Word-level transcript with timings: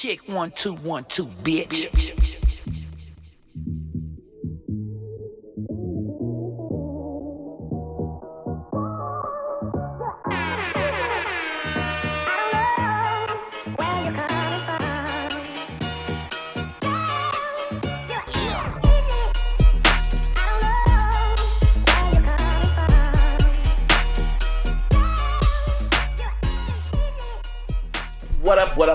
Check 0.00 0.26
one, 0.30 0.50
two, 0.52 0.76
one, 0.76 1.04
two, 1.04 1.26
bitch. 1.42 2.14
What 2.14 2.19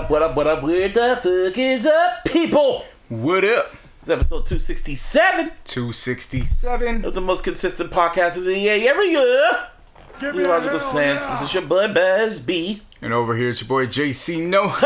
up, 0.06 0.10
what 0.12 0.22
up, 0.22 0.36
what 0.36 0.46
up, 0.46 0.62
what 0.62 0.94
the 0.94 1.16
fuck 1.20 1.58
is 1.58 1.84
up, 1.84 2.24
people? 2.24 2.84
What 3.08 3.44
up? 3.44 3.74
It's 4.02 4.08
episode 4.08 4.46
267 4.46 5.50
267. 5.64 7.04
of 7.04 7.12
the 7.12 7.20
most 7.20 7.42
consistent 7.42 7.90
podcast 7.90 8.36
of 8.36 8.44
the 8.44 8.56
year 8.56 8.88
every 8.88 9.08
year. 9.08 9.68
The 10.20 10.26
iLLogical 10.26 10.80
Sense. 10.80 11.26
This 11.26 11.40
is 11.40 11.54
your 11.54 11.64
bud 11.64 11.92
Buzz 11.92 12.38
B. 12.38 12.82
And 13.02 13.12
over 13.12 13.36
here 13.36 13.48
it's 13.48 13.60
your 13.62 13.66
boy 13.68 13.88
JC 13.88 14.46
No 14.46 14.68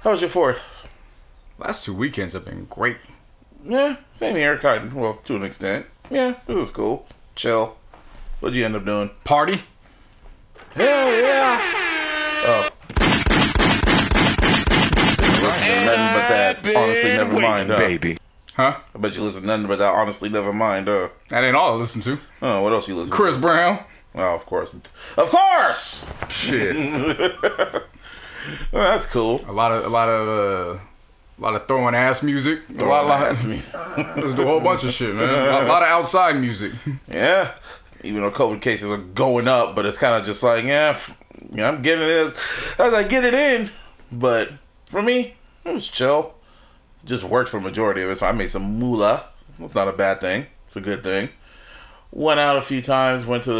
How 0.00 0.10
was 0.10 0.22
your 0.22 0.30
fourth? 0.30 0.62
Last 1.58 1.84
two 1.84 1.92
weekends 1.92 2.32
have 2.32 2.46
been 2.46 2.64
great. 2.70 2.96
Yeah, 3.62 3.96
same 4.12 4.34
here, 4.36 4.56
kind 4.56 4.84
of. 4.84 4.94
Well, 4.94 5.20
to 5.24 5.36
an 5.36 5.42
extent. 5.42 5.84
Yeah, 6.10 6.36
it 6.48 6.54
was 6.54 6.70
cool. 6.70 7.06
Chill. 7.34 7.76
What'd 8.40 8.56
you 8.56 8.64
end 8.64 8.76
up 8.76 8.86
doing? 8.86 9.10
Party? 9.24 9.60
Hell 10.74 11.08
yeah! 11.22 11.60
Oh. 12.50 12.68
Listen 15.42 15.62
to 15.66 15.84
nothing 15.84 16.14
but 16.14 16.28
that. 16.28 16.66
Honestly, 16.76 17.10
never 17.16 17.40
mind. 17.40 17.70
Huh? 17.70 17.76
baby. 17.78 18.18
Huh? 18.54 18.76
I 18.94 18.98
bet 18.98 19.16
you 19.16 19.22
listen 19.22 19.42
to 19.42 19.46
nothing 19.46 19.66
but 19.68 19.78
that. 19.78 19.94
Honestly, 19.94 20.28
never 20.28 20.52
mind. 20.52 20.88
Uh, 20.88 21.08
That 21.30 21.44
ain't 21.44 21.56
all 21.56 21.72
I 21.72 21.76
listen 21.76 22.00
to. 22.02 22.18
oh, 22.42 22.62
what 22.62 22.72
else 22.72 22.88
you 22.88 22.94
listen? 22.96 23.10
To? 23.10 23.16
Chris 23.16 23.36
to? 23.36 23.40
Brown. 23.40 23.84
Oh, 24.14 24.34
of 24.34 24.46
course, 24.46 24.74
of 25.16 25.30
course. 25.30 26.06
Shit. 26.28 26.76
Oh, 28.72 28.78
that's 28.78 29.04
cool. 29.04 29.44
a 29.46 29.52
lot 29.52 29.72
of 29.72 29.84
a 29.84 29.88
lot 29.90 30.08
of 30.08 30.26
uh, 30.26 30.80
a 31.38 31.40
lot 31.42 31.54
of 31.54 31.68
throwing 31.68 31.94
ass 31.94 32.22
music. 32.22 32.60
A 32.78 32.84
lot, 32.86 33.06
lot 33.06 33.26
Ask 33.28 33.46
music. 33.46 33.74
Let's 34.16 34.32
do 34.32 34.40
a 34.40 34.46
whole 34.46 34.60
bunch 34.60 34.84
of 34.84 34.90
shit, 34.92 35.14
man. 35.14 35.28
A 35.28 35.68
lot 35.68 35.82
of 35.82 35.88
outside 35.88 36.36
music. 36.40 36.72
Yeah, 37.12 37.52
even 38.04 38.22
though 38.22 38.30
COVID 38.30 38.60
cases 38.60 38.90
are 38.90 38.98
going 38.98 39.48
up, 39.48 39.74
but 39.74 39.86
it's 39.86 39.98
kind 39.98 40.14
of 40.14 40.24
just 40.24 40.42
like, 40.42 40.64
yeah, 40.64 40.90
f- 40.90 41.18
yeah, 41.52 41.68
I'm 41.68 41.82
getting 41.82 42.08
it. 42.08 42.34
As 42.78 42.94
I 42.94 43.02
get 43.04 43.24
it 43.24 43.34
in, 43.34 43.70
but 44.10 44.52
for 44.86 45.02
me, 45.02 45.34
it 45.64 45.72
was 45.74 45.88
chill. 45.88 46.34
It 47.02 47.06
just 47.06 47.24
worked 47.24 47.50
for 47.50 47.60
majority 47.60 48.02
of 48.02 48.10
it, 48.10 48.18
so 48.18 48.26
I 48.26 48.32
made 48.32 48.50
some 48.50 48.78
moolah. 48.78 49.26
It's 49.60 49.74
not 49.74 49.88
a 49.88 49.92
bad 49.92 50.20
thing. 50.20 50.46
It's 50.66 50.76
a 50.76 50.80
good 50.80 51.02
thing. 51.02 51.30
Went 52.10 52.40
out 52.40 52.56
a 52.56 52.62
few 52.62 52.80
times. 52.80 53.26
Went 53.26 53.42
to 53.44 53.52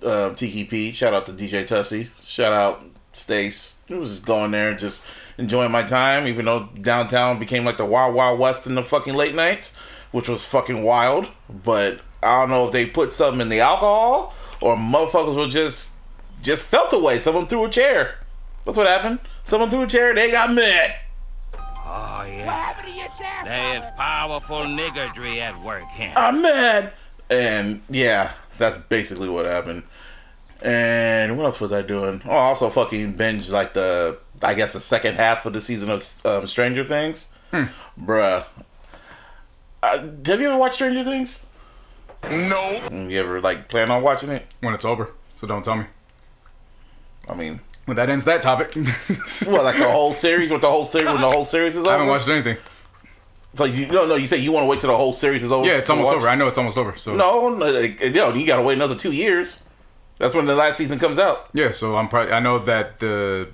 the 0.00 0.08
uh, 0.08 0.34
Tiki 0.34 0.64
Pete. 0.64 0.94
Shout 0.94 1.14
out 1.14 1.26
to 1.26 1.32
DJ 1.32 1.66
Tussie. 1.66 2.10
Shout 2.22 2.52
out 2.52 2.84
Stace. 3.12 3.80
It 3.88 3.94
was 3.96 4.10
just 4.10 4.26
going 4.26 4.52
there 4.52 4.74
just 4.74 5.04
enjoying 5.38 5.72
my 5.72 5.82
time, 5.82 6.26
even 6.26 6.44
though 6.44 6.68
downtown 6.80 7.38
became 7.38 7.64
like 7.64 7.78
the 7.78 7.84
Wild 7.84 8.14
Wild 8.14 8.38
West 8.38 8.66
in 8.66 8.74
the 8.74 8.82
fucking 8.82 9.14
late 9.14 9.34
nights, 9.34 9.76
which 10.12 10.28
was 10.28 10.44
fucking 10.44 10.82
wild. 10.82 11.28
But 11.48 12.00
I 12.22 12.40
don't 12.40 12.50
know 12.50 12.66
if 12.66 12.72
they 12.72 12.86
put 12.86 13.12
something 13.12 13.40
in 13.40 13.48
the 13.48 13.60
alcohol 13.60 14.34
or 14.60 14.76
motherfuckers 14.76 15.36
were 15.36 15.48
just 15.48 15.96
just 16.42 16.66
felt 16.66 16.92
away. 16.92 17.18
Someone 17.18 17.46
threw 17.46 17.64
a 17.64 17.70
chair. 17.70 18.16
That's 18.64 18.76
what 18.76 18.86
happened. 18.86 19.20
Someone 19.44 19.70
threw 19.70 19.82
a 19.82 19.86
chair. 19.86 20.14
They 20.14 20.30
got 20.30 20.52
mad. 20.52 20.94
Oh, 21.54 22.24
yeah. 22.26 22.74
There's 23.44 23.84
powerful 23.96 24.60
niggardry 24.60 25.38
at 25.38 25.60
work 25.62 25.88
here. 25.90 26.12
I'm 26.16 26.42
mad. 26.42 26.92
And 27.28 27.82
yeah, 27.88 28.32
that's 28.58 28.78
basically 28.78 29.28
what 29.28 29.46
happened. 29.46 29.82
And 30.62 31.38
what 31.38 31.44
else 31.44 31.60
was 31.60 31.72
I 31.72 31.82
doing? 31.82 32.22
Oh, 32.26 32.30
I 32.30 32.48
also 32.48 32.68
fucking 32.68 33.12
binge 33.12 33.50
like 33.50 33.72
the 33.72 34.18
I 34.42 34.54
guess 34.54 34.72
the 34.74 34.80
second 34.80 35.16
half 35.16 35.46
of 35.46 35.52
the 35.52 35.60
season 35.60 35.90
of 35.90 36.02
um, 36.24 36.46
Stranger 36.46 36.84
Things. 36.84 37.32
Hmm. 37.50 37.64
Bruh. 37.98 38.44
Uh, 39.82 39.98
have 40.26 40.40
you 40.40 40.48
ever 40.48 40.58
watched 40.58 40.74
Stranger 40.74 41.02
Things? 41.04 41.46
No. 42.24 42.80
Mm, 42.90 43.10
you 43.10 43.18
ever 43.20 43.40
like 43.40 43.68
plan 43.68 43.90
on 43.90 44.02
watching 44.02 44.30
it? 44.30 44.46
When 44.60 44.74
it's 44.74 44.84
over. 44.84 45.10
So 45.36 45.46
don't 45.46 45.64
tell 45.64 45.76
me. 45.76 45.84
I 47.28 47.34
mean, 47.34 47.60
When 47.86 47.96
that 47.96 48.08
ends 48.08 48.24
that 48.24 48.42
topic. 48.42 48.74
What 49.46 49.64
like 49.64 49.76
the 49.78 49.88
whole 49.90 50.12
series? 50.12 50.50
With 50.50 50.60
the 50.60 50.70
whole 50.70 50.84
series 50.84 51.08
when 51.08 51.20
the 51.20 51.28
whole 51.28 51.44
series 51.44 51.76
is 51.76 51.82
over? 51.82 51.90
I 51.90 51.92
haven't 51.92 52.08
watched 52.08 52.28
anything. 52.28 52.56
So 53.54 53.64
you 53.64 53.86
no 53.88 54.06
no 54.06 54.14
you 54.14 54.26
say 54.26 54.36
you 54.38 54.52
want 54.52 54.64
to 54.64 54.68
wait 54.68 54.80
till 54.80 54.90
the 54.90 54.96
whole 54.96 55.12
series 55.12 55.42
is 55.42 55.50
over? 55.50 55.66
Yeah, 55.66 55.78
it's 55.78 55.90
almost 55.90 56.06
watch? 56.06 56.16
over. 56.16 56.28
I 56.28 56.34
know 56.36 56.46
it's 56.46 56.58
almost 56.58 56.76
over. 56.78 56.96
So 56.96 57.14
No, 57.14 57.48
no, 57.48 57.70
like, 57.70 58.00
you 58.02 58.10
know, 58.10 58.32
you 58.32 58.46
gotta 58.46 58.62
wait 58.62 58.74
another 58.74 58.94
two 58.94 59.12
years. 59.12 59.64
That's 60.18 60.34
when 60.34 60.44
the 60.46 60.54
last 60.54 60.76
season 60.76 60.98
comes 60.98 61.18
out. 61.18 61.48
Yeah, 61.52 61.70
so 61.70 61.96
I'm 61.96 62.08
probably 62.08 62.32
I 62.32 62.40
know 62.40 62.58
that 62.60 63.00
the 63.00 63.48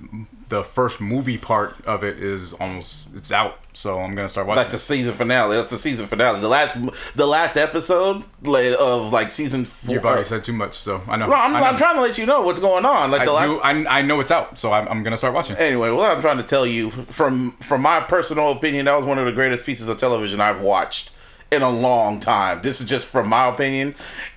the 0.48 0.62
first 0.62 1.00
movie 1.00 1.38
part 1.38 1.74
of 1.86 2.04
it 2.04 2.22
is 2.22 2.52
almost 2.52 3.06
it's 3.16 3.32
out, 3.32 3.58
so 3.72 3.98
I'm 4.00 4.14
gonna 4.14 4.28
start 4.28 4.46
watching. 4.46 4.62
like 4.62 4.70
the 4.70 4.78
season 4.78 5.12
finale. 5.12 5.56
That's 5.56 5.70
the 5.70 5.76
season 5.78 6.06
finale. 6.06 6.40
The 6.40 6.48
last, 6.48 6.78
the 7.16 7.26
last 7.26 7.56
episode 7.56 8.22
of 8.44 9.12
like 9.12 9.32
season 9.32 9.64
four. 9.64 9.94
You've 9.94 10.04
already 10.04 10.24
said 10.24 10.44
too 10.44 10.52
much, 10.52 10.74
so 10.76 11.02
I 11.08 11.16
know. 11.16 11.26
No, 11.26 11.34
I'm, 11.34 11.56
I 11.56 11.60
know. 11.60 11.66
I'm 11.66 11.76
trying 11.76 11.96
to 11.96 12.02
let 12.02 12.16
you 12.16 12.26
know 12.26 12.42
what's 12.42 12.60
going 12.60 12.84
on. 12.84 13.10
Like 13.10 13.22
I, 13.22 13.24
the 13.24 13.32
last. 13.32 13.50
do, 13.50 13.58
I, 13.60 13.98
I 13.98 14.02
know 14.02 14.20
it's 14.20 14.30
out, 14.30 14.56
so 14.58 14.72
I'm, 14.72 14.86
I'm 14.88 15.02
gonna 15.02 15.16
start 15.16 15.34
watching. 15.34 15.56
Anyway, 15.56 15.90
what 15.90 16.10
I'm 16.10 16.20
trying 16.20 16.38
to 16.38 16.44
tell 16.44 16.66
you 16.66 16.90
from 16.90 17.52
from 17.58 17.82
my 17.82 18.00
personal 18.00 18.52
opinion, 18.52 18.84
that 18.84 18.96
was 18.96 19.04
one 19.04 19.18
of 19.18 19.26
the 19.26 19.32
greatest 19.32 19.66
pieces 19.66 19.88
of 19.88 19.98
television 19.98 20.40
I've 20.40 20.60
watched 20.60 21.10
in 21.50 21.62
a 21.62 21.70
long 21.70 22.20
time. 22.20 22.60
This 22.62 22.80
is 22.80 22.88
just 22.88 23.06
from 23.06 23.28
my 23.28 23.48
opinion, 23.48 23.94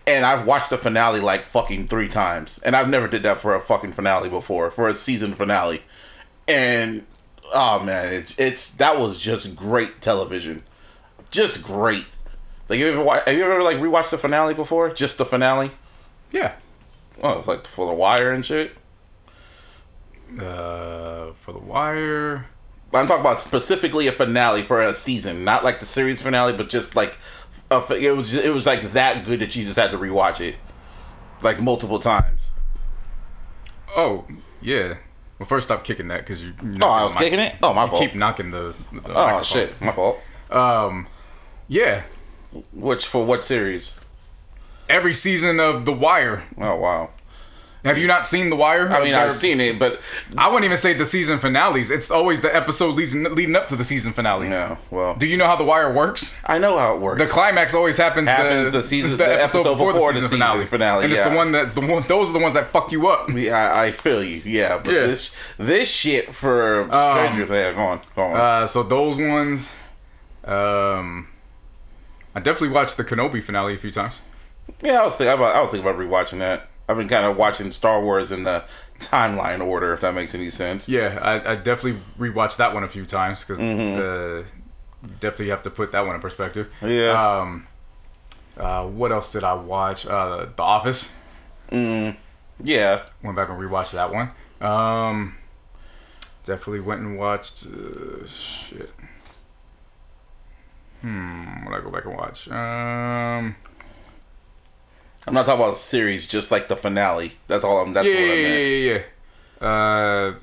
and 0.08 0.26
I've 0.26 0.46
watched 0.46 0.70
the 0.70 0.78
finale 0.78 1.20
like 1.20 1.44
fucking 1.44 1.88
three 1.88 2.08
times, 2.08 2.60
and 2.64 2.76
I've 2.76 2.90
never 2.90 3.08
did 3.08 3.24
that 3.24 3.38
for 3.38 3.56
a 3.56 3.60
fucking 3.60 3.94
finale 3.94 4.30
before, 4.30 4.72
for 4.72 4.88
a 4.88 4.94
season 4.94 5.34
finale, 5.34 5.82
and 6.50 7.06
oh 7.54 7.80
man, 7.80 8.14
it's 8.14 8.38
it's 8.40 8.72
that 8.76 9.00
was 9.00 9.18
just 9.18 9.56
great 9.56 10.02
television, 10.02 10.64
just 11.30 11.64
great. 11.64 12.06
Like 12.68 12.80
you 12.80 12.88
ever 12.88 13.04
wa- 13.04 13.22
have 13.26 13.36
you 13.36 13.44
ever 13.44 13.64
like 13.64 13.78
rewatched 13.78 14.12
the 14.12 14.18
finale 14.18 14.54
before? 14.54 14.92
Just 14.92 15.18
the 15.18 15.26
finale? 15.26 15.72
Yeah. 16.32 16.56
Oh, 17.22 17.40
it's 17.40 17.48
like 17.48 17.66
for 17.66 17.86
the 17.86 17.94
wire 17.94 18.32
and 18.32 18.46
shit. 18.46 18.76
Uh, 20.38 21.32
for 21.42 21.54
the 21.54 21.60
Wire. 21.60 22.46
I'm 22.94 23.08
talking 23.08 23.22
about 23.22 23.40
specifically 23.40 24.08
a 24.08 24.12
finale 24.12 24.64
for 24.64 24.82
a 24.82 24.94
season, 24.94 25.44
not 25.44 25.64
like 25.64 25.80
the 25.80 25.86
series 25.86 26.22
finale, 26.22 26.54
but 26.54 26.70
just 26.70 26.96
like 26.96 27.18
a, 27.72 27.84
it 27.94 28.16
was. 28.16 28.34
It 28.34 28.54
was 28.54 28.66
like 28.66 28.94
that 28.94 29.26
good 29.26 29.40
that 29.40 29.56
you 29.56 29.64
just 29.64 29.78
had 29.78 29.92
to 29.92 29.98
rewatch 29.98 30.40
it, 30.40 30.56
like 31.42 31.62
multiple 31.62 32.00
times. 32.00 32.52
Oh 33.96 34.26
yeah. 34.62 34.98
Well, 35.40 35.48
first 35.48 35.68
stop 35.68 35.86
kicking 35.86 36.10
that 36.10 36.20
because 36.20 36.44
you. 36.44 36.54
Oh, 36.82 36.90
I 36.90 37.04
was 37.04 37.16
kicking 37.16 37.40
it. 37.40 37.56
Oh, 37.64 37.74
my 37.74 37.88
fault. 37.88 38.02
Keep 38.02 38.16
knocking 38.16 38.52
the. 38.52 38.76
the 38.92 39.12
oh 39.12 39.14
microphone. 39.14 39.44
shit, 39.44 39.82
my 39.82 39.94
fault. 39.94 40.20
Um, 40.50 41.08
yeah. 41.70 42.04
Which 42.74 43.08
for 43.08 43.26
what 43.26 43.44
series? 43.44 44.00
Every 44.90 45.14
season 45.14 45.60
of 45.60 45.86
The 45.86 45.94
Wire. 45.94 46.44
Oh 46.60 46.76
wow. 46.76 47.12
Have 47.86 47.98
you 47.98 48.08
not 48.08 48.26
seen 48.26 48.50
The 48.50 48.58
Wire? 48.58 48.92
I 48.92 49.02
mean, 49.04 49.14
I've 49.14 49.34
seen 49.34 49.62
it, 49.62 49.80
but 49.80 50.02
I 50.38 50.48
wouldn't 50.48 50.66
even 50.66 50.76
say 50.76 50.92
the 50.94 51.06
season 51.06 51.40
finales. 51.40 51.92
It's 51.92 52.12
always 52.12 52.42
the 52.42 52.54
episode 52.54 52.96
leading 52.96 53.24
leading 53.36 53.56
up 53.56 53.68
to 53.68 53.78
the 53.78 53.86
season 53.86 54.12
finale. 54.12 54.50
no. 54.50 54.78
Well, 54.92 55.16
Do 55.16 55.26
you 55.26 55.38
know 55.38 55.46
how 55.46 55.56
The 55.56 55.64
Wire 55.64 55.94
works? 55.94 56.36
I 56.46 56.58
know 56.58 56.78
how 56.78 56.96
it 56.96 57.00
works. 57.00 57.22
The 57.22 57.28
climax 57.28 57.74
always 57.74 57.96
happens, 57.98 58.28
Happens 58.28 58.74
the, 58.74 58.80
the 58.80 58.84
season- 58.84 59.16
the 59.16 59.24
episode 59.42 59.64
before 59.78 60.12
the 60.12 60.20
season 60.22 60.40
finale, 60.68 61.04
and 61.06 61.14
it's 61.14 61.20
yeah. 61.22 61.30
the 61.30 61.36
one 61.38 61.54
that's 61.54 61.74
the 61.74 61.80
one. 61.82 62.04
Those 62.08 62.30
are 62.32 62.34
the 62.34 62.40
ones 62.40 62.54
that 62.54 62.68
fuck 62.68 62.92
you 62.92 63.08
up. 63.08 63.30
Yeah, 63.30 63.56
I, 63.72 63.86
I 63.86 63.92
feel 63.92 64.22
you. 64.24 64.42
Yeah, 64.44 64.80
but 64.84 64.94
Yeah. 64.94 65.00
this 65.06 65.34
this 65.58 65.90
shit 65.90 66.34
for 66.36 66.84
Stranger 66.92 67.46
Things. 67.46 67.76
Go 67.76 67.82
on, 67.82 68.02
go 68.16 68.22
on. 68.24 68.36
Uh, 68.36 68.68
so 68.68 68.84
those 68.84 69.18
ones, 69.18 69.78
um, 70.44 71.28
I 72.36 72.40
definitely 72.42 72.70
watched 72.70 72.98
the 72.98 73.04
Kenobi 73.06 73.42
finale 73.44 73.74
a 73.76 73.78
few 73.78 73.92
times. 73.92 74.22
Yeah, 74.82 75.02
I 75.02 75.06
was 75.06 75.16
thinking 75.16 75.34
about 75.34 75.56
I 75.56 75.62
was 75.62 75.72
thinking 75.72 75.90
about 75.90 76.00
rewatching 76.00 76.40
that. 76.40 76.68
I've 76.90 76.98
been 76.98 77.08
kind 77.08 77.26
of 77.26 77.38
watching 77.38 77.70
Star 77.72 78.02
Wars 78.04 78.32
in 78.32 78.44
the 78.44 78.64
timeline 78.98 79.66
order, 79.66 79.94
if 79.94 80.02
that 80.02 80.14
makes 80.16 80.34
any 80.34 80.50
sense. 80.50 80.90
Yeah, 80.90 81.20
I, 81.22 81.52
I 81.52 81.56
definitely 81.56 82.02
rewatched 82.20 82.58
that 82.58 82.74
one 82.74 82.84
a 82.84 82.88
few 82.88 83.06
times 83.06 83.42
because 83.42 83.60
Mm-hmm. 83.60 84.42
uh, 85.06 85.08
definitely 85.22 85.50
have 85.50 85.62
to 85.62 85.70
put 85.70 85.92
that 85.94 86.06
one 86.06 86.16
in 86.16 86.22
perspective. 86.22 86.68
Yeah. 86.82 87.40
Um, 87.42 87.68
uh, 88.58 88.86
what 88.88 89.12
else 89.12 89.32
did 89.32 89.44
I 89.44 89.54
watch? 89.54 90.06
Uh, 90.08 90.48
The 90.56 90.64
Office. 90.64 91.14
Yeah. 91.72 93.04
Went 93.24 93.36
back 93.38 93.50
and 93.50 93.58
rewatched 93.60 93.92
that 93.92 94.12
one. 94.12 94.32
Um, 94.60 95.38
definitely 96.46 96.82
went 96.82 97.02
and 97.02 97.18
watched. 97.20 97.68
Uh, 97.68 98.26
shit. 98.26 98.92
Hmm. 101.02 101.66
What 101.66 101.76
I 101.76 101.82
go 101.82 101.90
back 101.92 102.06
and 102.06 102.16
watch? 102.18 102.50
Um. 102.50 103.56
I'm 105.28 105.34
not 105.34 105.46
talking 105.46 105.62
about 105.62 105.78
series, 105.78 106.28
just 106.28 106.52
like 106.52 106.68
the 106.68 106.76
finale. 106.76 107.34
That's 107.48 107.64
all 107.64 107.80
I'm. 107.80 107.94
That's 107.94 108.08
Yeah, 108.08 108.14
what 108.14 108.22
yeah, 108.22 108.32
I 108.32 108.36
yeah, 108.36 108.58
yeah, 108.58 109.02
yeah. 109.62 110.36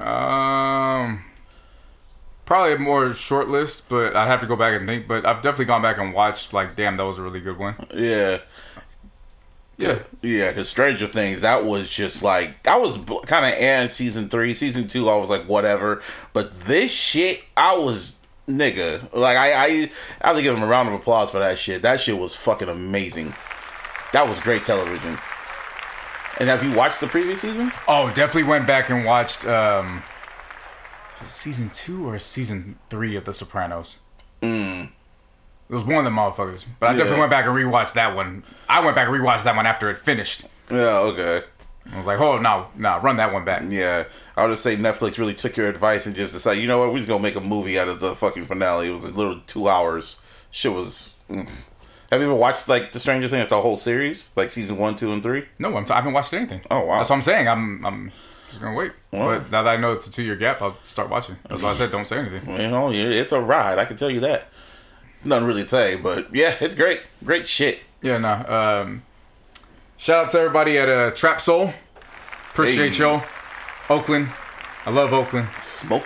Uh, 0.00 0.04
um, 0.04 1.24
probably 2.44 2.74
a 2.74 2.78
more 2.78 3.12
short 3.14 3.48
list, 3.48 3.88
but 3.88 4.16
I'd 4.16 4.26
have 4.26 4.40
to 4.40 4.46
go 4.46 4.56
back 4.56 4.78
and 4.78 4.86
think. 4.86 5.06
But 5.06 5.24
I've 5.26 5.42
definitely 5.42 5.66
gone 5.66 5.82
back 5.82 5.98
and 5.98 6.12
watched. 6.12 6.52
Like, 6.52 6.76
damn, 6.76 6.96
that 6.96 7.04
was 7.04 7.18
a 7.18 7.22
really 7.22 7.40
good 7.40 7.58
one. 7.58 7.74
Yeah. 7.94 8.38
Yeah, 9.78 10.00
Yeah, 10.20 10.48
because 10.50 10.68
Stranger 10.68 11.06
Things, 11.08 11.40
that 11.40 11.64
was 11.64 11.88
just 11.88 12.22
like 12.22 12.66
I 12.68 12.76
was 12.76 12.98
kind 13.26 13.46
of 13.46 13.60
in 13.60 13.88
season 13.88 14.28
three, 14.28 14.54
season 14.54 14.86
two. 14.86 15.08
I 15.08 15.16
was 15.16 15.30
like, 15.30 15.44
whatever. 15.48 16.02
But 16.32 16.60
this 16.60 16.92
shit, 16.92 17.42
I 17.56 17.76
was 17.76 18.21
nigga. 18.48 19.12
Like 19.12 19.36
I, 19.36 19.52
I, 19.52 19.90
I 20.20 20.28
have 20.28 20.36
to 20.36 20.42
give 20.42 20.56
him 20.56 20.62
a 20.62 20.66
round 20.66 20.88
of 20.88 20.94
applause 20.94 21.30
for 21.30 21.38
that 21.38 21.58
shit. 21.58 21.82
That 21.82 22.00
shit 22.00 22.18
was 22.18 22.34
fucking 22.34 22.68
amazing. 22.68 23.34
That 24.12 24.28
was 24.28 24.40
great 24.40 24.64
television. 24.64 25.18
And 26.38 26.48
have 26.48 26.64
you 26.64 26.74
watched 26.74 27.00
the 27.00 27.06
previous 27.06 27.40
seasons? 27.40 27.78
Oh, 27.88 28.08
definitely 28.08 28.44
went 28.44 28.66
back 28.66 28.90
and 28.90 29.04
watched 29.04 29.44
um 29.46 30.02
season 31.24 31.70
two 31.70 32.08
or 32.08 32.18
season 32.18 32.78
three 32.90 33.16
of 33.16 33.24
The 33.24 33.32
Sopranos. 33.32 34.00
It 34.42 34.88
was 35.68 35.84
one 35.84 35.98
of 35.98 36.04
the 36.04 36.10
motherfuckers, 36.10 36.66
but 36.80 36.90
I 36.90 36.92
definitely 36.94 37.20
went 37.20 37.30
back 37.30 37.46
and 37.46 37.54
rewatched 37.54 37.92
that 37.94 38.14
one. 38.16 38.42
I 38.68 38.80
went 38.80 38.96
back 38.96 39.08
and 39.08 39.16
rewatched 39.16 39.44
that 39.44 39.54
one 39.56 39.66
after 39.66 39.88
it 39.88 39.98
finished. 39.98 40.44
Yeah. 40.70 40.98
Okay. 40.98 41.42
I 41.90 41.96
was 41.98 42.06
like, 42.06 42.20
oh 42.20 42.38
no, 42.38 42.68
no, 42.76 42.98
run 43.00 43.16
that 43.16 43.32
one 43.32 43.44
back. 43.44 43.64
Yeah, 43.68 44.04
I 44.36 44.44
would 44.44 44.50
just 44.50 44.62
say 44.62 44.76
Netflix 44.76 45.18
really 45.18 45.34
took 45.34 45.56
your 45.56 45.68
advice 45.68 46.06
and 46.06 46.14
just 46.14 46.32
decided, 46.32 46.60
you 46.60 46.68
know 46.68 46.78
what, 46.78 46.92
we're 46.92 46.98
just 46.98 47.08
gonna 47.08 47.22
make 47.22 47.36
a 47.36 47.40
movie 47.40 47.78
out 47.78 47.88
of 47.88 48.00
the 48.00 48.14
fucking 48.14 48.44
finale. 48.44 48.88
It 48.88 48.92
was 48.92 49.04
a 49.04 49.10
little 49.10 49.40
two 49.46 49.68
hours. 49.68 50.22
Shit 50.50 50.72
was. 50.72 51.14
mm. 51.28 51.48
Have 52.10 52.20
you 52.20 52.26
ever 52.26 52.36
watched 52.36 52.68
like 52.68 52.92
the 52.92 52.98
Stranger 52.98 53.26
Things, 53.26 53.48
the 53.48 53.60
whole 53.60 53.78
series, 53.78 54.32
like 54.36 54.50
season 54.50 54.76
one, 54.76 54.94
two, 54.94 55.12
and 55.12 55.22
three? 55.22 55.46
No, 55.58 55.74
I'm, 55.74 55.86
I 55.90 55.94
haven't 55.94 56.12
watched 56.12 56.34
anything. 56.34 56.60
Oh, 56.70 56.84
wow. 56.84 56.98
That's 56.98 57.08
what 57.08 57.16
I'm 57.16 57.22
saying. 57.22 57.48
I'm 57.48 57.84
I'm 57.86 58.12
just 58.50 58.60
gonna 58.60 58.76
wait. 58.76 58.92
Wow. 59.12 59.38
But 59.38 59.50
now 59.50 59.62
that 59.62 59.70
I 59.70 59.76
know 59.78 59.92
it's 59.92 60.06
a 60.06 60.10
two 60.10 60.22
year 60.22 60.36
gap, 60.36 60.60
I'll 60.60 60.76
start 60.84 61.08
watching. 61.08 61.36
That's 61.48 61.62
why 61.62 61.70
I 61.70 61.74
said 61.74 61.90
don't 61.90 62.06
say 62.06 62.18
anything. 62.18 62.60
You 62.60 62.68
know, 62.68 62.92
it's 62.92 63.32
a 63.32 63.40
ride. 63.40 63.78
I 63.78 63.86
can 63.86 63.96
tell 63.96 64.10
you 64.10 64.20
that. 64.20 64.48
Nothing 65.24 65.46
really 65.46 65.62
to 65.62 65.68
say, 65.68 65.96
but 65.96 66.34
yeah, 66.34 66.54
it's 66.60 66.74
great. 66.74 67.00
Great 67.24 67.46
shit. 67.46 67.80
Yeah, 68.02 68.18
no. 68.18 68.34
Um, 68.82 69.02
shout 70.02 70.24
out 70.26 70.30
to 70.32 70.38
everybody 70.38 70.78
at 70.78 70.88
uh, 70.88 71.10
Trap 71.10 71.40
Soul. 71.40 71.72
Appreciate 72.50 72.96
Hey. 72.96 73.04
y'all. 73.04 73.22
Oakland. 73.88 74.28
I 74.84 74.90
love 74.90 75.12
Oakland. 75.12 75.48
Smoke. 75.60 76.04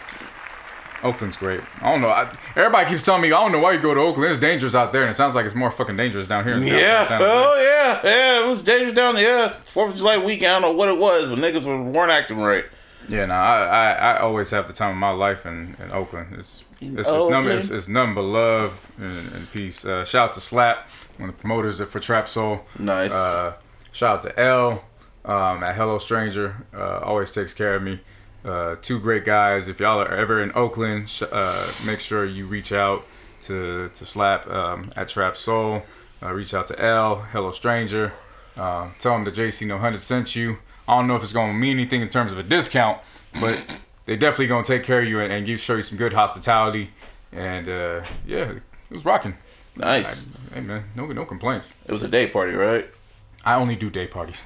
Oakland's 1.02 1.37
great. 1.37 1.60
I 1.81 1.90
don't 1.93 2.00
know. 2.02 2.08
I, 2.08 2.37
everybody 2.56 2.88
keeps 2.90 3.02
telling 3.02 3.22
me, 3.22 3.28
I 3.28 3.40
don't 3.40 3.52
know 3.52 3.58
why 3.58 3.72
you 3.72 3.81
go 3.81 3.94
to 3.94 4.00
Oakland. 4.00 4.31
It's 4.32 4.40
dangerous 4.40 4.75
out 4.75 4.93
there, 4.93 5.02
and 5.02 5.10
it 5.10 5.14
sounds 5.14 5.34
like 5.34 5.44
it's 5.46 5.54
more 5.54 5.70
fucking 5.70 5.96
dangerous 5.96 6.26
down 6.26 6.44
here. 6.44 6.58
Yeah. 6.58 7.06
Oh 7.10 7.54
yeah. 7.60 8.00
Yeah. 8.04 8.44
It 8.44 8.48
was 8.48 8.62
dangerous 8.64 8.94
down 8.94 9.14
there. 9.14 9.50
Fourth 9.66 9.93
of 9.93 9.96
July 9.96 10.19
weekend. 10.19 10.52
I 10.52 10.60
don't 10.60 10.62
know 10.72 10.72
what 10.78 10.88
it 10.88 10.98
was, 10.98 11.28
but 11.28 11.38
niggas 11.38 11.64
were- 11.64 11.82
weren't 11.82 12.10
acting 12.12 12.38
right. 12.38 12.64
Yeah, 13.08 13.26
no, 13.26 13.34
I, 13.34 13.62
I, 13.62 13.90
I 13.93 14.19
always 14.20 14.50
have 14.50 14.66
the 14.66 14.72
time 14.72 14.90
of 14.90 14.96
my 14.96 15.10
life 15.10 15.46
in, 15.46 15.76
in 15.81 15.93
Oakland. 15.93 16.34
It's 16.37 16.64
it's, 16.81 16.96
it's, 16.96 17.08
Oakland? 17.08 17.46
it's, 17.46 17.70
it's 17.70 17.87
nothing 17.87 18.16
but 18.16 18.22
love 18.22 18.90
and, 18.98 19.32
and 19.32 19.52
peace. 19.52 19.84
Uh, 19.84 20.04
shout 20.04 20.31
out 20.31 20.32
to 20.34 20.40
Slap, 20.40 20.90
one 21.19 21.28
of 21.28 21.37
the 21.37 21.40
promoters 21.40 21.81
for 21.81 22.00
Trap 22.00 22.28
Soul. 22.28 22.62
Nice. 22.81 23.12
Uh, 23.12 23.52
shout 23.96 24.19
out 24.19 24.22
to 24.22 24.38
L 24.40 24.84
um, 25.25 25.62
at 25.62 25.75
Hello 25.75 25.96
Stranger. 25.98 26.54
Uh, 26.75 26.98
always 26.98 27.31
takes 27.31 27.54
care 27.54 27.75
of 27.75 27.82
me. 27.82 27.98
Uh, 28.44 28.76
two 28.82 29.00
great 29.00 29.25
guys. 29.25 29.69
If 29.69 29.81
y'all 29.81 30.00
are 30.00 30.14
ever 30.14 30.40
in 30.43 30.52
Oakland, 30.54 31.08
sh- 31.08 31.22
uh, 31.32 31.72
make 31.84 32.00
sure 32.00 32.25
you 32.25 32.46
reach 32.46 32.72
out 32.72 33.04
to 33.43 33.88
to 33.94 34.06
Slap 34.06 34.46
um, 34.48 34.90
at 34.96 35.08
Trap 35.08 35.37
Soul. 35.37 35.82
Uh, 36.22 36.32
reach 36.32 36.54
out 36.54 36.66
to 36.69 36.81
L, 36.81 37.16
Hello 37.32 37.50
Stranger. 37.50 38.12
Uh, 38.56 38.90
tell 38.98 39.12
them 39.14 39.25
the 39.25 39.32
JC 39.32 39.66
No 39.66 39.78
Hundred 39.78 40.00
sent 40.00 40.37
you. 40.37 40.58
I 40.87 40.96
don't 40.96 41.08
know 41.08 41.16
if 41.16 41.22
it's 41.22 41.32
going 41.32 41.52
to 41.52 41.58
mean 41.58 41.78
anything 41.78 42.02
in 42.02 42.08
terms 42.08 42.32
of 42.32 42.38
a 42.38 42.43
discount, 42.43 43.00
but 43.40 43.60
they 44.04 44.16
definitely 44.16 44.46
going 44.46 44.64
to 44.64 44.78
take 44.78 44.84
care 44.84 45.00
of 45.00 45.08
you 45.08 45.20
and, 45.20 45.32
and 45.32 45.44
give 45.44 45.58
show 45.58 45.75
you 45.75 45.82
some 45.82 45.98
good 45.98 46.12
hospitality. 46.12 46.90
And 47.32 47.69
uh, 47.69 48.02
yeah, 48.26 48.52
it 48.90 48.94
was 48.94 49.04
rocking. 49.04 49.34
nice. 49.75 50.31
Hey 50.54 50.60
man, 50.60 50.84
no 50.94 51.06
no 51.06 51.25
complaints. 51.25 51.75
It 51.87 51.93
was 51.93 52.02
a 52.02 52.08
day 52.08 52.28
party, 52.28 52.52
right? 52.52 52.88
I 53.46 53.54
only 53.54 53.76
do 53.76 53.88
day 53.88 54.08
parties. 54.08 54.43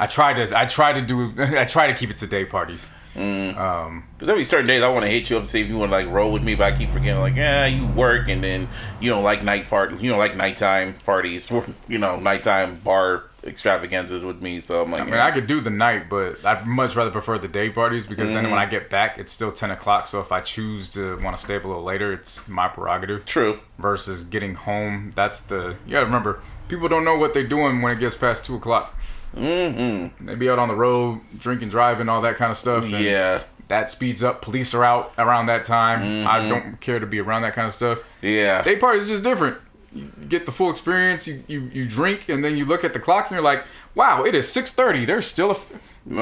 I 0.00 0.06
try 0.08 0.32
to 0.32 0.58
I 0.58 0.64
try 0.64 0.92
to 0.92 1.02
do 1.02 1.32
I 1.38 1.66
try 1.66 1.86
to 1.86 1.94
keep 1.94 2.10
it 2.10 2.16
to 2.18 2.26
day 2.26 2.44
parties. 2.44 2.88
Mm. 3.14 3.56
Um, 3.58 4.04
Cause 4.18 4.26
there'll 4.26 4.40
be 4.40 4.44
certain 4.44 4.66
days 4.66 4.82
I 4.82 4.88
want 4.88 5.04
to 5.04 5.10
hit 5.10 5.28
you 5.28 5.36
up 5.36 5.42
and 5.42 5.48
see 5.48 5.60
if 5.60 5.68
you 5.68 5.76
want 5.76 5.92
to 5.92 5.96
like 5.96 6.08
roll 6.08 6.32
with 6.32 6.42
me, 6.42 6.54
but 6.54 6.72
I 6.72 6.76
keep 6.76 6.88
forgetting 6.90 7.20
like, 7.20 7.36
yeah, 7.36 7.66
you 7.66 7.86
work 7.86 8.28
and 8.28 8.42
then 8.42 8.68
you 9.00 9.10
don't 9.10 9.22
like 9.22 9.44
night 9.44 9.68
part, 9.68 10.00
you 10.00 10.08
don't 10.08 10.18
like 10.18 10.34
nighttime 10.34 10.94
parties, 11.04 11.52
you 11.88 11.98
know, 11.98 12.18
nighttime 12.18 12.76
bar 12.76 13.24
extravaganzas 13.44 14.24
with 14.24 14.40
me. 14.40 14.60
So 14.60 14.82
I'm 14.82 14.90
like, 14.90 15.02
I 15.02 15.04
mean, 15.04 15.14
I 15.14 15.30
could 15.30 15.46
do 15.46 15.60
the 15.60 15.70
night, 15.70 16.08
but 16.08 16.42
I'd 16.44 16.66
much 16.66 16.96
rather 16.96 17.10
prefer 17.10 17.38
the 17.38 17.48
day 17.48 17.68
parties 17.68 18.06
because 18.06 18.30
then 18.30 18.44
when 18.44 18.58
I 18.58 18.66
mm. 18.66 18.70
get 18.70 18.88
back, 18.88 19.18
it's 19.18 19.32
still 19.32 19.52
ten 19.52 19.70
o'clock. 19.70 20.06
So 20.06 20.20
if 20.20 20.32
I 20.32 20.40
choose 20.40 20.88
to 20.90 21.18
want 21.18 21.36
to 21.36 21.42
stay 21.42 21.56
up 21.56 21.64
a 21.64 21.68
little 21.68 21.84
later, 21.84 22.12
it's 22.12 22.48
my 22.48 22.68
prerogative. 22.68 23.26
true. 23.26 23.60
Versus 23.78 24.24
getting 24.24 24.54
home, 24.54 25.10
that's 25.14 25.40
the 25.40 25.76
you 25.86 25.92
gotta 25.92 26.06
remember. 26.06 26.40
People 26.72 26.88
don't 26.88 27.04
know 27.04 27.16
what 27.18 27.34
they're 27.34 27.46
doing 27.46 27.82
when 27.82 27.92
it 27.94 28.00
gets 28.00 28.14
past 28.16 28.46
two 28.46 28.56
o'clock. 28.56 28.98
Mm-hmm. 29.36 30.24
They 30.24 30.34
be 30.36 30.48
out 30.48 30.58
on 30.58 30.68
the 30.68 30.74
road, 30.74 31.20
drinking, 31.38 31.68
driving, 31.68 32.08
all 32.08 32.22
that 32.22 32.36
kind 32.36 32.50
of 32.50 32.56
stuff. 32.56 32.84
and 32.84 32.92
Yeah, 33.04 33.42
that 33.68 33.90
speeds 33.90 34.22
up. 34.22 34.40
Police 34.40 34.72
are 34.72 34.82
out 34.82 35.12
around 35.18 35.46
that 35.46 35.64
time. 35.64 36.26
I 36.26 36.48
don't 36.48 36.80
care 36.80 36.98
to 36.98 37.04
be 37.06 37.20
around 37.20 37.42
that 37.42 37.52
kind 37.52 37.66
of 37.66 37.74
stuff. 37.74 37.98
yeah. 38.22 38.62
Day 38.62 38.76
parties 38.76 39.04
is 39.04 39.10
just 39.10 39.22
different. 39.22 39.58
You 39.94 40.10
get 40.30 40.46
the 40.46 40.52
full 40.52 40.70
experience. 40.70 41.28
You, 41.28 41.44
you 41.46 41.60
you 41.74 41.84
drink 41.86 42.30
and 42.30 42.42
then 42.42 42.56
you 42.56 42.64
look 42.64 42.84
at 42.84 42.94
the 42.94 42.98
clock 43.00 43.26
and 43.26 43.32
you're 43.32 43.44
like, 43.44 43.66
wow, 43.94 44.24
it 44.24 44.34
is 44.34 44.50
six 44.50 44.72
thirty. 44.72 45.04
There's 45.04 45.26
still 45.26 45.50
a 45.50 45.56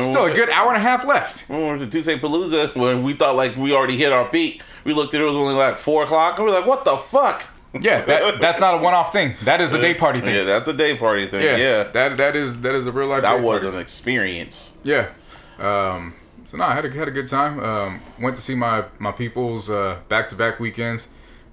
still 0.02 0.24
a 0.24 0.34
good 0.34 0.50
hour 0.50 0.70
and 0.74 0.78
a 0.78 0.80
half 0.80 1.04
left. 1.04 1.48
When 1.48 1.60
we 1.60 1.66
went 1.68 1.80
to 1.80 1.86
Tuesday 1.86 2.16
Palooza, 2.18 2.74
when 2.74 3.04
we 3.04 3.12
thought 3.12 3.36
like 3.36 3.54
we 3.54 3.72
already 3.72 3.96
hit 3.96 4.10
our 4.10 4.28
peak, 4.28 4.62
we 4.82 4.94
looked 4.94 5.14
at 5.14 5.20
it, 5.20 5.22
it 5.22 5.26
was 5.28 5.36
only 5.36 5.54
like 5.54 5.78
four 5.78 6.02
o'clock, 6.02 6.38
and 6.38 6.46
we 6.48 6.52
are 6.52 6.58
like, 6.58 6.66
what 6.66 6.84
the 6.84 6.96
fuck? 6.96 7.46
Yeah, 7.78 8.00
that 8.02 8.40
that's 8.40 8.60
not 8.60 8.74
a 8.74 8.78
one 8.78 8.94
off 8.94 9.12
thing. 9.12 9.34
That 9.44 9.60
is 9.60 9.72
a 9.74 9.80
day 9.80 9.94
party 9.94 10.20
thing. 10.20 10.34
Yeah, 10.34 10.44
that's 10.44 10.66
a 10.68 10.72
day 10.72 10.96
party 10.96 11.26
thing. 11.28 11.42
Yeah, 11.44 11.56
Yeah, 11.56 11.82
that 11.84 12.16
that 12.16 12.34
is 12.36 12.60
that 12.62 12.74
is 12.74 12.86
a 12.86 12.92
real 12.92 13.06
life. 13.08 13.22
that 13.22 13.40
was 13.40 13.62
party. 13.62 13.76
an 13.76 13.80
experience. 13.80 14.78
Yeah. 14.82 15.10
Um, 15.58 16.14
so 16.46 16.56
no, 16.56 16.64
I 16.64 16.74
had 16.74 16.84
a 16.84 16.90
had 16.90 17.06
a 17.06 17.12
good 17.12 17.28
time. 17.28 17.60
Um, 17.60 18.00
went 18.20 18.34
to 18.36 18.42
see 18.42 18.54
my 18.56 18.84
my 18.98 19.12
people's 19.12 19.68
back 20.08 20.28
to 20.30 20.36
back 20.36 20.58
weekends. 20.58 21.08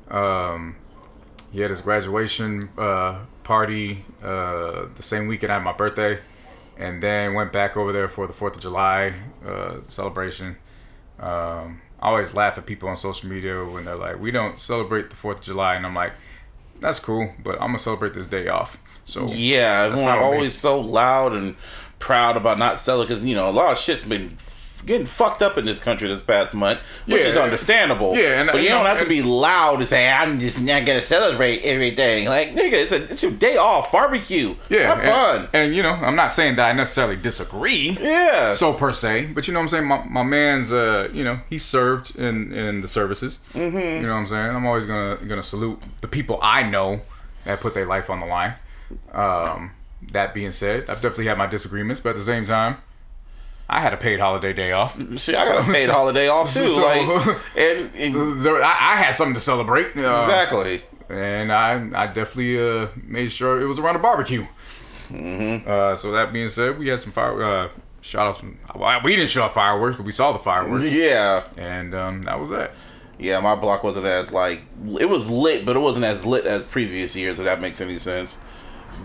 Um, 0.09 0.75
he 1.51 1.61
had 1.61 1.69
his 1.69 1.81
graduation 1.81 2.69
uh, 2.77 3.19
party 3.43 4.03
uh, 4.23 4.85
the 4.95 5.03
same 5.03 5.27
weekend 5.27 5.51
I 5.51 5.55
had 5.55 5.63
my 5.63 5.73
birthday, 5.73 6.19
and 6.77 7.01
then 7.03 7.35
went 7.35 7.53
back 7.53 7.77
over 7.77 7.91
there 7.93 8.09
for 8.09 8.25
the 8.27 8.33
Fourth 8.33 8.55
of 8.55 8.61
July 8.61 9.13
uh, 9.45 9.77
celebration. 9.87 10.57
Um, 11.19 11.81
I 12.01 12.09
always 12.09 12.33
laugh 12.33 12.57
at 12.57 12.65
people 12.65 12.89
on 12.89 12.95
social 12.95 13.29
media 13.29 13.63
when 13.65 13.85
they're 13.85 13.95
like, 13.95 14.19
"We 14.19 14.31
don't 14.31 14.59
celebrate 14.59 15.09
the 15.09 15.15
Fourth 15.15 15.39
of 15.39 15.43
July," 15.45 15.75
and 15.75 15.85
I'm 15.85 15.95
like, 15.95 16.13
"That's 16.79 16.99
cool, 16.99 17.33
but 17.43 17.55
I'm 17.55 17.67
gonna 17.69 17.79
celebrate 17.79 18.13
this 18.13 18.27
day 18.27 18.47
off." 18.47 18.77
So 19.05 19.27
Yeah, 19.29 19.83
That's 19.89 19.93
everyone 19.93 20.13
fine 20.13 20.19
with 20.21 20.29
me. 20.31 20.35
always 20.37 20.53
so 20.53 20.79
loud 20.79 21.33
and 21.33 21.55
proud 21.99 22.37
about 22.37 22.59
not 22.59 22.79
selling 22.79 23.07
because 23.07 23.23
you 23.23 23.35
know 23.35 23.49
a 23.49 23.51
lot 23.51 23.71
of 23.71 23.77
shit's 23.77 24.03
been 24.03 24.37
getting 24.85 25.05
fucked 25.05 25.41
up 25.41 25.57
in 25.57 25.65
this 25.65 25.79
country 25.79 26.07
this 26.07 26.21
past 26.21 26.53
month, 26.53 26.79
which 27.05 27.23
Yeah. 27.23 27.29
is 27.29 27.37
understandable. 27.37 28.15
Yeah, 28.15 28.39
and- 28.41 28.49
but 28.51 28.61
you 28.61 28.69
don't 28.69 28.85
have 28.85 28.99
to 28.99 29.05
be 29.05 29.21
loud 29.21 29.79
and 29.79 29.87
say 29.87 30.09
I'm 30.09 30.39
just 30.39 30.59
not 30.61 30.85
gonna 30.85 31.01
celebrate 31.01 31.61
everything. 31.63 32.27
Like 32.29 32.53
nigga, 32.55 32.73
it's 32.73 32.91
a 32.91 33.03
it's 33.11 33.23
your 33.23 33.31
day 33.31 33.57
off, 33.57 33.91
barbecue. 33.91 34.55
yeah, 34.69 34.87
have 34.93 34.99
and- 34.99 35.09
fun. 35.09 35.47
And, 35.53 35.75
you 35.75 35.83
know, 35.83 35.91
I'm 35.93 36.15
not 36.15 36.31
saying 36.31 36.55
that 36.57 36.69
I 36.69 36.73
necessarily 36.73 37.15
disagree. 37.15 37.97
yeah, 38.01 38.53
so 38.53 38.73
per 38.73 38.93
se, 38.93 39.27
but 39.33 39.47
you 39.47 39.53
know 39.53 39.59
what 39.59 39.63
I'm 39.63 39.69
saying. 39.69 39.85
My, 39.85 40.03
my 40.05 40.23
man's, 40.23 40.71
uh, 40.73 41.09
you 41.11 41.23
know, 41.23 41.39
he 41.49 41.57
served 41.57 42.15
in 42.15 42.53
in 42.53 42.81
the 42.81 42.87
services. 42.87 43.39
Mm-hmm. 43.53 43.77
You 43.77 44.01
know 44.03 44.09
what 44.13 44.19
I'm 44.19 44.27
saying. 44.27 44.55
I'm 44.55 44.65
always 44.65 44.85
gonna 44.85 45.17
gonna 45.27 45.43
salute 45.43 45.81
the 46.01 46.07
people 46.07 46.39
I 46.41 46.63
know 46.63 47.01
that 47.45 47.59
put 47.61 47.73
their 47.73 47.85
life 47.85 48.09
on 48.09 48.19
the 48.19 48.25
line. 48.25 48.53
Um, 49.13 49.71
that 50.11 50.33
being 50.33 50.51
said, 50.51 50.81
I've 50.89 51.01
definitely 51.01 51.25
had 51.27 51.37
my 51.37 51.47
disagreements, 51.47 51.99
but 52.01 52.11
at 52.11 52.17
the 52.17 52.23
same 52.23 52.45
time, 52.45 52.77
I 53.69 53.81
had 53.81 53.93
a 53.93 53.97
paid 53.97 54.19
holiday 54.19 54.53
day 54.53 54.71
off. 54.71 54.97
shit, 55.19 55.35
I 55.35 55.45
got 55.45 55.67
a 55.67 55.71
paid 55.73 55.89
holiday 55.97 56.27
off 56.29 56.53
too. 56.53 56.69
So- 56.69 56.81
like, 56.85 57.37
and, 57.57 57.91
and 57.95 58.45
There, 58.45 58.63
I, 58.63 58.69
I 58.71 58.95
had 58.95 59.11
something 59.15 59.33
to 59.35 59.39
celebrate. 59.41 59.95
Uh, 59.97 60.09
exactly. 60.11 60.83
and 61.09 61.51
I 61.51 61.73
I 61.93 62.07
definitely 62.07 62.59
uh, 62.59 62.87
made 63.05 63.31
sure 63.31 63.61
it 63.61 63.65
was 63.65 63.79
around 63.79 63.95
a 63.97 63.99
barbecue. 63.99 64.45
Mm-hmm. 65.09 65.69
Uh, 65.69 65.95
so 65.95 66.11
that 66.11 66.33
being 66.33 66.49
said, 66.49 66.77
we 66.79 66.87
had 66.87 66.99
some 67.01 67.11
fire. 67.11 67.43
Uh, 67.43 67.69
shot 68.01 68.27
off 68.27 68.39
some. 68.39 68.57
well, 68.75 69.01
We 69.03 69.15
didn't 69.15 69.29
show 69.29 69.43
off 69.43 69.53
fireworks, 69.53 69.97
but 69.97 70.05
we 70.05 70.11
saw 70.11 70.31
the 70.31 70.39
fireworks, 70.39 70.85
Yeah, 70.91 71.45
and 71.57 71.93
um, 71.93 72.21
that 72.23 72.39
was 72.39 72.49
that. 72.51 72.71
yeah. 73.19 73.39
My 73.41 73.55
block 73.55 73.83
wasn't 73.83 74.05
as 74.05 74.31
like 74.31 74.61
it 74.99 75.05
was 75.09 75.29
lit, 75.29 75.65
but 75.65 75.75
it 75.75 75.79
wasn't 75.79 76.05
as 76.05 76.25
lit 76.25 76.45
as 76.45 76.63
previous 76.63 77.15
years. 77.15 77.39
If 77.39 77.45
that 77.45 77.59
makes 77.61 77.81
any 77.81 77.99
sense. 77.99 78.39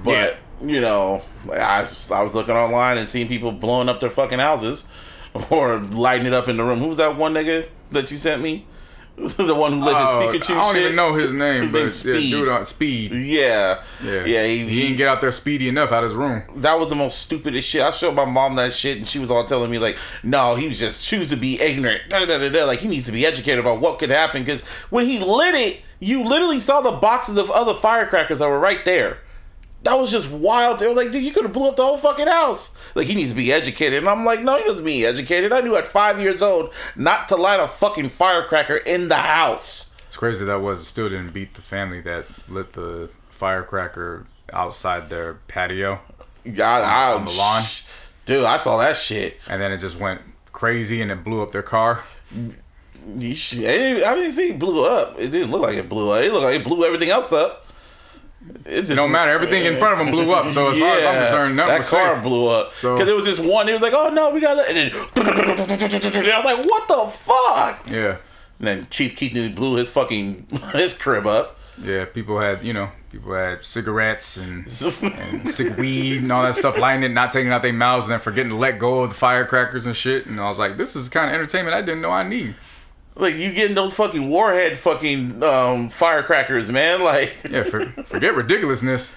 But 0.04 0.38
you 0.62 0.80
know, 0.80 1.22
I 1.52 1.82
was, 1.82 2.10
I 2.10 2.22
was 2.22 2.34
looking 2.34 2.54
online 2.54 2.98
and 2.98 3.08
seeing 3.08 3.28
people 3.28 3.52
blowing 3.52 3.88
up 3.88 4.00
their 4.00 4.10
fucking 4.10 4.38
houses 4.38 4.88
or 5.50 5.78
lighting 5.80 6.26
it 6.26 6.32
up 6.32 6.48
in 6.48 6.56
the 6.56 6.64
room. 6.64 6.78
Who 6.80 6.88
was 6.88 6.98
that 6.98 7.16
one 7.16 7.34
nigga 7.34 7.66
that 7.90 8.10
you 8.10 8.16
sent 8.16 8.42
me? 8.42 8.66
the 9.16 9.54
one 9.54 9.74
who 9.74 9.84
lit 9.84 9.94
Oh, 9.94 10.30
his 10.32 10.40
Pikachu. 10.40 10.54
I 10.54 10.64
don't 10.64 10.74
shit. 10.74 10.82
even 10.84 10.96
know 10.96 11.12
his 11.12 11.34
name, 11.34 11.64
His 11.64 11.70
but 11.72 11.78
name's 11.80 12.04
yeah, 12.06 12.38
dude 12.38 12.48
on 12.48 12.62
uh, 12.62 12.64
speed. 12.64 13.12
Yeah, 13.12 13.84
Yeah, 14.02 14.24
yeah. 14.24 14.46
He, 14.46 14.66
He, 14.66 14.80
didn't 14.82 14.96
get 14.96 15.06
out 15.06 15.20
there 15.20 15.30
speedy 15.30 15.68
enough 15.68 15.92
out 15.92 16.02
of 16.02 16.08
his 16.10 16.16
room. 16.16 16.42
that 16.56 16.78
was 16.78 16.88
the 16.88 16.94
most 16.94 17.18
stupidest 17.18 17.68
shit. 17.68 17.82
I 17.82 17.90
showed 17.90 18.14
my 18.14 18.24
mom 18.24 18.54
that 18.56 18.72
shit, 18.72 18.96
and 18.96 19.06
she 19.06 19.18
was 19.18 19.30
all 19.30 19.44
telling 19.44 19.70
me 19.70 19.78
like, 19.78 19.98
"No, 20.22 20.54
he 20.54 20.66
was 20.66 20.78
just 20.78 21.04
choose 21.04 21.28
to 21.28 21.36
be 21.36 21.60
ignorant." 21.60 22.08
Da, 22.08 22.24
da, 22.24 22.38
da, 22.38 22.48
da. 22.48 22.64
Like 22.64 22.78
he 22.78 22.88
needs 22.88 23.04
to 23.04 23.12
be 23.12 23.26
educated 23.26 23.58
about 23.60 23.80
what 23.80 23.98
could 23.98 24.08
happen 24.08 24.42
because 24.42 24.62
when 24.88 25.06
he 25.06 25.18
lit 25.18 25.54
it, 25.54 25.82
you 26.00 26.24
literally 26.24 26.58
saw 26.58 26.80
the 26.80 26.92
boxes 26.92 27.36
of 27.36 27.50
other 27.50 27.74
firecrackers 27.74 28.38
that 28.38 28.48
were 28.48 28.58
right 28.58 28.82
there. 28.86 29.18
That 29.84 29.94
was 29.98 30.12
just 30.12 30.30
wild. 30.30 30.80
It 30.80 30.88
was 30.88 30.96
like, 30.96 31.10
"Dude, 31.10 31.24
you 31.24 31.32
could 31.32 31.42
have 31.44 31.52
blew 31.52 31.68
up 31.68 31.76
the 31.76 31.84
whole 31.84 31.96
fucking 31.96 32.28
house." 32.28 32.76
Like 32.94 33.06
he 33.08 33.14
needs 33.14 33.30
to 33.30 33.36
be 33.36 33.52
educated, 33.52 33.98
and 33.98 34.08
I'm 34.08 34.24
like, 34.24 34.42
"No, 34.42 34.56
he 34.58 34.64
doesn't 34.64 34.84
be 34.84 35.04
educated." 35.04 35.52
I 35.52 35.60
knew 35.60 35.74
at 35.76 35.86
five 35.86 36.20
years 36.20 36.40
old 36.42 36.72
not 36.94 37.28
to 37.30 37.36
light 37.36 37.58
a 37.60 37.66
fucking 37.66 38.10
firecracker 38.10 38.76
in 38.76 39.08
the 39.08 39.16
house. 39.16 39.94
It's 40.06 40.16
crazy 40.16 40.44
that 40.44 40.60
was 40.60 40.82
It 40.82 40.84
still 40.84 41.08
didn't 41.08 41.32
beat 41.32 41.54
the 41.54 41.62
family 41.62 42.00
that 42.02 42.26
lit 42.48 42.74
the 42.74 43.08
firecracker 43.30 44.26
outside 44.52 45.08
their 45.10 45.34
patio, 45.48 45.98
I, 46.46 46.60
I, 46.60 47.12
On 47.14 47.24
the 47.24 47.32
lawn? 47.32 47.64
dude. 48.26 48.44
I 48.44 48.56
saw 48.58 48.76
that 48.78 48.96
shit. 48.96 49.38
and 49.48 49.60
then 49.60 49.72
it 49.72 49.78
just 49.78 49.98
went 49.98 50.20
crazy 50.52 51.00
and 51.02 51.10
it 51.10 51.24
blew 51.24 51.42
up 51.42 51.50
their 51.50 51.62
car. 51.62 52.04
You 53.16 53.34
should- 53.34 53.60
I 53.64 53.78
didn't, 53.78 54.04
I 54.04 54.14
didn't 54.14 54.32
see 54.34 54.50
it 54.50 54.58
blew 54.58 54.84
up. 54.86 55.18
It 55.18 55.28
didn't 55.30 55.50
look 55.50 55.62
like 55.62 55.76
it 55.76 55.88
blew 55.88 56.10
up. 56.10 56.22
It 56.22 56.32
looked 56.32 56.44
like 56.44 56.60
it 56.60 56.64
blew 56.64 56.84
everything 56.84 57.10
else 57.10 57.32
up. 57.32 57.61
It 58.64 58.80
just 58.82 58.92
It 58.92 58.94
don't 58.96 59.10
matter. 59.12 59.30
Everything 59.30 59.64
in 59.64 59.78
front 59.78 59.94
of 59.94 59.98
them 59.98 60.10
blew 60.10 60.32
up. 60.32 60.48
So 60.48 60.70
as 60.70 60.78
far 60.78 60.96
as 60.96 61.04
I'm 61.04 61.22
concerned, 61.22 61.58
that 61.58 61.78
was 61.78 61.90
car 61.90 62.14
safe. 62.14 62.22
blew 62.22 62.48
up. 62.48 62.74
So- 62.74 62.94
Because 62.94 63.06
there 63.06 63.16
was 63.16 63.24
just 63.26 63.40
one. 63.40 63.68
It 63.68 63.72
was 63.72 63.82
like, 63.82 63.92
oh 63.94 64.08
no, 64.10 64.30
we 64.30 64.40
got. 64.40 64.68
And 64.68 64.76
then 64.76 64.92
I 65.16 66.42
was 66.42 66.44
like, 66.44 66.64
what 66.66 66.88
the 66.88 67.06
fuck? 67.10 67.90
Yeah, 67.90 68.16
And 68.58 68.66
then 68.66 68.86
Chief 68.90 69.16
Keaton 69.16 69.54
blew 69.54 69.76
his 69.76 69.88
fucking 69.88 70.46
his 70.72 70.96
crib 70.96 71.26
up. 71.26 71.58
yeah. 71.82 72.04
People 72.04 72.38
had 72.40 72.62
you 72.62 72.72
know 72.72 72.90
people 73.10 73.34
had 73.34 73.64
cigarettes 73.64 74.36
and 74.36 74.58
and 75.02 75.48
sick 75.48 75.76
weed 75.76 76.22
and 76.22 76.30
all 76.32 76.42
that 76.42 76.56
stuff, 76.56 76.78
lighting 76.78 77.02
it, 77.04 77.10
not 77.12 77.32
taking 77.32 77.50
it 77.50 77.54
out 77.54 77.62
their 77.62 77.72
mouths, 77.72 78.06
and 78.06 78.12
then 78.12 78.20
forgetting 78.20 78.50
to 78.50 78.56
let 78.56 78.78
go 78.78 79.00
of 79.02 79.10
the 79.10 79.14
firecrackers 79.16 79.86
and 79.86 79.96
shit. 79.96 80.26
And 80.26 80.40
I 80.40 80.48
was 80.48 80.58
like, 80.58 80.76
this 80.76 80.94
is 80.96 81.08
the 81.08 81.12
kind 81.12 81.30
of 81.30 81.34
entertainment 81.34 81.74
I 81.74 81.82
didn't 81.82 82.00
know 82.02 82.10
I 82.10 82.22
need. 82.22 82.54
Like 83.16 83.34
you 83.34 83.52
getting 83.52 83.74
those 83.74 83.94
fucking 83.94 84.28
warhead 84.28 84.78
fucking 84.78 85.42
um, 85.42 85.88
firecrackers, 85.88 86.70
man. 86.70 87.00
Like 87.02 87.34
Yeah, 87.48 87.64
for, 87.64 87.86
forget 88.04 88.34
ridiculousness. 88.34 89.16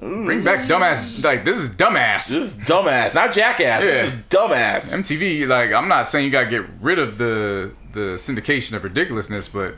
Bring 0.00 0.44
back 0.44 0.66
dumbass. 0.66 1.24
Like 1.24 1.44
this 1.44 1.58
is 1.58 1.70
dumbass. 1.70 2.28
this 2.28 2.32
is 2.32 2.54
dumbass, 2.54 3.14
not 3.14 3.32
jackass. 3.32 3.82
This 3.82 4.12
is 4.12 4.20
dumbass. 4.22 4.94
MTV. 4.96 5.46
Like 5.46 5.72
I'm 5.72 5.88
not 5.88 6.08
saying 6.08 6.24
you 6.24 6.30
gotta 6.30 6.50
get 6.50 6.64
rid 6.80 6.98
of 6.98 7.18
the 7.18 7.72
the 7.92 8.16
syndication 8.16 8.74
of 8.74 8.84
ridiculousness, 8.84 9.48
but 9.48 9.76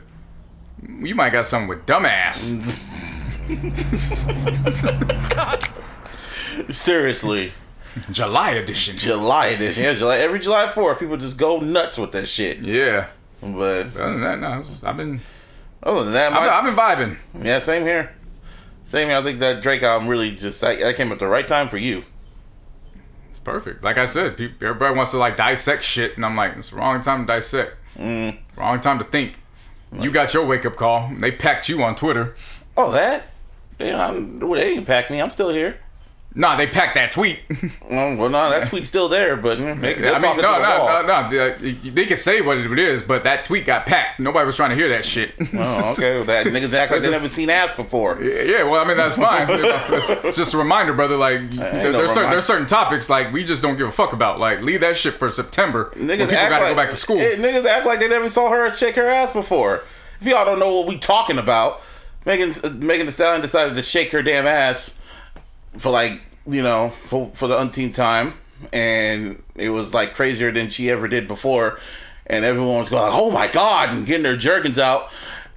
you 0.87 1.15
might 1.15 1.31
got 1.31 1.45
something 1.45 1.67
with 1.67 1.85
dumbass. 1.85 2.55
Seriously. 6.69 7.51
July 8.11 8.51
edition. 8.51 8.97
July 8.97 9.47
edition. 9.47 9.83
Yeah, 9.83 9.93
July 9.93 10.17
every 10.17 10.39
July 10.39 10.67
4th, 10.67 10.99
people 10.99 11.17
just 11.17 11.37
go 11.37 11.59
nuts 11.59 11.97
with 11.97 12.11
that 12.11 12.27
shit. 12.27 12.59
Yeah. 12.59 13.07
But 13.41 13.95
Other 13.95 14.11
than 14.11 14.21
that, 14.21 14.39
no, 14.39 14.63
I've 14.83 14.97
been 14.97 15.21
other 15.83 16.03
than 16.03 16.13
that, 16.13 16.33
I've, 16.33 16.47
my, 16.47 16.49
I've 16.49 16.63
been 16.63 16.75
vibing. 16.75 17.45
yeah, 17.45 17.59
same 17.59 17.83
here. 17.83 18.13
Same 18.85 19.09
here. 19.09 19.17
I 19.17 19.23
think 19.23 19.39
that 19.39 19.61
Drake 19.61 19.83
album 19.83 20.07
really 20.07 20.31
just 20.35 20.59
that, 20.61 20.79
that 20.79 20.95
came 20.95 21.11
at 21.11 21.19
the 21.19 21.27
right 21.27 21.47
time 21.47 21.69
for 21.69 21.77
you. 21.77 22.03
It's 23.29 23.39
perfect. 23.39 23.83
Like 23.83 23.97
I 23.97 24.05
said, 24.05 24.37
people, 24.37 24.67
everybody 24.67 24.95
wants 24.95 25.11
to 25.11 25.17
like 25.17 25.37
dissect 25.37 25.83
shit, 25.83 26.15
and 26.15 26.25
I'm 26.25 26.35
like, 26.35 26.57
it's 26.57 26.69
the 26.71 26.77
wrong 26.77 26.99
time 27.01 27.27
to 27.27 27.33
dissect. 27.33 27.75
Mm. 27.95 28.37
Wrong 28.55 28.79
time 28.81 28.97
to 28.99 29.05
think. 29.05 29.35
You 29.93 30.11
got 30.11 30.33
your 30.33 30.45
wake 30.45 30.65
up 30.65 30.75
call. 30.75 31.11
They 31.17 31.31
packed 31.31 31.69
you 31.69 31.81
on 31.83 31.95
Twitter. 31.95 32.35
Oh, 32.75 32.91
that? 32.91 33.27
Yeah, 33.79 34.07
I'm, 34.09 34.39
they 34.39 34.73
didn't 34.73 34.85
pack 34.85 35.09
me. 35.09 35.21
I'm 35.21 35.29
still 35.29 35.49
here. 35.49 35.79
Nah, 36.37 36.55
they 36.55 36.67
packed 36.67 36.93
that 36.95 37.11
tweet. 37.11 37.39
Well, 37.89 38.29
no, 38.29 38.49
that 38.49 38.67
tweet's 38.67 38.87
still 38.89 39.07
there, 39.07 39.37
but 39.37 39.57
mm, 39.57 39.79
they, 39.79 39.95
I 39.95 40.19
mean, 40.19 40.37
no, 40.41 40.59
no, 40.59 41.01
no, 41.01 41.29
no. 41.29 41.57
They, 41.57 42.05
can 42.05 42.17
say 42.17 42.41
what 42.41 42.57
it 42.57 42.79
is, 42.79 43.01
but 43.01 43.23
that 43.23 43.43
tweet 43.43 43.65
got 43.65 43.85
packed. 43.85 44.19
Nobody 44.19 44.45
was 44.45 44.55
trying 44.55 44.71
to 44.71 44.75
hear 44.75 44.89
that 44.89 45.05
shit. 45.05 45.33
Oh, 45.59 45.91
okay. 45.91 46.17
Well, 46.17 46.25
that 46.25 46.45
niggas 46.47 46.73
act 46.73 46.91
like 46.91 47.01
they 47.01 47.09
never 47.09 47.27
seen 47.27 47.49
ass 47.49 47.75
before. 47.75 48.21
Yeah, 48.27 48.63
well, 48.63 48.83
I 48.83 48.87
mean 48.87 48.97
that's 48.97 49.15
fine. 49.15 49.47
It's 49.49 50.37
just 50.37 50.53
a 50.53 50.57
reminder, 50.57 50.93
brother. 50.93 51.15
Like 51.17 51.49
there, 51.51 51.91
no 51.91 51.97
there's, 51.97 52.11
certain, 52.11 52.29
there's 52.29 52.45
certain 52.45 52.67
topics 52.67 53.09
like 53.09 53.33
we 53.33 53.43
just 53.43 53.61
don't 53.61 53.77
give 53.77 53.87
a 53.87 53.91
fuck 53.91 54.13
about. 54.13 54.39
Like 54.39 54.61
leave 54.61 54.81
that 54.81 54.95
shit 54.95 55.15
for 55.15 55.31
September 55.31 55.91
when 55.95 56.07
Niggas 56.07 56.29
people 56.29 56.35
gotta 56.35 56.65
like, 56.65 56.71
go 56.71 56.75
back 56.75 56.89
to 56.91 56.95
school. 56.95 57.19
Eh, 57.19 57.35
niggas 57.35 57.65
act 57.65 57.85
like 57.85 57.99
they 57.99 58.07
never 58.07 58.29
saw 58.29 58.49
her 58.49 58.69
shake 58.69 58.95
her 58.95 59.09
ass 59.09 59.31
before. 59.33 59.83
If 60.21 60.27
y'all 60.27 60.45
don't 60.45 60.59
know 60.59 60.79
what 60.79 60.87
we 60.87 60.99
talking 60.99 61.39
about, 61.39 61.81
Megan 62.25 62.53
uh, 62.63 62.69
Megan 62.69 63.07
Thee 63.07 63.11
Stallion 63.11 63.41
decided 63.41 63.75
to 63.75 63.81
shake 63.81 64.11
her 64.11 64.21
damn 64.21 64.45
ass 64.45 64.99
for 65.77 65.91
like 65.91 66.21
you 66.47 66.61
know 66.61 66.89
for 66.89 67.29
for 67.33 67.47
the 67.47 67.59
umpteenth 67.59 67.95
time, 67.95 68.33
and 68.73 69.41
it 69.55 69.69
was 69.69 69.93
like 69.93 70.13
crazier 70.13 70.51
than 70.51 70.69
she 70.69 70.89
ever 70.89 71.07
did 71.07 71.27
before, 71.27 71.79
and 72.25 72.45
everyone 72.45 72.77
was 72.77 72.89
going, 72.89 73.11
"Oh 73.13 73.31
my 73.31 73.47
god!" 73.47 73.89
and 73.89 74.05
getting 74.05 74.23
their 74.23 74.37
jerkins 74.37 74.79
out, 74.79 75.09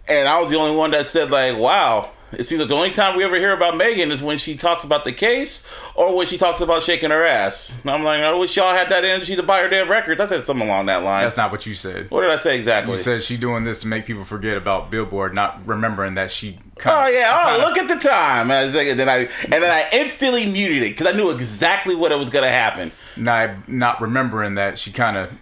and 0.09 0.29
I 0.29 0.41
was 0.41 0.51
the 0.51 0.57
only 0.57 0.77
one 0.77 0.91
that 0.93 1.07
said 1.07 1.31
like, 1.31 1.57
"Wow." 1.57 2.11
It 2.33 2.45
seems 2.45 2.61
like 2.61 2.69
the 2.69 2.77
only 2.77 2.91
time 2.93 3.17
we 3.17 3.25
ever 3.25 3.37
hear 3.37 3.53
about 3.53 3.77
Megan 3.77 4.13
is 4.13 4.23
when 4.23 4.39
she 4.39 4.57
talks 4.57 4.85
about 4.85 5.05
the 5.05 5.13
case 5.13 5.67
or 5.97 6.15
when 6.15 6.27
she 6.27 6.39
talks 6.39 6.61
about 6.61 6.83
shaking 6.83 7.11
her 7.11 7.25
ass. 7.25 7.81
And 7.83 7.91
I'm 7.91 8.05
like, 8.05 8.23
I 8.23 8.33
wish 8.35 8.57
y'all 8.57 8.73
had 8.75 8.89
that 8.91 9.05
energy 9.05 9.35
to 9.35 9.43
buy 9.43 9.61
her 9.63 9.69
damn 9.69 9.91
records. 9.91 10.21
I 10.21 10.27
said 10.27 10.43
something 10.43 10.67
along 10.69 10.87
that 10.87 11.03
line. 11.03 11.25
That's 11.25 11.37
not 11.37 11.51
what 11.51 11.67
you 11.67 11.75
said. 11.75 12.09
What 12.11 12.21
did 12.21 12.31
I 12.31 12.37
say 12.37 12.57
exactly? 12.57 12.95
You 12.95 13.01
said 13.01 13.23
she 13.25 13.37
doing 13.37 13.65
this 13.65 13.79
to 13.81 13.89
make 13.89 14.07
people 14.07 14.25
forget 14.25 14.57
about 14.57 14.91
Billboard, 14.91 15.35
not 15.35 15.59
remembering 15.67 16.15
that 16.15 16.31
she. 16.31 16.59
Oh, 16.61 16.63
oh 16.63 17.05
Kinda, 17.05 17.19
yeah, 17.19 17.57
oh 17.61 17.69
look 17.69 17.77
at 17.79 17.89
the 17.89 18.09
time. 18.09 18.51
And, 18.51 18.73
like- 18.73 18.87
and 18.87 18.99
then 19.01 19.09
I 19.09 19.17
and 19.45 19.53
then 19.63 19.65
I 19.71 19.85
instantly 19.93 20.47
muted 20.47 20.83
it 20.85 20.97
because 20.97 21.07
I 21.13 21.17
knew 21.17 21.31
exactly 21.31 21.95
what 21.95 22.13
it 22.13 22.19
was 22.19 22.31
gonna 22.31 22.49
happen. 22.49 22.93
not 23.17 23.69
not 23.69 24.01
remembering 24.01 24.55
that 24.55 24.79
she 24.79 24.93
kind 24.93 25.17
of 25.17 25.37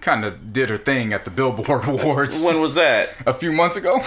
kind 0.00 0.24
of 0.24 0.52
did 0.52 0.68
her 0.70 0.76
thing 0.78 1.12
at 1.12 1.24
the 1.24 1.30
Billboard 1.30 1.84
Awards 1.88 2.42
When 2.44 2.60
was 2.60 2.74
that? 2.76 3.10
a 3.26 3.32
few 3.34 3.52
months 3.52 3.76
ago. 3.76 4.02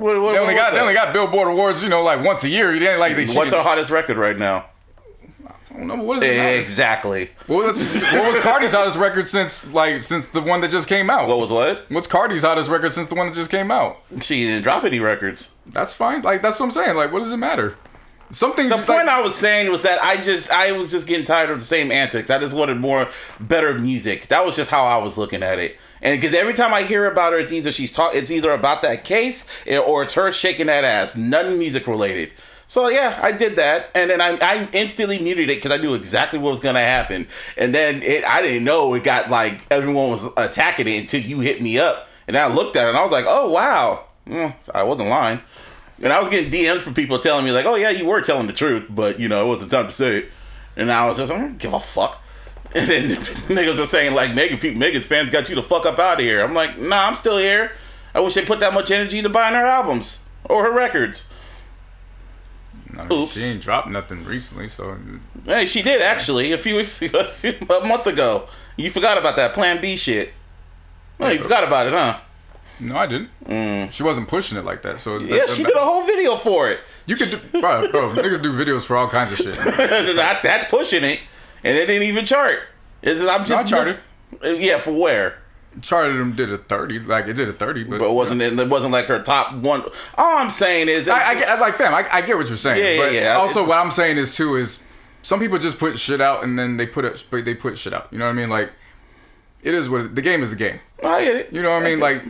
What, 0.00 0.20
what, 0.20 0.32
They 0.32 0.38
only 0.38 0.54
what 0.54 0.60
got 0.60 0.72
they 0.72 0.80
only 0.80 0.94
got 0.94 1.12
Billboard 1.12 1.48
Awards, 1.48 1.82
you 1.82 1.88
know, 1.88 2.02
like 2.02 2.24
once 2.24 2.44
a 2.44 2.48
year. 2.48 2.72
You 2.72 2.78
didn't 2.78 3.00
like 3.00 3.16
they. 3.16 3.26
What's 3.26 3.52
our 3.52 3.62
hottest 3.62 3.90
record 3.90 4.16
right 4.16 4.36
now? 4.38 4.66
I 5.70 5.82
don't 5.82 5.86
know 5.86 6.02
what 6.02 6.16
is 6.18 6.24
it? 6.24 6.60
Exactly. 6.60 7.30
What 7.46 7.66
was, 7.66 8.02
what 8.02 8.26
was 8.26 8.38
Cardi's 8.40 8.72
hottest 8.72 8.96
record 8.98 9.28
since 9.28 9.72
like 9.72 10.00
since 10.00 10.26
the 10.26 10.40
one 10.40 10.60
that 10.62 10.70
just 10.72 10.88
came 10.88 11.08
out? 11.08 11.28
What 11.28 11.38
was 11.38 11.50
what? 11.50 11.88
What's 11.88 12.08
Cardi's 12.08 12.42
hottest 12.42 12.68
record 12.68 12.92
since 12.92 13.08
the 13.08 13.14
one 13.14 13.28
that 13.28 13.34
just 13.34 13.50
came 13.50 13.70
out? 13.70 13.98
She 14.20 14.44
didn't 14.44 14.64
drop 14.64 14.82
any 14.84 14.98
records. 14.98 15.54
That's 15.66 15.92
fine. 15.94 16.22
Like 16.22 16.42
that's 16.42 16.58
what 16.58 16.66
I'm 16.66 16.72
saying. 16.72 16.96
Like 16.96 17.12
what 17.12 17.20
does 17.20 17.30
it 17.30 17.36
matter? 17.36 17.76
Some 18.30 18.54
things. 18.54 18.70
The 18.70 18.76
like, 18.76 18.86
point 18.86 19.08
I 19.08 19.22
was 19.22 19.34
saying 19.34 19.70
was 19.70 19.82
that 19.82 20.02
I 20.02 20.20
just 20.20 20.50
I 20.50 20.72
was 20.72 20.90
just 20.90 21.06
getting 21.06 21.24
tired 21.24 21.50
of 21.50 21.60
the 21.60 21.64
same 21.64 21.90
antics. 21.90 22.30
I 22.30 22.38
just 22.38 22.54
wanted 22.54 22.78
more 22.78 23.08
better 23.40 23.78
music. 23.78 24.28
That 24.28 24.44
was 24.44 24.56
just 24.56 24.70
how 24.70 24.84
I 24.84 24.98
was 24.98 25.16
looking 25.16 25.42
at 25.42 25.58
it. 25.58 25.76
And 26.02 26.20
because 26.20 26.34
every 26.34 26.54
time 26.54 26.74
I 26.74 26.82
hear 26.82 27.10
about 27.10 27.32
her, 27.32 27.38
it's 27.38 27.52
either 27.52 27.72
she's 27.72 27.92
talk, 27.92 28.14
it's 28.14 28.30
either 28.30 28.52
about 28.52 28.82
that 28.82 29.04
case 29.04 29.48
eh, 29.66 29.78
or 29.78 30.02
it's 30.02 30.14
her 30.14 30.30
shaking 30.30 30.66
that 30.66 30.84
ass. 30.84 31.16
None 31.16 31.58
music 31.58 31.86
related. 31.86 32.30
So 32.66 32.88
yeah, 32.88 33.18
I 33.22 33.32
did 33.32 33.56
that, 33.56 33.90
and 33.94 34.10
then 34.10 34.20
I, 34.20 34.36
I 34.42 34.68
instantly 34.74 35.18
muted 35.18 35.48
it 35.48 35.56
because 35.56 35.70
I 35.70 35.78
knew 35.78 35.94
exactly 35.94 36.38
what 36.38 36.50
was 36.50 36.60
gonna 36.60 36.80
happen. 36.80 37.26
And 37.56 37.74
then 37.74 38.02
it, 38.02 38.24
I 38.24 38.42
didn't 38.42 38.64
know 38.64 38.92
it 38.92 39.04
got 39.04 39.30
like 39.30 39.66
everyone 39.70 40.10
was 40.10 40.28
attacking 40.36 40.86
it 40.86 40.98
until 40.98 41.22
you 41.22 41.40
hit 41.40 41.62
me 41.62 41.78
up, 41.78 42.10
and 42.26 42.36
I 42.36 42.46
looked 42.46 42.76
at 42.76 42.84
it 42.84 42.88
and 42.90 42.98
I 42.98 43.02
was 43.02 43.12
like, 43.12 43.24
oh 43.26 43.48
wow, 43.48 44.04
Mm, 44.28 44.54
I 44.74 44.82
wasn't 44.82 45.08
lying. 45.08 45.40
And 46.00 46.12
I 46.12 46.20
was 46.20 46.28
getting 46.28 46.50
DMs 46.50 46.80
from 46.80 46.94
people 46.94 47.18
telling 47.18 47.44
me 47.44 47.50
like, 47.50 47.66
"Oh 47.66 47.74
yeah, 47.74 47.90
you 47.90 48.06
were 48.06 48.20
telling 48.20 48.46
the 48.46 48.52
truth, 48.52 48.86
but 48.88 49.18
you 49.18 49.28
know 49.28 49.44
it 49.44 49.48
wasn't 49.48 49.70
time 49.70 49.86
to 49.86 49.92
say 49.92 50.18
it." 50.18 50.30
And 50.76 50.92
I 50.92 51.06
was 51.06 51.18
just, 51.18 51.32
I 51.32 51.38
don't 51.38 51.58
give 51.58 51.72
a 51.72 51.80
fuck. 51.80 52.22
And 52.74 52.86
then 52.86 53.02
niggas 53.48 53.76
just 53.76 53.90
saying 53.90 54.14
like, 54.14 54.34
"Megan, 54.34 54.58
people, 54.58 54.78
Megan's 54.78 55.06
fans 55.06 55.30
got 55.30 55.48
you 55.48 55.54
the 55.54 55.62
fuck 55.62 55.86
up 55.86 55.98
out 55.98 56.18
of 56.18 56.24
here." 56.24 56.44
I'm 56.44 56.52
like, 56.54 56.78
"Nah, 56.78 57.06
I'm 57.06 57.14
still 57.14 57.38
here. 57.38 57.72
I 58.14 58.20
wish 58.20 58.34
they 58.34 58.44
put 58.44 58.60
that 58.60 58.74
much 58.74 58.90
energy 58.90 59.22
to 59.22 59.28
buying 59.30 59.54
her 59.54 59.64
albums 59.64 60.24
or 60.44 60.64
her 60.64 60.72
records." 60.72 61.32
Oops. 63.10 63.32
She 63.32 63.44
ain't 63.44 63.62
dropped 63.62 63.88
nothing 63.88 64.24
recently, 64.24 64.68
so 64.68 64.96
Hey, 65.44 65.66
she 65.66 65.82
did 65.82 66.02
actually 66.02 66.52
a 66.52 66.58
few 66.58 66.76
weeks 66.76 67.00
ago, 67.00 67.18
a, 67.20 67.24
few, 67.24 67.54
a 67.70 67.86
month 67.86 68.06
ago. 68.06 68.48
You 68.76 68.90
forgot 68.90 69.18
about 69.18 69.36
that 69.36 69.54
Plan 69.54 69.80
B 69.80 69.96
shit. 69.96 70.32
No, 71.18 71.28
you 71.28 71.40
forgot 71.40 71.64
about 71.64 71.86
it, 71.86 71.92
huh? 71.92 72.18
No, 72.80 72.96
I 72.96 73.06
didn't. 73.06 73.90
She 73.92 74.02
wasn't 74.02 74.28
pushing 74.28 74.58
it 74.58 74.64
like 74.64 74.82
that. 74.82 75.00
So 75.00 75.18
Mm. 75.18 75.28
Yeah, 75.28 75.46
she 75.46 75.62
did 75.64 75.74
a 75.76 75.80
whole 75.80 76.04
video 76.04 76.36
for 76.36 76.68
it. 76.70 76.80
You 77.06 77.16
could, 77.16 77.30
do, 77.30 77.60
bro, 77.60 77.90
bro. 77.90 78.10
Niggas 78.10 78.42
do 78.42 78.52
videos 78.52 78.84
for 78.84 78.96
all 78.96 79.08
kinds 79.08 79.32
of 79.32 79.38
shit. 79.38 79.54
that's 80.16 80.42
that's 80.42 80.64
pushing 80.68 81.04
it, 81.04 81.20
and 81.64 81.76
it 81.76 81.86
didn't 81.86 82.02
even 82.04 82.24
chart. 82.26 82.60
It's, 83.02 83.20
I'm 83.20 83.44
just 83.44 83.64
I 83.64 83.66
charted. 83.68 83.98
Uh, 84.44 84.48
Yeah, 84.48 84.78
for 84.78 84.92
where? 84.92 85.38
Charted 85.80 86.18
them 86.18 86.34
did 86.34 86.52
a 86.52 86.58
thirty, 86.58 86.98
like 86.98 87.26
it 87.28 87.34
did 87.34 87.48
a 87.48 87.52
thirty, 87.52 87.84
but, 87.84 88.00
But 88.00 88.08
it 88.10 88.12
wasn't 88.14 88.42
it 88.42 88.68
wasn't 88.68 88.90
like 88.92 89.04
her 89.06 89.22
top 89.22 89.54
one. 89.54 89.82
All 90.16 90.38
I'm 90.38 90.50
saying 90.50 90.88
is, 90.88 91.06
I, 91.08 91.18
I, 91.20 91.32
it's 91.32 91.40
get- 91.42 91.48
just- 91.48 91.60
like 91.62 91.76
fam, 91.76 91.94
I, 91.94 92.06
I 92.10 92.20
get 92.22 92.36
what 92.36 92.48
you're 92.48 92.56
saying. 92.56 92.78
Yeah, 92.84 92.90
yeah, 92.92 92.98
but 93.02 93.12
yeah. 93.14 93.34
Also, 93.36 93.66
what 93.66 93.76
I'm 93.78 93.90
saying 93.92 94.16
is 94.18 94.34
too 94.34 94.56
is 94.56 94.84
some 95.22 95.38
people 95.40 95.58
just 95.58 95.78
put 95.78 95.98
shit 95.98 96.20
out 96.20 96.42
and 96.42 96.58
then 96.58 96.76
they 96.78 96.86
put 96.86 97.04
it, 97.04 97.24
they 97.30 97.54
put 97.54 97.78
shit 97.78 97.92
out. 97.92 98.08
You 98.10 98.18
know 98.18 98.24
what 98.24 98.30
I 98.32 98.34
mean? 98.34 98.50
Like 98.50 98.70
it 99.62 99.72
is 99.74 99.88
what 99.88 100.00
it- 100.02 100.14
the 100.14 100.22
game 100.22 100.42
is 100.42 100.50
the 100.50 100.56
game. 100.56 100.80
I 101.04 101.24
get 101.24 101.36
it. 101.36 101.52
You 101.52 101.62
know 101.62 101.70
what 101.70 101.82
I 101.82 101.84
mean? 101.84 102.00
Like 102.00 102.22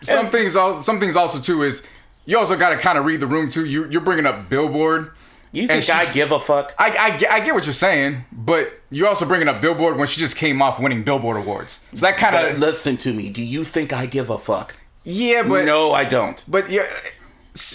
some 0.00 0.30
things 0.30 0.56
also 0.56 0.80
some 0.80 1.00
things 1.00 1.16
also 1.16 1.40
too 1.40 1.62
is 1.62 1.86
you 2.24 2.38
also 2.38 2.56
got 2.56 2.70
to 2.70 2.76
kind 2.78 2.98
of 2.98 3.04
read 3.04 3.20
the 3.20 3.26
room 3.26 3.48
too. 3.48 3.64
You 3.64 3.88
you're 3.90 4.00
bringing 4.00 4.26
up 4.26 4.48
Billboard. 4.48 5.12
You 5.52 5.66
think 5.66 5.88
I 5.88 6.04
give 6.12 6.32
a 6.32 6.40
fuck? 6.40 6.74
I, 6.78 6.90
I, 6.90 7.16
get- 7.16 7.30
I 7.30 7.40
get 7.40 7.54
what 7.54 7.64
you're 7.64 7.72
saying, 7.72 8.24
but 8.30 8.78
you're 8.90 9.08
also 9.08 9.24
bringing 9.26 9.48
up 9.48 9.62
Billboard 9.62 9.96
when 9.96 10.06
she 10.06 10.20
just 10.20 10.36
came 10.36 10.60
off 10.60 10.78
winning 10.78 11.02
Billboard 11.02 11.38
awards. 11.38 11.82
So 11.94 12.04
that 12.04 12.18
kind 12.18 12.34
of 12.36 12.58
listen 12.58 12.98
to 12.98 13.12
me. 13.12 13.30
Do 13.30 13.42
you 13.42 13.64
think 13.64 13.92
I 13.92 14.04
give 14.06 14.28
a 14.28 14.36
fuck? 14.36 14.74
yeah, 15.04 15.44
but 15.44 15.64
no, 15.64 15.92
I 15.92 16.04
don't. 16.04 16.44
But 16.46 16.68
yeah, 16.68 16.84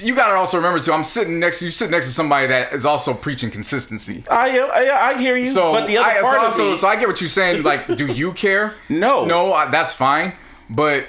you 0.03 0.13
gotta 0.13 0.35
also 0.35 0.57
remember 0.57 0.79
too. 0.79 0.93
I'm 0.93 1.03
sitting 1.03 1.39
next. 1.39 1.61
You 1.63 1.71
sit 1.71 1.89
next 1.89 2.05
to 2.07 2.11
somebody 2.11 2.45
that 2.47 2.71
is 2.73 2.85
also 2.85 3.15
preaching 3.15 3.49
consistency. 3.49 4.23
I 4.29 4.59
I, 4.59 5.09
I 5.13 5.17
hear 5.17 5.35
you. 5.37 5.45
So, 5.45 5.71
but 5.71 5.87
the 5.87 5.97
other 5.97 6.07
I, 6.09 6.21
part 6.21 6.33
so, 6.35 6.39
also, 6.41 6.71
me, 6.71 6.77
so 6.77 6.87
I 6.87 6.97
get 6.97 7.07
what 7.07 7.19
you're 7.19 7.29
saying. 7.29 7.63
Like, 7.63 7.87
do 7.97 8.05
you 8.05 8.33
care? 8.33 8.75
No. 8.89 9.25
no, 9.25 9.53
I- 9.53 9.71
that's 9.71 9.93
fine. 9.93 10.33
But 10.69 11.07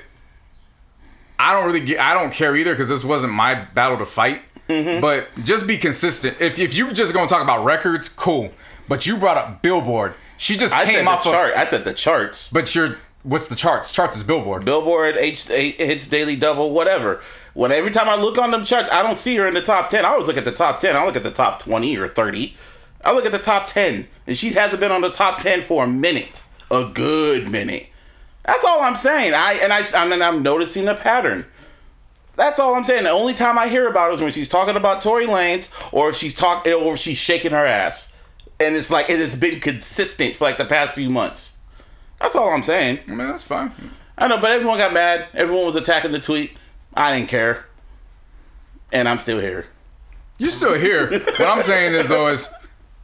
I 1.42 1.52
don't 1.52 1.66
really 1.66 1.80
get. 1.80 1.98
I 2.00 2.14
don't 2.14 2.32
care 2.32 2.56
either 2.56 2.72
because 2.72 2.88
this 2.88 3.02
wasn't 3.04 3.32
my 3.32 3.54
battle 3.54 3.98
to 3.98 4.06
fight. 4.06 4.40
Mm-hmm. 4.68 5.00
But 5.00 5.28
just 5.44 5.66
be 5.66 5.76
consistent. 5.76 6.40
If 6.40 6.58
if 6.58 6.74
you're 6.74 6.92
just 6.92 7.12
gonna 7.12 7.28
talk 7.28 7.42
about 7.42 7.64
records, 7.64 8.08
cool. 8.08 8.52
But 8.88 9.06
you 9.06 9.16
brought 9.16 9.36
up 9.36 9.62
Billboard. 9.62 10.14
She 10.36 10.56
just 10.56 10.74
I 10.74 10.84
came 10.84 11.04
the 11.04 11.16
chart. 11.16 11.52
of. 11.52 11.58
I 11.58 11.64
said 11.64 11.84
the 11.84 11.92
charts. 11.92 12.50
But 12.50 12.74
you're 12.74 12.96
what's 13.22 13.48
the 13.48 13.54
charts? 13.56 13.90
Charts 13.90 14.16
is 14.16 14.22
Billboard. 14.22 14.64
Billboard, 14.64 15.16
H, 15.16 15.50
H- 15.50 15.76
hits 15.76 16.06
daily 16.06 16.36
double, 16.36 16.70
whatever. 16.70 17.20
When 17.54 17.70
every 17.70 17.90
time 17.90 18.08
I 18.08 18.16
look 18.16 18.38
on 18.38 18.50
them 18.50 18.64
charts, 18.64 18.88
I 18.90 19.02
don't 19.02 19.18
see 19.18 19.36
her 19.36 19.46
in 19.46 19.54
the 19.54 19.62
top 19.62 19.88
ten. 19.88 20.04
I 20.04 20.08
always 20.10 20.26
look 20.28 20.36
at 20.36 20.44
the 20.44 20.52
top 20.52 20.80
ten. 20.80 20.96
I 20.96 21.04
look 21.04 21.16
at 21.16 21.22
the 21.22 21.30
top 21.30 21.58
twenty 21.58 21.96
or 21.96 22.08
thirty. 22.08 22.56
I 23.04 23.12
look 23.12 23.26
at 23.26 23.32
the 23.32 23.38
top 23.38 23.66
ten, 23.66 24.06
and 24.26 24.36
she 24.36 24.52
hasn't 24.52 24.80
been 24.80 24.92
on 24.92 25.00
the 25.00 25.10
top 25.10 25.40
ten 25.40 25.60
for 25.60 25.84
a 25.84 25.88
minute, 25.88 26.44
a 26.70 26.84
good 26.92 27.50
minute. 27.50 27.88
That's 28.44 28.64
all 28.64 28.80
I'm 28.80 28.96
saying. 28.96 29.34
I 29.34 29.54
and 29.62 29.72
I 29.72 29.82
and 29.94 30.22
I'm 30.22 30.42
noticing 30.42 30.88
a 30.88 30.94
pattern. 30.94 31.46
That's 32.36 32.58
all 32.58 32.74
I'm 32.74 32.84
saying. 32.84 33.04
The 33.04 33.10
only 33.10 33.34
time 33.34 33.58
I 33.58 33.68
hear 33.68 33.88
about 33.88 34.10
it 34.10 34.14
is 34.14 34.22
when 34.22 34.32
she's 34.32 34.48
talking 34.48 34.76
about 34.76 35.00
Tory 35.00 35.26
Lanez, 35.26 35.72
or 35.92 36.08
if 36.08 36.16
she's 36.16 36.34
talking, 36.34 36.72
or 36.72 36.94
if 36.94 36.98
she's 36.98 37.18
shaking 37.18 37.52
her 37.52 37.66
ass, 37.66 38.16
and 38.58 38.74
it's 38.74 38.90
like 38.90 39.10
it 39.10 39.18
has 39.18 39.36
been 39.36 39.60
consistent 39.60 40.36
for 40.36 40.44
like 40.44 40.58
the 40.58 40.64
past 40.64 40.94
few 40.94 41.10
months. 41.10 41.58
That's 42.20 42.34
all 42.34 42.48
I'm 42.48 42.62
saying. 42.62 43.00
I 43.06 43.10
mean, 43.10 43.28
that's 43.28 43.42
fine. 43.42 43.72
I 44.16 44.28
know, 44.28 44.40
but 44.40 44.50
everyone 44.52 44.78
got 44.78 44.92
mad. 44.92 45.26
Everyone 45.34 45.66
was 45.66 45.76
attacking 45.76 46.12
the 46.12 46.20
tweet. 46.20 46.52
I 46.94 47.16
didn't 47.16 47.28
care. 47.28 47.66
And 48.92 49.08
I'm 49.08 49.18
still 49.18 49.40
here. 49.40 49.66
You're 50.38 50.50
still 50.50 50.74
here. 50.74 51.10
what 51.10 51.40
I'm 51.42 51.62
saying 51.62 51.94
is 51.94 52.08
though 52.08 52.28
is 52.28 52.48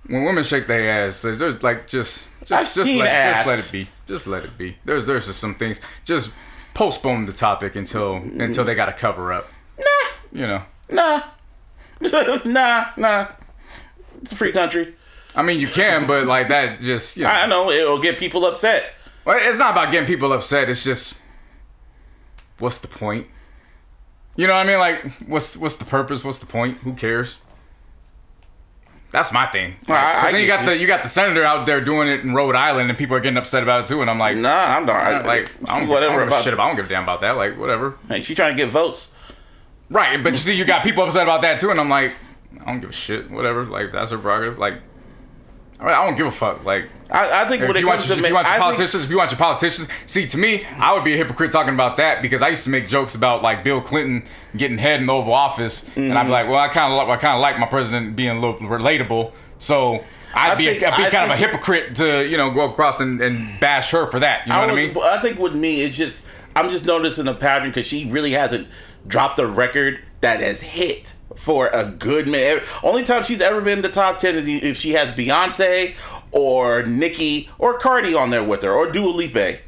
when 0.08 0.24
women 0.24 0.42
shake 0.42 0.66
their 0.66 1.08
ass, 1.08 1.22
there's, 1.22 1.38
there's 1.38 1.62
like 1.62 1.86
just 1.86 2.26
just 2.44 2.52
I've 2.52 2.84
just 2.84 2.98
let, 2.98 3.08
ass. 3.08 3.36
just 3.36 3.46
let 3.46 3.58
it 3.58 3.72
be. 3.72 3.90
Just 4.06 4.26
let 4.26 4.44
it 4.44 4.58
be. 4.58 4.76
There's 4.84 5.06
there's 5.06 5.26
just 5.26 5.38
some 5.38 5.54
things. 5.54 5.80
Just 6.04 6.32
postpone 6.74 7.26
the 7.26 7.32
topic 7.32 7.76
until 7.76 8.16
until 8.16 8.64
they 8.64 8.74
got 8.74 8.86
to 8.86 8.92
cover 8.92 9.32
up. 9.32 9.46
Nah, 9.78 9.84
You 10.32 10.46
know. 10.46 10.62
nah. 10.90 11.22
nah, 12.44 12.86
nah. 12.96 13.28
It's 14.22 14.32
a 14.32 14.36
free 14.36 14.52
country. 14.52 14.94
I 15.34 15.42
mean, 15.42 15.60
you 15.60 15.68
can, 15.68 16.06
but 16.06 16.26
like 16.26 16.48
that 16.48 16.80
just 16.80 17.16
you 17.16 17.24
know. 17.24 17.30
I 17.30 17.46
know 17.46 17.70
it'll 17.70 18.00
get 18.00 18.18
people 18.18 18.44
upset. 18.46 18.94
Well, 19.24 19.38
it's 19.40 19.58
not 19.58 19.72
about 19.72 19.92
getting 19.92 20.06
people 20.06 20.32
upset. 20.32 20.70
It's 20.70 20.82
just 20.84 21.20
what's 22.58 22.78
the 22.78 22.88
point? 22.88 23.26
You 24.36 24.46
know 24.46 24.54
what 24.54 24.64
I 24.66 24.68
mean? 24.68 24.78
Like 24.78 25.28
what's 25.28 25.56
what's 25.56 25.76
the 25.76 25.84
purpose? 25.84 26.24
What's 26.24 26.38
the 26.38 26.46
point? 26.46 26.78
Who 26.78 26.94
cares? 26.94 27.36
That's 29.10 29.32
my 29.32 29.46
thing. 29.46 29.74
Like, 29.88 29.98
I- 29.98 30.28
I 30.28 30.32
then 30.32 30.40
you 30.42 30.46
got 30.46 30.60
you. 30.60 30.66
the 30.66 30.76
you 30.76 30.86
got 30.86 31.02
the 31.02 31.08
senator 31.08 31.42
out 31.42 31.64
there 31.64 31.80
doing 31.80 32.08
it 32.08 32.20
in 32.20 32.34
Rhode 32.34 32.54
Island, 32.54 32.90
and 32.90 32.98
people 32.98 33.16
are 33.16 33.20
getting 33.20 33.38
upset 33.38 33.62
about 33.62 33.84
it 33.84 33.86
too. 33.86 34.02
And 34.02 34.10
I'm 34.10 34.18
like, 34.18 34.36
Nah, 34.36 34.76
I'm 34.76 34.84
not. 34.84 35.24
like 35.24 35.50
I 35.66 35.78
don't, 35.78 35.88
whatever 35.88 36.12
whatever 36.14 36.14
I 36.14 36.18
don't 36.18 36.28
give 36.28 36.38
a 36.40 36.42
shit 36.42 36.52
about. 36.54 36.64
I 36.64 36.66
don't 36.68 36.76
give 36.76 36.84
a 36.86 36.88
damn 36.88 37.02
about 37.04 37.20
that. 37.22 37.36
Like 37.36 37.58
whatever. 37.58 37.94
Hey, 38.08 38.20
she 38.20 38.34
trying 38.34 38.54
to 38.54 38.62
get 38.62 38.70
votes. 38.70 39.14
Right, 39.90 40.22
but 40.22 40.32
you 40.34 40.38
see, 40.38 40.54
you 40.54 40.66
got 40.66 40.84
people 40.84 41.02
upset 41.04 41.22
about 41.22 41.40
that 41.42 41.58
too, 41.58 41.70
and 41.70 41.80
I'm 41.80 41.88
like, 41.88 42.12
I 42.60 42.64
don't 42.66 42.80
give 42.80 42.90
a 42.90 42.92
shit. 42.92 43.30
Whatever. 43.30 43.64
Like 43.64 43.92
that's 43.92 44.10
her 44.10 44.18
prerogative. 44.18 44.58
Like, 44.58 44.74
I 45.80 45.86
I 45.92 46.06
don't 46.06 46.16
give 46.16 46.26
a 46.26 46.30
fuck. 46.32 46.64
Like 46.64 46.86
I, 47.10 47.42
I 47.42 47.48
think 47.48 47.62
when 47.62 47.70
if 47.70 47.76
it 47.76 47.80
you, 47.80 47.86
want 47.86 48.00
comes 48.00 48.08
your, 48.10 48.16
to 48.16 48.22
if 48.22 48.28
you 48.28 48.34
ma- 48.34 48.38
want 48.40 48.46
your 48.46 48.54
I 48.54 48.58
think- 48.58 48.62
politicians, 48.76 49.04
if 49.04 49.10
you 49.10 49.16
want 49.16 49.30
your 49.30 49.38
politicians, 49.38 49.88
see, 50.06 50.26
to 50.26 50.38
me, 50.38 50.64
I 50.78 50.92
would 50.92 51.04
be 51.04 51.14
a 51.14 51.16
hypocrite 51.16 51.52
talking 51.52 51.72
about 51.74 51.96
that 51.98 52.20
because 52.22 52.42
I 52.42 52.48
used 52.48 52.64
to 52.64 52.70
make 52.70 52.88
jokes 52.88 53.14
about 53.14 53.42
like 53.42 53.64
Bill 53.64 53.80
Clinton 53.80 54.24
getting 54.56 54.76
head 54.78 55.00
in 55.00 55.06
the 55.06 55.12
Oval 55.12 55.32
Office, 55.32 55.84
and 55.96 56.08
Mm-hmm. 56.10 56.16
I'd 56.16 56.24
be 56.24 56.30
like, 56.30 56.48
well, 56.48 56.58
I 56.58 56.68
kind 56.68 56.92
of, 56.92 57.08
I 57.08 57.16
kind 57.16 57.34
of 57.34 57.40
like 57.40 57.58
my 57.58 57.66
president 57.66 58.16
being 58.16 58.30
a 58.30 58.34
little 58.34 58.56
relatable, 58.58 59.32
so 59.58 60.04
I'd 60.34 60.52
I 60.52 60.54
be, 60.56 60.66
think- 60.66 60.82
a, 60.82 60.92
I'd 60.92 60.96
be 60.98 61.04
I 61.06 61.10
kind 61.10 61.30
of 61.30 61.38
a 61.38 61.40
hypocrite 61.40 61.94
to, 61.96 62.26
you 62.28 62.36
know, 62.36 62.50
go 62.50 62.70
across 62.70 63.00
and, 63.00 63.20
and 63.20 63.58
bash 63.60 63.90
her 63.92 64.06
for 64.06 64.20
that. 64.20 64.46
You 64.46 64.52
know 64.52 64.60
what 64.60 64.70
I 64.70 64.74
mean? 64.74 64.96
I 65.02 65.18
think 65.20 65.38
with 65.38 65.56
me, 65.56 65.80
it's 65.82 65.96
just 65.96 66.26
I'm 66.56 66.68
just 66.68 66.84
noticing 66.86 67.26
a 67.28 67.34
pattern 67.34 67.68
because 67.70 67.86
she 67.86 68.04
really 68.10 68.32
hasn't 68.32 68.68
dropped 69.08 69.38
a 69.38 69.46
record 69.46 70.00
that 70.20 70.40
has 70.40 70.60
hit 70.60 71.14
for 71.34 71.68
a 71.68 71.84
good 71.84 72.26
minute. 72.28 72.62
Only 72.82 73.04
time 73.04 73.22
she's 73.22 73.40
ever 73.40 73.60
been 73.60 73.78
in 73.78 73.82
the 73.82 73.88
top 73.88 74.18
ten 74.18 74.36
is 74.36 74.46
if 74.46 74.76
she 74.76 74.92
has 74.92 75.10
Beyonce 75.12 75.94
or 76.32 76.84
Nicki 76.84 77.48
or 77.58 77.78
Cardi 77.78 78.14
on 78.14 78.30
there 78.30 78.44
with 78.44 78.62
her 78.62 78.72
or 78.72 78.90
Dua 78.90 79.08
Lipa 79.08 79.58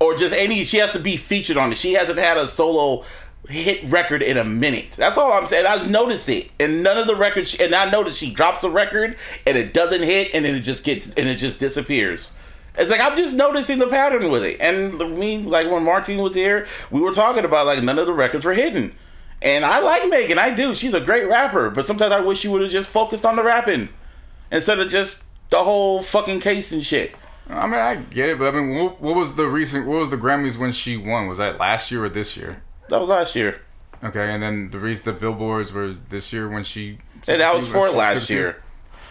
or 0.00 0.16
just 0.16 0.34
any. 0.34 0.64
She 0.64 0.78
has 0.78 0.92
to 0.92 0.98
be 0.98 1.16
featured 1.16 1.56
on 1.56 1.72
it. 1.72 1.78
She 1.78 1.92
hasn't 1.92 2.18
had 2.18 2.36
a 2.36 2.46
solo 2.46 3.04
hit 3.48 3.82
record 3.90 4.22
in 4.22 4.36
a 4.36 4.44
minute. 4.44 4.92
That's 4.92 5.18
all 5.18 5.32
I'm 5.32 5.46
saying. 5.46 5.66
I've 5.66 5.90
noticed 5.90 6.28
it, 6.28 6.50
and 6.58 6.82
none 6.82 6.98
of 6.98 7.06
the 7.06 7.16
records. 7.16 7.54
And 7.60 7.74
I 7.74 7.90
noticed 7.90 8.18
she 8.18 8.32
drops 8.32 8.64
a 8.64 8.70
record 8.70 9.16
and 9.46 9.56
it 9.56 9.74
doesn't 9.74 10.02
hit, 10.02 10.34
and 10.34 10.44
then 10.44 10.54
it 10.54 10.60
just 10.60 10.84
gets 10.84 11.08
and 11.14 11.28
it 11.28 11.36
just 11.36 11.58
disappears. 11.58 12.32
It's 12.78 12.90
like 12.90 13.00
I'm 13.00 13.16
just 13.16 13.34
noticing 13.34 13.78
the 13.78 13.86
pattern 13.88 14.30
with 14.30 14.44
it. 14.44 14.60
And 14.60 14.98
me, 15.18 15.38
like 15.38 15.70
when 15.70 15.84
Martine 15.84 16.22
was 16.22 16.34
here, 16.34 16.66
we 16.90 17.00
were 17.00 17.12
talking 17.12 17.44
about 17.44 17.66
like 17.66 17.82
none 17.82 17.98
of 17.98 18.06
the 18.06 18.12
records 18.12 18.44
were 18.44 18.54
hidden. 18.54 18.94
And 19.42 19.64
I 19.64 19.80
like 19.80 20.08
Megan, 20.08 20.38
I 20.38 20.50
do. 20.50 20.74
She's 20.74 20.94
a 20.94 21.00
great 21.00 21.26
rapper, 21.26 21.70
but 21.70 21.84
sometimes 21.84 22.12
I 22.12 22.20
wish 22.20 22.38
she 22.38 22.48
would 22.48 22.60
have 22.60 22.70
just 22.70 22.90
focused 22.90 23.24
on 23.24 23.36
the 23.36 23.42
rapping 23.42 23.88
instead 24.52 24.78
of 24.78 24.88
just 24.88 25.24
the 25.48 25.64
whole 25.64 26.02
fucking 26.02 26.40
case 26.40 26.72
and 26.72 26.84
shit. 26.84 27.14
I 27.48 27.66
mean, 27.66 27.80
I 27.80 27.96
get 27.96 28.28
it, 28.28 28.38
but 28.38 28.54
I 28.54 28.60
mean, 28.60 28.78
what, 28.78 29.00
what 29.00 29.16
was 29.16 29.34
the 29.34 29.46
recent? 29.46 29.86
What 29.86 29.98
was 29.98 30.10
the 30.10 30.16
Grammys 30.16 30.56
when 30.56 30.72
she 30.72 30.96
won? 30.96 31.26
Was 31.26 31.38
that 31.38 31.58
last 31.58 31.90
year 31.90 32.04
or 32.04 32.08
this 32.08 32.36
year? 32.36 32.62
That 32.88 33.00
was 33.00 33.08
last 33.08 33.34
year. 33.34 33.60
Okay, 34.04 34.32
and 34.32 34.42
then 34.42 34.70
the 34.70 34.78
reason 34.78 35.12
the 35.12 35.18
billboards 35.18 35.72
were 35.72 35.96
this 36.10 36.32
year 36.32 36.48
when 36.48 36.62
she. 36.62 36.98
And 37.26 37.40
that 37.40 37.54
was 37.54 37.66
for 37.66 37.90
last 37.90 38.30
year. 38.30 38.62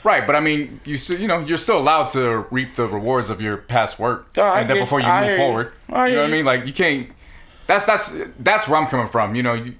Right, 0.03 0.25
but 0.25 0.35
I 0.35 0.39
mean, 0.39 0.79
you 0.85 0.97
still, 0.97 1.19
you 1.19 1.27
know, 1.27 1.39
you're 1.39 1.57
still 1.57 1.77
allowed 1.77 2.07
to 2.09 2.45
reap 2.51 2.75
the 2.75 2.87
rewards 2.87 3.29
of 3.29 3.41
your 3.41 3.57
past 3.57 3.99
work, 3.99 4.29
Oh, 4.37 4.41
and 4.53 4.69
then 4.69 4.79
before 4.79 4.99
you 5.01 5.05
I 5.05 5.19
move 5.21 5.27
hear 5.29 5.37
you. 5.37 5.43
forward. 5.43 5.73
I 5.91 6.07
you 6.07 6.15
know 6.15 6.21
what 6.21 6.29
I 6.29 6.31
mean? 6.31 6.45
Like 6.45 6.65
you 6.65 6.73
can't. 6.73 7.09
That's 7.67 7.83
that's 7.85 8.17
that's 8.39 8.67
where 8.67 8.79
I'm 8.79 8.87
coming 8.87 9.07
from. 9.09 9.35
You 9.35 9.43
know, 9.43 9.53
you 9.53 9.75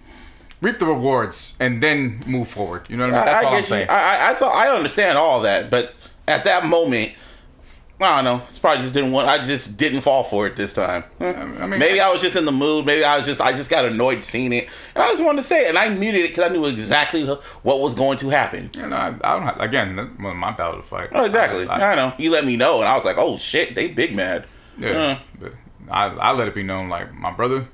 reap 0.62 0.78
the 0.78 0.86
rewards 0.86 1.56
and 1.60 1.82
then 1.82 2.22
move 2.28 2.50
forward. 2.50 2.90
You 2.90 2.98
know 2.98 3.06
what 3.08 3.14
I 3.14 3.18
mean? 3.18 3.26
That's 3.26 3.44
I, 3.46 3.48
all 3.48 3.56
I'm 3.56 3.66
saying. 3.66 3.88
you. 3.88 3.94
I, 3.94 4.34
I, 4.34 4.66
I 4.68 4.76
understand 4.76 5.18
all 5.18 5.42
that, 5.44 5.70
but 5.70 5.96
at 6.28 6.44
that 6.44 6.66
moment, 6.66 7.14
I 8.02 8.16
don't 8.22 8.24
know. 8.24 8.46
It's 8.48 8.58
probably 8.60 8.82
just 8.82 8.94
didn't 8.94 9.12
want. 9.12 9.28
I 9.28 9.44
just 9.44 9.76
didn't 9.78 10.02
fall 10.02 10.24
for 10.24 10.48
it 10.48 10.56
this 10.56 10.72
time. 10.72 11.04
I 11.20 11.34
mean, 11.44 11.80
Maybe 11.80 12.00
I 12.00 12.10
was 12.10 12.22
just 12.22 12.38
in 12.38 12.46
the 12.46 12.52
mood. 12.52 12.86
Maybe 12.86 13.04
I 13.04 13.18
was 13.18 13.26
just. 13.26 13.42
I 13.42 13.52
just 13.52 13.70
got 13.70 13.84
annoyed 13.84 14.24
seeing 14.24 14.54
it, 14.54 14.70
and 14.96 15.04
I 15.04 15.10
just 15.12 15.22
wanted 15.24 15.42
to 15.42 15.48
say 15.48 15.66
it. 15.66 15.70
And 15.70 15.78
I 15.78 15.90
muted 15.90 16.22
it 16.22 16.28
because 16.30 16.50
I 16.50 16.54
knew 16.54 16.66
exactly 16.66 17.26
what 17.26 17.82
was 17.82 17.96
going 17.96 18.18
to 18.20 18.30
happen. 18.30 18.70
You 18.74 18.88
know, 18.88 18.96
I, 18.96 19.08
I 19.08 19.34
don't 19.34 19.44
have, 19.44 19.60
again, 19.60 19.98
that 19.98 20.18
wasn't 20.18 20.38
my 20.40 20.52
battle 20.52 20.82
to 20.82 20.88
fight. 20.88 21.10
Oh, 21.12 21.26
exactly. 21.26 21.60
I 21.64 21.66
just- 21.66 21.72
I- 21.72 21.92
I, 21.92 21.96
know. 21.96 22.14
You 22.18 22.32
let 22.32 22.46
me 22.46 22.56
know, 22.56 22.80
and 22.80 22.86
I 22.88 22.96
was 22.96 23.04
like, 23.04 23.18
"Oh 23.18 23.36
shit, 23.38 23.76
they 23.76 23.88
big 23.88 24.16
mad." 24.16 24.46
Yeah, 24.78 24.90
Uh. 24.90 25.20
but 25.42 25.54
I, 25.92 26.06
I 26.06 26.32
let 26.32 26.48
it 26.48 26.56
be 26.56 26.64
known, 26.64 26.88
like 26.88 27.14
my 27.14 27.32
brother. 27.32 27.68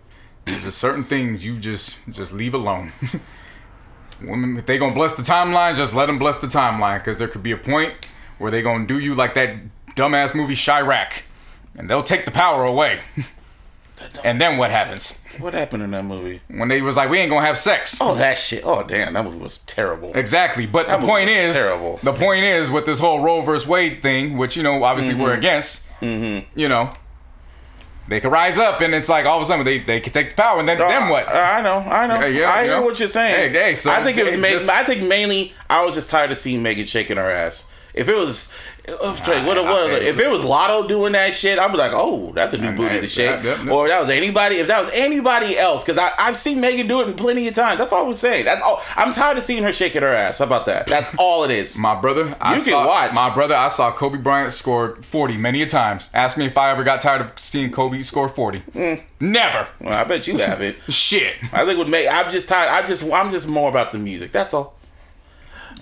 There's 0.45 0.73
certain 0.75 1.03
things 1.03 1.45
you 1.45 1.59
just 1.59 1.97
just 2.09 2.33
leave 2.33 2.55
alone. 2.55 2.91
Women, 4.23 4.57
if 4.57 4.65
they 4.65 4.77
gonna 4.77 4.93
bless 4.95 5.13
the 5.13 5.21
timeline, 5.23 5.75
just 5.75 5.93
let 5.93 6.05
them 6.05 6.17
bless 6.17 6.37
the 6.39 6.47
timeline, 6.47 6.99
because 6.99 7.17
there 7.17 7.27
could 7.27 7.43
be 7.43 7.51
a 7.51 7.57
point 7.57 7.93
where 8.37 8.49
they 8.49 8.61
gonna 8.61 8.85
do 8.87 8.97
you 8.99 9.13
like 9.13 9.33
that 9.35 9.55
dumbass 9.95 10.35
movie 10.35 10.55
Chi-Raq, 10.55 11.21
and 11.77 11.89
they'll 11.89 12.03
take 12.03 12.25
the 12.25 12.31
power 12.31 12.65
away. 12.65 12.99
and 14.23 14.39
then 14.41 14.57
what 14.57 14.71
happens 14.71 15.17
What 15.39 15.53
happened 15.53 15.81
in 15.83 15.91
that 15.91 16.03
movie? 16.03 16.41
when 16.49 16.67
they 16.67 16.81
was 16.81 16.97
like, 16.97 17.09
we 17.09 17.17
ain't 17.19 17.29
gonna 17.29 17.45
have 17.45 17.57
sex? 17.57 17.97
Oh, 18.01 18.15
that 18.15 18.37
shit. 18.37 18.63
Oh, 18.65 18.83
damn, 18.83 19.13
that 19.13 19.23
movie 19.23 19.37
was 19.39 19.59
terrible. 19.59 20.11
Exactly, 20.13 20.65
but 20.65 20.87
That 20.87 20.99
the 21.01 21.07
point 21.07 21.29
is, 21.29 21.55
terrible. 21.55 21.99
the 22.03 22.13
point 22.13 22.43
is 22.43 22.69
with 22.69 22.85
this 22.85 22.99
whole 22.99 23.21
Roe 23.21 23.41
versus 23.41 23.67
Wade 23.67 24.01
thing, 24.01 24.37
which 24.37 24.57
you 24.57 24.63
know 24.63 24.83
obviously 24.83 25.15
we're 25.15 25.33
against. 25.33 25.83
Mm-hmm. 26.01 26.59
You 26.59 26.67
know, 26.67 26.91
they 28.07 28.19
could 28.19 28.31
rise 28.31 28.57
up, 28.59 28.81
and 28.81 28.93
it's 28.93 29.09
like 29.09 29.25
all 29.25 29.37
of 29.37 29.41
a 29.43 29.45
sudden 29.45 29.63
they 29.65 29.79
they 29.79 29.99
could 30.01 30.13
take 30.13 30.29
the 30.29 30.35
power, 30.35 30.59
and 30.59 30.67
then 30.67 30.77
then 30.77 31.09
what? 31.09 31.27
I 31.29 31.61
know, 31.61 31.77
I 31.77 32.05
know. 32.05 32.19
Yeah, 32.19 32.25
yeah, 32.27 32.49
I 32.51 32.61
you 32.63 32.67
hear 32.69 32.79
know. 32.79 32.85
what 32.85 32.99
you're 32.99 33.07
saying. 33.07 33.53
Hey, 33.53 33.59
hey, 33.59 33.75
so 33.75 33.91
I 33.91 34.03
think 34.03 34.17
it 34.17 34.25
was. 34.25 34.39
Ma- 34.41 34.47
just- 34.49 34.69
I 34.69 34.83
think 34.83 35.03
mainly 35.05 35.53
I 35.69 35.83
was 35.85 35.95
just 35.95 36.09
tired 36.09 36.31
of 36.31 36.37
seeing 36.37 36.61
Megan 36.61 36.85
shaking 36.85 37.17
her 37.17 37.31
ass. 37.31 37.71
If 37.95 38.09
it 38.09 38.15
was, 38.15 38.51
if, 38.83 38.99
what, 38.99 39.45
what, 39.45 39.57
I- 39.89 39.93
if 39.99 40.19
it 40.19 40.29
was 40.29 40.41
Latto 40.41 40.85
doing 40.85 41.13
that 41.13 41.33
shit, 41.33 41.57
I'd 41.57 41.71
be 41.71 41.77
like, 41.77 41.93
oh, 41.95 42.33
that's 42.35 42.53
a 42.53 42.57
new 42.57 42.69
I- 42.69 42.75
booty 42.75 42.97
I- 42.97 42.99
to 42.99 43.07
shake. 43.07 43.45
Or 43.69 43.85
if 43.85 43.89
that 43.91 44.01
was 44.01 44.09
anybody, 44.09 44.57
if 44.57 44.67
that 44.67 44.81
was 44.81 44.91
anybody 44.93 45.57
else, 45.57 45.83
because 45.83 45.97
I've 46.19 46.35
seen 46.35 46.59
Megan 46.59 46.87
do 46.87 46.99
it 47.01 47.15
plenty 47.15 47.47
of 47.47 47.53
times. 47.53 47.79
That's 47.79 47.93
all 47.93 48.05
I'm 48.05 48.13
saying. 48.13 48.43
That's 48.43 48.61
all. 48.61 48.81
I'm 48.97 49.13
tired 49.13 49.37
of 49.37 49.43
seeing 49.43 49.63
her 49.63 49.71
shaking 49.71 50.01
her 50.01 50.13
ass. 50.13 50.39
How 50.39 50.45
about 50.45 50.65
that? 50.65 50.87
That's 50.87 51.15
all 51.17 51.45
it 51.45 51.51
is. 51.51 51.77
My 51.79 51.95
brother, 51.99 52.35
I 52.41 52.57
You 52.57 52.61
can 52.61 52.71
saw, 52.71 52.85
watch. 52.85 53.13
My 53.13 53.33
brother, 53.33 53.55
I 53.55 53.69
saw 53.69 53.91
Kobe 53.93 54.17
Bryant 54.17 54.51
score 54.51 54.97
40 55.01 55.37
many 55.37 55.61
a 55.61 55.65
times. 55.65 56.09
Ask 56.13 56.37
me 56.37 56.45
if 56.45 56.57
I 56.57 56.71
ever 56.71 56.83
got 56.83 57.01
tired 57.01 57.21
of 57.21 57.31
seeing 57.39 57.71
Kobe 57.71 58.01
score 58.01 58.27
40. 58.27 58.59
Mm. 58.73 59.01
Never. 59.21 59.67
Well, 59.79 59.97
I 59.97 60.03
bet 60.03 60.27
you 60.27 60.37
haven't. 60.37 60.75
Shit. 60.89 61.37
I 61.53 61.63
think 61.65 61.77
would 61.79 61.89
make. 61.89 62.07
I'm 62.11 62.29
just 62.29 62.49
tired. 62.49 62.69
I 62.69 62.85
just. 62.85 63.03
I'm 63.05 63.31
just 63.31 63.47
more 63.47 63.69
about 63.69 63.93
the 63.93 63.97
music. 63.99 64.33
That's 64.33 64.53
all. 64.53 64.75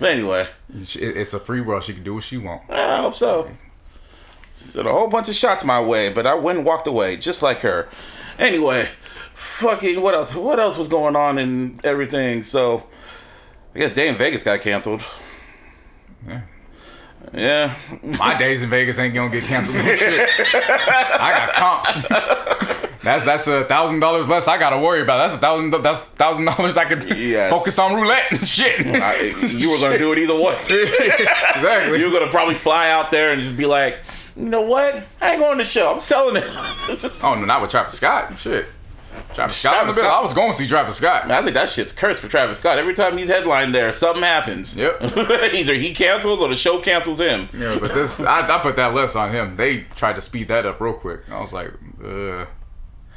But 0.00 0.10
anyway, 0.10 0.48
It's 0.74 1.34
a 1.34 1.38
free 1.38 1.60
world. 1.60 1.84
She 1.84 1.94
can 1.94 2.02
do 2.02 2.14
what 2.14 2.24
she 2.24 2.36
want. 2.36 2.62
I 2.70 2.96
hope 2.98 3.14
so. 3.14 3.50
She 4.54 4.64
sent 4.64 4.86
a 4.86 4.92
whole 4.92 5.08
bunch 5.08 5.28
of 5.28 5.34
shots 5.34 5.64
my 5.64 5.80
way, 5.80 6.12
but 6.12 6.26
I 6.26 6.34
went 6.34 6.58
and 6.58 6.66
walked 6.66 6.86
away 6.86 7.16
just 7.16 7.42
like 7.42 7.58
her. 7.60 7.88
Anyway, 8.38 8.88
fucking 9.34 10.00
what 10.00 10.14
else? 10.14 10.34
What 10.34 10.58
else 10.58 10.76
was 10.76 10.88
going 10.88 11.16
on 11.16 11.38
and 11.38 11.84
everything? 11.84 12.42
So, 12.42 12.84
I 13.74 13.78
guess 13.80 13.94
Day 13.94 14.08
N 14.08 14.16
Vegas 14.16 14.42
got 14.42 14.60
canceled. 14.60 15.04
Yeah. 16.26 16.42
Yeah, 17.32 17.74
My 18.18 18.36
days 18.38 18.62
in 18.62 18.70
Vegas 18.70 18.98
ain't 18.98 19.14
gonna 19.14 19.30
get 19.32 19.44
canceled. 19.44 19.84
No 19.86 19.96
shit. 19.96 20.28
I 20.54 21.32
got 21.32 21.52
comps. 21.54 22.70
That's 23.04 23.24
that's 23.24 23.46
a 23.46 23.64
thousand 23.64 24.00
dollars 24.00 24.28
less 24.28 24.48
I 24.48 24.58
gotta 24.58 24.78
worry 24.78 25.02
about. 25.02 25.18
That's 25.18 25.34
a 25.34 25.38
thousand. 25.38 25.70
That's 25.82 26.00
thousand 26.00 26.46
dollars 26.46 26.76
I 26.76 26.84
could 26.86 27.04
Yes. 27.18 27.50
focus 27.50 27.78
on 27.78 27.94
roulette 27.94 28.30
and 28.32 28.40
shit. 28.40 28.80
I, 28.86 29.20
you 29.46 29.70
were 29.70 29.78
gonna 29.78 29.98
do 29.98 30.12
it 30.12 30.18
either 30.18 30.34
way. 30.34 30.58
exactly. 31.54 32.00
You 32.00 32.10
were 32.10 32.18
gonna 32.18 32.30
probably 32.30 32.54
fly 32.54 32.90
out 32.90 33.10
there 33.10 33.30
and 33.32 33.40
just 33.42 33.56
be 33.56 33.66
like, 33.66 33.98
you 34.36 34.46
know 34.46 34.62
what? 34.62 35.02
I 35.20 35.32
ain't 35.32 35.40
going 35.40 35.58
to 35.58 35.64
show. 35.64 35.92
I'm 35.92 36.00
selling 36.00 36.36
it. 36.36 36.44
oh 37.22 37.34
no, 37.38 37.44
not 37.44 37.62
with 37.62 37.70
Travis 37.70 37.94
Scott. 37.94 38.36
Shit. 38.38 38.66
Travis 39.32 39.56
Scott. 39.56 39.74
Travis. 39.74 39.94
Scott. 39.94 40.06
I 40.06 40.20
was 40.20 40.34
going 40.34 40.50
to 40.50 40.56
see 40.56 40.66
Travis 40.66 40.96
Scott. 40.96 41.30
I 41.30 41.40
think 41.42 41.54
that 41.54 41.68
shit's 41.70 41.92
cursed 41.92 42.20
for 42.20 42.28
Travis 42.28 42.58
Scott. 42.58 42.78
Every 42.78 42.94
time 42.94 43.16
he's 43.16 43.28
headlined 43.28 43.72
there, 43.74 43.92
something 43.92 44.22
happens. 44.24 44.76
Yep. 44.76 45.02
Either 45.54 45.74
he 45.74 45.94
cancels 45.94 46.40
or 46.40 46.48
the 46.48 46.56
show 46.56 46.80
cancels 46.80 47.20
him. 47.20 47.48
Yeah, 47.52 47.78
but 47.80 47.94
this 47.94 48.18
I, 48.20 48.40
I 48.48 48.58
put 48.58 48.74
that 48.76 48.92
less 48.92 49.14
on 49.14 49.30
him. 49.32 49.54
They 49.56 49.82
tried 49.94 50.16
to 50.16 50.20
speed 50.20 50.48
that 50.48 50.66
up 50.66 50.80
real 50.80 50.94
quick. 50.94 51.20
I 51.30 51.40
was 51.40 51.52
like, 51.52 51.70
uh, 52.04 52.46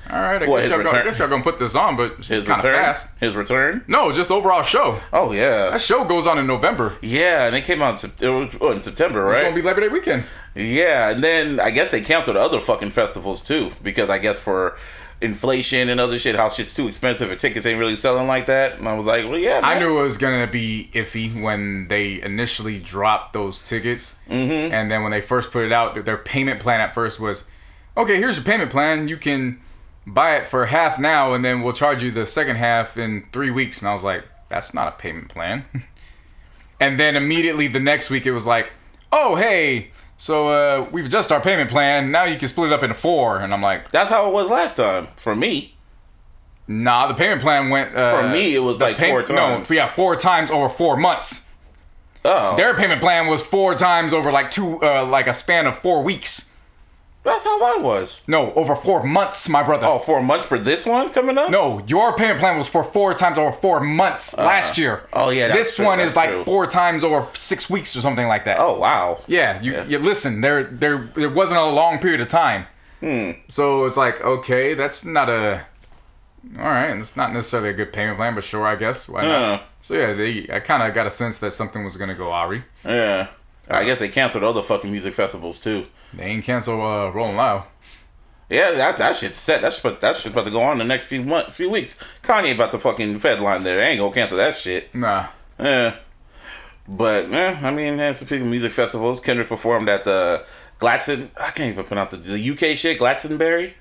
all 0.09 0.21
right, 0.21 0.41
I 0.41 0.45
guess, 0.45 0.69
y'all 0.69 0.83
gonna, 0.83 1.03
guess 1.03 1.19
y'all 1.19 1.27
gonna 1.27 1.43
put 1.43 1.59
this 1.59 1.75
on, 1.75 1.95
but 1.95 2.17
His 2.17 2.43
kind 2.43 2.59
of 2.59 2.65
return. 2.65 2.83
fast. 2.83 3.07
His 3.19 3.35
return. 3.35 3.83
No, 3.87 4.11
just 4.11 4.31
overall 4.31 4.63
show. 4.63 4.99
Oh 5.11 5.31
yeah, 5.31 5.69
That 5.71 5.81
show 5.81 6.03
goes 6.05 6.27
on 6.27 6.37
in 6.37 6.47
November. 6.47 6.95
yeah. 7.01 7.47
And 7.47 7.55
it 7.55 7.63
came 7.63 7.81
out 7.81 8.03
in, 8.03 8.11
it 8.21 8.29
was- 8.29 8.57
oh, 8.61 8.71
in 8.71 8.81
September, 8.81 9.23
right? 9.23 9.37
It's 9.37 9.43
gonna 9.43 9.55
be 9.55 9.61
Labor 9.61 9.81
Day 9.81 9.87
weekend. 9.89 10.23
yeah, 10.55 11.09
and 11.09 11.23
then 11.23 11.59
I 11.59 11.71
guess 11.71 11.89
they 11.89 12.01
canceled 12.01 12.37
other 12.37 12.59
fucking 12.59 12.91
festivals 12.91 13.43
too 13.43 13.71
because 13.83 14.09
I 14.09 14.17
guess 14.19 14.39
for 14.39 14.77
inflation 15.19 15.89
and 15.89 15.99
other 15.99 16.19
shit, 16.19 16.35
how 16.35 16.47
shit's 16.47 16.75
too 16.75 16.87
expensive 16.87 17.31
and 17.31 17.39
tickets 17.39 17.65
ain't 17.65 17.79
really 17.79 17.95
selling 17.95 18.27
like 18.27 18.45
that. 18.45 18.77
And 18.77 18.87
I 18.87 18.93
was 18.95 19.05
like, 19.07 19.25
well, 19.25 19.39
yeah, 19.39 19.59
I 19.63 19.79
knew 19.79 19.97
it 19.99 20.03
was 20.03 20.17
gonna 20.17 20.47
be 20.47 20.89
iffy 20.93 21.41
when 21.41 21.87
they 21.87 22.21
initially 22.21 22.77
dropped 22.79 23.33
those 23.33 23.61
tickets, 23.61 24.17
mm-hmm. 24.29 24.71
and 24.73 24.91
then 24.91 25.01
when 25.03 25.11
they 25.11 25.21
first 25.21 25.51
put 25.51 25.65
it 25.65 25.71
out, 25.71 26.05
their 26.05 26.17
payment 26.17 26.59
plan 26.59 26.81
at 26.81 26.93
first 26.93 27.19
was, 27.19 27.45
okay, 27.95 28.17
here's 28.17 28.37
your 28.37 28.45
payment 28.45 28.69
plan. 28.69 29.07
You 29.07 29.17
can 29.17 29.59
buy 30.07 30.37
it 30.37 30.45
for 30.47 30.65
half 30.65 30.97
now, 30.97 31.33
and 31.33 31.43
then 31.45 31.61
we'll 31.61 31.73
charge 31.73 32.01
you 32.01 32.09
the 32.11 32.25
second 32.25 32.55
half 32.55 32.97
in 32.97 33.27
three 33.31 33.51
weeks. 33.51 33.81
And 33.81 33.89
I 33.89 33.93
was 33.93 34.03
like, 34.03 34.23
that's 34.49 34.73
not 34.73 34.87
a 34.87 34.91
payment 34.97 35.27
plan. 35.29 35.65
and 36.79 36.99
then 36.99 37.15
immediately 37.15 37.67
the 37.67 37.79
next 37.79 38.09
week, 38.09 38.25
it 38.25 38.31
was 38.31 38.45
like, 38.45 38.71
oh 39.11 39.35
hey, 39.35 39.91
so 40.17 40.47
uh, 40.49 40.89
we've 40.91 41.05
adjusted 41.05 41.33
our 41.35 41.41
payment 41.41 41.69
plan. 41.69 42.11
Now 42.11 42.23
you 42.23 42.37
can 42.37 42.47
split 42.47 42.71
it 42.71 42.73
up 42.73 42.81
into 42.83 42.95
four. 42.95 43.37
And 43.39 43.53
I'm 43.53 43.61
like, 43.61 43.91
That's 43.91 44.09
how 44.09 44.27
it 44.29 44.33
was 44.33 44.49
last 44.49 44.77
time 44.77 45.07
for 45.15 45.35
me. 45.35 45.75
nah, 46.67 47.07
the 47.07 47.13
payment 47.13 47.41
plan 47.41 47.69
went. 47.69 47.95
Uh, 47.95 48.21
For 48.21 48.29
me, 48.29 48.55
it 48.55 48.59
was 48.59 48.79
like 48.79 48.97
four 48.97 49.21
times. 49.23 49.69
No, 49.69 49.75
yeah, 49.75 49.87
four 49.87 50.15
times 50.15 50.49
over 50.49 50.69
four 50.69 50.97
months. 50.97 51.49
Oh, 52.25 52.57
Their 52.57 52.73
payment 52.73 52.99
plan 52.99 53.27
was 53.27 53.41
four 53.41 53.75
times 53.75 54.11
over 54.11 54.31
like 54.31 54.51
two, 54.51 54.81
uh, 54.83 55.05
like 55.05 55.27
a 55.27 55.33
span 55.33 55.65
of 55.67 55.77
four 55.77 56.01
weeks. 56.03 56.51
That's 57.27 57.43
how 57.43 57.59
mine 57.59 57.83
was. 57.83 58.21
No, 58.27 58.51
over 58.53 58.75
four 58.75 59.03
months, 59.03 59.47
my 59.49 59.61
brother. 59.63 59.85
Oh, 59.85 59.99
four 59.99 60.21
months 60.23 60.45
for 60.45 60.57
this 60.57 60.85
one 60.85 61.09
coming 61.11 61.37
up. 61.37 61.49
No, 61.51 61.83
your 61.87 62.15
payment 62.15 62.39
plan 62.39 62.57
was 62.57 62.67
for 62.67 62.83
four 62.83 63.13
times 63.13 63.37
over 63.37 63.51
four 63.51 63.79
months 63.79 64.37
last 64.37 64.77
year. 64.77 65.03
oh, 65.13 65.29
yeah, 65.29 65.47
this 65.53 65.75
true, 65.75 65.85
one 65.85 65.99
is 65.99 66.15
like 66.15 66.29
true. 66.31 66.43
four 66.43 66.65
times 66.65 67.03
over 67.03 67.27
six 67.33 67.69
weeks 67.69 67.95
or 67.95 68.01
something 68.01 68.27
like 68.27 68.45
that. 68.45 68.57
Oh 68.59 68.79
wow. 68.79 69.19
yeah. 69.27 69.61
You, 69.61 69.73
Yeah. 69.73 69.85
you 69.85 69.97
listen. 69.99 70.41
There, 70.41 70.63
there, 70.63 71.09
it 71.15 71.33
wasn't 71.33 71.59
a 71.59 71.65
long 71.65 71.99
period 71.99 72.21
of 72.21 72.27
time. 72.27 72.65
Hmm. 72.99 73.31
So 73.47 73.85
it's 73.85 73.97
like, 73.97 74.19
okay, 74.21 74.73
that's 74.73 75.05
not 75.05 75.29
a. 75.29 75.65
All 76.57 76.63
right, 76.65 76.95
it's 76.97 77.17
not 77.17 77.33
necessarily 77.33 77.69
a 77.69 77.73
good 77.73 77.91
payment 77.91 78.17
plan, 78.17 78.33
but 78.33 78.43
sure, 78.43 78.65
I 78.65 78.75
guess. 78.77 79.09
Why 79.09 79.21
not? 79.23 79.63
So 79.81 79.95
yeah, 79.95 80.13
they, 80.13 80.47
I 80.51 80.59
kind 80.61 80.81
of 80.81 80.93
got 80.93 81.05
a 81.05 81.11
sense 81.11 81.39
that 81.39 81.51
something 81.51 81.83
was 81.83 81.97
gonna 81.97 82.15
go 82.15 82.31
Ari. 82.31 82.63
Yeah. 82.85 83.27
I 83.69 83.83
guess 83.83 83.99
they 83.99 84.07
canceled 84.07 84.45
other 84.45 84.61
fucking 84.61 84.89
music 84.89 85.13
festivals 85.13 85.59
too. 85.59 85.87
They 86.13 86.23
ain't 86.23 86.43
cancel 86.43 86.81
uh, 86.81 87.09
Rolling 87.09 87.35
Loud. 87.35 87.65
Yeah, 88.49 88.71
that 88.71 88.95
that 88.97 89.15
shit's 89.17 89.37
set. 89.37 89.61
That's 89.61 89.79
but 89.81 89.99
that 90.01 90.15
shit's 90.15 90.33
about 90.33 90.45
to 90.45 90.51
go 90.51 90.61
on 90.61 90.73
in 90.73 90.77
the 90.79 90.85
next 90.85 91.05
few 91.05 91.21
months, 91.21 91.55
few 91.57 91.69
weeks. 91.69 92.01
Kanye 92.23 92.55
about 92.55 92.71
to 92.71 92.79
fucking 92.79 93.19
Fedline 93.19 93.63
there. 93.63 93.77
They 93.77 93.87
ain't 93.87 93.99
gonna 93.99 94.13
cancel 94.13 94.37
that 94.37 94.55
shit. 94.55 94.93
Nah. 94.95 95.27
Yeah. 95.59 95.95
But 96.87 97.29
yeah, 97.29 97.59
I 97.61 97.71
mean, 97.71 97.97
had 97.97 98.15
some 98.15 98.27
people 98.29 98.47
music 98.47 98.71
festivals. 98.71 99.19
Kendrick 99.19 99.49
performed 99.49 99.89
at 99.89 100.05
the 100.05 100.45
Gladstone. 100.79 101.29
I 101.35 101.51
can't 101.51 101.73
even 101.73 101.83
pronounce 101.83 102.11
the, 102.11 102.17
the 102.17 102.51
UK 102.51 102.77
shit. 102.77 102.99
Glastonbury. 102.99 103.73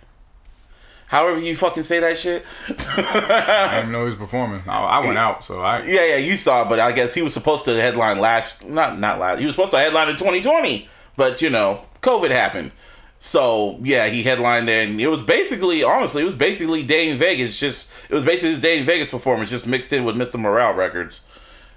However 1.08 1.38
you 1.38 1.54
fucking 1.54 1.84
say 1.84 2.00
that 2.00 2.18
shit. 2.18 2.44
I 2.68 3.76
didn't 3.76 3.92
know 3.92 4.00
he 4.00 4.06
was 4.06 4.16
performing. 4.16 4.62
I, 4.66 4.80
I 4.80 5.06
went 5.06 5.18
out, 5.18 5.44
so 5.44 5.60
I. 5.60 5.84
Yeah, 5.84 6.04
yeah, 6.04 6.16
you 6.16 6.36
saw, 6.36 6.68
but 6.68 6.80
I 6.80 6.90
guess 6.90 7.14
he 7.14 7.22
was 7.22 7.32
supposed 7.32 7.64
to 7.66 7.80
headline 7.80 8.18
last, 8.18 8.64
not 8.64 8.98
not 8.98 9.20
last. 9.20 9.38
He 9.38 9.46
was 9.46 9.54
supposed 9.54 9.70
to 9.70 9.78
headline 9.78 10.08
in 10.08 10.16
2020, 10.16 10.88
but 11.16 11.40
you 11.40 11.50
know, 11.50 11.84
COVID 12.06 12.30
happened. 12.30 12.70
So 13.18 13.78
yeah, 13.82 14.06
he 14.06 14.22
headlined 14.22 14.68
there, 14.68 14.86
and 14.86 15.00
it 15.00 15.08
was 15.08 15.22
basically, 15.22 15.82
honestly, 15.82 16.22
it 16.22 16.26
was 16.26 16.34
basically 16.34 16.82
Day 16.82 17.10
N 17.10 17.18
Vegas. 17.18 17.58
Just 17.58 17.92
it 18.08 18.14
was 18.14 18.24
basically 18.24 18.50
his 18.50 18.60
Day 18.60 18.78
N 18.78 18.84
Vegas 18.84 19.10
performance, 19.10 19.50
just 19.50 19.66
mixed 19.66 19.92
in 19.92 20.04
with 20.04 20.16
Mr. 20.16 20.38
Morale 20.38 20.74
records. 20.74 21.26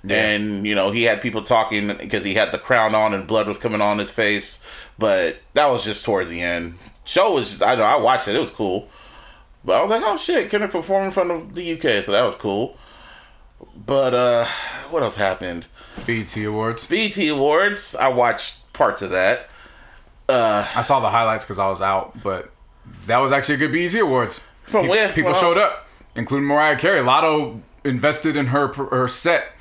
And 0.08 0.66
you 0.66 0.76
know, 0.76 0.92
he 0.92 1.04
had 1.04 1.22
people 1.22 1.44
talking 1.44 1.88
because 1.88 2.24
he 2.24 2.36
had 2.36 2.52
the 2.52 2.58
crown 2.58 2.96
on 2.96 3.14
and 3.14 3.28
blood 3.28 3.48
was 3.48 3.58
coming 3.58 3.82
on 3.82 3.98
his 3.98 4.12
face. 4.12 4.64
But 4.98 5.40
that 5.54 5.68
was 5.68 5.84
just 5.84 6.06
towards 6.06 6.30
the 6.30 6.42
end. 6.42 6.76
Show 7.06 7.34
was, 7.34 7.62
I 7.62 7.76
know, 7.76 7.84
I 7.84 7.98
watched 7.98 8.28
it. 8.28 8.36
It 8.36 8.40
was 8.40 8.50
cool. 8.50 8.90
But 9.64 9.78
I 9.78 9.82
was 9.82 9.92
like, 9.92 10.04
oh 10.06 10.16
shit, 10.16 10.44
can 10.44 10.52
Kendrick 10.52 10.72
performing 10.72 11.08
in 11.08 11.12
front 11.12 11.32
of 11.32 11.54
the 11.54 11.74
UK, 11.74 12.04
so 12.04 12.12
that 12.14 12.24
was 12.24 12.36
cool. 12.36 12.78
But 13.76 14.14
uh 14.14 14.46
what 14.90 15.04
else 15.04 15.16
happened? 15.16 15.66
BET 16.06 16.36
Awards. 16.38 16.88
BET 16.88 17.18
Awards, 17.18 17.96
I 17.96 18.08
watched 18.08 18.72
parts 18.72 19.02
of 19.02 19.10
that. 19.10 19.50
I 20.30 20.82
saw 20.82 21.00
the 21.00 21.10
highlights 21.10 21.46
because 21.46 21.60
I 21.60 21.68
was 21.68 21.82
out, 21.82 22.22
but 22.24 22.52
that 23.08 23.18
was 23.18 23.32
actually 23.32 23.56
a 23.56 23.58
good 23.58 23.72
BET 23.72 23.94
Awards. 24.02 24.42
From 24.64 24.84
Pe- 24.86 24.90
where? 24.90 25.14
People 25.14 25.34
showed 25.34 25.58
up, 25.58 25.88
including 26.16 26.48
Mariah 26.48 26.78
Carey. 26.78 27.00
Latto 27.02 27.60
invested 27.84 28.38
in 28.38 28.48
her 28.48 28.68
her 28.74 29.08
set. 29.08 29.54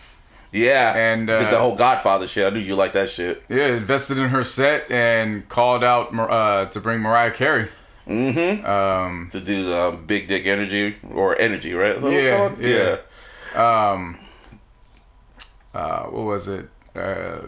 Yeah. 0.52 0.96
And, 0.96 1.26
did 1.26 1.40
uh, 1.40 1.50
the 1.50 1.58
whole 1.58 1.76
Godfather 1.76 2.26
shit. 2.26 2.46
I 2.46 2.54
knew 2.54 2.60
you 2.60 2.74
like 2.74 2.94
that 2.94 3.08
shit. 3.10 3.42
Yeah, 3.48 3.68
invested 3.68 4.16
in 4.18 4.30
her 4.30 4.42
set 4.44 4.90
and 4.90 5.46
called 5.48 5.84
out 5.84 6.14
uh, 6.18 6.66
to 6.66 6.80
bring 6.80 7.00
Mariah 7.00 7.32
Carey. 7.32 7.68
Mm-hmm. 8.06 8.64
Um, 8.64 9.28
to 9.32 9.40
do 9.40 9.64
the 9.66 9.98
big 10.06 10.28
dick 10.28 10.46
energy 10.46 10.96
or 11.10 11.38
energy, 11.38 11.74
right? 11.74 11.96
Is 11.96 12.02
that 12.02 12.02
what 12.02 12.12
it's 12.14 12.24
Yeah, 12.24 12.96
called? 12.96 14.14
yeah. 14.14 14.16
Uh, 15.74 16.04
what 16.04 16.24
was 16.24 16.48
it? 16.48 16.68
Uh, 16.96 17.40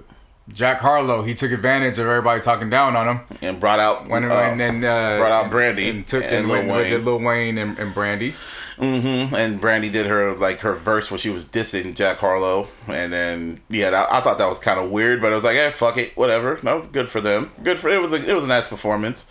Jack 0.53 0.81
Harlow. 0.81 1.23
He 1.23 1.35
took 1.35 1.53
advantage 1.53 1.99
of 1.99 2.07
everybody 2.07 2.41
talking 2.41 2.71
down 2.71 2.97
on 2.97 3.09
him. 3.09 3.21
And 3.43 3.59
brought 3.61 3.81
out 3.81 4.09
When, 4.09 4.25
uh, 4.25 4.29
when 4.29 4.61
and 4.61 4.85
uh, 4.85 5.19
brought 5.19 5.33
out 5.33 5.51
Brandy 5.51 5.89
and 5.89 6.07
took 6.07 6.25
and 6.25 6.33
and, 6.35 6.49
Lil 6.49 6.67
Wayne. 6.67 6.93
with 6.93 7.05
Lil 7.05 7.21
Wayne 7.21 7.59
and, 7.59 7.79
and 7.79 7.95
Brandy. 7.95 8.35
and 8.79 9.61
Brandy 9.61 9.91
did 9.91 10.07
her 10.07 10.35
like 10.35 10.61
her 10.61 10.75
verse 10.75 11.11
where 11.11 11.19
she 11.19 11.29
was 11.31 11.45
dissing 11.45 11.95
Jack 11.95 12.17
Harlow, 12.19 12.67
and 12.89 13.13
then 13.13 13.61
yeah, 13.69 13.91
that, 13.91 14.09
I 14.11 14.21
thought 14.23 14.39
that 14.39 14.49
was 14.49 14.59
kind 14.59 14.81
of 14.81 14.91
weird, 14.91 15.21
but 15.21 15.33
I 15.33 15.35
was 15.35 15.45
like, 15.45 15.57
eh, 15.57 15.71
fuck 15.71 15.99
it, 15.99 16.17
whatever. 16.17 16.57
That 16.63 16.75
was 16.75 16.87
good 16.87 17.09
for 17.11 17.21
them. 17.21 17.53
Good 17.63 17.79
for 17.79 17.91
it 17.91 18.01
was 18.01 18.13
a 18.15 18.27
it 18.27 18.33
was 18.33 18.45
a 18.45 18.47
nice 18.49 18.67
performance. 18.67 19.31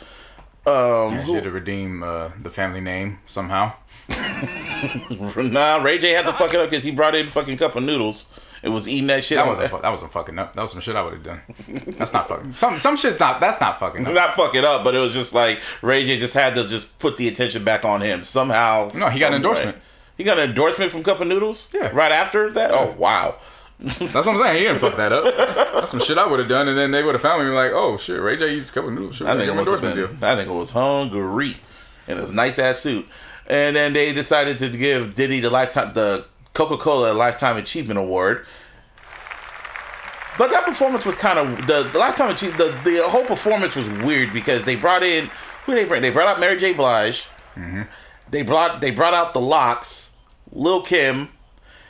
Um, 0.67 1.25
She 1.25 1.34
had 1.34 1.45
to 1.45 1.51
redeem 1.51 2.03
uh, 2.03 2.29
the 2.39 2.51
family 2.51 2.82
name 2.82 3.19
somehow. 3.25 3.73
nah, 5.38 5.82
Ray 5.82 5.97
J 5.97 6.12
had 6.12 6.25
to 6.25 6.34
fuck 6.34 6.53
it 6.53 6.60
up 6.60 6.69
because 6.69 6.84
he 6.84 6.91
brought 6.91 7.15
in 7.15 7.27
fucking 7.27 7.58
cup 7.58 7.75
of 7.75 7.84
noodles. 7.84 8.32
It 8.62 8.69
was 8.69 8.88
eating 8.89 9.08
that 9.08 9.24
shit. 9.24 9.38
That 9.38 9.45
I 9.45 9.50
was 9.50 9.58
wasn't 9.58 9.72
fu- 9.78 9.82
that 9.82 9.89
wasn't 9.89 10.12
fucking 10.12 10.39
up. 10.39 10.54
That 10.54 10.62
was 10.62 10.72
some 10.72 10.82
shit 10.82 10.95
I 10.95 11.02
would 11.02 11.13
have 11.13 11.24
done. 11.24 11.41
That's 11.98 12.12
not 12.13 12.28
fucking. 12.28 12.52
Some 12.54 12.80
some 12.80 12.98
shit's 12.98 13.19
not. 13.19 13.39
That's 13.39 13.62
not 13.62 13.80
fucking 13.80 14.06
up. 14.06 14.13
not 14.13 14.34
fuck 14.34 14.54
it 14.56 14.65
up, 14.65 14.84
but 14.84 14.95
it 14.95 15.00
was 15.00 15.13
just 15.13 15.34
like 15.34 15.62
Ray 15.82 16.06
J 16.06 16.17
just 16.17 16.34
had 16.34 16.56
to 16.56 16.67
just 16.67 17.00
put 17.00 17.17
the 17.17 17.28
attention 17.28 17.63
back 17.63 17.86
on 17.86 18.02
him 18.02 18.24
somehow. 18.24 18.89
No, 18.98 19.08
he 19.10 19.19
got 19.19 19.28
an 19.28 19.32
way. 19.34 19.36
endorsement. 19.38 19.78
He 20.17 20.24
got 20.26 20.38
an 20.38 20.50
endorsement 20.50 20.91
from 20.91 21.04
Cup 21.04 21.22
of 21.22 21.28
Noodles. 21.28 21.72
Yeah. 21.74 21.89
Right 21.93 22.12
after 22.12 22.52
that. 22.52 22.72
Oh 22.72 22.93
wow. 22.98 23.36
That's 23.80 24.00
what 24.13 24.28
I'm 24.28 24.38
saying. 24.38 24.58
He 24.58 24.63
didn't 24.63 24.80
fuck 24.80 24.98
that 24.98 25.13
up. 25.13 25.24
That's, 25.38 25.56
that's 25.56 25.91
some 25.91 26.02
shit 26.02 26.17
I 26.17 26.28
would 26.28 26.39
have 26.39 26.50
done, 26.50 26.67
and 26.67 26.78
then 26.78 26.91
they 26.91 27.02
would 27.02 27.15
have 27.15 27.22
found 27.22 27.48
me 27.48 27.54
like, 27.56 27.72
oh 27.74 27.95
shit, 27.95 28.19
Ray 28.22 28.36
J 28.36 28.56
eats 28.56 28.72
a 28.72 28.74
couple 28.74 28.91
noodles. 28.91 29.15
Shit, 29.15 29.28
That 29.28 29.38
give 29.38 29.43
nigga 29.45 29.52
him 29.52 29.58
an 29.60 29.65
must 29.65 29.72
have 29.72 29.82
been. 29.82 29.95
deal. 29.95 30.08
That 30.19 30.38
nigga 30.45 30.58
was 30.60 30.72
hungry 30.72 31.56
in 32.06 32.17
his 32.17 32.34
nice 32.34 32.60
ass 32.60 32.80
suit. 32.80 33.08
And 33.48 33.78
then 33.78 33.93
they 33.93 34.12
decided 34.13 34.60
to 34.60 34.69
give 34.69 35.15
Diddy 35.15 35.39
the 35.39 35.50
lifetime, 35.50 35.93
the 35.93 36.26
Coca 36.60 36.76
Cola 36.76 37.13
Lifetime 37.13 37.56
Achievement 37.56 37.98
Award. 37.98 38.45
But 40.38 40.52
that 40.52 40.65
performance 40.65 41.06
was 41.06 41.15
kind 41.15 41.39
of 41.39 41.67
the, 41.67 41.84
the 41.84 41.98
lifetime 41.98 42.32
achievement. 42.32 42.84
The, 42.84 42.91
the 42.91 43.08
whole 43.08 43.24
performance 43.24 43.78
was 43.78 43.88
weird 43.88 44.34
because 44.34 44.65
they 44.65 44.76
brought 44.76 45.02
in 45.02 45.32
who 45.65 45.74
they 45.74 45.86
bring? 45.86 46.02
They 46.02 46.10
brought 46.10 46.28
out 46.28 46.38
Mary 46.38 46.58
J. 46.58 46.74
Blige. 46.74 47.28
Mm-hmm. 47.56 47.84
They 48.30 48.43
brought 48.43 48.82
they 48.82 48.91
brought 48.91 49.13
out 49.13 49.32
the 49.32 49.39
LOX, 49.39 50.17
Lil 50.52 50.82
Kim. 50.82 51.30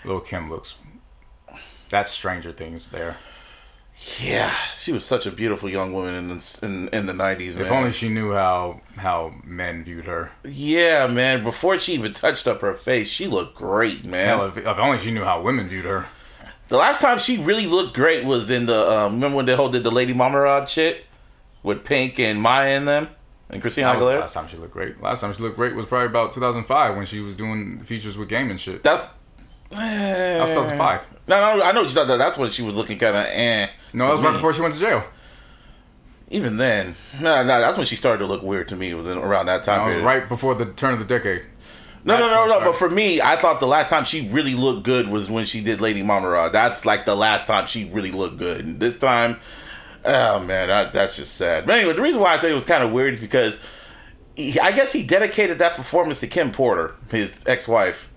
Lil 0.06 0.20
Kim 0.20 0.52
looks. 0.52 0.76
That's 1.90 2.12
Stranger 2.12 2.52
Things 2.52 2.90
there. 2.90 3.18
Yeah, 4.22 4.54
she 4.78 4.94
was 4.94 5.04
such 5.04 5.26
a 5.26 5.32
beautiful 5.32 5.70
young 5.70 5.92
woman 5.92 6.16
in 6.16 6.28
the, 6.30 6.60
in, 6.64 6.88
in 6.90 7.06
the 7.06 7.14
nineties. 7.14 7.58
If 7.58 7.70
only 7.70 7.92
she 7.92 8.08
knew 8.08 8.32
how 8.32 8.80
how 8.96 9.34
men 9.44 9.84
viewed 9.84 10.06
her. 10.06 10.32
Yeah, 10.46 11.08
man. 11.08 11.44
Before 11.44 11.78
she 11.78 11.94
even 11.96 12.14
touched 12.14 12.48
up 12.48 12.62
her 12.62 12.74
face, 12.74 13.10
she 13.10 13.28
looked 13.28 13.56
great, 13.56 14.06
man. 14.06 14.28
Hell, 14.28 14.46
if, 14.48 14.58
if 14.58 14.68
only 14.68 15.00
she 15.00 15.12
knew 15.12 15.26
how 15.26 15.42
women 15.42 15.68
viewed 15.68 15.84
her. 15.86 16.06
The 16.70 16.78
last 16.78 17.02
time 17.02 17.18
she 17.18 17.38
really 17.38 17.68
looked 17.68 17.94
great 17.94 18.24
was 18.26 18.50
in 18.50 18.68
the 18.68 18.90
um, 18.90 19.16
remember 19.16 19.38
when 19.38 19.46
they 19.46 19.56
whole 19.56 19.70
did 19.70 19.84
the 19.84 19.92
Lady 19.92 20.14
Marmalade 20.14 20.70
shit 20.70 21.06
with 21.62 21.84
Pink 21.84 22.20
and 22.20 22.42
Mya 22.42 22.50
and 22.78 22.88
them 22.88 23.10
and 23.50 23.62
Christina 23.62 23.88
Aguilera. 23.88 24.22
last 24.22 24.34
time 24.34 24.48
she 24.48 24.56
looked 24.56 24.74
great. 24.74 25.02
Last 25.02 25.22
time 25.22 25.34
she 25.34 25.42
looked 25.44 25.58
great 25.58 25.76
was 25.76 25.86
probably 25.86 26.06
about 26.08 26.32
2005 26.32 26.96
when 26.96 27.06
she 27.06 27.20
was 27.20 27.36
doing 27.36 27.84
features 27.84 28.18
with 28.18 28.30
Game 28.30 28.50
and 28.50 28.62
shit. 28.62 28.82
That's 28.84 29.08
That 29.72 30.42
was 30.42 30.50
2005. 30.52 31.02
No, 31.30 31.58
no, 31.58 31.64
I 31.64 31.72
know. 31.72 31.86
That, 31.86 32.18
that's 32.18 32.38
when 32.40 32.50
she 32.50 32.64
was 32.64 32.76
looking 32.76 32.98
kind 32.98 33.16
of 33.16 33.26
eh. 33.28 33.68
No, 33.94 34.06
that 34.06 34.14
was 34.14 34.22
right 34.24 34.34
before 34.34 34.52
she 34.52 34.62
went 34.62 34.74
to 34.74 34.80
jail. 34.80 35.04
Even 36.32 36.58
then, 36.58 36.96
no, 37.20 37.44
no, 37.44 37.60
that's 37.60 37.78
when 37.78 37.86
she 37.86 37.96
started 37.96 38.20
to 38.20 38.26
look 38.26 38.42
weird 38.42 38.68
to 38.70 38.76
me. 38.76 38.90
It 38.90 38.96
was 38.96 39.08
in, 39.08 39.18
around 39.18 39.46
that 39.46 39.64
time. 39.64 39.88
That 39.90 39.96
was 39.96 40.04
right 40.04 40.28
before 40.28 40.56
the 40.56 40.66
turn 40.66 40.94
of 40.94 41.00
the 41.00 41.06
decade. 41.06 41.44
No, 42.04 42.18
no, 42.18 42.22
That's 42.22 42.34
no, 42.34 42.42
when 42.42 42.50
no. 42.50 42.72
But 42.72 42.78
for 42.78 42.90
me, 42.90 43.22
I 43.22 43.36
thought 43.36 43.60
the 43.60 43.68
last 43.68 43.90
time 43.90 44.06
she 44.06 44.28
really 44.30 44.56
looked 44.56 44.84
good 44.84 45.10
was 45.10 45.30
when 45.30 45.46
she 45.46 45.62
did 45.62 45.82
Lady 45.82 46.02
Marmalade. 46.02 46.52
That's 46.52 46.86
like 46.86 47.06
the 47.06 47.16
last 47.16 47.46
time 47.46 47.68
she 47.68 47.86
really 47.90 48.12
looked 48.12 48.38
good. 48.38 48.66
And 48.66 48.80
this 48.80 48.98
time, 48.98 49.40
oh 50.06 50.40
man, 50.40 50.70
that, 50.70 50.94
that's 50.94 51.18
just 51.18 51.36
sad. 51.36 51.66
But 51.68 51.78
anyway, 51.78 51.94
the 51.94 52.02
reason 52.02 52.22
why 52.22 52.34
I 52.34 52.38
say 52.38 52.52
it 52.52 52.56
was 52.56 52.66
kind 52.66 52.84
of 52.84 52.92
weird 52.92 53.14
is 53.14 53.20
because 53.20 53.60
he, 54.36 54.60
I 54.60 54.72
guess 54.72 54.94
he 54.94 55.04
dedicated 55.04 55.60
that 55.60 55.76
performance 55.76 56.20
to 56.22 56.28
Kim 56.28 56.52
Porter, 56.52 56.96
his 57.12 57.40
ex-wife. 57.46 58.10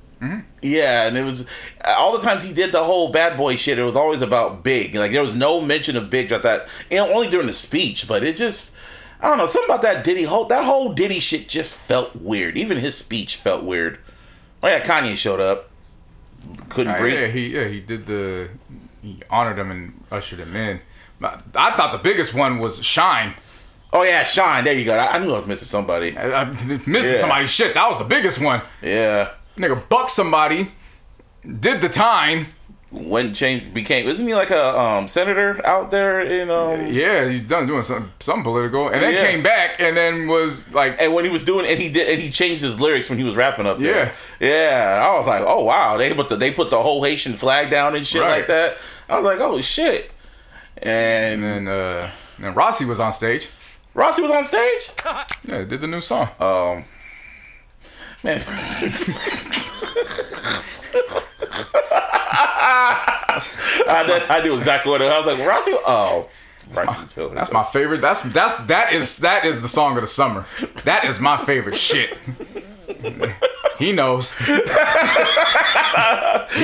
Yeah, 0.63 1.07
and 1.07 1.17
it 1.17 1.25
was 1.25 1.47
all 1.85 2.13
the 2.17 2.25
times 2.25 2.43
he 2.45 2.53
did 2.53 2.71
the 2.73 2.85
whole 2.85 3.11
bad 3.11 3.37
boy 3.37 3.57
shit. 3.57 3.79
It 3.79 3.83
was 3.83 3.97
always 3.97 4.23
about 4.23 4.63
Big. 4.63 4.95
Like 4.95 5.11
there 5.13 5.23
was 5.23 5.35
no 5.35 5.61
mention 5.61 5.97
of 5.97 6.11
Big 6.11 6.31
at 6.31 6.43
that. 6.45 6.69
You 6.91 6.99
know, 6.99 7.13
only 7.13 7.29
during 7.29 7.47
the 7.49 7.53
speech, 7.53 8.07
but 8.07 8.23
it 8.23 8.37
just. 8.37 8.77
I 9.21 9.29
don't 9.29 9.39
know 9.39 9.47
something 9.47 9.71
about 9.71 9.83
that 9.83 10.03
Diddy 10.05 10.25
whole 10.25 10.45
that 10.47 10.65
whole 10.65 10.93
Diddy 10.95 11.21
shit 11.21 11.49
just 11.49 11.77
felt 11.77 12.17
weird. 12.17 12.57
Even 12.57 12.77
his 12.79 12.97
speech 12.97 13.37
felt 13.37 13.63
weird. 13.65 13.99
Oh 14.63 14.69
yeah, 14.69 14.81
Kanye 14.85 15.17
showed 15.17 15.39
up. 15.41 15.71
Couldn't 16.69 16.95
Uh, 16.95 16.99
breathe. 16.99 17.15
yeah, 17.15 17.27
he 17.29 17.47
yeah 17.49 17.69
he 17.69 17.81
did 17.81 18.07
the 18.07 18.49
he 19.01 19.21
honored 19.31 19.59
him 19.59 19.71
and 19.71 19.93
ushered 20.11 20.41
him 20.41 20.55
in. 20.57 20.81
But 21.21 21.43
I 21.55 21.77
thought 21.77 21.93
the 21.93 21.99
biggest 22.03 22.35
one 22.35 22.59
was 22.59 22.83
Shyne. 22.85 23.35
Oh 23.93 24.03
yeah, 24.03 24.23
Shyne. 24.25 24.65
There 24.65 24.73
you 24.75 24.85
go. 24.85 24.97
I, 24.97 25.17
I 25.17 25.19
knew 25.19 25.31
I 25.33 25.37
was 25.37 25.47
missing 25.47 25.69
somebody. 25.69 26.17
I, 26.17 26.43
I, 26.43 26.45
missing 26.45 26.83
Yeah. 26.93 27.19
somebody's 27.19 27.51
shit. 27.51 27.75
That 27.75 27.89
was 27.89 27.99
the 27.99 28.05
biggest 28.05 28.41
one. 28.41 28.61
Yeah. 28.83 29.31
Nigga 29.57 29.89
bucked 29.89 30.11
somebody, 30.11 30.73
did 31.61 31.81
the 31.81 31.89
time. 31.89 32.47
When 32.91 33.33
change 33.33 33.73
became, 33.73 34.07
isn't 34.07 34.27
he 34.27 34.35
like 34.35 34.51
a 34.51 34.79
um, 34.79 35.09
senator 35.09 35.65
out 35.67 35.91
there 35.91 36.21
in 36.21 36.51
um? 36.51 36.89
Yeah, 36.93 37.27
he's 37.27 37.41
done 37.41 37.67
doing 37.67 37.83
some 37.83 38.13
some 38.21 38.43
political, 38.43 38.89
and 38.89 39.01
then 39.03 39.15
Yeah. 39.15 39.27
came 39.31 39.43
back 39.43 39.81
and 39.81 39.97
then 39.97 40.29
was 40.29 40.71
like, 40.75 40.97
And 41.01 41.15
when 41.15 41.25
he 41.25 41.31
was 41.31 41.43
doing, 41.43 41.65
and 41.65 41.81
he 41.81 41.89
did, 41.91 42.07
and 42.11 42.21
he 42.21 42.29
changed 42.29 42.61
his 42.61 42.79
lyrics 42.79 43.09
when 43.09 43.19
he 43.19 43.25
was 43.25 43.35
rapping 43.35 43.65
up 43.65 43.79
there. 43.81 44.13
Yeah, 44.41 44.47
yeah, 45.01 45.07
I 45.09 45.19
was 45.19 45.27
like, 45.27 45.43
oh 45.47 45.65
wow, 45.65 45.97
they 45.97 46.13
put 46.13 46.29
the 46.29 46.37
they 46.37 46.51
put 46.53 46.69
the 46.69 46.83
whole 46.83 47.03
Haitian 47.03 47.33
flag 47.33 47.71
down 47.71 47.97
and 47.97 48.07
shit 48.07 48.21
Right. 48.21 48.31
like 48.41 48.47
that. 48.49 48.77
I 49.09 49.17
was 49.17 49.25
like, 49.25 49.41
oh 49.41 49.59
shit. 49.63 50.11
And, 50.77 51.43
and 51.43 51.69
uh, 51.71 52.11
then 52.39 52.55
Rossi 52.55 52.85
was 52.85 53.01
on 53.01 53.13
stage. 53.13 53.49
Rossi 53.95 54.21
was 54.21 54.31
on 54.33 54.45
stage. 54.45 54.91
Yeah, 55.45 55.65
did 55.65 55.81
the 55.81 55.87
new 55.87 56.03
song. 56.03 56.29
Um, 56.39 56.85
man, 58.25 58.41
I, 62.65 64.05
did, 64.07 64.23
I 64.31 64.41
knew 64.43 64.57
exactly 64.57 64.91
what 64.91 65.01
it 65.03 65.07
was. 65.07 65.13
I 65.13 65.19
was 65.19 65.27
like, 65.39 65.47
Rossi. 65.49 65.73
Oh, 65.87 66.29
Bryson 66.75 67.07
Tiller. 67.09 67.35
That's 67.35 67.53
my 67.53 67.65
favorite. 67.65 68.01
That's 68.01 68.23
that's 68.23 68.57
that 68.67 68.93
is 68.93 69.19
that 69.19 69.45
is 69.45 69.61
the 69.61 69.69
song 69.69 69.97
of 69.97 70.03
the 70.03 70.07
summer. 70.09 70.45
That 70.85 71.05
is 71.05 71.21
my 71.21 71.45
favorite 71.45 71.77
shit. 71.77 72.17
He 73.79 73.93
knows. 73.93 74.33
he 74.39 74.53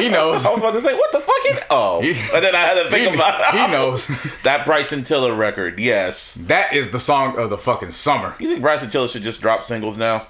knows. 0.09 0.47
I 0.47 0.51
was 0.51 0.61
about 0.61 0.73
to 0.75 0.81
say, 0.81 0.95
what 0.95 1.11
the 1.13 1.21
fuck? 1.21 1.67
Oh, 1.71 2.01
He- 2.01 2.11
and 2.11 2.45
then 2.45 2.55
I 2.55 2.61
had 2.61 2.75
to 2.75 2.85
He, 2.85 2.91
think 2.91 3.15
about 3.17 3.55
it. 3.55 3.59
he 3.61 3.67
knows. 3.73 4.09
that 4.45 4.65
Bryson 4.65 5.03
Tiller 5.03 5.35
record. 5.35 5.79
Yes. 5.81 6.35
That 6.35 6.73
is 6.75 6.91
the 6.91 6.99
song 7.01 7.37
of 7.39 7.51
the 7.51 7.59
fucking 7.59 7.91
summer. 7.91 8.35
You 8.39 8.49
think 8.49 8.61
Bryson 8.61 8.89
Tiller 8.91 9.09
should 9.09 9.23
just 9.23 9.41
drop 9.41 9.65
singles 9.65 9.99
now? 9.99 10.29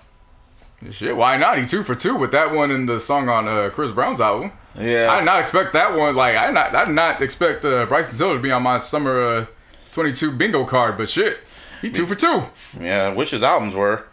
Shit, 0.93 1.17
why 1.17 1.37
not? 1.37 1.59
He 1.59 1.65
two 1.65 1.83
for 1.83 1.95
two 1.97 2.15
with 2.15 2.31
that 2.33 2.53
one 2.55 2.71
and 2.71 2.89
the 2.89 3.01
song 3.01 3.29
on 3.29 3.49
uh, 3.49 3.71
Chris 3.71 3.91
Brown's 3.91 4.21
album. 4.21 4.53
Yeah. 4.79 5.11
I 5.11 5.19
did 5.19 5.25
not 5.25 5.41
expect 5.41 5.73
that 5.73 5.97
one. 5.97 6.15
Like 6.15 6.37
I 6.37 6.47
did 6.47 6.53
not, 6.53 6.75
I 6.75 6.85
did 6.85 6.95
not 6.95 7.21
expect 7.21 7.65
uh, 7.65 7.85
Bryson 7.87 8.17
Tiller 8.17 8.37
to 8.37 8.41
be 8.43 8.53
on 8.53 8.63
my 8.63 8.79
summer 8.79 9.21
uh, 9.41 9.47
22 9.91 10.31
bingo 10.33 10.65
card. 10.65 10.97
But 10.97 11.09
shit, 11.11 11.39
he 11.83 11.91
two 11.91 12.07
for 12.07 12.15
two. 12.15 12.45
Yeah, 12.81 13.13
wish 13.13 13.31
his 13.31 13.43
albums 13.43 13.75
were. 13.75 14.05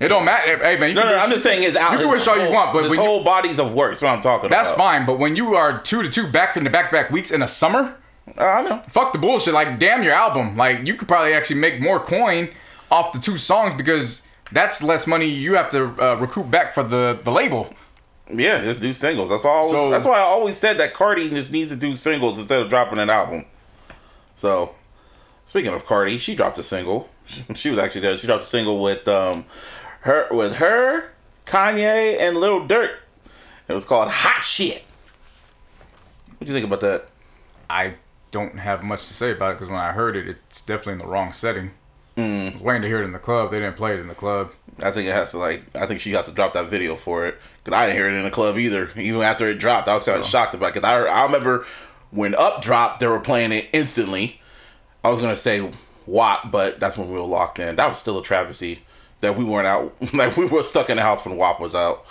It 0.00 0.08
don't 0.08 0.24
matter. 0.24 0.56
Hey 0.56 0.78
man, 0.78 0.94
No, 0.94 1.02
no, 1.02 1.10
wish- 1.12 1.20
I'm 1.22 1.30
just 1.30 1.42
saying 1.42 1.60
his 1.60 1.76
albums. 1.76 2.00
You 2.00 2.06
can 2.06 2.14
wish 2.14 2.26
all 2.26 2.38
you 2.42 2.50
want, 2.50 2.72
but 2.72 2.84
his 2.84 2.90
when 2.90 3.00
you- 3.00 3.04
whole 3.04 3.22
bodies 3.22 3.58
of 3.60 3.74
work. 3.74 3.90
That's 3.92 4.02
what 4.02 4.12
I'm 4.14 4.22
talking 4.22 4.48
That's 4.48 4.70
about. 4.70 4.78
That's 4.78 4.96
fine, 4.96 5.04
but 5.06 5.18
when 5.18 5.36
you 5.36 5.54
are 5.54 5.82
two 5.82 6.02
to 6.02 6.08
two 6.08 6.26
back 6.26 6.56
in 6.56 6.64
the 6.64 6.70
back 6.70 6.90
back 6.90 7.10
weeks 7.10 7.30
in 7.30 7.42
a 7.42 7.48
summer, 7.48 7.94
I 8.38 8.62
know. 8.62 8.82
fuck 8.88 9.12
the 9.12 9.18
bullshit. 9.18 9.52
Like, 9.52 9.78
damn 9.78 10.02
your 10.02 10.14
album. 10.14 10.56
Like, 10.56 10.86
you 10.86 10.94
could 10.94 11.08
probably 11.08 11.34
actually 11.34 11.60
make 11.60 11.78
more 11.82 12.00
coin 12.00 12.48
off 12.90 13.12
the 13.12 13.18
two 13.18 13.36
songs 13.36 13.74
because 13.74 14.26
that's 14.52 14.82
less 14.82 15.06
money 15.06 15.26
you 15.26 15.54
have 15.54 15.70
to 15.70 15.84
uh, 16.02 16.14
recoup 16.16 16.50
back 16.50 16.74
for 16.74 16.82
the, 16.82 17.18
the 17.22 17.30
label. 17.30 17.72
Yeah, 18.32 18.62
just 18.62 18.80
do 18.80 18.92
singles. 18.92 19.30
That's 19.30 19.42
why 19.44 19.50
I 19.50 19.54
always, 19.54 19.72
So- 19.72 19.90
that's 19.90 20.04
why 20.06 20.18
I 20.18 20.22
always 20.22 20.56
said 20.56 20.78
that 20.78 20.94
Cardi 20.94 21.30
just 21.30 21.52
needs 21.52 21.70
to 21.70 21.76
do 21.76 21.94
singles 21.94 22.38
instead 22.38 22.62
of 22.62 22.68
dropping 22.68 22.98
an 22.98 23.10
album. 23.10 23.44
So, 24.34 24.74
speaking 25.44 25.72
of 25.74 25.84
Cardi, 25.84 26.16
she 26.18 26.34
dropped 26.34 26.58
a 26.58 26.62
single. 26.62 27.08
She 27.54 27.70
was 27.70 27.78
actually 27.78 28.00
there. 28.00 28.16
She 28.16 28.26
dropped 28.26 28.42
a 28.44 28.46
single 28.46 28.80
with 28.82 29.06
um 29.06 29.44
her 30.00 30.26
with 30.32 30.54
her, 30.54 31.12
Kanye, 31.46 32.18
and 32.18 32.36
Lil 32.38 32.66
Durk. 32.66 32.96
It 33.68 33.72
was 33.72 33.84
called 33.84 34.08
Hot 34.10 34.42
Shit. 34.42 34.82
What 36.38 36.40
do 36.40 36.46
you 36.46 36.52
think 36.52 36.66
about 36.66 36.80
that? 36.80 37.06
I 37.68 37.94
don't 38.32 38.58
have 38.58 38.82
much 38.82 39.06
to 39.08 39.14
say 39.14 39.30
about 39.30 39.50
it 39.52 39.54
because 39.54 39.68
when 39.68 39.78
I 39.78 39.92
heard 39.92 40.16
it, 40.16 40.26
it's 40.28 40.62
definitely 40.62 40.94
in 40.94 40.98
the 41.00 41.06
wrong 41.06 41.32
setting. 41.32 41.70
Mm. 42.20 42.50
I 42.50 42.52
was 42.52 42.62
waiting 42.62 42.82
to 42.82 42.88
hear 42.88 43.00
it 43.02 43.04
in 43.04 43.12
the 43.12 43.18
club. 43.18 43.50
They 43.50 43.58
didn't 43.58 43.76
play 43.76 43.94
it 43.94 44.00
in 44.00 44.08
the 44.08 44.14
club. 44.14 44.50
I 44.82 44.90
think 44.90 45.08
it 45.08 45.12
has 45.12 45.32
to 45.32 45.38
like. 45.38 45.62
I 45.74 45.86
think 45.86 46.00
she 46.00 46.12
has 46.12 46.26
to 46.26 46.32
drop 46.32 46.52
that 46.54 46.68
video 46.68 46.96
for 46.96 47.26
it 47.26 47.36
because 47.62 47.76
I 47.76 47.86
didn't 47.86 47.98
hear 47.98 48.08
it 48.08 48.14
in 48.14 48.24
the 48.24 48.30
club 48.30 48.58
either. 48.58 48.90
Even 48.96 49.22
after 49.22 49.48
it 49.48 49.58
dropped, 49.58 49.88
I 49.88 49.94
was 49.94 50.04
kind 50.04 50.18
of 50.18 50.26
shocked 50.26 50.54
about. 50.54 50.68
It. 50.68 50.74
Because 50.74 50.88
I 50.88 51.04
I 51.04 51.24
remember 51.24 51.66
when 52.10 52.34
Up 52.34 52.62
dropped, 52.62 53.00
they 53.00 53.06
were 53.06 53.20
playing 53.20 53.52
it 53.52 53.68
instantly. 53.72 54.40
I 55.04 55.10
was 55.10 55.20
gonna 55.20 55.36
say 55.36 55.70
WAP, 56.06 56.50
but 56.50 56.80
that's 56.80 56.96
when 56.96 57.08
we 57.08 57.14
were 57.14 57.20
locked 57.20 57.58
in. 57.58 57.76
That 57.76 57.88
was 57.88 57.98
still 57.98 58.18
a 58.18 58.22
travesty 58.22 58.82
that 59.20 59.36
we 59.36 59.44
weren't 59.44 59.66
out. 59.66 59.94
Like 60.12 60.36
we 60.36 60.46
were 60.46 60.62
stuck 60.62 60.90
in 60.90 60.96
the 60.96 61.02
house 61.02 61.24
when 61.24 61.36
WAP 61.36 61.60
was 61.60 61.74
out. 61.74 62.04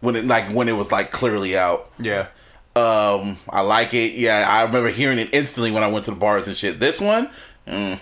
When 0.00 0.16
it 0.16 0.24
like 0.24 0.52
when 0.52 0.68
it 0.68 0.72
was 0.72 0.90
like 0.90 1.12
clearly 1.12 1.56
out. 1.56 1.90
Yeah. 1.98 2.28
Um, 2.74 3.38
I 3.50 3.60
like 3.60 3.92
it. 3.92 4.14
Yeah, 4.14 4.46
I 4.48 4.62
remember 4.62 4.88
hearing 4.88 5.18
it 5.18 5.28
instantly 5.32 5.70
when 5.70 5.82
I 5.82 5.88
went 5.88 6.06
to 6.06 6.10
the 6.10 6.16
bars 6.16 6.48
and 6.48 6.56
shit. 6.56 6.80
This 6.80 7.00
one, 7.00 7.28
mm. 7.66 8.00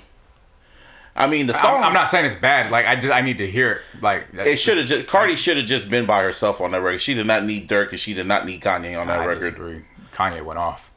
I 1.17 1.27
mean 1.27 1.47
the 1.47 1.55
song. 1.55 1.79
I'm, 1.79 1.85
I'm 1.89 1.93
not 1.93 2.09
saying 2.09 2.25
it's 2.27 2.35
bad. 2.35 2.71
Like, 2.71 2.87
I 2.87 2.97
just, 2.97 3.11
I 3.13 3.21
need 3.21 3.39
to 3.39 3.51
hear 3.51 3.73
it. 3.73 3.81
Like, 4.01 4.29
It 4.33 4.57
should 4.59 4.77
have 4.79 4.87
just 4.87 5.07
Cardi 5.07 5.37
should 5.37 5.57
have 5.57 5.67
just 5.67 5.91
been 5.91 6.07
by 6.07 6.23
herself 6.23 6.61
on 6.61 6.71
that 6.71 6.81
record. 6.81 7.01
She 7.01 7.15
did 7.15 7.27
not 7.27 7.45
need 7.45 7.69
Durk 7.69 7.91
and 7.91 7.99
she 7.99 8.15
did 8.15 8.27
not 8.27 8.47
need 8.47 8.61
Kanye 8.63 8.99
on 8.99 9.07
that 9.09 9.21
I 9.21 9.25
record. 9.25 9.41
disagree. 9.41 9.85
Kanye 10.13 10.45
went 10.45 10.59
off. 10.59 10.91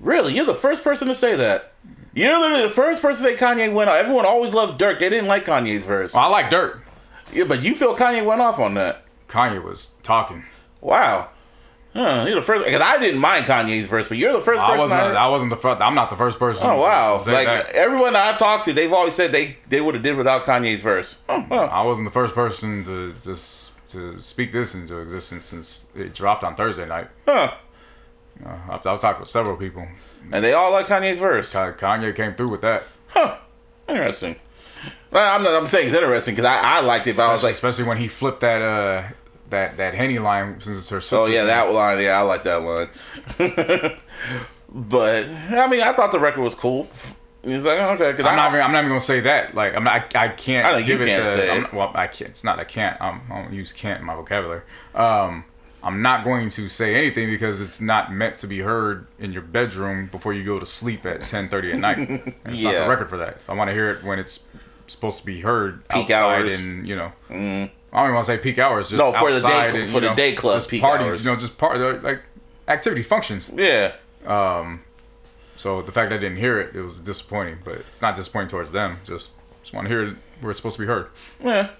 Really, 0.00 0.34
you're 0.34 0.44
the 0.46 0.54
first 0.54 0.82
person 0.82 1.08
to 1.08 1.14
say 1.14 1.36
that. 1.36 1.72
You're 2.14 2.38
literally 2.38 2.64
the 2.64 2.70
first 2.70 3.00
person 3.00 3.24
to 3.24 3.38
say 3.38 3.42
Kanye 3.44 3.72
went 3.72 3.88
off. 3.88 3.96
Everyone 3.96 4.26
always 4.26 4.52
loved 4.52 4.80
Durk. 4.80 4.98
They 4.98 5.08
didn't 5.08 5.28
like 5.28 5.46
Kanye's 5.46 5.84
verse. 5.84 6.12
Well, 6.14 6.24
I 6.24 6.28
like 6.28 6.50
Durk. 6.50 6.80
Yeah, 7.32 7.44
but 7.44 7.62
you 7.62 7.74
feel 7.74 7.96
Kanye 7.96 8.24
went 8.24 8.40
off 8.40 8.58
on 8.58 8.74
that. 8.74 9.04
Kanye 9.28 9.62
was 9.62 9.92
talking. 10.02 10.44
Wow. 10.80 11.30
Huh, 11.94 12.24
you're 12.26 12.36
the 12.36 12.42
first 12.42 12.64
because 12.64 12.80
I 12.80 12.98
didn't 12.98 13.20
mind 13.20 13.44
Kanye's 13.44 13.86
verse, 13.86 14.08
but 14.08 14.16
you're 14.16 14.32
the 14.32 14.40
first 14.40 14.62
I 14.62 14.78
wasn't. 14.78 15.00
I, 15.00 15.12
I 15.12 15.28
wasn't 15.28 15.50
the 15.50 15.56
first. 15.56 15.82
I'm 15.82 15.94
not 15.94 16.08
the 16.08 16.16
first 16.16 16.38
person. 16.38 16.66
oh 16.66 16.80
wow! 16.80 17.16
Like 17.16 17.46
that. 17.46 17.68
everyone 17.70 18.14
that 18.14 18.32
I've 18.32 18.38
talked 18.38 18.64
to, 18.64 18.72
they've 18.72 18.92
always 18.92 19.14
said 19.14 19.30
they 19.30 19.58
they 19.68 19.80
would 19.82 19.94
have 19.94 20.02
did 20.02 20.16
without 20.16 20.44
Kanye's 20.44 20.80
verse. 20.80 21.20
Oh. 21.28 21.44
I 21.50 21.82
wasn't 21.82 22.06
the 22.06 22.12
first 22.12 22.34
person 22.34 22.82
to 22.84 23.12
just 23.22 23.72
to 23.88 24.22
speak 24.22 24.52
this 24.52 24.74
into 24.74 25.00
existence 25.00 25.44
since 25.44 25.88
it 25.94 26.14
dropped 26.14 26.44
on 26.44 26.54
Thursday 26.54 26.86
night. 26.86 27.08
Huh. 27.26 27.52
Uh, 28.44 28.58
I've, 28.70 28.86
I've 28.86 28.98
talked 28.98 29.20
with 29.20 29.28
several 29.28 29.56
people. 29.56 29.86
and 30.32 30.42
they 30.42 30.54
all 30.54 30.72
like 30.72 30.86
Kanye's 30.86 31.18
verse. 31.18 31.52
Kanye 31.52 32.16
came 32.16 32.34
through 32.34 32.48
with 32.48 32.62
that. 32.62 32.84
Huh. 33.08 33.36
Interesting. 33.86 34.36
Well, 35.10 35.36
I'm 35.36 35.42
not. 35.42 35.52
I'm 35.52 35.66
saying 35.66 35.88
it's 35.88 35.96
interesting 35.96 36.34
because 36.34 36.46
I, 36.46 36.78
I 36.78 36.80
liked 36.80 37.06
it, 37.06 37.16
but 37.18 37.28
I 37.28 37.34
was 37.34 37.42
like, 37.44 37.52
especially 37.52 37.84
when 37.84 37.98
he 37.98 38.08
flipped 38.08 38.40
that 38.40 38.62
uh 38.62 39.08
that 39.52 39.76
that 39.78 39.94
Henny 39.94 40.18
line 40.18 40.60
since 40.60 40.76
it's 40.76 40.88
her 40.90 41.00
sister. 41.00 41.16
oh 41.16 41.26
yeah, 41.26 41.44
that 41.44 41.72
line. 41.72 42.00
Yeah, 42.00 42.18
I 42.18 42.22
like 42.22 42.42
that 42.42 42.56
line. 42.56 42.88
but 44.68 45.26
I 45.28 45.66
mean, 45.68 45.80
I 45.80 45.92
thought 45.92 46.12
the 46.12 46.20
record 46.20 46.42
was 46.42 46.54
cool. 46.54 46.88
He's 47.44 47.64
like, 47.64 47.78
okay, 47.78 48.12
because 48.12 48.26
I'm 48.26 48.36
not. 48.36 48.50
Even, 48.50 48.60
I'm 48.60 48.72
not 48.72 48.78
even 48.80 48.90
gonna 48.90 49.00
say 49.00 49.20
that. 49.20 49.54
Like 49.54 49.74
I'm. 49.74 49.84
Not, 49.84 50.14
I. 50.14 50.26
I 50.26 50.28
can't. 50.28 50.66
I 50.66 50.78
you 50.78 50.86
give 50.86 51.00
it 51.00 51.06
can't 51.06 51.24
the, 51.24 51.30
say 51.36 51.50
I'm, 51.50 51.64
it. 51.64 51.72
Well, 51.72 51.90
I 51.94 52.06
can't. 52.06 52.30
It's 52.30 52.44
not. 52.44 52.58
I 52.60 52.64
can't. 52.64 53.00
I'm, 53.00 53.20
I 53.30 53.42
don't 53.42 53.52
use 53.52 53.72
can't 53.72 54.00
in 54.00 54.06
my 54.06 54.14
vocabulary. 54.14 54.62
Um, 54.94 55.44
I'm 55.82 56.00
not 56.02 56.22
going 56.22 56.48
to 56.50 56.68
say 56.68 56.94
anything 56.94 57.28
because 57.28 57.60
it's 57.60 57.80
not 57.80 58.12
meant 58.12 58.38
to 58.38 58.46
be 58.46 58.60
heard 58.60 59.08
in 59.18 59.32
your 59.32 59.42
bedroom 59.42 60.06
before 60.06 60.32
you 60.32 60.44
go 60.44 60.60
to 60.60 60.66
sleep 60.66 61.04
at 61.04 61.20
10:30 61.22 61.72
at 61.72 61.78
night. 61.80 61.98
And 61.98 62.10
it's 62.46 62.62
not 62.62 62.74
Yeah. 62.74 62.84
the 62.84 62.88
record 62.90 63.08
for 63.10 63.16
that. 63.18 63.38
I 63.48 63.54
want 63.54 63.68
to 63.68 63.74
hear 63.74 63.90
it 63.90 64.04
when 64.04 64.20
it's 64.20 64.46
supposed 64.86 65.18
to 65.18 65.26
be 65.26 65.40
heard 65.40 65.88
Peak 65.88 66.10
outside 66.12 66.42
hours. 66.42 66.62
and 66.62 66.86
you 66.86 66.94
know. 66.94 67.68
I 67.92 67.98
don't 67.98 68.06
even 68.06 68.14
want 68.14 68.26
to 68.26 68.32
say 68.32 68.38
peak 68.38 68.58
hours. 68.58 68.88
Just 68.88 68.98
No, 68.98 69.12
for 69.12 69.32
the 69.32 69.40
day- 69.40 69.80
and, 69.82 69.88
for 69.90 70.00
the 70.00 70.08
know, 70.08 70.14
day 70.14 70.32
club 70.34 70.56
just 70.58 70.70
peak 70.70 70.80
parties, 70.80 71.06
hours. 71.12 71.24
You 71.24 71.30
know, 71.32 71.36
just 71.36 71.58
part 71.58 72.02
like 72.02 72.22
activity 72.68 73.02
functions. 73.02 73.50
yeah. 73.54 73.92
Um. 74.26 74.82
So 75.56 75.82
the 75.82 75.92
fact 75.92 76.12
I 76.12 76.16
didn't 76.18 76.38
hear 76.38 76.58
it, 76.60 76.74
it 76.74 76.80
was 76.80 76.98
disappointing. 76.98 77.58
But 77.64 77.74
it's 77.76 78.00
not 78.02 78.16
disappointing 78.16 78.48
towards 78.48 78.72
them. 78.72 78.98
Just 79.04 79.30
just 79.62 79.74
want 79.74 79.86
to 79.86 79.88
hear 79.94 80.04
it 80.04 80.16
where 80.40 80.50
it's 80.50 80.58
supposed 80.58 80.76
to 80.76 80.82
be 80.82 80.86
heard. 80.86 81.08
Yeah. 81.42 81.70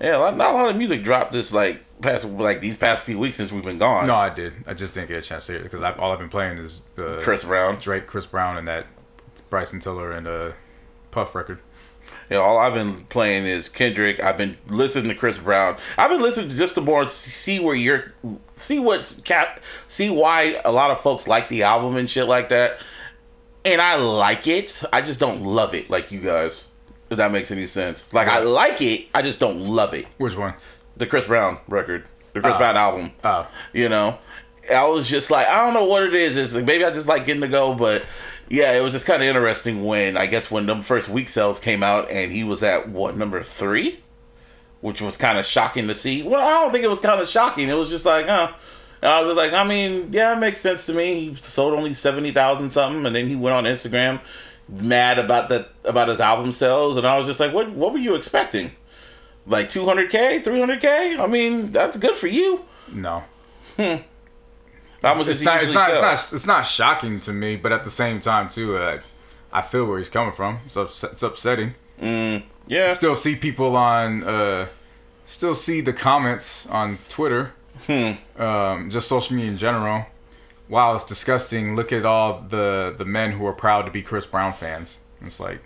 Yeah, 0.00 0.12
not 0.12 0.36
not 0.36 0.50
a 0.50 0.56
lot 0.56 0.68
of 0.68 0.76
music 0.76 1.02
dropped 1.02 1.32
this 1.32 1.52
like 1.52 1.82
past 2.02 2.24
like 2.24 2.60
these 2.60 2.76
past 2.76 3.02
few 3.02 3.18
weeks 3.18 3.36
since 3.36 3.50
we've 3.50 3.64
been 3.64 3.78
gone. 3.78 4.06
No, 4.06 4.14
I 4.14 4.28
did. 4.30 4.52
I 4.66 4.74
just 4.74 4.94
didn't 4.94 5.08
get 5.08 5.18
a 5.18 5.22
chance 5.26 5.46
to 5.46 5.52
hear 5.52 5.60
it 5.60 5.64
because 5.64 5.82
all 5.82 6.12
I've 6.12 6.18
been 6.20 6.28
playing 6.28 6.58
is 6.58 6.82
uh, 6.98 7.18
Chris 7.22 7.42
Brown. 7.42 7.78
Drake, 7.80 8.06
Chris 8.06 8.26
Brown, 8.26 8.56
and 8.58 8.68
that 8.68 8.86
Bryson 9.50 9.80
Tiller 9.80 10.12
and 10.12 10.28
uh, 10.28 10.52
Puff 11.10 11.34
record. 11.34 11.60
Yeah, 12.30 12.38
all 12.38 12.58
I've 12.58 12.74
been 12.74 13.04
playing 13.06 13.46
is 13.46 13.68
Kendrick. 13.68 14.22
I've 14.22 14.36
been 14.36 14.58
listening 14.68 15.08
to 15.08 15.14
Chris 15.14 15.38
Brown. 15.38 15.76
I've 15.96 16.10
been 16.10 16.20
listening 16.20 16.48
to 16.48 16.56
just 16.56 16.74
to 16.74 16.80
more 16.80 17.06
see 17.06 17.58
where 17.58 17.74
you're, 17.74 18.12
see 18.52 18.78
what's 18.78 19.20
cap, 19.22 19.60
see 19.86 20.10
why 20.10 20.60
a 20.64 20.72
lot 20.72 20.90
of 20.90 21.00
folks 21.00 21.26
like 21.26 21.48
the 21.48 21.62
album 21.62 21.96
and 21.96 22.08
shit 22.08 22.26
like 22.26 22.50
that. 22.50 22.80
And 23.64 23.80
I 23.80 23.96
like 23.96 24.46
it. 24.46 24.82
I 24.92 25.00
just 25.02 25.20
don't 25.20 25.42
love 25.42 25.74
it 25.74 25.88
like 25.90 26.12
you 26.12 26.20
guys. 26.20 26.72
If 27.10 27.16
that 27.16 27.32
makes 27.32 27.50
any 27.50 27.66
sense. 27.66 28.12
Like 28.12 28.28
I 28.28 28.40
like 28.40 28.82
it. 28.82 29.08
I 29.14 29.22
just 29.22 29.40
don't 29.40 29.60
love 29.60 29.94
it. 29.94 30.06
Which 30.18 30.36
one? 30.36 30.54
The 30.98 31.06
Chris 31.06 31.24
Brown 31.24 31.58
record, 31.66 32.04
the 32.34 32.40
Chris 32.40 32.56
oh. 32.56 32.58
Brown 32.58 32.76
album. 32.76 33.12
Oh, 33.24 33.46
you 33.72 33.88
know 33.88 34.18
i 34.70 34.86
was 34.86 35.08
just 35.08 35.30
like 35.30 35.46
i 35.46 35.64
don't 35.64 35.74
know 35.74 35.84
what 35.84 36.02
it 36.02 36.14
is 36.14 36.36
it's 36.36 36.54
like 36.54 36.64
maybe 36.64 36.84
i 36.84 36.90
just 36.90 37.08
like 37.08 37.26
getting 37.26 37.40
to 37.40 37.48
go 37.48 37.74
but 37.74 38.04
yeah 38.48 38.72
it 38.72 38.82
was 38.82 38.92
just 38.92 39.06
kind 39.06 39.22
of 39.22 39.28
interesting 39.28 39.84
when 39.84 40.16
i 40.16 40.26
guess 40.26 40.50
when 40.50 40.66
them 40.66 40.82
first 40.82 41.08
week 41.08 41.28
sales 41.28 41.60
came 41.60 41.82
out 41.82 42.10
and 42.10 42.32
he 42.32 42.44
was 42.44 42.62
at 42.62 42.88
what 42.88 43.16
number 43.16 43.42
three? 43.42 44.00
Which 44.80 45.02
was 45.02 45.16
kind 45.16 45.38
of 45.38 45.44
shocking 45.44 45.88
to 45.88 45.94
see. 45.94 46.22
Well 46.22 46.40
i 46.40 46.62
don't 46.62 46.70
think 46.70 46.84
it 46.84 46.90
was 46.90 47.00
kind 47.00 47.20
of 47.20 47.26
shocking. 47.26 47.68
It 47.68 47.74
was 47.76 47.90
just 47.90 48.06
like 48.06 48.26
huh. 48.26 48.52
And 49.02 49.10
i 49.10 49.20
was 49.20 49.28
just 49.28 49.36
like 49.36 49.52
i 49.52 49.66
mean 49.66 50.12
yeah 50.12 50.36
it 50.36 50.40
makes 50.40 50.60
sense 50.60 50.86
to 50.86 50.94
me. 50.94 51.30
He 51.30 51.34
sold 51.34 51.74
only 51.74 51.94
70000 51.94 52.70
something 52.70 53.04
and 53.04 53.14
then 53.14 53.26
he 53.26 53.36
went 53.36 53.56
on 53.56 53.64
instagram 53.64 54.20
mad 54.68 55.18
about 55.18 55.48
that 55.48 55.70
about 55.84 56.08
his 56.08 56.20
album 56.20 56.52
sales 56.52 56.98
and 56.98 57.06
i 57.06 57.16
was 57.16 57.24
just 57.26 57.40
like 57.40 57.52
what 57.52 57.70
what 57.72 57.92
were 57.92 57.98
you 57.98 58.14
expecting? 58.14 58.70
Like 59.46 59.68
200k 59.68 60.44
300k 60.44 61.18
i 61.18 61.26
mean 61.26 61.72
that's 61.72 61.96
good 61.96 62.14
for 62.16 62.28
you. 62.28 62.64
No. 62.92 63.24
Hmm. 63.76 63.96
How 65.02 65.14
much 65.14 65.26
does 65.26 65.28
It's 65.28 65.40
he 65.40 65.44
not, 65.46 65.62
it's 65.62 65.72
not. 65.72 65.90
It's 65.90 66.00
not. 66.00 66.32
It's 66.34 66.46
not 66.46 66.62
shocking 66.62 67.20
to 67.20 67.32
me, 67.32 67.56
but 67.56 67.72
at 67.72 67.84
the 67.84 67.90
same 67.90 68.20
time, 68.20 68.48
too, 68.48 68.76
uh, 68.76 69.00
I 69.52 69.62
feel 69.62 69.86
where 69.86 69.98
he's 69.98 70.10
coming 70.10 70.32
from. 70.34 70.60
It's, 70.66 70.76
upset, 70.76 71.12
it's 71.12 71.22
upsetting. 71.22 71.74
Yeah. 72.00 72.92
Still 72.92 73.14
see 73.14 73.34
people 73.36 73.76
on. 73.76 74.24
Uh, 74.24 74.66
still 75.24 75.54
see 75.54 75.80
the 75.80 75.92
comments 75.92 76.66
on 76.66 76.98
Twitter. 77.08 77.52
Um, 78.36 78.90
just 78.90 79.08
social 79.08 79.36
media 79.36 79.50
in 79.52 79.56
general. 79.56 80.06
Wow, 80.68 80.94
it's 80.94 81.04
disgusting. 81.04 81.76
Look 81.76 81.92
at 81.92 82.04
all 82.04 82.42
the 82.48 82.94
the 82.98 83.04
men 83.04 83.32
who 83.32 83.46
are 83.46 83.52
proud 83.52 83.82
to 83.86 83.90
be 83.90 84.02
Chris 84.02 84.26
Brown 84.26 84.52
fans. 84.52 84.98
It's 85.22 85.40
like, 85.40 85.60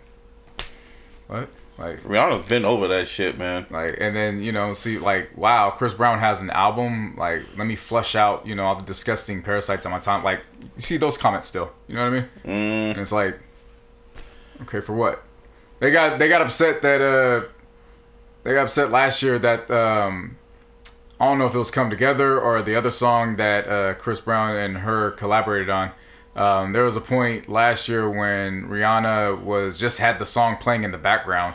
what? 1.27 1.49
Like, 1.79 2.03
Rihanna's 2.03 2.43
been 2.43 2.65
over 2.65 2.87
that 2.89 3.09
shit, 3.09 3.39
man. 3.39 3.67
like, 3.71 3.97
and 3.99 4.15
then 4.15 4.43
you 4.43 4.53
know, 4.53 4.75
see, 4.75 4.99
like, 4.99 5.37
wow, 5.37 5.71
Chris 5.71 5.95
Brown 5.95 6.19
has 6.19 6.41
an 6.41 6.51
album. 6.51 7.17
Like, 7.17 7.43
let 7.57 7.67
me 7.67 7.77
flush 7.77 8.15
out, 8.15 8.47
you 8.47 8.55
know, 8.55 8.65
all 8.65 8.77
the 8.77 8.85
disgusting 8.85 9.43
parasites 9.43 9.87
on 9.87 9.93
my 9.93 9.99
time. 9.99 10.23
Like, 10.23 10.43
you 10.77 10.83
see 10.83 10.97
those 10.99 11.17
comments 11.17 11.49
still. 11.49 11.73
You 11.89 11.97
know 11.97 12.05
what 12.05 12.13
I 12.13 12.21
mean? 12.21 12.29
Mm. 12.45 12.91
And 12.91 12.99
it's 12.99 13.13
like, 13.13 13.39
okay, 14.63 14.81
for 14.81 14.95
what? 14.95 15.25
They 15.81 15.91
got 15.91 16.19
they 16.21 16.29
got 16.29 16.43
upset 16.43 16.83
that 16.83 17.01
uh, 17.01 17.49
they 18.45 18.55
got 18.55 18.65
upset 18.65 18.93
last 18.93 19.21
year 19.23 19.39
that 19.41 19.69
um, 19.71 20.37
I 21.19 21.25
don't 21.25 21.39
know 21.39 21.47
if 21.47 21.55
it 21.55 21.59
was 21.59 21.73
"Come 21.73 21.91
Together" 21.91 22.39
or 22.41 22.63
the 22.63 22.77
other 22.77 22.93
song 22.93 23.37
that 23.37 23.69
uh, 23.69 23.95
Chris 23.95 24.21
Brown 24.21 24.57
and 24.57 24.79
her 24.79 25.11
collaborated 25.13 25.71
on. 25.71 25.91
Um, 26.35 26.73
there 26.73 26.85
was 26.85 26.97
a 26.97 27.01
point 27.01 27.49
last 27.49 27.89
year 27.89 28.09
when 28.09 28.69
Rihanna 28.69 29.43
was 29.43 29.77
just 29.77 29.99
had 29.99 30.19
the 30.19 30.27
song 30.27 30.57
playing 30.57 30.85
in 30.85 30.91
the 30.91 30.99
background, 30.99 31.55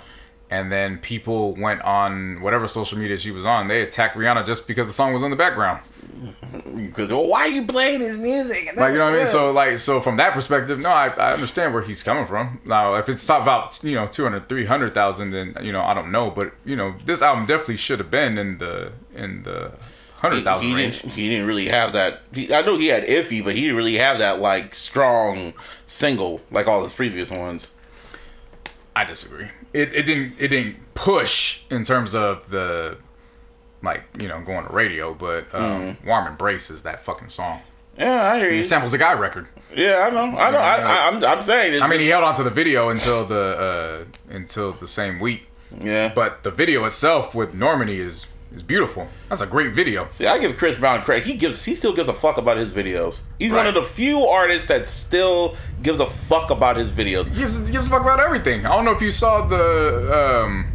and 0.49 0.71
then 0.71 0.99
people 0.99 1.55
went 1.55 1.81
on 1.81 2.41
whatever 2.41 2.67
social 2.67 2.97
media 2.97 3.17
she 3.17 3.31
was 3.31 3.45
on. 3.45 3.67
They 3.67 3.81
attacked 3.81 4.15
Rihanna 4.15 4.45
just 4.45 4.67
because 4.67 4.87
the 4.87 4.93
song 4.93 5.13
was 5.13 5.23
in 5.23 5.31
the 5.31 5.35
background. 5.35 5.81
Because 6.75 7.09
well, 7.09 7.27
why 7.27 7.41
are 7.41 7.49
you 7.49 7.65
playing 7.65 8.01
his 8.01 8.17
music? 8.17 8.69
Like 8.75 8.93
you 8.93 8.99
know 8.99 9.05
what 9.05 9.13
I 9.13 9.17
mean? 9.17 9.27
So 9.27 9.51
like 9.51 9.77
so 9.77 9.99
from 9.99 10.17
that 10.17 10.33
perspective, 10.33 10.79
no, 10.79 10.89
I, 10.89 11.07
I 11.07 11.33
understand 11.33 11.73
where 11.73 11.83
he's 11.83 12.01
coming 12.01 12.25
from. 12.25 12.61
Now 12.65 12.95
if 12.95 13.09
it's 13.09 13.25
about 13.25 13.83
you 13.83 13.95
know 13.95 14.07
200, 14.07 14.47
300,000, 14.47 15.31
then 15.31 15.57
you 15.61 15.71
know 15.71 15.81
I 15.81 15.93
don't 15.93 16.11
know, 16.11 16.29
but 16.31 16.53
you 16.65 16.75
know 16.75 16.95
this 17.05 17.21
album 17.21 17.45
definitely 17.45 17.77
should 17.77 17.99
have 17.99 18.11
been 18.11 18.37
in 18.37 18.57
the 18.57 18.93
in 19.13 19.43
the 19.43 19.73
hundred 20.17 20.47
he, 20.61 20.75
range. 20.75 21.01
didn't. 21.01 21.13
He 21.13 21.29
didn't 21.29 21.47
really 21.47 21.67
have 21.67 21.93
that. 21.93 22.21
He, 22.33 22.53
I 22.53 22.61
know 22.61 22.77
he 22.77 22.87
had 22.87 23.03
iffy, 23.03 23.43
but 23.43 23.55
he 23.55 23.61
didn't 23.61 23.75
really 23.77 23.95
have 23.97 24.19
that 24.19 24.39
like 24.39 24.75
strong 24.75 25.53
single 25.85 26.41
like 26.51 26.67
all 26.67 26.83
his 26.83 26.93
previous 26.93 27.29
ones. 27.31 27.75
I 28.95 29.03
disagree. 29.03 29.47
It, 29.73 29.93
it 29.93 30.03
didn't 30.03 30.33
it 30.39 30.47
didn't 30.47 30.77
push 30.95 31.61
in 31.69 31.83
terms 31.83 32.15
of 32.15 32.49
the 32.49 32.97
like 33.83 34.03
you 34.19 34.27
know 34.27 34.41
going 34.41 34.65
to 34.65 34.73
radio, 34.73 35.13
but 35.13 35.45
um, 35.53 35.61
Mm. 35.61 36.05
"Warm 36.05 36.27
Embrace" 36.27 36.69
is 36.71 36.83
that 36.83 37.03
fucking 37.03 37.29
song. 37.29 37.61
Yeah, 37.97 38.31
I 38.31 38.39
hear 38.39 38.51
you. 38.51 38.59
It 38.61 38.65
samples 38.65 38.93
a 38.93 38.97
guy 38.97 39.13
record. 39.13 39.47
Yeah, 39.75 40.07
I 40.07 40.09
know. 40.11 40.37
I 40.37 40.51
know. 40.51 40.57
I, 40.59 40.75
I, 40.77 41.07
I'm. 41.07 41.23
I'm 41.23 41.41
saying. 41.41 41.73
It's 41.73 41.83
I 41.83 41.87
mean, 41.87 41.99
he 41.99 42.07
held 42.07 42.23
on 42.23 42.35
to 42.35 42.43
the 42.43 42.49
video 42.49 42.89
until 42.89 43.25
the 43.25 44.05
uh, 44.29 44.33
until 44.33 44.73
the 44.73 44.87
same 44.87 45.19
week, 45.19 45.47
yeah. 45.79 46.07
But 46.09 46.15
but 46.15 46.43
the 46.43 46.51
video 46.51 46.85
itself 46.85 47.35
with 47.35 47.53
Normandy 47.53 47.99
is 47.99 48.25
is 48.57 48.63
beautiful. 48.63 49.07
That's 49.29 49.41
a 49.41 49.47
great 49.47 49.71
video. 49.73 50.07
see, 50.11 50.27
I 50.27 50.37
give 50.39 50.57
Chris 50.57 50.77
Brown 50.77 51.01
credit. 51.03 51.23
He 51.25 51.35
gives. 51.35 51.63
He 51.63 51.73
still 51.75 51.93
gives 51.93 52.09
a 52.09 52.13
fuck 52.13 52.37
about 52.37 52.57
his 52.57 52.71
videos. 52.71 53.21
He's 53.39 53.51
one 53.53 53.65
of 53.67 53.73
the 53.73 53.81
few 53.81 54.25
artists 54.25 54.67
that 54.67 54.89
still 54.89 55.55
gives 55.81 55.99
a 56.01 56.05
fuck 56.05 56.49
about 56.51 56.75
his 56.75 56.91
videos. 56.91 57.33
gives 57.33 57.57
gives 57.71 57.85
a 57.85 57.89
fuck 57.89 58.01
about 58.01 58.19
everything. 58.19 58.65
I 58.65 58.75
don't 58.75 58.83
know 58.85 58.91
if 58.91 59.01
you 59.01 59.11
saw 59.11 59.45
the 59.47 60.43
um 60.43 60.73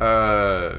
uh 0.00 0.78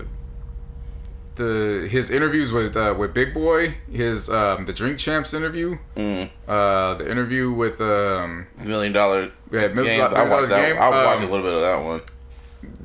the 1.36 1.88
his 1.90 2.12
interviews 2.12 2.52
with 2.52 2.76
uh, 2.76 2.94
with 2.98 3.14
Big 3.14 3.34
Boy, 3.34 3.76
his 3.92 4.30
um 4.30 4.66
the 4.66 4.74
Drink 4.74 4.98
Champs 5.00 5.34
interview, 5.34 5.78
Mm. 5.96 6.30
uh 6.48 6.96
the 6.96 7.10
interview 7.10 7.52
with 7.52 7.80
um 7.82 8.48
Million 8.64 8.94
dollar 8.94 9.32
Yeah, 9.52 9.68
Million 9.70 10.02
I 10.02 10.24
watched 10.24 10.50
that. 10.50 10.68
Game, 10.74 10.78
I 10.82 10.90
watched 10.90 11.24
um, 11.24 11.30
a 11.30 11.32
little 11.32 11.46
bit 11.46 11.54
of 11.56 11.62
that 11.62 11.84
one. 11.84 12.02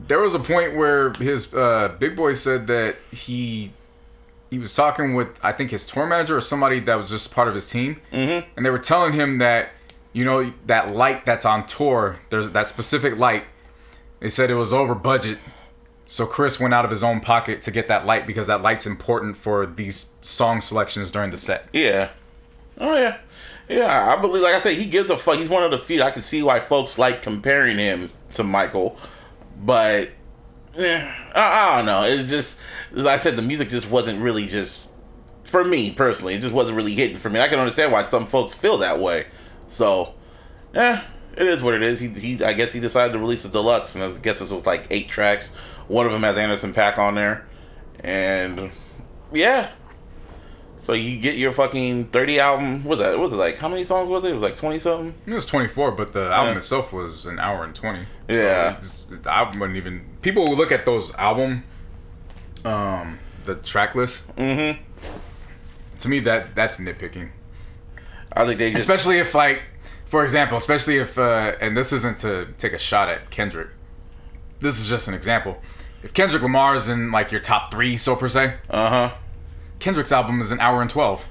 There 0.06 0.20
was 0.20 0.34
a 0.34 0.38
point 0.38 0.76
where 0.76 1.12
his 1.14 1.52
uh 1.54 1.94
Big 1.98 2.16
Boy 2.16 2.34
said 2.34 2.66
that 2.66 2.96
he 3.10 3.72
he 4.50 4.58
was 4.58 4.72
talking 4.72 5.14
with 5.14 5.28
I 5.42 5.52
think 5.52 5.70
his 5.70 5.86
tour 5.86 6.06
manager 6.06 6.36
or 6.36 6.40
somebody 6.40 6.80
that 6.80 6.94
was 6.94 7.10
just 7.10 7.32
part 7.32 7.48
of 7.48 7.54
his 7.54 7.68
team, 7.68 8.00
mm-hmm. 8.12 8.48
and 8.56 8.64
they 8.64 8.70
were 8.70 8.78
telling 8.78 9.12
him 9.12 9.38
that 9.38 9.70
you 10.12 10.24
know 10.24 10.52
that 10.66 10.90
light 10.90 11.26
that's 11.26 11.44
on 11.44 11.66
tour, 11.66 12.20
there's 12.30 12.50
that 12.50 12.68
specific 12.68 13.16
light. 13.16 13.44
They 14.20 14.30
said 14.30 14.50
it 14.50 14.54
was 14.54 14.72
over 14.72 14.94
budget, 14.94 15.38
so 16.06 16.26
Chris 16.26 16.60
went 16.60 16.72
out 16.72 16.84
of 16.84 16.90
his 16.90 17.02
own 17.02 17.20
pocket 17.20 17.62
to 17.62 17.70
get 17.70 17.88
that 17.88 18.06
light 18.06 18.26
because 18.26 18.46
that 18.46 18.62
light's 18.62 18.86
important 18.86 19.36
for 19.36 19.66
these 19.66 20.10
song 20.22 20.60
selections 20.60 21.10
during 21.10 21.30
the 21.30 21.36
set. 21.36 21.68
Yeah. 21.72 22.10
Oh 22.78 22.96
yeah. 22.96 23.18
Yeah, 23.68 24.14
I 24.14 24.20
believe. 24.20 24.42
Like 24.42 24.54
I 24.54 24.58
said, 24.58 24.76
he 24.76 24.86
gives 24.86 25.10
a 25.10 25.16
fuck. 25.16 25.36
He's 25.36 25.48
one 25.48 25.62
of 25.62 25.70
the 25.70 25.78
few. 25.78 26.02
I 26.02 26.10
can 26.10 26.22
see 26.22 26.42
why 26.42 26.60
folks 26.60 26.98
like 26.98 27.22
comparing 27.22 27.78
him 27.78 28.10
to 28.34 28.44
Michael, 28.44 28.98
but 29.56 30.10
eh, 30.76 31.14
I, 31.34 31.72
I 31.72 31.76
don't 31.76 31.86
know. 31.86 32.02
It's 32.04 32.30
just 32.30 32.56
as 32.96 33.06
I 33.06 33.16
said, 33.18 33.36
the 33.36 33.42
music 33.42 33.68
just 33.68 33.90
wasn't 33.90 34.20
really 34.20 34.46
just 34.46 34.94
for 35.44 35.64
me 35.64 35.90
personally. 35.90 36.34
It 36.34 36.40
just 36.40 36.54
wasn't 36.54 36.76
really 36.76 36.94
hitting 36.94 37.16
for 37.16 37.30
me. 37.30 37.40
I 37.40 37.48
can 37.48 37.58
understand 37.58 37.92
why 37.92 38.02
some 38.02 38.26
folks 38.26 38.54
feel 38.54 38.78
that 38.78 38.98
way. 38.98 39.26
So, 39.68 40.14
yeah, 40.72 41.04
it 41.36 41.46
is 41.46 41.62
what 41.62 41.74
it 41.74 41.82
is. 41.82 42.00
He, 42.00 42.08
he 42.08 42.44
I 42.44 42.52
guess 42.52 42.72
he 42.72 42.80
decided 42.80 43.12
to 43.12 43.18
release 43.18 43.44
a 43.44 43.48
deluxe, 43.48 43.94
and 43.94 44.04
I 44.04 44.12
guess 44.18 44.38
this 44.38 44.50
was 44.50 44.66
like 44.66 44.86
eight 44.90 45.08
tracks. 45.08 45.54
One 45.88 46.06
of 46.06 46.12
them 46.12 46.22
has 46.22 46.38
Anderson 46.38 46.72
.Paak 46.72 46.98
on 46.98 47.14
there, 47.14 47.46
and 48.00 48.70
yeah, 49.32 49.70
So 50.84 50.92
you 50.92 51.18
get 51.18 51.36
your 51.36 51.50
fucking 51.50 52.06
thirty 52.08 52.38
album. 52.38 52.84
What 52.84 52.98
was 52.98 52.98
that? 53.00 53.12
What 53.12 53.20
was 53.20 53.32
it 53.32 53.36
like? 53.36 53.56
How 53.58 53.68
many 53.68 53.84
songs 53.84 54.08
was 54.08 54.24
it? 54.24 54.30
It 54.30 54.34
was 54.34 54.42
like 54.42 54.54
twenty 54.56 54.78
something. 54.78 55.14
It 55.26 55.32
was 55.32 55.46
24, 55.46 55.92
but 55.92 56.12
the 56.12 56.30
album 56.30 56.52
Yeah. 56.52 56.58
itself 56.58 56.92
was 56.92 57.24
an 57.24 57.38
hour 57.38 57.64
and 57.64 57.74
20. 57.74 58.00
Yeah. 58.28 58.72
So 58.82 59.08
it's- 59.08 59.22
the 59.22 59.32
album 59.32 59.60
wouldn't 59.60 59.78
even. 59.78 60.04
People 60.20 60.46
will 60.48 60.56
look 60.56 60.70
at 60.72 60.84
those 60.84 61.14
album, 61.14 61.64
um, 62.66 63.18
the 63.44 63.54
track 63.56 63.94
list. 63.94 64.26
Mm-hmm. 64.36 64.80
To 66.00 66.08
me, 66.08 66.20
that 66.20 66.54
that's 66.54 66.76
nitpicking. 66.78 67.30
I 68.32 68.44
think 68.44 68.58
they 68.58 68.72
just 68.72 68.82
Especially 68.88 69.18
if, 69.20 69.34
like, 69.34 69.62
for 70.06 70.22
example, 70.22 70.58
especially 70.58 70.98
if, 70.98 71.16
uh, 71.18 71.52
and 71.60 71.76
this 71.76 71.92
isn't 71.92 72.18
to 72.18 72.48
take 72.58 72.72
a 72.72 72.78
shot 72.78 73.08
at 73.08 73.30
Kendrick. 73.30 73.68
This 74.60 74.78
is 74.78 74.88
just 74.88 75.08
an 75.08 75.14
example. 75.14 75.62
If 76.02 76.12
Kendrick 76.12 76.42
Lamar 76.42 76.74
is 76.76 76.88
in 76.90 77.10
like 77.10 77.32
your 77.32 77.40
top 77.40 77.70
three, 77.70 77.96
so 77.96 78.16
per 78.16 78.28
se, 78.28 78.54
uh 78.68 78.88
huh. 78.90 79.14
Kendrick's 79.78 80.12
album 80.12 80.40
is 80.40 80.50
an 80.52 80.60
hour 80.60 80.80
and 80.80 80.90
12. 80.90 81.24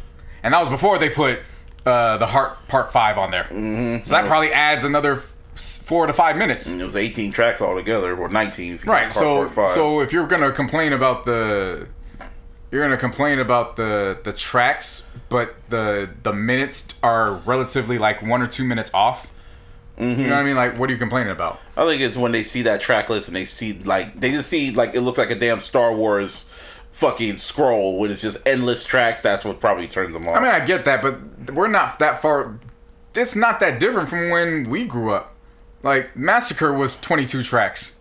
And 0.44 0.54
that 0.54 0.60
was 0.60 0.70
before 0.70 0.98
they 0.98 1.10
put 1.10 1.40
uh, 1.86 2.18
the 2.18 2.28
Heart 2.28 2.68
Part 2.68 2.92
5 2.92 3.18
on 3.18 3.32
there. 3.32 3.44
Mm-hmm. 3.46 4.04
So 4.04 4.12
that 4.16 4.26
probably 4.26 4.52
adds 4.52 4.84
another 4.84 5.24
four 5.56 6.08
to 6.08 6.14
five 6.14 6.36
minutes. 6.36 6.68
It 6.68 6.84
was 6.84 6.96
eighteen 6.96 7.32
tracks 7.32 7.62
altogether, 7.62 8.18
or 8.18 8.28
nineteen. 8.28 8.74
If 8.74 8.86
you 8.86 8.92
Right. 8.92 9.02
count 9.04 9.14
So 9.14 9.36
Part 9.38 9.52
Five. 9.52 9.70
so 9.70 10.00
if 10.02 10.12
you're 10.12 10.26
gonna 10.26 10.52
complain 10.52 10.94
about 10.94 11.26
the 11.26 11.88
you're 12.72 12.82
gonna 12.82 12.98
complain 12.98 13.38
about 13.40 13.76
the 13.76 14.18
the 14.24 14.34
tracks, 14.34 15.06
but 15.30 15.56
the 15.70 16.10
the 16.24 16.34
minutes 16.34 16.96
are 17.04 17.34
relatively 17.46 17.98
like 18.00 18.22
one 18.24 18.42
or 18.42 18.48
two 18.48 18.64
minutes 18.66 18.92
off. 18.96 19.30
Mm-hmm. 20.00 20.22
You 20.22 20.28
know 20.28 20.34
what 20.36 20.42
I 20.42 20.44
mean? 20.44 20.56
Like, 20.56 20.80
what 20.80 20.90
are 20.90 20.94
you 20.94 20.98
complaining 20.98 21.32
about? 21.32 21.60
I 21.78 21.86
think 21.88 22.02
it's 22.02 22.18
when 22.18 22.32
they 22.32 22.42
see 22.42 22.64
that 22.64 22.82
track 22.82 23.10
list 23.10 23.28
and 23.28 23.38
they 23.38 23.46
see 23.46 23.74
like 23.84 24.20
they 24.20 24.32
just 24.32 24.50
see 24.50 24.72
like 24.72 24.96
it 24.96 25.02
looks 25.02 25.20
like 25.20 25.30
a 25.30 25.36
damn 25.36 25.60
Star 25.62 25.94
Wars 25.94 26.52
fucking 26.94 27.36
scroll 27.38 28.00
when 28.00 28.10
it's 28.12 28.22
just 28.22 28.38
endless 28.48 28.86
tracks. 28.86 29.20
That's 29.22 29.44
what 29.44 29.60
probably 29.60 29.88
turns 29.88 30.14
them 30.14 30.28
off. 30.28 30.38
I 30.38 30.40
mean, 30.40 30.52
I 30.52 30.64
get 30.64 30.86
that, 30.86 31.02
but 31.02 31.52
we're 31.54 31.68
not 31.68 32.00
that 32.00 32.22
far. 32.22 32.60
It's 33.14 33.36
not 33.36 33.60
that 33.60 33.80
different 33.80 34.10
from 34.10 34.30
when 34.30 34.70
we 34.70 34.86
grew 34.86 35.12
up. 35.12 35.36
Like, 35.84 36.16
Massacre 36.16 36.72
was 36.72 37.00
22 37.02 37.44
tracks. 37.44 38.00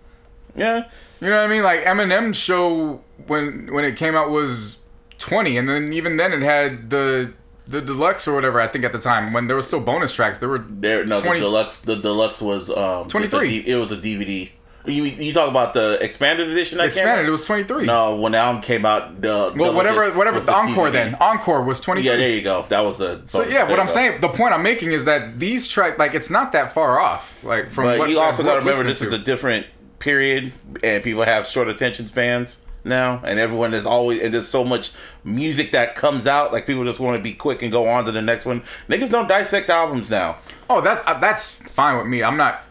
yeah, 0.54 0.84
You 1.20 1.28
know 1.30 1.36
what 1.38 1.44
I 1.44 1.46
mean? 1.48 1.64
Like 1.64 1.84
Eminem's 1.84 2.36
show 2.36 3.00
when 3.26 3.72
when 3.72 3.84
it 3.84 3.96
came 3.96 4.14
out 4.14 4.30
was 4.30 4.78
20, 5.18 5.56
and 5.58 5.68
then 5.68 5.92
even 5.92 6.16
then 6.16 6.32
it 6.32 6.42
had 6.42 6.90
the 6.90 7.32
the 7.66 7.80
deluxe 7.80 8.26
or 8.28 8.34
whatever. 8.34 8.60
I 8.60 8.66
think 8.68 8.84
at 8.84 8.92
the 8.92 8.98
time 8.98 9.32
when 9.32 9.46
there 9.46 9.56
was 9.56 9.66
still 9.66 9.80
bonus 9.80 10.14
tracks, 10.14 10.38
there 10.38 10.48
were 10.48 10.64
there 10.68 11.04
no 11.04 11.20
20 11.20 11.40
the 11.40 11.44
deluxe. 11.46 11.80
The 11.80 11.96
deluxe 11.96 12.40
was 12.42 12.70
um 12.70 13.08
just 13.08 13.34
a 13.34 13.38
23. 13.38 13.48
D- 13.62 13.68
it 13.70 13.76
was 13.76 13.90
a 13.92 13.96
DVD. 13.96 14.50
You 14.84 15.04
you 15.04 15.32
talk 15.32 15.48
about 15.48 15.74
the 15.74 15.98
expanded 16.02 16.48
edition? 16.48 16.78
That 16.78 16.86
expanded. 16.88 17.26
It 17.26 17.30
was 17.30 17.46
23. 17.46 17.86
No, 17.86 18.16
when 18.16 18.32
the 18.32 18.38
album 18.38 18.62
came 18.62 18.84
out, 18.84 19.20
the 19.20 19.52
well, 19.56 19.70
the- 19.70 19.72
whatever, 19.76 20.00
was- 20.04 20.16
whatever. 20.16 20.36
was 20.38 20.46
The 20.46 20.54
encore 20.54 20.88
DVD. 20.88 20.92
then. 20.92 21.14
Encore 21.20 21.62
was 21.62 21.80
twenty. 21.80 22.02
Yeah, 22.02 22.16
there 22.16 22.30
you 22.30 22.42
go. 22.42 22.64
That 22.68 22.80
was 22.84 22.98
the. 22.98 23.22
so 23.26 23.44
yeah, 23.44 23.68
what 23.70 23.78
I'm 23.78 23.86
saying, 23.88 24.20
the 24.20 24.28
point 24.28 24.52
I'm 24.54 24.62
making 24.64 24.90
is 24.90 25.04
that 25.04 25.38
these 25.38 25.68
track, 25.68 25.98
like, 26.00 26.14
it's 26.14 26.30
not 26.30 26.50
that 26.52 26.72
far 26.74 26.98
off. 26.98 27.38
Like 27.44 27.70
from 27.70 27.84
But 27.84 27.98
what 28.00 28.10
you 28.10 28.18
also 28.18 28.42
got 28.42 28.54
to 28.54 28.58
remember 28.58 28.82
this 28.82 29.00
is 29.02 29.12
a 29.12 29.18
different 29.18 29.66
period, 30.00 30.52
and 30.82 31.02
people 31.04 31.22
have 31.22 31.46
short 31.46 31.68
attention 31.68 32.08
spans 32.08 32.64
now, 32.84 33.20
and 33.24 33.38
everyone 33.38 33.72
is 33.74 33.86
always 33.86 34.20
and 34.20 34.34
there's 34.34 34.48
so 34.48 34.64
much 34.64 34.90
music 35.22 35.70
that 35.70 35.94
comes 35.94 36.26
out. 36.26 36.52
Like 36.52 36.66
people 36.66 36.82
just 36.84 36.98
want 36.98 37.16
to 37.16 37.22
be 37.22 37.34
quick 37.34 37.62
and 37.62 37.70
go 37.70 37.86
on 37.86 38.04
to 38.06 38.10
the 38.10 38.20
next 38.22 38.44
one. 38.46 38.64
Niggas 38.88 39.10
don't 39.10 39.28
dissect 39.28 39.70
albums 39.70 40.10
now. 40.10 40.38
Oh, 40.68 40.80
that's 40.80 41.00
uh, 41.06 41.20
that's 41.20 41.50
fine 41.50 41.98
with 41.98 42.08
me. 42.08 42.24
I'm 42.24 42.36
not. 42.36 42.64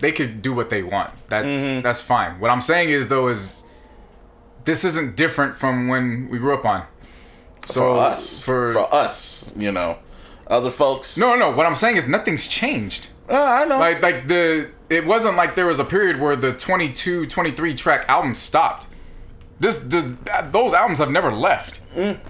They 0.00 0.12
could 0.12 0.42
do 0.42 0.52
what 0.52 0.68
they 0.70 0.82
want. 0.82 1.10
That's 1.28 1.46
Mm-hmm. 1.46 1.80
that's 1.82 2.00
fine. 2.00 2.38
What 2.40 2.50
I'm 2.50 2.60
saying 2.62 2.90
is 2.90 3.08
though 3.08 3.28
is 3.28 3.62
this 4.64 4.84
isn't 4.84 5.16
different 5.16 5.56
from 5.56 5.88
when 5.88 6.28
we 6.30 6.38
grew 6.38 6.54
up 6.54 6.64
on. 6.64 6.84
So 7.66 7.80
For 7.80 7.96
us, 8.00 8.44
for, 8.44 8.72
for, 8.74 8.94
us, 8.94 9.50
you 9.56 9.72
know, 9.72 9.98
other 10.46 10.70
folks. 10.70 11.16
no, 11.18 11.34
no. 11.34 11.50
What 11.50 11.66
I'm 11.66 11.74
saying 11.74 11.96
is 11.96 12.06
nothing's 12.06 12.46
changed. 12.46 13.08
Uh, 13.28 13.34
I 13.42 13.64
know. 13.64 13.78
Like 13.78 14.02
like 14.02 14.28
the 14.28 14.70
it 14.88 15.04
wasn't 15.04 15.36
like 15.36 15.56
there 15.56 15.66
was 15.66 15.80
a 15.80 15.84
period 15.84 16.20
where 16.20 16.36
the 16.36 16.52
22, 16.52 17.26
23 17.26 17.74
track 17.74 18.04
albums 18.08 18.38
stopped. 18.38 18.86
This 19.58 19.78
the 19.78 20.16
those 20.52 20.74
albums 20.74 20.98
have 20.98 21.10
never 21.10 21.32
left. 21.32 21.80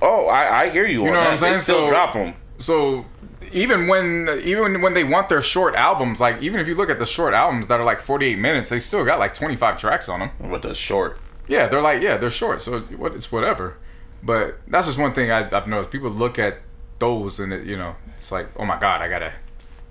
oh, 0.01 0.27
I, 0.27 0.63
I 0.63 0.71
hear 0.71 0.87
you. 0.87 1.03
You 1.03 1.09
on 1.09 1.15
know 1.15 1.21
what. 1.21 1.31
I'm 1.33 1.37
saying? 1.39 1.55
They 1.55 1.61
still 1.61 1.87
So- 1.87 1.89
drop 1.89 2.13
them. 2.15 2.35
So 2.59 3.05
even 3.53 3.87
when 3.89 4.41
even 4.45 4.81
when 4.83 4.95
they 4.95 5.05
want 5.05 5.29
their 5.29 5.41
short 5.41 5.75
albums, 5.75 6.21
like 6.21 6.43
even 6.43 6.61
if 6.61 6.67
you 6.69 6.75
look 6.75 6.91
at 6.91 6.99
the 6.99 7.07
short 7.07 7.35
albums 7.35 7.67
that 7.69 7.81
are 7.81 7.85
like 7.85 8.01
48 8.01 8.39
minutes, 8.39 8.69
they 8.71 8.79
still 8.79 9.05
got 9.05 9.19
like 9.19 9.35
25 9.35 9.79
tracks 9.79 10.09
on 10.09 10.21
them. 10.21 10.51
With 10.51 10.63
the 10.63 10.75
short. 10.75 11.19
Yeah, 11.49 11.69
they're 11.69 11.83
like 11.83 12.03
yeah, 12.03 12.17
they're 12.17 12.31
short, 12.31 12.63
so 12.63 12.81
what 12.97 13.15
it's 13.15 13.31
whatever. 13.31 13.77
But 14.23 14.59
that's 14.69 14.87
just 14.87 14.99
one 14.99 15.13
thing 15.15 15.31
I, 15.31 15.49
I've 15.57 15.67
noticed. 15.67 15.91
People 15.91 16.11
look 16.11 16.39
at 16.39 16.59
those 16.99 17.39
and 17.41 17.53
it, 17.53 17.67
you 17.67 17.77
know, 17.77 17.95
it's 18.19 18.33
like 18.33 18.49
oh 18.57 18.65
my 18.65 18.79
god, 18.79 19.01
I 19.03 19.09
gotta, 19.09 19.33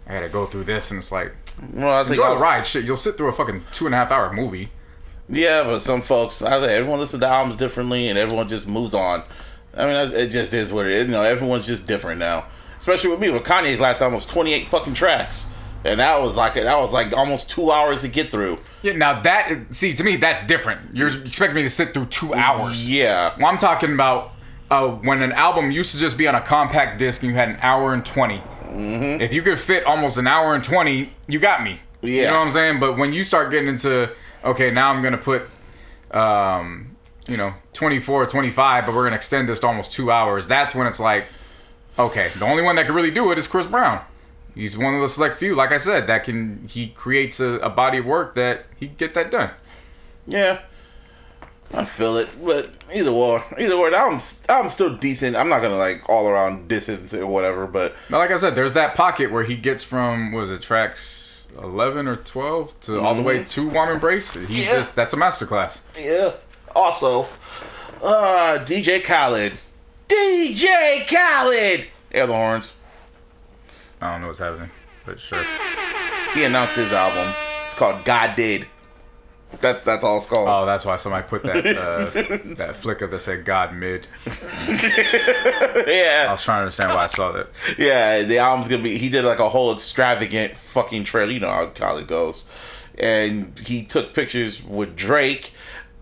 I 0.08 0.14
gotta 0.14 0.30
go 0.30 0.46
through 0.46 0.66
this, 0.66 0.92
and 0.92 0.98
it's 1.00 1.12
like 1.12 1.34
Well, 1.74 1.90
I 1.90 2.04
think 2.04 2.12
enjoy 2.12 2.24
the 2.24 2.30
also- 2.32 2.44
ride. 2.44 2.66
Shit, 2.66 2.84
you'll 2.86 2.98
sit 2.98 3.16
through 3.16 3.30
a 3.30 3.34
fucking 3.34 3.64
two 3.72 3.86
and 3.86 3.96
a 3.96 3.98
half 3.98 4.12
hour 4.12 4.34
movie. 4.34 4.72
Yeah, 5.30 5.64
but 5.64 5.80
some 5.80 6.02
folks, 6.04 6.42
I 6.44 6.60
think 6.60 6.72
everyone 6.72 7.00
listens 7.00 7.22
to 7.22 7.28
albums 7.28 7.58
differently, 7.58 8.10
and 8.10 8.18
everyone 8.20 8.48
just 8.48 8.68
moves 8.68 8.94
on. 8.94 9.24
I 9.74 9.86
mean, 9.86 10.14
it 10.14 10.28
just 10.28 10.54
is 10.54 10.72
what 10.72 10.86
it 10.86 10.92
is. 10.94 11.06
You 11.08 11.12
know, 11.14 11.24
everyone's 11.24 11.66
just 11.66 11.88
different 11.88 12.20
now. 12.20 12.46
Especially 12.78 13.10
with 13.10 13.20
me, 13.20 13.30
with 13.30 13.44
Kanye's 13.44 13.80
last 13.80 14.02
album 14.02 14.16
was 14.16 14.26
twenty 14.26 14.54
eight 14.54 14.68
fucking 14.68 14.94
tracks, 14.94 15.50
and 15.84 16.00
that 16.00 16.22
was 16.22 16.36
like 16.36 16.56
that 16.56 16.78
was 16.78 16.94
like 16.94 17.14
almost 17.14 17.50
two 17.50 17.72
hours 17.72 18.02
to 18.02 18.08
get 18.08 18.32
through. 18.32 18.60
Yeah, 18.82 18.94
now 18.94 19.22
that 19.22 19.74
see 19.76 19.94
to 19.94 20.04
me 20.04 20.16
that's 20.18 20.46
different. 20.46 20.96
You're 20.96 21.08
expecting 21.08 21.56
me 21.56 21.64
to 21.64 21.70
sit 21.70 21.94
through 21.94 22.08
two 22.08 22.34
hours. 22.34 22.88
Yeah, 22.90 23.36
Well, 23.38 23.48
I'm 23.48 23.58
talking 23.58 23.94
about 23.94 24.34
uh, 24.70 24.88
when 24.88 25.22
an 25.22 25.32
album 25.32 25.72
used 25.72 25.92
to 25.94 25.98
just 25.98 26.18
be 26.18 26.28
on 26.28 26.36
a 26.36 26.42
compact 26.42 27.00
disc 27.00 27.22
and 27.22 27.32
you 27.32 27.38
had 27.38 27.50
an 27.50 27.58
hour 27.62 27.94
and 27.94 28.06
20. 28.06 28.38
Mm-hmm. 28.38 29.22
If 29.22 29.34
you 29.34 29.42
could 29.42 29.60
fit 29.60 29.86
almost 29.86 30.18
an 30.18 30.28
hour 30.28 30.56
and 30.56 30.64
20, 30.64 31.12
you 31.28 31.40
got 31.40 31.64
me. 31.64 31.80
Yeah. 32.02 32.10
You 32.10 32.24
know 32.28 32.34
what 32.34 32.46
I'm 32.46 32.52
saying? 32.52 32.80
But 32.80 32.98
when 32.98 33.14
you 33.14 33.24
start 33.24 33.52
getting 33.52 33.70
into, 33.70 34.12
okay, 34.44 34.72
now 34.72 34.92
I'm 34.92 35.02
going 35.02 35.14
to 35.14 35.18
put, 35.18 35.44
um, 36.12 36.96
you 37.28 37.38
know, 37.38 37.54
24, 37.74 38.26
25, 38.28 38.86
but 38.86 38.94
we're 38.94 39.02
going 39.02 39.12
to 39.12 39.18
extend 39.18 39.48
this 39.50 39.60
to 39.62 39.68
almost 39.68 39.94
two 39.94 40.12
hours, 40.12 40.48
that's 40.48 40.76
when 40.76 40.88
it's 40.88 41.00
like, 41.00 41.26
okay, 42.00 42.30
the 42.38 42.46
only 42.46 42.64
one 42.64 42.76
that 42.78 42.86
can 42.86 42.96
really 42.96 43.12
do 43.12 43.32
it 43.32 43.38
is 43.40 43.48
Chris 43.48 43.66
Brown. 43.66 44.02
He's 44.54 44.78
one 44.78 44.96
of 44.96 45.02
the 45.02 45.10
select 45.10 45.38
few, 45.38 45.54
like 45.54 45.72
I 45.72 45.78
said, 45.78 46.08
that 46.08 46.24
can, 46.24 46.66
he 46.70 46.88
creates 46.90 47.40
a, 47.42 47.54
a 47.60 47.70
body 47.70 47.98
of 47.98 48.06
work 48.06 48.36
that 48.36 48.66
he 48.78 48.88
can 48.88 48.96
get 48.96 49.14
that 49.14 49.30
done. 49.30 49.52
yeah, 50.26 50.62
I 51.74 51.84
feel 51.84 52.16
it. 52.18 52.30
But 52.42 52.70
either 52.94 53.12
way, 53.12 53.42
either 53.60 53.78
way, 53.78 53.90
I'm 53.90 54.20
album's 54.48 54.74
still 54.74 54.96
decent. 54.96 55.36
I'm 55.36 55.50
not 55.50 55.62
gonna 55.62 55.76
like 55.78 56.08
all 56.08 56.28
around 56.28 56.70
distance 56.70 57.14
or 57.14 57.28
whatever, 57.28 57.68
but 57.68 57.96
Now, 58.10 58.20
like 58.20 58.32
I 58.32 58.38
said, 58.38 58.56
there's 58.56 58.74
that 58.74 58.96
pocket 58.96 59.30
where 59.32 59.44
he 59.44 59.58
gets 59.58 59.84
from 59.84 60.32
was 60.32 60.52
it 60.52 60.62
tracks 60.62 61.48
eleven 61.62 62.08
or 62.08 62.16
twelve 62.16 62.80
to 62.82 63.00
all 63.02 63.14
the 63.16 63.22
way 63.24 63.44
to 63.44 63.68
Warm 63.70 63.90
Embrace. 63.90 64.34
He 64.36 64.40
Mm-hmm. 64.40 64.54
Yeah. 64.54 64.66
just 64.74 64.96
that's 64.96 65.14
a 65.14 65.18
masterclass. 65.18 65.80
yeah. 66.00 66.32
Also, 66.76 67.28
uh, 68.04 68.60
DJ 68.66 69.04
Khaled, 69.04 69.54
DJ 70.08 71.08
Khaled, 71.08 71.88
air 72.12 72.28
the 72.28 72.34
horns. 72.34 72.78
I 74.02 74.12
don't 74.12 74.22
know 74.22 74.28
what's 74.28 74.40
happening, 74.40 74.70
but 75.06 75.20
sure. 75.20 75.44
he 76.34 76.44
announced 76.44 76.76
his 76.76 76.94
album. 76.94 77.34
It's 77.66 77.76
called 77.76 78.06
God 78.06 78.36
Did. 78.36 78.68
That's 79.62 79.84
that's 79.86 80.04
all 80.04 80.18
it's 80.18 80.26
called. 80.26 80.48
Oh, 80.50 80.66
that's 80.66 80.86
why 80.86 80.98
somebody 80.98 81.26
put 81.28 81.44
that 81.44 81.66
uh, 81.66 82.56
that 82.56 82.76
flicker 82.76 83.08
that 83.08 83.20
said 83.20 83.46
God 83.46 83.74
mid. 83.74 84.08
Yeah. 85.88 86.26
I 86.28 86.32
was 86.32 86.44
trying 86.44 86.58
to 86.58 86.62
understand 86.64 86.90
why 86.92 87.04
I 87.04 87.08
saw 87.08 87.32
that. 87.32 87.48
yeah. 87.78 88.24
The 88.24 88.40
album's 88.40 88.68
gonna 88.68 88.84
be. 88.84 88.98
He 88.98 89.10
did 89.10 89.24
like 89.24 89.40
a 89.40 89.50
whole 89.50 89.74
extravagant 89.74 90.56
fucking 90.58 91.04
trailer. 91.04 91.32
You 91.32 91.40
know 91.40 91.50
how 91.50 91.68
Khaled 91.68 92.08
goes. 92.08 92.50
And 92.98 93.58
he 93.60 93.84
took 93.84 94.14
pictures 94.14 94.64
with 94.64 94.96
Drake. 94.96 95.54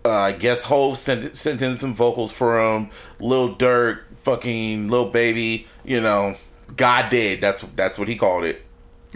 Uh, 0.04 0.10
I 0.10 0.32
guess 0.32 0.64
Hove 0.64 0.98
sent 0.98 1.36
sent 1.36 1.62
in 1.62 1.78
some 1.78 1.94
vocals 1.94 2.30
for 2.32 2.60
him. 2.60 2.90
Lil 3.18 3.56
Durk, 3.56 4.00
fucking 4.16 4.88
Lil 4.88 5.10
Baby. 5.10 5.66
You 5.84 6.00
know, 6.00 6.36
God 6.76 7.10
did. 7.10 7.40
That's 7.40 7.62
that's 7.74 7.98
what 7.98 8.08
he 8.08 8.16
called 8.16 8.44
it. 8.44 8.62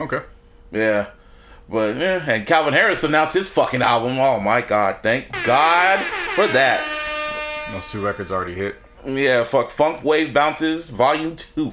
Okay. 0.00 0.20
Yeah. 0.72 1.08
But 1.68 1.96
yeah, 1.96 2.24
and 2.26 2.46
Calvin 2.46 2.72
Harris 2.72 3.04
announced 3.04 3.34
his 3.34 3.50
fucking 3.50 3.82
album. 3.82 4.18
Oh 4.18 4.40
my 4.40 4.62
god, 4.62 5.00
thank 5.02 5.30
God 5.44 5.98
for 6.34 6.46
that. 6.46 6.82
Those 7.72 7.90
two 7.90 8.00
records 8.00 8.32
already 8.32 8.54
hit. 8.54 8.76
Yeah, 9.04 9.44
fuck 9.44 9.70
Funk 9.70 10.00
Wav 10.00 10.32
Bounces 10.32 10.88
Volume 10.88 11.36
2. 11.36 11.72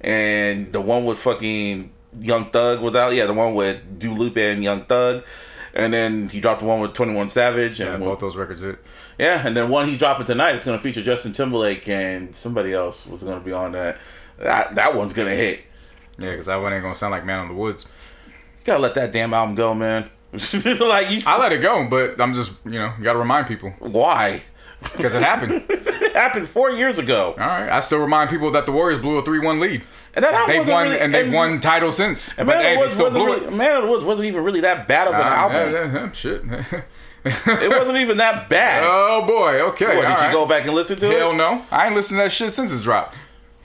And 0.00 0.72
the 0.72 0.80
one 0.80 1.04
with 1.04 1.18
fucking 1.18 1.92
Young 2.18 2.46
Thug 2.46 2.80
was 2.80 2.96
out. 2.96 3.14
Yeah, 3.14 3.26
the 3.26 3.32
one 3.32 3.54
with 3.54 3.98
Dua 3.98 4.14
Lipa 4.14 4.40
and 4.40 4.64
Young 4.64 4.84
Thug. 4.84 5.22
And 5.76 5.92
then 5.92 6.28
he 6.28 6.40
dropped 6.40 6.60
the 6.60 6.66
one 6.66 6.80
with 6.80 6.94
21 6.94 7.28
Savage. 7.28 7.78
Yeah, 7.80 7.94
And 7.94 8.02
both 8.02 8.18
those 8.18 8.34
records 8.34 8.62
hit. 8.62 8.78
yeah, 9.18 9.46
and 9.46 9.54
then 9.54 9.68
one 9.68 9.88
he's 9.88 9.98
dropping 9.98 10.24
tonight 10.24 10.54
It's 10.54 10.64
going 10.64 10.78
to 10.78 10.82
feature 10.82 11.02
Justin 11.02 11.32
Timberlake 11.32 11.86
and 11.88 12.34
somebody 12.34 12.72
else 12.72 13.06
was 13.06 13.22
going 13.22 13.38
to 13.38 13.44
be 13.44 13.52
on 13.52 13.72
that. 13.72 13.98
That, 14.38 14.74
that 14.74 14.94
one's 14.96 15.12
going 15.12 15.28
to 15.28 15.36
hit. 15.36 15.60
Yeah, 16.18 16.30
because 16.30 16.46
that 16.46 16.56
one 16.56 16.72
ain't 16.72 16.82
gonna 16.82 16.94
sound 16.94 17.10
like 17.10 17.24
Man 17.24 17.40
on 17.40 17.48
the 17.48 17.54
Woods. 17.54 17.86
Gotta 18.64 18.80
let 18.80 18.94
that 18.94 19.12
damn 19.12 19.34
album 19.34 19.54
go, 19.54 19.74
man. 19.74 20.08
like 20.32 21.10
you, 21.10 21.20
I 21.26 21.38
let 21.38 21.52
it 21.52 21.60
go, 21.60 21.86
but 21.88 22.20
I'm 22.20 22.32
just 22.34 22.52
you 22.64 22.72
know 22.72 22.92
you 22.98 23.04
got 23.04 23.12
to 23.12 23.18
remind 23.18 23.46
people 23.46 23.70
why? 23.78 24.42
because 24.96 25.14
it 25.14 25.22
happened. 25.22 25.64
it 25.68 26.12
happened 26.14 26.48
four 26.48 26.70
years 26.70 26.98
ago, 26.98 27.34
All 27.38 27.46
right. 27.46 27.68
I 27.70 27.80
still 27.80 27.98
remind 27.98 28.30
people 28.30 28.50
that 28.52 28.66
the 28.66 28.72
Warriors 28.72 29.00
blew 29.00 29.16
a 29.16 29.24
3 29.24 29.38
1 29.40 29.60
lead. 29.60 29.82
And 30.16 30.24
that 30.24 30.34
album 30.34 30.56
They've 30.56 30.68
won 30.68 30.82
really, 30.88 30.98
and 31.00 31.14
they've 31.14 31.26
and- 31.26 31.34
won 31.34 31.60
title 31.60 31.92
since. 31.92 32.36
And 32.36 32.46
but 32.48 32.56
Man 32.56 32.62
they, 32.64 32.68
of 32.70 32.72
the 32.72 32.74
they 32.74 32.80
Woods 32.82 32.92
still 32.94 33.04
wasn't 33.06 33.24
blew 33.24 33.34
really, 33.34 33.46
it. 33.46 33.52
Man 33.52 33.76
of 33.76 33.82
the 33.84 33.88
Woods 33.90 34.04
wasn't 34.04 34.26
even 34.26 34.42
really 34.42 34.60
that 34.62 34.88
bad 34.88 35.06
of 35.06 35.14
an 35.14 35.20
Uh, 35.20 35.24
album. 35.24 35.72
yeah, 35.72 35.94
yeah, 36.02 36.12
shit. 36.12 36.42
It 37.28 37.70
wasn't 37.76 37.98
even 37.98 38.18
that 38.18 38.48
bad. 38.48 38.84
oh 38.86 39.26
boy. 39.26 39.60
Okay. 39.70 39.84
what, 39.86 39.94
did 39.96 40.04
all 40.04 40.26
you 40.26 40.32
go 40.32 40.46
back 40.46 40.64
and 40.64 40.74
listen 40.74 40.96
to 41.00 41.08
Hell 41.10 41.32
it? 41.32 41.34
no. 41.36 41.62
I 41.72 41.86
ain't 41.86 41.96
listened 41.96 42.18
to 42.18 42.22
that 42.24 42.30
shit 42.30 42.52
since 42.52 42.70
it's 42.72 42.82
dropped. 42.82 43.16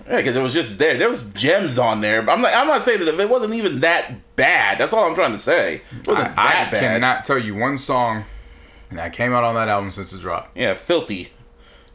Yeah, 0.09 0.17
because 0.17 0.35
it 0.35 0.41
was 0.41 0.55
just 0.55 0.79
there. 0.79 0.97
There 0.97 1.07
was 1.07 1.31
gems 1.33 1.77
on 1.77 2.01
there. 2.01 2.23
But 2.23 2.31
I'm 2.31 2.41
not. 2.41 2.55
I'm 2.55 2.65
not 2.65 2.81
saying 2.81 2.99
that 2.99 3.07
if 3.07 3.19
it 3.19 3.29
wasn't 3.29 3.53
even 3.53 3.81
that 3.81 4.35
bad. 4.35 4.79
That's 4.79 4.93
all 4.93 5.05
I'm 5.05 5.13
trying 5.13 5.33
to 5.33 5.37
say. 5.37 5.81
It 5.99 6.07
wasn't 6.07 6.35
I, 6.35 6.47
I 6.47 6.51
that 6.53 6.71
bad. 6.71 6.79
cannot 6.81 7.23
tell 7.23 7.37
you 7.37 7.53
one 7.53 7.77
song 7.77 8.25
that 8.91 9.13
came 9.13 9.31
out 9.31 9.43
on 9.43 9.53
that 9.53 9.67
album 9.67 9.91
since 9.91 10.11
it 10.11 10.21
dropped. 10.21 10.57
Yeah, 10.57 10.73
filthy. 10.73 11.31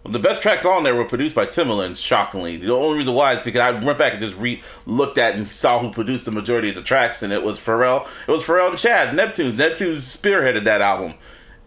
The 0.09 0.19
best 0.19 0.43
tracks 0.43 0.65
on 0.65 0.83
there 0.85 0.95
were 0.95 1.05
produced 1.05 1.35
by 1.35 1.47
Timbaland. 1.47 2.03
Shockingly, 2.03 2.57
the 2.57 2.73
only 2.73 2.99
reason 2.99 3.15
why 3.15 3.35
is 3.35 3.43
because 3.43 3.61
I 3.61 3.73
went 3.79 3.99
back 3.99 4.13
and 4.13 4.21
just 4.21 4.37
re 4.37 4.63
looked 4.85 5.19
at 5.19 5.35
and 5.35 5.51
saw 5.51 5.79
who 5.79 5.91
produced 5.91 6.27
the 6.27 6.33
majority 6.33 6.69
of 6.69 6.75
the 6.75 6.83
tracks, 6.83 7.23
and 7.23 7.33
it 7.33 7.43
was 7.43 7.59
Pharrell. 7.59 8.07
It 8.27 8.31
was 8.31 8.45
Pharrell 8.45 8.71
and 8.71 8.79
Chad 8.79 9.17
Neptunes. 9.17 9.53
Neptunes 9.53 10.17
spearheaded 10.17 10.65
that 10.65 10.81
album. 10.81 11.15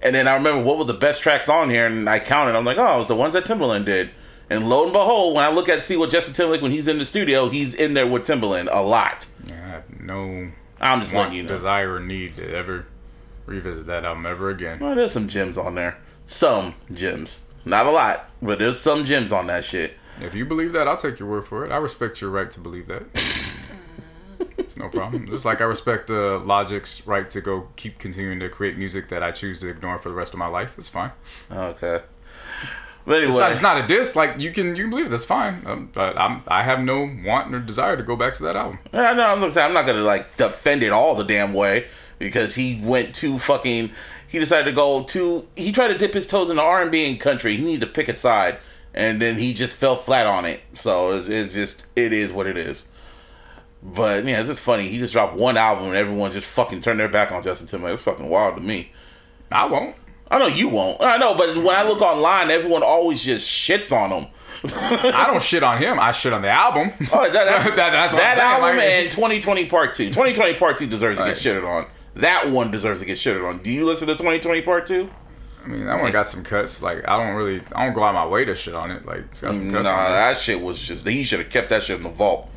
And 0.02 0.16
then 0.16 0.28
I 0.28 0.36
remember 0.36 0.64
what 0.64 0.78
were 0.78 0.86
the 0.86 0.94
best 0.94 1.22
tracks 1.22 1.50
on 1.50 1.70
here, 1.70 1.86
and 1.86 2.10
I 2.10 2.20
counted. 2.20 2.56
I'm 2.56 2.66
like, 2.66 2.78
oh, 2.78 2.96
it 2.96 3.00
was 3.00 3.08
the 3.10 3.16
ones 3.16 3.34
that 3.34 3.46
Timbaland 3.46 3.86
did. 3.86 4.12
And 4.50 4.68
lo 4.68 4.84
and 4.84 4.94
behold, 4.94 5.36
when 5.36 5.46
I 5.46 5.52
look 5.52 5.70
at 5.70 5.84
see 5.84 5.98
what 5.98 6.10
Justin 6.10 6.34
Timberlake 6.34 6.62
when 6.62 6.72
he's 6.72 6.88
in 6.88 6.98
the 6.98 7.06
studio, 7.06 7.50
he's 7.50 7.76
in 7.76 7.94
there 7.94 8.08
with 8.08 8.24
Timbaland 8.24 8.70
a 8.72 8.82
lot. 8.82 9.28
Yeah, 9.46 9.82
no 10.00 10.50
I'm 10.82 11.02
just 11.02 11.14
letting 11.14 11.34
you 11.34 11.44
know. 11.44 11.50
desire 11.50 11.96
or 11.96 12.00
need 12.00 12.38
to 12.38 12.56
ever 12.56 12.88
revisit 13.46 13.86
that 13.88 14.06
album 14.06 14.26
ever 14.26 14.50
again. 14.50 14.80
Well, 14.80 14.96
there's 14.96 15.12
some 15.12 15.28
gems 15.28 15.58
on 15.58 15.76
there. 15.76 15.98
Some 16.26 16.76
gems. 16.94 17.42
Not 17.66 17.86
a 17.86 17.92
lot, 17.92 18.30
but 18.42 18.60
there's 18.60 18.80
some 18.80 19.06
gems 19.06 19.32
on 19.32 19.48
that 19.48 19.66
shit. 19.66 19.96
If 20.22 20.36
you 20.36 20.46
believe 20.46 20.74
that, 20.74 20.88
I'll 20.88 20.98
take 20.98 21.20
your 21.20 21.30
word 21.30 21.46
for 21.46 21.66
it. 21.66 21.72
I 21.72 21.78
respect 21.78 22.20
your 22.22 22.30
right 22.30 22.50
to 22.52 22.60
believe 22.60 22.88
that. 22.88 23.04
no 24.76 24.90
problem. 24.90 25.28
Just 25.28 25.46
like 25.46 25.62
I 25.62 25.66
respect 25.66 26.10
uh, 26.10 26.40
Logic's 26.40 27.06
right 27.08 27.30
to 27.30 27.42
go 27.42 27.68
keep 27.76 28.00
continuing 28.00 28.40
to 28.40 28.50
create 28.50 28.78
music 28.78 29.10
that 29.10 29.24
I 29.24 29.32
choose 29.32 29.62
to 29.62 29.70
ignore 29.70 30.00
for 30.00 30.10
the 30.10 30.16
rest 30.16 30.34
of 30.34 30.40
my 30.40 30.48
life. 30.48 30.76
It's 30.78 30.90
fine. 30.90 31.12
Okay. 31.52 32.02
But 33.06 33.18
anyway, 33.18 33.28
It's 33.30 33.38
not, 33.38 33.52
it's 33.52 33.62
not 33.62 33.84
a 33.84 33.88
diss. 33.88 34.16
Like 34.16 34.40
you 34.40 34.52
can 34.52 34.76
you 34.76 34.84
can 34.84 34.90
believe 34.90 35.06
it. 35.08 35.10
That's 35.10 35.26
fine. 35.26 35.64
Um, 35.66 35.90
but 35.94 36.18
I'm 36.18 36.44
I 36.48 36.64
have 36.64 36.80
no 36.80 37.10
want 37.26 37.54
or 37.56 37.60
desire 37.60 37.98
to 37.98 38.04
go 38.04 38.16
back 38.16 38.34
to 38.36 38.44
that 38.44 38.56
album. 38.56 38.80
Yeah, 38.94 39.14
no, 39.14 39.28
I'm 39.28 39.40
not, 39.40 39.58
I'm 39.58 39.74
not 39.74 39.86
gonna 39.86 40.04
like 40.04 40.36
defend 40.36 40.84
it 40.84 40.92
all 40.92 41.16
the 41.16 41.24
damn 41.24 41.54
way 41.54 41.88
because 42.20 42.56
he 42.56 42.80
went 42.84 43.16
too 43.16 43.40
fucking. 43.40 43.92
He 44.30 44.40
decided 44.40 44.66
to 44.66 44.72
go 44.76 45.04
to. 45.04 45.46
He 45.56 45.72
tried 45.72 45.90
to 45.90 45.98
dip 45.98 46.14
his 46.14 46.28
toes 46.28 46.50
in 46.50 46.56
the 46.58 46.62
R 46.62 46.82
and 46.82 46.92
B 46.92 47.10
and 47.10 47.20
country. 47.20 47.58
He 47.58 47.64
needed 47.66 47.82
to 47.82 47.92
pick 47.92 48.08
a 48.10 48.14
side, 48.14 48.60
and 48.94 49.20
then 49.22 49.38
he 49.38 49.54
just 49.54 49.76
fell 49.76 49.96
flat 49.96 50.28
on 50.28 50.46
it. 50.46 50.62
So 50.74 51.16
it's, 51.18 51.28
it's 51.28 51.54
just 51.54 51.84
it 51.96 52.14
is 52.14 52.32
what 52.32 52.46
it 52.48 52.56
is. 52.58 52.90
But 53.82 54.26
yeah, 54.26 54.40
it's 54.42 54.50
just 54.50 54.62
funny. 54.62 54.88
He 54.90 55.00
just 55.00 55.14
dropped 55.14 55.36
one 55.36 55.56
album 55.58 55.86
and 55.88 55.96
everyone 55.96 56.32
just 56.32 56.50
fucking 56.50 56.82
turned 56.82 57.00
their 57.00 57.08
back 57.08 57.32
on 57.32 57.42
Justin 57.42 57.66
Timberlake. 57.68 57.94
It's 57.94 58.02
fucking 58.04 58.28
wild 58.28 58.58
to 58.58 58.62
me. 58.62 58.92
I 59.52 59.66
won't. 59.68 59.96
I 60.30 60.38
know 60.38 60.48
you 60.48 60.68
won't. 60.70 61.02
I 61.02 61.18
know, 61.18 61.34
but 61.36 61.56
when 61.56 61.70
I 61.76 61.84
look 61.88 62.02
online, 62.02 62.52
everyone 62.52 62.84
always 62.84 63.24
just 63.24 63.50
shits 63.50 63.92
on 63.96 64.12
him. 64.12 64.28
I 64.76 65.26
don't 65.28 65.42
shit 65.42 65.64
on 65.64 65.78
him. 65.82 65.98
I 66.00 66.12
shit 66.12 66.34
on 66.34 66.42
the 66.42 66.50
album. 66.50 66.92
Oh, 67.14 67.24
that, 67.24 67.34
that's, 67.34 67.64
That- 67.76 67.76
that's 67.76 68.14
that 68.14 68.38
album 68.38 68.78
like- 68.78 68.86
and 68.86 69.10
2020 69.10 69.66
Part 69.68 69.94
2. 69.94 70.08
2020 70.10 70.54
Part 70.56 70.78
2 70.78 70.86
deserves 70.86 71.18
to 71.18 71.24
Right. 71.24 71.34
get 71.34 71.42
shitted 71.42 71.66
on. 71.68 71.88
That 72.20 72.50
one 72.50 72.72
deserves 72.72 73.00
to 73.02 73.06
get 73.06 73.18
shitted 73.18 73.48
on. 73.48 73.60
Do 73.60 73.72
you 73.72 73.86
listen 73.86 74.08
to 74.08 74.14
2020 74.16 74.62
Part 74.62 74.86
2? 74.88 75.10
I 75.64 75.68
mean, 75.68 75.86
that 75.86 76.00
one 76.02 76.12
got 76.12 76.26
some 76.28 76.44
cuts. 76.44 76.82
Like 76.82 77.08
I 77.08 77.18
don't 77.18 77.36
really, 77.36 77.62
I 77.76 77.86
don't 77.86 77.94
go 77.94 78.04
out 78.04 78.14
my 78.14 78.26
way 78.26 78.46
to 78.46 78.56
shit 78.56 78.74
on 78.76 78.92
it. 78.92 79.06
Like 79.06 79.20
it's 79.32 79.42
got 79.42 79.54
some 79.54 79.68
Nah, 79.72 79.78
cuts 79.80 79.88
on 79.90 80.12
that 80.12 80.38
shit 80.38 80.62
was 80.62 80.80
just, 80.80 81.06
he 81.08 81.24
should 81.24 81.40
have 81.40 81.50
kept 81.50 81.70
that 81.70 81.84
shit 81.84 81.98
in 81.98 82.04
the 82.04 82.10
vault. 82.10 82.50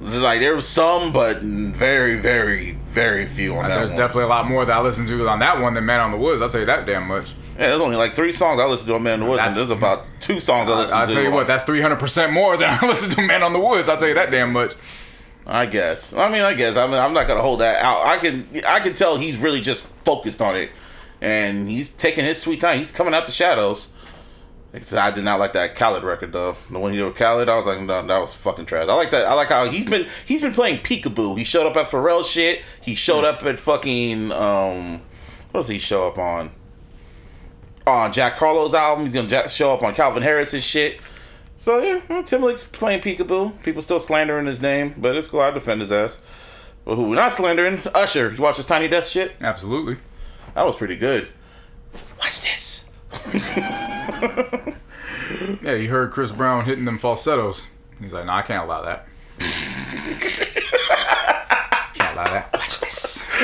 Like, 0.00 0.38
there 0.38 0.54
was 0.54 0.68
some, 0.68 1.12
but 1.12 1.38
very, 1.42 2.20
very, 2.20 2.70
very 2.82 3.26
few 3.26 3.56
on 3.56 3.64
that 3.64 3.70
one. 3.70 3.78
There's 3.78 3.90
one. 3.90 3.98
definitely 3.98 4.22
a 4.22 4.28
lot 4.28 4.46
more 4.48 4.64
that 4.64 4.76
I 4.76 4.80
listened 4.80 5.08
to 5.08 5.28
on 5.28 5.40
that 5.40 5.60
one 5.60 5.74
than 5.74 5.86
Man 5.86 5.98
on 5.98 6.12
the 6.12 6.16
Woods. 6.16 6.40
I'll 6.40 6.48
tell 6.48 6.60
you 6.60 6.66
that 6.66 6.86
damn 6.86 7.08
much. 7.08 7.32
yeah, 7.58 7.66
there's 7.70 7.80
only 7.80 7.96
like 7.96 8.14
three 8.14 8.30
songs 8.30 8.60
I 8.60 8.66
listened 8.66 8.86
to 8.90 8.94
on 8.94 9.02
Man 9.02 9.14
on 9.14 9.20
the 9.20 9.26
Woods, 9.26 9.42
and 9.42 9.56
there's 9.56 9.70
about 9.70 10.04
two 10.20 10.38
songs 10.38 10.68
I 10.68 10.74
I, 10.74 10.78
listened 10.78 11.00
will 11.00 11.06
to. 11.08 11.12
tell 11.14 11.22
you 11.24 11.30
what, 11.32 11.48
that's 11.48 11.64
300% 11.64 12.32
more 12.32 12.56
than 12.56 12.70
I 12.80 12.86
listened 12.86 13.12
to 13.16 13.22
Man 13.22 13.42
on 13.42 13.52
the 13.52 13.58
Woods. 13.58 13.88
I'll 13.88 13.98
tell 13.98 14.06
you 14.06 14.14
that 14.14 14.30
damn 14.30 14.52
much. 14.52 14.76
I 15.48 15.64
guess. 15.66 16.12
I 16.12 16.30
mean, 16.30 16.42
I 16.42 16.52
guess. 16.54 16.76
I 16.76 16.86
mean, 16.86 16.96
I'm 16.96 17.14
not 17.14 17.26
gonna 17.26 17.40
hold 17.40 17.60
that 17.60 17.82
out. 17.82 18.06
I 18.06 18.18
can, 18.18 18.46
I 18.66 18.80
can 18.80 18.92
tell 18.94 19.16
he's 19.16 19.38
really 19.38 19.62
just 19.62 19.88
focused 20.04 20.42
on 20.42 20.54
it, 20.56 20.70
and 21.20 21.68
he's 21.68 21.90
taking 21.90 22.24
his 22.24 22.40
sweet 22.40 22.60
time. 22.60 22.78
He's 22.78 22.92
coming 22.92 23.14
out 23.14 23.24
the 23.24 23.32
shadows. 23.32 23.94
I 24.74 25.10
did 25.10 25.24
not 25.24 25.40
like 25.40 25.54
that 25.54 25.74
Khaled 25.74 26.02
record 26.02 26.34
though. 26.34 26.54
The 26.70 26.78
one 26.78 26.92
he 26.92 26.98
did 26.98 27.04
with 27.04 27.16
Khaled, 27.16 27.48
I 27.48 27.56
was 27.56 27.66
like, 27.66 27.80
no, 27.80 28.06
that 28.06 28.18
was 28.18 28.34
fucking 28.34 28.66
trash. 28.66 28.86
I 28.86 28.94
like 28.94 29.10
that. 29.10 29.26
I 29.26 29.32
like 29.32 29.48
how 29.48 29.66
he's 29.66 29.88
been 29.88 30.06
he's 30.26 30.42
been 30.42 30.52
playing 30.52 30.78
peekaboo. 30.78 31.38
He 31.38 31.44
showed 31.44 31.66
up 31.66 31.76
at 31.76 31.86
Pharrell 31.86 32.22
shit. 32.22 32.60
He 32.82 32.94
showed 32.94 33.24
up 33.24 33.42
at 33.44 33.58
fucking 33.58 34.30
um, 34.30 35.00
what 35.50 35.60
does 35.60 35.68
he 35.68 35.78
show 35.78 36.06
up 36.06 36.18
on? 36.18 36.50
On 37.86 38.12
Jack 38.12 38.34
Harlow's 38.34 38.74
album, 38.74 39.06
he's 39.06 39.14
gonna 39.14 39.48
show 39.48 39.72
up 39.72 39.82
on 39.82 39.94
Calvin 39.94 40.22
Harris's 40.22 40.62
shit. 40.64 41.00
So 41.60 41.82
yeah, 41.82 42.00
well, 42.08 42.22
Timberlake's 42.22 42.62
playing 42.64 43.00
peekaboo. 43.00 43.60
People 43.64 43.82
still 43.82 43.98
slandering 44.00 44.46
his 44.46 44.62
name, 44.62 44.94
but 44.96 45.16
it's 45.16 45.26
cool. 45.28 45.40
I 45.40 45.50
defend 45.50 45.80
his 45.80 45.90
ass. 45.92 46.24
But 46.84 46.94
who 46.94 47.08
we're 47.10 47.16
not 47.16 47.32
slandering? 47.32 47.80
Usher. 47.94 48.32
You 48.32 48.40
watch 48.42 48.56
his 48.56 48.64
Tiny 48.64 48.86
Desk 48.88 49.12
shit? 49.12 49.32
Absolutely. 49.40 49.96
That 50.54 50.62
was 50.62 50.76
pretty 50.76 50.96
good. 50.96 51.28
Watch 52.18 52.40
this. 52.42 52.90
Yeah, 55.62 55.74
you 55.74 55.90
heard 55.90 56.10
Chris 56.12 56.32
Brown 56.32 56.64
hitting 56.64 56.86
them 56.86 56.96
falsettos. 56.98 57.66
He's 58.00 58.12
like, 58.14 58.24
no, 58.24 58.32
I 58.32 58.40
can't 58.42 58.64
allow 58.64 58.80
that. 58.82 59.06
can't 61.92 62.14
allow 62.14 62.24
that. 62.24 62.50
Watch 62.54 62.80
this. 62.80 63.26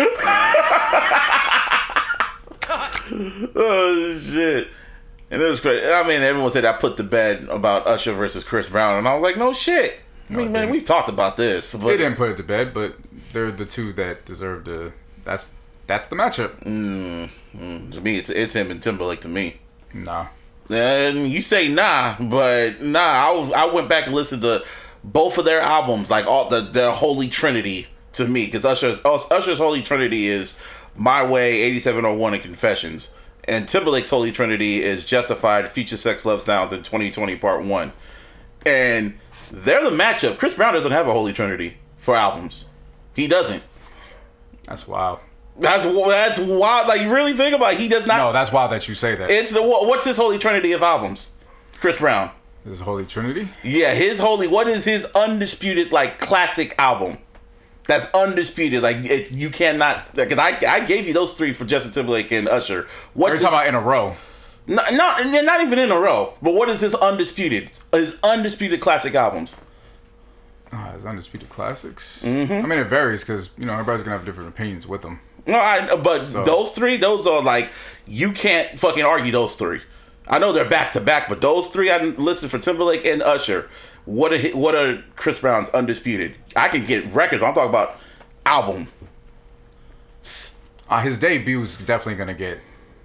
Oh 3.55 4.19
shit. 4.25 4.69
And 5.31 5.43
it 5.43 5.47
was 5.47 5.61
great. 5.61 5.85
I 5.85 6.07
mean, 6.07 6.21
everyone 6.21 6.51
said 6.51 6.65
I 6.65 6.73
put 6.73 6.97
to 6.99 7.03
bed 7.03 7.45
about 7.49 7.87
Usher 7.87 8.13
versus 8.13 8.45
Chris 8.45 8.69
Brown, 8.69 8.99
and 8.99 9.09
I 9.09 9.15
was 9.15 9.23
like, 9.23 9.37
no 9.37 9.53
shit. 9.53 9.99
I 10.31 10.35
mean, 10.35 10.49
it 10.49 10.51
man, 10.53 10.71
we've 10.71 10.85
talked 10.85 11.09
about 11.09 11.37
this, 11.37 11.73
They 11.73 11.97
didn't 11.97 12.17
put 12.17 12.31
it 12.31 12.37
to 12.39 12.43
bed, 12.43 12.73
but 12.73 12.97
they're 13.33 13.51
the 13.51 13.67
two 13.67 13.93
that 13.95 14.25
deserve 14.25 14.65
to. 14.65 14.93
That's 15.25 15.55
that's 15.87 16.07
the 16.07 16.17
matchup. 16.17 16.63
Mm, 16.65 17.31
mm. 17.57 17.93
to 17.93 18.01
me, 18.01 18.19
it's 18.19 18.31
it's 18.31 18.55
him 18.55 18.71
and 18.71 18.83
Timberlake 18.83 19.21
to 19.23 19.29
me. 19.29 19.59
Nah. 19.93 20.27
And 20.71 21.29
you 21.29 21.43
say 21.43 21.69
nah, 21.69 22.17
but 22.19 22.81
nah. 22.81 23.01
I 23.01 23.33
was, 23.33 23.53
I 23.53 23.67
went 23.67 23.89
back 23.89 24.07
and 24.07 24.15
listened 24.15 24.43
to 24.43 24.65
both 25.03 25.37
of 25.37 25.45
their 25.45 25.61
albums, 25.61 26.11
like 26.11 26.27
all 26.27 26.49
the 26.49 26.61
their 26.61 26.91
Holy 26.91 27.29
Trinity 27.29 27.89
to 28.15 28.27
me, 28.27 28.47
because 28.47 28.65
Usher's 28.65 29.05
Usher's 29.05 29.59
Holy 29.59 29.83
Trinity 29.83 30.29
is 30.29 30.59
My 30.97 31.27
Way, 31.27 31.61
eighty 31.61 31.81
seven 31.81 32.07
oh 32.07 32.15
one, 32.15 32.33
and 32.33 32.43
Confessions, 32.43 33.15
and 33.47 33.69
Timberlake's 33.69 34.09
Holy 34.11 34.33
Trinity 34.33 34.83
is 34.83 35.05
Justified, 35.05 35.69
Future 35.69 35.97
Sex 35.97 36.25
Love 36.25 36.43
Sounds, 36.43 36.73
and 36.73 36.85
twenty 36.85 37.11
twenty 37.11 37.37
Part 37.37 37.65
One, 37.65 37.93
and 38.67 39.19
they're 39.51 39.89
the 39.89 39.97
matchup. 39.97 40.39
Chris 40.39 40.55
Brown 40.55 40.75
doesn't 40.75 40.93
have 40.93 41.07
a 41.09 41.13
Holy 41.13 41.33
Trinity 41.33 41.77
for 41.99 42.17
albums. 42.17 42.67
He 43.15 43.27
doesn't. 43.27 43.63
That's 44.65 44.89
wild. 44.89 45.21
That's 45.59 45.85
that's 45.85 46.39
wild. 46.39 46.89
Like 46.89 47.03
you 47.03 47.13
really 47.13 47.33
think 47.33 47.55
about 47.55 47.75
it, 47.75 47.81
he 47.81 47.89
does 47.89 48.07
not. 48.07 48.19
No, 48.19 48.33
that's 48.33 48.51
wild 48.51 48.73
that 48.73 48.89
you 48.89 48.95
say 48.95 49.15
that. 49.15 49.31
It's 49.31 49.53
the 49.53 49.63
what's 49.63 50.05
his 50.05 50.17
Holy 50.17 50.39
Trinity 50.39 50.73
of 50.73 50.83
albums? 50.83 51.35
Chris 51.81 51.99
Brown. 51.99 52.31
This 52.65 52.81
is 52.81 52.81
Holy 52.81 53.05
Trinity. 53.05 53.49
Yeah, 53.63 53.93
his 53.95 54.19
holy. 54.19 54.49
What 54.49 54.67
is 54.67 54.85
his 54.85 55.05
undisputed 55.15 55.93
like 55.93 56.19
classic 56.19 56.75
album? 56.79 57.19
That's 57.87 58.09
undisputed. 58.15 58.83
Like 58.83 58.97
it, 59.05 59.31
you 59.31 59.51
cannot. 59.51 60.15
Because 60.15 60.39
I 60.39 60.59
I 60.69 60.81
gave 60.81 61.07
you 61.07 61.13
those 61.13 61.35
three 61.35 61.53
for 61.53 61.65
Justin 61.65 61.93
Timberlake 61.93 62.33
and 62.33 62.49
Usher. 62.49 62.87
We're 63.15 63.29
What's 63.31 63.43
talking 63.43 63.59
about 63.59 63.67
in 63.69 63.75
a 63.75 63.81
row. 63.81 64.17
not, 64.67 64.87
not 64.95 65.21
not 65.45 65.61
even 65.61 65.79
in 65.79 65.91
a 65.91 65.99
row. 65.99 66.33
But 66.41 66.55
what 66.55 66.69
is 66.71 66.81
his 66.81 66.95
undisputed? 66.95 67.71
His 67.93 68.19
undisputed 68.23 68.81
classic 68.81 69.15
albums. 69.15 69.61
Oh, 70.73 70.93
it's 70.95 71.05
undisputed 71.05 71.49
classics. 71.51 72.23
Mm-hmm. 72.25 72.53
I 72.53 72.63
mean, 72.63 72.79
it 72.79 72.89
varies 72.89 73.21
because 73.23 73.51
you 73.59 73.67
know 73.67 73.75
everybody's 73.75 74.03
gonna 74.03 74.17
have 74.17 74.25
different 74.27 74.49
opinions 74.49 74.87
with 74.87 75.03
them. 75.03 75.21
No, 75.47 75.59
I. 75.59 75.95
But 75.97 76.27
So- 76.27 76.43
those 76.43 76.73
three, 76.73 76.97
those 76.97 77.27
are 77.27 77.43
like 77.43 77.69
you 78.07 78.33
can't 78.33 78.79
fucking 78.79 79.05
argue 79.05 79.31
those 79.31 79.57
three. 79.57 79.83
I 80.27 80.39
know 80.39 80.53
they're 80.55 80.69
back 80.69 80.93
to 80.93 81.01
back, 81.03 81.29
but 81.29 81.43
those 81.43 81.69
three 81.69 81.91
I 81.91 81.99
listed 81.99 82.51
for 82.51 82.59
Timberlake 82.59 83.05
and 83.05 83.21
Usher. 83.23 83.69
What 84.05 84.33
are 84.33 84.39
hi- 84.39 84.53
what 84.53 84.75
are 84.75 85.03
Chris 85.17 85.39
Brown's 85.39 85.69
undisputed? 85.71 86.37
I 86.55 86.69
can 86.69 86.85
get 86.85 87.05
records. 87.13 87.41
But 87.41 87.49
I'm 87.49 87.55
talking 87.55 87.71
about 87.71 87.97
album. 88.45 88.89
Uh, 90.89 91.01
his 91.01 91.19
debut's 91.19 91.79
definitely 91.79 92.17
gonna 92.17 92.35
get 92.35 92.59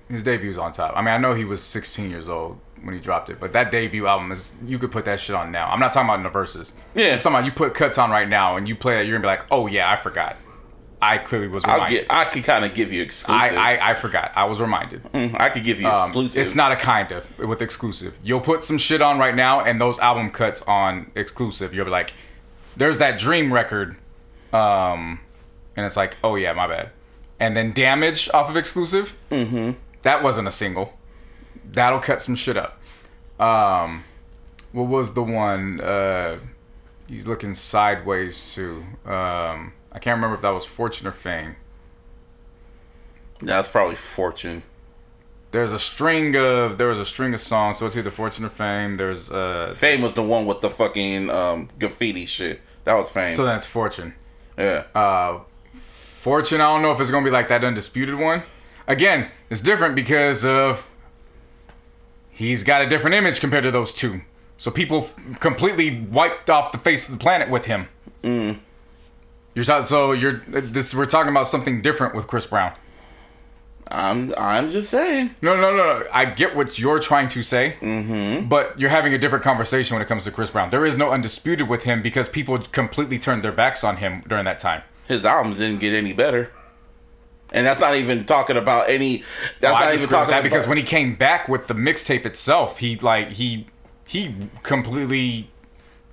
his 0.09 0.23
debut's 0.23 0.57
on 0.57 0.71
top. 0.71 0.93
I 0.95 1.01
mean, 1.01 1.13
I 1.13 1.17
know 1.17 1.33
he 1.33 1.45
was 1.45 1.61
16 1.61 2.09
years 2.09 2.27
old 2.27 2.59
when 2.83 2.93
he 2.95 2.99
dropped 2.99 3.29
it, 3.29 3.39
but 3.39 3.53
that 3.53 3.71
debut 3.71 4.07
album 4.07 4.31
is 4.31 4.55
you 4.65 4.79
could 4.79 4.91
put 4.91 5.05
that 5.05 5.19
shit 5.19 5.35
on 5.35 5.51
now. 5.51 5.69
I'm 5.69 5.79
not 5.79 5.93
talking 5.93 6.09
about 6.09 6.17
in 6.17 6.23
the 6.23 6.29
verses. 6.29 6.73
Yeah. 6.95 7.15
About 7.25 7.45
you 7.45 7.51
put 7.51 7.73
cuts 7.73 7.97
on 7.97 8.09
right 8.09 8.27
now 8.27 8.57
and 8.57 8.67
you 8.67 8.75
play 8.75 8.95
that, 8.95 9.05
you're 9.05 9.17
gonna 9.17 9.23
be 9.23 9.37
like, 9.39 9.45
oh 9.51 9.67
yeah, 9.67 9.89
I 9.91 9.95
forgot. 9.97 10.35
I 11.01 11.17
clearly 11.17 11.47
was 11.47 11.63
reminded. 11.63 11.99
get. 12.01 12.07
I 12.09 12.25
could 12.25 12.43
kind 12.43 12.65
of 12.65 12.73
give 12.73 12.91
you 12.91 13.01
exclusive. 13.01 13.55
I, 13.57 13.75
I, 13.77 13.91
I 13.91 13.93
forgot. 13.93 14.31
I 14.35 14.45
was 14.45 14.59
reminded. 14.59 15.01
Mm, 15.13 15.39
I 15.39 15.49
could 15.49 15.63
give 15.63 15.79
you 15.79 15.87
Um, 15.87 15.95
exclusive. 15.95 16.43
it's 16.43 16.55
not 16.55 16.71
a 16.73 16.75
kind 16.75 17.11
of 17.13 17.25
with 17.39 17.61
exclusive. 17.61 18.17
You'll 18.23 18.41
put 18.41 18.63
some 18.63 18.77
shit 18.77 19.01
on 19.01 19.17
right 19.17 19.33
now, 19.35 19.61
and 19.61 19.79
those 19.79 19.97
album 19.99 20.29
cuts 20.31 20.61
on 20.63 21.09
exclusive. 21.15 21.73
You'll 21.73 21.85
be 21.85 21.91
like, 21.91 22.13
"There's 22.75 22.97
that 22.97 23.17
Dream 23.17 23.53
record," 23.53 23.95
um, 24.51 25.19
and 25.77 25.85
it's 25.85 25.95
like, 25.97 26.17
"Oh 26.23 26.35
yeah, 26.35 26.51
my 26.53 26.67
bad." 26.67 26.89
And 27.39 27.55
then 27.55 27.71
Damage 27.71 28.29
off 28.33 28.49
of 28.49 28.57
exclusive. 28.57 29.15
Mm-hmm. 29.31 29.71
That 30.01 30.21
wasn't 30.21 30.47
a 30.47 30.51
single. 30.51 30.97
That'll 31.71 31.99
cut 31.99 32.21
some 32.21 32.35
shit 32.35 32.57
up. 32.57 32.81
Um, 33.39 34.03
what 34.73 34.87
was 34.87 35.13
the 35.13 35.23
one? 35.23 35.79
Uh, 35.79 36.39
he's 37.07 37.25
looking 37.25 37.53
sideways 37.53 38.53
to. 38.55 38.83
Um, 39.09 39.71
I 39.99 40.01
can't 40.01 40.15
remember 40.15 40.35
if 40.35 40.41
that 40.43 40.51
was 40.51 40.63
Fortune 40.63 41.07
or 41.07 41.11
Fame. 41.11 41.57
That's 43.41 43.67
probably 43.67 43.95
Fortune. 43.95 44.63
there's 45.51 45.73
a 45.73 45.79
string 45.79 46.37
of 46.37 46.77
there 46.77 46.87
was 46.87 46.99
a 46.99 47.05
string 47.05 47.33
of 47.33 47.39
songs 47.41 47.77
so 47.79 47.85
it's 47.87 47.97
either 47.97 48.11
fortune 48.11 48.45
or 48.45 48.49
fame 48.49 48.95
there's 48.95 49.31
uh 49.31 49.73
Fame 49.75 50.01
was 50.01 50.13
the 50.13 50.21
one 50.21 50.45
with 50.45 50.61
the 50.61 50.69
fucking 50.69 51.29
um, 51.29 51.67
graffiti 51.79 52.25
shit. 52.25 52.61
That 52.85 52.93
was 52.93 53.09
Fame. 53.09 53.33
so 53.33 53.43
that's 53.45 53.65
fortune 53.65 54.13
yeah. 54.57 54.83
uh 54.95 55.39
fortune 56.21 56.61
i 56.61 56.65
don't 56.65 56.81
know 56.83 56.91
if 56.91 56.99
it's 57.01 57.09
gonna 57.11 57.25
be 57.25 57.31
like 57.31 57.47
that 57.49 57.63
undisputed 57.63 58.15
one 58.15 58.43
again 58.87 59.31
it's 59.49 59.61
different 59.61 59.95
because 59.95 60.45
of 60.45 60.85
he's 62.29 62.63
got 62.63 62.81
a 62.83 62.87
different 62.87 63.15
image 63.15 63.39
compared 63.39 63.63
to 63.63 63.71
those 63.71 63.91
two 63.93 64.21
so 64.57 64.69
people 64.69 64.99
f- 65.05 65.39
completely 65.39 66.01
wiped 66.11 66.49
off 66.49 66.71
the 66.71 66.77
face 66.77 67.07
of 67.09 67.13
the 67.17 67.19
planet 67.19 67.49
with 67.49 67.65
him 67.65 67.87
you're 69.59 69.65
talking 69.65 69.85
so 69.85 70.11
you're 70.11 70.41
this 70.47 70.95
we're 70.95 71.05
talking 71.05 71.29
about 71.29 71.47
something 71.47 71.81
different 71.81 72.15
with 72.15 72.27
chris 72.27 72.47
brown 72.47 72.73
I'm. 73.91 74.33
I'm 74.37 74.69
just 74.69 74.89
saying. 74.89 75.35
No, 75.41 75.55
no, 75.55 75.75
no, 75.75 75.99
no. 75.99 76.05
I 76.13 76.25
get 76.25 76.55
what 76.55 76.77
you're 76.77 76.99
trying 76.99 77.27
to 77.29 77.41
say, 77.41 77.75
mm-hmm. 77.81 78.47
but 78.47 78.79
you're 78.79 78.89
having 78.89 79.13
a 79.13 79.17
different 79.17 79.43
conversation 79.43 79.95
when 79.95 80.01
it 80.01 80.07
comes 80.07 80.25
to 80.25 80.31
Chris 80.31 80.51
Brown. 80.51 80.69
There 80.69 80.85
is 80.85 80.97
no 80.97 81.09
undisputed 81.09 81.67
with 81.67 81.83
him 81.83 82.01
because 82.01 82.29
people 82.29 82.59
completely 82.59 83.17
turned 83.17 83.41
their 83.41 83.51
backs 83.51 83.83
on 83.83 83.97
him 83.97 84.23
during 84.27 84.45
that 84.45 84.59
time. 84.59 84.83
His 85.07 85.25
albums 85.25 85.57
didn't 85.57 85.79
get 85.79 85.95
any 85.95 86.13
better. 86.13 86.51
And 87.51 87.65
that's 87.65 87.79
not 87.79 87.95
even 87.95 88.25
talking 88.25 88.57
about 88.57 88.89
any. 88.89 89.23
That's 89.59 89.73
Well, 89.73 89.75
I 89.75 89.85
not 89.85 89.93
even 89.95 90.09
talking 90.09 90.31
that 90.31 90.39
about 90.39 90.43
because 90.43 90.67
when 90.67 90.77
he 90.77 90.83
came 90.83 91.15
back 91.15 91.49
with 91.49 91.65
the 91.65 91.73
mixtape 91.73 92.27
itself, 92.27 92.77
he 92.77 92.95
like 92.97 93.29
he 93.29 93.65
he 94.05 94.35
completely 94.61 95.49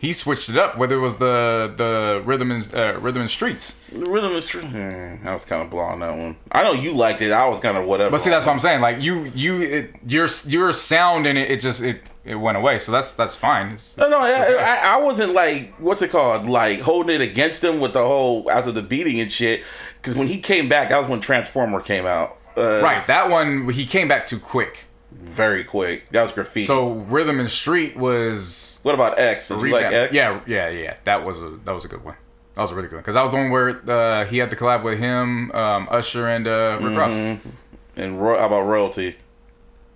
he 0.06 0.12
switched 0.12 0.48
it 0.48 0.56
up. 0.56 0.78
Whether 0.78 0.96
it 0.96 1.00
was 1.00 1.16
the 1.16 1.72
the 1.76 2.22
rhythm 2.24 2.50
and 2.52 2.74
uh, 2.74 2.98
rhythm 3.00 3.22
and 3.22 3.30
streets, 3.30 3.78
Rhythm 3.92 4.32
is 4.32 4.46
true. 4.46 4.62
I 4.62 5.32
was 5.34 5.44
kind 5.44 5.62
of 5.62 5.70
blown 5.70 5.92
on 5.92 6.00
that 6.00 6.16
one. 6.16 6.36
I 6.52 6.62
know 6.62 6.72
you 6.72 6.92
liked 6.94 7.22
it. 7.22 7.32
I 7.32 7.48
was 7.48 7.58
kind 7.60 7.76
of 7.76 7.84
whatever. 7.86 8.10
but 8.10 8.20
see 8.20 8.30
that's 8.30 8.46
what 8.46 8.52
I'm 8.52 8.60
saying. 8.60 8.80
Like 8.80 9.00
you 9.00 9.24
you 9.34 9.60
it, 9.62 9.94
your 10.06 10.28
your 10.46 10.72
sound 10.72 11.26
in 11.26 11.36
it, 11.36 11.50
it 11.50 11.60
just 11.60 11.82
it 11.82 12.02
it 12.24 12.36
went 12.36 12.56
away. 12.56 12.78
So 12.78 12.92
that's 12.92 13.14
that's 13.14 13.34
fine. 13.34 13.72
It's, 13.72 13.96
No, 13.96 14.08
no, 14.08 14.20
I, 14.20 14.52
I, 14.52 14.76
I 14.94 14.96
wasn't 14.98 15.32
like 15.34 15.74
what's 15.78 16.02
it 16.02 16.10
called, 16.10 16.48
like 16.48 16.80
holding 16.80 17.16
it 17.20 17.22
against 17.22 17.62
him 17.62 17.80
with 17.80 17.92
the 17.92 18.06
whole 18.06 18.50
after 18.50 18.72
the 18.72 18.82
beating 18.82 19.20
and 19.20 19.30
shit. 19.32 19.62
Because 20.00 20.16
when 20.16 20.28
he 20.28 20.40
came 20.40 20.68
back, 20.68 20.90
that 20.90 21.00
was 21.00 21.10
when 21.10 21.20
Transformer 21.20 21.80
came 21.80 22.06
out. 22.06 22.38
Uh, 22.56 22.80
right. 22.80 23.04
That 23.06 23.28
one 23.28 23.68
he 23.70 23.84
came 23.84 24.08
back 24.08 24.26
too 24.26 24.38
quick. 24.38 24.85
Very 25.22 25.64
quick. 25.64 26.08
That 26.10 26.22
was 26.22 26.32
graffiti. 26.32 26.66
So 26.66 26.90
rhythm 26.90 27.40
and 27.40 27.50
street 27.50 27.96
was 27.96 28.78
what 28.82 28.94
about 28.94 29.18
X? 29.18 29.48
Did 29.48 29.60
you 29.60 29.70
like. 29.70 29.86
X? 29.86 30.14
Yeah, 30.14 30.40
yeah, 30.46 30.68
yeah. 30.68 30.96
That 31.04 31.24
was 31.24 31.40
a 31.40 31.50
that 31.64 31.72
was 31.72 31.84
a 31.84 31.88
good 31.88 32.04
one. 32.04 32.16
That 32.54 32.62
was 32.62 32.70
a 32.70 32.74
really 32.74 32.88
good 32.88 32.96
one 32.96 33.02
because 33.02 33.14
that 33.14 33.22
was 33.22 33.30
the 33.32 33.36
one 33.36 33.50
where 33.50 33.90
uh, 33.90 34.24
he 34.24 34.38
had 34.38 34.50
the 34.50 34.56
collab 34.56 34.82
with 34.82 34.98
him, 34.98 35.52
um, 35.52 35.88
Usher, 35.90 36.26
and 36.28 36.46
uh, 36.46 36.78
Rick 36.80 36.96
Ross. 36.96 37.12
Mm-hmm. 37.12 37.48
And 37.96 38.22
ro- 38.22 38.38
how 38.38 38.46
about 38.46 38.62
royalty? 38.62 39.16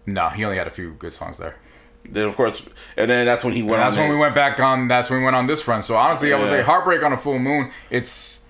No, 0.06 0.28
he 0.28 0.44
only 0.44 0.56
had 0.56 0.66
a 0.66 0.70
few 0.70 0.92
good 0.92 1.12
songs 1.12 1.38
there. 1.38 1.56
Then 2.04 2.24
of 2.26 2.36
course, 2.36 2.66
and 2.96 3.10
then 3.10 3.26
that's 3.26 3.44
when 3.44 3.54
he 3.54 3.62
went. 3.62 3.74
And 3.74 3.82
that's 3.82 3.96
on 3.96 4.02
when 4.08 4.12
we 4.12 4.20
went 4.20 4.34
back 4.34 4.58
on. 4.58 4.88
That's 4.88 5.10
when 5.10 5.20
we 5.20 5.24
went 5.24 5.36
on 5.36 5.46
this 5.46 5.66
run. 5.68 5.82
So 5.82 5.96
honestly, 5.96 6.32
I 6.32 6.38
would 6.38 6.48
say 6.48 6.62
heartbreak 6.62 7.02
on 7.02 7.12
a 7.12 7.18
full 7.18 7.38
moon. 7.38 7.70
It's 7.90 8.44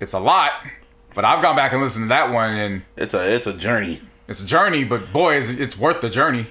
it's 0.00 0.12
a 0.12 0.20
lot, 0.20 0.52
but 1.14 1.24
I've 1.24 1.42
gone 1.42 1.56
back 1.56 1.72
and 1.72 1.80
listened 1.80 2.04
to 2.04 2.08
that 2.08 2.32
one, 2.32 2.52
and 2.52 2.82
It's 2.96 3.14
a 3.14 3.34
it's 3.34 3.46
a 3.46 3.52
journey. 3.54 4.02
It's 4.32 4.42
a 4.42 4.46
journey. 4.46 4.84
But 4.84 5.12
boy, 5.12 5.36
it's, 5.36 5.50
it's 5.50 5.78
worth 5.78 6.00
the 6.00 6.10
journey. 6.10 6.46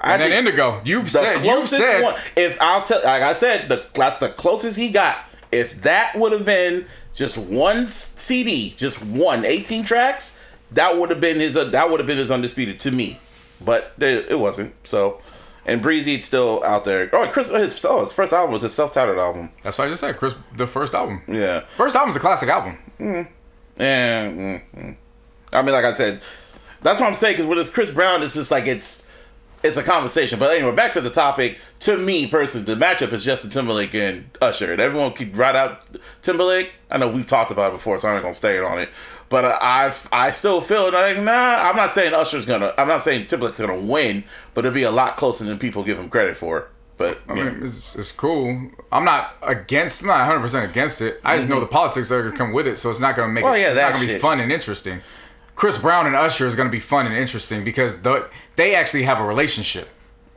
I 0.00 0.14
And 0.14 0.22
then 0.22 0.32
Indigo, 0.32 0.80
you've 0.84 1.10
said 1.10 1.44
you 1.44 1.52
closest 1.52 1.82
said 1.82 2.02
one. 2.02 2.14
If 2.36 2.60
I'll 2.60 2.82
tell, 2.82 3.02
like 3.04 3.22
I 3.22 3.32
said, 3.32 3.68
the 3.68 3.86
that's 3.94 4.18
the 4.18 4.30
closest 4.30 4.78
he 4.78 4.90
got. 4.90 5.18
If 5.52 5.82
that 5.82 6.16
would 6.16 6.32
have 6.32 6.44
been 6.44 6.86
just 7.14 7.36
one 7.36 7.86
CD, 7.86 8.70
just 8.76 9.04
one, 9.04 9.44
18 9.44 9.84
tracks, 9.84 10.38
that 10.72 10.96
would 10.96 11.10
have 11.10 11.20
been 11.20 11.36
his. 11.36 11.56
Uh, 11.56 11.64
that 11.64 11.90
would 11.90 12.00
have 12.00 12.06
been 12.06 12.18
his 12.18 12.30
undisputed 12.30 12.80
to 12.80 12.90
me. 12.90 13.18
But 13.60 13.92
it, 13.98 14.30
it 14.30 14.38
wasn't. 14.38 14.74
So, 14.84 15.20
and 15.66 15.82
Breezy's 15.82 16.24
still 16.24 16.64
out 16.64 16.84
there. 16.84 17.10
Oh, 17.12 17.28
Chris, 17.28 17.50
his 17.50 17.84
oh, 17.84 18.00
his 18.00 18.12
first 18.12 18.32
album 18.32 18.52
was 18.52 18.62
his 18.62 18.72
self-titled 18.72 19.18
album. 19.18 19.50
that's 19.62 19.76
what 19.76 19.88
I 19.88 19.90
just 19.90 20.00
said. 20.00 20.16
Chris, 20.16 20.34
the 20.56 20.66
first 20.66 20.94
album. 20.94 21.22
Yeah. 21.28 21.64
First 21.76 21.94
album's 21.94 22.16
a 22.16 22.20
classic 22.20 22.48
album. 22.48 22.78
And 22.98 24.38
mm, 24.38 24.62
mm. 24.74 24.96
I 25.52 25.62
mean, 25.62 25.72
like 25.72 25.84
I 25.84 25.92
said, 25.92 26.22
that's 26.82 27.00
what 27.00 27.08
I'm 27.08 27.14
saying. 27.14 27.34
Because 27.34 27.46
with 27.46 27.58
this 27.58 27.70
Chris 27.70 27.90
Brown, 27.90 28.22
it's 28.22 28.34
just 28.34 28.50
like 28.50 28.66
it's 28.66 29.06
it's 29.62 29.76
a 29.76 29.82
conversation. 29.82 30.38
But 30.38 30.52
anyway, 30.52 30.74
back 30.74 30.92
to 30.94 31.00
the 31.00 31.10
topic. 31.10 31.58
To 31.80 31.96
me 31.96 32.26
personally, 32.26 32.64
the 32.72 32.80
matchup 32.80 33.12
is 33.12 33.24
Justin 33.24 33.50
Timberlake 33.50 33.94
and 33.94 34.30
Usher. 34.40 34.72
And 34.72 34.80
everyone 34.80 35.12
could 35.12 35.36
write 35.36 35.56
out 35.56 35.82
Timberlake. 36.22 36.72
I 36.90 36.98
know 36.98 37.08
we've 37.08 37.26
talked 37.26 37.50
about 37.50 37.72
it 37.72 37.76
before, 37.76 37.98
so 37.98 38.08
I'm 38.08 38.14
not 38.14 38.22
gonna 38.22 38.34
stay 38.34 38.58
on 38.58 38.78
it. 38.78 38.88
But 39.28 39.44
uh, 39.44 39.58
I 39.60 39.94
I 40.12 40.30
still 40.30 40.60
feel 40.60 40.90
like 40.92 41.18
nah. 41.18 41.32
I'm 41.32 41.76
not 41.76 41.90
saying 41.90 42.14
Usher's 42.14 42.46
gonna. 42.46 42.74
I'm 42.76 42.88
not 42.88 43.02
saying 43.02 43.26
Timberlake's 43.26 43.60
gonna 43.60 43.80
win, 43.80 44.24
but 44.54 44.64
it'll 44.64 44.74
be 44.74 44.82
a 44.82 44.90
lot 44.90 45.16
closer 45.16 45.44
than 45.44 45.58
people 45.58 45.84
give 45.84 45.98
him 45.98 46.08
credit 46.08 46.36
for. 46.36 46.68
But 46.96 47.18
I 47.28 47.34
yeah. 47.34 47.44
mean, 47.44 47.62
it's, 47.62 47.96
it's 47.96 48.12
cool. 48.12 48.70
I'm 48.92 49.04
not 49.04 49.36
against. 49.42 50.02
I'm 50.02 50.08
not 50.08 50.18
100 50.18 50.40
percent 50.40 50.70
against 50.70 51.00
it. 51.00 51.20
I 51.24 51.36
just 51.36 51.48
know 51.48 51.60
the 51.60 51.66
politics 51.66 52.08
that 52.08 52.16
are 52.16 52.24
gonna 52.24 52.36
come 52.36 52.52
with 52.52 52.66
it, 52.66 52.76
so 52.76 52.90
it's 52.90 53.00
not 53.00 53.16
gonna 53.16 53.32
make 53.32 53.44
it. 53.44 53.46
Mm-hmm. 53.46 53.60
yeah, 53.60 53.70
it's 53.70 53.80
not 53.80 53.92
gonna 53.92 54.06
be 54.06 54.18
fun 54.18 54.40
and 54.40 54.50
interesting. 54.50 55.00
Chris 55.60 55.76
Brown 55.76 56.06
and 56.06 56.16
Usher 56.16 56.46
is 56.46 56.56
gonna 56.56 56.70
be 56.70 56.80
fun 56.80 57.04
and 57.06 57.14
interesting 57.14 57.64
because 57.64 58.00
the, 58.00 58.26
they 58.56 58.74
actually 58.74 59.02
have 59.02 59.18
a 59.20 59.22
relationship. 59.22 59.90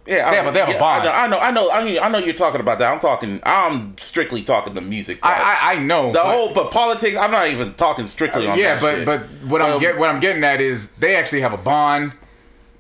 Yeah, 0.06 0.30
They 0.30 0.38
I- 0.38 0.42
have 0.42 0.48
a- 0.48 0.52
they 0.52 0.60
have 0.60 0.76
a 0.76 0.78
bond. 0.78 1.08
I 1.08 1.28
know, 1.28 1.40
I 1.40 1.52
know, 1.52 1.72
I 1.72 1.82
mean, 1.86 1.98
I 1.98 2.10
know 2.10 2.18
you're 2.18 2.34
talking 2.34 2.60
about 2.60 2.80
that. 2.80 2.92
I'm 2.92 3.00
talking. 3.00 3.40
I'm 3.44 3.98
strictly 3.98 4.44
talking 4.44 4.74
the 4.74 4.82
music. 4.82 5.20
I. 5.24 5.32
I, 5.32 5.74
I 5.76 5.80
know. 5.80 6.08
the 6.08 6.20
but- 6.20 6.26
whole, 6.26 6.54
but 6.54 6.72
politics. 6.72 7.16
I'm 7.18 7.32
not 7.32 7.48
even 7.48 7.74
talking 7.76 8.06
strictly 8.06 8.46
on 8.50 8.60
yeah, 8.60 8.78
but 8.82 8.96
shit. 8.98 9.06
but 9.06 9.22
what 9.48 9.62
I'm 9.62 9.76
Um, 9.76 9.80
get 9.80 9.98
what 9.98 10.10
I'm 10.10 10.20
getting 10.20 10.44
at 10.44 10.60
is 10.60 10.92
they 10.98 11.16
actually 11.16 11.40
have 11.40 11.54
a 11.54 11.58
bond. 11.58 12.12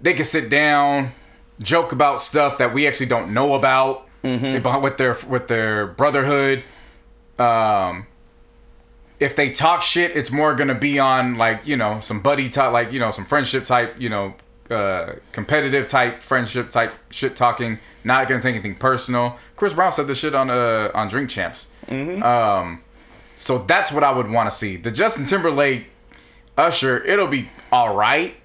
They 0.01 0.13
can 0.13 0.25
sit 0.25 0.49
down, 0.49 1.13
joke 1.61 1.93
about 1.93 2.21
stuff 2.21 2.57
that 2.57 2.73
we 2.73 2.85
actually 2.87 3.05
don't 3.05 3.33
know 3.33 3.53
about 3.53 4.09
Mm-hmm. 4.25 4.57
about 4.57 4.81
with 4.81 4.97
their 4.97 5.17
with 5.27 5.47
their 5.47 5.87
brotherhood. 5.87 6.63
Um, 7.39 8.05
if 9.19 9.35
they 9.35 9.51
talk 9.51 9.81
shit, 9.81 10.15
it's 10.15 10.31
more 10.31 10.55
gonna 10.55 10.75
be 10.75 10.99
on 10.99 11.37
like 11.37 11.65
you 11.65 11.77
know 11.77 11.99
some 11.99 12.21
buddy 12.21 12.49
talk, 12.49 12.73
like 12.73 12.91
you 12.91 12.99
know 12.99 13.11
some 13.11 13.25
friendship 13.25 13.65
type, 13.65 13.95
you 13.99 14.09
know, 14.09 14.33
uh, 14.69 15.13
competitive 15.31 15.87
type 15.87 16.21
friendship 16.21 16.69
type 16.69 16.93
shit 17.09 17.35
talking. 17.35 17.79
Not 18.03 18.27
gonna 18.27 18.41
take 18.41 18.53
anything 18.55 18.75
personal. 18.75 19.37
Chris 19.55 19.73
Brown 19.73 19.91
said 19.91 20.07
this 20.07 20.19
shit 20.19 20.35
on 20.35 20.49
uh 20.49 20.91
on 20.93 21.07
Drink 21.07 21.29
Champs. 21.29 21.67
Um, 22.23 22.81
so 23.37 23.59
that's 23.59 23.91
what 23.91 24.03
I 24.03 24.11
would 24.11 24.29
want 24.29 24.49
to 24.49 24.55
see. 24.55 24.77
The 24.77 24.91
Justin 24.91 25.25
Timberlake, 25.25 25.87
Usher, 26.57 27.03
it'll 27.03 27.27
be 27.27 27.49
all 27.71 27.95
right, 27.95 28.35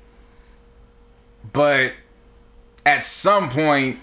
but 1.52 1.92
at 2.86 3.04
some 3.04 3.48
point, 3.48 3.98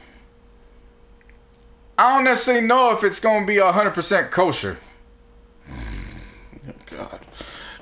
I 1.97 2.15
don't 2.15 2.23
necessarily 2.25 2.65
know 2.65 2.91
if 2.91 3.03
it's 3.03 3.19
gonna 3.19 3.45
be 3.45 3.59
hundred 3.59 3.93
percent 3.93 4.31
kosher. 4.31 4.77
God. 6.95 7.19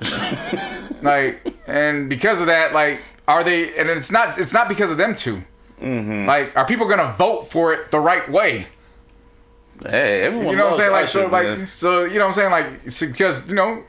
Like, 1.02 1.54
and 1.66 2.08
because 2.08 2.40
of 2.40 2.46
that, 2.46 2.72
like, 2.72 2.98
are 3.28 3.44
they? 3.44 3.76
And 3.78 3.90
it's 3.90 4.10
not. 4.10 4.38
It's 4.38 4.54
not 4.54 4.68
because 4.68 4.90
of 4.90 4.96
them 4.96 5.14
2 5.14 5.42
Mm-hmm. 5.80 6.26
Like, 6.26 6.56
are 6.56 6.64
people 6.64 6.88
gonna 6.88 7.14
vote 7.18 7.50
for 7.50 7.74
it 7.74 7.90
the 7.90 8.00
right 8.00 8.28
way? 8.30 8.66
Hey, 9.82 10.22
everyone. 10.22 10.48
You 10.48 10.56
know 10.56 10.64
what 10.64 10.70
I'm 10.72 10.76
saying? 10.76 10.92
Like, 10.92 11.08
so, 11.08 11.26
like, 11.26 11.68
so 11.68 12.04
you 12.04 12.14
know 12.14 12.20
what 12.20 12.26
I'm 12.26 12.32
saying? 12.32 12.50
Like, 12.50 12.84
because 12.84 13.48
you 13.48 13.54
know, 13.54 13.82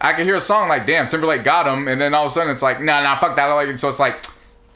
I 0.00 0.14
can 0.14 0.24
hear 0.24 0.34
a 0.34 0.40
song 0.40 0.68
like, 0.68 0.86
"Damn, 0.86 1.06
Timberlake 1.06 1.44
got 1.44 1.66
him," 1.66 1.86
and 1.86 2.00
then 2.00 2.14
all 2.14 2.24
of 2.24 2.30
a 2.30 2.34
sudden 2.34 2.50
it's 2.50 2.62
like, 2.62 2.80
"Nah, 2.80 3.02
nah, 3.02 3.18
fuck 3.20 3.36
that." 3.36 3.48
I 3.48 3.52
like 3.52 3.68
it. 3.68 3.78
So 3.78 3.88
it's 3.88 4.00
like, 4.00 4.24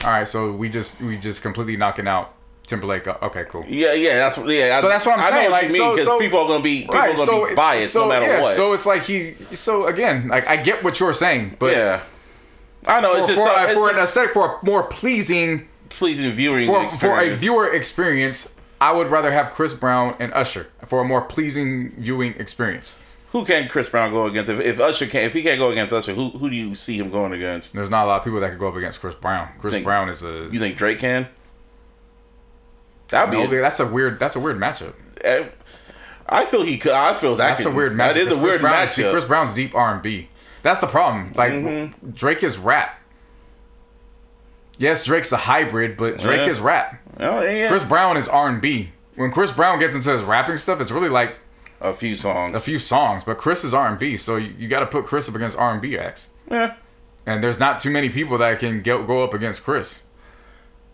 all 0.05 0.11
right, 0.11 0.29
so 0.29 0.53
we 0.53 0.69
just 0.69 1.01
we 1.01 1.19
just 1.19 1.43
completely 1.43 1.77
knocking 1.77 2.07
out 2.07 2.35
Timberlake. 2.67 3.07
Uh, 3.07 3.17
okay, 3.23 3.45
cool. 3.49 3.65
Yeah, 3.69 3.93
yeah, 3.93 4.17
that's 4.19 4.39
yeah. 4.39 4.81
So 4.81 4.89
that's 4.89 5.05
what 5.07 5.19
I'm 5.19 5.21
I 5.21 5.23
saying, 5.31 5.35
I 5.35 5.45
know 5.45 5.51
what 5.51 5.63
like, 5.63 5.73
you 5.73 5.79
mean 5.81 5.91
because 5.93 6.07
so- 6.07 6.19
people 6.19 6.39
are 6.41 6.49
gonna 6.49 6.63
be 6.63 6.81
people 6.83 6.95
Right. 6.95 7.15
gonna 7.15 7.27
So 7.27 7.49
be 7.49 7.55
biased 7.55 7.93
so, 7.93 8.03
no 8.03 8.09
matter 8.09 8.27
yeah, 8.27 8.43
what. 8.43 8.57
So 8.57 8.73
it's 8.73 8.87
like 8.87 9.03
he. 9.03 9.35
So 9.53 9.87
again, 9.87 10.29
like 10.29 10.47
I 10.49 10.57
get 10.57 10.83
what 10.85 10.99
you're 11.01 11.13
saying, 11.13 11.57
but 11.59 11.73
yeah, 11.73 12.03
I 12.87 13.01
know 13.01 13.15
it's 13.15 13.27
for, 13.27 13.33
just 13.35 13.41
for, 13.47 13.55
so- 13.55 13.65
it's 13.65 13.75
for 13.75 13.91
an 13.91 13.97
aesthetic, 13.97 14.33
for 14.33 14.59
a 14.61 14.65
more 14.65 14.85
pleasing 14.85 15.69
pleasing 15.89 16.31
viewing 16.31 16.67
for, 16.67 16.89
for 16.91 17.21
a 17.21 17.37
viewer 17.37 17.71
experience, 17.73 18.55
I 18.81 18.93
would 18.93 19.11
rather 19.11 19.31
have 19.31 19.53
Chris 19.53 19.75
Brown 19.75 20.17
and 20.19 20.33
Usher 20.33 20.69
for 20.87 21.03
a 21.03 21.05
more 21.05 21.21
pleasing 21.21 21.93
viewing 21.99 22.35
experience. 22.39 22.97
who 23.33 23.45
can 23.45 23.69
Chris 23.69 23.89
Brown 23.91 24.11
go 24.13 24.27
against? 24.27 24.51
If, 24.51 24.61
if 24.61 24.81
Usher 24.81 25.07
can, 25.07 25.25
if 25.25 25.35
he 25.35 25.43
can't 25.43 25.59
go 25.59 25.71
against 25.71 25.93
Usher, 25.93 26.15
who 26.15 26.31
who 26.31 26.49
do 26.49 26.57
you 26.57 26.75
see 26.75 26.97
him 26.97 27.11
going 27.11 27.33
against? 27.33 27.75
There's 27.75 27.91
not 27.91 28.05
a 28.05 28.09
lot 28.09 28.19
of 28.21 28.25
people 28.25 28.41
that 28.41 28.51
could 28.51 28.59
go 28.59 28.69
up 28.69 28.77
against 28.77 29.01
Chris 29.01 29.15
Brown. 29.15 29.49
Chris 29.59 29.73
Think- 29.75 29.85
Brown 29.85 30.09
is 30.09 30.23
a 30.25 30.49
You 30.51 30.59
think 30.59 30.77
Drake 30.79 30.99
can? 30.99 31.29
That'd 33.13 33.31
be. 33.31 33.43
No, 33.47 33.61
that's 33.63 33.79
a 33.81 33.87
weird. 33.87 34.19
That's 34.19 34.35
a 34.37 34.41
weird 34.41 34.59
matchup. 34.59 34.95
I 36.29 36.45
feel 36.45 36.63
he 36.63 36.79
could. 36.79 36.93
I 36.93 37.15
feel 37.15 37.37
that. 37.37 37.49
That's 37.49 37.65
could, 37.65 37.73
a 37.73 37.77
weird 37.77 37.93
matchup. 37.93 38.15
That 38.15 38.17
is 38.17 38.29
a 38.31 38.35
Chris 38.35 38.43
weird 38.45 38.61
Brown 38.61 38.85
is- 38.85 38.91
matchup. 38.91 39.11
Chris 39.13 39.25
Brown's 39.25 39.55
deep 39.55 39.75
R 39.75 39.95
and 39.95 40.03
B. 40.03 40.29
That's 40.63 40.79
the 40.81 40.87
problem. 40.87 41.33
Like 41.35 41.53
Mm-hmm. 41.53 42.11
Drake 42.11 42.43
is 42.43 42.59
rap. 42.59 42.99
Yes, 44.79 45.05
Drake's 45.05 45.31
a 45.33 45.37
hybrid, 45.37 45.97
but 45.97 46.19
Drake 46.19 46.41
Yeah. 46.41 46.49
is 46.51 46.61
rap. 46.61 47.01
oh 47.21 47.43
yeah, 47.43 47.69
Chris 47.69 47.85
Brown 47.85 48.17
is 48.17 48.29
R 48.29 48.49
and 48.49 48.61
B. 48.61 48.91
When 49.17 49.31
Chris 49.31 49.53
Brown 49.53 49.79
gets 49.79 49.95
into 49.95 50.11
his 50.11 50.23
rapping 50.23 50.57
stuff, 50.57 50.81
it's 50.81 50.91
really 50.91 51.09
like 51.11 51.37
a 51.81 51.93
few 51.93 52.17
songs. 52.17 52.57
a 52.57 52.61
few 52.61 52.79
songs. 52.79 53.25
But 53.25 53.39
Chris 53.39 53.65
is 53.65 53.75
R 53.75 53.87
and 53.89 53.99
B, 53.99 54.17
so 54.17 54.37
you, 54.37 54.55
you 54.59 54.69
got 54.69 54.81
to 54.81 54.87
put 54.87 55.05
Chris 55.05 55.29
up 55.29 55.35
against 55.35 55.59
R 55.59 55.73
and 55.73 55.83
B 55.83 55.99
acts. 55.99 56.31
Yeah, 56.51 56.75
And 57.27 57.43
there's 57.45 57.59
not 57.61 57.79
too 57.79 57.91
many 57.91 58.09
people 58.09 58.39
that 58.39 58.59
can 58.59 58.83
go, 58.83 59.03
go 59.05 59.23
up 59.23 59.35
against 59.35 59.63
Chris. 59.65 60.05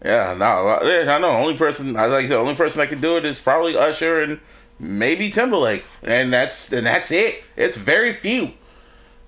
Yeah. 0.04 0.34
No, 0.38 0.78
I 0.80 1.18
know. 1.18 1.30
Only 1.30 1.56
person 1.56 1.96
I 1.96 2.06
like. 2.06 2.24
I 2.24 2.28
said, 2.28 2.36
The 2.36 2.40
only 2.40 2.54
person 2.54 2.78
that 2.80 2.88
can 2.88 3.00
do 3.00 3.16
it 3.16 3.24
is 3.24 3.38
probably 3.38 3.76
Usher 3.76 4.20
and 4.22 4.40
maybe 4.78 5.30
Timberlake, 5.30 5.84
and 6.02 6.32
that's 6.32 6.72
and 6.72 6.86
that's 6.86 7.10
it. 7.10 7.42
It's 7.56 7.76
very 7.76 8.12
few. 8.12 8.52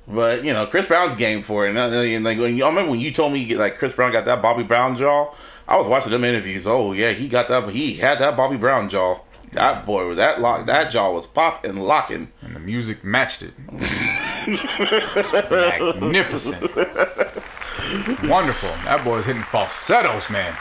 But 0.07 0.45
you 0.45 0.53
know, 0.53 0.66
Chris 0.66 0.87
Brown's 0.87 1.14
game 1.14 1.43
for 1.43 1.66
it. 1.66 1.71
And, 1.71 1.79
uh, 1.79 1.99
and 1.99 2.25
like 2.25 2.39
when 2.39 2.57
you, 2.57 2.64
I 2.64 2.68
remember 2.68 2.91
when 2.91 3.01
you 3.01 3.12
told 3.12 3.33
me 3.33 3.55
like 3.55 3.79
Chris 3.79 3.93
Brown 3.93 4.12
got 4.12 4.25
that 4.25 4.43
Bobby 4.43 4.64
Brown 4.64 4.97
jaw. 4.97 5.33
I 5.68 5.77
was 5.77 5.87
watching 5.87 6.11
them 6.11 6.25
interviews. 6.25 6.66
Oh 6.66 6.93
yeah, 6.93 7.12
he 7.12 7.29
got 7.29 7.49
that. 7.49 7.68
He 7.71 7.95
had 7.95 8.18
that 8.18 8.37
Bobby 8.37 8.57
Brown 8.57 8.89
jaw. 8.89 9.21
That 9.53 9.85
boy 9.87 10.07
was 10.07 10.16
that 10.16 10.41
lock. 10.41 10.66
That 10.66 10.91
jaw 10.91 11.12
was 11.12 11.27
pop 11.27 11.64
and 11.64 11.83
locking. 11.85 12.33
And 12.41 12.55
the 12.55 12.61
music 12.61 13.03
matched 13.05 13.43
it. 13.43 13.53
Magnificent. 15.51 16.73
Wonderful. 18.28 18.70
That 18.84 19.03
boy's 19.05 19.26
hitting 19.26 19.43
falsettos, 19.43 20.30
man. 20.30 20.57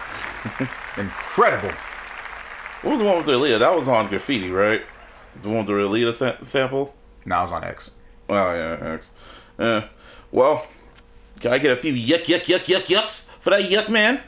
Incredible. 0.97 1.71
What 2.81 2.91
was 2.91 2.99
the 2.99 3.05
one 3.05 3.17
with 3.17 3.25
the 3.25 3.33
Aaliyah? 3.33 3.59
That 3.59 3.75
was 3.75 3.87
on 3.87 4.07
graffiti, 4.07 4.49
right? 4.49 4.81
The 5.41 5.49
one 5.49 5.59
with 5.59 5.67
the 5.67 5.73
Aaliyah 5.73 6.13
sa- 6.13 6.41
sample. 6.41 6.95
Now 7.25 7.43
it's 7.43 7.51
on 7.51 7.63
X. 7.63 7.91
Oh 8.29 8.53
yeah, 8.53 8.77
X. 8.93 9.11
Yeah. 9.59 9.87
Well, 10.31 10.65
can 11.39 11.51
I 11.53 11.57
get 11.59 11.71
a 11.71 11.75
few 11.75 11.93
yuck 11.93 12.25
yuck 12.25 12.45
yuck 12.45 12.65
yuck 12.65 12.85
yucks 12.87 13.29
for 13.39 13.49
that 13.51 13.63
yuck 13.63 13.89
man? 13.89 14.21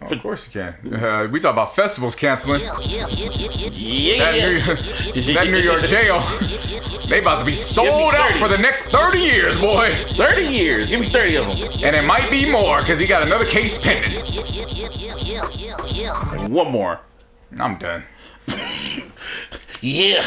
Oh, 0.00 0.06
of 0.06 0.22
course 0.22 0.46
you 0.46 0.52
can. 0.60 0.94
Uh, 0.94 1.26
we 1.30 1.40
talk 1.40 1.52
about 1.52 1.74
festivals 1.74 2.14
canceling. 2.14 2.60
Yeah, 2.60 2.70
That 2.70 4.34
yeah. 4.36 4.50
New, 5.14 5.34
that 5.34 5.46
New 5.46 5.58
York 5.58 5.82
jail, 5.84 6.20
they 7.08 7.20
about 7.20 7.38
to 7.38 7.44
be 7.44 7.54
sold 7.54 8.14
out 8.14 8.32
for 8.38 8.48
the 8.48 8.58
next 8.58 8.84
30 8.84 9.18
years, 9.18 9.58
boy. 9.60 9.94
Thirty 10.08 10.42
years. 10.42 10.88
Give 10.90 11.00
me 11.00 11.08
thirty 11.08 11.36
of 11.36 11.46
them. 11.46 11.56
And 11.82 11.96
it 11.96 12.04
might 12.04 12.30
be 12.30 12.50
more 12.50 12.80
because 12.80 12.98
he 12.98 13.06
got 13.06 13.22
another 13.22 13.46
case 13.46 13.80
pending. 13.80 14.20
One 16.52 16.70
more. 16.70 17.00
I'm 17.58 17.78
done. 17.78 18.04
Yeah. 19.80 20.24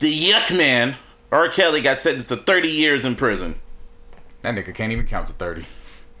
The 0.00 0.12
yuck 0.12 0.54
man, 0.54 0.96
R. 1.30 1.48
Kelly, 1.48 1.80
got 1.80 1.98
sentenced 1.98 2.28
to 2.28 2.36
thirty 2.36 2.68
years 2.68 3.06
in 3.06 3.16
prison. 3.16 3.54
That 4.42 4.54
nigga 4.54 4.74
can't 4.74 4.92
even 4.92 5.06
count 5.06 5.28
to 5.28 5.32
30. 5.32 5.64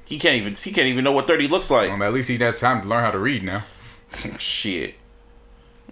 He 0.06 0.18
can't 0.18 0.40
even. 0.40 0.54
He 0.54 0.72
can't 0.72 0.86
even 0.88 1.04
know 1.04 1.12
what 1.12 1.26
thirty 1.26 1.48
looks 1.48 1.70
like. 1.70 1.90
Um, 1.90 2.00
at 2.00 2.14
least 2.14 2.30
he 2.30 2.38
has 2.38 2.58
time 2.60 2.80
to 2.80 2.88
learn 2.88 3.04
how 3.04 3.10
to 3.10 3.18
read 3.18 3.42
now. 3.42 3.64
Shit. 4.38 4.94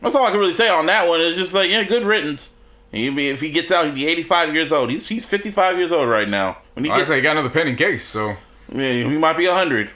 That's 0.01 0.15
all 0.15 0.25
I 0.25 0.31
can 0.31 0.39
really 0.41 0.55
say 0.55 0.71
on 0.71 0.87
that 0.87 1.07
one. 1.07 1.21
It's 1.21 1.37
just 1.37 1.53
like, 1.53 1.69
yeah, 1.69 1.85
good 1.85 2.05
riddance. 2.05 2.57
And 2.93 3.15
be, 3.15 3.29
if 3.29 3.41
he 3.41 3.51
gets 3.51 3.71
out, 3.71 3.87
he'd 3.87 3.95
be 3.95 4.07
85 4.07 4.55
years 4.55 4.73
old. 4.73 4.91
He's 4.91 5.09
he's 5.09 5.25
55 5.25 5.79
years 5.79 5.93
old 5.93 6.09
right 6.09 6.29
now. 6.29 6.59
When 6.75 6.85
he 6.85 6.91
I 6.91 6.99
gets, 6.99 7.11
say, 7.11 7.17
he 7.17 7.23
got 7.23 7.33
another 7.33 7.51
pending 7.51 7.77
case, 7.77 8.05
so 8.05 8.37
yeah, 8.73 8.93
he 8.93 9.17
might 9.17 9.37
be 9.37 9.47
100. 9.47 9.91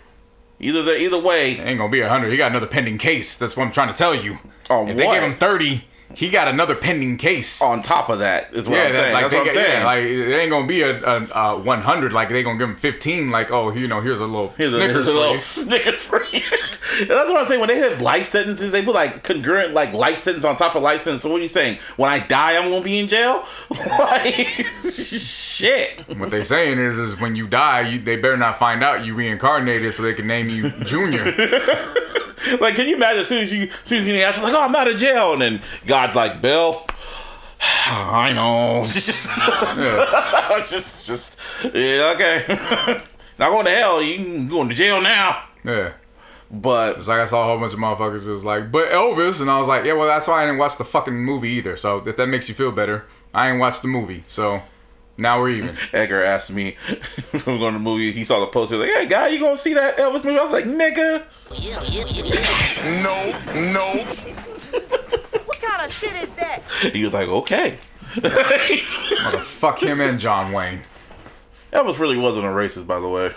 Either 0.60 0.82
the, 0.82 1.00
either 1.00 1.18
way, 1.18 1.52
it 1.52 1.60
ain't 1.60 1.78
gonna 1.78 1.90
be 1.90 2.00
100. 2.00 2.30
He 2.30 2.36
got 2.36 2.50
another 2.50 2.66
pending 2.66 2.98
case. 2.98 3.36
That's 3.36 3.56
what 3.56 3.64
I'm 3.64 3.72
trying 3.72 3.88
to 3.88 3.94
tell 3.94 4.14
you. 4.14 4.38
On 4.70 4.88
if 4.88 4.96
they 4.96 5.04
what? 5.04 5.14
give 5.14 5.22
him 5.24 5.36
30, 5.36 5.84
he 6.14 6.30
got 6.30 6.48
another 6.48 6.74
pending 6.74 7.16
case. 7.18 7.60
on 7.62 7.82
top 7.82 8.08
of 8.08 8.20
that 8.20 8.52
is 8.54 8.68
what 8.68 8.78
I'm 8.78 8.92
that- 8.92 8.94
saying. 8.94 9.12
like 9.14 9.22
That's 9.24 9.34
what 9.34 9.40
I'm 9.40 9.46
got- 9.46 9.54
yeah, 9.56 9.62
saying. 9.62 9.84
like 9.84 10.04
it 10.04 10.40
ain't 10.40 10.50
gonna 10.50 10.66
be 10.66 10.82
a, 10.82 11.02
a, 11.02 11.26
a 11.54 11.58
100. 11.58 12.12
Like 12.12 12.28
they 12.28 12.42
gonna 12.42 12.58
give 12.58 12.68
him 12.68 12.76
15. 12.76 13.28
Like 13.30 13.50
oh, 13.50 13.72
you 13.72 13.86
know, 13.88 14.00
here's 14.00 14.20
a 14.20 14.26
little 14.26 14.48
Here's 14.56 14.72
a, 14.74 14.78
Snickers 14.78 15.08
a 15.08 15.12
little. 15.12 15.34
Snickers 15.36 15.98
for 16.04 16.24
you. 16.32 16.40
That's 17.08 17.30
what 17.30 17.36
I'm 17.40 17.44
saying. 17.46 17.58
When 17.60 17.68
they 17.68 17.78
have 17.78 18.00
life 18.00 18.26
sentences, 18.26 18.70
they 18.70 18.82
put 18.84 18.94
like 18.94 19.22
concurrent 19.24 19.74
like 19.74 19.92
life 19.92 20.18
sentence 20.18 20.44
on 20.44 20.56
top 20.56 20.76
of 20.76 20.82
life 20.82 21.00
sentence. 21.00 21.22
So 21.22 21.30
what 21.30 21.38
are 21.38 21.42
you 21.42 21.48
saying? 21.48 21.78
When 21.96 22.08
I 22.10 22.20
die, 22.20 22.56
I'm 22.56 22.70
gonna 22.70 22.82
be 22.84 22.98
in 23.00 23.08
jail? 23.08 23.44
like 23.88 24.46
shit. 24.82 26.00
What 26.18 26.30
they 26.30 26.44
saying 26.44 26.78
is, 26.78 26.98
is 26.98 27.20
when 27.20 27.34
you 27.34 27.46
die, 27.48 27.80
you, 27.88 28.00
they 28.00 28.16
better 28.16 28.36
not 28.36 28.58
find 28.58 28.84
out 28.84 29.04
you 29.04 29.14
reincarnated, 29.14 29.92
so 29.94 30.02
they 30.02 30.14
can 30.14 30.26
name 30.26 30.48
you 30.48 30.70
Junior. 30.84 31.24
Like, 32.60 32.76
can 32.76 32.86
you 32.88 32.96
imagine 32.96 33.20
as 33.20 33.28
soon 33.28 33.42
as 33.42 33.52
you, 33.52 33.64
as 33.64 33.70
soon 33.84 33.98
as 34.00 34.06
you 34.06 34.14
answer, 34.14 34.40
like, 34.42 34.54
oh, 34.54 34.62
I'm 34.62 34.74
out 34.74 34.88
of 34.88 34.96
jail, 34.98 35.32
and 35.32 35.42
then 35.42 35.62
God's 35.86 36.16
like, 36.16 36.40
Bill, 36.40 36.86
I 37.60 38.32
know. 38.32 38.84
Just, 38.88 39.36
Yeah. 39.36 40.58
just, 40.64 41.06
just, 41.06 41.36
yeah, 41.74 42.12
okay. 42.14 43.02
Not 43.38 43.50
going 43.50 43.64
to 43.66 43.70
hell. 43.70 44.02
You 44.02 44.16
can 44.16 44.48
go 44.48 44.66
to 44.66 44.74
jail 44.74 45.00
now. 45.00 45.42
yeah. 45.64 45.92
But 46.50 46.98
It's 46.98 47.08
like 47.08 47.18
I 47.20 47.24
saw 47.24 47.42
a 47.42 47.46
whole 47.46 47.58
bunch 47.58 47.72
of 47.72 47.78
motherfuckers. 47.80 48.26
It 48.28 48.30
was 48.30 48.44
like, 48.44 48.70
but 48.70 48.90
Elvis, 48.90 49.40
and 49.40 49.50
I 49.50 49.58
was 49.58 49.66
like, 49.66 49.84
yeah, 49.84 49.94
well, 49.94 50.06
that's 50.06 50.28
why 50.28 50.42
I 50.42 50.46
didn't 50.46 50.58
watch 50.58 50.76
the 50.76 50.84
fucking 50.84 51.14
movie 51.14 51.48
either. 51.50 51.76
So 51.76 52.06
if 52.06 52.16
that 52.16 52.26
makes 52.28 52.48
you 52.48 52.54
feel 52.54 52.70
better, 52.70 53.06
I 53.32 53.50
ain't 53.50 53.58
watched 53.58 53.82
the 53.82 53.88
movie. 53.88 54.22
So 54.28 54.62
now 55.16 55.40
we're 55.40 55.50
even. 55.50 55.76
Edgar 55.92 56.22
asked 56.22 56.52
me 56.52 56.76
if 56.88 57.46
I'm 57.46 57.58
going 57.58 57.72
to 57.72 57.78
the 57.78 57.84
movie. 57.84 58.12
He 58.12 58.24
saw 58.24 58.40
the 58.40 58.46
poster. 58.46 58.76
Like, 58.76 58.90
hey, 58.90 59.06
guy, 59.06 59.28
you 59.28 59.38
going 59.38 59.56
to 59.56 59.60
see 59.60 59.74
that 59.74 59.96
Elvis 59.96 60.24
movie? 60.24 60.38
I 60.38 60.42
was 60.42 60.52
like, 60.52 60.64
nigga. 60.64 61.24
No, 63.02 63.60
no. 63.70 64.04
What 65.44 65.60
kind 65.60 65.84
of 65.84 65.92
shit 65.92 66.12
is 66.22 66.28
that? 66.36 66.62
He 66.92 67.04
was 67.04 67.14
like, 67.14 67.28
okay. 67.28 67.78
Fuck 69.42 69.82
him 69.82 70.00
and 70.00 70.18
John 70.18 70.52
Wayne. 70.52 70.82
Elvis 71.72 71.98
really 71.98 72.16
wasn't 72.16 72.46
a 72.46 72.50
racist, 72.50 72.86
by 72.86 73.00
the 73.00 73.08
way. 73.08 73.32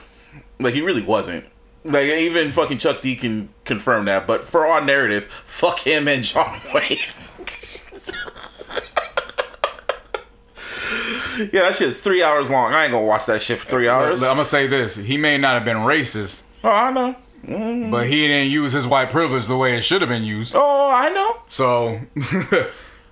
Like 0.59 0.73
he 0.73 0.81
really 0.81 1.01
wasn't. 1.01 1.45
Like 1.83 2.05
even 2.05 2.51
fucking 2.51 2.79
Chuck 2.79 3.01
D 3.01 3.15
can 3.15 3.49
confirm 3.65 4.05
that. 4.05 4.27
But 4.27 4.43
for 4.43 4.65
our 4.65 4.83
narrative, 4.83 5.25
fuck 5.45 5.79
him 5.79 6.07
and 6.07 6.23
John 6.23 6.59
Wayne. 6.73 6.97
yeah, 11.53 11.61
that 11.61 11.75
shit's 11.75 11.99
three 11.99 12.23
hours 12.23 12.49
long. 12.49 12.73
I 12.73 12.83
ain't 12.83 12.91
gonna 12.91 13.05
watch 13.05 13.25
that 13.27 13.41
shit 13.41 13.59
for 13.59 13.69
three 13.69 13.87
hours. 13.87 14.23
I'm 14.23 14.31
gonna 14.35 14.45
say 14.45 14.67
this: 14.67 14.95
he 14.95 15.17
may 15.17 15.37
not 15.37 15.53
have 15.53 15.65
been 15.65 15.77
racist, 15.77 16.41
Oh, 16.63 16.69
I 16.69 16.91
know. 16.91 17.15
but 17.89 18.07
he 18.07 18.27
didn't 18.27 18.51
use 18.51 18.73
his 18.73 18.87
white 18.87 19.09
privilege 19.09 19.47
the 19.47 19.57
way 19.57 19.77
it 19.77 19.81
should 19.81 20.01
have 20.01 20.09
been 20.09 20.23
used. 20.23 20.53
Oh, 20.55 20.91
I 20.91 21.09
know. 21.09 21.41
So 21.47 21.99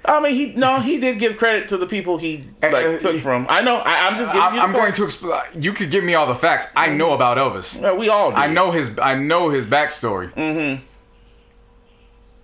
I 0.07 0.19
mean, 0.19 0.33
he 0.33 0.53
no, 0.53 0.79
he 0.79 0.99
did 0.99 1.19
give 1.19 1.37
credit 1.37 1.67
to 1.69 1.77
the 1.77 1.85
people 1.87 2.17
he 2.17 2.45
like 2.61 2.73
uh, 2.85 2.97
took 2.97 3.19
from. 3.19 3.47
I 3.49 3.61
know. 3.61 3.77
I, 3.77 4.07
I'm 4.07 4.17
just 4.17 4.31
giving 4.31 4.41
I'm, 4.41 4.53
you. 4.53 4.59
The 4.59 4.65
I'm 4.65 4.73
going 4.73 4.93
to 4.93 5.03
explain. 5.03 5.41
You 5.61 5.73
could 5.73 5.91
give 5.91 6.03
me 6.03 6.13
all 6.15 6.27
the 6.27 6.35
facts. 6.35 6.67
I 6.75 6.89
know 6.89 7.13
about 7.13 7.37
Elvis. 7.37 7.81
Yeah, 7.81 7.93
we 7.93 8.09
all. 8.09 8.31
Do. 8.31 8.37
I 8.37 8.47
know 8.47 8.71
his. 8.71 8.97
I 8.99 9.15
know 9.15 9.49
his 9.49 9.65
backstory. 9.65 10.31
Mm-hmm. 10.33 10.83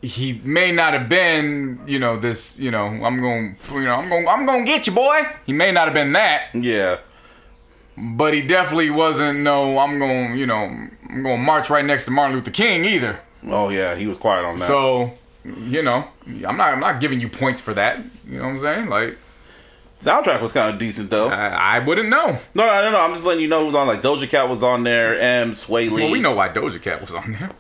He 0.02 0.42
may 0.44 0.72
not 0.72 0.94
have 0.94 1.08
been, 1.08 1.80
you 1.86 2.00
know, 2.00 2.18
this. 2.18 2.60
You 2.60 2.72
know, 2.72 2.86
I'm 2.88 3.22
going. 3.22 3.56
You 3.72 3.84
know, 3.84 3.96
I'm 3.96 4.10
going. 4.10 4.28
I'm 4.28 4.46
going 4.46 4.66
to 4.66 4.72
get 4.72 4.88
you, 4.88 4.94
boy. 4.94 5.20
He 5.46 5.54
may 5.54 5.72
not 5.72 5.86
have 5.86 5.94
been 5.94 6.14
that, 6.14 6.46
Yeah. 6.56 6.98
but 7.98 8.34
he 8.34 8.42
definitely 8.42 8.90
wasn't. 8.90 9.40
No, 9.42 9.78
I'm 9.78 10.00
going. 10.00 10.34
To 10.34 10.38
you 10.40 10.46
know, 10.48 10.64
I'm 10.64 11.24
going 11.24 11.38
to 11.38 11.44
march 11.44 11.70
right 11.70 11.86
next 11.86 12.06
to 12.06 12.12
Martin 12.12 12.36
Luther 12.36 12.50
King 12.52 12.84
either. 12.86 13.20
Oh 13.46 13.70
yeah, 13.70 13.96
he 13.96 14.08
was 14.08 14.18
quiet 14.18 14.44
on 14.46 14.58
that. 14.58 14.66
So, 14.66 15.14
you 15.46 15.84
know, 15.84 16.06
I'm 16.26 16.58
not. 16.58 16.74
I'm 16.74 16.80
not 16.80 17.00
giving 17.00 17.20
you 17.20 17.30
points 17.30 17.62
for 17.62 17.74
that. 17.76 18.00
You 18.28 18.38
know 18.40 18.46
what 18.46 18.50
I'm 18.50 18.58
saying? 18.60 18.90
Like, 18.90 19.18
soundtrack 20.02 20.42
was 20.42 20.52
kind 20.52 20.74
of 20.74 20.80
decent 20.80 21.12
though. 21.12 21.30
I, 21.30 21.76
I 21.76 21.80
wouldn't 21.80 22.10
know. 22.10 22.26
No, 22.56 22.66
no, 22.66 22.82
no, 22.84 22.92
no. 22.92 23.02
I'm 23.02 23.14
just 23.14 23.26
letting 23.26 23.42
you 23.44 23.50
know 23.50 23.66
who's 23.66 23.76
on. 23.76 23.86
Like 23.88 24.02
Doja 24.02 24.28
Cat 24.28 24.50
was 24.50 24.64
on 24.64 24.82
there. 24.84 25.20
M. 25.20 25.52
Swae 25.52 25.92
Lee. 25.92 26.04
Well, 26.04 26.12
we 26.12 26.22
know 26.22 26.32
why 26.34 26.50
Doja 26.50 26.82
Cat 26.82 27.02
was 27.02 27.14
on 27.14 27.34
there. 27.34 27.52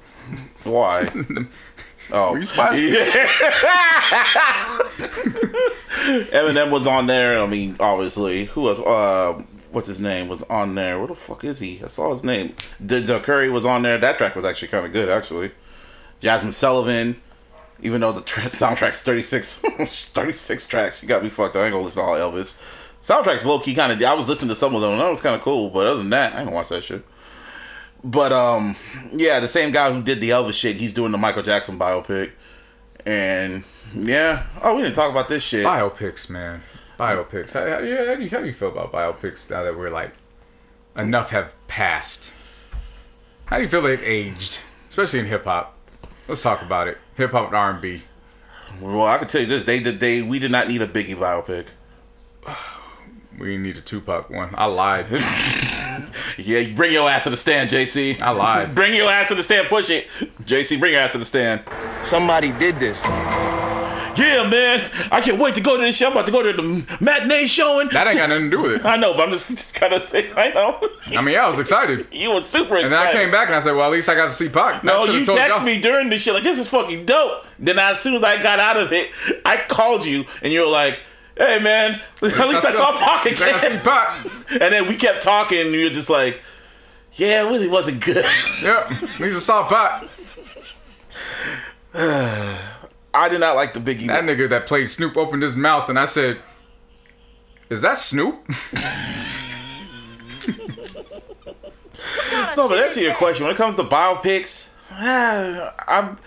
why. 0.63 1.07
oh, 2.11 2.31
Were 2.33 2.39
you 2.39 2.43
surprised? 2.43 2.81
Eminem 6.31 6.71
was 6.71 6.87
on 6.87 7.07
there. 7.07 7.41
I 7.41 7.47
mean, 7.47 7.75
obviously, 7.79 8.45
who 8.45 8.61
was? 8.61 8.79
Uh, 8.79 9.43
what's 9.71 9.87
his 9.87 9.99
name? 9.99 10.27
Was 10.27 10.43
on 10.43 10.75
there. 10.75 10.99
What 10.99 11.09
the 11.09 11.15
fuck 11.15 11.43
is 11.43 11.59
he? 11.59 11.81
I 11.83 11.87
saw 11.87 12.11
his 12.11 12.23
name. 12.23 12.49
Denzel 12.83 13.21
Curry 13.23 13.49
was 13.49 13.65
on 13.65 13.81
there. 13.83 13.97
That 13.97 14.17
track 14.17 14.35
was 14.35 14.45
actually 14.45 14.69
kind 14.69 14.85
of 14.85 14.91
good, 14.93 15.09
actually. 15.09 15.51
Jazmine 16.21 16.53
Sullivan. 16.53 17.21
Even 17.83 18.01
though 18.01 18.11
the 18.11 18.21
tra- 18.21 18.43
soundtrack's 18.43 19.01
36, 19.01 19.55
36 20.13 20.67
tracks, 20.67 21.01
you 21.01 21.09
got 21.09 21.23
me 21.23 21.29
fucked. 21.29 21.55
I 21.55 21.63
ain't 21.63 21.71
gonna 21.71 21.83
listen 21.83 22.03
to 22.03 22.07
all 22.07 22.31
Elvis. 22.31 22.59
Soundtrack's 23.01 23.45
low 23.45 23.59
key 23.59 23.73
kind 23.73 23.91
of. 23.91 24.01
I 24.03 24.13
was 24.13 24.29
listening 24.29 24.49
to 24.49 24.55
some 24.55 24.75
of 24.75 24.81
them, 24.81 24.91
and 24.91 25.01
that 25.01 25.09
was 25.09 25.21
kind 25.21 25.35
of 25.35 25.41
cool. 25.41 25.69
But 25.71 25.87
other 25.87 25.97
than 25.97 26.11
that, 26.11 26.33
I 26.33 26.39
ain't 26.39 26.45
gonna 26.45 26.55
watch 26.55 26.69
that 26.69 26.83
shit. 26.83 27.03
But 28.03 28.33
um, 28.33 28.75
yeah, 29.11 29.39
the 29.39 29.47
same 29.47 29.71
guy 29.71 29.91
who 29.91 30.01
did 30.01 30.21
the 30.21 30.31
Elvis 30.31 30.53
shit, 30.53 30.77
he's 30.77 30.93
doing 30.93 31.11
the 31.11 31.17
Michael 31.17 31.43
Jackson 31.43 31.77
biopic, 31.77 32.31
And 33.05 33.63
yeah, 33.93 34.47
oh, 34.61 34.75
we 34.75 34.83
didn't 34.83 34.95
talk 34.95 35.11
about 35.11 35.29
this 35.29 35.43
shit. 35.43 35.65
Biopics, 35.65 36.29
man. 36.29 36.63
Biopics. 36.99 37.53
How, 37.53 37.61
how, 37.61 37.79
yeah, 37.79 38.07
how, 38.07 38.15
do 38.15 38.23
you, 38.23 38.29
how 38.29 38.39
do 38.39 38.45
you 38.45 38.53
feel 38.53 38.69
about 38.69 38.91
biopics 38.91 39.49
now 39.49 39.63
that 39.63 39.77
we're 39.77 39.89
like 39.89 40.13
enough 40.95 41.29
have 41.29 41.53
passed? 41.67 42.33
How 43.45 43.57
do 43.57 43.63
you 43.63 43.69
feel 43.69 43.81
they've 43.81 44.01
aged, 44.01 44.59
especially 44.89 45.19
in 45.19 45.25
hip 45.25 45.43
hop? 45.43 45.77
Let's 46.27 46.41
talk 46.41 46.61
about 46.61 46.87
it. 46.87 46.97
Hip 47.17 47.31
hop 47.31 47.47
and 47.47 47.55
R 47.55 47.71
and 47.71 47.81
B. 47.81 48.03
Well, 48.79 49.05
I 49.05 49.17
can 49.17 49.27
tell 49.27 49.41
you 49.41 49.47
this: 49.47 49.65
they 49.65 49.79
did 49.79 49.99
they 49.99 50.21
we 50.21 50.39
did 50.39 50.51
not 50.51 50.67
need 50.67 50.81
a 50.81 50.87
Biggie 50.87 51.15
biopic. 51.15 51.67
We 53.39 53.57
need 53.57 53.77
a 53.77 53.81
Tupac 53.81 54.29
one. 54.29 54.53
I 54.53 54.65
lied. 54.65 55.07
Yeah, 56.37 56.59
you 56.59 56.75
bring 56.75 56.91
your 56.91 57.09
ass 57.09 57.25
to 57.25 57.29
the 57.29 57.37
stand, 57.37 57.69
JC. 57.69 58.21
I 58.21 58.31
lied. 58.31 58.73
Bring 58.75 58.95
your 58.95 59.09
ass 59.09 59.27
to 59.27 59.35
the 59.35 59.43
stand. 59.43 59.67
Push 59.67 59.89
it, 59.89 60.07
JC. 60.43 60.79
Bring 60.79 60.93
your 60.93 61.01
ass 61.01 61.11
to 61.11 61.17
the 61.17 61.25
stand. 61.25 61.61
Somebody 62.01 62.51
did 62.53 62.79
this. 62.79 62.99
Yeah, 64.17 64.47
man. 64.49 64.89
I 65.11 65.21
can't 65.21 65.39
wait 65.39 65.55
to 65.55 65.61
go 65.61 65.77
to 65.77 65.83
this 65.83 65.97
show. 65.97 66.07
I'm 66.07 66.11
about 66.13 66.25
to 66.25 66.31
go 66.31 66.41
to 66.43 66.53
the 66.53 66.97
matinee 66.99 67.45
showing. 67.45 67.89
That 67.89 68.07
ain't 68.07 68.17
got 68.17 68.29
nothing 68.29 68.49
to 68.49 68.57
do 68.57 68.61
with 68.61 68.71
it. 68.73 68.85
I 68.85 68.97
know, 68.97 69.13
but 69.13 69.23
I'm 69.23 69.31
just 69.31 69.73
kind 69.73 69.93
of 69.93 70.01
saying. 70.01 70.33
I 70.35 70.49
know. 70.49 70.79
I 71.07 71.21
mean, 71.21 71.33
yeah, 71.33 71.45
I 71.45 71.47
was 71.47 71.59
excited. 71.59 72.07
You 72.21 72.31
was 72.31 72.47
super 72.47 72.75
excited. 72.75 72.83
And 72.83 72.91
then 72.93 73.07
I 73.07 73.11
came 73.11 73.31
back 73.31 73.47
and 73.47 73.55
I 73.55 73.59
said, 73.59 73.71
well, 73.75 73.85
at 73.85 73.91
least 73.91 74.09
I 74.09 74.15
got 74.15 74.25
to 74.25 74.33
see 74.33 74.47
Pac. 74.49 74.83
No, 74.83 75.01
I 75.03 75.05
should've 75.05 75.19
you 75.21 75.25
told 75.25 75.37
text 75.39 75.57
y'all. 75.57 75.65
me 75.65 75.79
during 75.81 76.09
this 76.09 76.21
shit 76.21 76.33
like 76.33 76.43
this 76.43 76.59
is 76.59 76.69
fucking 76.69 77.05
dope. 77.05 77.45
Then 77.57 77.79
as 77.79 77.99
soon 77.99 78.15
as 78.15 78.23
I 78.23 78.41
got 78.41 78.59
out 78.59 78.77
of 78.77 78.91
it, 78.91 79.09
I 79.45 79.57
called 79.67 80.05
you 80.05 80.25
and 80.43 80.53
you 80.53 80.61
were 80.61 80.67
like, 80.67 80.99
"Hey 81.37 81.59
man, 81.59 81.99
at 82.15 82.21
least 82.21 82.65
I 82.65 82.71
saw 82.71 82.91
Pac 82.91 83.25
I 83.25 83.29
to 83.29 83.37
see 83.37 83.67
again." 83.67 83.79
Pac. 83.81 84.25
And 84.51 84.73
then 84.73 84.87
we 84.89 84.95
kept 84.97 85.23
talking, 85.23 85.61
and 85.61 85.71
you 85.71 85.85
were 85.85 85.89
just 85.89 86.09
like, 86.09 86.41
"Yeah, 87.13 87.45
it 87.45 87.49
really 87.49 87.67
wasn't 87.67 88.03
good." 88.03 88.25
Yep, 88.61 88.91
at 88.91 89.19
least 89.19 89.37
I 89.37 89.39
saw. 89.39 90.07
I 93.13 93.27
did 93.27 93.39
not 93.39 93.55
like 93.55 93.73
the 93.73 93.79
Biggie. 93.79 94.07
That 94.07 94.23
nigga 94.23 94.49
that 94.49 94.67
played 94.67 94.89
Snoop 94.89 95.17
opened 95.17 95.43
his 95.43 95.55
mouth 95.55 95.89
and 95.89 95.99
I 95.99 96.05
said, 96.05 96.41
is 97.71 97.79
that 97.81 97.97
Snoop? 97.97 98.35
no, 102.57 102.67
but 102.67 102.79
answer 102.79 102.99
your 102.99 103.15
question. 103.15 103.45
When 103.45 103.55
it 103.55 103.57
comes 103.57 103.77
to 103.77 103.83
biopics, 103.85 104.71
I'm. 104.91 106.17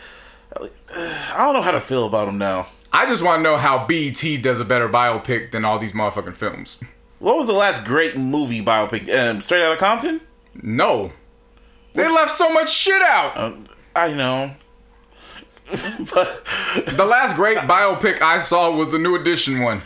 I 0.96 1.36
don't 1.36 1.52
know 1.52 1.60
how 1.60 1.72
to 1.72 1.80
feel 1.80 2.06
about 2.06 2.26
them 2.26 2.38
now. 2.38 2.68
I 2.94 3.06
just 3.06 3.24
want 3.24 3.40
to 3.40 3.42
know 3.42 3.56
how 3.56 3.86
BET 3.86 4.22
does 4.40 4.60
a 4.60 4.64
better 4.64 4.88
biopic 4.88 5.50
than 5.50 5.64
all 5.64 5.80
these 5.80 5.90
motherfucking 5.90 6.36
films. 6.36 6.78
What 7.18 7.36
was 7.36 7.48
the 7.48 7.52
last 7.52 7.84
great 7.84 8.16
movie 8.16 8.64
biopic? 8.64 9.12
Um, 9.12 9.40
Straight 9.40 9.64
Outta 9.64 9.76
Compton. 9.76 10.20
No. 10.62 11.12
They 11.94 12.08
left 12.08 12.30
so 12.30 12.48
much 12.52 12.72
shit 12.72 13.02
out. 13.02 13.36
Um, 13.36 13.66
I 13.96 14.14
know. 14.14 14.54
but 16.14 16.44
The 16.86 17.04
last 17.04 17.34
great 17.34 17.58
biopic 17.58 18.22
I 18.22 18.38
saw 18.38 18.70
was 18.70 18.92
the 18.92 18.98
new 19.00 19.16
edition 19.16 19.62
one. 19.62 19.82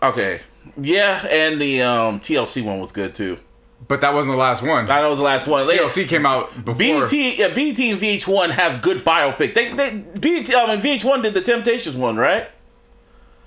okay, 0.00 0.40
yeah, 0.80 1.26
and 1.28 1.60
the 1.60 1.82
um, 1.82 2.20
TLC 2.20 2.64
one 2.64 2.78
was 2.78 2.92
good 2.92 3.12
too. 3.14 3.38
But 3.86 4.00
that 4.00 4.14
wasn't 4.14 4.34
the 4.34 4.38
last 4.38 4.62
one. 4.62 4.90
I 4.90 5.00
know 5.00 5.08
it 5.08 5.10
was 5.10 5.18
the 5.18 5.24
last 5.24 5.46
one. 5.48 5.66
They- 5.66 5.76
TLC 5.78 6.08
came 6.08 6.24
out 6.24 6.52
before. 6.64 6.76
BT, 7.04 7.36
yeah, 7.38 7.48
BT 7.48 7.90
and 7.90 8.00
VH1 8.00 8.50
have 8.50 8.80
good 8.82 9.04
biopics. 9.04 9.52
They, 9.54 9.72
they, 9.72 9.90
BT, 10.20 10.54
I 10.54 10.66
mean, 10.76 10.80
VH1 10.98 11.22
did 11.22 11.34
the 11.34 11.40
Temptations 11.42 11.96
one, 11.96 12.16
right? 12.16 12.48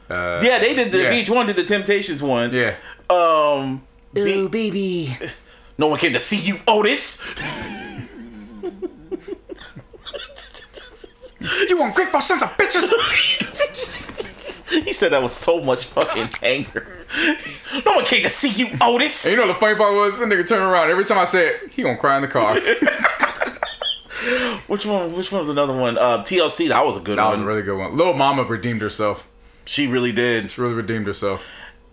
Uh, 0.09 0.39
Yeah, 0.43 0.59
they 0.59 0.73
did 0.75 0.91
the 0.91 0.99
Yeah. 0.99 1.11
VH1 1.11 1.47
did 1.47 1.55
the 1.55 1.63
Temptations 1.63 2.21
one. 2.21 2.53
Yeah. 2.53 2.75
Um, 3.09 3.83
Ooh, 4.17 4.49
baby. 4.49 5.17
no 5.77 5.87
one 5.87 5.97
came 5.99 6.13
to 6.13 6.19
see 6.19 6.37
you, 6.37 6.59
Otis. 6.67 7.21
You 11.39 11.77
want 11.77 11.93
great 11.95 12.07
ungrateful 12.07 12.21
sons 12.21 12.41
of 12.41 12.49
bitches! 12.57 12.91
He 14.85 14.93
said 14.93 15.11
that 15.13 15.21
with 15.21 15.31
so 15.31 15.61
much 15.61 15.85
fucking 15.85 16.29
anger. 16.43 17.05
No 17.85 17.93
one 17.95 18.05
came 18.05 18.23
to 18.23 18.29
see 18.29 18.49
you, 18.49 18.67
Otis. 18.81 19.25
And 19.25 19.33
you 19.35 19.41
know 19.41 19.47
the 19.47 19.55
funny 19.55 19.75
part 19.75 19.93
was, 19.95 20.17
the 20.19 20.25
nigga 20.25 20.45
turned 20.47 20.63
around. 20.63 20.89
Every 20.89 21.05
time 21.05 21.19
I 21.19 21.23
said 21.25 21.59
he 21.71 21.83
gonna 21.83 21.97
cry 21.97 22.15
in 22.17 22.21
the 22.23 22.27
car. 22.27 22.59
Which 24.67 24.85
one? 24.85 25.13
Which 25.13 25.31
one 25.31 25.39
was 25.39 25.49
another 25.49 25.73
one? 25.73 25.97
Uh, 25.97 26.17
TLC. 26.23 26.67
That 26.69 26.85
was 26.85 26.97
a 26.97 26.99
good 26.99 27.17
That 27.17 27.27
was 27.29 27.37
one. 27.37 27.45
a 27.45 27.47
really 27.47 27.61
good 27.61 27.77
one. 27.77 27.95
Lil 27.95 28.13
Mama 28.13 28.43
redeemed 28.43 28.81
herself. 28.81 29.25
she 29.65 29.87
really 29.87 30.11
did. 30.11 30.51
She 30.51 30.59
really 30.59 30.73
redeemed 30.73 31.07
herself. 31.07 31.43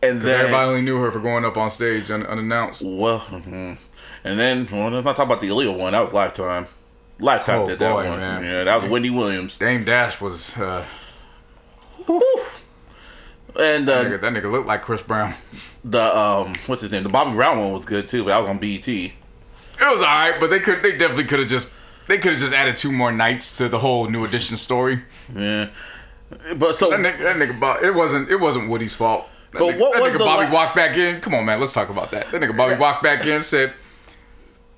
And 0.03 0.21
then 0.21 0.41
Everybody 0.41 0.69
only 0.69 0.83
knew 0.83 1.01
her 1.01 1.13
for 1.13 1.21
going 1.21 1.45
up 1.45 1.57
on 1.57 1.71
stage 1.71 2.11
un- 2.11 2.27
unannounced. 2.27 2.83
well, 2.85 3.21
mhm. 3.21 3.79
and 4.25 4.39
then 4.39 4.67
well, 4.73 4.91
let's 4.91 5.05
not 5.05 5.15
talk 5.17 5.27
about 5.27 5.41
the 5.41 5.49
illegal 5.49 5.75
one. 5.77 5.93
That 5.93 6.01
was 6.01 6.13
Lifetime. 6.13 6.67
Lifetime 7.21 7.61
Oh, 7.63 7.67
did 7.69 7.79
that 7.79 7.93
boy, 7.93 8.09
one. 8.09 8.19
man. 8.19 8.43
Yeah, 8.43 8.65
that 8.65 8.83
was 8.83 8.91
Wendy 8.91 9.11
Williams. 9.11 9.57
Dame 9.57 9.85
Dash 9.85 10.21
was 10.21 10.57
uh, 10.59 10.85
And 13.59 13.87
that, 13.89 14.07
uh, 14.07 14.11
nigga, 14.11 14.21
that 14.21 14.33
nigga 14.33 14.51
looked 14.51 14.67
like 14.67 14.83
Chris 14.83 15.03
Brown. 15.03 15.35
the 15.85 16.03
um, 16.17 16.55
what's 16.67 16.83
his 16.83 16.91
name? 16.91 17.03
The 17.03 17.09
Bobby 17.09 17.33
Brown 17.37 17.59
one 17.59 17.73
was 17.73 17.85
good 17.85 18.09
too, 18.09 18.25
but 18.25 18.33
I 18.33 18.39
was 18.41 18.49
on 18.49 18.59
BET. 18.59 18.89
It 18.89 19.13
was 19.81 20.01
alright, 20.01 20.39
but 20.41 20.51
they 20.51 20.61
could 20.61 20.83
they 20.83 20.93
definitely 20.93 21.25
could 21.25 21.39
have 21.41 21.49
just 21.49 21.71
they 22.07 22.19
could 22.19 22.33
have 22.33 22.41
just 22.41 22.53
added 22.53 22.77
two 22.77 22.93
more 22.93 23.13
nights 23.13 23.57
to 23.59 23.69
the 23.69 23.79
whole 23.79 24.09
new 24.09 24.25
edition 24.25 24.57
story. 24.57 25.03
Yeah, 25.37 25.71
but 26.57 26.75
so 26.77 26.91
That 26.91 27.01
nigga, 27.01 27.19
that 27.19 27.37
nigga 27.37 27.83
it 27.83 27.95
wasn't 27.95 28.31
it 28.31 28.37
wasn't 28.37 28.69
Woody's 28.71 28.95
fault. 28.95 29.27
That 29.53 29.61
But 29.61 29.75
nigga, 29.75 29.81
what 29.81 29.93
that 29.95 30.03
was 30.03 30.19
Bobby 30.19 30.47
la- 30.47 30.53
walked 30.53 30.75
back 30.77 30.97
in. 30.97 31.21
Come 31.21 31.35
on, 31.35 31.45
man, 31.45 31.61
let's 31.61 31.73
talk 31.73 31.89
about 31.91 32.11
that. 32.11 32.31
That 32.33 32.41
nigga 32.41 32.57
Bobby 32.57 32.77
walked 32.77 33.03
back 33.03 33.25
in 33.25 33.35
and 33.35 33.45
said, 33.45 33.73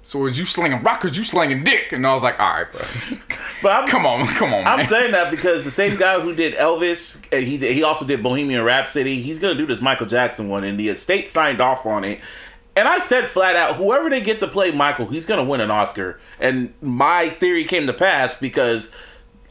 "So 0.07 0.21
was 0.21 0.39
you 0.39 0.45
slinging 0.45 0.83
rockers? 0.83 1.17
You 1.17 1.25
slinging 1.25 1.65
dick?" 1.65 1.93
And 1.93 2.07
I 2.07 2.13
was 2.15 2.23
like, 2.23 2.39
"All 2.39 2.49
right, 2.49 2.71
bro, 2.71 2.81
but 3.63 3.73
I'm, 3.73 3.89
come 3.89 4.07
on, 4.07 4.27
come 4.29 4.55
on, 4.55 4.65
man." 4.65 4.81
I'm 4.81 4.87
saying 4.87 5.13
that 5.13 5.31
because 5.31 5.65
the 5.65 5.71
same 5.71 5.97
guy 5.97 6.21
who 6.21 6.35
did 6.35 6.55
Elvis, 6.55 7.27
and 7.33 7.47
he 7.47 7.59
did, 7.59 7.73
he 7.73 7.83
also 7.83 8.05
did 8.05 8.23
Bohemian 8.23 8.63
Rhapsody. 8.63 9.21
He's 9.21 9.39
gonna 9.39 9.55
do 9.55 9.67
this 9.67 9.81
Michael 9.81 10.07
Jackson 10.07 10.49
one, 10.49 10.65
and 10.65 10.79
the 10.79 10.89
estate 10.89 11.29
signed 11.29 11.61
off 11.61 11.87
on 11.87 12.05
it. 12.05 12.21
And 12.77 12.87
I 12.87 12.99
said 12.99 13.25
flat 13.25 13.57
out, 13.57 13.77
whoever 13.77 14.11
they 14.11 14.21
get 14.21 14.39
to 14.41 14.47
play 14.47 14.71
Michael, 14.71 15.07
he's 15.07 15.25
gonna 15.25 15.45
win 15.45 15.63
an 15.63 15.71
Oscar. 15.71 16.21
And 16.39 16.75
my 16.83 17.31
theory 17.31 17.65
came 17.65 17.87
to 17.87 17.95
pass 17.95 18.39
because 18.39 18.93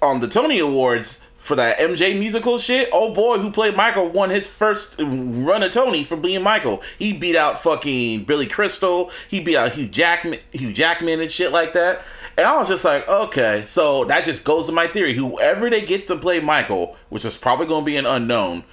on 0.01 0.19
the 0.21 0.27
Tony 0.27 0.59
Awards 0.59 1.24
for 1.45 1.55
that 1.55 1.77
MJ 1.77 2.17
musical 2.17 2.57
shit, 2.57 2.89
oh 2.91 3.13
boy, 3.13 3.37
who 3.37 3.51
played 3.51 3.75
Michael 3.75 4.09
won 4.09 4.31
his 4.31 4.47
first 4.47 4.99
run 4.99 5.61
of 5.61 5.69
Tony 5.69 6.03
for 6.03 6.17
being 6.17 6.41
Michael. 6.41 6.81
He 6.97 7.13
beat 7.13 7.35
out 7.35 7.61
fucking 7.61 8.23
Billy 8.23 8.47
Crystal. 8.47 9.11
He 9.29 9.39
beat 9.39 9.55
out 9.55 9.73
Hugh 9.73 9.87
Jackman, 9.87 10.39
Hugh 10.51 10.73
Jackman 10.73 11.21
and 11.21 11.31
shit 11.31 11.51
like 11.51 11.73
that. 11.73 12.01
And 12.35 12.47
I 12.47 12.57
was 12.57 12.67
just 12.67 12.83
like, 12.83 13.07
okay, 13.07 13.63
so 13.67 14.05
that 14.05 14.25
just 14.25 14.43
goes 14.43 14.65
to 14.65 14.71
my 14.71 14.87
theory. 14.87 15.13
Whoever 15.13 15.69
they 15.69 15.85
get 15.85 16.07
to 16.07 16.17
play 16.17 16.39
Michael, 16.39 16.97
which 17.09 17.23
is 17.23 17.37
probably 17.37 17.67
going 17.67 17.83
to 17.83 17.85
be 17.85 17.97
an 17.97 18.07
unknown, 18.07 18.63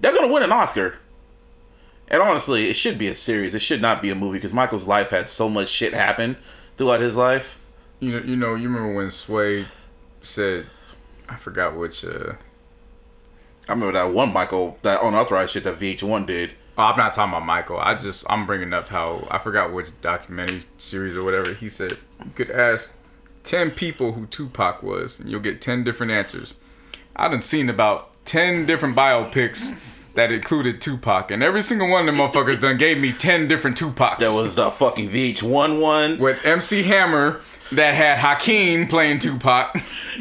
they're 0.00 0.12
going 0.12 0.28
to 0.28 0.32
win 0.32 0.44
an 0.44 0.52
Oscar. 0.52 0.98
And 2.06 2.22
honestly, 2.22 2.70
it 2.70 2.74
should 2.74 2.98
be 2.98 3.08
a 3.08 3.16
series. 3.16 3.52
It 3.52 3.62
should 3.62 3.82
not 3.82 4.00
be 4.00 4.10
a 4.10 4.14
movie 4.14 4.38
because 4.38 4.54
Michael's 4.54 4.86
life 4.86 5.10
had 5.10 5.28
so 5.28 5.48
much 5.48 5.68
shit 5.68 5.92
happen 5.92 6.36
throughout 6.76 7.00
his 7.00 7.16
life. 7.16 7.58
You 7.98 8.12
know, 8.12 8.18
you 8.24 8.36
know, 8.36 8.54
you 8.54 8.68
remember 8.68 8.94
when 8.94 9.10
Sway 9.10 9.66
said, 10.22 10.66
I 11.32 11.36
forgot 11.36 11.76
which. 11.76 12.04
uh 12.04 12.34
I 13.68 13.72
remember 13.72 13.92
that 13.92 14.12
one 14.12 14.32
Michael, 14.32 14.78
that 14.82 15.02
unauthorized 15.02 15.52
shit 15.52 15.62
that 15.64 15.76
VH1 15.78 16.26
did. 16.26 16.50
oh, 16.76 16.82
I'm 16.82 16.96
not 16.98 17.12
talking 17.12 17.32
about 17.32 17.46
Michael. 17.46 17.78
I 17.78 17.94
just 17.94 18.26
I'm 18.28 18.44
bringing 18.44 18.72
up 18.72 18.88
how 18.88 19.26
I 19.30 19.38
forgot 19.38 19.72
which 19.72 19.88
documentary 20.00 20.64
series 20.78 21.16
or 21.16 21.22
whatever. 21.22 21.54
He 21.54 21.68
said 21.68 21.96
you 22.24 22.30
could 22.34 22.50
ask 22.50 22.92
ten 23.44 23.70
people 23.70 24.12
who 24.12 24.26
Tupac 24.26 24.82
was, 24.82 25.20
and 25.20 25.30
you'll 25.30 25.40
get 25.40 25.60
ten 25.60 25.84
different 25.84 26.10
answers. 26.12 26.54
I 27.14 27.28
done 27.28 27.40
seen 27.40 27.68
about 27.68 28.10
ten 28.24 28.66
different 28.66 28.96
biopics 28.96 29.72
that 30.14 30.32
included 30.32 30.80
Tupac, 30.80 31.30
and 31.30 31.42
every 31.42 31.62
single 31.62 31.88
one 31.88 32.00
of 32.00 32.06
them 32.06 32.16
motherfuckers 32.16 32.60
done 32.60 32.78
gave 32.78 33.00
me 33.00 33.12
ten 33.12 33.46
different 33.48 33.76
Tupacs. 33.78 34.18
That 34.18 34.34
was 34.34 34.56
the 34.56 34.70
fucking 34.70 35.08
VH1 35.08 35.80
one. 35.80 36.18
with 36.18 36.44
MC 36.44 36.82
Hammer 36.82 37.40
that 37.72 37.94
had 37.94 38.18
Hakeem 38.18 38.88
playing 38.88 39.18
Tupac. 39.18 39.76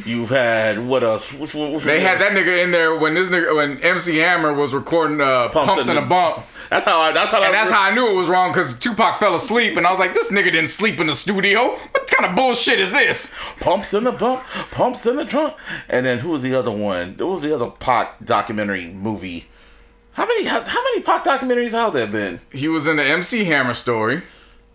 You 0.05 0.25
had 0.25 0.79
what 0.79 1.03
else? 1.03 1.33
Which 1.33 1.53
one? 1.53 1.73
Which 1.73 1.83
They 1.83 1.99
had 1.99 2.21
that 2.21 2.31
nigga 2.31 2.63
in 2.63 2.71
there 2.71 2.95
when 2.97 3.13
this 3.13 3.29
nigga 3.29 3.55
when 3.55 3.77
MC 3.81 4.17
Hammer 4.17 4.53
was 4.53 4.73
recording 4.73 5.19
uh, 5.21 5.49
Pumps, 5.49 5.85
in 5.87 5.91
in 5.91 5.97
a 5.97 6.01
the- 6.01 6.07
Bump. 6.07 6.45
That's 6.69 6.85
how 6.85 7.01
I. 7.01 7.11
That's 7.11 7.29
how. 7.31 7.43
And 7.43 7.53
that's 7.53 7.69
how 7.69 7.81
I 7.81 7.93
knew 7.93 8.09
it 8.09 8.13
was 8.13 8.29
wrong 8.29 8.51
because 8.53 8.79
Tupac 8.79 9.19
fell 9.19 9.35
asleep, 9.35 9.75
and 9.75 9.85
I 9.85 9.89
was 9.89 9.99
like, 9.99 10.13
"This 10.13 10.31
nigga 10.31 10.45
didn't 10.45 10.69
sleep 10.69 11.01
in 11.01 11.07
the 11.07 11.15
studio. 11.15 11.71
What 11.71 12.07
kind 12.07 12.29
of 12.29 12.33
bullshit 12.37 12.79
is 12.79 12.91
this?" 12.91 13.35
pumps 13.59 13.93
in 13.93 14.05
the 14.05 14.13
bump, 14.13 14.43
pumps 14.71 15.05
in 15.05 15.17
the 15.17 15.25
trunk. 15.25 15.55
And 15.89 16.05
then 16.05 16.19
who 16.19 16.29
was 16.29 16.41
the 16.43 16.55
other 16.55 16.71
one? 16.71 17.17
There 17.17 17.27
was 17.27 17.41
the 17.41 17.53
other 17.53 17.69
Pac 17.69 18.23
documentary 18.23 18.87
movie. 18.87 19.47
How 20.13 20.25
many? 20.25 20.45
How, 20.45 20.63
how 20.63 20.81
many 20.81 21.01
Pac 21.01 21.25
documentaries 21.25 21.73
out 21.73 21.91
there 21.91 22.07
been? 22.07 22.39
He 22.53 22.69
was 22.69 22.87
in 22.87 22.95
the 22.95 23.03
MC 23.03 23.43
Hammer 23.43 23.73
story. 23.73 24.21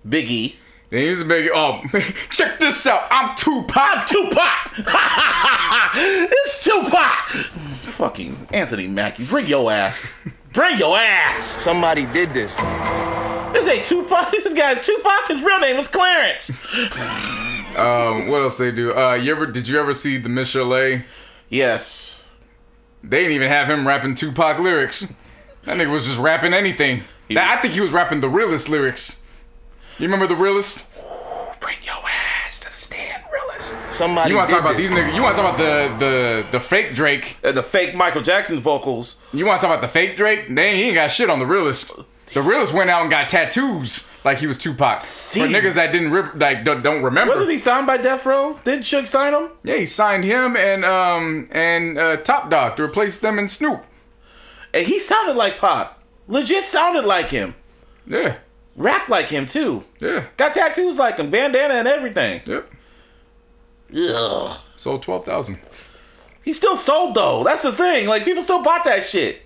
Biggie. 0.07 0.57
Then 0.91 1.03
he 1.03 1.11
was 1.11 1.21
a 1.23 1.25
big. 1.25 1.51
Oh, 1.53 1.81
check 2.31 2.59
this 2.61 2.87
out. 2.87 3.07
I'm 3.11 3.35
Tupac. 3.37 4.07
Tupac. 4.07 4.73
it's 5.97 6.63
Tupac. 6.65 7.29
Fucking 7.97 8.49
Anthony 8.53 8.87
Mackie, 8.87 9.25
bring 9.27 9.47
your 9.47 9.71
ass. 9.73 10.13
Bring 10.53 10.79
your 10.79 10.97
ass. 10.97 11.39
Somebody 11.39 12.07
did 12.07 12.33
this. 12.33 12.55
This 13.53 13.69
ain't 13.69 13.85
Tupac. 13.85 14.31
This 14.45 14.55
guy's 14.55 14.85
Tupac. 14.87 15.29
His 15.29 15.43
real 15.43 15.59
name 15.61 15.77
is 15.77 15.89
Clarence. 15.89 16.51
Um, 17.77 18.29
what 18.29 18.43
else 18.43 18.57
they 18.59 18.71
do? 18.71 18.95
Uh, 18.97 19.15
you 19.15 19.33
ever 19.35 19.47
did 19.47 19.67
you 19.67 19.79
ever 19.81 19.93
see 19.93 20.19
the 20.19 20.29
Michel'le? 20.29 21.03
Yes. 21.49 22.21
They 23.03 23.19
didn't 23.21 23.33
even 23.33 23.49
have 23.49 23.69
him 23.69 23.87
rapping 23.87 24.15
Tupac 24.15 24.59
lyrics. 24.59 25.01
That 25.65 25.77
nigga 25.79 25.91
was 25.93 26.07
just 26.07 26.19
rapping 26.19 26.55
anything. 26.55 27.03
That- 27.31 27.59
I 27.59 27.61
think 27.61 27.75
he 27.75 27.81
was 27.81 27.91
rapping 27.93 28.21
the 28.21 28.29
realest 28.29 28.69
lyrics. 28.69 29.21
You 29.99 30.05
remember 30.07 30.27
the 30.27 30.37
realest? 30.37 30.85
Bring 31.61 31.77
your 31.83 31.95
ass 32.45 32.61
to 32.61 32.71
the 32.71 32.77
stand, 32.77 33.23
realist. 33.33 33.77
Somebody 33.97 34.31
You 34.31 34.37
want 34.37 34.49
to 34.49 34.55
talk 34.55 34.63
about 34.63 34.77
this. 34.77 34.91
these 34.91 34.99
niggas? 34.99 35.15
You 35.15 35.23
want 35.23 35.37
to 35.37 35.43
talk 35.43 35.55
about 35.55 35.59
the 35.99 36.05
the 36.05 36.47
the 36.53 36.61
fake 36.61 36.95
Drake? 36.95 37.39
And 37.43 37.57
the 37.57 37.63
fake 37.63 37.95
Michael 37.95 38.21
Jackson 38.23 38.59
vocals. 38.61 39.23
You 39.33 39.47
want 39.47 39.61
to 39.61 39.67
talk 39.67 39.75
about 39.75 39.81
the 39.83 39.89
fake 39.93 40.17
Drake? 40.17 40.55
They 40.55 40.77
he 40.77 40.83
ain't 40.85 40.95
got 40.97 41.11
shit 41.11 41.31
on 41.31 41.39
the 41.39 41.47
realest. 41.47 41.93
The 42.35 42.43
realest 42.43 42.75
went 42.75 42.91
out 42.91 43.03
and 43.03 43.11
got 43.11 43.29
tattoos 43.31 44.07
like 44.25 44.39
he 44.39 44.47
was 44.47 44.59
Tupac. 44.59 45.01
See. 45.01 45.41
For 45.41 45.47
niggas 45.47 45.75
that 45.75 45.93
didn't 45.93 46.11
rip, 46.11 46.35
like 46.35 46.65
don't, 46.65 46.83
don't 46.83 47.03
remember. 47.03 47.33
Wasn't 47.33 47.51
he 47.51 47.57
signed 47.57 47.87
by 47.87 47.97
Death 47.97 48.27
Row? 48.27 48.59
Didn't 48.65 48.83
Suge 48.83 49.07
sign 49.07 49.33
him? 49.33 49.51
Yeah, 49.63 49.77
he 49.77 49.87
signed 49.87 50.25
him 50.25 50.57
and 50.57 50.85
um 50.85 51.49
and 51.53 51.97
uh, 51.99 52.17
Top 52.19 52.51
Dog 52.51 52.77
to 52.77 52.83
replace 52.83 53.19
them 53.21 53.39
and 53.39 53.51
Snoop. 53.51 53.83
And 54.75 54.87
he 54.87 55.01
sounded 55.01 55.37
like 55.37 55.57
Pop. 55.57 56.03
Legit 56.29 56.67
sounded 56.67 57.05
like 57.07 57.29
him. 57.31 57.55
Yeah, 58.07 58.37
Rapped 58.77 59.09
like 59.09 59.27
him 59.27 59.47
too. 59.47 59.85
yeah, 60.01 60.27
Got 60.37 60.53
tattoos 60.55 60.99
like 60.99 61.17
him, 61.19 61.31
bandana 61.31 61.75
and 61.75 61.89
everything. 61.89 62.43
yep. 62.47 62.69
Ugh. 63.97 64.59
Sold 64.77 65.03
twelve 65.03 65.25
thousand. 65.25 65.59
He 66.43 66.53
still 66.53 66.77
sold 66.77 67.15
though. 67.15 67.43
That's 67.45 67.63
the 67.63 67.73
thing. 67.73 68.07
Like 68.09 68.25
people 68.25 68.43
still 68.43 68.63
bought 68.63 68.85
that 68.85 69.03
shit. 69.05 69.43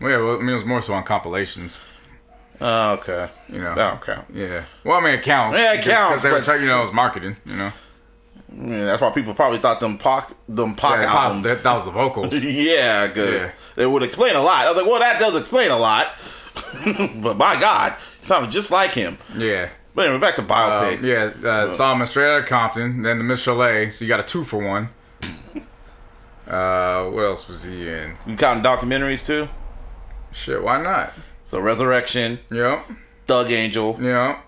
Well, 0.00 0.10
yeah, 0.10 0.16
well, 0.18 0.36
I 0.36 0.40
mean, 0.40 0.50
it 0.50 0.54
was 0.54 0.64
more 0.64 0.82
so 0.82 0.92
on 0.94 1.04
compilations. 1.04 1.78
Oh, 2.60 2.92
okay. 2.94 3.30
You 3.48 3.60
know. 3.60 3.74
That 3.74 3.90
don't 3.90 4.00
count. 4.02 4.26
Yeah. 4.32 4.64
Well, 4.84 4.98
I 4.98 5.00
mean, 5.00 5.14
it 5.14 5.22
counts. 5.22 5.56
Yeah, 5.58 5.72
it 5.74 5.78
because- 5.78 5.92
counts, 5.92 6.22
Because 6.22 6.22
they 6.22 6.30
were 6.30 6.44
trying, 6.44 6.62
you 6.62 6.68
know, 6.68 6.78
it 6.80 6.84
was 6.84 6.92
marketing. 6.92 7.36
You 7.46 7.56
know. 7.56 7.72
Yeah, 8.54 8.84
that's 8.86 9.02
why 9.02 9.10
people 9.10 9.34
probably 9.34 9.58
thought 9.58 9.80
them 9.80 9.98
Pac, 9.98 10.30
them 10.48 10.74
Pac 10.74 11.00
Yeah, 11.00 11.12
albums. 11.14 11.44
that, 11.44 11.62
that 11.62 11.74
was 11.74 11.84
the 11.84 11.90
vocals. 11.90 12.34
yeah, 12.42 13.06
because 13.08 13.42
Yeah. 13.42 13.50
it 13.76 13.86
would 13.86 14.02
explain 14.02 14.36
a 14.36 14.42
lot. 14.42 14.66
I 14.66 14.70
was 14.70 14.76
like, 14.80 14.90
well, 14.90 15.00
that 15.00 15.18
does 15.18 15.36
explain 15.36 15.70
a 15.70 15.76
lot. 15.78 16.08
but 17.22 17.36
my 17.36 17.58
God, 17.60 17.94
sounded 18.26 18.50
just 18.50 18.70
like 18.70 18.90
him. 18.92 19.18
yeah. 19.36 19.68
But 19.94 20.06
anyway, 20.08 20.20
back 20.20 20.36
to 20.36 20.42
Uh, 20.42 20.46
biopics. 20.46 21.02
yeah, 21.04 21.48
uh, 21.50 21.70
saw 21.72 21.94
him 21.94 22.04
straight 22.04 22.28
out 22.30 22.40
of 22.42 22.46
Compton, 22.46 23.00
then 23.02 23.16
the 23.16 23.24
Michel'le, 23.24 23.90
so 23.90 24.04
you 24.04 24.08
got 24.10 24.20
a 24.20 24.22
two 24.22 24.44
for 24.44 24.58
one. 24.62 24.90
Uh, 26.46 27.06
what 27.10 27.22
else 27.24 27.48
was 27.48 27.64
he 27.64 27.88
in? 27.88 28.16
You 28.24 28.36
counting 28.36 28.62
documentaries 28.62 29.26
too? 29.26 29.48
Shit, 30.30 30.62
why 30.62 30.80
not? 30.80 31.12
So 31.44 31.58
Resurrection, 31.58 32.38
Yep, 32.52 32.88
Thug 33.26 33.50
Angel, 33.50 33.98
yep. 34.00 34.38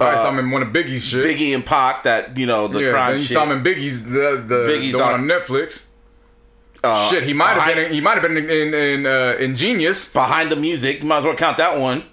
I 0.00 0.16
saw 0.16 0.28
him 0.30 0.40
in 0.40 0.50
one 0.50 0.60
of 0.60 0.68
Biggie's 0.68 1.06
shit. 1.06 1.24
Uh, 1.24 1.28
Biggie 1.28 1.54
and 1.54 1.64
Pac. 1.64 2.02
That 2.02 2.36
you 2.36 2.44
know 2.44 2.68
the 2.68 2.82
yeah, 2.82 2.90
crime 2.90 3.10
then 3.12 3.18
you 3.20 3.24
shit. 3.24 3.34
saw 3.34 3.44
him 3.44 3.52
in 3.52 3.62
Biggie's 3.62 4.04
the 4.04 4.44
the, 4.46 4.64
Biggie's 4.68 4.92
the 4.92 4.98
doc- 4.98 5.12
one 5.12 5.20
on 5.22 5.26
Netflix. 5.26 5.86
Uh, 6.82 7.08
Shit, 7.08 7.22
he 7.22 7.32
might 7.32 7.54
have 7.54 7.74
been 7.74 7.86
in, 7.86 7.92
he 7.94 8.00
might 8.02 8.14
have 8.18 8.22
been 8.22 8.36
in 8.36 8.50
in, 8.50 8.74
in 8.74 9.06
uh, 9.06 9.36
Ingenious. 9.38 10.12
behind 10.12 10.50
the 10.50 10.56
music. 10.56 11.00
You 11.00 11.08
might 11.08 11.18
as 11.18 11.24
well 11.24 11.34
count 11.36 11.56
that 11.56 11.78
one. 11.80 12.04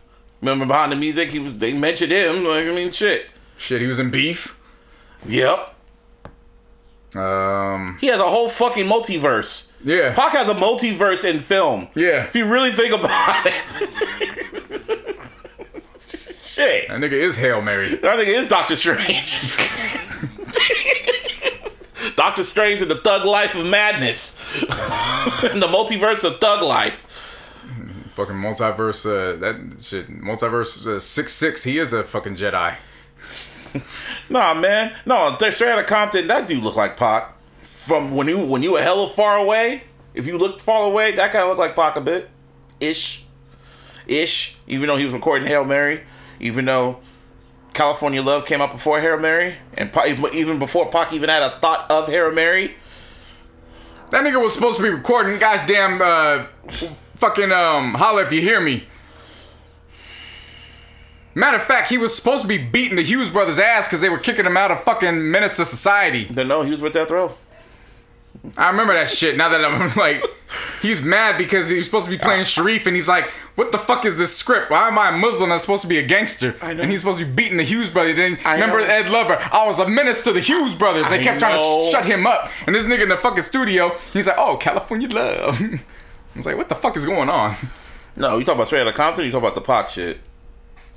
Remember 0.41 0.65
behind 0.65 0.91
the 0.91 0.95
music? 0.95 1.29
He 1.29 1.39
was. 1.39 1.57
They 1.57 1.73
mentioned 1.73 2.11
him. 2.11 2.43
Like 2.43 2.65
I 2.65 2.71
mean, 2.73 2.91
shit. 2.91 3.27
Shit, 3.57 3.81
he 3.81 3.87
was 3.87 3.99
in 3.99 4.09
Beef. 4.09 4.57
Yep. 5.27 5.75
Um, 7.15 7.97
He 7.99 8.07
has 8.07 8.19
a 8.19 8.23
whole 8.27 8.49
fucking 8.49 8.87
multiverse. 8.87 9.71
yeah, 9.83 10.13
Pac 10.15 10.31
has 10.31 10.47
a 10.47 10.55
multiverse 10.55 11.29
in 11.29 11.39
film. 11.39 11.89
yeah. 11.93 12.25
If 12.25 12.35
you 12.35 12.45
really 12.45 12.71
think 12.71 12.93
about 12.93 13.45
it. 13.45 13.53
Shit. 16.43 16.87
That 16.89 16.99
nigga 16.99 17.13
is 17.13 17.37
Hail 17.37 17.61
Mary. 17.61 17.95
That 17.95 18.17
nigga 18.17 18.39
is 18.41 18.47
Doctor 18.47 18.75
Strange. 18.75 19.55
Doctor 22.15 22.43
Strange 22.43 22.81
and 22.81 22.89
the 22.91 22.97
Thug 22.97 23.25
Life 23.25 23.55
of 23.55 23.65
Madness. 23.67 24.37
in 25.51 25.59
the 25.59 25.67
multiverse 25.67 26.23
of 26.23 26.39
Thug 26.39 26.61
Life. 26.63 27.05
Fucking 28.21 28.35
multiverse. 28.35 29.03
Uh, 29.03 29.39
that 29.39 29.83
shit. 29.83 30.07
Multiverse 30.21 30.85
uh, 30.85 30.99
six 30.99 31.33
six. 31.33 31.63
He 31.63 31.79
is 31.79 31.91
a 31.91 32.03
fucking 32.03 32.35
Jedi. 32.35 32.75
Nah, 34.29 34.53
man. 34.53 34.93
No, 35.05 35.35
straight 35.49 35.71
out 35.71 35.79
of 35.79 35.85
Compton. 35.87 36.27
That 36.27 36.47
dude 36.47 36.63
looked 36.63 36.77
like 36.77 36.97
Pac. 36.97 37.35
From 37.59 38.15
when 38.15 38.27
you 38.27 38.45
when 38.45 38.61
you 38.61 38.73
were 38.73 38.81
hella 38.81 39.09
far 39.09 39.37
away, 39.37 39.83
if 40.13 40.27
you 40.27 40.37
looked 40.37 40.61
far 40.61 40.85
away, 40.85 41.15
that 41.15 41.31
kind 41.31 41.43
of 41.43 41.49
looked 41.49 41.59
like 41.59 41.75
Pac 41.75 41.95
a 41.95 42.01
bit, 42.01 42.29
ish, 42.79 43.23
ish. 44.07 44.57
Even 44.67 44.87
though 44.87 44.97
he 44.97 45.05
was 45.05 45.13
recording 45.13 45.47
Hail 45.47 45.65
Mary, 45.65 46.03
even 46.39 46.65
though 46.65 46.99
California 47.73 48.21
Love 48.21 48.45
came 48.45 48.61
out 48.61 48.71
before 48.71 49.01
Hail 49.01 49.17
Mary, 49.17 49.55
and 49.73 49.91
Pac, 49.91 50.07
even 50.33 50.59
before 50.59 50.89
Pac 50.89 51.11
even 51.11 51.29
had 51.29 51.43
a 51.43 51.49
thought 51.59 51.89
of 51.89 52.07
Hail 52.07 52.31
Mary. 52.31 52.75
That 54.11 54.23
nigga 54.23 54.41
was 54.41 54.53
supposed 54.53 54.77
to 54.77 54.83
be 54.83 54.89
recording 54.89 55.39
goddamn 55.39 56.01
uh 56.01 56.45
fucking 57.21 57.51
um 57.51 57.93
holla 57.93 58.23
if 58.23 58.33
you 58.33 58.41
hear 58.41 58.59
me. 58.59 58.83
Matter 61.33 61.57
of 61.57 61.63
fact, 61.63 61.89
he 61.89 61.97
was 61.97 62.13
supposed 62.13 62.41
to 62.41 62.47
be 62.47 62.57
beating 62.57 62.97
the 62.97 63.03
Hughes 63.03 63.29
brothers' 63.29 63.57
ass 63.59 63.87
because 63.87 64.01
they 64.01 64.09
were 64.09 64.17
kicking 64.17 64.45
him 64.45 64.57
out 64.57 64.69
of 64.69 64.83
fucking 64.83 65.31
Menace 65.31 65.55
to 65.57 65.65
Society. 65.65 66.25
Then 66.29 66.49
no, 66.49 66.63
he 66.63 66.71
was 66.71 66.81
with 66.81 66.91
Death 66.91 67.09
Row. 67.09 67.35
I 68.57 68.69
remember 68.69 68.93
that 68.95 69.07
shit. 69.07 69.37
Now 69.37 69.49
that 69.49 69.63
I'm 69.63 69.95
like, 69.95 70.25
he's 70.81 71.01
mad 71.01 71.37
because 71.37 71.69
he 71.69 71.77
was 71.77 71.85
supposed 71.85 72.05
to 72.05 72.11
be 72.11 72.17
playing 72.17 72.43
Sharif, 72.43 72.85
and 72.85 72.95
he's 72.95 73.07
like, 73.07 73.29
"What 73.55 73.71
the 73.71 73.77
fuck 73.77 74.03
is 74.03 74.17
this 74.17 74.35
script? 74.35 74.71
Why 74.71 74.87
am 74.87 74.97
I 74.97 75.09
a 75.09 75.11
Muslim 75.11 75.51
I'm 75.51 75.59
supposed 75.59 75.83
to 75.83 75.87
be 75.87 75.99
a 75.99 76.03
gangster?" 76.03 76.55
I 76.61 76.73
know. 76.73 76.81
And 76.81 76.91
he's 76.91 76.99
supposed 77.01 77.19
to 77.19 77.25
be 77.25 77.31
beating 77.31 77.57
the 77.57 77.63
Hughes 77.63 77.89
brothers. 77.89 78.15
Then 78.17 78.37
I 78.43 78.53
remember 78.55 78.79
know. 78.79 78.85
Ed 78.87 79.09
Lover? 79.09 79.37
I 79.53 79.65
was 79.65 79.79
a 79.79 79.87
menace 79.87 80.23
to 80.23 80.33
the 80.33 80.41
Hughes 80.41 80.75
brothers. 80.75 81.07
They 81.07 81.19
I 81.19 81.23
kept 81.23 81.39
trying 81.39 81.57
to 81.57 81.63
sh- 81.87 81.91
shut 81.91 82.05
him 82.05 82.25
up, 82.27 82.49
and 82.65 82.75
this 82.75 82.83
nigga 82.85 83.03
in 83.03 83.09
the 83.09 83.17
fucking 83.17 83.43
studio, 83.43 83.95
he's 84.11 84.27
like, 84.27 84.37
"Oh, 84.37 84.57
California 84.57 85.07
love." 85.07 85.61
I 86.33 86.37
was 86.37 86.45
like, 86.45 86.57
"What 86.57 86.69
the 86.69 86.75
fuck 86.75 86.95
is 86.97 87.05
going 87.05 87.29
on?" 87.29 87.55
No, 88.17 88.37
you 88.37 88.43
talk 88.43 88.55
about 88.55 88.67
straight 88.67 88.81
out 88.81 88.87
of 88.87 88.95
Compton. 88.95 89.25
You 89.25 89.31
talk 89.31 89.39
about 89.41 89.55
the 89.55 89.61
Pac 89.61 89.87
shit. 89.87 90.19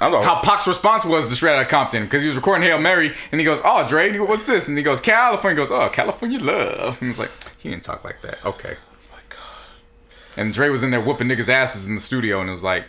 I'm 0.00 0.10
talking 0.10 0.26
How 0.26 0.40
Pac's 0.40 0.66
response 0.66 1.04
was 1.04 1.28
to 1.28 1.36
Straight 1.36 1.54
Outta 1.54 1.68
Compton 1.68 2.04
because 2.04 2.22
he 2.22 2.28
was 2.28 2.36
recording 2.36 2.66
Hail 2.66 2.78
Mary, 2.80 3.14
and 3.30 3.40
he 3.40 3.44
goes, 3.44 3.60
"Oh, 3.64 3.86
Dre, 3.86 4.06
and 4.06 4.14
he 4.14 4.18
goes, 4.18 4.28
what's 4.28 4.42
this?" 4.42 4.66
And 4.66 4.76
he 4.76 4.82
goes, 4.82 5.00
"California." 5.00 5.54
He 5.54 5.60
goes, 5.60 5.70
"Oh, 5.70 5.88
California 5.88 6.40
love." 6.40 6.94
And 7.00 7.02
he 7.02 7.08
was 7.08 7.18
like, 7.20 7.30
"He 7.58 7.70
didn't 7.70 7.84
talk 7.84 8.02
like 8.04 8.20
that." 8.22 8.44
Okay. 8.44 8.76
Oh 8.76 9.12
my 9.12 9.20
God. 9.28 10.36
And 10.36 10.52
Dre 10.52 10.68
was 10.68 10.82
in 10.82 10.90
there 10.90 11.00
whooping 11.00 11.28
niggas' 11.28 11.48
asses 11.48 11.86
in 11.86 11.94
the 11.94 12.00
studio, 12.00 12.40
and 12.40 12.48
it 12.48 12.52
was 12.52 12.64
like, 12.64 12.84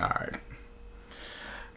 all 0.00 0.08
right, 0.08 0.36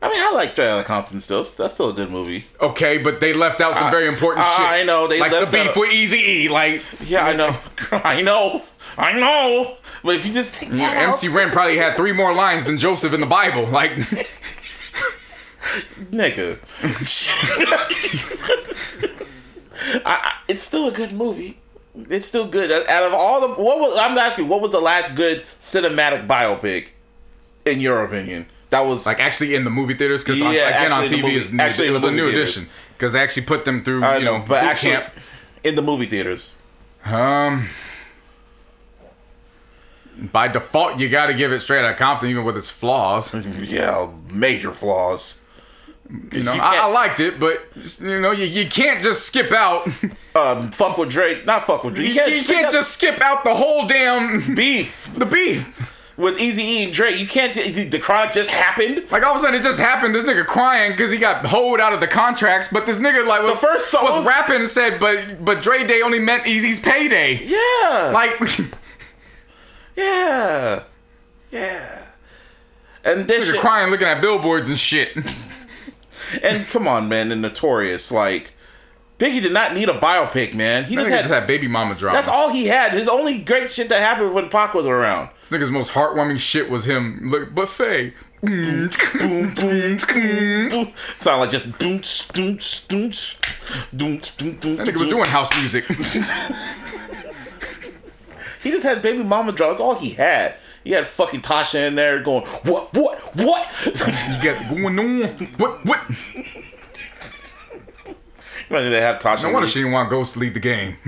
I 0.04 0.10
mean, 0.10 0.20
I 0.20 0.32
like 0.34 0.51
Straight 0.51 0.68
Outta 0.68 0.84
Compton 0.84 1.22
still. 1.22 1.43
That's 1.45 1.74
still 1.74 1.89
a 1.89 1.93
good 1.93 2.12
movie. 2.12 2.45
okay, 2.60 2.97
but 2.97 3.22
they 3.22 3.32
left 3.32 3.62
out 3.62 3.74
some 3.74 3.86
I- 3.86 3.91
very 3.91 4.08
important 4.10 4.45
I- 4.45 4.56
shit. 4.58 4.66
I 4.66 4.84
know, 4.84 5.08
they 5.08 5.18
like 5.20 5.32
left 5.32 5.51
the 5.51 5.58
beef 5.58 5.70
out- 5.70 5.78
with 5.78 5.93
Easy 5.93 6.18
E. 6.18 6.49
Like 6.49 6.84
Yeah, 7.06 7.26
I 7.26 7.34
know. 7.34 7.56
I 7.91 8.22
know. 8.22 8.64
I 8.97 9.14
know. 9.18 9.78
But 10.04 10.16
if 10.16 10.26
you 10.26 10.34
just 10.34 10.56
take 10.56 10.70
that 10.72 10.97
MC 10.97 11.30
out, 11.30 11.34
Ren 11.34 11.51
probably 11.51 11.78
had 11.78 11.95
three 11.95 12.12
more 12.12 12.34
lines 12.34 12.66
than 12.66 12.78
Joseph 12.78 13.14
in 13.14 13.22
the 13.22 13.26
Bible. 13.26 13.66
Like, 13.68 13.93
nigga. 16.12 16.60
I, 20.06 20.06
I, 20.06 20.34
it's 20.47 20.62
still 20.62 20.88
a 20.88 20.91
good 20.91 21.12
movie. 21.14 21.60
It's 21.95 22.28
still 22.28 22.47
good. 22.47 22.72
Out 22.72 23.04
of 23.04 23.14
all 23.14 23.41
the, 23.41 23.47
what 23.62 23.80
was 23.80 23.97
I'm 23.97 24.18
asking, 24.18 24.47
what 24.47 24.62
was 24.62 24.72
the 24.72 24.82
last 24.82 25.16
good 25.16 25.45
cinematic 25.60 26.28
biopic, 26.28 26.89
in 27.66 27.80
your 27.80 28.04
opinion? 28.04 28.47
That 28.74 28.88
was 28.88 29.05
like 29.05 29.19
actually 29.19 29.53
in 29.53 29.63
the 29.65 29.69
movie 29.69 29.93
theaters 29.93 30.24
because 30.24 30.39
Yeah, 30.39 30.49
again 30.49 30.91
on 30.91 31.03
actually 31.03 31.17
in 31.19 31.21
the 31.21 31.28
TV 31.28 31.34
movie- 31.34 31.36
is 31.45 31.53
new, 31.53 31.63
actually 31.63 31.88
it 31.88 31.91
was 31.91 32.03
a 32.03 32.11
new 32.11 32.24
movie 32.26 32.36
edition 32.38 32.65
because 32.97 33.11
they 33.11 33.19
actually 33.21 33.45
put 33.45 33.65
them 33.65 33.84
through 33.84 34.03
I 34.03 34.17
you 34.17 34.26
know, 34.26 34.39
but 34.39 34.63
actually 34.63 34.93
camp. 34.93 35.13
in 35.63 35.76
the 35.76 35.84
movie 35.84 36.07
theaters. 36.07 36.55
Um, 37.05 37.69
by 40.32 40.47
default, 40.47 40.99
you 40.99 41.09
got 41.09 41.28
to 41.28 41.34
give 41.34 41.51
it 41.51 41.59
straight 41.61 41.86
out 41.86 41.97
Compton, 41.97 42.30
even 42.30 42.43
with 42.45 42.57
its 42.57 42.69
flaws. 42.69 43.34
Yeah, 43.61 44.09
major 44.32 44.71
flaws. 44.71 45.41
You 46.32 46.43
know, 46.43 46.53
I, 46.53 46.78
I 46.78 46.86
liked 46.86 47.19
it, 47.19 47.39
but 47.39 47.65
you 47.99 48.19
know, 48.19 48.32
you, 48.32 48.45
you 48.45 48.67
can't 48.69 49.01
just 49.03 49.26
skip 49.26 49.51
out. 49.51 49.88
um, 50.36 50.71
fuck 50.71 50.97
with 50.97 51.09
Drake. 51.09 51.45
Not 51.45 51.63
fuck 51.63 51.84
with 51.84 51.95
Drake. 51.95 52.09
You, 52.09 52.21
you 52.26 52.43
can't 52.43 52.71
just 52.71 52.91
skip 52.91 53.21
out 53.21 53.43
the 53.43 53.55
whole 53.55 53.86
damn 53.88 54.53
beef 54.55 55.11
the 55.17 55.26
beef. 55.26 55.93
With 56.16 56.39
Easy 56.39 56.61
E 56.61 56.84
and 56.84 56.93
Drake. 56.93 57.18
You 57.20 57.26
can't. 57.26 57.51
ju- 57.53 57.89
The 57.89 57.97
chronic 57.99 58.34
just 58.34 58.49
happened. 58.51 59.05
Like 59.09 59.24
all 59.24 59.32
of 59.32 59.38
a 59.38 59.39
sudden, 59.39 59.55
it 59.59 59.64
just 59.64 59.80
happened. 59.80 60.14
This 60.14 60.26
nigga 60.26 60.45
crying 60.45 60.91
because 60.91 61.09
he 61.09 61.18
got 61.18 61.43
hoed 61.45 61.82
out 61.82 61.91
of 61.91 62.01
the 62.01 62.07
contracts, 62.07 62.68
but 62.72 62.86
this 62.86 62.99
nigga 62.99 63.26
like 63.26 63.41
was 63.41 63.59
The 63.59 63.66
first 63.68 63.88
song 63.89 64.03
was 64.05 64.18
was- 64.18 64.28
rapping 64.28 64.57
and 64.57 64.68
said, 64.70 64.99
but 64.99 65.43
but 65.43 65.61
Dre 65.61 65.86
Day 65.88 66.01
only 66.03 66.20
meant 66.20 66.45
Eazy's 66.45 66.80
payday. 66.80 67.43
Yeah. 67.43 68.11
Like, 68.14 68.39
yeah. 69.95 70.84
Yeah. 71.51 71.99
And 73.03 73.28
this 73.28 73.45
nigga 73.49 73.51
shit, 73.53 73.61
crying, 73.61 73.91
looking 73.91 74.07
at 74.07 74.22
billboards 74.22 74.70
and 74.70 74.80
shit. 74.80 75.16
and 76.43 76.66
come 76.68 76.88
on, 76.88 77.09
man, 77.09 77.32
and 77.32 77.41
notorious 77.41 78.11
like 78.11 78.53
Biggie 79.20 79.41
did 79.41 79.53
not 79.53 79.74
need 79.74 79.89
a 79.89 79.99
biopic, 79.99 80.53
man. 80.55 80.86
He 80.86 80.95
just 80.95 81.09
had. 81.09 81.20
just 81.20 81.34
had 81.34 81.47
baby 81.47 81.68
mama 81.68 81.95
drama. 81.95 82.18
that's 82.18 82.28
all 82.28 82.49
he 82.49 82.68
had. 82.68 82.93
His 82.93 83.07
only 83.07 83.38
great 83.38 83.70
shit 83.70 83.89
that 83.89 84.01
happened 84.01 84.34
when 84.34 84.49
Pac 84.49 84.74
was 84.74 84.86
around. 84.86 85.30
This 85.39 85.49
nigga's 85.51 85.72
most 85.72 85.91
heartwarming 85.91 86.39
shit 86.39 86.70
was 86.70 86.88
him. 86.88 87.20
Look, 87.30 87.53
buffet. 87.53 88.14
Boom, 88.41 88.89
boom, 89.20 89.53
boom, 89.53 89.97
boom. 89.97 90.93
Sound 91.20 91.41
like 91.41 91.49
just 91.49 91.78
boom, 91.80 92.01
boom, 92.34 92.57
boom. 92.89 93.11
Doom, 93.95 94.18
doom, 94.38 94.55
doom, 94.57 94.76
That 94.78 94.88
nigga 94.88 94.99
was 94.99 95.09
doing 95.09 95.26
house 95.26 95.49
music. 95.57 95.86
He 98.64 98.72
just 98.72 98.86
had 98.86 99.01
baby 99.01 99.24
mama 99.24 99.51
drop. 99.51 99.72
That's 99.72 99.82
all 99.82 99.95
he 99.95 100.11
had. 100.11 100.55
He 100.86 100.91
had 100.91 101.05
fucking 101.05 101.41
Tasha 101.41 101.88
in 101.88 101.95
there 101.95 102.22
going, 102.22 102.45
what, 102.64 102.93
what, 102.93 103.20
what? 103.36 103.68
You 103.86 103.93
got 104.41 104.70
going 104.70 104.99
on. 104.99 105.28
What? 105.57 105.86
What? 105.86 106.01
Imagine 108.74 108.91
they 108.91 109.01
have 109.01 109.21
Tasha. 109.21 109.43
No 109.43 109.51
wonder 109.51 109.69
she 109.69 109.80
didn't 109.82 109.91
want 109.91 110.09
Ghost 110.09 110.34
to 110.34 110.39
lead 110.39 110.55
the 110.55 110.59
game. 110.59 110.95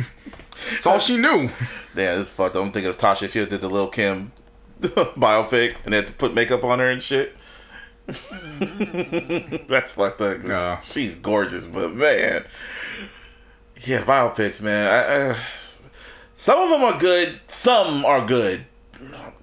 That's 0.72 0.86
all 0.86 1.00
she 1.00 1.18
knew. 1.18 1.50
Yeah, 1.96 2.16
this 2.16 2.28
is 2.28 2.30
fucked 2.30 2.56
up. 2.56 2.64
I'm 2.64 2.72
thinking 2.72 2.92
of 2.92 2.98
Tasha 3.00 3.24
if 3.24 3.32
she 3.32 3.44
did 3.44 3.60
the 3.60 3.68
Lil 3.68 3.88
Kim 3.88 4.34
biopic 4.82 5.78
and 5.84 5.92
they 5.92 5.98
had 5.98 6.06
to 6.06 6.14
put 6.14 6.36
makeup 6.36 6.64
on 6.64 6.78
her 6.78 6.92
and 6.92 7.02
shit. 7.02 7.36
That's 8.06 9.94
fucked 9.94 10.22
up. 10.22 10.44
Yeah. 10.46 10.80
She's 10.82 11.16
gorgeous, 11.16 11.66
but 11.66 11.92
man, 11.96 12.46
yeah, 13.82 14.04
biopics, 14.04 14.62
man. 14.62 14.86
I, 14.86 15.32
I, 15.32 15.38
some 16.36 16.60
of 16.60 16.70
them 16.70 16.84
are 16.84 17.00
good. 17.00 17.40
Some 17.48 18.06
are 18.06 18.24
good. 18.28 18.64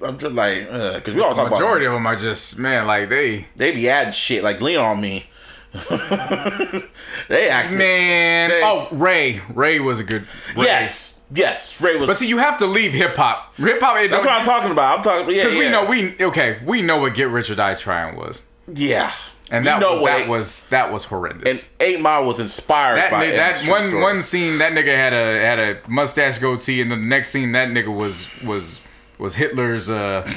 I'm 0.01 0.17
just 0.17 0.37
like, 0.37 0.69
uh, 0.71 0.95
because 0.95 1.17
we 1.17 1.21
all 1.23 1.35
talk 1.35 1.51
Majority 1.51 1.87
about 1.87 1.97
of 1.97 1.99
them 1.99 2.07
are 2.07 2.17
just 2.17 2.57
man, 2.57 2.87
like 2.87 3.09
they 3.09 3.49
they 3.57 3.73
be 3.73 3.89
adding 3.89 4.13
shit 4.13 4.45
like 4.45 4.61
lean 4.61 4.79
on 4.79 5.01
me. 5.01 5.27
they 7.29 7.49
act. 7.49 7.73
man. 7.75 8.51
They- 8.51 8.63
Oh, 8.63 8.89
Ray. 8.93 9.41
Ray 9.55 9.81
was 9.81 10.01
a 10.01 10.05
good. 10.05 10.23
Ray. 10.57 10.65
Yes, 10.65 11.21
yes. 11.35 11.81
Ray 11.81 11.97
was. 11.97 12.09
But 12.09 12.17
see, 12.17 12.29
you 12.29 12.39
have 12.39 12.59
to 12.59 12.67
leave 12.67 12.93
hip 12.93 13.17
hop. 13.17 13.55
Hip 13.57 13.81
hop. 13.81 13.97
that's 14.11 14.25
what 14.25 14.33
I'm 14.35 14.45
talking 14.45 14.71
about. 14.71 14.99
I'm 14.99 15.05
talking. 15.05 15.35
Yeah, 15.35 15.43
Because 15.45 15.55
yeah. 15.55 15.61
we 15.61 15.69
know 15.71 15.85
we 16.19 16.25
okay. 16.27 16.59
We 16.65 16.83
know 16.83 16.99
what 16.99 17.15
Get 17.15 17.29
Rich 17.31 17.51
or 17.51 17.55
Die 17.55 17.75
Trying 17.75 18.17
was, 18.17 18.43
Yeah, 18.73 19.11
and 19.51 19.67
that 19.67 19.81
know 19.81 19.95
was, 20.03 20.05
that 20.05 20.21
Eight- 20.21 20.29
was 20.29 20.67
that 20.69 20.93
was 20.93 21.05
horrendous. 21.07 21.49
and 21.51 21.69
Eight 21.81 22.01
Mile 22.01 22.25
was 22.27 22.39
inspired 22.39 22.97
that 22.97 23.11
by 23.11 23.27
that 23.31 23.67
one 23.69 23.85
story. 23.85 24.03
one 24.03 24.23
scene, 24.23 24.59
that 24.59 24.73
nigga 24.73 24.95
had 24.95 25.13
a 25.13 25.41
had 25.41 25.59
a 25.59 25.79
mustache 25.89 26.39
goatee, 26.39 26.81
and 26.81 26.91
the 26.91 26.97
next 26.97 27.31
scene, 27.31 27.53
that 27.53 27.69
nigga 27.69 27.95
was 27.95 28.27
was 28.45 28.81
was 29.19 29.35
Hitler's 29.37 29.89
uh 29.91 30.29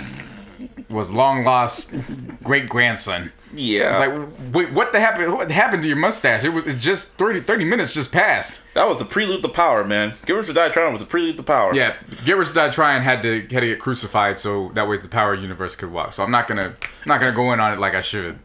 was 0.89 1.11
long 1.11 1.43
lost 1.43 1.91
great 2.43 2.69
grandson. 2.69 3.31
Yeah, 3.57 3.89
It's 3.91 3.99
like, 3.99 4.53
wait, 4.53 4.71
what 4.73 4.91
the 4.91 4.99
happened? 4.99 5.33
What 5.33 5.49
happened 5.51 5.81
to 5.83 5.87
your 5.87 5.97
mustache? 5.97 6.43
It 6.43 6.49
was 6.49 6.65
it's 6.65 6.83
just 6.83 7.09
30, 7.13 7.41
30 7.41 7.63
minutes 7.65 7.93
just 7.93 8.11
passed. 8.11 8.61
that 8.73 8.87
was 8.87 8.99
the 8.99 9.05
prelude 9.05 9.41
to 9.43 9.49
power, 9.49 9.83
man. 9.83 10.13
Give 10.25 10.37
Rich 10.37 10.49
or 10.49 10.53
Die 10.53 10.69
Trying 10.69 10.91
was 10.91 11.01
the 11.01 11.07
prelude 11.07 11.37
to 11.37 11.43
power. 11.43 11.73
Yeah, 11.73 11.95
Get 12.25 12.37
Rich 12.37 12.49
or 12.49 12.53
Die 12.53 12.69
Trying 12.71 13.03
had 13.03 13.21
to 13.23 13.41
had 13.41 13.61
to 13.61 13.67
get 13.67 13.79
crucified 13.79 14.39
so 14.39 14.71
that 14.73 14.87
way 14.87 14.97
the 14.97 15.07
Power 15.07 15.33
universe 15.35 15.75
could 15.75 15.91
walk. 15.91 16.13
So 16.13 16.23
I'm 16.23 16.31
not 16.31 16.47
gonna 16.47 16.75
not 17.05 17.19
gonna 17.19 17.31
go 17.35 17.53
in 17.53 17.59
on 17.59 17.73
it 17.73 17.79
like 17.79 17.93
I 17.95 18.01
should 18.01 18.39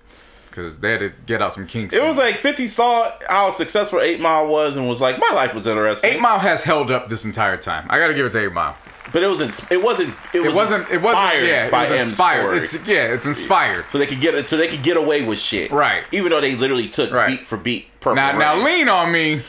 because 0.50 0.80
they 0.80 0.90
had 0.90 1.00
to 1.00 1.12
get 1.26 1.40
out 1.40 1.52
some 1.52 1.66
kinks. 1.66 1.94
It 1.94 2.02
was 2.02 2.18
like 2.18 2.36
50 2.36 2.66
saw 2.66 3.10
how 3.28 3.50
successful 3.52 4.00
8 4.00 4.20
Mile 4.20 4.48
was 4.48 4.76
and 4.76 4.88
was 4.88 5.00
like, 5.00 5.16
my 5.18 5.30
life 5.32 5.54
was 5.54 5.64
interesting. 5.66 6.10
Eight 6.10 6.20
Mile 6.20 6.40
has 6.40 6.64
held 6.64 6.90
up 6.90 7.08
this 7.08 7.24
entire 7.24 7.56
time. 7.56 7.86
I 7.88 7.98
got 8.00 8.08
to 8.08 8.14
give 8.14 8.26
it 8.26 8.32
to 8.32 8.40
Eight 8.44 8.52
Mile. 8.52 8.76
But 9.12 9.22
it 9.22 9.26
was 9.28 9.40
ins- 9.40 9.66
it 9.70 9.82
wasn't 9.82 10.14
it, 10.32 10.38
It 10.38 10.40
was 10.42 10.54
wasn't. 10.54 10.90
It 10.90 10.98
wasn't. 11.02 11.24
inspired 11.24 11.46
Yeah, 11.48 11.66
it 11.66 11.72
was 11.72 12.08
inspired. 12.08 12.54
It's 12.58 12.86
yeah, 12.86 13.14
it's 13.14 13.26
inspired. 13.26 13.90
so 13.90 13.98
they 13.98 14.06
could 14.06 14.20
get 14.20 14.34
it 14.34 14.46
so 14.48 14.56
they 14.56 14.68
could 14.68 14.82
get 14.82 14.96
away 14.96 15.24
with 15.24 15.38
shit. 15.38 15.70
Right. 15.70 16.04
Even 16.12 16.30
though 16.30 16.40
they 16.40 16.54
literally 16.54 16.88
took 16.88 17.10
Right. 17.12 17.28
beat 17.28 17.40
for 17.40 17.56
beat 17.56 17.88
purple. 18.00 18.16
Now, 18.16 18.32
now, 18.32 18.56
lean 18.62 18.88
on 18.88 19.10
me. 19.12 19.42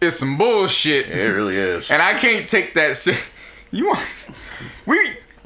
It's 0.00 0.16
some 0.16 0.36
bullshit, 0.38 1.08
It 1.08 1.28
really 1.32 1.56
is. 1.56 1.90
and 1.90 2.00
I 2.02 2.14
can't 2.14 2.48
take 2.48 2.74
that 2.74 2.96
shit. 2.96 3.18
You 3.70 3.88
want? 3.88 4.00
We. 4.86 4.98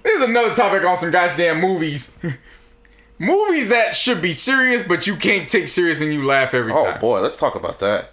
There's 0.03 0.23
another 0.23 0.55
topic 0.55 0.85
on 0.85 0.97
some 0.97 1.11
goddamn 1.11 1.61
movies. 1.61 2.17
movies 3.19 3.69
that 3.71 3.97
should 3.97 4.21
be 4.23 4.33
serious, 4.33 4.83
but 4.83 5.07
you 5.07 5.17
can't 5.17 5.49
take 5.49 5.69
serious 5.69 6.01
and 6.01 6.13
you 6.13 6.25
laugh 6.25 6.55
every 6.55 6.73
oh 6.73 6.85
time. 6.85 6.95
Oh 6.99 7.01
boy, 7.01 7.21
let's 7.21 7.37
talk 7.37 7.55
about 7.55 7.81
that. 7.81 8.13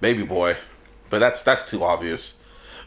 Baby 0.00 0.22
boy. 0.24 0.56
But 1.10 1.18
that's 1.20 1.42
that's 1.42 1.68
too 1.68 1.82
obvious. 1.84 2.37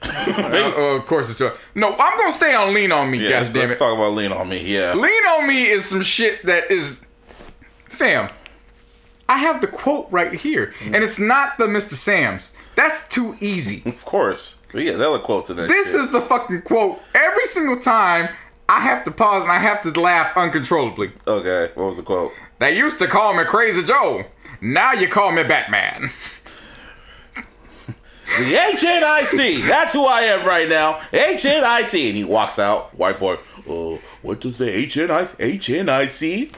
Uh, 0.03 0.97
of 0.97 1.05
course 1.05 1.29
it's 1.29 1.37
true. 1.37 1.51
No, 1.75 1.95
I'm 1.95 2.17
gonna 2.17 2.31
stay 2.31 2.53
on 2.53 2.73
lean 2.73 2.91
on 2.91 3.11
me. 3.11 3.19
Yeah, 3.19 3.29
God 3.29 3.39
let's, 3.41 3.55
let's 3.55 3.77
talk 3.77 3.95
about 3.95 4.13
lean 4.13 4.31
on 4.31 4.49
me. 4.49 4.61
Yeah. 4.61 4.93
Lean 4.93 5.25
on 5.27 5.47
me 5.47 5.67
is 5.67 5.85
some 5.85 6.01
shit 6.01 6.45
that 6.45 6.71
is, 6.71 7.01
fam. 7.85 8.29
I 9.29 9.37
have 9.37 9.61
the 9.61 9.67
quote 9.67 10.07
right 10.11 10.33
here, 10.33 10.73
and 10.83 10.95
it's 10.95 11.19
not 11.19 11.57
the 11.57 11.65
Mr. 11.65 11.93
Sam's. 11.93 12.51
That's 12.75 13.07
too 13.07 13.35
easy. 13.39 13.83
Of 13.91 14.05
course. 14.05 14.63
Other 14.73 15.19
quotes 15.19 15.49
in 15.49 15.57
there. 15.57 15.67
This 15.67 15.93
is 15.93 16.11
the 16.11 16.21
fucking 16.21 16.63
quote. 16.63 16.99
Every 17.13 17.45
single 17.45 17.79
time, 17.79 18.29
I 18.67 18.79
have 18.79 19.03
to 19.03 19.11
pause 19.11 19.43
and 19.43 19.51
I 19.51 19.59
have 19.59 19.81
to 19.83 19.99
laugh 19.99 20.35
uncontrollably. 20.35 21.11
Okay, 21.27 21.71
what 21.75 21.87
was 21.87 21.97
the 21.97 22.03
quote? 22.03 22.31
They 22.59 22.77
used 22.77 22.99
to 22.99 23.07
call 23.07 23.33
me 23.33 23.43
Crazy 23.43 23.83
Joe. 23.83 24.25
Now 24.61 24.93
you 24.93 25.07
call 25.07 25.31
me 25.31 25.43
Batman. 25.43 26.11
The 28.39 28.55
HNIC. 28.55 29.67
That's 29.67 29.93
who 29.93 30.05
I 30.05 30.21
am 30.21 30.47
right 30.47 30.69
now. 30.69 30.99
HNIC. 31.11 32.07
And 32.07 32.17
he 32.17 32.23
walks 32.23 32.57
out. 32.57 32.95
White 32.95 33.19
boy. 33.19 33.37
Oh, 33.67 33.99
what 34.21 34.39
does 34.39 34.57
the 34.57 34.65
HNIC? 34.65 35.35
HNIC? 35.37 36.53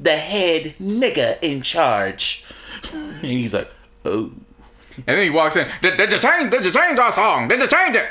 The 0.00 0.16
head 0.16 0.74
nigga 0.80 1.38
in 1.40 1.62
charge. 1.62 2.44
And 2.92 3.24
he's 3.24 3.54
like, 3.54 3.70
oh. 4.04 4.32
And 4.96 5.06
then 5.06 5.22
he 5.22 5.30
walks 5.30 5.56
in. 5.56 5.66
Did, 5.80 5.96
did 5.96 6.12
you 6.12 6.18
change? 6.18 6.50
Did 6.50 6.64
you 6.64 6.72
change 6.72 6.98
our 6.98 7.12
song? 7.12 7.48
Did 7.48 7.60
you 7.60 7.68
change 7.68 7.96
it? 7.96 8.08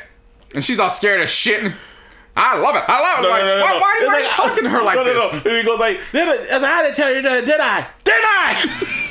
And 0.55 0.63
she's 0.63 0.79
all 0.79 0.89
scared 0.89 1.21
as 1.21 1.29
shit. 1.29 1.73
I 2.35 2.57
love 2.57 2.75
it. 2.75 2.83
I 2.87 3.01
love 3.01 3.19
it. 3.19 3.23
No, 3.23 3.29
like, 3.29 3.41
no, 3.41 3.47
no, 3.47 3.55
no, 3.55 3.61
why, 3.61 3.73
no. 3.73 3.79
why, 3.79 3.81
why 3.81 3.89
are 3.89 3.99
you 3.99 4.25
like, 4.25 4.35
talking 4.35 4.63
to 4.63 4.69
her 4.69 4.81
like 4.81 4.95
no, 4.95 5.03
this? 5.03 5.15
No, 5.15 5.31
no, 5.31 5.37
And 5.37 5.57
he 5.57 5.63
goes 5.63 5.79
like, 5.79 5.99
did 6.13 6.27
I, 6.27 6.79
I 6.79 6.83
didn't 6.83 6.95
tell 6.95 7.13
you 7.13 7.21
did 7.21 7.59
I? 7.59 7.87
Did 8.03 8.13
I? 8.15 8.97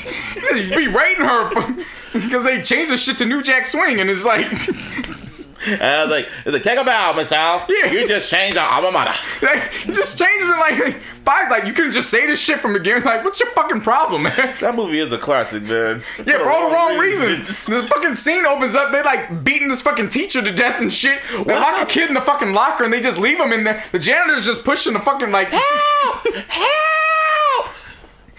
You 0.52 0.76
be 0.76 0.88
rating 0.88 1.24
her 1.24 1.84
because 2.12 2.44
they 2.44 2.60
changed 2.62 2.92
the 2.92 2.96
shit 2.96 3.18
to 3.18 3.26
New 3.26 3.42
Jack 3.42 3.66
Swing, 3.66 4.00
and 4.00 4.10
it's 4.10 4.24
like, 4.24 4.50
was 4.50 5.80
uh, 5.80 6.06
like, 6.10 6.28
like, 6.46 6.62
take 6.62 6.78
a 6.78 6.84
bow, 6.84 7.12
Miss 7.14 7.30
Al. 7.32 7.66
Yeah. 7.68 7.90
You 7.92 8.08
just 8.08 8.30
changed 8.30 8.56
our 8.56 8.68
alma 8.68 8.90
mater. 8.90 9.12
like 9.46 9.72
he 9.72 9.92
just 9.92 10.18
changes 10.18 10.48
it 10.48 10.58
like 10.58 10.96
five. 11.24 11.50
Like 11.50 11.64
you 11.66 11.72
couldn't 11.72 11.92
just 11.92 12.10
say 12.10 12.26
this 12.26 12.40
shit 12.40 12.60
from 12.60 12.72
the 12.72 12.78
beginning. 12.78 13.04
Like, 13.04 13.24
what's 13.24 13.38
your 13.40 13.50
fucking 13.50 13.82
problem, 13.82 14.24
man? 14.24 14.56
That 14.60 14.74
movie 14.74 15.00
is 15.00 15.12
a 15.12 15.18
classic, 15.18 15.62
man. 15.64 16.02
Yeah, 16.24 16.38
for 16.38 16.50
all 16.50 16.68
the 16.68 16.74
wrong 16.74 16.98
reasons. 16.98 17.66
This 17.66 17.88
fucking 17.88 18.14
scene 18.16 18.46
opens 18.46 18.74
up. 18.74 18.92
They 18.92 19.02
like 19.02 19.44
beating 19.44 19.68
this 19.68 19.82
fucking 19.82 20.08
teacher 20.08 20.42
to 20.42 20.52
death 20.52 20.80
and 20.80 20.92
shit. 20.92 21.20
They 21.44 21.54
lock 21.54 21.82
a 21.82 21.86
kid 21.86 22.08
in 22.08 22.14
the 22.14 22.22
fucking 22.22 22.52
locker 22.52 22.84
and 22.84 22.92
they 22.92 23.00
just 23.00 23.18
leave 23.18 23.38
him 23.38 23.52
in 23.52 23.64
there. 23.64 23.84
The 23.92 23.98
janitor's 23.98 24.46
just 24.46 24.64
pushing 24.64 24.92
the 24.94 25.00
fucking 25.00 25.30
like. 25.30 25.48
Help! 25.48 27.09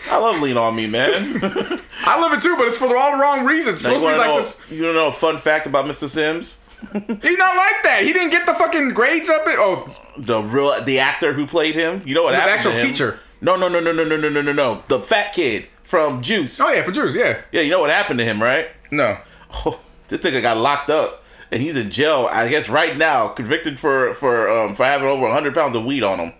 I 0.10 0.18
love 0.18 0.42
Lean 0.42 0.58
On 0.58 0.76
Me, 0.76 0.88
man. 0.88 1.40
I 2.04 2.20
love 2.20 2.34
it 2.34 2.42
too, 2.42 2.56
but 2.58 2.68
it's 2.68 2.78
for 2.78 2.96
all 2.98 3.12
the 3.12 3.18
wrong 3.22 3.46
reasons. 3.46 3.76
It's 3.76 3.84
you 3.92 4.00
supposed 4.00 4.04
to 4.06 4.12
be 4.12 4.18
like 4.18 4.28
know, 4.28 4.38
this. 4.38 4.62
you 4.72 4.82
wanna 4.84 4.94
know 4.96 5.08
a 5.08 5.12
fun 5.14 5.38
fact 5.38 5.68
about 5.68 5.86
Mr. 5.86 6.08
Sams? 6.10 6.64
He's 7.22 7.38
not 7.38 7.56
like 7.56 7.84
that. 7.84 8.02
He 8.04 8.12
didn't 8.12 8.32
get 8.32 8.46
the 8.48 8.56
fucking 8.56 8.90
grades 8.96 9.30
up. 9.30 9.48
It. 9.48 9.56
Oh, 9.60 9.88
The 10.18 10.42
real 10.42 10.82
the 10.84 11.00
actor 11.00 11.34
who 11.34 11.46
played 11.46 11.76
him. 11.76 12.02
You 12.06 12.16
know 12.16 12.24
what 12.24 12.32
The 12.32 12.38
happened? 12.38 12.54
actual 12.56 12.72
to 12.74 12.78
him? 12.80 12.88
teacher. 12.88 13.20
No, 13.42 13.56
no, 13.56 13.68
no, 13.68 13.80
no, 13.80 13.92
no, 13.92 14.04
no, 14.04 14.18
no, 14.18 14.30
no, 14.30 14.42
no, 14.42 14.52
no. 14.52 14.84
The 14.88 15.00
fat 15.00 15.34
kid 15.34 15.68
from 15.84 16.22
Juice. 16.24 16.60
oh 16.60 16.72
yeah, 16.72 16.84
from 16.84 16.94
Juice. 16.96 17.16
Yeah. 17.16 17.42
Yeah, 17.52 17.62
you 17.62 17.70
know 17.70 17.80
what 17.82 17.90
happened 17.92 18.18
to 18.20 18.26
him, 18.26 18.42
right? 18.42 18.70
No. 18.90 19.18
Oh, 19.66 19.80
this 20.08 20.22
nigga 20.22 20.42
got 20.42 20.56
locked 20.58 20.90
up 20.90 21.24
and 21.52 21.62
he's 21.62 21.76
in 21.76 21.92
jail. 21.92 22.28
I 22.32 22.48
guess 22.48 22.70
right 22.70 22.98
now, 22.98 23.28
convicted 23.28 23.80
for 23.80 24.14
for 24.14 24.50
um 24.50 24.76
for 24.76 24.86
having 24.86 25.08
over 25.10 25.30
hundred 25.30 25.54
pounds 25.54 25.76
of 25.76 25.84
weed 25.86 26.04
on 26.04 26.20
him. 26.20 26.34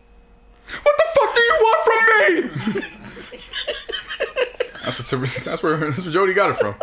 What 0.82 0.96
the 0.98 1.04
fuck 1.14 1.36
do 1.36 1.42
you 1.42 1.58
want 1.62 1.84
from 1.86 2.74
me? 2.82 2.86
That's 4.84 4.98
what 4.98 5.08
that's 5.46 5.64
where 5.64 5.78
that's 5.78 6.04
where 6.04 6.12
Jody 6.12 6.34
got 6.34 6.52
it 6.52 6.58
from. 6.58 6.76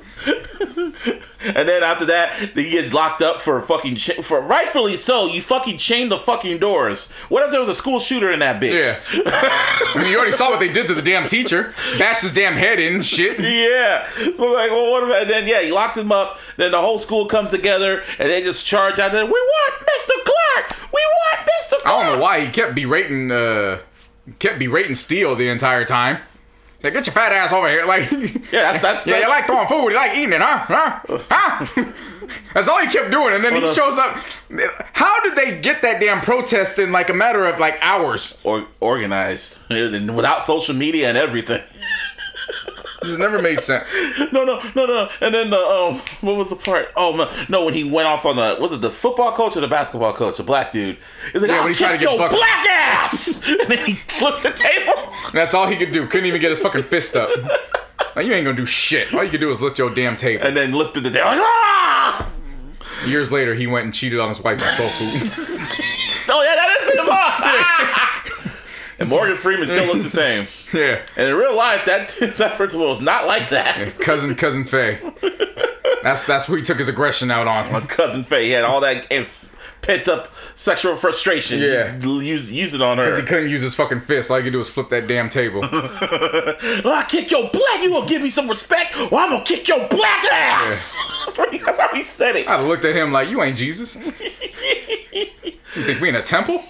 And 1.54 1.68
then 1.68 1.82
after 1.82 2.06
that, 2.06 2.34
he 2.54 2.70
gets 2.70 2.92
locked 2.92 3.22
up 3.22 3.40
for 3.40 3.60
fucking 3.60 3.96
cha- 3.96 4.20
for 4.22 4.40
rightfully 4.40 4.96
so. 4.96 5.26
You 5.26 5.40
fucking 5.40 5.78
chained 5.78 6.10
the 6.10 6.18
fucking 6.18 6.58
doors. 6.58 7.12
What 7.28 7.44
if 7.44 7.50
there 7.50 7.60
was 7.60 7.68
a 7.68 7.74
school 7.74 8.00
shooter 8.00 8.30
in 8.30 8.40
that 8.40 8.60
bitch? 8.60 8.82
Yeah. 8.82 8.98
I 9.24 9.92
mean, 10.02 10.10
you 10.10 10.16
already 10.16 10.32
saw 10.32 10.50
what 10.50 10.58
they 10.58 10.72
did 10.72 10.86
to 10.88 10.94
the 10.94 11.02
damn 11.02 11.28
teacher. 11.28 11.72
Bashed 11.98 12.22
his 12.22 12.34
damn 12.34 12.54
head 12.54 12.80
in 12.80 12.96
and 12.96 13.06
shit. 13.06 13.38
Yeah. 13.38 14.08
So 14.36 14.52
like, 14.52 14.70
well, 14.70 14.90
what 14.90 15.04
if? 15.04 15.22
And 15.22 15.30
then 15.30 15.46
yeah, 15.46 15.62
he 15.62 15.70
locked 15.70 15.96
him 15.96 16.10
up. 16.10 16.38
Then 16.56 16.72
the 16.72 16.80
whole 16.80 16.98
school 16.98 17.26
comes 17.26 17.50
together 17.52 18.02
and 18.18 18.28
they 18.28 18.42
just 18.42 18.66
charge 18.66 18.98
out 18.98 19.12
there. 19.12 19.24
We 19.24 19.30
want 19.30 19.74
Mr. 19.86 20.24
Clark. 20.24 20.76
We 20.92 21.00
want 21.00 21.48
Mr. 21.48 21.78
Clark. 21.82 21.86
I 21.86 21.90
don't 21.90 22.16
know 22.16 22.22
why 22.22 22.44
he 22.44 22.50
kept 22.50 22.74
berating 22.74 23.30
uh 23.30 23.78
kept 24.40 24.58
berating 24.58 24.94
Steele 24.96 25.36
the 25.36 25.48
entire 25.48 25.84
time. 25.84 26.18
Like, 26.86 26.94
get 26.94 27.06
your 27.06 27.12
fat 27.14 27.32
ass 27.32 27.52
over 27.52 27.68
here. 27.68 27.84
Like 27.84 28.10
Yeah, 28.52 28.72
that's 28.72 28.80
that's, 28.80 29.06
Yeah, 29.06 29.14
that's 29.20 29.24
you 29.24 29.28
like 29.28 29.46
throwing 29.46 29.68
food, 29.68 29.90
you 29.90 29.96
like 29.96 30.16
eating 30.16 30.32
it, 30.32 30.40
huh? 30.40 30.58
Huh? 30.68 31.18
Huh? 31.30 31.84
That's 32.54 32.66
all 32.66 32.80
he 32.80 32.88
kept 32.88 33.12
doing. 33.12 33.34
And 33.34 33.44
then 33.44 33.54
he 33.54 33.60
the- 33.60 33.72
shows 33.72 33.98
up. 33.98 34.16
How 34.94 35.22
did 35.22 35.36
they 35.36 35.60
get 35.60 35.82
that 35.82 36.00
damn 36.00 36.20
protest 36.20 36.80
in 36.80 36.90
like 36.90 37.08
a 37.08 37.14
matter 37.14 37.44
of 37.46 37.60
like 37.60 37.78
hours? 37.80 38.40
or, 38.42 38.66
organized 38.80 39.58
and 39.70 40.16
without 40.16 40.42
social 40.42 40.74
media 40.74 41.08
and 41.08 41.16
everything. 41.16 41.62
Just 43.04 43.18
never 43.18 43.40
made 43.42 43.60
sense. 43.60 43.86
No, 44.32 44.44
no, 44.44 44.60
no, 44.74 44.86
no. 44.86 45.08
And 45.20 45.34
then 45.34 45.50
the 45.50 45.58
um, 45.58 45.94
what 46.22 46.36
was 46.36 46.50
the 46.50 46.56
part? 46.56 46.88
Oh 46.96 47.14
no, 47.14 47.30
no, 47.48 47.64
when 47.64 47.74
he 47.74 47.84
went 47.90 48.08
off 48.08 48.24
on 48.26 48.36
the 48.36 48.56
was 48.60 48.72
it 48.72 48.80
the 48.80 48.90
football 48.90 49.32
coach 49.34 49.56
or 49.56 49.60
the 49.60 49.68
basketball 49.68 50.12
coach, 50.14 50.36
the 50.38 50.42
black 50.42 50.72
dude? 50.72 50.96
He's 51.32 51.40
like, 51.42 51.50
Yeah, 51.50 51.60
when 51.60 51.68
he 51.68 51.74
tried 51.74 51.92
to 51.92 52.04
get 52.04 52.10
your 52.10 52.18
fucked- 52.18 52.34
black 52.34 52.66
ass, 52.68 53.42
and 53.60 53.68
then 53.70 53.78
he 53.86 53.92
flips 53.94 54.40
the 54.42 54.50
table. 54.50 54.94
That's 55.32 55.54
all 55.54 55.66
he 55.66 55.76
could 55.76 55.92
do. 55.92 56.06
Couldn't 56.06 56.26
even 56.26 56.40
get 56.40 56.50
his 56.50 56.60
fucking 56.60 56.82
fist 56.84 57.14
up. 57.16 57.30
Like, 58.16 58.26
you 58.26 58.32
ain't 58.32 58.44
gonna 58.44 58.56
do 58.56 58.66
shit. 58.66 59.12
All 59.14 59.22
you 59.22 59.30
can 59.30 59.40
do 59.40 59.50
is 59.50 59.60
lift 59.60 59.78
your 59.78 59.94
damn 59.94 60.16
table. 60.16 60.44
and 60.46 60.56
then 60.56 60.72
lifted 60.72 61.02
the 61.02 61.10
damn. 61.10 61.26
Like, 61.26 61.38
ah! 61.40 62.32
Years 63.06 63.30
later, 63.30 63.54
he 63.54 63.66
went 63.66 63.84
and 63.84 63.94
cheated 63.94 64.18
on 64.18 64.28
his 64.30 64.40
wife 64.40 64.60
with 64.60 64.74
soul 64.74 64.88
food. 64.90 65.82
Oh 66.28 66.42
yeah, 66.42 66.56
that 66.56 66.76
is 66.80 66.88
him. 66.98 67.06
And 68.98 69.08
Morgan 69.08 69.36
Freeman 69.36 69.66
still 69.66 69.86
looks 69.86 70.02
the 70.02 70.10
same. 70.10 70.46
yeah. 70.72 71.02
And 71.16 71.28
in 71.28 71.36
real 71.36 71.56
life, 71.56 71.84
that 71.86 72.14
that 72.38 72.56
principal 72.56 72.92
is 72.92 73.00
not 73.00 73.26
like 73.26 73.50
that. 73.50 73.98
Cousin, 74.00 74.34
cousin 74.34 74.64
Faye. 74.64 74.98
That's 76.02 76.26
that's 76.26 76.46
who 76.46 76.56
he 76.56 76.62
took 76.62 76.78
his 76.78 76.88
aggression 76.88 77.30
out 77.30 77.46
on. 77.46 77.86
Cousin 77.88 78.22
Faye 78.22 78.46
he 78.46 78.50
had 78.52 78.64
all 78.64 78.80
that 78.80 79.10
inf- 79.10 79.54
pent 79.82 80.08
up 80.08 80.28
sexual 80.54 80.96
frustration. 80.96 81.60
Yeah. 81.60 81.96
use 81.98 82.50
use 82.50 82.74
it 82.74 82.82
on 82.82 82.98
her. 82.98 83.04
Because 83.04 83.18
he 83.18 83.24
couldn't 83.26 83.50
use 83.50 83.62
his 83.62 83.74
fucking 83.74 84.00
fist. 84.00 84.30
All 84.30 84.38
he 84.38 84.44
could 84.44 84.52
do 84.52 84.58
was 84.58 84.68
flip 84.70 84.88
that 84.90 85.06
damn 85.06 85.28
table. 85.28 85.62
Well, 86.84 86.94
I 86.94 87.04
kick 87.08 87.30
your 87.30 87.48
black. 87.50 87.82
You 87.82 87.90
gonna 87.90 88.06
give 88.06 88.22
me 88.22 88.30
some 88.30 88.48
respect, 88.48 88.96
or 88.96 89.18
I'm 89.18 89.30
gonna 89.30 89.44
kick 89.44 89.66
your 89.68 89.86
black 89.88 90.24
ass. 90.32 90.96
That's 91.36 91.78
how 91.78 91.88
he 91.94 92.02
said 92.02 92.36
it. 92.36 92.48
I 92.48 92.60
looked 92.60 92.84
at 92.84 92.94
him 92.94 93.12
like, 93.12 93.28
you 93.28 93.42
ain't 93.42 93.56
Jesus. 93.56 93.96
You 93.96 95.82
think 95.82 96.00
we 96.00 96.08
in 96.08 96.16
a 96.16 96.22
temple? 96.22 96.62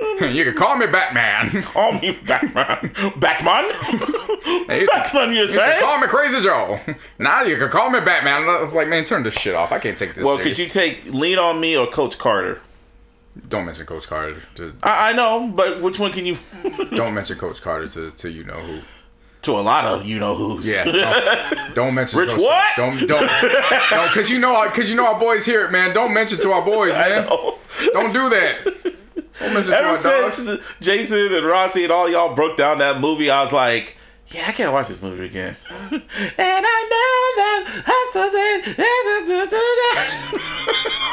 You 0.20 0.44
can 0.44 0.54
call 0.54 0.76
me 0.76 0.86
Batman. 0.86 1.62
Call 1.62 1.92
me 1.92 2.12
Batman. 2.26 2.90
Batman. 3.18 3.64
Hey, 4.68 4.86
Batman, 4.86 5.30
you 5.30 5.40
You 5.42 5.46
can 5.46 5.56
say? 5.56 5.78
call 5.80 5.98
me 5.98 6.06
Crazy 6.06 6.40
Joe. 6.40 6.78
Now 7.18 7.42
you 7.42 7.56
can 7.56 7.68
call 7.70 7.90
me 7.90 8.00
Batman. 8.00 8.44
I 8.48 8.60
was 8.60 8.74
like, 8.74 8.86
man, 8.88 9.04
turn 9.04 9.22
this 9.22 9.34
shit 9.34 9.54
off. 9.54 9.72
I 9.72 9.78
can't 9.78 9.96
take 9.98 10.14
this. 10.14 10.24
Well, 10.24 10.36
serious. 10.36 10.56
could 10.56 10.64
you 10.64 10.70
take 10.70 11.04
Lean 11.06 11.38
on 11.38 11.60
Me 11.60 11.76
or 11.76 11.86
Coach 11.88 12.18
Carter? 12.18 12.60
Don't 13.48 13.64
mention 13.66 13.86
Coach 13.86 14.06
Carter. 14.06 14.42
To, 14.56 14.72
I, 14.82 15.10
I 15.10 15.12
know, 15.14 15.50
but 15.54 15.80
which 15.80 15.98
one 15.98 16.12
can 16.12 16.26
you? 16.26 16.36
don't 16.94 17.14
mention 17.14 17.38
Coach 17.38 17.60
Carter 17.62 17.88
to, 17.88 18.10
to 18.10 18.30
you 18.30 18.44
know 18.44 18.60
who. 18.60 18.80
to 19.42 19.52
a 19.52 19.60
lot 19.62 19.84
of 19.84 20.04
you 20.06 20.18
know 20.18 20.34
who's. 20.34 20.68
Yeah. 20.68 20.84
Don't, 20.84 21.74
don't 21.74 21.94
mention. 21.94 22.18
Rich 22.20 22.30
Coach 22.30 22.40
what? 22.40 22.76
Don't 22.76 22.98
don't 23.06 23.28
don't 23.90 24.08
because 24.08 24.30
you 24.30 24.38
know 24.38 24.64
because 24.68 24.88
you 24.90 24.96
know 24.96 25.06
our 25.06 25.18
boys 25.18 25.44
hear 25.46 25.64
it, 25.64 25.72
man. 25.72 25.92
Don't 25.94 26.12
mention 26.12 26.38
to 26.40 26.52
our 26.52 26.64
boys, 26.64 26.92
man. 26.94 27.26
Don't 27.92 28.12
do 28.12 28.28
that. 28.30 28.94
Don't 29.38 29.54
mention 29.54 29.72
to 29.72 29.78
Ever 29.78 30.30
since 30.30 30.62
Jason 30.80 31.32
and 31.32 31.46
Rossi 31.46 31.84
and 31.84 31.92
all 31.92 32.08
y'all 32.08 32.34
broke 32.34 32.56
down 32.56 32.78
that 32.78 33.00
movie, 33.00 33.30
I 33.30 33.42
was 33.42 33.52
like, 33.52 33.96
yeah, 34.28 34.44
I 34.46 34.52
can't 34.52 34.72
watch 34.72 34.88
this 34.88 35.00
movie 35.00 35.24
again. 35.24 35.56
and 35.80 36.00
I 36.00 36.60
know 36.90 37.42
that. 37.42 37.82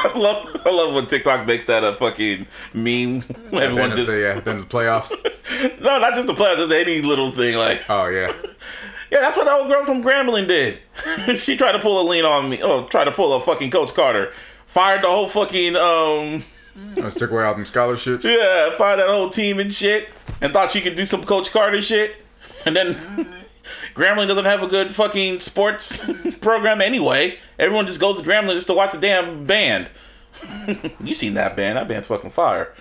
I 0.05 0.17
love, 0.17 0.61
I 0.65 0.69
love 0.69 0.93
when 0.93 1.07
TikTok 1.07 1.47
makes 1.47 1.65
that 1.65 1.83
a 1.83 1.93
fucking 1.93 2.45
meme. 2.73 3.23
Everyone 3.53 3.91
just 3.91 4.11
the, 4.11 4.19
yeah, 4.19 4.39
then 4.39 4.61
the 4.61 4.65
playoffs. 4.65 5.11
no, 5.81 5.97
not 5.99 6.13
just 6.13 6.27
the 6.27 6.33
playoffs. 6.33 6.57
just 6.57 6.71
any 6.73 7.01
little 7.01 7.31
thing 7.31 7.57
like. 7.57 7.89
Oh 7.89 8.07
yeah. 8.07 8.33
Yeah, 9.11 9.21
that's 9.21 9.37
what 9.37 9.45
that 9.45 9.53
old 9.53 9.67
girl 9.67 9.85
from 9.85 10.03
Grambling 10.03 10.47
did. 10.47 10.79
she 11.37 11.55
tried 11.55 11.73
to 11.73 11.79
pull 11.79 12.01
a 12.01 12.05
lean 12.09 12.25
on 12.25 12.49
me. 12.49 12.61
Oh, 12.61 12.85
tried 12.85 13.05
to 13.05 13.11
pull 13.11 13.33
a 13.33 13.39
fucking 13.39 13.71
Coach 13.71 13.93
Carter. 13.93 14.33
Fired 14.65 15.03
the 15.03 15.07
whole 15.07 15.27
fucking 15.29 15.75
um 15.75 16.43
Let's 16.97 17.15
take 17.15 17.29
away 17.29 17.43
all 17.43 17.53
them 17.55 17.65
scholarships. 17.65 18.23
yeah, 18.25 18.71
fired 18.77 18.99
that 18.99 19.07
whole 19.07 19.29
team 19.29 19.59
and 19.59 19.73
shit. 19.73 20.09
And 20.41 20.51
thought 20.51 20.71
she 20.71 20.81
could 20.81 20.95
do 20.95 21.05
some 21.05 21.23
Coach 21.23 21.51
Carter 21.51 21.81
shit. 21.81 22.15
And 22.65 22.75
then 22.75 22.93
Grambling 23.95 24.27
doesn't 24.27 24.45
have 24.45 24.61
a 24.61 24.67
good 24.67 24.93
fucking 24.93 25.39
sports 25.39 26.03
program 26.41 26.81
anyway. 26.81 27.39
Everyone 27.57 27.87
just 27.87 27.99
goes 27.99 28.19
to 28.21 28.27
Grambling 28.27 28.53
just 28.55 28.67
to 28.67 28.73
watch 28.73 28.91
the 28.91 28.99
damn 28.99 29.45
band. 29.45 29.89
you 30.99 31.15
seen 31.15 31.35
that 31.35 31.55
band? 31.55 31.77
That 31.77 31.87
band's 31.87 32.07
fucking 32.09 32.31
fire. 32.31 32.73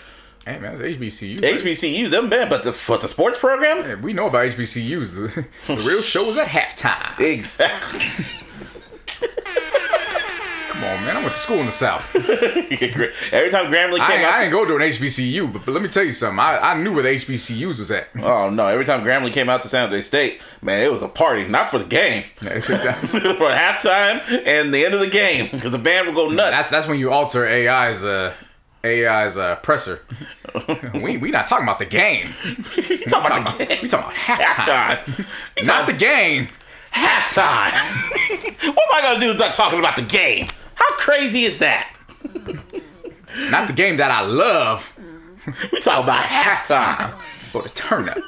Hey 0.44 0.58
man, 0.58 0.72
it's 0.74 0.82
HBCU. 0.82 1.38
HBCU, 1.38 2.10
them 2.10 2.28
band, 2.28 2.50
but 2.50 2.64
the 2.64 2.72
for 2.72 2.98
the 2.98 3.08
sports 3.08 3.38
program? 3.38 4.02
We 4.02 4.12
know 4.12 4.26
about 4.26 4.48
HBCUs. 4.48 5.14
The, 5.14 5.46
the 5.74 5.80
real 5.82 6.02
show 6.02 6.24
is 6.24 6.36
at 6.36 6.48
halftime. 6.48 7.18
Exactly. 7.20 8.00
Come 10.74 10.84
on, 10.84 11.04
man. 11.04 11.16
I 11.16 11.20
went 11.20 11.34
to 11.34 11.38
school 11.38 11.60
in 11.60 11.66
the 11.66 11.72
South. 11.72 12.14
Every 12.16 13.50
time 13.50 13.70
Grambling 13.72 14.04
came 14.04 14.18
ain't, 14.18 14.24
out, 14.24 14.34
I 14.34 14.40
didn't 14.40 14.52
go 14.52 14.64
to 14.64 14.74
an 14.74 14.82
HBCU, 14.82 15.52
but, 15.52 15.64
but 15.64 15.70
let 15.70 15.80
me 15.80 15.88
tell 15.88 16.02
you 16.02 16.10
something. 16.10 16.40
I, 16.40 16.72
I 16.72 16.82
knew 16.82 16.92
where 16.92 17.04
the 17.04 17.10
HBCUs 17.10 17.78
was 17.78 17.92
at. 17.92 18.08
Oh 18.20 18.50
no! 18.50 18.66
Every 18.66 18.84
time 18.84 19.04
Grambling 19.04 19.32
came 19.32 19.48
out 19.48 19.62
to 19.62 19.68
San 19.68 19.88
Jose 19.88 20.02
State, 20.02 20.40
man, 20.62 20.82
it 20.82 20.90
was 20.90 21.02
a 21.02 21.08
party. 21.08 21.46
Not 21.46 21.68
for 21.68 21.78
the 21.78 21.84
game, 21.84 22.22
for 22.38 22.48
halftime 22.50 24.20
and 24.44 24.74
the 24.74 24.84
end 24.84 24.94
of 24.94 25.00
the 25.00 25.08
game, 25.08 25.48
because 25.52 25.70
the 25.70 25.78
band 25.78 26.08
would 26.08 26.16
go 26.16 26.26
nuts. 26.26 26.50
that's 26.50 26.70
that's 26.70 26.88
when 26.88 26.98
you 26.98 27.12
alter 27.12 27.46
AI's 27.46 28.02
uh, 28.02 28.34
AI's 28.82 29.36
uh, 29.36 29.54
presser. 29.56 30.02
we 30.94 31.18
we 31.18 31.30
not 31.30 31.46
talking 31.46 31.64
about 31.64 31.78
the 31.78 31.86
game. 31.86 32.30
you 32.76 32.98
talking 33.04 33.30
about 33.30 33.58
the 33.58 33.64
game? 33.64 33.78
We 33.80 33.88
talking 33.88 34.06
about 34.06 34.14
halftime, 34.14 35.24
not 35.64 35.86
the 35.86 35.92
talking 35.92 35.98
game. 35.98 36.48
halftime. 36.92 38.74
what 38.74 38.88
am 38.88 38.92
I 38.92 39.02
gonna 39.02 39.20
do 39.20 39.38
not 39.38 39.54
talking 39.54 39.78
about 39.78 39.94
the 39.94 40.02
game? 40.02 40.48
How 40.74 40.96
crazy 40.96 41.44
is 41.44 41.58
that? 41.58 41.88
Not 43.50 43.66
the 43.68 43.72
game 43.74 43.96
that 43.98 44.10
I 44.10 44.20
love, 44.22 44.92
We 45.72 45.80
talking 45.80 46.04
about 46.04 46.24
halftime. 46.24 47.12
but 47.52 47.64
the 47.64 47.70
turn 47.70 48.08
up. 48.08 48.18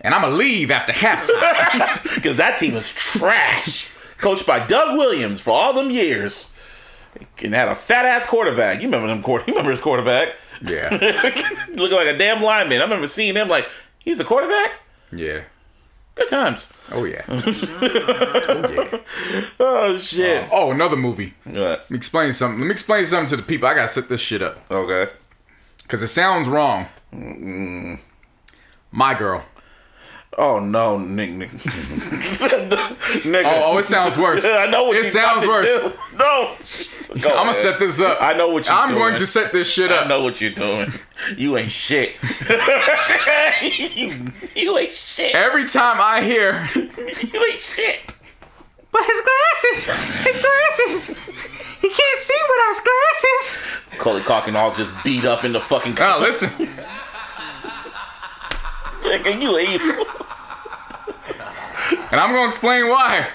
and 0.00 0.14
I'm 0.14 0.22
gonna 0.22 0.34
leave 0.36 0.70
after 0.70 0.92
halftime. 0.92 2.14
Because 2.16 2.36
that 2.38 2.58
team 2.58 2.74
is 2.76 2.92
trash. 2.92 3.88
Coached 4.18 4.46
by 4.46 4.64
Doug 4.66 4.96
Williams 4.98 5.40
for 5.40 5.50
all 5.50 5.72
them 5.72 5.90
years. 5.90 6.54
And 7.42 7.54
had 7.54 7.68
a 7.68 7.74
fat 7.74 8.04
ass 8.06 8.26
quarterback. 8.26 8.80
You 8.80 8.86
remember 8.88 9.06
them 9.08 9.22
quarter 9.22 9.44
you 9.48 9.52
remember 9.54 9.70
his 9.70 9.80
quarterback? 9.80 10.34
Yeah, 10.62 10.88
Looking 11.74 11.96
like 11.96 12.06
a 12.08 12.16
damn 12.16 12.42
lineman. 12.42 12.78
I 12.80 12.84
remember 12.84 13.08
seeing 13.08 13.34
him 13.34 13.48
like, 13.48 13.68
he's 13.98 14.18
a 14.20 14.24
quarterback? 14.24 14.80
yeah. 15.12 15.42
Good 16.16 16.28
times. 16.28 16.72
Oh 16.92 17.04
yeah. 17.04 17.22
oh 17.28 18.68
yeah. 18.74 18.98
Oh 19.60 19.98
shit. 19.98 20.44
Uh, 20.44 20.48
oh, 20.50 20.70
another 20.72 20.96
movie. 20.96 21.34
What? 21.44 21.54
Let 21.54 21.90
me 21.90 21.96
explain 21.98 22.32
something. 22.32 22.58
Let 22.58 22.66
me 22.66 22.72
explain 22.72 23.04
something 23.06 23.28
to 23.28 23.36
the 23.36 23.42
people. 23.42 23.68
I 23.68 23.74
gotta 23.74 23.88
set 23.88 24.08
this 24.08 24.20
shit 24.20 24.40
up 24.42 24.58
Okay. 24.70 25.10
because 25.82 26.02
it 26.02 26.08
sounds 26.08 26.48
wrong. 26.48 26.86
My 28.90 29.14
girl. 29.14 29.44
Oh 30.38 30.58
no, 30.58 30.98
Nick, 30.98 31.30
Nick. 31.30 31.48
Nigga. 31.50 33.44
Oh, 33.46 33.72
oh, 33.72 33.78
it 33.78 33.84
sounds 33.84 34.18
worse. 34.18 34.44
I 34.44 34.66
know 34.66 34.84
what 34.88 34.96
it 34.98 35.04
you 35.04 35.10
sounds 35.10 35.46
worse. 35.46 35.66
do. 35.66 35.92
No. 36.18 36.54
Go 37.22 37.30
I'm 37.30 37.46
gonna 37.46 37.54
set 37.54 37.78
this 37.78 38.00
up. 38.00 38.18
I 38.20 38.34
know 38.34 38.48
what 38.52 38.66
you're 38.66 38.74
doing. 38.74 38.82
I'm 38.82 38.88
doing. 38.90 38.98
going 39.00 39.16
to 39.16 39.26
set 39.26 39.50
this 39.52 39.70
shit 39.72 39.90
up. 39.90 40.04
I 40.04 40.08
know 40.08 40.22
what 40.22 40.40
you're 40.42 40.50
doing. 40.50 40.92
You 41.38 41.56
ain't 41.56 41.70
shit. 41.70 42.16
you, 43.96 44.26
you 44.54 44.76
ain't 44.78 44.92
shit. 44.92 45.34
Every 45.34 45.64
time 45.66 45.96
I 46.00 46.22
hear, 46.22 46.68
You 46.74 46.82
ain't 46.82 47.60
shit. 47.60 48.00
but 48.92 49.02
his 49.04 49.20
glasses, 49.22 49.84
his 50.26 50.42
glasses, 50.42 51.06
he 51.80 51.88
can't 51.88 52.18
see 52.18 52.40
without 52.50 52.68
his 52.68 52.80
glasses. 52.80 53.56
Macaulay 53.92 54.20
Culkin 54.20 54.54
all 54.54 54.72
just 54.72 54.92
beat 55.02 55.24
up 55.24 55.44
in 55.44 55.52
the 55.52 55.60
fucking. 55.60 55.94
Now 55.94 56.18
listen, 56.18 56.50
Nigga, 59.00 59.40
you 59.40 59.58
evil. 59.58 60.04
And 61.90 62.20
I'm 62.20 62.32
gonna 62.32 62.48
explain 62.48 62.88
why. 62.88 63.28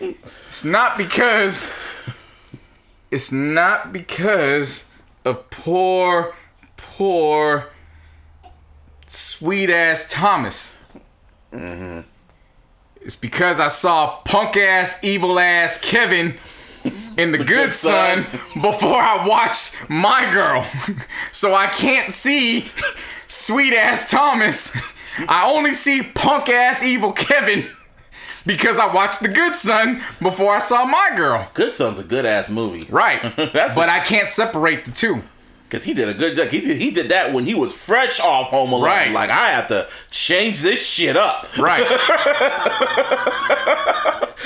It's 0.00 0.64
not 0.64 0.96
because. 0.98 1.70
It's 3.10 3.30
not 3.30 3.92
because 3.92 4.86
of 5.24 5.50
poor, 5.50 6.34
poor, 6.76 7.68
sweet 9.06 9.68
ass 9.68 10.06
Thomas. 10.10 10.74
Mm-hmm. 11.52 12.00
It's 13.02 13.16
because 13.16 13.60
I 13.60 13.68
saw 13.68 14.20
punk 14.24 14.56
ass, 14.56 15.02
evil 15.02 15.38
ass 15.38 15.78
Kevin 15.78 16.36
in 17.16 17.32
The 17.32 17.38
Good 17.38 17.74
Son 17.74 18.22
before 18.54 19.00
I 19.00 19.26
watched 19.26 19.74
My 19.88 20.30
Girl. 20.32 20.66
So 21.32 21.54
I 21.54 21.66
can't 21.66 22.12
see 22.12 22.66
sweet 23.26 23.74
ass 23.74 24.08
Thomas. 24.10 24.76
I 25.28 25.50
only 25.50 25.72
see 25.72 26.02
punk 26.02 26.48
ass, 26.48 26.82
evil 26.82 27.12
Kevin 27.12 27.68
because 28.46 28.78
I 28.78 28.92
watched 28.92 29.20
The 29.20 29.28
Good 29.28 29.54
Son 29.54 30.02
before 30.20 30.54
I 30.54 30.58
saw 30.58 30.84
My 30.84 31.10
Girl. 31.16 31.48
Good 31.54 31.72
Son's 31.72 31.98
a 31.98 32.04
good 32.04 32.26
ass 32.26 32.50
movie. 32.50 32.86
Right. 32.90 33.22
But 33.52 33.88
I 33.88 34.00
can't 34.00 34.28
separate 34.28 34.84
the 34.84 34.90
two. 34.92 35.22
Because 35.64 35.84
he 35.84 35.94
did 35.94 36.08
a 36.08 36.14
good. 36.14 36.36
He 36.50 36.60
did, 36.60 36.82
he 36.82 36.90
did 36.90 37.08
that 37.08 37.32
when 37.32 37.46
he 37.46 37.54
was 37.54 37.72
fresh 37.72 38.20
off 38.20 38.50
Home 38.50 38.72
Alone. 38.72 38.84
Right. 38.84 39.10
Like 39.10 39.30
I 39.30 39.48
have 39.48 39.68
to 39.68 39.88
change 40.10 40.60
this 40.60 40.84
shit 40.84 41.16
up. 41.16 41.48
Right. 41.56 41.80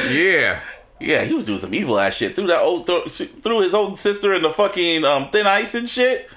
yeah. 0.08 0.60
Yeah, 1.00 1.24
he 1.24 1.34
was 1.34 1.44
doing 1.44 1.58
some 1.58 1.74
evil 1.74 1.98
ass 1.98 2.14
shit 2.14 2.36
through 2.36 2.46
that 2.46 2.60
old 2.60 2.86
through, 2.86 3.08
through 3.08 3.60
his 3.60 3.74
old 3.74 3.98
sister 3.98 4.32
in 4.34 4.42
the 4.42 4.50
fucking 4.50 5.04
um, 5.04 5.28
thin 5.30 5.46
ice 5.46 5.74
and 5.74 5.90
shit. 5.90 6.30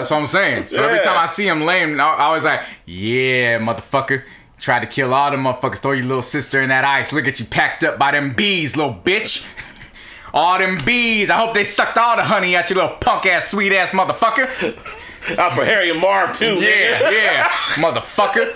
That's 0.00 0.10
what 0.10 0.20
I'm 0.20 0.26
saying. 0.26 0.66
So 0.66 0.82
every 0.82 1.00
time 1.00 1.18
I 1.18 1.26
see 1.26 1.46
him 1.46 1.62
lame, 1.62 2.00
I, 2.00 2.04
I 2.04 2.24
always 2.24 2.44
like, 2.44 2.62
yeah, 2.86 3.58
motherfucker. 3.58 4.24
Tried 4.58 4.80
to 4.80 4.86
kill 4.86 5.14
all 5.14 5.30
the 5.30 5.36
motherfuckers. 5.36 5.78
Throw 5.78 5.92
your 5.92 6.04
little 6.06 6.22
sister 6.22 6.60
in 6.60 6.68
that 6.68 6.84
ice. 6.84 7.12
Look 7.12 7.26
at 7.26 7.38
you 7.40 7.46
packed 7.46 7.84
up 7.84 7.98
by 7.98 8.10
them 8.10 8.34
bees, 8.34 8.76
little 8.76 8.94
bitch. 8.94 9.46
All 10.32 10.58
them 10.58 10.78
bees. 10.86 11.28
I 11.28 11.38
hope 11.38 11.54
they 11.54 11.64
sucked 11.64 11.98
all 11.98 12.14
the 12.14 12.22
honey 12.22 12.54
out 12.54 12.70
your 12.70 12.80
little 12.80 12.96
punk 12.98 13.26
ass, 13.26 13.50
sweet 13.50 13.72
ass 13.72 13.90
motherfucker. 13.90 14.46
Out 15.40 15.52
for 15.52 15.64
Harry 15.64 15.90
and 15.90 16.00
Marv 16.00 16.32
too. 16.34 16.54
Yeah, 16.60 17.10
yeah, 17.10 17.48
motherfucker. 17.74 18.54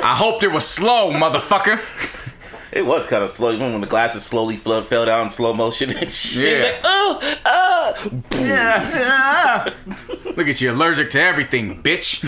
I 0.00 0.14
hoped 0.16 0.44
it 0.44 0.52
was 0.52 0.64
slow, 0.64 1.10
motherfucker. 1.10 1.80
It 2.72 2.86
was 2.86 3.06
kind 3.06 3.24
of 3.24 3.30
slow. 3.30 3.52
Even 3.52 3.72
when 3.72 3.80
the 3.80 3.86
glasses 3.86 4.24
slowly 4.24 4.56
fell, 4.56 4.82
fell 4.82 5.06
down 5.06 5.24
in 5.24 5.30
slow 5.30 5.52
motion 5.52 5.90
and 5.90 6.12
shit. 6.12 6.62
Yeah. 6.62 6.64
Like, 6.64 6.80
oh, 6.84 7.38
oh. 7.44 8.22
Yeah. 8.32 9.68
Look 10.36 10.48
at 10.48 10.60
you, 10.60 10.70
allergic 10.70 11.10
to 11.10 11.20
everything, 11.20 11.82
bitch. 11.82 12.24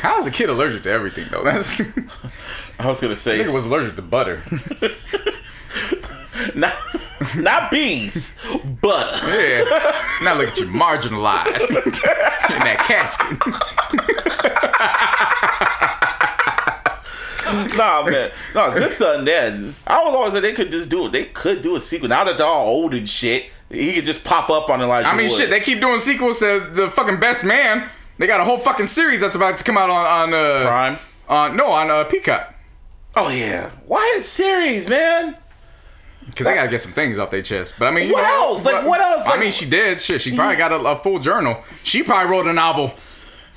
How 0.00 0.18
is 0.18 0.26
a 0.26 0.30
kid 0.30 0.48
allergic 0.50 0.82
to 0.82 0.90
everything 0.90 1.28
though? 1.30 1.44
That's 1.44 1.80
I 2.78 2.88
was 2.88 3.00
gonna 3.00 3.16
say 3.16 3.38
nigga 3.38 3.52
was 3.52 3.66
allergic 3.66 3.96
to 3.96 4.02
butter. 4.02 4.42
not, 6.56 6.74
not 7.36 7.70
bees, 7.70 8.36
butter. 8.80 9.26
Yeah. 9.28 9.62
Now 10.22 10.34
look 10.34 10.48
at 10.48 10.58
you, 10.58 10.66
marginalized 10.66 11.68
in 11.70 12.58
that 12.64 12.78
casket. 12.80 13.38
Nah, 17.76 18.04
man. 18.08 18.30
No, 18.54 18.72
good 18.72 18.92
son. 18.92 19.24
Then 19.24 19.72
I 19.86 20.02
was 20.04 20.14
always 20.14 20.32
like 20.32 20.42
they 20.42 20.52
could 20.54 20.70
just 20.70 20.90
do 20.90 21.06
it. 21.06 21.12
They 21.12 21.24
could 21.26 21.62
do 21.62 21.76
a 21.76 21.80
sequel. 21.80 22.08
Now 22.08 22.24
that 22.24 22.38
they're 22.38 22.46
all 22.46 22.66
old 22.66 22.94
and 22.94 23.08
shit, 23.08 23.46
he 23.70 23.92
could 23.94 24.04
just 24.04 24.24
pop 24.24 24.50
up 24.50 24.68
on 24.70 24.80
Elijah. 24.80 25.08
I 25.08 25.16
mean, 25.16 25.28
shit, 25.28 25.50
they 25.50 25.60
keep 25.60 25.80
doing 25.80 25.98
sequels 25.98 26.38
to 26.40 26.68
the 26.72 26.90
fucking 26.90 27.20
Best 27.20 27.44
Man. 27.44 27.88
They 28.18 28.26
got 28.26 28.40
a 28.40 28.44
whole 28.44 28.58
fucking 28.58 28.86
series 28.88 29.20
that's 29.20 29.34
about 29.34 29.56
to 29.58 29.64
come 29.64 29.76
out 29.78 29.90
on 29.90 30.32
on 30.32 30.34
uh, 30.34 30.62
Prime. 30.62 30.98
on 31.28 31.56
no 31.56 31.72
on 31.72 31.90
uh, 31.90 32.04
Peacock 32.04 32.54
Oh 33.16 33.28
yeah. 33.28 33.70
Why 33.86 34.14
a 34.16 34.20
series, 34.20 34.88
man? 34.88 35.36
because 36.26 36.46
they 36.46 36.54
gotta 36.54 36.68
get 36.70 36.80
some 36.80 36.92
things 36.92 37.18
off 37.18 37.30
their 37.30 37.42
chest. 37.42 37.74
But 37.78 37.86
I 37.88 37.90
mean, 37.90 38.10
What 38.12 38.22
know, 38.22 38.48
else? 38.48 38.64
Like, 38.64 38.86
what 38.86 39.00
else? 39.00 39.26
I 39.26 39.30
Like- 39.30 39.40
mean, 39.40 39.50
she 39.50 39.68
did. 39.68 40.00
Shit, 40.00 40.20
she 40.20 40.34
probably 40.36 40.56
got 40.64 40.70
a, 40.72 40.76
a 40.76 40.96
full 40.98 41.18
journal. 41.18 41.62
She 41.82 42.02
probably 42.02 42.30
wrote 42.30 42.46
a 42.46 42.52
novel. 42.52 42.94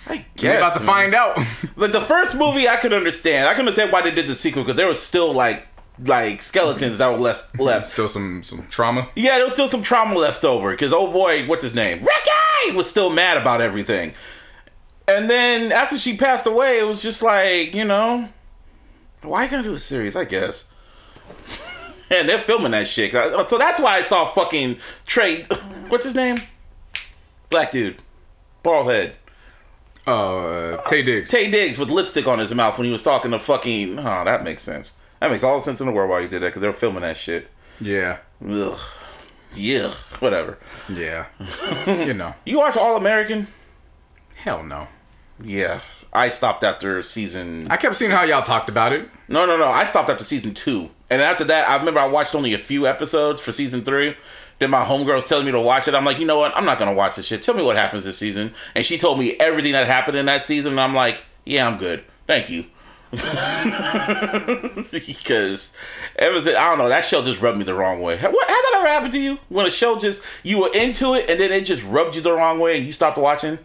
I 0.08 0.26
We're 0.42 0.58
about 0.58 0.74
to 0.74 0.80
man. 0.82 0.88
find 0.88 1.16
out. 1.16 1.40
Like 1.78 1.92
the 1.92 2.00
first 2.02 2.38
movie, 2.38 2.70
I 2.70 2.78
could 2.78 2.94
understand. 2.94 3.50
I 3.50 3.52
can 3.54 3.62
understand 3.62 3.92
why 3.92 4.02
they 4.02 4.12
did 4.12 4.28
the 4.28 4.36
sequel 4.36 4.64
because 4.64 4.78
there 4.78 4.88
was 4.88 5.02
still 5.02 5.34
like 5.34 5.68
like 6.06 6.42
skeletons 6.42 7.00
that 7.00 7.12
were 7.12 7.18
left 7.18 7.60
left. 7.60 7.88
Still 7.88 8.08
some 8.08 8.44
some 8.44 8.66
trauma. 8.68 9.10
Yeah, 9.16 9.36
there 9.36 9.44
was 9.44 9.54
still 9.54 9.68
some 9.68 9.84
trauma 9.84 10.16
left 10.18 10.46
over 10.46 10.72
because 10.72 10.94
oh 10.94 11.12
boy, 11.12 11.46
what's 11.48 11.64
his 11.64 11.76
name? 11.76 12.00
Ricky 12.00 12.76
was 12.78 12.90
still 12.90 13.10
mad 13.10 13.38
about 13.38 13.60
everything. 13.60 14.14
And 15.08 15.30
then 15.30 15.72
after 15.74 15.98
she 15.98 16.16
passed 16.16 16.46
away, 16.46 16.80
it 16.80 16.84
was 16.88 17.04
just 17.04 17.22
like 17.22 17.74
you 17.76 17.84
know, 17.84 18.30
why 19.22 19.44
you 19.44 19.50
gonna 19.52 19.64
do 19.64 19.74
a 19.74 19.80
series? 19.80 20.16
I 20.16 20.24
guess. 20.24 20.66
and 22.10 22.30
they're 22.30 22.40
filming 22.40 22.72
that 22.72 22.88
shit, 22.88 23.12
so 23.12 23.58
that's 23.58 23.80
why 23.82 23.96
I 23.98 24.02
saw 24.02 24.26
fucking 24.26 24.78
Trey. 25.06 25.44
What's 25.90 26.06
his 26.06 26.16
name? 26.16 26.38
Black 27.50 27.72
dude, 27.72 27.98
bald 28.64 28.90
head. 28.90 29.16
Uh, 30.08 30.78
Taye 30.88 31.04
Diggs. 31.06 31.32
Taye 31.32 31.52
Diggs 31.52 31.78
with 31.78 31.90
lipstick 31.90 32.28
on 32.28 32.40
his 32.40 32.54
mouth 32.54 32.78
when 32.78 32.86
he 32.86 32.92
was 32.92 33.04
talking 33.04 33.32
to 33.32 33.40
fucking. 33.40 33.98
Oh, 34.00 34.24
that 34.24 34.44
makes 34.44 34.62
sense. 34.62 34.94
That 35.20 35.32
makes 35.32 35.44
all 35.44 35.56
the 35.56 35.62
sense 35.62 35.80
in 35.82 35.88
the 35.88 35.94
world 35.94 36.10
why 36.10 36.20
you 36.20 36.28
did 36.28 36.42
that 36.42 36.48
because 36.48 36.62
they 36.62 36.68
were 36.68 36.74
filming 36.74 37.02
that 37.02 37.18
shit. 37.18 37.50
Yeah, 37.82 38.18
Ugh. 38.48 38.78
Yeah, 39.56 39.92
whatever. 40.20 40.58
yeah. 40.90 41.26
you 41.88 42.14
know, 42.14 42.34
You 42.46 42.58
watch 42.58 42.76
All 42.78 42.98
American? 42.98 43.48
hell 44.36 44.64
no. 44.64 44.88
Yeah. 45.44 45.82
I 46.14 46.30
stopped 46.30 46.64
after 46.64 47.02
season. 47.04 47.68
I 47.70 47.78
kept 47.78 47.96
seeing 47.96 48.12
how 48.12 48.24
y'all 48.24 48.42
talked 48.44 48.70
about 48.70 48.94
it. 48.94 49.10
No, 49.28 49.46
no, 49.46 49.58
no. 49.58 49.68
I 49.68 49.84
stopped 49.86 50.10
after 50.10 50.24
season 50.24 50.54
two. 50.54 50.90
And 51.10 51.22
after 51.22 51.44
that, 51.46 51.68
I 51.70 51.76
remember 51.78 52.00
I 52.00 52.06
watched 52.08 52.36
only 52.36 52.54
a 52.54 52.58
few 52.58 52.88
episodes 52.88 53.42
for 53.42 53.52
season 53.52 53.84
three. 53.84 54.16
Then 54.60 54.70
my 54.70 54.86
homegirl's 54.86 55.28
telling 55.28 55.46
me 55.46 55.52
to 55.52 55.60
watch 55.60 55.88
it. 55.88 55.96
I'm 55.96 56.06
like, 56.06 56.20
you 56.20 56.26
know 56.26 56.40
what? 56.40 56.56
I'm 56.56 56.66
not 56.66 56.80
going 56.80 56.90
to 56.90 56.96
watch 56.96 57.18
this 57.18 57.26
shit. 57.26 57.44
Tell 57.44 57.56
me 57.56 57.64
what 57.64 57.76
happens 57.76 58.06
this 58.06 58.18
season. 58.18 58.54
And 58.74 58.86
she 58.86 58.98
told 58.98 59.20
me 59.20 59.34
everything 59.34 59.74
that 59.74 59.86
happened 59.86 60.18
in 60.18 60.26
that 60.28 60.44
season. 60.44 60.74
And 60.74 60.80
I'm 60.80 60.96
like, 60.96 61.24
yeah, 61.46 61.68
I'm 61.68 61.78
good. 61.78 62.06
Thank 62.26 62.50
you. 62.50 62.66
because 63.12 63.26
ever 66.18 66.42
since, 66.42 66.58
I 66.58 66.70
don't 66.70 66.78
know, 66.78 66.90
that 66.90 67.06
show 67.06 67.24
just 67.24 67.42
rubbed 67.42 67.58
me 67.58 67.64
the 67.64 67.74
wrong 67.74 68.02
way. 68.02 68.18
What, 68.18 68.50
has 68.50 68.64
that 68.64 68.74
ever 68.78 68.88
happened 68.88 69.14
to 69.14 69.20
you? 69.20 69.40
When 69.50 69.66
a 69.66 69.72
show 69.72 69.98
just, 69.98 70.22
you 70.44 70.62
were 70.62 70.72
into 70.74 71.14
it 71.14 71.30
and 71.30 71.40
then 71.40 71.52
it 71.52 71.66
just 71.66 71.84
rubbed 71.84 72.16
you 72.16 72.22
the 72.22 72.34
wrong 72.34 72.60
way 72.60 72.78
and 72.78 72.86
you 72.86 72.92
stopped 72.92 73.18
watching? 73.18 73.60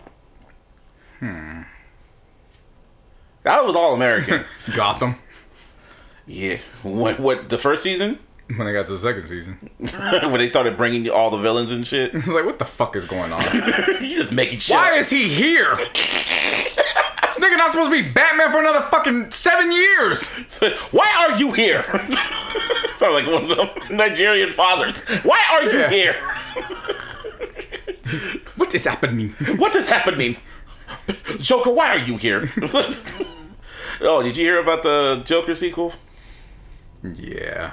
Hmm. 1.21 1.63
That 3.43 3.65
was 3.65 3.77
All 3.77 3.95
American. 3.95 4.45
Gotham. 4.75 5.17
yeah. 6.27 6.59
What, 6.83 7.19
what, 7.19 7.49
the 7.49 7.59
first 7.59 7.83
season? 7.83 8.19
When 8.57 8.67
they 8.67 8.73
got 8.73 8.87
to 8.87 8.93
the 8.93 8.99
second 8.99 9.27
season, 9.29 9.55
when 9.79 10.39
they 10.39 10.49
started 10.49 10.77
bringing 10.77 11.09
all 11.09 11.31
the 11.31 11.39
villains 11.39 11.71
and 11.71 11.87
shit. 11.87 12.15
it's 12.15 12.27
like, 12.27 12.45
what 12.45 12.59
the 12.59 12.65
fuck 12.65 12.97
is 12.97 13.05
going 13.05 13.33
on? 13.33 13.43
you 14.01 14.17
just 14.17 14.33
making 14.33 14.59
shit. 14.59 14.75
Why 14.75 14.93
up. 14.93 14.99
is 14.99 15.11
he 15.11 15.29
here? 15.29 15.75
this 15.77 17.39
nigga 17.39 17.57
not 17.57 17.71
supposed 17.71 17.91
to 17.91 18.03
be 18.03 18.11
Batman 18.11 18.51
for 18.51 18.59
another 18.59 18.81
fucking 18.91 19.31
seven 19.31 19.71
years. 19.71 20.29
Why 20.91 21.09
are 21.29 21.39
you 21.39 21.53
here? 21.53 21.83
Sound 22.95 23.15
like 23.15 23.27
one 23.27 23.51
of 23.51 23.57
them 23.57 23.97
Nigerian 23.97 24.51
fathers. 24.51 25.05
Why 25.23 25.41
are 25.53 25.63
you 25.65 25.79
Yeah. 25.79 25.91
here? 25.91 26.17
What 28.57 28.75
is 28.75 28.85
happening? 28.85 29.31
What 29.57 29.75
is 29.77 29.89
happening? 29.89 30.37
Joker, 31.39 31.71
why 31.71 31.89
are 31.91 31.99
you 31.99 32.17
here? 32.17 32.51
oh, 34.01 34.23
did 34.23 34.37
you 34.37 34.45
hear 34.45 34.59
about 34.61 34.83
the 34.83 35.23
Joker 35.25 35.55
sequel? 35.55 35.93
Yeah. 37.03 37.71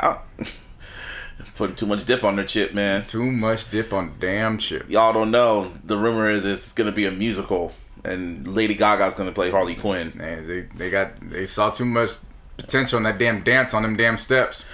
Putting 1.56 1.76
too 1.76 1.86
much 1.86 2.04
dip 2.04 2.22
on 2.24 2.36
their 2.36 2.44
chip, 2.44 2.74
man. 2.74 3.06
too 3.06 3.24
much 3.24 3.70
dip 3.70 3.92
on 3.92 4.14
damn 4.18 4.58
chip. 4.58 4.88
Y'all 4.90 5.12
don't 5.12 5.30
know. 5.30 5.72
The 5.84 5.96
rumor 5.96 6.28
is 6.30 6.44
it's 6.44 6.72
gonna 6.72 6.92
be 6.92 7.06
a 7.06 7.10
musical, 7.10 7.72
and 8.04 8.46
Lady 8.46 8.74
Gaga's 8.74 9.14
gonna 9.14 9.32
play 9.32 9.50
Harley 9.50 9.74
Quinn. 9.74 10.12
Man, 10.14 10.46
they 10.46 10.60
they 10.76 10.90
got 10.90 11.12
they 11.30 11.46
saw 11.46 11.70
too 11.70 11.86
much 11.86 12.10
potential 12.58 12.98
in 12.98 13.04
that 13.04 13.18
damn 13.18 13.42
dance 13.42 13.72
on 13.72 13.82
them 13.82 13.96
damn 13.96 14.18
steps. 14.18 14.64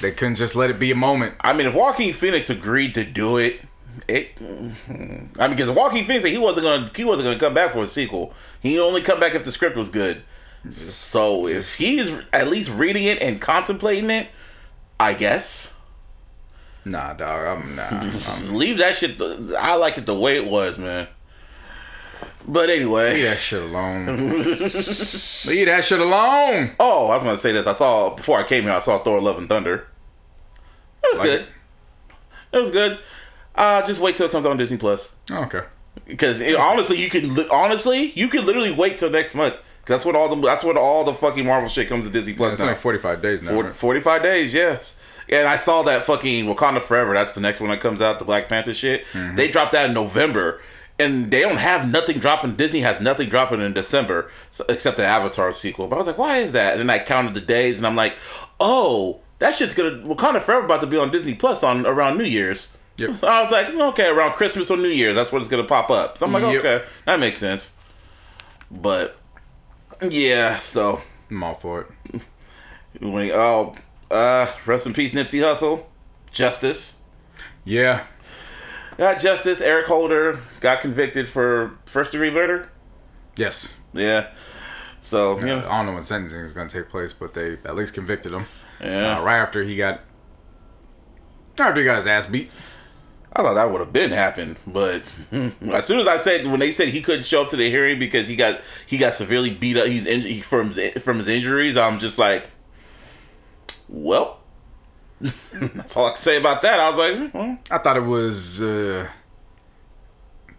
They 0.00 0.10
couldn't 0.10 0.36
just 0.36 0.56
let 0.56 0.70
it 0.70 0.78
be 0.78 0.90
a 0.90 0.96
moment. 0.96 1.34
I 1.40 1.52
mean, 1.52 1.66
if 1.66 1.74
Joaquin 1.74 2.12
Phoenix 2.12 2.50
agreed 2.50 2.94
to 2.94 3.04
do 3.04 3.36
it, 3.36 3.60
it. 4.08 4.32
I 4.40 5.48
mean, 5.48 5.56
because 5.56 5.70
Joaquin 5.70 6.04
Phoenix 6.04 6.24
he 6.24 6.38
wasn't 6.38 6.64
gonna 6.64 6.90
he 6.96 7.04
wasn't 7.04 7.26
gonna 7.26 7.38
come 7.38 7.54
back 7.54 7.72
for 7.72 7.82
a 7.82 7.86
sequel. 7.86 8.32
He 8.60 8.78
only 8.78 9.02
come 9.02 9.20
back 9.20 9.34
if 9.34 9.44
the 9.44 9.52
script 9.52 9.76
was 9.76 9.88
good. 9.88 10.22
So 10.70 11.48
if 11.48 11.74
he's 11.74 12.16
at 12.32 12.48
least 12.48 12.70
reading 12.70 13.04
it 13.04 13.20
and 13.20 13.40
contemplating 13.40 14.10
it, 14.10 14.28
I 15.02 15.14
guess 15.14 15.74
Nah, 16.84 17.12
dog, 17.12 17.46
I'm 17.46 17.76
nah. 17.76 17.82
I'm, 18.28 18.54
leave 18.54 18.78
that 18.78 18.96
shit. 18.96 19.16
the- 19.18 19.56
I 19.58 19.74
like 19.76 19.98
it 19.98 20.06
the 20.06 20.18
way 20.18 20.36
it 20.36 20.46
was, 20.46 20.78
man. 20.78 21.06
But 22.46 22.70
anyway. 22.70 23.14
leave 23.14 23.24
that 23.24 23.38
shit 23.38 23.62
alone. 23.62 24.06
leave 24.16 25.66
that 25.66 25.84
shit 25.84 26.00
alone. 26.00 26.72
oh, 26.80 27.06
I 27.06 27.14
was 27.14 27.22
gonna 27.22 27.38
say 27.38 27.52
this. 27.52 27.68
I 27.68 27.72
saw 27.72 28.14
before 28.16 28.38
I 28.40 28.42
came 28.42 28.64
here. 28.64 28.72
I 28.72 28.80
saw 28.80 28.98
Thor: 28.98 29.20
Love 29.20 29.38
and 29.38 29.48
Thunder. 29.48 29.86
It 31.04 31.08
was 31.12 31.18
Like 31.20 31.28
good. 31.28 31.40
it? 31.42 31.48
It 32.52 32.58
was 32.58 32.70
good. 32.72 32.98
Uh, 33.54 33.84
just 33.86 34.00
wait 34.00 34.16
till 34.16 34.26
it 34.26 34.32
comes 34.32 34.44
on 34.46 34.56
Disney 34.56 34.76
Plus. 34.76 35.14
Okay. 35.30 35.60
Because 36.06 36.40
honestly, 36.56 36.96
you 37.00 37.08
can 37.10 37.32
li- 37.34 37.48
honestly 37.52 38.10
you 38.16 38.26
can 38.28 38.44
literally 38.44 38.72
wait 38.72 38.98
till 38.98 39.10
next 39.10 39.34
month. 39.36 39.54
That's 39.86 40.04
when 40.04 40.14
all 40.16 40.34
the 40.34 40.40
that's 40.46 40.64
when 40.64 40.76
all 40.76 41.04
the 41.04 41.14
fucking 41.14 41.44
Marvel 41.46 41.68
shit 41.68 41.88
comes 41.88 42.06
to 42.06 42.12
Disney 42.12 42.34
Plus 42.34 42.54
It's 42.54 42.60
now. 42.62 42.68
only 42.68 42.78
45 42.80 43.22
days 43.22 43.42
now. 43.42 43.50
Forty- 43.50 43.68
right? 43.68 43.76
45 43.76 44.22
days, 44.22 44.54
yes. 44.54 44.98
And 45.28 45.46
I 45.48 45.56
saw 45.56 45.82
that 45.84 46.02
fucking 46.04 46.44
Wakanda 46.46 46.80
Forever. 46.82 47.14
That's 47.14 47.32
the 47.32 47.40
next 47.40 47.60
one 47.60 47.70
that 47.70 47.80
comes 47.80 48.02
out, 48.02 48.18
the 48.18 48.24
Black 48.24 48.48
Panther 48.48 48.74
shit. 48.74 49.04
Mm-hmm. 49.12 49.36
They 49.36 49.48
dropped 49.48 49.72
that 49.72 49.86
in 49.88 49.94
November, 49.94 50.60
and 50.98 51.30
they 51.30 51.40
don't 51.40 51.56
have 51.58 51.90
nothing 51.90 52.18
dropping. 52.18 52.56
Disney 52.56 52.80
has 52.80 53.00
nothing 53.00 53.28
dropping 53.28 53.60
in 53.60 53.72
December 53.72 54.30
so, 54.50 54.64
except 54.68 54.96
the 54.98 55.04
Avatar 55.06 55.52
sequel. 55.52 55.86
But 55.86 55.96
I 55.96 55.98
was 55.98 56.06
like, 56.08 56.18
why 56.18 56.38
is 56.38 56.52
that? 56.52 56.72
And 56.72 56.80
then 56.80 56.90
I 56.90 56.98
counted 57.02 57.34
the 57.34 57.40
days, 57.40 57.78
and 57.78 57.86
I'm 57.86 57.96
like, 57.96 58.14
oh, 58.60 59.20
that 59.38 59.54
shit's 59.54 59.74
gonna 59.74 59.90
Wakanda 60.06 60.40
Forever 60.40 60.66
about 60.66 60.80
to 60.82 60.86
be 60.86 60.98
on 60.98 61.10
Disney 61.10 61.34
Plus 61.34 61.62
on 61.62 61.86
around 61.86 62.18
New 62.18 62.24
Year's. 62.24 62.76
Yep. 62.98 63.22
I 63.24 63.40
was 63.40 63.50
like, 63.52 63.68
okay, 63.68 64.08
around 64.08 64.32
Christmas 64.32 64.70
or 64.70 64.76
New 64.76 64.88
Year's, 64.88 65.14
that's 65.14 65.32
when 65.32 65.40
it's 65.40 65.48
gonna 65.50 65.64
pop 65.64 65.88
up. 65.88 66.18
So 66.18 66.26
I'm 66.26 66.32
like, 66.32 66.42
Yep. 66.42 66.58
okay, 66.64 66.84
that 67.06 67.18
makes 67.20 67.38
sense. 67.38 67.76
But 68.70 69.16
yeah, 70.08 70.58
so 70.58 71.00
I'm 71.30 71.42
all 71.42 71.54
for 71.54 71.82
it. 72.12 72.22
oh, 73.02 73.74
uh, 74.10 74.52
rest 74.66 74.86
in 74.86 74.92
peace, 74.92 75.14
Nipsey 75.14 75.40
Hussle. 75.40 75.86
Justice. 76.32 77.02
Yeah. 77.64 78.04
Got 78.98 79.20
justice. 79.20 79.60
Eric 79.60 79.86
Holder 79.86 80.40
got 80.60 80.80
convicted 80.80 81.28
for 81.28 81.78
first 81.86 82.12
degree 82.12 82.30
murder. 82.30 82.70
Yes. 83.36 83.76
Yeah. 83.92 84.30
So, 85.00 85.38
you 85.40 85.46
I 85.46 85.48
know, 85.48 85.60
don't 85.62 85.86
know 85.86 85.92
when 85.94 86.02
sentencing 86.02 86.40
is 86.40 86.52
going 86.52 86.68
to 86.68 86.78
take 86.82 86.90
place, 86.90 87.12
but 87.12 87.34
they 87.34 87.54
at 87.64 87.74
least 87.74 87.94
convicted 87.94 88.32
him. 88.32 88.46
yeah. 88.80 89.18
Uh, 89.18 89.22
right 89.22 89.38
after 89.38 89.62
he 89.64 89.76
got. 89.76 90.02
After 91.58 91.80
he 91.80 91.84
got 91.84 91.96
his 91.96 92.06
ass 92.06 92.26
beat. 92.26 92.50
I 93.34 93.42
thought 93.42 93.54
that 93.54 93.70
would 93.70 93.80
have 93.80 93.92
been 93.92 94.10
happened, 94.10 94.56
but 94.66 95.02
as 95.32 95.86
soon 95.86 96.00
as 96.00 96.06
I 96.06 96.18
said 96.18 96.46
when 96.46 96.60
they 96.60 96.70
said 96.70 96.88
he 96.88 97.00
couldn't 97.00 97.24
show 97.24 97.42
up 97.42 97.48
to 97.50 97.56
the 97.56 97.68
hearing 97.70 97.98
because 97.98 98.28
he 98.28 98.36
got 98.36 98.60
he 98.86 98.98
got 98.98 99.14
severely 99.14 99.54
beat 99.54 99.76
up, 99.76 99.86
he's 99.86 100.06
in, 100.06 100.20
he, 100.22 100.40
from 100.40 100.70
his, 100.70 101.02
from 101.02 101.18
his 101.18 101.28
injuries. 101.28 101.76
I'm 101.76 101.98
just 101.98 102.18
like, 102.18 102.50
well, 103.88 104.40
that's 105.20 105.96
all 105.96 106.06
I 106.06 106.10
can 106.10 106.20
say 106.20 106.36
about 106.36 106.62
that. 106.62 106.78
I 106.78 106.90
was 106.90 106.98
like, 106.98 107.32
hmm, 107.32 107.54
I 107.74 107.78
thought 107.78 107.96
it 107.96 108.00
was 108.00 108.60
uh, 108.60 109.08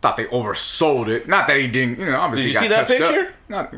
thought 0.04 0.18
they 0.18 0.26
oversold 0.26 1.08
it. 1.08 1.28
Not 1.28 1.48
that 1.48 1.58
he 1.58 1.68
didn't, 1.68 1.98
you 1.98 2.06
know, 2.06 2.18
obviously 2.20 2.48
Did 2.52 2.56
you 2.56 2.60
see 2.62 2.68
that 2.70 2.88
touched 2.88 3.02
up. 3.02 3.10
picture? 3.16 3.34
Not, 3.50 3.74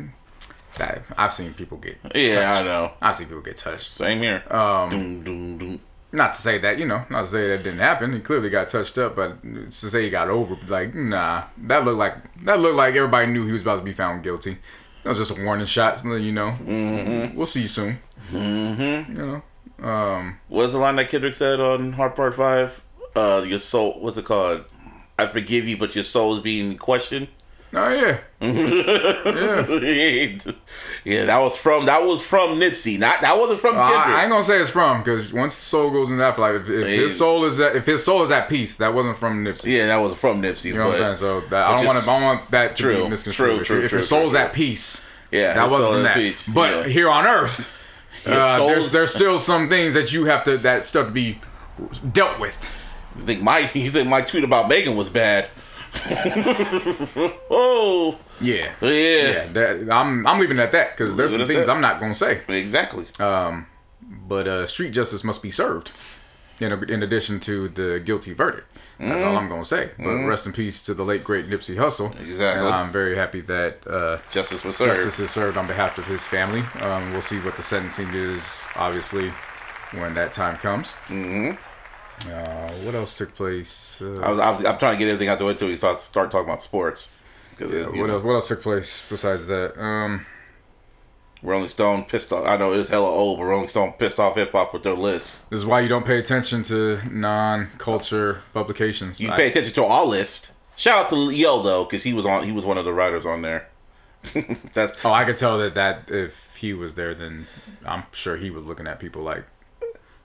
that, 0.77 1.03
I've 1.17 1.31
seen 1.31 1.53
people 1.53 1.77
get 1.77 1.97
Yeah, 2.15 2.51
touched. 2.51 2.61
I 2.61 2.67
know. 2.67 2.91
I've 3.01 3.15
seen 3.15 3.27
people 3.27 3.41
get 3.43 3.57
touched. 3.57 3.91
Same 3.91 4.19
here. 4.19 4.43
Um, 4.49 4.89
doom, 4.89 5.23
doom, 5.23 5.57
doom. 5.57 5.79
Not 6.15 6.33
to 6.33 6.41
say 6.41 6.57
that 6.59 6.79
you 6.79 6.85
know, 6.85 7.03
not 7.09 7.25
to 7.25 7.29
say 7.29 7.49
that 7.49 7.63
didn't 7.63 7.79
happen. 7.79 8.13
He 8.13 8.21
clearly 8.21 8.49
got 8.49 8.69
touched 8.69 8.97
up, 8.97 9.17
but 9.17 9.41
to 9.43 9.71
say 9.71 10.03
he 10.03 10.09
got 10.09 10.29
over, 10.29 10.57
like 10.67 10.95
nah, 10.95 11.43
that 11.57 11.83
looked 11.83 11.97
like 11.97 12.43
that 12.45 12.59
looked 12.59 12.77
like 12.77 12.95
everybody 12.95 13.27
knew 13.27 13.45
he 13.45 13.51
was 13.51 13.63
about 13.63 13.77
to 13.77 13.81
be 13.81 13.91
found 13.91 14.23
guilty. 14.23 14.57
That 15.03 15.09
was 15.09 15.17
just 15.17 15.37
a 15.37 15.43
warning 15.43 15.65
shot, 15.65 15.99
so 15.99 16.15
you 16.15 16.31
know. 16.31 16.51
Mm-hmm. 16.51 17.35
We'll 17.35 17.45
see 17.45 17.63
you 17.63 17.67
soon. 17.67 17.99
Mm-hmm. 18.31 19.11
You 19.11 19.41
know, 19.81 19.87
um, 19.87 20.39
What's 20.47 20.71
the 20.71 20.79
line 20.79 20.95
that 20.95 21.09
Kendrick 21.09 21.33
said 21.33 21.59
on 21.59 21.93
Heart 21.93 22.15
Part 22.15 22.33
Five? 22.33 22.81
Uh, 23.13 23.43
your 23.45 23.59
soul. 23.59 23.99
What's 23.99 24.15
it 24.15 24.25
called? 24.25 24.63
I 25.19 25.27
forgive 25.27 25.67
you, 25.67 25.77
but 25.77 25.95
your 25.95 26.03
soul 26.05 26.33
is 26.33 26.39
being 26.39 26.77
questioned. 26.77 27.27
Oh 27.75 27.89
yeah, 27.89 28.17
yeah. 28.41 28.49
yeah, 31.05 31.25
that 31.25 31.37
was 31.39 31.57
from 31.57 31.85
that 31.85 32.03
was 32.03 32.25
from 32.25 32.51
Nipsey. 32.59 32.97
Not 32.99 33.21
that 33.21 33.37
wasn't 33.37 33.59
from 33.59 33.77
Uh, 33.77 33.81
I, 33.81 33.91
Kendrick. 33.91 34.17
I 34.17 34.21
ain't 34.23 34.31
gonna 34.31 34.43
say 34.43 34.59
it's 34.59 34.69
from 34.69 34.99
because 35.03 35.31
once 35.33 35.55
the 35.55 35.61
soul 35.61 35.91
goes 35.91 36.11
in 36.11 36.21
afterlife, 36.21 36.61
if, 36.61 36.69
if 36.69 36.85
his 36.87 37.17
soul 37.17 37.45
is 37.45 37.59
at, 37.59 37.75
if 37.75 37.85
his 37.85 38.03
soul 38.03 38.21
is 38.23 38.31
at 38.31 38.49
peace, 38.49 38.77
that 38.77 38.93
wasn't 38.93 39.17
from 39.17 39.43
Nipsey. 39.43 39.71
yeah, 39.77 39.87
that 39.87 39.97
was 39.97 40.17
from 40.17 40.41
Nipsey. 40.41 40.65
You 40.65 40.75
know 40.75 40.87
what 40.87 40.93
I'm 40.93 40.97
saying? 40.97 41.15
So 41.17 41.41
that, 41.49 41.67
I 41.67 41.75
don't 41.75 41.85
want 41.85 42.03
to. 42.03 42.09
I 42.09 42.21
want 42.23 42.51
that 42.51 42.75
to 42.77 42.83
True, 42.83 43.03
be 43.03 43.09
misconstrued. 43.09 43.49
true, 43.49 43.59
If- 43.61 43.67
true, 43.67 43.81
if, 43.83 43.89
true, 43.89 43.99
your 43.99 44.05
soul's 44.05 44.31
true, 44.31 44.41
at 44.41 44.53
peace, 44.53 45.05
Yeah, 45.31 45.53
that 45.53 45.69
wasn't 45.69 45.93
from 45.93 46.03
that. 46.03 46.15
peach. 46.15 46.45
But 46.53 46.71
Yeah. 46.71 46.83
here 46.87 47.09
on 47.09 47.25
Earth, 47.25 47.71
uh, 48.25 48.65
there's 48.67 48.91
there's 48.91 49.13
still 49.13 49.39
some 49.39 49.69
things 49.69 49.93
that 49.93 50.13
you 50.13 50.25
have 50.25 50.43
to 50.45 50.57
that 50.59 50.87
stuff 50.87 51.07
to 51.07 51.11
be 51.11 51.39
dealt 52.11 52.39
with. 52.39 52.57
I 53.17 53.21
think 53.25 53.41
my 53.41 53.63
He 53.63 53.89
said 53.89 54.07
my 54.07 54.21
tweet 54.21 54.43
about 54.43 54.69
Megan 54.69 54.95
was 54.95 55.09
bad. 55.09 55.49
oh 57.49 58.17
Yeah. 58.41 58.71
yeah, 58.81 58.89
Yeah, 58.89 59.47
that, 59.53 59.89
I'm 59.91 60.25
I'm 60.27 60.39
leaving 60.39 60.57
it 60.57 60.61
at 60.63 60.71
that 60.73 60.91
because 60.97 61.15
there's 61.15 61.33
some 61.35 61.47
things 61.47 61.65
that. 61.67 61.71
I'm 61.71 61.81
not 61.81 61.99
gonna 61.99 62.15
say. 62.15 62.41
exactly. 62.47 63.05
Um, 63.19 63.67
but 64.01 64.47
uh, 64.47 64.67
street 64.67 64.91
justice 64.91 65.23
must 65.23 65.41
be 65.41 65.51
served. 65.51 65.91
In, 66.61 66.71
in 66.89 67.03
addition 67.03 67.41
to 67.41 67.67
the 67.67 67.99
guilty 67.99 68.31
verdict, 68.31 68.65
that's 68.97 69.11
Mm-hmm. 69.19 69.27
all 69.27 69.35
I'm 69.37 69.49
gonna 69.49 69.65
say. 69.65 69.89
But 69.97 70.25
rest 70.25 70.45
in 70.45 70.53
peace 70.53 70.81
to 70.83 70.93
the 70.93 71.03
late 71.03 71.21
great 71.21 71.49
Nipsey 71.49 71.75
Hussle. 71.75 72.17
Exactly. 72.21 72.65
And 72.65 72.73
I'm 72.73 72.93
very 72.93 73.17
happy 73.17 73.41
that 73.41 73.85
uh, 73.85 74.19
Justice 74.31 74.63
was 74.63 74.77
served. 74.77 74.95
justice 74.95 75.19
is 75.19 75.31
served 75.31 75.57
on 75.57 75.67
behalf 75.67 75.97
of 75.97 76.05
his 76.07 76.25
family. 76.25 76.61
Um, 76.79 77.11
we'll 77.11 77.21
see 77.21 77.39
what 77.41 77.57
the 77.57 77.63
sentencing 77.63 78.07
is, 78.13 78.63
obviously, 78.77 79.33
when 79.91 80.13
that 80.13 80.31
time 80.31 80.55
comes. 80.55 80.93
Mm-hmm. 81.09 81.57
Uh, 82.27 82.71
what 82.83 82.95
else 82.95 83.17
took 83.17 83.35
place? 83.35 84.01
I 84.01 84.05
Uh, 84.05 84.29
was, 84.31 84.39
I 84.39 84.51
was, 84.51 84.65
I'm 84.65 84.77
trying 84.77 84.93
to 84.93 84.99
get 84.99 85.07
everything 85.09 85.27
out 85.29 85.37
the 85.39 85.45
way 85.45 85.51
until 85.51 85.67
we 85.67 85.77
start 85.77 85.99
start 86.01 86.31
talking 86.31 86.47
about 86.47 86.61
sports. 86.63 87.13
'Cause, 87.57 87.71
you 87.71 87.83
what 87.85 88.07
know, 88.07 88.15
else? 88.15 88.23
What 88.23 88.33
else 88.33 88.47
took 88.49 88.61
place 88.61 89.03
besides 89.09 89.47
that? 89.47 89.79
Um, 89.81 90.25
Rolling 91.43 91.67
Stone 91.67 92.05
pissed 92.05 92.33
off. 92.33 92.45
I 92.45 92.57
know 92.57 92.73
it's 92.73 92.89
hella 92.89 93.07
old, 93.09 93.37
but 93.39 93.45
Rolling 93.45 93.67
Stone 93.67 93.93
pissed 93.99 94.19
off 94.19 94.35
hip 94.35 94.51
hop 94.51 94.73
with 94.73 94.83
their 94.83 94.93
list. 94.95 95.47
this 95.49 95.59
is 95.59 95.65
why 95.65 95.79
you 95.81 95.87
don't 95.87 96.05
pay 96.05 96.17
attention 96.17 96.63
to 96.63 96.99
non-culture 97.09 98.41
publications. 98.53 99.19
You 99.19 99.31
I- 99.31 99.35
pay 99.35 99.47
attention 99.49 99.73
to 99.75 99.85
our 99.85 100.05
list. 100.05 100.51
Shout 100.75 101.05
out 101.05 101.09
to 101.09 101.29
Yo 101.31 101.61
though, 101.61 101.85
because 101.85 102.03
he 102.03 102.13
was 102.13 102.25
on. 102.25 102.43
He 102.43 102.51
was 102.51 102.65
one 102.65 102.77
of 102.77 102.83
the 102.85 102.93
writers 102.93 103.25
on 103.25 103.41
there. 103.41 103.67
That's 104.73 104.93
Oh, 105.05 105.11
I 105.13 105.23
could 105.23 105.37
tell 105.37 105.57
that 105.59 105.75
that 105.75 106.09
if 106.09 106.55
he 106.57 106.73
was 106.73 106.95
there, 106.95 107.13
then 107.13 107.47
I'm 107.85 108.03
sure 108.11 108.35
he 108.37 108.49
was 108.49 108.65
looking 108.65 108.87
at 108.87 108.99
people 108.99 109.21
like, 109.21 109.45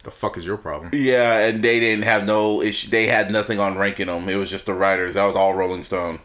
"The 0.03 0.11
fuck 0.11 0.37
is 0.37 0.47
your 0.47 0.57
problem?" 0.57 0.91
yeah, 0.95 1.39
and 1.39 1.63
they 1.63 1.81
didn't 1.81 2.05
have 2.05 2.25
no 2.25 2.63
issue. 2.63 2.91
They 2.91 3.07
had 3.07 3.31
nothing 3.31 3.59
on 3.59 3.77
ranking 3.79 4.07
them. 4.07 4.29
It 4.29 4.37
was 4.37 4.51
just 4.51 4.67
the 4.67 4.75
writers. 4.75 5.15
That 5.15 5.25
was 5.25 5.37
all 5.37 5.55
Rolling 5.55 5.83
Stone. 5.83 6.21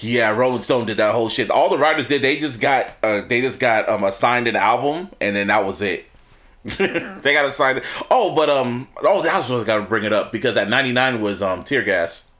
Yeah, 0.00 0.30
Rolling 0.30 0.62
Stone 0.62 0.86
did 0.86 0.96
that 0.96 1.14
whole 1.14 1.28
shit. 1.28 1.50
All 1.50 1.70
the 1.70 1.78
writers 1.78 2.08
did. 2.08 2.22
They 2.22 2.38
just 2.38 2.60
got. 2.60 2.96
Uh, 3.02 3.22
they 3.22 3.40
just 3.40 3.60
got 3.60 3.88
um 3.88 4.04
assigned 4.04 4.48
an 4.48 4.56
album, 4.56 5.10
and 5.20 5.36
then 5.36 5.46
that 5.48 5.64
was 5.64 5.80
it. 5.82 6.06
they 6.64 7.34
got 7.34 7.44
assigned. 7.44 7.82
Oh, 8.10 8.34
but 8.34 8.50
um. 8.50 8.88
Oh, 9.02 9.22
that's 9.22 9.48
what 9.48 9.60
I 9.60 9.64
got 9.64 9.76
to 9.78 9.82
bring 9.84 10.04
it 10.04 10.12
up 10.12 10.32
because 10.32 10.56
at 10.56 10.68
'99 10.68 11.20
was 11.20 11.42
um 11.42 11.62
Tear 11.62 11.82
Gas 11.82 12.32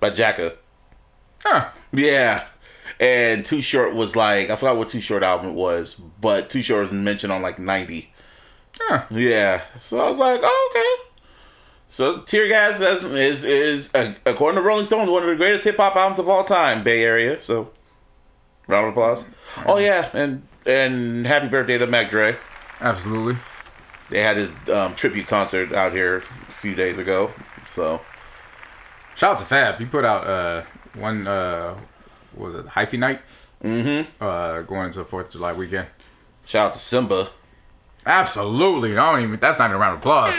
by 0.00 0.10
Jacka. 0.10 0.54
Huh. 1.44 1.68
Yeah. 1.92 2.46
And 3.00 3.44
Too 3.44 3.60
Short 3.60 3.94
was 3.94 4.16
like 4.16 4.50
I 4.50 4.56
forgot 4.56 4.76
what 4.76 4.88
Too 4.88 5.00
Short 5.00 5.22
album 5.22 5.50
it 5.50 5.54
was, 5.54 5.94
but 5.94 6.50
Too 6.50 6.62
Short 6.62 6.82
was 6.82 6.92
mentioned 6.92 7.32
on 7.32 7.42
like 7.42 7.58
ninety. 7.58 8.12
Huh. 8.80 9.04
Yeah. 9.10 9.62
So 9.80 10.00
I 10.00 10.08
was 10.08 10.18
like, 10.18 10.40
oh, 10.42 10.70
okay. 10.70 11.10
So 11.88 12.20
Tear 12.20 12.48
Gas 12.48 12.80
is 12.80 13.02
is, 13.04 13.44
is 13.44 13.94
uh, 13.94 14.14
according 14.26 14.60
to 14.60 14.62
Rolling 14.62 14.84
Stone 14.84 15.10
one 15.10 15.22
of 15.22 15.28
the 15.28 15.36
greatest 15.36 15.64
hip 15.64 15.76
hop 15.76 15.96
albums 15.96 16.18
of 16.18 16.28
all 16.28 16.44
time, 16.44 16.82
Bay 16.82 17.02
Area. 17.02 17.38
So 17.38 17.70
round 18.66 18.86
of 18.86 18.92
applause. 18.92 19.28
Oh 19.66 19.78
yeah, 19.78 20.10
and 20.12 20.46
and 20.66 21.26
happy 21.26 21.48
birthday 21.48 21.78
to 21.78 21.86
Mac 21.86 22.10
Dre. 22.10 22.36
Absolutely. 22.80 23.40
They 24.10 24.22
had 24.22 24.36
his 24.36 24.52
um, 24.72 24.94
tribute 24.94 25.26
concert 25.26 25.72
out 25.72 25.92
here 25.92 26.18
a 26.18 26.52
few 26.52 26.74
days 26.74 26.98
ago. 26.98 27.32
So 27.66 28.00
Shout 29.18 29.32
out 29.32 29.38
to 29.38 29.44
Fab. 29.46 29.78
He 29.80 29.84
put 29.84 30.04
out 30.04 30.26
uh 30.28 30.62
one 30.94 31.26
uh 31.26 31.76
what 32.36 32.52
was 32.52 32.54
it 32.54 32.66
hyphy 32.66 33.00
night? 33.00 33.20
Mm-hmm. 33.64 34.22
Uh, 34.22 34.62
going 34.62 34.86
into 34.86 34.98
the 34.98 35.04
Fourth 35.04 35.26
of 35.26 35.32
July 35.32 35.52
weekend. 35.54 35.88
shout 36.44 36.68
out 36.70 36.74
to 36.74 36.78
Symba. 36.78 37.28
Absolutely. 38.06 38.96
I 38.96 39.12
don't 39.12 39.22
even. 39.22 39.38
That's 39.40 39.58
not 39.58 39.66
even 39.66 39.76
a 39.76 39.78
round 39.78 39.94
of 39.94 40.00
applause. 40.00 40.34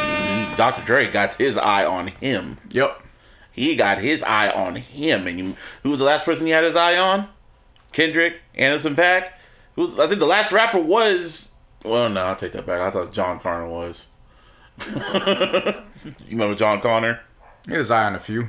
He, 0.00 0.56
Dr. 0.56 0.84
Dre 0.84 1.10
got 1.10 1.34
his 1.34 1.56
eye 1.56 1.84
on 1.84 2.08
him. 2.08 2.58
Yep. 2.70 3.02
He 3.52 3.76
got 3.76 3.98
his 3.98 4.22
eye 4.22 4.50
on 4.50 4.76
him. 4.76 5.26
And 5.26 5.38
you, 5.38 5.56
who 5.82 5.90
was 5.90 5.98
the 5.98 6.04
last 6.04 6.24
person 6.24 6.46
he 6.46 6.52
had 6.52 6.64
his 6.64 6.76
eye 6.76 6.96
on? 6.96 7.28
Kendrick, 7.92 8.40
Anderson 8.54 8.94
.Paak. 8.94 9.30
Was, 9.76 9.98
I 9.98 10.06
think 10.06 10.20
the 10.20 10.26
last 10.26 10.52
rapper 10.52 10.80
was. 10.80 11.54
Well, 11.84 12.08
no, 12.08 12.22
I'll 12.22 12.36
take 12.36 12.52
that 12.52 12.66
back. 12.66 12.80
I 12.80 12.90
thought 12.90 13.12
Jon 13.12 13.40
Connor 13.40 13.68
was. 13.68 14.06
you 14.94 14.94
remember 16.30 16.54
Jon 16.54 16.80
Connor? 16.80 17.20
He 17.66 17.72
had 17.72 17.78
his 17.78 17.90
eye 17.90 18.04
on 18.04 18.14
a 18.14 18.20
few. 18.20 18.48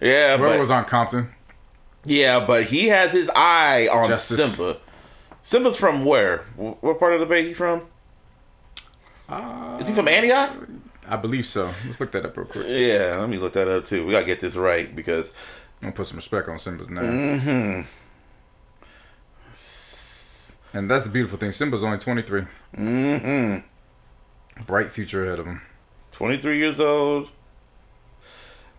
Yeah, 0.00 0.36
Whoever 0.36 0.54
but 0.54 0.60
was 0.60 0.70
on 0.70 0.84
Compton. 0.86 1.30
yeah, 2.04 2.44
but 2.46 2.64
he 2.64 2.88
has 2.88 3.12
his 3.12 3.30
eye 3.34 3.88
on 3.92 4.08
Justice. 4.08 4.56
Symba. 4.58 4.78
Symba's 5.42 5.76
from 5.76 6.04
where? 6.04 6.38
What 6.56 6.98
part 6.98 7.14
of 7.14 7.20
the 7.20 7.26
Bay 7.26 7.46
he 7.46 7.54
from? 7.54 7.86
Is 9.80 9.86
he 9.86 9.94
from 9.94 10.08
Antioch? 10.08 10.56
I 11.08 11.16
believe 11.16 11.46
so. 11.46 11.72
Let's 11.84 12.00
look 12.00 12.12
that 12.12 12.24
up 12.24 12.36
real 12.36 12.46
quick. 12.46 12.66
Yeah, 12.68 13.16
let 13.18 13.28
me 13.28 13.38
look 13.38 13.54
that 13.54 13.68
up 13.68 13.84
too. 13.84 14.04
We 14.06 14.12
gotta 14.12 14.26
get 14.26 14.40
this 14.40 14.54
right 14.54 14.94
because 14.94 15.32
I'm 15.80 15.86
gonna 15.86 15.96
put 15.96 16.06
some 16.06 16.16
respect 16.16 16.48
on 16.48 16.56
Symba's 16.56 16.90
name. 16.90 17.02
Mm-hmm. 17.04 17.80
And 20.72 20.90
that's 20.90 21.04
the 21.04 21.10
beautiful 21.10 21.36
thing. 21.38 21.50
Symba's 21.50 21.82
only 21.82 21.98
23. 21.98 22.42
mm-hmm. 22.76 24.62
Bright 24.66 24.92
future 24.92 25.24
ahead 25.24 25.40
of 25.40 25.46
him. 25.46 25.62
23 26.12 26.58
years 26.58 26.78
old. 26.78 27.28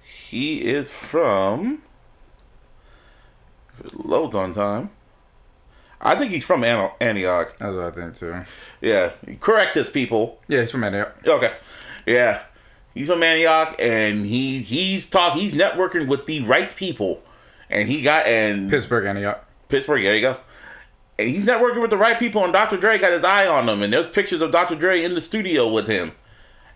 He 0.04 0.62
is 0.62 0.90
from. 0.92 1.82
if 3.80 3.86
it 3.88 4.06
Loads 4.06 4.36
on 4.36 4.54
time. 4.54 4.92
I 6.02 6.16
think 6.16 6.32
he's 6.32 6.44
from 6.44 6.64
Antioch. 6.64 7.56
That's 7.58 7.76
what 7.76 7.86
I 7.86 7.92
think 7.92 8.18
too. 8.18 8.44
Yeah, 8.82 9.12
correct 9.40 9.78
us, 9.78 9.90
people. 9.90 10.42
Yeah, 10.48 10.62
he's 10.62 10.72
from 10.72 10.84
Antioch. 10.84 11.16
Okay, 11.26 11.54
yeah, 12.06 12.42
he's 12.94 13.08
from 13.08 13.22
Antioch, 13.24 13.76
and 13.80 14.26
he 14.26 14.60
he's 14.60 15.10
talk 15.10 15.34
he's 15.34 15.54
networking 15.54 16.08
with 16.08 16.26
the 16.26 16.42
right 16.42 16.76
people, 16.76 17.22
and 17.70 17.88
he 17.88 18.02
got 18.02 18.26
and 18.26 18.70
Pittsburg, 18.70 19.06
Antioch. 19.06 19.46
Pittsburg. 19.70 20.04
There 20.04 20.16
you 20.16 20.22
go. 20.22 20.38
And 21.20 21.30
he's 21.30 21.46
networking 21.46 21.82
with 21.82 21.92
the 21.92 21.98
right 21.98 22.18
people, 22.18 22.44
and 22.44 22.52
Dr. 22.52 22.78
Dre 22.78 22.98
got 22.98 23.12
his 23.12 23.24
eye 23.24 23.48
on 23.48 23.68
them. 23.68 23.82
And 23.84 23.94
there's 23.94 24.08
pictures 24.08 24.42
of 24.42 24.52
Dr. 24.52 24.76
Dre 24.76 25.04
in 25.04 25.14
the 25.14 25.22
studio 25.22 25.72
with 25.72 25.88
him. 25.88 26.14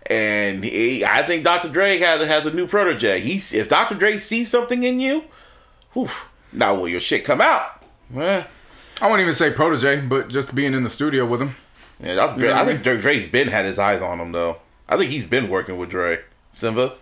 And 0.08 0.62
he, 0.64 1.04
I 1.04 1.24
think 1.24 1.42
Dr. 1.42 1.68
Dre 1.68 1.98
has, 1.98 2.26
has 2.26 2.46
a 2.46 2.52
new 2.52 2.66
protege. 2.68 3.20
He's 3.20 3.52
if 3.52 3.68
Dr. 3.68 3.96
Dre 3.96 4.18
sees 4.18 4.48
something 4.48 4.84
in 4.84 5.00
you, 5.00 5.24
whew, 5.94 6.08
now 6.52 6.76
will 6.76 6.88
your 6.88 7.00
shit 7.00 7.24
come 7.24 7.40
out? 7.40 7.82
Eh, 8.16 8.44
I 9.00 9.08
won't 9.08 9.20
even 9.20 9.34
say 9.34 9.50
protege, 9.52 10.00
but 10.00 10.28
just 10.28 10.54
being 10.54 10.72
in 10.74 10.82
the 10.82 10.88
studio 10.88 11.26
with 11.26 11.42
him. 11.42 11.54
yeah. 12.02 12.14
Dre, 12.36 12.48
You 12.48 12.48
know 12.48 12.54
I 12.54 12.62
I 12.62 12.64
think 12.64 12.82
Dr. 12.82 13.00
Dre's 13.00 13.28
been 13.28 13.48
had 13.48 13.64
his 13.64 13.78
eyes 13.78 14.00
on 14.02 14.20
him 14.20 14.32
though. 14.32 14.56
I 14.88 14.96
think 14.96 15.10
he's 15.10 15.24
been 15.26 15.48
working 15.48 15.76
with 15.76 15.90
Dre. 15.90 16.20
Symba. 16.52 16.94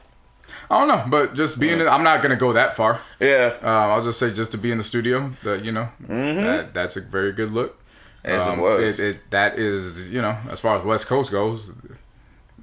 I 0.70 0.78
don't 0.80 0.88
know, 0.88 1.04
but 1.08 1.34
just 1.34 1.58
being 1.60 1.80
in, 1.80 1.88
I'm 1.88 2.02
not 2.02 2.20
gonna 2.22 2.36
go 2.36 2.52
that 2.54 2.74
far. 2.76 3.00
Yeah. 3.20 3.54
Uh, 3.62 3.66
I'll 3.66 4.02
just 4.04 4.18
say 4.18 4.30
just 4.32 4.50
to 4.52 4.58
be 4.58 4.70
in 4.70 4.78
the 4.78 4.84
studio, 4.84 5.30
that 5.42 5.64
you 5.64 5.72
know, 5.72 5.88
that 6.08 6.74
that's 6.74 6.96
a 6.96 7.00
very 7.00 7.32
good 7.32 7.52
look. 7.52 7.80
As 8.24 8.40
Um, 8.40 8.58
it 8.58 8.62
was. 8.62 8.98
It, 9.00 9.06
it, 9.16 9.30
that 9.30 9.58
is, 9.58 10.12
you 10.12 10.20
know, 10.22 10.36
as 10.50 10.58
far 10.60 10.78
as 10.78 10.84
West 10.84 11.06
Coast 11.06 11.30
goes, 11.30 11.70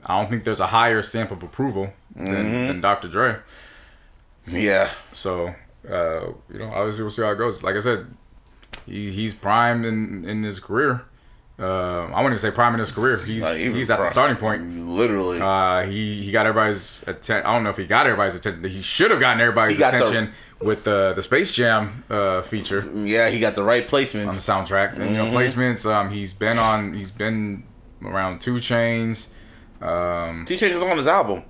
I 0.06 0.20
don't 0.20 0.30
think 0.30 0.44
there's 0.44 0.60
a 0.60 0.68
higher 0.68 1.02
stamp 1.04 1.30
of 1.32 1.44
approval 1.44 1.94
than, 2.16 2.26
Mm-hmm. 2.28 2.68
than 2.68 2.82
Dr. 2.82 3.08
Dre. 3.08 3.38
yeah. 4.48 4.90
So, 5.14 5.54
uh, 5.90 6.28
you 6.52 6.60
know, 6.60 6.72
obviously 6.74 7.04
we'll 7.04 7.12
see 7.12 7.22
how 7.22 7.32
it 7.32 7.38
goes. 7.38 7.62
Like 7.64 7.76
I 7.76 7.80
said, 7.80 8.08
he, 8.86 9.12
he's 9.12 9.34
primed 9.34 9.86
in 9.86 10.26
in 10.26 10.44
his 10.44 10.60
career. 10.60 11.04
Uh, 11.60 12.06
I 12.06 12.22
wouldn't 12.24 12.34
even 12.34 12.40
say 12.40 12.50
prime 12.50 12.74
in 12.74 12.80
his 12.80 12.92
career. 12.92 13.18
He's 13.18 13.44
Like, 13.44 13.58
he's 13.58 13.92
at 13.92 14.00
the 14.00 14.08
starting 14.08 14.36
point. 14.38 14.88
Literally. 14.88 15.40
Uh, 15.40 15.84
he 15.84 16.24
he 16.24 16.32
got 16.32 16.48
everybody's 16.48 17.04
attention. 17.04 17.46
I 17.46 17.54
don't 17.54 17.64
know 17.64 17.70
if 17.70 17.78
he 17.78 17.86
got 17.86 18.08
everybody's 18.08 18.34
attention. 18.34 18.64
He 18.64 18.82
should 18.82 19.12
have 19.12 19.20
gotten 19.20 19.40
everybody's 19.40 19.78
got 19.78 19.92
the- 19.92 19.98
attention 20.00 20.34
with 20.60 20.84
the 20.86 21.14
the 21.16 21.22
Space 21.22 21.52
Jam 21.52 22.04
uh, 22.10 22.42
feature 22.42 22.90
yeah, 22.96 23.30
he 23.30 23.40
got 23.40 23.54
the 23.54 23.64
right 23.64 23.88
placements 23.88 24.22
on 24.22 24.66
the 24.66 24.72
soundtrack. 24.74 24.98
And, 24.98 25.12
you 25.12 25.18
know, 25.18 25.26
placements. 25.26 25.86
Um, 25.86 26.10
he's 26.10 26.34
been 26.34 26.58
on. 26.58 26.94
He's 26.94 27.12
been 27.12 27.64
around 28.04 28.42
Two 28.42 28.56
Chainz. 28.56 29.30
Um, 29.82 30.46
Two 30.46 30.56
Chainz 30.56 30.74
was 30.74 30.84
on 30.84 30.98
his 30.98 31.08
album. 31.08 31.44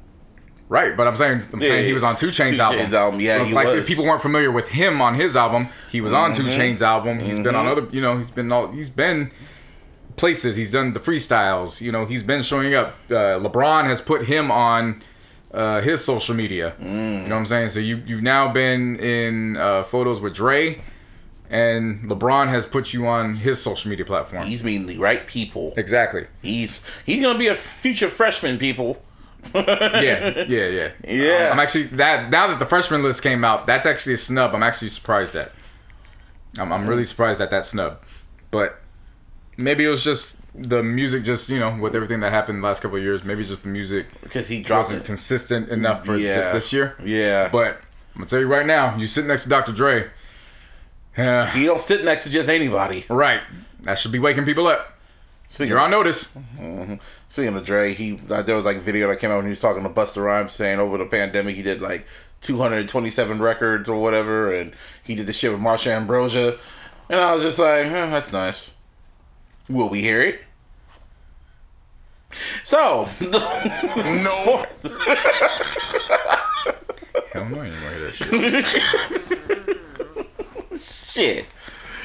Right, 0.71 0.95
but 0.95 1.05
I'm 1.05 1.17
saying 1.17 1.41
I'm 1.51 1.59
Yeah, 1.61 1.67
saying 1.67 1.85
he 1.85 1.93
was 1.93 2.01
on 2.03 2.15
Two 2.15 2.29
Chainz 2.29 2.55
Two 2.55 2.61
album. 2.61 2.79
Chainz 2.79 2.93
album, 2.93 3.19
yeah, 3.19 3.43
he 3.43 3.53
like 3.53 3.67
was. 3.67 3.79
if 3.79 3.87
people 3.87 4.05
weren't 4.05 4.21
familiar 4.21 4.49
with 4.51 4.69
him 4.69 5.01
on 5.01 5.15
his 5.15 5.35
album, 5.35 5.67
he 5.91 5.99
was 5.99 6.13
on 6.13 6.33
Two 6.33 6.43
Mm-hmm. 6.43 6.61
Chainz 6.61 6.81
album. 6.81 7.19
He's 7.19 7.39
been 7.39 7.55
on 7.55 7.67
other. 7.67 7.85
You 7.91 7.99
know, 7.99 8.17
he's 8.17 8.29
been 8.29 8.49
all. 8.53 8.67
He's 8.71 8.87
been 8.89 9.31
places. 10.15 10.55
He's 10.55 10.71
done 10.71 10.93
the 10.93 11.01
freestyles. 11.01 11.81
You 11.81 11.91
know, 11.91 12.05
he's 12.05 12.23
been 12.23 12.41
showing 12.41 12.73
up. 12.73 12.95
Uh, 13.09 13.37
LeBron 13.39 13.83
has 13.85 13.99
put 13.99 14.25
him 14.27 14.49
on 14.49 15.01
uh, 15.53 15.81
his 15.81 16.03
social 16.05 16.35
media. 16.35 16.73
You 16.79 16.87
know 16.87 17.21
what 17.23 17.31
I'm 17.33 17.45
saying? 17.45 17.67
So 17.69 17.81
you 17.81 18.01
you've 18.05 18.23
now 18.23 18.49
been 18.53 18.95
in 18.97 19.57
uh, 19.57 19.83
photos 19.83 20.21
with 20.21 20.33
Dre, 20.35 20.79
and 21.49 22.03
LeBron 22.09 22.47
has 22.47 22.65
put 22.65 22.93
you 22.93 23.07
on 23.07 23.35
his 23.35 23.61
social 23.61 23.89
media 23.89 24.05
platform. 24.05 24.47
He's 24.47 24.63
meeting 24.63 24.87
the 24.87 24.97
right 24.99 25.27
people. 25.27 25.73
exactly. 25.75 26.27
He's 26.41 26.85
he's 27.05 27.21
gonna 27.21 27.37
be 27.37 27.47
a 27.47 27.55
future 27.55 28.09
freshman, 28.09 28.57
people. 28.57 29.01
Yeah, 29.53 30.45
yeah, 30.47 30.67
yeah. 30.67 30.91
Yeah. 31.07 31.49
I'm 31.51 31.59
actually 31.59 31.83
that 31.83 32.29
now 32.29 32.47
that 32.47 32.59
the 32.59 32.65
freshman 32.65 33.03
list 33.03 33.21
came 33.23 33.43
out, 33.43 33.67
that's 33.67 33.85
actually 33.85 34.13
a 34.13 34.17
snub. 34.17 34.53
I'm 34.53 34.63
actually 34.63 34.89
surprised 34.89 35.35
at. 35.35 35.51
I'm, 36.59 36.71
I'm 36.71 36.87
really 36.87 37.03
mm. 37.03 37.07
surprised 37.07 37.39
at 37.41 37.49
that 37.51 37.65
snub, 37.65 38.01
but 38.51 38.81
maybe 39.57 39.85
it 39.85 39.89
was 39.89 40.03
just 40.03 40.37
the 40.53 40.83
music. 40.83 41.23
Just 41.23 41.49
you 41.49 41.59
know, 41.59 41.77
with 41.79 41.95
everything 41.95 42.19
that 42.21 42.31
happened 42.31 42.61
the 42.61 42.65
last 42.67 42.81
couple 42.81 42.97
of 42.97 43.03
years, 43.03 43.23
maybe 43.23 43.43
just 43.43 43.63
the 43.63 43.69
music 43.69 44.07
Because 44.21 44.47
he 44.47 44.61
dropped 44.61 44.87
wasn't 44.87 45.03
it. 45.03 45.05
consistent 45.05 45.69
enough 45.69 46.05
for 46.05 46.17
Yeah. 46.17 46.35
just 46.35 46.51
this 46.51 46.73
year. 46.73 46.95
Yeah. 47.03 47.49
But 47.49 47.81
I'm 48.15 48.19
gonna 48.21 48.25
tell 48.27 48.39
you 48.39 48.47
right 48.47 48.65
now, 48.65 48.97
you 48.97 49.07
sit 49.07 49.25
next 49.25 49.43
to 49.43 49.49
Dr. 49.49 49.71
Dre. 49.71 50.09
Yeah, 51.17 51.55
you 51.57 51.65
don't 51.67 51.79
sit 51.79 52.05
next 52.05 52.23
to 52.23 52.29
just 52.29 52.47
anybody. 52.49 53.05
right. 53.09 53.41
That 53.81 53.95
should 53.97 54.11
be 54.11 54.19
waking 54.19 54.45
people 54.45 54.67
up. 54.67 54.97
Speaking 55.51 55.71
You're 55.71 55.79
on 55.81 55.91
notice. 55.91 56.33
speaking 57.27 57.57
of 57.57 57.65
Dre, 57.65 57.93
he 57.93 58.13
there 58.13 58.55
was 58.55 58.63
like 58.63 58.77
a 58.77 58.79
video 58.79 59.09
that 59.09 59.19
came 59.19 59.31
out 59.31 59.35
when 59.35 59.47
he 59.47 59.49
was 59.49 59.59
talking 59.59 59.83
to 59.83 59.89
Busta 59.89 60.23
Rhymes 60.23 60.53
saying 60.53 60.79
over 60.79 60.97
the 60.97 61.05
pandemic 61.05 61.57
he 61.57 61.61
did 61.61 61.81
like 61.81 62.07
227 62.39 63.41
records 63.41 63.89
or 63.89 64.01
whatever, 64.01 64.53
and 64.53 64.71
he 65.03 65.13
did 65.13 65.27
the 65.27 65.33
shit 65.33 65.51
with 65.51 65.59
Marsha 65.59 65.87
Ambrosius, 65.87 66.57
and 67.09 67.19
I 67.19 67.33
was 67.33 67.43
just 67.43 67.59
like, 67.59 67.85
eh, 67.85 68.09
that's 68.09 68.31
nice. 68.31 68.77
Will 69.67 69.89
we 69.89 69.99
hear 69.99 70.21
it? 70.21 70.39
So, 72.63 73.09
no. 73.19 73.29
Hell 77.33 77.49
no, 77.49 77.61
you 77.63 77.71
hear 77.73 77.99
that 77.99 78.13
shit. 80.71 80.81
shit. 81.11 81.45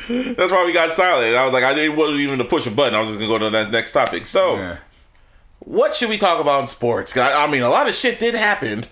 That's 0.09 0.53
why 0.53 0.65
we 0.65 0.73
got 0.73 0.93
silent. 0.93 1.35
I 1.37 1.45
was 1.45 1.53
like, 1.53 1.65
I 1.65 1.75
didn't 1.75 1.97
want 1.97 2.13
even 2.21 2.39
to 2.39 2.45
push 2.45 2.67
a 2.67 2.71
button. 2.71 2.95
I 2.95 3.01
was 3.01 3.09
just 3.09 3.19
gonna 3.21 3.29
go 3.31 3.39
to 3.39 3.51
the 3.51 3.71
next 3.71 3.93
topic. 3.93 4.25
So, 4.27 4.57
Yeah. 4.57 4.77
what 5.61 5.95
should 5.95 6.09
we 6.09 6.19
talk 6.19 6.41
about 6.41 6.61
in 6.61 6.67
sports? 6.67 7.17
I, 7.17 7.45
I 7.45 7.47
mean, 7.51 7.63
a 7.63 7.69
lot 7.69 7.89
of 7.89 7.95
shit 7.95 8.19
did 8.19 8.35
happen. 8.35 8.85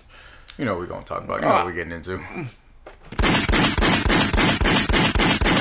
You 0.57 0.65
know 0.65 0.73
what 0.73 0.81
we're 0.81 0.85
gonna 0.87 1.05
talk 1.05 1.23
about. 1.23 1.41
You 1.41 1.47
know 1.47 1.53
what 1.53 1.65
we're 1.67 1.71
getting 1.73 1.93
into. 1.93 2.21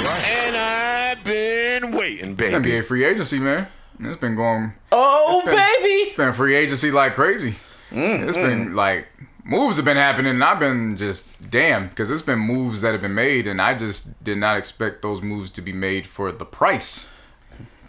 And 0.07 0.57
I've 0.57 1.25
been 1.25 1.93
waiting, 1.93 2.35
baby. 2.35 2.55
NBA 2.55 2.85
free 2.85 3.05
agency, 3.05 3.39
man. 3.39 3.67
It's 4.01 4.17
been 4.19 4.35
going. 4.37 4.73
Oh, 4.93 5.39
It's 5.39 5.47
been- 5.47 5.55
baby! 5.57 5.89
It's 6.03 6.17
been 6.17 6.33
free 6.33 6.55
agency 6.57 6.91
like 6.91 7.15
crazy. 7.15 7.55
It's 7.91 8.37
been 8.37 8.75
like 8.75 9.07
moves 9.45 9.77
have 9.77 9.85
been 9.85 9.97
happening, 9.97 10.33
and 10.33 10.43
I've 10.43 10.59
been 10.59 10.97
just 10.97 11.51
damn 11.51 11.89
because 11.89 12.11
it's 12.11 12.23
been 12.23 12.39
moves 12.39 12.81
that 12.81 12.93
have 12.93 13.03
been 13.03 13.15
made, 13.15 13.47
and 13.47 13.61
I 13.61 13.75
just 13.75 14.23
did 14.25 14.39
not 14.39 14.57
expect 14.57 15.03
those 15.03 15.23
moves 15.23 15.51
to 15.53 15.63
be 15.63 15.73
made 15.73 16.07
for 16.07 16.33
the 16.33 16.45
price. 16.47 17.09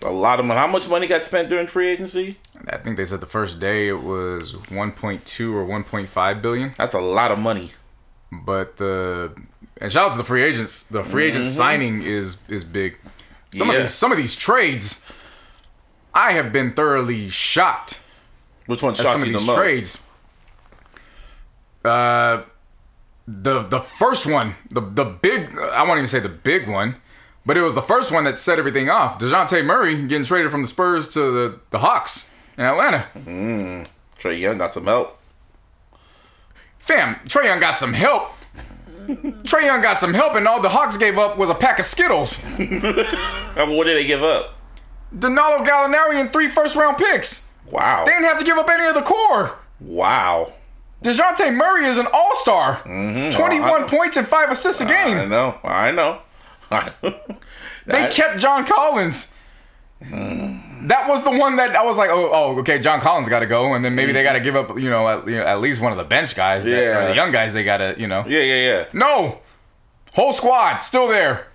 A 0.04 0.10
lot 0.12 0.40
of 0.40 0.46
money. 0.46 0.60
How 0.60 0.68
much 0.68 0.88
money 0.90 1.08
got 1.08 1.24
spent 1.24 1.50
during 1.50 1.68
free 1.68 1.90
agency? 1.90 2.38
I 2.68 2.78
think 2.78 2.98
they 2.98 3.06
said 3.06 3.22
the 3.22 3.26
first 3.26 3.60
day 3.60 3.88
it 3.88 4.02
was 4.04 4.54
1.2 4.54 5.54
or 5.54 5.66
1.5 5.66 6.42
billion, 6.42 6.74
That's 6.78 6.94
a 6.94 7.00
lot 7.00 7.32
of 7.32 7.40
money. 7.40 7.72
but 8.32 8.78
the 8.78 9.34
and 9.82 9.92
shout 9.92 10.06
out 10.08 10.12
to 10.12 10.18
the 10.18 10.24
free 10.24 10.44
agents. 10.44 10.84
The 10.84 11.04
free 11.04 11.26
agent 11.26 11.46
mm-hmm. 11.46 11.54
signing 11.54 12.02
is 12.04 12.38
is 12.50 12.64
big. 12.64 12.98
Some 13.54 13.68
Yeah. 13.70 13.76
of 13.76 13.82
these 13.84 13.94
some 13.94 14.12
of 14.12 14.18
these 14.18 14.36
trades, 14.36 15.02
I 16.14 16.32
have 16.34 16.52
been 16.52 16.74
thoroughly 16.74 17.30
shocked. 17.30 18.02
Which 18.68 18.82
one 18.84 18.92
at 18.92 18.98
some 18.98 19.06
shocked 19.06 19.22
of 19.22 19.28
you 19.28 19.34
the 19.34 19.40
these 19.40 19.48
most? 19.48 19.58
trades. 19.58 20.04
Uh, 21.86 22.44
the 23.28 23.64
the 23.64 23.80
first 23.82 24.26
one, 24.26 24.56
the 24.72 24.82
the 24.82 25.04
big, 25.06 25.58
I 25.58 25.84
won't 25.84 25.98
even 25.98 26.08
say 26.08 26.20
the 26.20 26.30
big 26.30 26.68
one, 26.68 26.96
but 27.46 27.58
it 27.58 27.62
was 27.62 27.74
the 27.74 27.82
first 27.82 28.12
one 28.12 28.24
that 28.26 28.38
set 28.40 28.60
everything 28.60 28.90
off. 28.90 29.20
Dejounte 29.20 29.66
Murray 29.66 29.96
getting 30.08 30.26
traded 30.26 30.52
from 30.52 30.62
the 30.62 30.68
Spurs 30.68 31.10
to 31.10 31.20
the 31.20 31.60
the 31.72 31.80
Hawks 31.80 32.30
in 32.58 32.66
Atlanta. 32.66 33.08
Trae 34.20 34.40
Young 34.40 34.58
got 34.58 34.74
some 34.74 34.86
help. 34.86 35.20
Fam, 36.80 37.16
Trae 37.26 37.46
Young 37.46 37.60
got 37.60 37.78
some 37.78 37.94
help. 37.94 38.32
Trae 39.08 39.64
Young 39.66 39.82
got 39.82 39.98
some 39.98 40.14
help, 40.14 40.36
and 40.36 40.48
all 40.48 40.62
the 40.62 40.70
Hawks 40.70 40.98
gave 40.98 41.18
up 41.18 41.38
was 41.38 41.50
a 41.50 41.56
pack 41.56 41.80
of 41.80 41.86
Skittles. 41.86 42.44
And 43.58 43.78
what 43.78 43.86
did 43.86 43.96
they 43.96 44.06
give 44.06 44.22
up? 44.22 44.60
Danilo 45.18 45.64
Gallinari 45.64 46.20
and 46.20 46.34
three 46.34 46.50
first 46.50 46.76
round 46.76 46.98
picks. 46.98 47.50
Wow. 47.72 48.04
They 48.04 48.12
didn't 48.12 48.26
have 48.26 48.40
to 48.40 48.44
give 48.44 48.58
up 48.58 48.70
any 48.70 48.86
of 48.86 48.96
the 48.96 49.02
core. 49.02 49.58
Wow. 49.80 50.52
Dejounte 51.06 51.56
Murray 51.56 51.86
is 51.86 52.00
an 52.00 52.08
all 52.12 52.36
star. 52.36 52.78
Mm-hmm. 52.78 53.38
21 53.38 53.84
I- 53.84 53.88
points 53.88 54.18
and 54.18 54.28
five 54.28 54.50
assists 54.50 54.82
a 54.82 54.86
game. 54.86 55.18
I 55.18 55.26
know. 55.26 55.60
I 55.64 55.92
know. 55.92 56.22
They 57.88 57.92
That- 57.92 58.14
kept 58.14 58.40
John 58.40 58.66
Collins. 58.66 59.32
Hmm. 60.04 60.88
That 60.88 61.08
was 61.08 61.24
the 61.24 61.30
one 61.30 61.58
that 61.58 61.76
I 61.76 61.84
was 61.84 61.98
like, 61.98 62.10
oh, 62.10 62.32
oh 62.34 62.60
okay, 62.60 62.80
John 62.80 63.00
Collins 63.00 63.30
got 63.30 63.40
to 63.40 63.46
go, 63.46 63.76
and 63.76 63.86
then 63.86 63.94
maybe 63.94 64.12
they 64.12 64.24
got 64.24 64.34
to 64.34 64.40
mm-hmm. 64.40 64.46
give 64.46 64.56
up, 64.56 64.80
you 64.80 64.90
know, 64.90 65.08
at, 65.08 65.28
you 65.28 65.36
know, 65.36 65.46
at 65.46 65.62
least 65.62 65.82
one 65.82 65.92
of 65.92 65.98
the 66.00 66.04
bench 66.04 66.36
guys, 66.36 66.64
that, 66.64 66.70
Yeah. 66.72 67.06
or 67.06 67.08
the 67.10 67.16
young 67.16 67.32
guys. 67.32 67.54
They 67.54 67.64
got 67.64 67.78
to, 67.78 67.96
you 67.98 68.08
know, 68.08 68.24
Yeah, 68.28 68.42
yeah, 68.42 68.56
yeah. 68.56 68.86
no, 68.94 69.40
whole 70.14 70.34
squad 70.34 70.80
still 70.80 71.08
there. 71.08 71.48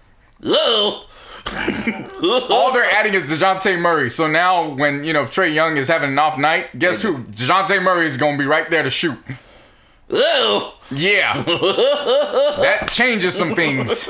Ugh. 0.44 1.04
All 2.50 2.72
they're 2.72 2.84
adding 2.84 3.14
is 3.14 3.24
Dejounte 3.24 3.78
Murray. 3.80 4.10
So 4.10 4.26
now, 4.26 4.74
when 4.74 5.04
you 5.04 5.12
know 5.12 5.24
Trae 5.24 5.52
Young 5.52 5.76
is 5.76 5.88
having 5.88 6.10
an 6.10 6.18
off 6.18 6.38
night, 6.38 6.78
guess 6.78 7.02
who? 7.02 7.14
Dejounte 7.18 7.82
Murray 7.82 8.06
is 8.06 8.16
going 8.16 8.34
to 8.36 8.38
be 8.38 8.46
right 8.46 8.70
there 8.70 8.82
to 8.82 8.90
shoot. 8.90 9.18
Ugh. 10.12 10.72
Yeah, 10.92 11.40
that 11.44 12.88
changes 12.92 13.36
some 13.36 13.54
things. 13.54 14.06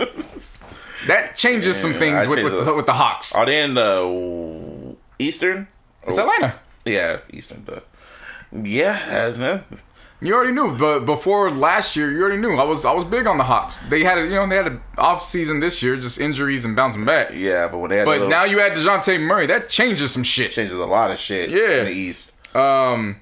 That 1.06 1.36
changes 1.36 1.76
some 1.76 1.94
things 1.94 2.24
I 2.24 2.26
with 2.26 2.42
with, 2.44 2.64
the- 2.64 2.74
with 2.74 2.86
the 2.86 2.94
Hawks. 2.94 3.34
Are 3.34 3.44
they 3.46 3.62
in 3.62 3.74
the 3.74 4.96
Eastern? 5.18 5.68
It's 6.06 6.16
Atlanta. 6.18 6.54
Yeah, 6.84 7.18
Eastern. 7.30 7.66
Yeah, 8.52 8.98
I 9.34 9.38
know. 9.38 9.60
You 10.22 10.34
already 10.34 10.52
knew, 10.52 10.76
but 10.76 11.00
before 11.06 11.50
last 11.50 11.96
year, 11.96 12.10
you 12.12 12.20
already 12.20 12.36
knew. 12.36 12.54
I 12.56 12.64
was 12.64 12.84
I 12.84 12.92
was 12.92 13.04
big 13.04 13.26
on 13.26 13.38
the 13.38 13.44
Hawks. 13.44 13.78
They 13.80 14.04
had 14.04 14.18
a 14.18 14.24
you 14.24 14.34
know 14.34 14.46
they 14.46 14.56
had 14.56 14.66
an 14.66 14.80
off 14.98 15.24
season 15.24 15.60
this 15.60 15.82
year, 15.82 15.96
just 15.96 16.20
injuries 16.20 16.64
and 16.66 16.76
bouncing 16.76 17.06
back. 17.06 17.30
yeah, 17.32 17.68
but 17.68 17.78
when 17.78 17.88
they 17.90 17.96
had 17.96 18.04
But 18.04 18.12
little- 18.12 18.28
now 18.28 18.44
you 18.44 18.60
add 18.60 18.72
Dejounte 18.76 19.18
Murray, 19.20 19.46
that 19.46 19.70
changes 19.70 20.10
some 20.10 20.22
shit. 20.22 20.52
changes 20.52 20.74
a 20.74 20.84
lot 20.84 21.10
of 21.10 21.16
shit. 21.16 21.48
Yeah. 21.48 21.78
in 21.80 21.84
the 21.86 21.92
East. 21.92 22.36
Um, 22.54 23.16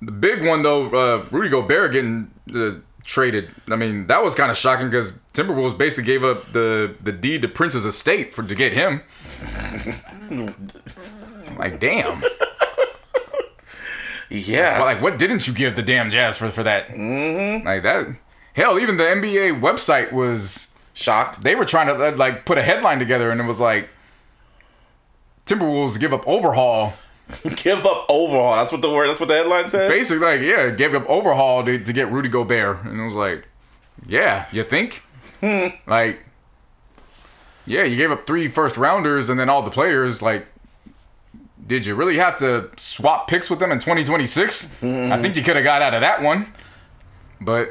the 0.00 0.12
big 0.12 0.42
one 0.46 0.62
though, 0.62 0.88
uh, 0.88 1.26
Rudy 1.30 1.50
Gobert 1.50 1.92
getting 1.92 2.30
uh, 2.54 2.70
traded. 3.04 3.50
I 3.70 3.76
mean, 3.76 4.06
that 4.06 4.22
was 4.22 4.34
kind 4.34 4.50
of 4.50 4.56
shocking 4.56 4.88
because 4.88 5.12
Timberwolves 5.34 5.76
basically 5.76 6.04
gave 6.04 6.24
up 6.24 6.50
the 6.54 6.94
the 7.02 7.12
deed 7.12 7.42
to 7.42 7.48
Prince's 7.48 7.84
estate 7.84 8.32
for 8.34 8.42
to 8.42 8.54
get 8.54 8.72
him. 8.72 9.02
like 11.58 11.78
damn, 11.80 12.22
Yeah, 14.30 14.78
Well, 14.78 14.86
like 14.86 15.00
what 15.00 15.18
didn't 15.18 15.46
you 15.46 15.54
give 15.54 15.76
the 15.76 15.82
damn 15.82 16.10
Jazz 16.10 16.36
for 16.36 16.50
for 16.50 16.62
that? 16.62 16.88
Mm-hmm. 16.88 17.66
Like 17.66 17.82
that. 17.82 18.08
Hell, 18.54 18.78
even 18.78 18.96
the 18.96 19.04
NBA 19.04 19.60
website 19.60 20.12
was 20.12 20.68
shocked. 20.92 21.42
they 21.42 21.54
were 21.54 21.64
trying 21.64 21.86
to 21.86 21.94
uh, 21.94 22.16
like 22.16 22.44
put 22.44 22.58
a 22.58 22.62
headline 22.62 22.98
together, 22.98 23.30
and 23.30 23.40
it 23.40 23.44
was 23.44 23.60
like 23.60 23.88
Timberwolves 25.46 25.98
give 25.98 26.12
up 26.12 26.26
overhaul. 26.26 26.94
Give 27.56 27.84
up 27.84 28.06
overhaul. 28.08 28.56
That's 28.56 28.72
what 28.72 28.80
the 28.80 28.90
word. 28.90 29.08
That's 29.08 29.20
what 29.20 29.28
the 29.28 29.34
headline 29.34 29.68
said. 29.68 29.90
Basically, 29.90 30.24
like 30.26 30.40
yeah, 30.40 30.70
gave 30.70 30.94
up 30.94 31.04
overhaul 31.10 31.62
to, 31.62 31.78
to 31.78 31.92
get 31.92 32.10
Rudy 32.10 32.30
Gobert, 32.30 32.84
and 32.84 32.98
it 32.98 33.04
was 33.04 33.14
like, 33.14 33.46
yeah, 34.06 34.46
you 34.50 34.64
think? 34.64 35.02
like, 35.86 36.24
yeah, 37.66 37.82
you 37.84 37.96
gave 37.96 38.10
up 38.10 38.26
three 38.26 38.48
first 38.48 38.78
rounders, 38.78 39.28
and 39.28 39.38
then 39.38 39.50
all 39.50 39.60
the 39.60 39.70
players. 39.70 40.22
Like, 40.22 40.46
did 41.68 41.86
you 41.86 41.94
really 41.94 42.16
have 42.18 42.36
to 42.38 42.70
swap 42.76 43.28
picks 43.28 43.48
with 43.48 43.60
them 43.60 43.70
in 43.70 43.78
2026? 43.78 44.82
I 44.82 45.18
think 45.22 45.36
you 45.36 45.42
could 45.44 45.54
have 45.56 45.64
got 45.64 45.82
out 45.82 45.94
of 45.94 46.00
that 46.00 46.22
one, 46.22 46.52
but. 47.40 47.68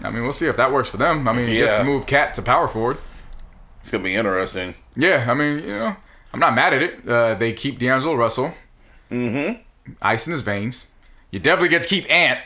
I 0.00 0.10
mean, 0.10 0.22
we'll 0.22 0.32
see 0.32 0.46
if 0.46 0.56
that 0.58 0.72
works 0.72 0.88
for 0.88 0.96
them. 0.96 1.26
I 1.26 1.32
mean, 1.32 1.48
Yeah. 1.48 1.66
guess 1.66 1.84
move 1.84 2.06
Cat 2.06 2.32
to 2.34 2.42
power 2.42 2.68
forward. 2.68 2.98
It's 3.82 3.90
gonna 3.90 4.04
be 4.04 4.14
interesting. 4.14 4.74
Yeah, 4.94 5.26
I 5.28 5.34
mean, 5.34 5.58
you 5.58 5.76
know, 5.76 5.96
I'm 6.32 6.38
not 6.38 6.54
mad 6.54 6.72
at 6.72 6.82
it. 6.82 7.08
Uh, 7.08 7.34
they 7.34 7.52
keep 7.52 7.80
D'Angelo 7.80 8.14
Russell. 8.14 8.54
Mm-hmm. 9.10 9.60
Ice 10.00 10.26
in 10.28 10.32
his 10.32 10.42
veins. 10.42 10.86
You 11.32 11.40
definitely 11.40 11.70
get 11.70 11.82
to 11.82 11.88
keep 11.88 12.08
Ant. 12.10 12.38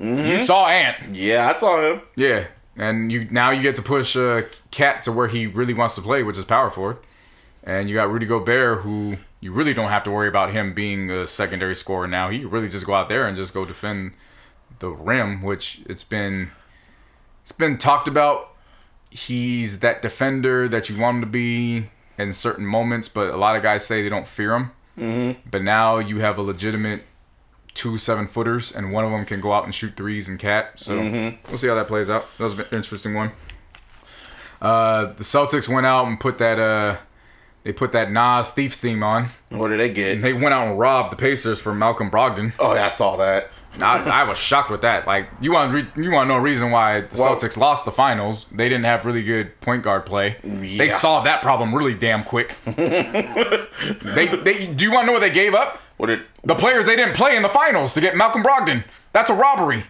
Mm-hmm. 0.00 0.26
You 0.28 0.38
saw 0.40 0.66
Ant. 0.66 1.14
Yeah, 1.14 1.48
I 1.48 1.52
saw 1.52 1.80
him. 1.80 2.00
Yeah. 2.16 2.46
And 2.76 3.12
you 3.12 3.28
now 3.30 3.52
you 3.52 3.62
get 3.62 3.76
to 3.76 3.82
push 3.82 4.16
uh, 4.16 4.42
Cat 4.72 5.04
to 5.04 5.12
where 5.12 5.28
he 5.28 5.46
really 5.46 5.74
wants 5.74 5.94
to 5.96 6.00
play, 6.02 6.24
which 6.24 6.36
is 6.36 6.44
power 6.44 6.68
forward. 6.70 6.96
And 7.62 7.88
you 7.88 7.94
got 7.94 8.10
Rudy 8.10 8.26
Gobert, 8.26 8.80
who 8.80 9.18
you 9.40 9.52
really 9.52 9.74
don't 9.74 9.90
have 9.90 10.02
to 10.04 10.10
worry 10.10 10.28
about 10.28 10.52
him 10.52 10.74
being 10.74 11.10
a 11.10 11.26
secondary 11.26 11.76
scorer 11.76 12.06
now. 12.06 12.30
He 12.30 12.40
can 12.40 12.50
really 12.50 12.68
just 12.68 12.86
go 12.86 12.94
out 12.94 13.08
there 13.08 13.26
and 13.26 13.36
just 13.36 13.54
go 13.54 13.64
defend 13.64 14.12
the 14.80 14.88
rim, 14.90 15.42
which 15.42 15.80
it's 15.86 16.04
been 16.04 16.50
it's 17.42 17.52
been 17.52 17.78
talked 17.78 18.08
about. 18.08 18.50
He's 19.10 19.80
that 19.80 20.02
defender 20.02 20.68
that 20.68 20.90
you 20.90 20.98
want 20.98 21.16
him 21.16 21.20
to 21.22 21.26
be 21.26 21.90
in 22.18 22.32
certain 22.32 22.66
moments, 22.66 23.08
but 23.08 23.30
a 23.30 23.36
lot 23.36 23.56
of 23.56 23.62
guys 23.62 23.86
say 23.86 24.02
they 24.02 24.08
don't 24.08 24.28
fear 24.28 24.54
him. 24.54 24.70
Mm-hmm. 24.96 25.48
But 25.50 25.62
now 25.62 25.98
you 25.98 26.18
have 26.18 26.36
a 26.36 26.42
legitimate 26.42 27.04
two 27.74 27.96
seven 27.96 28.26
footers, 28.26 28.74
and 28.74 28.92
one 28.92 29.04
of 29.04 29.12
them 29.12 29.24
can 29.24 29.40
go 29.40 29.52
out 29.52 29.64
and 29.64 29.74
shoot 29.74 29.96
threes 29.96 30.28
and 30.28 30.38
cat. 30.38 30.72
So 30.80 30.96
we'll 31.48 31.58
see 31.58 31.68
how 31.68 31.76
that 31.76 31.86
plays 31.86 32.10
out. 32.10 32.26
That 32.36 32.44
was 32.44 32.58
an 32.58 32.66
interesting 32.72 33.14
one. 33.14 33.30
Uh, 34.60 35.12
the 35.12 35.22
Celtics 35.22 35.68
went 35.72 35.86
out 35.86 36.08
and 36.08 36.18
put 36.18 36.38
that 36.38 36.58
uh, 36.58 36.96
they 37.68 37.74
put 37.74 37.92
that 37.92 38.10
Nas 38.10 38.48
Thieves 38.48 38.78
theme 38.78 39.02
on. 39.02 39.28
What 39.50 39.68
did 39.68 39.78
they 39.78 39.92
get? 39.92 40.22
They 40.22 40.32
went 40.32 40.54
out 40.54 40.68
and 40.68 40.78
robbed 40.78 41.12
the 41.12 41.16
Pacers 41.16 41.58
for 41.58 41.74
Malcolm 41.74 42.10
Brogdon. 42.10 42.54
Oh, 42.58 42.72
yeah, 42.74 42.86
I 42.86 42.88
saw 42.88 43.16
that. 43.18 43.50
I, 43.82 43.98
I 43.98 44.24
was 44.24 44.38
shocked 44.38 44.70
with 44.70 44.80
that. 44.80 45.06
Like, 45.06 45.28
you 45.42 45.52
want 45.52 45.74
re- 45.74 46.02
you 46.02 46.10
want 46.10 46.28
to 46.28 46.32
know 46.32 46.38
a 46.38 46.40
reason 46.40 46.70
why 46.70 47.02
the 47.02 47.08
Well- 47.20 47.36
Celtics 47.36 47.58
lost 47.58 47.84
the 47.84 47.92
finals? 47.92 48.46
They 48.46 48.70
didn't 48.70 48.86
have 48.86 49.04
really 49.04 49.22
good 49.22 49.60
point 49.60 49.82
guard 49.82 50.06
play. 50.06 50.38
They 50.42 50.88
solved 50.88 51.26
that 51.26 51.42
problem 51.42 51.74
really 51.74 51.92
damn 51.94 52.24
quick. 52.24 52.56
they 52.64 53.60
they 54.42 54.66
do 54.74 54.86
you 54.86 54.90
want 54.90 55.02
to 55.02 55.06
know 55.08 55.12
what 55.12 55.20
they 55.20 55.28
gave 55.28 55.52
up? 55.52 55.78
What 55.98 56.06
did? 56.06 56.22
The 56.44 56.54
players 56.54 56.86
they 56.86 56.96
didn't 56.96 57.16
play 57.16 57.36
in 57.36 57.42
the 57.42 57.50
finals 57.50 57.92
to 57.92 58.00
get 58.00 58.16
Malcolm 58.16 58.42
Brogdon. 58.42 58.82
That's 59.12 59.28
a 59.28 59.34
robbery. 59.34 59.84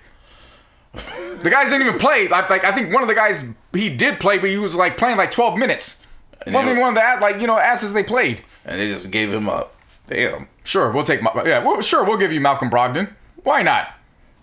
The 0.94 1.48
guys 1.48 1.70
didn't 1.70 1.86
even 1.86 2.00
play. 2.00 2.26
Like, 2.26 2.50
like 2.50 2.64
I 2.64 2.72
think 2.72 2.92
one 2.92 3.02
of 3.02 3.08
the 3.08 3.14
guys 3.14 3.44
he 3.72 3.88
did 3.88 4.18
play, 4.18 4.38
but 4.38 4.50
he 4.50 4.58
was 4.58 4.74
like 4.74 4.96
playing 4.98 5.16
like 5.16 5.30
12 5.30 5.56
minutes. 5.56 6.04
And 6.48 6.54
wasn't 6.54 6.72
even 6.72 6.80
one 6.82 6.90
of 6.90 6.94
the 6.96 7.02
ass- 7.02 7.20
like 7.22 7.40
you 7.40 7.46
know 7.46 7.58
asses 7.58 7.92
they 7.92 8.02
played. 8.02 8.42
And 8.64 8.78
they 8.80 8.88
just 8.88 9.10
gave 9.10 9.32
him 9.32 9.48
up. 9.48 9.74
Damn. 10.08 10.48
Sure, 10.64 10.90
we'll 10.90 11.04
take. 11.04 11.22
Ma- 11.22 11.42
Yeah, 11.44 11.62
well, 11.64 11.80
sure, 11.80 12.04
we'll 12.04 12.16
give 12.18 12.32
you 12.32 12.40
Malcolm 12.40 12.70
Brogdon. 12.70 13.12
Why 13.42 13.62
not? 13.62 13.88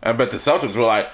I 0.02 0.12
bet 0.14 0.32
the 0.32 0.38
Celtics 0.38 0.76
were 0.76 0.84
like, 0.84 1.10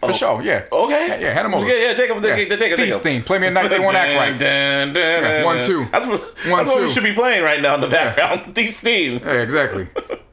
For 0.00 0.10
oh, 0.10 0.12
sure, 0.12 0.42
yeah. 0.42 0.64
okay. 0.70 1.08
Yeah, 1.08 1.16
yeah, 1.18 1.32
hand 1.32 1.46
him 1.46 1.54
over. 1.54 1.66
Yeah, 1.66 1.88
yeah, 1.88 1.94
take 1.94 2.10
him, 2.10 2.20
take, 2.22 2.30
Yeah. 2.48 2.56
take, 2.56 2.58
take, 2.58 2.76
take 2.76 2.94
theme. 2.96 3.22
Play 3.24 3.38
me 3.38 3.46
a 3.48 3.50
night 3.50 3.68
they 3.68 3.78
won't 3.80 3.96
act 3.96 4.14
right. 4.14 4.38
Dun, 4.38 4.92
dun, 4.92 4.94
dun, 4.94 5.22
Yeah, 5.22 5.44
one, 5.44 5.60
two. 5.62 5.86
That's 5.92 6.06
what, 6.06 6.20
One, 6.48 6.58
that's 6.64 6.68
what 6.68 6.82
we 6.82 6.88
should 6.88 7.02
be 7.04 7.12
playing 7.14 7.42
right 7.42 7.60
now 7.60 7.74
in 7.74 7.80
the 7.80 7.88
background. 7.88 8.54
Thieves 8.54 8.80
theme. 8.80 9.20
Yeah, 9.24 9.32
exactly. 9.42 9.88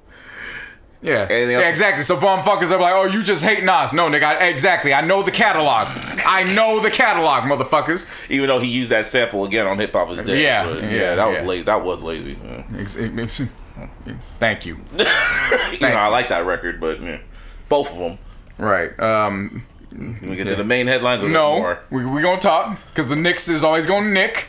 Yeah. 1.03 1.27
Anything 1.29 1.51
yeah, 1.59 1.69
exactly. 1.69 2.01
So 2.03 2.15
motherfuckers 2.17 2.71
are 2.71 2.79
like, 2.79 2.93
oh, 2.93 3.03
you 3.03 3.21
just 3.23 3.43
hate 3.43 3.63
Nas. 3.63 3.91
No, 3.91 4.09
nigga, 4.09 4.23
I, 4.23 4.47
exactly. 4.47 4.93
I 4.93 5.01
know 5.01 5.21
the 5.21 5.31
catalog. 5.31 5.87
I 6.25 6.43
know 6.55 6.79
the 6.79 6.89
catalog, 6.89 7.43
motherfuckers. 7.43 8.07
Even 8.29 8.47
though 8.47 8.59
he 8.59 8.69
used 8.69 8.89
that 8.91 9.05
sample 9.05 9.43
again 9.43 9.67
on 9.67 9.77
Hip 9.77 9.91
Hop 9.91 10.09
is 10.11 10.23
Dead. 10.23 10.39
Yeah, 10.39 10.65
But 10.65 10.83
yeah, 10.83 11.15
that 11.15 11.27
was 11.27 11.37
yeah. 11.37 11.43
lazy. 11.45 11.63
That 11.63 11.83
was 11.83 12.01
lazy. 12.01 12.37
Yeah. 12.41 12.63
Ex- 12.79 12.97
ex- 12.97 13.41
Thank 14.39 14.65
you. 14.65 14.77
You 15.73 15.79
know, 15.79 15.87
I 15.87 16.07
like 16.07 16.29
that 16.29 16.45
record, 16.45 16.79
but 16.79 17.01
yeah. 17.01 17.19
both 17.67 17.91
of 17.91 17.97
them. 17.97 18.17
Right. 18.57 18.97
Um, 18.99 19.65
We 19.91 20.35
get 20.35 20.47
to 20.47 20.55
the 20.55 20.63
main 20.63 20.87
headlines 20.87 21.23
a 21.23 21.27
no, 21.27 21.57
more. 21.59 21.79
we 21.89 22.05
we 22.05 22.21
gonna 22.21 22.39
talk 22.39 22.77
because 22.89 23.07
the 23.09 23.15
Knicks 23.15 23.49
is 23.49 23.63
always 23.63 23.85
gonna 23.85 24.09
nick. 24.11 24.47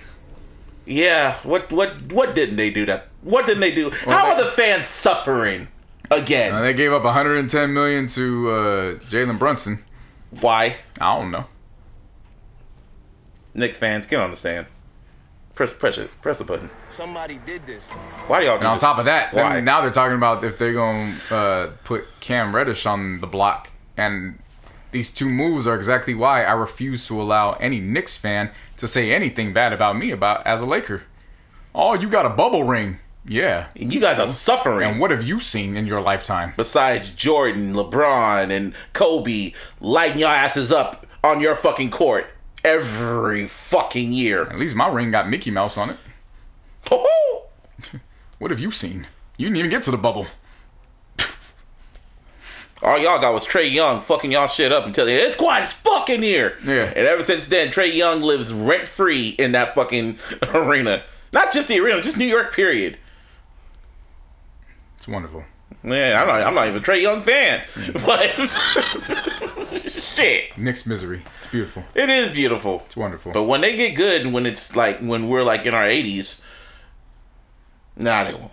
Yeah, 0.86 1.38
what 1.42 1.72
what 1.72 2.12
what 2.12 2.34
didn't 2.34 2.56
they 2.56 2.70
do 2.70 2.86
that? 2.86 3.08
What 3.22 3.46
didn't 3.46 3.60
they 3.60 3.74
do? 3.74 3.90
How 3.90 4.32
are 4.32 4.36
the 4.36 4.50
fans 4.50 4.86
suffering 4.86 5.68
again? 6.10 6.54
Uh, 6.54 6.62
they 6.62 6.72
gave 6.74 6.92
up 6.92 7.04
110 7.04 7.72
million 7.72 8.06
to 8.08 8.50
uh, 8.50 8.54
Jalen 9.06 9.38
Brunson. 9.38 9.84
Why? 10.40 10.76
I 11.00 11.18
don't 11.18 11.30
know. 11.30 11.46
Knicks 13.54 13.76
fans 13.76 14.06
can 14.06 14.20
understand. 14.20 14.66
Press 15.54 15.72
press 15.72 15.98
it. 15.98 16.10
Press 16.20 16.38
the 16.38 16.44
button. 16.44 16.68
Somebody 16.90 17.38
did 17.46 17.64
this. 17.66 17.82
Why 18.26 18.40
do 18.40 18.46
y'all 18.46 18.56
do 18.56 18.60
And 18.60 18.66
on 18.68 18.76
this? 18.76 18.82
top 18.82 18.98
of 18.98 19.04
that, 19.04 19.32
then 19.32 19.44
Why? 19.44 19.60
now 19.60 19.80
they're 19.80 19.90
talking 19.90 20.16
about 20.16 20.42
if 20.42 20.58
they're 20.58 20.72
going 20.72 21.14
to 21.28 21.36
uh, 21.36 21.70
put 21.84 22.06
Cam 22.18 22.54
Reddish 22.54 22.86
on 22.86 23.20
the 23.20 23.28
block. 23.28 23.70
And 23.96 24.40
these 24.90 25.12
two 25.14 25.30
moves 25.30 25.68
are 25.68 25.76
exactly 25.76 26.14
why 26.14 26.42
I 26.42 26.52
refuse 26.54 27.06
to 27.06 27.22
allow 27.22 27.52
any 27.52 27.78
Knicks 27.80 28.16
fan 28.16 28.50
to 28.78 28.88
say 28.88 29.12
anything 29.12 29.52
bad 29.52 29.72
about 29.72 29.96
me 29.96 30.10
about 30.10 30.44
as 30.44 30.60
a 30.60 30.66
Laker. 30.66 31.02
Oh, 31.72 31.94
you 31.94 32.08
got 32.08 32.26
a 32.26 32.30
bubble 32.30 32.64
ring. 32.64 32.98
Yeah. 33.26 33.66
And 33.76 33.92
you 33.92 34.00
guys 34.00 34.18
are 34.18 34.26
suffering. 34.26 34.88
And 34.90 35.00
what 35.00 35.10
have 35.10 35.24
you 35.24 35.40
seen 35.40 35.76
in 35.76 35.86
your 35.86 36.00
lifetime? 36.00 36.52
Besides 36.56 37.10
Jordan, 37.14 37.72
LeBron, 37.72 38.50
and 38.50 38.74
Kobe 38.92 39.52
lighting 39.80 40.18
your 40.18 40.28
asses 40.28 40.70
up 40.70 41.06
on 41.22 41.40
your 41.40 41.54
fucking 41.54 41.90
court 41.90 42.26
every 42.62 43.46
fucking 43.46 44.12
year. 44.12 44.42
At 44.42 44.58
least 44.58 44.76
my 44.76 44.88
ring 44.88 45.10
got 45.10 45.28
Mickey 45.28 45.50
Mouse 45.50 45.78
on 45.78 45.90
it. 45.90 45.98
What 48.38 48.50
have 48.50 48.60
you 48.60 48.70
seen? 48.72 49.06
You 49.38 49.46
didn't 49.46 49.56
even 49.58 49.70
get 49.70 49.84
to 49.84 49.90
the 49.90 49.96
bubble. 49.96 50.26
All 52.82 52.98
y'all 52.98 53.20
got 53.20 53.32
was 53.32 53.46
Trae 53.46 53.72
Young 53.72 54.02
fucking 54.02 54.32
y'all 54.32 54.48
shit 54.48 54.70
up 54.70 54.84
until 54.84 55.08
it's 55.08 55.34
quiet 55.34 55.62
as 55.62 55.72
fucking 55.72 56.20
here. 56.20 56.58
Yeah. 56.62 56.92
And 56.94 57.06
ever 57.06 57.22
since 57.22 57.46
then, 57.46 57.68
Trae 57.68 57.94
Young 57.94 58.20
lives 58.20 58.52
rent 58.52 58.86
free 58.86 59.28
in 59.38 59.52
that 59.52 59.74
fucking 59.74 60.18
arena. 60.52 61.04
Not 61.32 61.52
just 61.52 61.68
the 61.68 61.78
arena, 61.80 62.02
just 62.02 62.18
New 62.18 62.26
York. 62.26 62.52
Period. 62.52 62.98
It's 65.04 65.12
wonderful. 65.12 65.44
Yeah, 65.82 66.22
I'm 66.22 66.28
not. 66.28 66.46
I'm 66.46 66.54
not 66.54 66.66
even 66.66 66.80
a 66.80 66.82
Trae 66.82 67.02
Young 67.02 67.20
fan, 67.20 67.62
but 68.06 68.30
shit, 70.16 70.56
Knicks 70.56 70.86
misery. 70.86 71.22
It's 71.36 71.46
beautiful. 71.48 71.84
it 71.94 72.08
is 72.08 72.32
beautiful. 72.32 72.84
It's 72.86 72.96
wonderful. 72.96 73.30
But 73.32 73.42
when 73.42 73.60
they 73.60 73.76
get 73.76 73.96
good, 73.96 74.22
and 74.22 74.32
when 74.32 74.46
it's 74.46 74.74
like 74.74 75.00
when 75.00 75.28
we're 75.28 75.42
like 75.42 75.66
in 75.66 75.74
our 75.74 75.84
80s, 75.84 76.42
nah, 77.98 78.24
they 78.24 78.32
won't. 78.32 78.52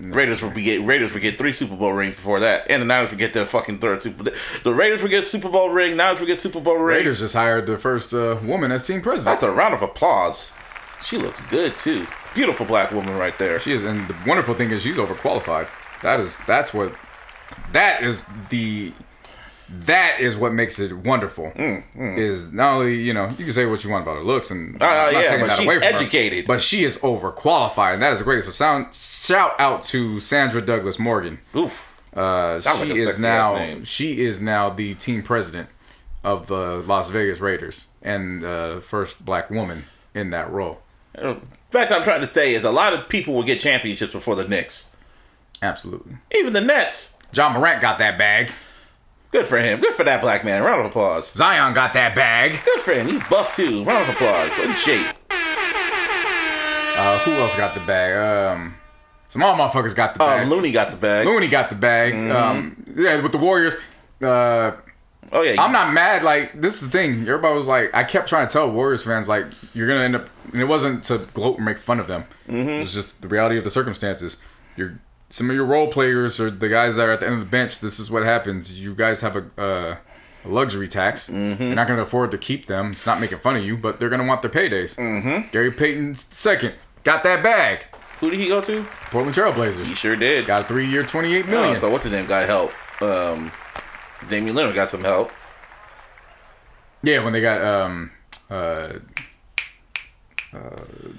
Raiders 0.00 0.42
will 0.42 0.52
get 0.52 0.80
Raiders 0.80 1.12
will 1.12 1.20
get 1.20 1.36
three 1.36 1.52
Super 1.52 1.76
Bowl 1.76 1.92
rings 1.92 2.14
before 2.14 2.40
that, 2.40 2.64
and 2.70 2.80
the 2.80 2.86
Niners 2.86 3.10
will 3.10 3.18
get 3.18 3.34
their 3.34 3.44
fucking 3.44 3.80
third 3.80 4.00
Super. 4.00 4.32
The 4.62 4.72
Raiders 4.72 5.02
will 5.02 5.10
get 5.10 5.26
Super 5.26 5.50
Bowl 5.50 5.68
ring. 5.68 5.98
Niners 5.98 6.18
will 6.20 6.26
get 6.26 6.38
Super 6.38 6.60
Bowl 6.60 6.76
ring. 6.76 6.96
Raiders 7.00 7.20
just 7.20 7.34
hired 7.34 7.66
the 7.66 7.76
first 7.76 8.14
uh, 8.14 8.38
woman 8.42 8.72
as 8.72 8.86
team 8.86 9.02
president. 9.02 9.38
That's 9.38 9.42
a 9.42 9.52
round 9.52 9.74
of 9.74 9.82
applause. 9.82 10.52
She 11.02 11.18
looks 11.18 11.42
good 11.42 11.76
too. 11.76 12.06
Beautiful 12.34 12.66
black 12.66 12.90
woman 12.90 13.16
right 13.16 13.38
there. 13.38 13.58
She 13.60 13.72
is, 13.72 13.84
and 13.84 14.08
the 14.08 14.16
wonderful 14.26 14.54
thing 14.54 14.70
is 14.70 14.82
she's 14.82 14.96
overqualified. 14.96 15.68
That 16.02 16.20
is 16.20 16.38
that's 16.46 16.74
what 16.74 16.94
that 17.72 18.02
is 18.02 18.26
the 18.50 18.92
that 19.70 20.20
is 20.20 20.36
what 20.36 20.52
makes 20.52 20.78
it 20.78 20.92
wonderful. 20.92 21.52
Is 21.96 22.52
not 22.52 22.74
only 22.74 22.96
you 22.96 23.14
know 23.14 23.28
you 23.30 23.44
can 23.44 23.52
say 23.52 23.66
what 23.66 23.82
you 23.84 23.90
want 23.90 24.02
about 24.02 24.16
her 24.16 24.24
looks 24.24 24.50
and 24.50 24.74
I'm 24.74 25.12
not 25.12 25.12
yeah, 25.12 25.22
taking 25.22 25.40
but 25.40 25.46
that 25.48 25.58
she's 25.58 25.66
away 25.66 25.74
from 25.76 25.82
her, 25.84 25.94
educated. 25.94 26.46
but 26.46 26.60
she 26.60 26.84
is 26.84 26.98
overqualified, 26.98 27.94
and 27.94 28.02
that 28.02 28.12
is 28.12 28.22
great. 28.22 28.44
So 28.44 28.50
sound 28.50 28.92
shout 28.94 29.54
out 29.58 29.84
to 29.86 30.20
Sandra 30.20 30.60
Douglas 30.60 30.98
Morgan. 30.98 31.38
Oof. 31.56 31.90
Uh, 32.14 32.60
she 32.60 32.68
like 32.68 32.90
is 32.90 33.18
now 33.18 33.82
she 33.82 34.24
is 34.24 34.40
now 34.40 34.70
the 34.70 34.94
team 34.94 35.22
president 35.22 35.68
of 36.22 36.46
the 36.46 36.82
Las 36.86 37.08
Vegas 37.08 37.40
Raiders 37.40 37.86
and 38.02 38.44
uh, 38.44 38.80
first 38.80 39.24
black 39.24 39.50
woman 39.50 39.84
in 40.14 40.30
that 40.30 40.50
role. 40.50 40.80
In 41.16 41.40
fact, 41.70 41.92
I'm 41.92 42.02
trying 42.02 42.20
to 42.20 42.26
say 42.26 42.54
is 42.54 42.64
a 42.64 42.70
lot 42.70 42.92
of 42.92 43.08
people 43.08 43.34
will 43.34 43.42
get 43.42 43.60
championships 43.60 44.12
before 44.12 44.34
the 44.36 44.46
Knicks. 44.46 44.96
Absolutely. 45.62 46.16
Even 46.34 46.52
the 46.52 46.60
Nets. 46.60 47.16
John 47.32 47.52
Morant 47.52 47.80
got 47.80 47.98
that 47.98 48.18
bag. 48.18 48.52
Good 49.32 49.46
for 49.46 49.58
him. 49.58 49.80
Good 49.80 49.94
for 49.94 50.04
that 50.04 50.20
black 50.20 50.44
man. 50.44 50.62
Round 50.62 50.80
of 50.80 50.86
applause. 50.86 51.32
Zion 51.32 51.74
got 51.74 51.92
that 51.94 52.14
bag. 52.14 52.60
Good 52.64 52.80
for 52.80 52.92
him. 52.92 53.06
He's 53.08 53.22
buff 53.24 53.52
too. 53.52 53.82
Round 53.84 54.08
of 54.08 54.14
applause. 54.14 54.56
In 54.60 54.72
shape. 54.74 55.06
Uh, 56.96 57.18
who 57.20 57.32
else 57.32 57.54
got 57.56 57.74
the 57.74 57.80
bag? 57.80 58.16
Um, 58.16 58.74
some 59.28 59.40
more 59.40 59.52
motherfuckers 59.54 59.96
got 59.96 60.14
the 60.14 60.22
Uh, 60.22 60.38
bag. 60.38 60.46
Looney 60.48 60.70
got 60.70 60.92
the 60.92 60.96
bag. 60.96 61.26
Looney 61.26 61.48
got 61.48 61.68
the 61.68 61.74
bag. 61.74 62.14
Um, 62.30 62.84
yeah, 62.96 63.20
with 63.20 63.32
the 63.32 63.38
Warriors. 63.38 63.74
Uh, 64.22 64.72
Oh 65.32 65.42
yeah. 65.42 65.60
I'm 65.62 65.72
not 65.72 65.92
mad. 65.92 66.22
Like 66.22 66.60
this 66.60 66.74
is 66.74 66.80
the 66.80 66.88
thing. 66.90 67.22
Everybody 67.22 67.54
was 67.54 67.68
like, 67.68 67.94
I 67.94 68.04
kept 68.04 68.28
trying 68.28 68.46
to 68.46 68.52
tell 68.52 68.70
Warriors 68.70 69.02
fans 69.02 69.28
like, 69.28 69.46
you're 69.74 69.88
gonna 69.88 70.04
end 70.04 70.16
up. 70.16 70.28
And 70.52 70.60
it 70.60 70.66
wasn't 70.66 71.02
to 71.04 71.18
gloat 71.34 71.56
and 71.56 71.64
make 71.64 71.78
fun 71.78 71.98
of 72.00 72.06
them. 72.06 72.24
It 72.46 72.80
was 72.80 72.92
just 72.94 73.20
the 73.22 73.28
reality 73.28 73.58
of 73.58 73.64
the 73.64 73.70
circumstances. 73.70 74.42
You're 74.76 75.00
some 75.30 75.50
of 75.50 75.56
your 75.56 75.64
role 75.64 75.88
players 75.90 76.38
or 76.38 76.50
the 76.50 76.68
guys 76.68 76.94
that 76.94 77.08
are 77.08 77.12
at 77.12 77.20
the 77.20 77.26
end 77.26 77.34
of 77.36 77.40
the 77.40 77.46
bench. 77.46 77.80
This 77.80 77.98
is 77.98 78.10
what 78.10 78.22
happens. 78.24 78.78
You 78.78 78.94
guys 78.94 79.20
have 79.22 79.36
a. 79.36 79.60
Uh, 79.60 79.96
a 80.46 80.48
luxury 80.48 80.86
tax. 80.88 81.30
You're 81.30 81.38
not 81.74 81.86
going 81.86 81.96
to 81.96 82.02
afford 82.02 82.30
to 82.32 82.36
keep 82.36 82.66
them. 82.66 82.92
It's 82.92 83.06
not 83.06 83.18
making 83.18 83.38
fun 83.38 83.56
of 83.56 83.64
you, 83.64 83.78
but 83.78 83.98
they're 83.98 84.10
going 84.10 84.20
to 84.20 84.26
want 84.26 84.42
their 84.42 84.50
paydays. 84.50 84.94
Mm-hmm. 84.98 85.48
Gary 85.52 85.70
Payton 85.70 86.16
second 86.16 86.74
got 87.02 87.22
that 87.22 87.42
bag. 87.42 87.86
Who 88.20 88.30
did 88.30 88.38
he 88.38 88.48
go 88.48 88.60
to? 88.60 88.84
Portland 89.10 89.34
Trailblazers 89.34 89.86
He 89.86 89.94
sure 89.94 90.16
did. 90.16 90.44
got 90.44 90.60
a 90.60 90.68
three-year, 90.68 91.06
twenty-eight 91.06 91.46
Oh, 91.46 91.50
million. 91.50 91.76
so 91.78 91.88
what's 91.88 92.04
his 92.04 92.12
name? 92.12 92.26
Got 92.26 92.46
help. 92.46 92.72
Um, 93.00 93.52
Damian 94.28 94.54
Lillard 94.56 94.74
got 94.74 94.90
some 94.90 95.02
help. 95.04 95.30
Yeah, 97.02 97.22
when 97.24 97.32
they 97.32 97.40
got 97.40 97.62
um 97.62 98.10
uh 98.50 98.94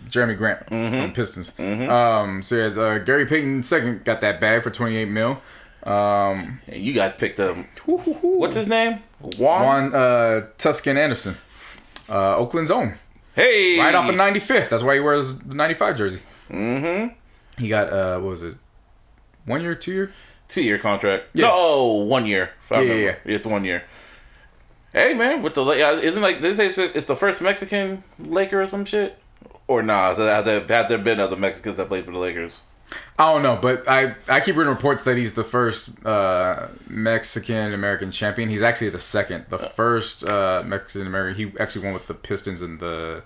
Jerami 0.10 0.38
Grant 0.38 0.66
from 0.70 1.12
Pistons. 1.14 1.52
Um, 1.60 2.42
so 2.42 2.56
yeah, 2.56 2.82
uh, 2.82 2.98
Gary 3.00 3.26
Payton 3.26 3.64
second 3.64 4.06
got 4.06 4.22
that 4.22 4.40
bag 4.40 4.64
for 4.64 4.70
28 4.70 5.06
mil. 5.10 5.42
Um, 5.84 6.62
And 6.68 6.82
you 6.82 6.94
guys 6.94 7.14
picked 7.14 7.40
up. 7.40 7.58
What's 7.86 8.56
his 8.56 8.68
name? 8.68 9.04
Juan. 9.20 9.64
Juan 9.92 9.94
uh, 9.96 10.48
Toscano-Anderson, 10.58 11.38
uh, 12.10 12.38
Oakland's 12.38 12.72
own, 12.72 12.96
Hey. 13.36 13.78
right 13.80 13.94
off 13.94 14.08
of 14.10 14.16
95th. 14.16 14.70
That's 14.70 14.84
why 14.84 14.96
he 14.96 15.00
wears 15.00 15.38
the 15.40 15.54
95 15.54 15.98
jersey. 15.98 16.20
Mm-hmm. 16.50 17.14
He 17.62 17.68
got 17.70 17.92
uh, 17.92 18.20
what 18.20 18.30
was 18.30 18.44
it? 18.44 18.56
One 19.46 19.62
year, 19.62 19.76
two 19.76 19.92
year? 19.94 20.12
Two 20.48 20.62
year 20.62 20.78
contract. 20.78 21.30
Yeah. 21.34 21.48
No, 21.48 21.86
one 22.08 22.26
year. 22.26 22.52
I 22.72 22.82
Yeah, 22.82 22.94
yeah. 22.94 23.16
It's 23.26 23.46
one 23.46 23.66
year. 23.66 23.84
Hey 24.94 25.14
man, 25.14 25.42
with 25.42 25.56
the 25.56 25.64
uh, 25.66 25.94
isn't 26.02 26.22
like 26.22 26.42
they 26.42 26.70
say 26.70 26.86
it's 26.86 27.06
the 27.06 27.16
first 27.16 27.42
Mexican 27.42 28.04
Laker 28.20 28.62
or 28.62 28.68
some 28.68 28.86
shit? 28.86 29.18
Or 29.68 29.82
nah? 29.82 30.16
Have 30.16 30.46
there, 30.46 30.62
have 30.66 30.88
there 30.90 30.98
been 30.98 31.20
other 31.20 31.36
Mexicans 31.36 31.78
that 31.78 31.88
played 31.88 32.06
for 32.06 32.12
the 32.12 32.18
Lakers? 32.20 32.62
I 33.18 33.34
don't 33.34 33.42
know, 33.42 33.58
but 33.60 33.88
I, 33.90 34.14
I 34.30 34.40
keep 34.42 34.56
reading 34.56 34.72
reports 34.72 35.04
that 35.04 35.18
he's 35.18 35.34
the 35.34 35.44
first 35.44 36.06
uh, 36.06 36.68
Mexican 36.88 37.74
American 37.74 38.12
champion. 38.12 38.48
He's 38.50 38.62
actually 38.62 38.92
the 38.92 39.00
second. 39.00 39.46
The 39.50 39.58
first 39.58 40.24
uh, 40.24 40.64
Mexican 40.66 41.08
American, 41.08 41.52
he 41.52 41.60
actually 41.60 41.84
won 41.86 41.94
with 41.96 42.06
the 42.08 42.14
Pistons 42.14 42.62
in 42.62 42.78
the 42.78 43.24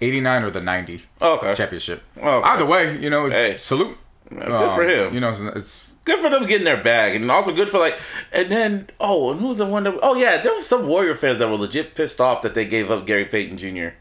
89 0.00 0.44
or 0.44 0.50
the 0.50 0.60
90 0.60 1.02
Okay. 1.20 1.54
championship. 1.54 2.02
Okay. 2.16 2.26
Either 2.48 2.64
way, 2.64 2.96
you 2.98 3.10
know, 3.10 3.26
it's 3.26 3.36
Hey. 3.36 3.58
salute. 3.58 3.98
Good 4.30 4.46
for 4.46 4.84
Um, 4.84 4.88
him. 4.88 5.14
You 5.14 5.20
know, 5.20 5.28
it's, 5.30 5.40
it's 5.40 5.94
good 6.04 6.20
for 6.20 6.30
them 6.30 6.46
getting 6.46 6.64
their 6.64 6.82
bag, 6.82 7.16
and 7.16 7.30
also 7.30 7.52
good 7.54 7.68
for 7.68 7.78
like. 7.78 7.98
And 8.32 8.50
then 8.50 8.88
oh, 9.00 9.32
and 9.32 9.40
who 9.40 9.48
was 9.48 9.58
the 9.58 9.66
one 9.66 9.82
that? 9.84 9.98
Oh 10.02 10.14
yeah, 10.14 10.36
there 10.38 10.54
was 10.54 10.66
some 10.66 10.86
Warrior 10.86 11.14
fans 11.16 11.40
that 11.40 11.48
were 11.48 11.56
legit 11.56 11.94
pissed 11.94 12.20
off 12.20 12.42
that 12.42 12.54
they 12.54 12.64
gave 12.64 12.90
up 12.90 13.06
Gary 13.06 13.24
Payton 13.24 13.58
Jr. 13.58 13.94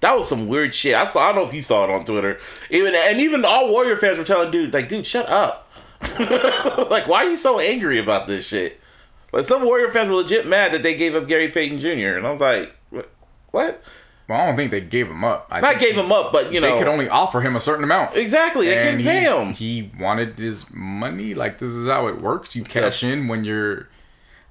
That 0.00 0.16
was 0.16 0.28
some 0.28 0.48
weird 0.48 0.74
shit. 0.74 0.94
I 0.94 1.04
saw. 1.04 1.20
I 1.22 1.26
don't 1.32 1.42
know 1.42 1.48
if 1.48 1.54
you 1.54 1.62
saw 1.62 1.84
it 1.84 1.90
on 1.90 2.04
Twitter. 2.04 2.38
Even 2.70 2.94
and 2.96 3.20
even 3.20 3.44
all 3.44 3.70
Warrior 3.70 3.96
fans 3.96 4.18
were 4.18 4.24
telling 4.24 4.50
dude 4.50 4.74
like, 4.74 4.88
dude, 4.88 5.06
shut 5.06 5.28
up. 5.28 5.70
like, 6.90 7.06
why 7.06 7.24
are 7.24 7.30
you 7.30 7.36
so 7.36 7.60
angry 7.60 7.98
about 7.98 8.26
this 8.26 8.46
shit? 8.46 8.80
Like 9.32 9.44
some 9.44 9.62
Warrior 9.64 9.90
fans 9.90 10.08
were 10.08 10.16
legit 10.16 10.46
mad 10.46 10.72
that 10.72 10.82
they 10.82 10.96
gave 10.96 11.14
up 11.14 11.28
Gary 11.28 11.48
Payton 11.48 11.78
Jr. 11.78 12.16
And 12.16 12.26
I 12.26 12.30
was 12.30 12.40
like, 12.40 12.74
what? 13.50 13.82
Well, 14.30 14.40
I 14.40 14.46
don't 14.46 14.56
think 14.56 14.70
they 14.70 14.80
gave 14.80 15.08
him 15.10 15.24
up. 15.24 15.48
I 15.50 15.60
Not 15.60 15.78
gave 15.80 15.94
him 15.96 16.10
up, 16.12 16.32
but 16.32 16.52
you 16.52 16.60
know, 16.60 16.72
They 16.72 16.78
could 16.78 16.88
only 16.88 17.08
offer 17.08 17.40
him 17.40 17.56
a 17.56 17.60
certain 17.60 17.84
amount. 17.84 18.16
exactly. 18.16 18.66
They 18.66 18.76
couldn't 18.76 19.00
he, 19.00 19.04
pay 19.04 19.20
him. 19.24 19.52
He 19.52 19.90
wanted 19.98 20.38
his 20.38 20.64
money. 20.72 21.34
Like 21.34 21.58
this 21.58 21.70
is 21.70 21.86
how 21.88 22.06
it 22.06 22.20
works. 22.22 22.54
You 22.56 22.62
cash 22.64 23.02
in 23.02 23.28
when 23.28 23.44
you're. 23.44 23.88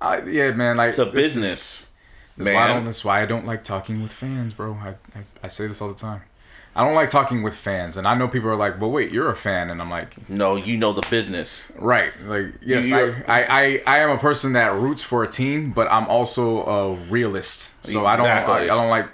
Uh, 0.01 0.21
yeah, 0.27 0.51
man. 0.51 0.77
Like 0.77 0.89
It's 0.89 0.99
a 0.99 1.05
this 1.05 1.35
is- 1.35 1.35
business. 1.35 1.85
That's 2.37 2.55
why, 2.55 2.63
I 2.63 2.67
don't, 2.67 2.75
Man. 2.77 2.85
that's 2.85 3.03
why 3.03 3.21
I 3.21 3.25
don't 3.25 3.45
like 3.45 3.63
talking 3.65 4.01
with 4.01 4.13
fans, 4.13 4.53
bro. 4.53 4.73
I, 4.81 4.89
I, 5.17 5.23
I 5.43 5.47
say 5.49 5.67
this 5.67 5.81
all 5.81 5.89
the 5.89 5.93
time. 5.99 6.21
I 6.73 6.85
don't 6.85 6.95
like 6.95 7.09
talking 7.09 7.43
with 7.43 7.53
fans, 7.53 7.97
and 7.97 8.07
I 8.07 8.15
know 8.15 8.29
people 8.29 8.49
are 8.49 8.55
like, 8.55 8.79
"Well, 8.79 8.91
wait, 8.91 9.11
you're 9.11 9.29
a 9.29 9.35
fan," 9.35 9.69
and 9.69 9.81
I'm 9.81 9.89
like, 9.89 10.29
No, 10.29 10.55
you 10.55 10.77
know 10.77 10.93
the 10.93 11.05
business. 11.09 11.73
"Right, 11.77 12.13
like 12.25 12.53
yes, 12.61 12.87
You're- 12.89 13.15
I, 13.27 13.43
I, 13.43 13.61
I, 13.61 13.81
I 13.87 13.99
am 13.99 14.11
a 14.11 14.17
person 14.17 14.53
that 14.53 14.73
roots 14.73 15.03
for 15.03 15.23
a 15.23 15.27
team, 15.27 15.71
but 15.71 15.91
I'm 15.91 16.07
also 16.07 16.63
a 16.65 16.93
realist. 17.09 17.83
So 17.85 18.05
I 18.05 18.15
don't, 18.15 18.27
I, 18.27 18.63
I 18.63 18.67
don't 18.67 18.89
like 18.89 19.09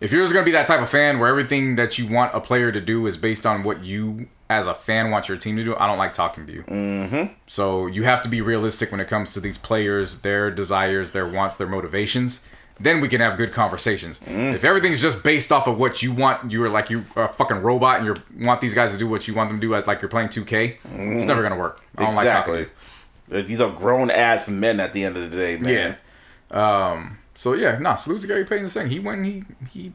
if 0.00 0.12
you're 0.12 0.22
just 0.22 0.32
gonna 0.32 0.44
be 0.44 0.52
that 0.52 0.66
type 0.66 0.80
of 0.80 0.88
fan 0.88 1.18
where 1.18 1.28
everything 1.28 1.76
that 1.76 1.98
you 1.98 2.06
want 2.06 2.34
a 2.34 2.40
player 2.40 2.70
to 2.72 2.80
do 2.80 3.06
is 3.06 3.16
based 3.16 3.46
on 3.46 3.62
what 3.62 3.84
you 3.84 4.28
as 4.48 4.66
a 4.66 4.74
fan 4.74 5.10
want 5.10 5.28
your 5.28 5.36
team 5.36 5.56
to 5.56 5.64
do. 5.64 5.74
I 5.76 5.86
don't 5.86 5.98
like 5.98 6.14
talking 6.14 6.46
to 6.46 6.52
you. 6.52 6.62
Mm-hmm. 6.62 7.32
So 7.48 7.86
you 7.86 8.04
have 8.04 8.22
to 8.22 8.28
be 8.28 8.40
realistic 8.40 8.92
when 8.92 9.00
it 9.00 9.08
comes 9.08 9.32
to 9.32 9.40
these 9.40 9.58
players, 9.58 10.20
their 10.20 10.50
desires, 10.50 11.12
their 11.12 11.26
wants, 11.26 11.56
their 11.56 11.66
motivations. 11.66 12.44
Then 12.78 13.00
we 13.00 13.08
can 13.08 13.22
have 13.22 13.38
good 13.38 13.52
conversations. 13.52 14.20
If 14.26 14.62
everything's 14.62 15.00
just 15.00 15.24
based 15.24 15.50
off 15.50 15.66
of 15.66 15.78
what 15.78 16.02
you 16.02 16.12
want, 16.12 16.52
you're 16.52 16.68
like 16.68 16.90
you 16.90 17.06
are 17.16 17.30
a 17.30 17.32
fucking 17.32 17.62
robot, 17.62 18.00
and 18.00 18.06
you 18.06 18.14
want 18.46 18.60
these 18.60 18.74
guys 18.74 18.92
to 18.92 18.98
do 18.98 19.08
what 19.08 19.26
you 19.26 19.32
want 19.32 19.48
them 19.48 19.58
to 19.58 19.66
do, 19.66 19.74
as 19.74 19.86
like 19.86 20.02
you're 20.02 20.10
playing 20.10 20.28
2K. 20.28 20.76
It's 20.84 21.24
never 21.24 21.42
gonna 21.42 21.56
work. 21.56 21.80
I 21.96 22.02
don't 22.02 22.14
like 22.14 22.28
talking. 22.28 22.54
Exactly. 22.54 23.42
These 23.42 23.62
are 23.62 23.72
grown 23.72 24.10
ass 24.10 24.50
men 24.50 24.78
at 24.78 24.92
the 24.92 25.04
end 25.04 25.16
of 25.16 25.30
the 25.30 25.36
day, 25.36 25.56
man. 25.56 25.96
Yeah. 26.50 26.90
Um. 26.90 27.18
So 27.36 27.52
yeah, 27.54 27.78
nah. 27.78 27.94
Salute 27.94 28.22
to 28.22 28.26
Gary 28.26 28.44
Payton 28.44 28.66
saying 28.68 28.90
he 28.90 28.98
went. 28.98 29.24
He 29.24 29.44
he 29.70 29.92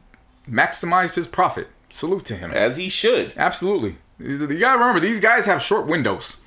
maximized 0.48 1.14
his 1.16 1.26
profit. 1.26 1.68
Salute 1.90 2.24
to 2.26 2.36
him. 2.36 2.50
As 2.52 2.78
he 2.78 2.88
should. 2.88 3.32
Absolutely. 3.36 3.96
You 4.18 4.38
gotta 4.58 4.78
remember 4.78 5.00
these 5.00 5.20
guys 5.20 5.44
have 5.46 5.60
short 5.60 5.86
windows. 5.86 6.40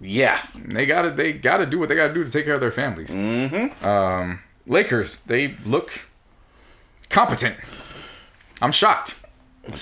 Yeah. 0.00 0.40
They 0.56 0.86
gotta 0.86 1.10
they 1.10 1.32
gotta 1.32 1.66
do 1.66 1.78
what 1.78 1.88
they 1.88 1.94
gotta 1.94 2.12
do 2.14 2.24
to 2.24 2.30
take 2.30 2.46
care 2.46 2.54
of 2.54 2.60
their 2.60 2.72
families. 2.72 3.10
Mm-hmm. 3.10 3.86
Um. 3.86 4.40
Lakers. 4.66 5.18
They 5.24 5.54
look 5.64 6.06
competent. 7.10 7.56
I'm 8.60 8.72
shocked. 8.72 9.16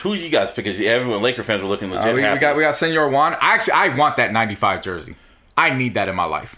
Who 0.02 0.12
you 0.14 0.28
guys 0.28 0.50
pick? 0.50 0.66
'Cause 0.66 0.78
Everyone, 0.80 1.22
Laker 1.22 1.42
fans 1.42 1.62
were 1.62 1.68
looking 1.68 1.90
legit. 1.90 2.10
Uh, 2.12 2.14
we, 2.14 2.22
we 2.22 2.38
got 2.38 2.56
we 2.56 2.62
got 2.62 2.74
Senor 2.74 3.08
Juan. 3.08 3.34
I 3.34 3.54
actually 3.54 3.72
I 3.74 3.88
want 3.96 4.16
that 4.16 4.32
95 4.32 4.82
jersey. 4.82 5.16
I 5.56 5.70
need 5.70 5.94
that 5.94 6.08
in 6.08 6.14
my 6.16 6.24
life. 6.24 6.56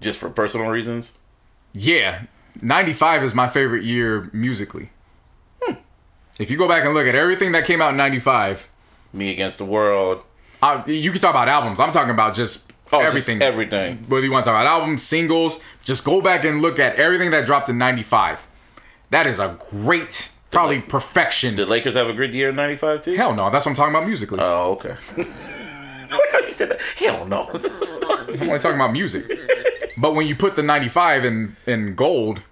just 0.00 0.18
for 0.20 0.30
personal 0.30 0.68
reasons. 0.68 1.18
Yeah, 1.72 2.22
95 2.62 3.24
is 3.24 3.34
my 3.34 3.48
favorite 3.48 3.84
year 3.84 4.30
musically. 4.32 4.90
Hmm. 5.62 5.74
If 6.38 6.50
you 6.50 6.56
go 6.56 6.68
back 6.68 6.84
and 6.84 6.94
look 6.94 7.06
at 7.06 7.14
everything 7.14 7.52
that 7.52 7.64
came 7.64 7.80
out 7.82 7.90
in 7.90 7.96
95, 7.96 8.68
Me 9.12 9.32
against 9.32 9.58
the 9.58 9.64
world. 9.64 10.22
I, 10.62 10.84
you 10.86 11.10
can 11.12 11.20
talk 11.20 11.30
about 11.30 11.48
albums. 11.48 11.78
I'm 11.80 11.92
talking 11.92 12.10
about 12.10 12.34
just 12.34 12.72
Oh, 12.92 12.98
just 13.00 13.08
everything. 13.08 13.42
everything. 13.42 14.04
Whether 14.08 14.26
you 14.26 14.30
want 14.32 14.44
to 14.44 14.50
talk 14.50 14.60
about 14.62 14.70
albums, 14.70 15.02
singles, 15.02 15.60
just 15.82 16.04
go 16.04 16.20
back 16.20 16.44
and 16.44 16.62
look 16.62 16.78
at 16.78 16.96
everything 16.96 17.30
that 17.32 17.44
dropped 17.46 17.68
in 17.68 17.76
95. 17.78 18.46
That 19.10 19.26
is 19.26 19.38
a 19.40 19.56
great, 19.70 20.30
probably 20.50 20.80
perfection. 20.80 21.56
Did 21.56 21.68
Lakers 21.68 21.94
have 21.94 22.08
a 22.08 22.12
good 22.12 22.32
year 22.34 22.50
in 22.50 22.56
'95 22.56 23.02
too? 23.02 23.14
Hell 23.14 23.34
no, 23.34 23.50
that's 23.50 23.64
what 23.66 23.70
I'm 23.70 23.76
talking 23.76 23.94
about 23.94 24.06
musically. 24.06 24.38
Oh, 24.40 24.72
okay. 24.72 24.96
I 25.16 26.08
like 26.16 26.30
how 26.32 26.38
you 26.40 26.52
said 26.52 26.68
that. 26.70 26.80
Hell 26.96 27.24
no. 27.26 27.48
I'm 27.52 28.42
only 28.42 28.58
talking 28.58 28.76
about 28.76 28.92
music. 28.92 29.24
but 29.96 30.14
when 30.14 30.26
you 30.26 30.36
put 30.36 30.56
the 30.56 30.62
95 30.62 31.24
in, 31.24 31.56
in 31.66 31.94
gold, 31.94 32.42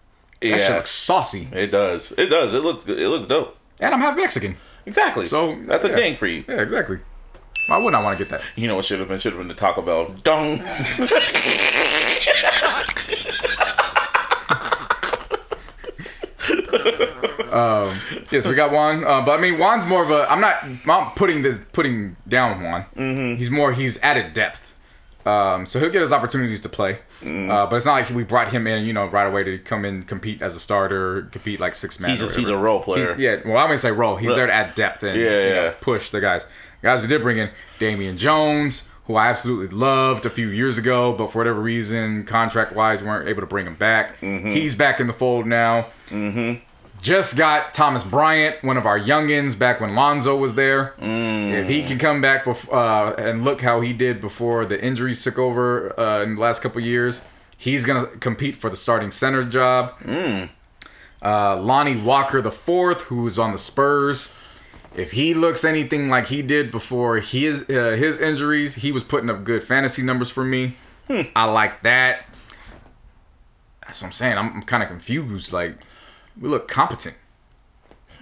that 0.41 0.49
shit 0.49 0.61
yeah, 0.61 0.77
looks 0.77 0.91
saucy. 0.91 1.49
it 1.53 1.69
does. 1.69 2.13
It 2.13 2.27
does. 2.27 2.55
It 2.55 2.63
looks. 2.63 2.85
good. 2.85 2.99
It 2.99 3.09
looks 3.09 3.27
dope. 3.27 3.57
And 3.81 3.95
I'm 3.95 4.01
half 4.01 4.17
Mexican. 4.17 4.57
Exactly. 4.87 5.27
So, 5.27 5.59
that's 5.65 5.85
a 5.85 5.89
yeah. 5.89 5.97
ding 5.97 6.17
for 6.17 6.27
you. 6.27 6.45
Yeah, 6.49 6.61
exactly. 6.61 6.99
Why 7.69 7.79
wouldn't 7.79 7.95
I 7.95 8.03
want 8.05 8.19
to 8.19 8.25
get 8.25 8.31
that? 8.31 8.43
You 8.57 8.67
know 8.67 8.77
what 8.77 8.85
should 8.85 8.99
have 8.99 9.09
been? 9.09 9.19
Should 9.19 9.33
have 9.33 9.41
been 9.41 9.49
the 9.49 9.55
Taco 9.55 9.83
Bell. 9.83 10.09
Dong. 10.25 10.61
Yes, 18.33 18.47
we 18.49 18.55
got 18.55 18.73
Juan, 18.73 19.05
uh, 19.05 19.21
but 19.21 19.39
I 19.39 19.43
mean 19.43 19.59
Juan's 19.59 19.85
more 19.85 20.03
of 20.03 20.11
a. 20.11 20.31
I'm 20.33 20.41
not. 20.41 20.65
I'm 20.89 21.11
putting 21.15 21.43
this 21.43 21.59
putting 21.73 22.17
down 22.27 22.63
Juan. 22.63 22.87
Mm-hmm. 22.97 23.37
He's 23.37 23.51
more. 23.51 23.75
He's 23.75 24.03
added 24.03 24.33
depth, 24.33 24.72
um, 25.25 25.67
so 25.67 25.79
he'll 25.79 25.91
get 25.91 26.01
his 26.01 26.13
opportunities 26.13 26.61
to 26.63 26.69
play. 26.69 26.99
Mm-hmm. 27.21 27.51
Uh, 27.51 27.67
but 27.67 27.77
it's 27.77 27.87
not 27.87 27.93
like 27.95 28.11
we 28.11 28.25
brought 28.25 28.51
him 28.53 28.67
in, 28.67 28.85
you 28.85 28.93
know, 28.93 29.07
right 29.07 29.27
away 29.27 29.45
to 29.45 29.59
come 29.59 29.85
in, 29.85 30.03
compete 30.03 30.43
as 30.43 30.57
a 30.57 30.61
starter, 30.61 31.29
compete 31.33 31.61
like 31.61 31.75
six 31.75 32.01
man. 32.01 32.11
He's 32.11 32.21
just 32.21 32.37
he's 32.37 32.49
a 32.49 32.57
role 32.57 32.81
player. 32.83 33.15
He's- 33.15 33.19
yeah, 33.45 33.49
well, 33.51 33.59
I'm 33.59 33.67
gonna 33.69 33.79
say 33.79 33.91
role. 33.93 34.17
He's 34.17 34.35
there 34.35 34.47
to 34.47 34.53
add 34.53 34.75
depth 34.75 35.03
and 35.03 35.19
Yeah, 35.21 35.47
you 35.47 35.55
know, 35.55 35.75
push 35.81 36.11
the 36.11 36.21
guys. 36.21 36.47
Guys, 36.83 37.01
we 37.01 37.07
did 37.07 37.23
bring 37.23 37.39
in 37.39 37.51
Damian 37.79 38.17
Jones, 38.17 38.89
who 39.07 39.15
I 39.15 39.29
absolutely 39.29 39.77
loved 39.77 40.27
a 40.27 40.31
few 40.31 40.49
years 40.49 40.79
ago, 40.79 41.13
but 41.13 41.31
for 41.31 41.39
whatever 41.39 41.61
reason, 41.61 42.25
contract 42.25 42.73
wise, 42.75 43.01
we 43.01 43.07
weren't 43.07 43.29
able 43.29 43.41
to 43.43 43.47
bring 43.47 43.67
him 43.67 43.77
back. 43.77 44.21
Mm-hmm. 44.21 44.49
He's 44.53 44.75
back 44.75 44.99
in 44.99 45.07
the 45.07 45.13
fold 45.13 45.47
now. 45.47 45.87
Just 47.03 47.37
got 47.37 47.75
Thomas 47.75 48.05
Bryant, 48.05 48.63
one 48.63 48.77
of 48.77 48.87
our 48.87 48.99
youngins, 48.99 49.59
back 49.59 49.81
when 49.81 49.97
Lonzo 49.97 50.37
was 50.37 50.55
there. 50.55 50.95
If 51.01 51.69
he 51.69 51.83
can 51.83 51.99
come 51.99 52.21
back 52.21 52.45
bef- 52.45 52.73
uh, 52.73 53.15
and 53.17 53.43
look 53.45 53.61
how 53.61 53.81
he 53.81 53.93
did 53.93 54.21
before 54.21 54.65
the 54.65 54.81
injuries 54.83 55.23
took 55.23 55.37
over 55.37 55.99
uh, 55.99 56.23
in 56.23 56.37
the 56.37 56.41
last 56.41 56.63
couple 56.63 56.81
years, 56.81 57.25
he's 57.59 57.85
gonna 57.85 58.07
compete 58.07 58.55
for 58.55 58.71
the 58.71 58.77
starting 58.77 59.11
center 59.11 59.43
job. 59.45 59.95
Uh, 61.25 61.57
Lonnie 61.61 61.97
Walker 61.97 62.41
the 62.41 62.53
fourth, 62.53 63.03
who's 63.03 63.37
on 63.39 63.51
the 63.53 63.59
Spurs. 63.59 64.33
If 64.95 65.11
he 65.13 65.35
looks 65.35 65.65
anything 65.65 66.09
like 66.09 66.29
he 66.29 66.41
did 66.43 66.71
before 66.71 67.17
his 67.19 67.69
uh, 67.69 67.97
his 67.99 68.21
injuries, 68.21 68.77
he 68.77 68.93
was 68.93 69.03
putting 69.03 69.29
up 69.29 69.43
good 69.43 69.65
fantasy 69.65 70.03
numbers 70.05 70.31
for 70.31 70.45
me. 70.45 70.77
I 71.35 71.45
like 71.45 71.83
that. 71.83 72.27
That's 73.85 74.01
what 74.03 74.07
I'm 74.09 74.13
saying. 74.13 74.39
I'm, 74.39 74.53
I'm 74.57 74.63
kind 74.63 74.83
of 74.85 74.89
confused. 74.89 75.53
Like, 75.53 75.77
we 76.41 76.49
look 76.49 76.69
competent. 76.69 77.17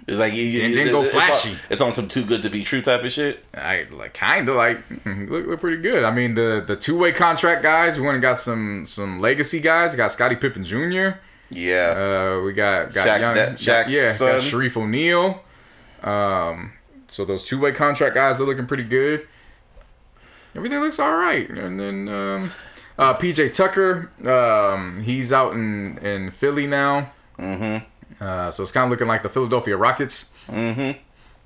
It's 0.07 0.17
like 0.17 0.33
you, 0.33 0.43
you, 0.43 0.61
Didn't- 0.61 0.77
didn't 0.77 0.91
go 0.93 1.03
it's 1.03 1.13
on- 1.13 1.21
flashy. 1.21 1.55
It's 1.69 1.81
on 1.81 1.91
some 1.91 2.07
too 2.07 2.25
good 2.25 2.41
to 2.41 2.49
be 2.49 2.63
true 2.63 2.81
type 2.81 3.03
of 3.03 3.11
shit. 3.11 3.45
I 3.53 3.85
like 3.91 4.13
kind 4.15 4.49
of 4.49 4.55
like 4.55 4.79
look, 5.05 5.45
look 5.45 5.59
pretty 5.59 5.81
good. 5.81 6.03
I 6.03 6.11
mean 6.11 6.33
the 6.33 6.63
the 6.65 6.75
two 6.75 6.97
way 6.97 7.11
contract 7.11 7.61
guys. 7.61 7.97
We 7.99 8.03
went 8.05 8.15
and 8.15 8.21
got 8.21 8.37
some 8.37 8.85
some 8.87 9.19
legacy 9.21 9.59
guys. 9.59 9.91
We 9.91 9.97
got 9.97 10.11
Scottie 10.11 10.35
Pippen 10.37 10.63
Jr. 10.63 11.19
Yeah. 11.51 12.37
Uh, 12.39 12.41
we 12.43 12.53
got 12.53 12.93
got 12.93 13.07
Shaq's 13.07 13.21
young, 13.21 13.35
Shaq's 13.83 13.93
yeah, 13.93 14.11
son. 14.13 14.31
got 14.33 14.41
Shareef 14.41 14.75
O'Neal. 14.77 15.43
Um, 16.01 16.73
so 17.07 17.23
those 17.23 17.45
two 17.45 17.59
way 17.59 17.71
contract 17.71 18.15
guys, 18.15 18.37
they're 18.37 18.45
looking 18.47 18.65
pretty 18.67 18.85
good. 18.85 19.27
Everything 20.55 20.79
looks 20.79 20.97
all 20.99 21.15
right. 21.15 21.47
And 21.49 21.79
then 21.79 22.09
um, 22.09 22.51
uh, 22.97 23.13
PJ 23.17 23.53
Tucker, 23.53 24.09
um, 24.27 25.01
he's 25.03 25.31
out 25.31 25.53
in 25.53 25.97
in 25.99 26.31
Philly 26.31 26.65
now. 26.67 27.11
Mm-hmm. 27.37 27.85
Uh, 28.21 28.51
so 28.51 28.61
it's 28.63 28.71
kind 28.71 28.85
of 28.85 28.91
looking 28.91 29.07
like 29.07 29.23
the 29.23 29.29
Philadelphia 29.29 29.75
Rockets. 29.75 30.29
Mm-hmm. 30.47 30.97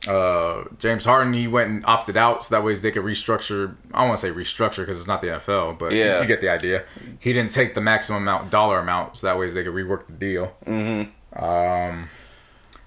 Uh, 0.08 0.66
James 0.78 1.06
Harden, 1.06 1.34
he 1.34 1.48
went 1.48 1.70
and 1.70 1.86
opted 1.86 2.18
out 2.18 2.44
so 2.44 2.54
that 2.54 2.64
way 2.64 2.76
they 2.76 2.92
could 2.92 3.04
restructure. 3.04 3.76
I 3.94 4.00
don't 4.02 4.10
want 4.10 4.20
to 4.20 4.28
say 4.28 4.34
restructure 4.34 4.78
because 4.78 5.00
it's 5.00 5.08
not 5.08 5.22
the 5.22 5.28
NFL, 5.28 5.80
but 5.80 5.94
Yeah. 5.94 6.22
you 6.22 6.28
get 6.28 6.42
the 6.42 6.50
idea. 6.50 6.84
He 7.20 7.34
didn't 7.34 7.52
take 7.52 7.74
the 7.74 7.82
maximum 7.82 8.24
amount 8.24 8.52
dollar 8.52 8.80
amount 8.80 9.18
so 9.18 9.28
that 9.28 9.40
way 9.40 9.50
they 9.50 9.64
could 9.64 9.74
rework 9.74 10.06
the 10.08 10.14
deal. 10.14 10.54
Mm-hmm. 10.66 11.44
Um, 11.44 12.10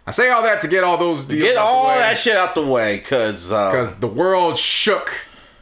I 0.06 0.10
say 0.10 0.28
all 0.30 0.42
that 0.42 0.60
to 0.60 0.68
get 0.68 0.84
all 0.84 0.96
those 0.96 1.24
deals 1.24 1.42
Get 1.42 1.56
out 1.56 1.60
the 1.62 1.66
all 1.66 1.86
that 1.88 2.16
shit 2.18 2.36
out 2.36 2.54
the 2.54 2.64
way, 2.66 2.98
uh, 3.00 3.00
because 3.02 3.98
the 3.98 4.06
world 4.06 4.56
shook 4.56 5.10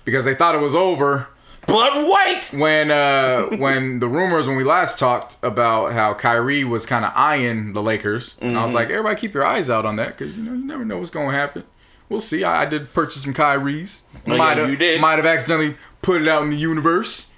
because 0.04 0.24
they 0.24 0.34
thought 0.34 0.54
it 0.54 0.60
was 0.60 0.74
over 0.74 1.28
but 1.66 1.92
wait, 2.08 2.50
when 2.58 2.90
uh 2.90 3.44
when 3.56 4.00
the 4.00 4.08
rumors 4.08 4.46
when 4.46 4.56
we 4.56 4.64
last 4.64 4.98
talked 4.98 5.36
about 5.42 5.92
how 5.92 6.14
Kyrie 6.14 6.64
was 6.64 6.86
kind 6.86 7.04
of 7.04 7.12
eyeing 7.14 7.72
the 7.72 7.82
Lakers 7.82 8.36
and 8.40 8.56
I 8.56 8.62
was 8.62 8.74
like 8.74 8.88
everybody 8.90 9.16
keep 9.20 9.34
your 9.34 9.44
eyes 9.44 9.68
out 9.70 9.84
on 9.84 9.96
that 9.96 10.16
because 10.16 10.36
you 10.36 10.42
know 10.42 10.52
you 10.52 10.64
never 10.64 10.84
know 10.84 10.98
what's 10.98 11.10
going 11.10 11.28
to 11.30 11.34
happen. 11.34 11.64
We'll 12.08 12.20
see. 12.20 12.44
I, 12.44 12.62
I 12.62 12.64
did 12.66 12.92
purchase 12.94 13.22
some 13.22 13.34
Kyries. 13.34 14.02
Oh, 14.28 14.32
yeah, 14.32 14.36
might 14.36 14.56
have 14.58 14.70
you 14.70 14.76
did. 14.76 15.00
might 15.00 15.16
have 15.16 15.26
accidentally 15.26 15.76
put 16.02 16.22
it 16.22 16.28
out 16.28 16.42
in 16.44 16.50
the 16.50 16.56
universe 16.56 17.32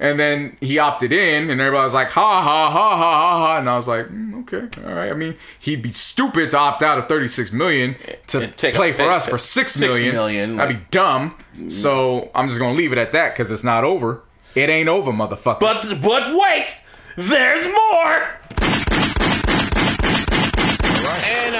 and 0.00 0.18
then 0.20 0.56
he 0.60 0.78
opted 0.78 1.12
in 1.12 1.50
and 1.50 1.60
everybody 1.60 1.84
was 1.84 1.94
like 1.94 2.08
ha 2.10 2.42
ha 2.42 2.70
ha 2.70 2.96
ha 2.96 2.96
ha 2.96 3.38
ha. 3.46 3.58
And 3.58 3.68
I 3.68 3.76
was 3.76 3.88
like 3.88 4.06
mm, 4.06 4.40
okay 4.42 4.68
all 4.86 4.94
right. 4.94 5.10
I 5.10 5.14
mean 5.14 5.34
he'd 5.58 5.82
be 5.82 5.90
stupid 5.92 6.50
to 6.50 6.58
opt 6.58 6.82
out 6.82 6.98
of 6.98 7.08
36 7.08 7.52
million 7.52 7.96
to 8.28 8.46
take 8.48 8.74
play 8.74 8.92
for 8.92 9.02
us 9.02 9.26
for 9.28 9.38
six 9.38 9.72
Six 9.74 9.80
million. 9.80 10.14
million, 10.14 10.56
that'd 10.56 10.74
like- 10.76 10.84
be 10.84 10.86
dumb. 10.90 11.36
So 11.68 12.30
I'm 12.34 12.46
just 12.48 12.60
gonna 12.60 12.74
leave 12.76 12.92
it 12.92 12.98
at 12.98 13.12
that 13.12 13.32
because 13.34 13.50
it's 13.50 13.64
not 13.64 13.84
over. 13.84 14.22
It 14.54 14.68
ain't 14.70 14.88
over 14.88 15.12
motherfucker 15.12 15.60
but 15.60 15.84
but 16.02 16.34
wait, 16.34 16.78
there's 17.16 17.64
more. 17.66 18.28
And 21.10 21.54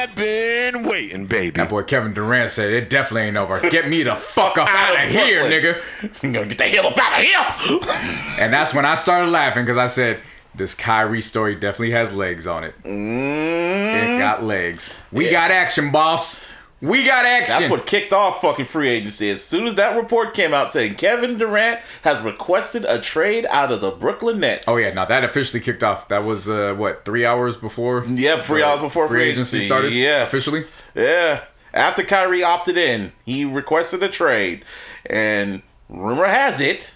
I've 0.00 0.14
been 0.14 0.84
waiting, 0.84 1.26
baby. 1.26 1.50
That 1.50 1.68
boy 1.68 1.82
Kevin 1.82 2.14
Durant 2.14 2.50
said 2.50 2.72
it 2.72 2.88
definitely 2.88 3.28
ain't 3.28 3.36
over. 3.36 3.60
Get 3.68 3.86
me 3.86 4.02
the 4.02 4.16
fuck 4.16 4.56
up 4.56 4.66
out 4.66 5.04
of 5.04 5.12
here, 5.12 5.44
nigga. 5.44 5.78
I'm 6.24 6.32
gonna 6.32 6.46
get 6.46 6.56
the 6.56 6.64
hell 6.64 6.86
up 6.86 6.96
out 6.96 7.20
of 7.20 7.26
here. 7.26 8.42
And 8.42 8.50
that's 8.50 8.72
when 8.72 8.86
I 8.86 8.94
started 8.94 9.30
laughing 9.30 9.66
because 9.66 9.76
I 9.76 9.88
said, 9.88 10.22
this 10.54 10.74
Kyrie 10.74 11.20
story 11.20 11.54
definitely 11.54 11.90
has 11.90 12.14
legs 12.14 12.46
on 12.46 12.64
it. 12.64 12.74
Mm. 12.82 14.16
It 14.16 14.18
got 14.18 14.42
legs. 14.42 14.94
We 15.12 15.30
got 15.30 15.50
action, 15.50 15.92
boss. 15.92 16.42
We 16.80 17.04
got 17.04 17.26
action. 17.26 17.58
That's 17.60 17.70
what 17.70 17.84
kicked 17.84 18.12
off 18.12 18.40
fucking 18.40 18.64
free 18.64 18.88
agency. 18.88 19.28
As 19.28 19.44
soon 19.44 19.66
as 19.66 19.74
that 19.74 19.96
report 19.96 20.32
came 20.32 20.54
out 20.54 20.72
saying 20.72 20.94
Kevin 20.94 21.36
Durant 21.36 21.80
has 22.02 22.22
requested 22.22 22.86
a 22.86 22.98
trade 23.00 23.46
out 23.50 23.70
of 23.70 23.80
the 23.82 23.90
Brooklyn 23.90 24.40
Nets. 24.40 24.64
oh 24.66 24.76
yeah, 24.78 24.90
now 24.94 25.04
that 25.04 25.22
officially 25.22 25.60
kicked 25.60 25.84
off. 25.84 26.08
That 26.08 26.24
was 26.24 26.48
uh, 26.48 26.74
what 26.76 27.04
three 27.04 27.26
hours 27.26 27.56
before. 27.56 28.04
Yeah, 28.06 28.40
three 28.40 28.62
hours 28.62 28.80
before 28.80 29.08
free 29.08 29.24
agency. 29.24 29.60
started. 29.60 29.92
Yeah. 29.92 30.22
officially. 30.22 30.64
Yeah. 30.94 31.44
After 31.72 32.02
Kyrie 32.02 32.42
opted 32.42 32.76
in, 32.76 33.12
he 33.24 33.44
requested 33.44 34.02
a 34.02 34.08
trade. 34.08 34.64
And 35.06 35.62
rumor 35.88 36.26
has 36.26 36.60
it, 36.60 36.94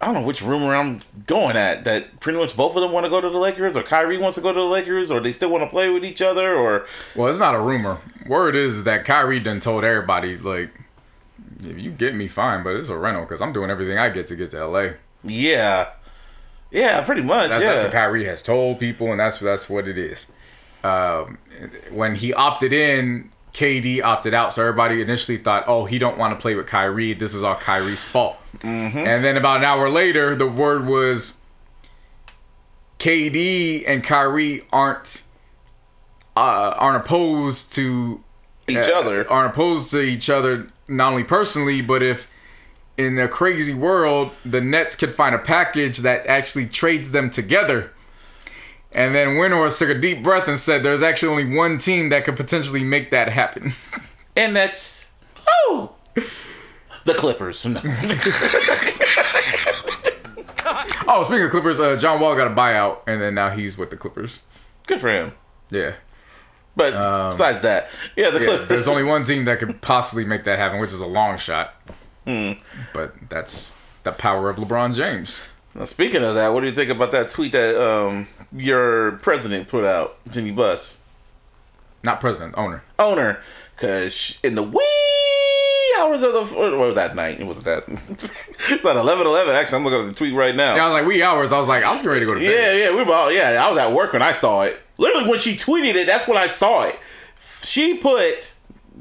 I 0.00 0.06
don't 0.06 0.14
know 0.14 0.22
which 0.22 0.40
rumor 0.42 0.74
I'm 0.74 1.00
going 1.26 1.56
at, 1.56 1.84
that 1.84 2.20
pretty 2.20 2.38
much 2.38 2.56
both 2.56 2.74
of 2.74 2.82
them 2.82 2.92
want 2.92 3.04
to 3.04 3.10
go 3.10 3.20
to 3.20 3.28
the 3.28 3.38
Lakers, 3.38 3.76
or 3.76 3.82
Kyrie 3.82 4.16
wants 4.16 4.36
to 4.36 4.40
go 4.40 4.50
to 4.52 4.58
the 4.60 4.66
Lakers, 4.66 5.10
or 5.10 5.20
they 5.20 5.32
still 5.32 5.50
want 5.50 5.62
to 5.62 5.68
play 5.68 5.90
with 5.90 6.04
each 6.04 6.22
other, 6.22 6.54
or 6.54 6.86
Well, 7.14 7.28
it's 7.28 7.38
not 7.38 7.54
a 7.54 7.60
rumor. 7.60 7.98
Word 8.26 8.56
is 8.56 8.84
that 8.84 9.04
Kyrie 9.04 9.40
done 9.40 9.60
told 9.60 9.84
everybody 9.84 10.38
like, 10.38 10.70
if 11.62 11.78
you 11.78 11.90
get 11.90 12.14
me, 12.14 12.28
fine, 12.28 12.62
but 12.62 12.76
it's 12.76 12.88
a 12.88 12.96
rental 12.96 13.24
because 13.24 13.42
I'm 13.42 13.52
doing 13.52 13.68
everything 13.70 13.98
I 13.98 14.08
get 14.08 14.26
to 14.28 14.36
get 14.36 14.50
to 14.52 14.66
LA. 14.66 14.88
yeah. 15.22 15.90
Yeah, 16.70 17.02
pretty 17.04 17.22
much. 17.22 17.50
That's, 17.50 17.64
yeah. 17.64 17.72
that's 17.72 17.82
what 17.84 17.92
Kyrie 17.92 18.24
has 18.26 18.42
told 18.42 18.78
people, 18.78 19.10
and 19.10 19.18
that's 19.18 19.38
that's 19.38 19.68
what 19.68 19.88
it 19.88 19.98
is. 19.98 20.28
Um, 20.84 21.38
when 21.90 22.14
he 22.14 22.32
opted 22.32 22.72
in, 22.72 23.30
KD 23.52 24.02
opted 24.02 24.34
out, 24.34 24.54
so 24.54 24.62
everybody 24.62 25.00
initially 25.00 25.38
thought, 25.38 25.64
"Oh, 25.66 25.84
he 25.84 25.98
don't 25.98 26.18
want 26.18 26.34
to 26.34 26.40
play 26.40 26.54
with 26.54 26.66
Kyrie. 26.66 27.14
This 27.14 27.34
is 27.34 27.42
all 27.42 27.56
Kyrie's 27.56 28.02
fault." 28.02 28.36
Mm-hmm. 28.58 28.98
And 28.98 29.24
then 29.24 29.36
about 29.36 29.58
an 29.58 29.64
hour 29.64 29.88
later, 29.88 30.36
the 30.36 30.46
word 30.46 30.86
was 30.86 31.38
KD 33.00 33.84
and 33.86 34.04
Kyrie 34.04 34.62
aren't 34.72 35.22
uh, 36.36 36.74
aren't 36.76 37.04
opposed 37.04 37.72
to 37.72 38.22
each 38.68 38.76
uh, 38.76 38.92
other. 38.94 39.30
aren't 39.30 39.52
opposed 39.52 39.90
to 39.90 40.00
each 40.00 40.30
other 40.30 40.68
not 40.86 41.12
only 41.12 41.24
personally, 41.24 41.80
but 41.80 42.02
if 42.02 42.28
in 42.96 43.18
a 43.18 43.28
crazy 43.28 43.74
world 43.74 44.30
the 44.44 44.60
Nets 44.60 44.94
could 44.94 45.12
find 45.12 45.34
a 45.34 45.38
package 45.38 45.98
that 45.98 46.26
actually 46.26 46.66
trades 46.66 47.10
them 47.10 47.30
together. 47.30 47.90
And 48.92 49.14
then 49.14 49.36
Windhorst 49.36 49.78
took 49.78 49.88
a 49.88 49.94
deep 49.94 50.22
breath 50.22 50.48
and 50.48 50.58
said, 50.58 50.82
"There's 50.82 51.02
actually 51.02 51.28
only 51.44 51.56
one 51.56 51.78
team 51.78 52.08
that 52.08 52.24
could 52.24 52.36
potentially 52.36 52.82
make 52.82 53.10
that 53.10 53.28
happen." 53.28 53.72
And 54.36 54.54
that's 54.54 55.10
oh, 55.66 55.92
the 57.04 57.14
Clippers. 57.14 57.66
No. 57.66 57.80
oh, 61.08 61.24
speaking 61.24 61.44
of 61.44 61.50
Clippers, 61.50 61.80
uh, 61.80 61.96
John 61.96 62.20
Wall 62.20 62.36
got 62.36 62.46
a 62.46 62.54
buyout, 62.54 62.98
and 63.06 63.20
then 63.20 63.34
now 63.34 63.50
he's 63.50 63.76
with 63.76 63.90
the 63.90 63.96
Clippers. 63.96 64.40
Good 64.86 65.00
for 65.00 65.08
him. 65.08 65.32
Yeah, 65.70 65.94
But 66.76 67.30
besides 67.30 67.60
that, 67.62 67.90
yeah, 68.16 68.30
the 68.30 68.36
Um, 68.36 68.42
yeah. 68.42 68.48
Clippers. 68.48 68.68
There's 68.68 68.88
only 68.88 69.02
one 69.02 69.24
team 69.24 69.44
that 69.44 69.58
could 69.58 69.80
possibly 69.82 70.24
make 70.24 70.44
that 70.44 70.58
happen, 70.58 70.80
which 70.80 70.92
is 70.92 71.00
a 71.00 71.06
long 71.06 71.36
shot. 71.36 71.74
Hmm. 72.26 72.52
But 72.94 73.14
that's 73.28 73.74
the 74.04 74.12
power 74.12 74.48
of 74.48 74.56
LeBron 74.56 74.94
James. 74.94 75.40
Now, 75.74 75.84
speaking 75.84 76.22
of 76.24 76.34
that, 76.34 76.48
what 76.48 76.60
do 76.62 76.66
you 76.66 76.74
think 76.74 76.90
about 76.90 77.12
that 77.12 77.30
tweet 77.30 77.52
that 77.52 77.80
um, 77.80 78.26
your 78.52 79.12
president 79.12 79.68
put 79.68 79.84
out, 79.84 80.16
Jeanie 80.30 80.50
Buss, 80.50 81.02
Not 82.02 82.20
president, 82.20 82.54
owner. 82.58 82.82
owner? 82.98 83.40
Because 83.76 84.38
in 84.42 84.56
the 84.56 84.62
wee 84.62 84.84
hours 85.98 86.22
of 86.22 86.32
the 86.32 86.42
what 86.56 86.76
was 86.76 86.94
that 86.96 87.14
night? 87.14 87.40
It 87.40 87.44
wasn't 87.44 87.66
that. 87.66 87.84
it's 87.88 88.84
like 88.84 88.96
eleven 88.96 89.26
eleven. 89.26 89.54
Actually, 89.54 89.78
I'm 89.78 89.84
looking 89.84 90.00
at 90.00 90.06
the 90.08 90.14
tweet 90.14 90.34
right 90.34 90.54
now. 90.54 90.74
Yeah, 90.76 90.82
I 90.84 90.86
was 90.86 90.92
like, 90.94 91.06
wee 91.06 91.22
hours. 91.22 91.52
I 91.52 91.58
was 91.58 91.68
like, 91.68 91.84
I 91.84 91.90
was 91.90 92.00
getting 92.00 92.10
ready 92.10 92.20
to 92.20 92.26
go 92.26 92.34
to 92.34 92.40
bed. 92.40 92.50
Yeah, 92.50 92.90
yeah, 92.90 92.96
we 92.96 93.02
were 93.04 93.14
all, 93.14 93.32
yeah. 93.32 93.64
I 93.64 93.68
was 93.70 93.78
at 93.78 93.92
work 93.92 94.12
when 94.12 94.22
I 94.22 94.32
saw 94.32 94.62
it. 94.62 94.78
Literally, 94.98 95.30
when 95.30 95.38
she 95.38 95.54
tweeted 95.54 95.94
it, 95.94 96.06
that's 96.06 96.26
when 96.28 96.36
I 96.36 96.46
saw 96.46 96.84
it. 96.84 96.98
She 97.62 97.96
put, 97.96 98.54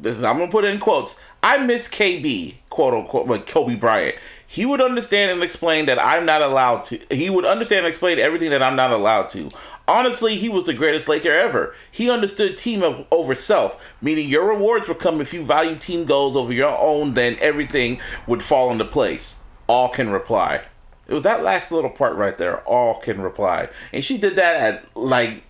I'm 0.05 0.21
gonna 0.21 0.47
put 0.49 0.65
it 0.65 0.73
in 0.73 0.79
quotes. 0.79 1.19
I 1.41 1.57
miss 1.57 1.87
KB, 1.89 2.55
quote 2.69 2.93
unquote, 2.93 3.27
like 3.27 3.47
Kobe 3.47 3.75
Bryant. 3.75 4.15
He 4.51 4.65
would 4.65 4.81
understand 4.81 5.29
and 5.29 5.43
explain 5.43 5.85
that 5.85 6.03
I'm 6.03 6.25
not 6.25 6.41
allowed 6.41 6.83
to. 6.85 6.99
He 7.11 7.29
would 7.29 7.45
understand 7.45 7.85
and 7.85 7.87
explain 7.87 8.17
everything 8.17 8.49
that 8.49 8.63
I'm 8.63 8.75
not 8.75 8.89
allowed 8.91 9.29
to. 9.29 9.51
Honestly, 9.87 10.37
he 10.37 10.49
was 10.49 10.63
the 10.63 10.73
greatest 10.73 11.07
Laker 11.07 11.31
ever. 11.31 11.75
He 11.91 12.09
understood 12.09 12.57
team 12.57 13.05
over 13.11 13.35
self, 13.35 13.79
meaning 14.01 14.27
your 14.27 14.47
rewards 14.47 14.87
would 14.87 14.97
come 14.97 15.21
if 15.21 15.35
you 15.35 15.43
value 15.43 15.75
team 15.77 16.05
goals 16.05 16.35
over 16.35 16.51
your 16.51 16.75
own. 16.75 17.13
Then 17.13 17.37
everything 17.39 17.99
would 18.25 18.43
fall 18.43 18.71
into 18.71 18.85
place. 18.85 19.43
All 19.67 19.89
can 19.89 20.09
reply. 20.09 20.61
It 21.07 21.13
was 21.13 21.23
that 21.23 21.43
last 21.43 21.71
little 21.71 21.91
part 21.91 22.15
right 22.15 22.35
there. 22.35 22.61
All 22.61 22.99
can 22.99 23.21
reply, 23.21 23.69
and 23.93 24.03
she 24.03 24.17
did 24.17 24.35
that 24.35 24.55
at 24.55 24.97
like 24.97 25.43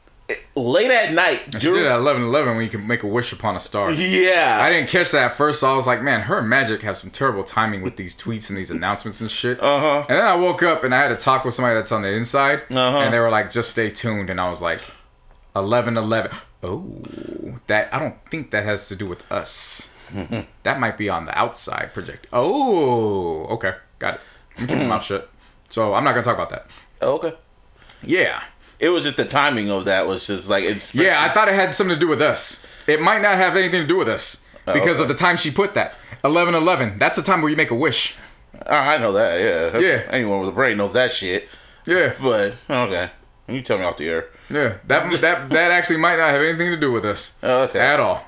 late 0.55 0.91
at 0.91 1.13
night. 1.13 1.41
She 1.53 1.71
did 1.71 1.85
at 1.85 1.97
11 1.99 2.23
11 2.23 2.55
when 2.55 2.63
you 2.63 2.69
can 2.69 2.85
make 2.87 3.03
a 3.03 3.07
wish 3.07 3.31
upon 3.33 3.55
a 3.55 3.59
star. 3.59 3.91
Yeah, 3.91 4.59
I 4.61 4.69
didn't 4.69 4.89
catch 4.89 5.11
that 5.11 5.31
at 5.31 5.37
first, 5.37 5.59
so 5.61 5.71
I 5.71 5.75
was 5.75 5.87
like, 5.87 6.01
man, 6.01 6.21
her 6.21 6.41
Magic 6.41 6.81
has 6.83 6.99
some 6.99 7.09
terrible 7.11 7.43
timing 7.43 7.81
with 7.81 7.95
these 7.95 8.15
tweets 8.15 8.49
and 8.49 8.57
these 8.57 8.71
announcements 8.71 9.21
and 9.21 9.29
shit. 9.31 9.59
Uh 9.61 9.79
huh. 9.79 10.05
And 10.09 10.17
then 10.17 10.25
I 10.25 10.35
woke 10.35 10.63
up 10.63 10.83
and 10.83 10.93
I 10.93 11.01
had 11.01 11.09
to 11.09 11.15
talk 11.15 11.45
with 11.45 11.53
somebody 11.53 11.75
that's 11.75 11.91
on 11.91 12.01
the 12.01 12.11
inside, 12.13 12.61
Uh-huh. 12.71 12.97
and 12.99 13.13
they 13.13 13.19
were 13.19 13.29
like, 13.29 13.51
just 13.51 13.69
stay 13.71 13.89
tuned. 13.89 14.29
And 14.29 14.39
I 14.39 14.49
was 14.49 14.61
like, 14.61 14.81
11 15.55 15.97
11. 15.97 16.31
Oh, 16.61 16.85
that 17.67 17.93
I 17.93 17.99
don't 17.99 18.15
think 18.29 18.51
that 18.51 18.65
has 18.65 18.87
to 18.89 18.95
do 18.95 19.05
with 19.07 19.29
us. 19.31 19.89
that 20.63 20.79
might 20.79 20.97
be 20.97 21.07
on 21.09 21.25
the 21.25 21.37
outside 21.37 21.93
project. 21.93 22.27
Oh, 22.33 23.45
okay, 23.45 23.75
got 23.99 24.15
it. 24.15 24.21
I'm 24.57 24.67
keeping 24.67 24.79
my 24.83 24.95
mouth 24.95 25.03
shut. 25.03 25.29
So 25.69 25.93
I'm 25.93 26.03
not 26.03 26.11
gonna 26.11 26.23
talk 26.23 26.35
about 26.35 26.49
that. 26.49 26.71
Okay. 27.01 27.33
Yeah. 28.03 28.43
It 28.79 28.89
was 28.89 29.03
just 29.03 29.17
the 29.17 29.25
timing 29.25 29.69
of 29.69 29.85
that 29.85 30.07
was 30.07 30.27
just 30.27 30.49
like 30.49 30.63
it's. 30.63 30.95
Yeah, 30.95 31.23
I 31.23 31.33
thought 31.33 31.47
it 31.47 31.55
had 31.55 31.75
something 31.75 31.95
to 31.95 31.99
do 31.99 32.07
with 32.07 32.21
us. 32.21 32.65
It 32.87 33.01
might 33.01 33.21
not 33.21 33.35
have 33.35 33.55
anything 33.55 33.81
to 33.81 33.87
do 33.87 33.97
with 33.97 34.07
us 34.09 34.41
oh, 34.65 34.73
because 34.73 34.97
okay. 34.97 35.03
of 35.03 35.07
the 35.09 35.15
time 35.15 35.37
she 35.37 35.51
put 35.51 35.73
that. 35.73 35.95
11 36.23 36.55
11. 36.55 36.99
That's 36.99 37.17
the 37.17 37.23
time 37.23 37.41
where 37.41 37.49
you 37.49 37.57
make 37.57 37.71
a 37.71 37.75
wish. 37.75 38.15
I 38.65 38.97
know 38.97 39.13
that. 39.13 39.39
Yeah. 39.39 39.79
Yeah. 39.79 40.03
Anyone 40.09 40.41
with 40.41 40.49
a 40.49 40.53
brain 40.53 40.77
knows 40.77 40.93
that 40.93 41.11
shit. 41.11 41.49
Yeah. 41.85 42.13
But 42.21 42.55
okay, 42.69 43.11
you 43.47 43.61
tell 43.61 43.77
me 43.77 43.83
off 43.83 43.97
the 43.97 44.09
air. 44.09 44.29
Yeah. 44.49 44.77
That 44.87 45.11
that 45.21 45.49
that 45.49 45.71
actually 45.71 45.97
might 45.97 46.17
not 46.17 46.29
have 46.31 46.41
anything 46.41 46.71
to 46.71 46.77
do 46.77 46.91
with 46.91 47.05
us. 47.05 47.33
Oh, 47.43 47.61
okay. 47.63 47.79
At 47.79 47.99
all. 47.99 48.25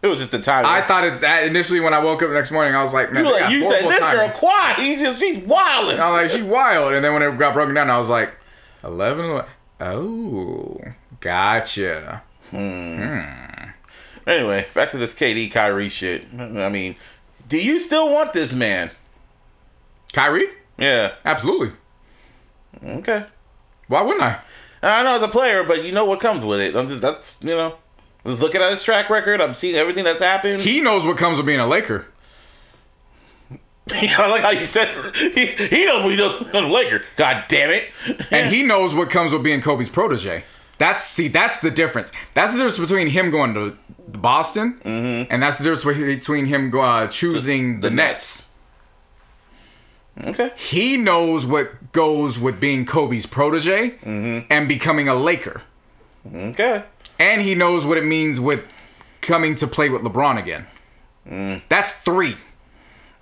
It 0.00 0.06
was 0.06 0.20
just 0.20 0.30
the 0.30 0.38
timing. 0.38 0.70
I 0.70 0.82
thought 0.82 1.04
it 1.04 1.20
that 1.20 1.44
initially 1.44 1.80
when 1.80 1.92
I 1.92 1.98
woke 1.98 2.22
up 2.22 2.28
the 2.28 2.34
next 2.34 2.52
morning, 2.52 2.74
I 2.74 2.82
was 2.82 2.94
like, 2.94 3.12
man, 3.12 3.24
you, 3.24 3.32
like, 3.32 3.50
you 3.50 3.64
said 3.64 3.88
this 3.88 3.98
timing. 3.98 4.26
girl 4.26 4.30
quiet. 4.30 4.76
He's 4.78 5.00
just, 5.00 5.18
she's 5.18 5.38
wilding. 5.38 5.98
I 5.98 6.10
was 6.10 6.32
like, 6.32 6.40
she 6.40 6.46
wild. 6.46 6.92
And 6.92 7.04
then 7.04 7.12
when 7.14 7.22
it 7.22 7.36
got 7.36 7.52
broken 7.52 7.74
down, 7.74 7.90
I 7.90 7.98
was 7.98 8.08
like, 8.08 8.32
11 8.84 9.24
11. 9.24 9.50
Oh, 9.80 10.80
gotcha. 11.20 12.22
Hmm. 12.50 13.70
Anyway, 14.26 14.66
back 14.74 14.90
to 14.90 14.98
this 14.98 15.14
KD 15.14 15.50
Kyrie 15.50 15.88
shit. 15.88 16.26
I 16.38 16.68
mean, 16.68 16.96
do 17.48 17.58
you 17.58 17.78
still 17.78 18.12
want 18.12 18.32
this 18.32 18.52
man? 18.52 18.90
Kyrie? 20.12 20.48
Yeah. 20.78 21.14
Absolutely. 21.24 21.72
Okay. 22.84 23.24
Why 23.88 24.02
wouldn't 24.02 24.22
I? 24.22 24.40
I 24.82 25.02
know 25.02 25.16
as 25.16 25.22
a 25.22 25.28
player, 25.28 25.64
but 25.64 25.82
you 25.84 25.92
know 25.92 26.04
what 26.04 26.20
comes 26.20 26.44
with 26.44 26.60
it. 26.60 26.76
I'm 26.76 26.86
just 26.86 27.00
that's 27.00 27.42
you 27.42 27.50
know. 27.50 27.76
I 28.24 28.28
was 28.28 28.42
looking 28.42 28.60
at 28.60 28.70
his 28.70 28.82
track 28.82 29.08
record. 29.10 29.40
I'm 29.40 29.54
seeing 29.54 29.76
everything 29.76 30.04
that's 30.04 30.20
happened. 30.20 30.60
He 30.60 30.80
knows 30.80 31.04
what 31.04 31.16
comes 31.16 31.38
with 31.38 31.46
being 31.46 31.60
a 31.60 31.66
Laker. 31.66 32.06
I 33.92 34.30
like 34.30 34.42
how 34.42 34.50
you 34.50 34.66
said 34.66 34.88
he, 35.14 35.46
he 35.46 35.86
knows 35.86 36.02
what 36.02 36.10
he 36.10 36.16
does 36.16 36.34
on 36.42 36.52
the 36.52 36.68
Laker. 36.68 37.02
God 37.16 37.44
damn 37.48 37.70
it! 37.70 37.84
and 38.30 38.52
he 38.52 38.62
knows 38.62 38.94
what 38.94 39.10
comes 39.10 39.32
with 39.32 39.42
being 39.42 39.60
Kobe's 39.60 39.88
protege. 39.88 40.44
That's 40.78 41.02
see, 41.02 41.28
that's 41.28 41.58
the 41.58 41.70
difference. 41.70 42.12
That's 42.34 42.52
the 42.52 42.58
difference 42.58 42.78
between 42.78 43.08
him 43.08 43.30
going 43.30 43.54
to 43.54 43.76
Boston, 44.06 44.80
mm-hmm. 44.84 45.32
and 45.32 45.42
that's 45.42 45.58
the 45.58 45.64
difference 45.64 45.98
between 45.98 46.46
him 46.46 46.72
uh, 46.78 47.08
choosing 47.08 47.80
the, 47.80 47.88
the 47.88 47.94
Nets. 47.94 48.52
Okay. 50.24 50.50
He 50.56 50.96
knows 50.96 51.46
what 51.46 51.92
goes 51.92 52.38
with 52.38 52.58
being 52.60 52.84
Kobe's 52.84 53.26
protege 53.26 53.90
mm-hmm. 53.90 54.46
and 54.50 54.68
becoming 54.68 55.08
a 55.08 55.14
Laker, 55.14 55.62
Okay. 56.32 56.84
and 57.18 57.42
he 57.42 57.54
knows 57.54 57.84
what 57.84 57.98
it 57.98 58.04
means 58.04 58.40
with 58.40 58.64
coming 59.20 59.54
to 59.56 59.66
play 59.66 59.88
with 59.88 60.02
LeBron 60.02 60.38
again. 60.38 60.66
Mm. 61.28 61.62
That's 61.68 61.92
three. 61.92 62.36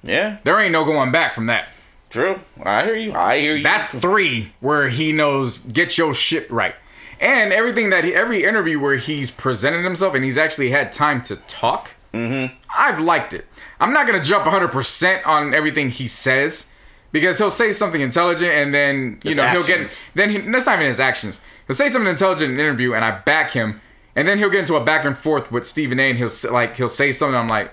Yeah. 0.03 0.39
There 0.45 0.61
ain't 0.61 0.73
no 0.73 0.85
going 0.85 1.13
back 1.13 1.35
from 1.35 1.47
that. 1.47 1.69
True. 2.11 2.41
I 2.63 2.85
hear 2.85 2.97
you. 2.97 3.13
I 3.13 3.39
hear 3.39 3.57
you. 3.57 3.63
That's 3.63 3.91
three 3.91 4.53
where 4.61 4.89
he 4.89 5.13
knows 5.13 5.59
get 5.59 5.99
your 5.99 6.15
shit 6.15 6.51
right. 6.51 6.75
And 7.21 7.53
everything 7.53 7.91
that 7.91 8.05
he, 8.05 8.15
every 8.15 8.45
interview 8.45 8.79
where 8.79 8.97
he's 8.97 9.31
presented 9.31 9.83
himself 9.85 10.15
and 10.15 10.23
he's 10.25 10.39
actually 10.39 10.71
had 10.71 10.93
time 10.93 11.23
to 11.23 11.37
talk, 11.37 11.91
I've 12.15 13.01
liked 13.01 13.35
it. 13.35 13.47
I'm 13.81 13.93
not 13.93 14.07
gonna 14.07 14.23
jump 14.23 14.45
100 14.45 14.69
percent 14.69 15.27
on 15.27 15.53
everything 15.53 15.91
he 15.91 16.09
says 16.09 16.73
because 17.13 17.39
he'll 17.39 17.51
say 17.51 17.73
something 17.73 18.01
intelligent 18.01 18.51
and 18.51 18.73
then 18.73 19.19
you 19.23 19.31
His 19.31 19.37
know 19.37 19.49
he'll 19.49 19.63
get 19.67 20.11
then 20.15 20.31
he, 20.31 20.39
that's 20.39 20.67
not 20.67 20.77
even 20.77 20.87
his 20.87 21.01
actions. 21.01 21.41
He'll 21.67 21.77
say 21.77 21.89
something 21.89 22.09
intelligent 22.09 22.53
in 22.53 22.55
an 22.55 22.61
interview 22.61 22.95
and 22.95 23.05
I 23.05 23.19
back 23.21 23.51
him, 23.51 23.81
and 24.15 24.27
then 24.27 24.39
he'll 24.39 24.51
get 24.51 24.61
into 24.61 24.77
a 24.77 24.85
back 24.85 25.05
and 25.05 25.17
forth 25.17 25.51
with 25.51 25.67
Stephen 25.67 25.99
A. 26.01 26.11
and 26.11 26.19
he'll 26.19 26.31
like 26.51 26.77
he'll 26.77 26.89
say 26.89 27.13
something 27.13 27.35
I'm 27.35 27.49
like, 27.49 27.73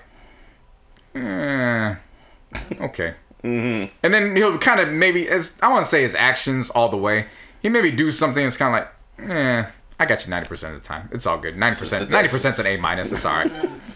eh, 1.14 1.94
okay. 2.80 3.14
And 3.42 3.90
then 4.02 4.34
he'll 4.36 4.58
kind 4.58 4.80
of 4.80 4.88
maybe, 4.88 5.28
as 5.28 5.58
I 5.62 5.70
want 5.70 5.84
to 5.84 5.88
say, 5.88 6.02
his 6.02 6.14
actions 6.14 6.70
all 6.70 6.88
the 6.88 6.96
way. 6.96 7.26
He 7.60 7.68
maybe 7.68 7.90
do 7.90 8.10
something 8.10 8.42
that's 8.42 8.56
kind 8.56 8.74
of 8.74 9.28
like, 9.28 9.30
eh, 9.30 9.70
I 9.98 10.06
got 10.06 10.24
you 10.24 10.30
ninety 10.30 10.48
percent 10.48 10.74
of 10.74 10.82
the 10.82 10.86
time. 10.86 11.08
It's 11.12 11.24
all 11.24 11.38
good. 11.38 11.56
Ninety 11.56 11.78
percent, 11.78 12.10
ninety 12.10 12.28
percent's 12.28 12.58
an 12.58 12.66
A 12.66 12.76
minus. 12.78 13.12
It's 13.12 13.24
all 13.24 13.36
right. 13.36 13.50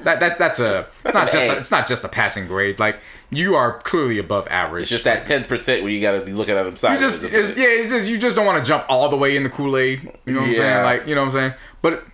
That 0.04 0.20
that 0.20 0.38
that's 0.38 0.60
a. 0.60 0.86
It's 1.04 1.14
not 1.14 1.30
just. 1.30 1.46
A. 1.46 1.50
A, 1.50 1.56
it's 1.56 1.70
not 1.70 1.88
just 1.88 2.04
a 2.04 2.08
passing 2.08 2.46
grade. 2.46 2.78
Like 2.78 3.00
you 3.30 3.56
are 3.56 3.80
clearly 3.80 4.18
above 4.18 4.46
average. 4.48 4.82
It's 4.82 4.90
just 4.90 5.04
that 5.04 5.26
ten 5.26 5.44
percent 5.44 5.82
where 5.82 5.90
you 5.90 6.00
got 6.00 6.12
to 6.12 6.24
be 6.24 6.32
looking 6.32 6.54
at 6.54 6.66
him 6.66 6.72
you 6.72 6.76
sideways. 6.76 7.00
just, 7.00 7.24
it's, 7.24 7.56
yeah, 7.56 7.66
it's 7.66 7.92
just 7.92 8.08
you 8.08 8.16
just 8.16 8.36
don't 8.36 8.46
want 8.46 8.62
to 8.62 8.68
jump 8.68 8.84
all 8.88 9.08
the 9.08 9.16
way 9.16 9.36
in 9.36 9.42
the 9.42 9.50
Kool 9.50 9.76
Aid. 9.76 10.12
You 10.24 10.34
know 10.34 10.40
what 10.40 10.48
I'm 10.50 10.54
saying? 10.54 10.84
Like 10.84 11.06
you 11.06 11.14
know 11.14 11.22
what 11.22 11.26
I'm 11.26 11.32
saying? 11.32 11.54
But 11.82 12.06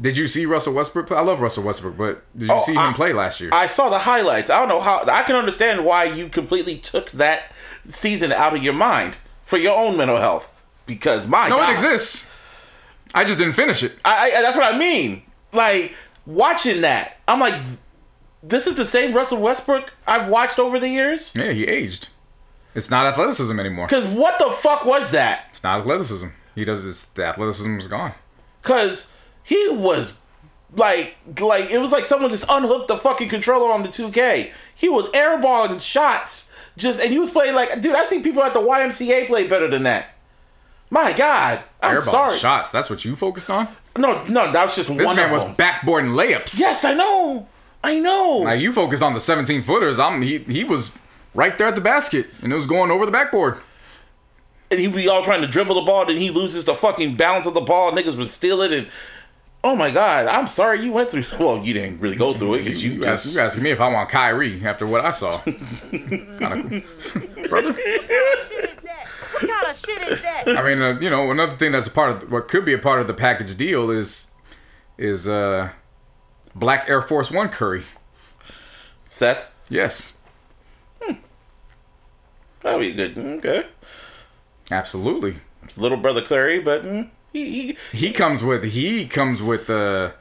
did 0.00 0.16
you 0.16 0.28
see 0.28 0.46
Russell 0.46 0.74
Westbrook? 0.74 1.10
I 1.12 1.20
love 1.22 1.40
Russell 1.40 1.62
Westbrook, 1.62 1.96
but 1.96 2.24
did 2.38 2.48
you 2.48 2.54
Oh, 2.54 2.60
see 2.62 2.72
him 2.72 2.78
I- 2.78 2.92
play 2.92 3.12
last 3.12 3.40
year? 3.40 3.50
I 3.52 3.66
saw 3.66 3.88
the 3.88 3.98
highlights. 4.00 4.50
I 4.50 4.58
don't 4.58 4.68
know 4.68 4.80
how. 4.80 5.02
I 5.10 5.22
can 5.22 5.36
understand 5.36 5.84
why 5.84 6.04
you 6.04 6.28
completely 6.28 6.76
took 6.78 7.10
that 7.12 7.52
season 7.82 8.32
out 8.32 8.54
of 8.54 8.62
your 8.62 8.72
mind 8.74 9.16
for 9.42 9.56
your 9.58 9.76
own 9.78 9.96
mental 9.96 10.18
health. 10.18 10.52
Because 10.86 11.26
my 11.26 11.48
no, 11.48 11.56
God, 11.56 11.70
it 11.70 11.72
exists. 11.72 12.30
I 13.14 13.24
just 13.24 13.38
didn't 13.38 13.54
finish 13.54 13.82
it. 13.82 13.98
I, 14.04 14.30
I 14.30 14.42
that's 14.42 14.56
what 14.56 14.72
I 14.72 14.78
mean. 14.78 15.22
Like 15.52 15.94
watching 16.26 16.82
that, 16.82 17.16
I'm 17.26 17.40
like, 17.40 17.60
this 18.42 18.66
is 18.66 18.74
the 18.76 18.84
same 18.84 19.12
Russell 19.14 19.40
Westbrook 19.40 19.92
I've 20.06 20.28
watched 20.28 20.58
over 20.58 20.78
the 20.78 20.88
years. 20.88 21.34
Yeah, 21.36 21.52
he 21.52 21.64
aged. 21.66 22.08
It's 22.74 22.90
not 22.90 23.06
athleticism 23.06 23.58
anymore. 23.58 23.86
Because 23.86 24.06
what 24.06 24.38
the 24.38 24.50
fuck 24.50 24.84
was 24.84 25.10
that? 25.12 25.46
It's 25.52 25.62
not 25.62 25.80
athleticism. 25.80 26.26
He 26.54 26.64
does 26.66 26.84
this. 26.84 27.04
The 27.04 27.24
athleticism 27.24 27.78
is 27.78 27.88
gone. 27.88 28.12
Because 28.62 29.15
he 29.46 29.68
was 29.70 30.18
like, 30.74 31.16
like 31.40 31.70
it 31.70 31.78
was 31.78 31.92
like 31.92 32.04
someone 32.04 32.30
just 32.30 32.44
unhooked 32.48 32.88
the 32.88 32.96
fucking 32.96 33.28
controller 33.28 33.72
on 33.72 33.82
the 33.82 33.88
2K. 33.88 34.50
He 34.74 34.88
was 34.88 35.08
airballing 35.12 35.80
shots, 35.80 36.52
just 36.76 37.00
and 37.00 37.10
he 37.12 37.18
was 37.18 37.30
playing 37.30 37.54
like, 37.54 37.80
dude. 37.80 37.94
I've 37.94 38.08
seen 38.08 38.22
people 38.22 38.42
at 38.42 38.52
the 38.54 38.60
YMCA 38.60 39.26
play 39.26 39.46
better 39.46 39.68
than 39.68 39.84
that. 39.84 40.14
My 40.90 41.12
God, 41.12 41.62
I'm 41.82 41.96
Airball 41.96 42.00
sorry. 42.02 42.38
shots. 42.38 42.70
That's 42.70 42.90
what 42.90 43.04
you 43.04 43.16
focused 43.16 43.48
on. 43.50 43.68
No, 43.96 44.22
no, 44.26 44.52
that 44.52 44.64
was 44.64 44.76
just 44.76 44.88
This 44.94 45.06
one 45.06 45.16
man 45.16 45.32
was 45.32 45.42
them. 45.44 45.54
backboarding 45.56 46.14
layups. 46.14 46.58
Yes, 46.60 46.84
I 46.84 46.94
know. 46.94 47.48
I 47.82 47.98
know. 48.00 48.42
Now 48.44 48.52
you 48.52 48.72
focused 48.72 49.02
on 49.02 49.14
the 49.14 49.20
17 49.20 49.62
footers. 49.62 49.98
I'm 49.98 50.22
he 50.22 50.38
he 50.40 50.64
was 50.64 50.92
right 51.34 51.56
there 51.58 51.66
at 51.68 51.74
the 51.76 51.80
basket 51.80 52.26
and 52.42 52.52
it 52.52 52.54
was 52.54 52.66
going 52.66 52.90
over 52.90 53.04
the 53.06 53.12
backboard. 53.12 53.58
and 54.70 54.80
he 54.80 54.88
be 54.88 55.08
all 55.08 55.22
trying 55.22 55.40
to 55.42 55.46
dribble 55.46 55.74
the 55.76 55.82
ball, 55.82 56.04
then 56.06 56.16
he 56.16 56.30
loses 56.30 56.64
the 56.64 56.74
fucking 56.74 57.14
balance 57.16 57.46
of 57.46 57.54
the 57.54 57.60
ball. 57.60 57.92
Niggas 57.92 58.16
would 58.16 58.26
steal 58.28 58.60
it, 58.62 58.72
and 58.72 58.88
oh 59.64 59.74
my 59.76 59.90
god, 59.90 60.26
I'm 60.26 60.46
sorry 60.46 60.82
you 60.84 60.92
went 60.92 61.10
through. 61.10 61.24
Well, 61.38 61.58
you 61.58 61.74
didn't 61.74 62.00
really 62.00 62.16
go 62.16 62.36
through 62.36 62.54
it 62.54 62.64
because 62.64 62.84
you, 62.84 62.92
You, 62.92 63.00
just 63.02 63.26
ask, 63.26 63.34
you 63.36 63.40
asking 63.42 63.62
me 63.64 63.70
if 63.70 63.80
I 63.80 63.88
want 63.88 64.08
Kyrie 64.08 64.64
after 64.64 64.86
what 64.86 65.04
I 65.04 65.10
saw. 65.10 65.38
kind 65.40 66.74
of 66.74 66.84
cool. 67.12 67.48
brother. 67.48 67.72
What 67.72 69.40
kind 69.50 69.66
of 69.70 69.76
shit 69.84 70.02
is 70.08 70.22
that? 70.22 70.48
I 70.48 70.62
mean, 70.62 70.80
uh, 70.82 70.98
you 71.00 71.10
know, 71.10 71.30
another 71.30 71.56
thing 71.56 71.72
that's 71.72 71.86
a 71.86 71.90
part 71.90 72.22
of 72.22 72.30
what 72.30 72.48
could 72.48 72.64
be 72.64 72.72
a 72.72 72.78
part 72.78 73.00
of 73.00 73.06
the 73.06 73.14
package 73.14 73.56
deal 73.56 73.90
is 73.90 74.30
is 74.98 75.28
uh 75.28 75.70
Black 76.54 76.88
Air 76.88 77.02
Force 77.02 77.30
One 77.30 77.48
Curry. 77.50 77.84
Seth. 79.08 79.50
Yes, 79.68 80.12
That'd 82.62 82.80
be 82.80 82.92
good. 82.94 83.16
Okay, 83.18 83.66
absolutely. 84.70 85.36
it's 85.62 85.78
little 85.78 85.98
brother 85.98 86.22
Clary, 86.22 86.58
but 86.58 86.84
mm, 86.84 87.08
he, 87.36 87.76
he 87.92 87.98
He 88.06 88.12
comes 88.12 88.42
with 88.42 88.64
he 88.64 89.06
comes 89.06 89.42
with 89.42 89.66
the. 89.66 90.12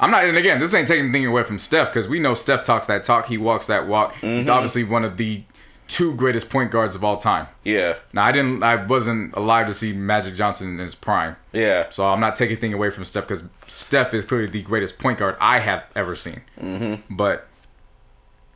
I'm 0.00 0.10
not, 0.10 0.24
and 0.24 0.36
again, 0.36 0.58
this 0.58 0.74
ain't 0.74 0.88
taking 0.88 1.04
anything 1.04 1.24
away 1.24 1.44
from 1.44 1.58
Steph 1.58 1.88
because 1.88 2.08
we 2.08 2.18
know 2.18 2.34
Steph 2.34 2.64
talks 2.64 2.88
that 2.88 3.04
talk, 3.04 3.26
he 3.26 3.38
walks 3.38 3.68
that 3.68 3.86
walk. 3.86 4.12
He's 4.16 4.46
mm-hmm. 4.46 4.50
obviously 4.50 4.82
one 4.82 5.04
of 5.04 5.16
the 5.16 5.44
two 5.88 6.14
greatest 6.14 6.50
point 6.50 6.70
guards 6.70 6.94
of 6.94 7.04
all 7.04 7.16
time. 7.16 7.46
yeah, 7.62 7.96
Now, 8.12 8.24
I 8.24 8.32
didn't, 8.32 8.62
I 8.62 8.84
wasn't 8.84 9.34
alive 9.34 9.66
to 9.66 9.74
see 9.74 9.92
Magic 9.92 10.34
Johnson 10.34 10.68
in 10.70 10.78
his 10.78 10.94
prime, 10.94 11.36
yeah. 11.52 11.90
so 11.90 12.06
I'm 12.06 12.20
not 12.20 12.36
taking 12.36 12.52
anything 12.52 12.74
away 12.74 12.90
from 12.90 13.04
Steph 13.04 13.28
because 13.28 13.44
Steph 13.68 14.14
is 14.14 14.24
clearly 14.24 14.48
the 14.48 14.62
greatest 14.62 14.98
point 14.98 15.18
guard 15.18 15.36
I 15.40 15.60
have 15.60 15.84
ever 15.94 16.16
seen. 16.16 16.40
Mm-hmm. 16.60 17.14
But 17.14 17.46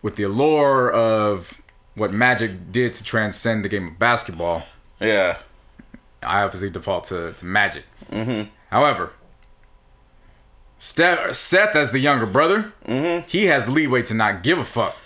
with 0.03 0.17
the 0.17 0.25
allure 0.25 0.91
of 0.91 1.63
what 1.95 2.13
Magic 2.13 2.73
did 2.73 2.95
to 2.95 3.05
transcend 3.05 3.65
the 3.65 3.69
game 3.69 3.89
of 3.89 3.99
basketball, 3.99 4.65
Yeah. 5.01 5.39
I 6.23 6.43
obviously 6.43 6.71
default 6.71 7.05
to, 7.05 7.33
to 7.35 7.45
Magic. 7.45 7.85
Mm-hmm. 8.11 8.49
However, 8.71 9.13
Steph, 10.79 11.35
Seth, 11.35 11.75
as 11.75 11.91
the 11.91 11.99
younger 11.99 12.27
brother, 12.27 12.73
he 13.27 13.47
has 13.47 13.65
the 13.65 13.71
leeway 13.71 14.03
to 14.03 14.15
not 14.15 14.43
give 14.43 14.59
a 14.59 14.65
fuck. 14.65 14.97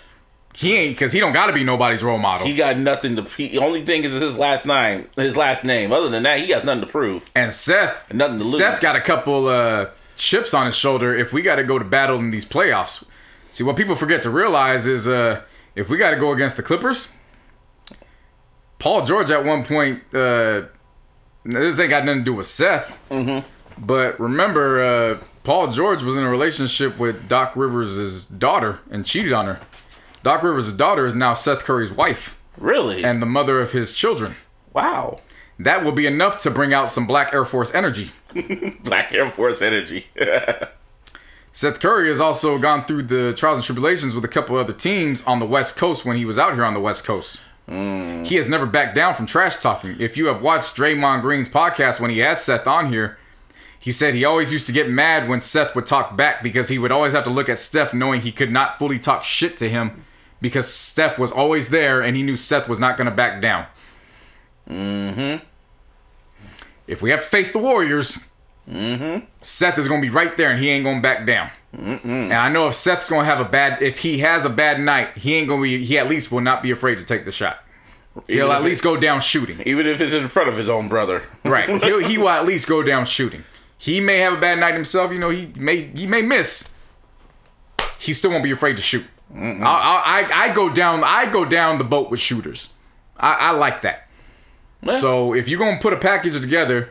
He 0.55 0.75
ain't 0.75 0.95
because 0.95 1.13
he 1.13 1.19
don't 1.19 1.33
got 1.33 1.47
to 1.47 1.53
be 1.53 1.63
nobody's 1.63 2.03
role 2.03 2.19
model. 2.19 2.45
He 2.45 2.55
got 2.55 2.77
nothing 2.77 3.15
to. 3.15 3.23
He, 3.23 3.57
only 3.57 3.83
thing 3.83 4.03
is 4.03 4.13
his 4.13 4.37
last 4.37 4.67
name. 4.67 5.07
His 5.15 5.35
last 5.35 5.63
name. 5.63 5.91
Other 5.91 6.09
than 6.09 6.21
that, 6.23 6.39
he 6.41 6.45
got 6.47 6.63
nothing 6.63 6.81
to 6.81 6.87
prove. 6.87 7.27
and 7.33 7.51
Seth, 7.51 8.13
Nothing 8.13 8.37
to 8.37 8.43
lose. 8.43 8.57
Seth 8.59 8.79
got 8.79 8.95
a 8.95 9.01
couple 9.01 9.47
uh, 9.47 9.87
chips 10.15 10.53
on 10.53 10.67
his 10.67 10.75
shoulder. 10.75 11.15
If 11.15 11.33
we 11.33 11.41
got 11.41 11.55
to 11.55 11.63
go 11.63 11.79
to 11.79 11.85
battle 11.85 12.19
in 12.19 12.29
these 12.29 12.45
playoffs, 12.45 13.03
see 13.51 13.63
what 13.63 13.75
people 13.77 13.95
forget 13.95 14.21
to 14.23 14.29
realize 14.29 14.85
is 14.85 15.07
uh, 15.07 15.41
if 15.75 15.89
we 15.89 15.97
got 15.97 16.11
to 16.11 16.17
go 16.17 16.31
against 16.33 16.55
the 16.55 16.61
Clippers, 16.63 17.07
Paul 18.77 19.05
George 19.07 19.31
at 19.31 19.43
one 19.43 19.65
point. 19.65 20.03
Uh, 20.13 20.63
this 21.45 21.79
ain't 21.79 21.89
got 21.89 22.05
nothing 22.05 22.19
to 22.21 22.25
do 22.25 22.33
with 22.33 22.47
Seth. 22.47 22.97
But 23.77 24.19
remember, 24.19 24.81
uh, 24.83 25.17
Paul 25.43 25.71
George 25.71 26.03
was 26.03 26.17
in 26.17 26.23
a 26.23 26.29
relationship 26.29 26.97
with 26.99 27.27
Doc 27.27 27.55
Rivers' 27.55 28.27
daughter 28.27 28.79
and 28.91 29.05
cheated 29.05 29.33
on 29.33 29.45
her. 29.47 29.59
Doc 30.23 30.43
Rivers' 30.43 30.71
daughter 30.71 31.05
is 31.05 31.13
now 31.15 31.33
Seth 31.33 31.59
Curry's 31.63 31.91
wife 31.91 32.37
Really? 32.57 33.03
and 33.03 33.21
the 33.21 33.25
mother 33.25 33.59
of 33.61 33.71
his 33.71 33.93
children. 33.93 34.35
wow. 34.73 35.19
That 35.59 35.83
will 35.85 35.91
be 35.91 36.07
enough 36.07 36.41
to 36.43 36.51
bring 36.51 36.73
out 36.73 36.89
some 36.89 37.05
Black 37.05 37.31
Air 37.31 37.45
Force 37.45 37.73
energy. 37.75 38.11
Black 38.83 39.11
Air 39.13 39.29
Force 39.29 39.61
energy. 39.61 40.07
Seth 41.51 41.79
Curry 41.79 42.07
has 42.07 42.19
also 42.19 42.57
gone 42.57 42.85
through 42.85 43.03
the 43.03 43.33
trials 43.33 43.59
and 43.59 43.65
tribulations 43.65 44.15
with 44.15 44.25
a 44.25 44.27
couple 44.27 44.57
other 44.57 44.73
teams 44.73 45.23
on 45.25 45.37
the 45.39 45.45
West 45.45 45.77
Coast 45.77 46.05
when 46.05 46.17
he 46.17 46.25
was 46.25 46.39
out 46.39 46.55
here 46.55 46.65
on 46.65 46.73
the 46.73 46.79
West 46.79 47.05
Coast. 47.05 47.39
He 47.67 48.35
has 48.35 48.47
never 48.47 48.65
backed 48.65 48.95
down 48.95 49.15
from 49.15 49.25
trash 49.25 49.57
talking. 49.57 49.95
If 49.99 50.17
you 50.17 50.25
have 50.27 50.41
watched 50.41 50.75
Draymond 50.75 51.21
Green's 51.21 51.49
podcast 51.49 51.99
when 51.99 52.11
he 52.11 52.19
had 52.19 52.39
Seth 52.39 52.67
on 52.67 52.91
here, 52.91 53.17
he 53.79 53.91
said 53.91 54.13
he 54.13 54.25
always 54.25 54.51
used 54.51 54.65
to 54.67 54.71
get 54.71 54.89
mad 54.89 55.27
when 55.27 55.41
Seth 55.41 55.75
would 55.75 55.85
talk 55.85 56.15
back 56.15 56.41
because 56.41 56.69
he 56.69 56.77
would 56.77 56.91
always 56.91 57.13
have 57.13 57.25
to 57.25 57.29
look 57.29 57.49
at 57.49 57.59
Steph 57.59 57.93
knowing 57.93 58.21
he 58.21 58.31
could 58.31 58.51
not 58.51 58.79
fully 58.79 58.97
talk 58.97 59.23
shit 59.23 59.57
to 59.57 59.69
him 59.69 60.05
because 60.41 60.73
Steph 60.73 61.19
was 61.19 61.31
always 61.31 61.69
there 61.69 62.01
and 62.01 62.15
he 62.15 62.23
knew 62.23 62.35
Seth 62.35 62.69
was 62.69 62.79
not 62.79 62.97
going 62.97 63.09
to 63.09 63.15
back 63.15 63.41
down. 63.41 63.65
Mm-hmm. 64.69 65.43
If 66.87 67.01
we 67.01 67.09
have 67.11 67.23
to 67.23 67.27
face 67.27 67.51
the 67.51 67.59
Warriors, 67.59 68.25
Seth 69.41 69.77
is 69.77 69.87
going 69.87 70.01
to 70.01 70.07
be 70.07 70.13
right 70.13 70.35
there 70.37 70.49
and 70.49 70.59
he 70.59 70.69
ain't 70.69 70.83
going 70.83 70.97
to 70.97 71.01
back 71.01 71.25
down. 71.25 71.49
And 71.73 72.33
I 72.33 72.49
know 72.49 72.67
if 72.67 72.75
Seth's 72.75 73.09
going 73.09 73.21
to 73.21 73.25
have 73.25 73.39
a 73.39 73.49
bad, 73.49 73.81
if 73.81 73.99
he 73.99 74.19
has 74.19 74.45
a 74.45 74.49
bad 74.49 74.79
night, 74.79 75.17
he 75.17 75.33
ain't 75.35 75.49
to 75.49 75.59
be, 75.61 75.83
he 75.83 75.97
at 75.97 76.07
least 76.07 76.31
will 76.31 76.41
not 76.41 76.61
be 76.61 76.69
afraid 76.71 76.99
to 76.99 77.03
take 77.05 77.25
the 77.25 77.31
shot. 77.31 77.59
He'll 78.27 78.45
Even 78.45 78.51
at 78.51 78.63
least 78.63 78.83
go 78.83 78.95
down 78.95 79.21
shooting. 79.21 79.59
Even 79.65 79.87
if 79.87 79.99
it's 79.99 80.13
in 80.13 80.27
front 80.27 80.49
of 80.49 80.55
his 80.55 80.69
own 80.69 80.87
brother. 80.87 81.23
Right. 81.43 81.67
He'll, 81.83 81.97
he 81.99 82.19
will 82.19 82.29
at 82.29 82.45
least 82.45 82.67
go 82.67 82.83
down 82.83 83.05
shooting. 83.05 83.43
he 83.79 83.99
may 83.99 84.19
have 84.19 84.33
a 84.33 84.39
bad 84.39 84.59
night 84.59 84.75
himself. 84.75 85.11
You 85.11 85.17
know, 85.17 85.31
he 85.31 85.51
may 85.57 85.81
he 85.87 86.05
may 86.05 86.21
miss. 86.21 86.71
He 87.97 88.13
still 88.13 88.29
won't 88.29 88.43
be 88.43 88.51
afraid 88.51 88.75
to 88.75 88.83
shoot. 88.83 89.05
I, 89.35 89.39
I, 89.63 90.27
I 90.31 90.43
I 90.43 90.53
go 90.53 90.69
down 90.71 91.03
I 91.03 91.25
go 91.25 91.43
down 91.43 91.79
the 91.79 91.83
boat 91.83 92.11
with 92.11 92.19
shooters. 92.19 92.69
I, 93.17 93.33
I 93.33 93.51
like 93.51 93.81
that. 93.81 94.07
Yeah. 94.83 94.99
So 94.99 95.33
if 95.33 95.47
you're 95.47 95.57
gonna 95.59 95.79
put 95.79 95.93
a 95.93 95.97
package 95.97 96.39
together, 96.39 96.89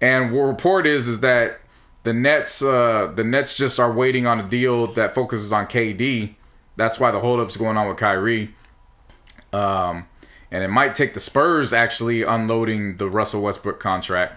and 0.00 0.32
what 0.32 0.42
report 0.42 0.84
is 0.86 1.06
is 1.06 1.20
that 1.20 1.60
the 2.06 2.12
Nets 2.12 2.62
uh, 2.62 3.10
the 3.12 3.24
Nets 3.24 3.56
just 3.56 3.80
are 3.80 3.90
waiting 3.92 4.28
on 4.28 4.38
a 4.38 4.48
deal 4.48 4.86
that 4.92 5.12
focuses 5.12 5.52
on 5.52 5.66
KD. 5.66 6.36
That's 6.76 7.00
why 7.00 7.10
the 7.10 7.18
holdup's 7.18 7.56
going 7.56 7.76
on 7.76 7.88
with 7.88 7.96
Kyrie. 7.96 8.54
Um, 9.52 10.06
and 10.52 10.62
it 10.62 10.68
might 10.68 10.94
take 10.94 11.14
the 11.14 11.20
Spurs 11.20 11.72
actually 11.72 12.22
unloading 12.22 12.98
the 12.98 13.10
Russell 13.10 13.42
Westbrook 13.42 13.80
contract. 13.80 14.34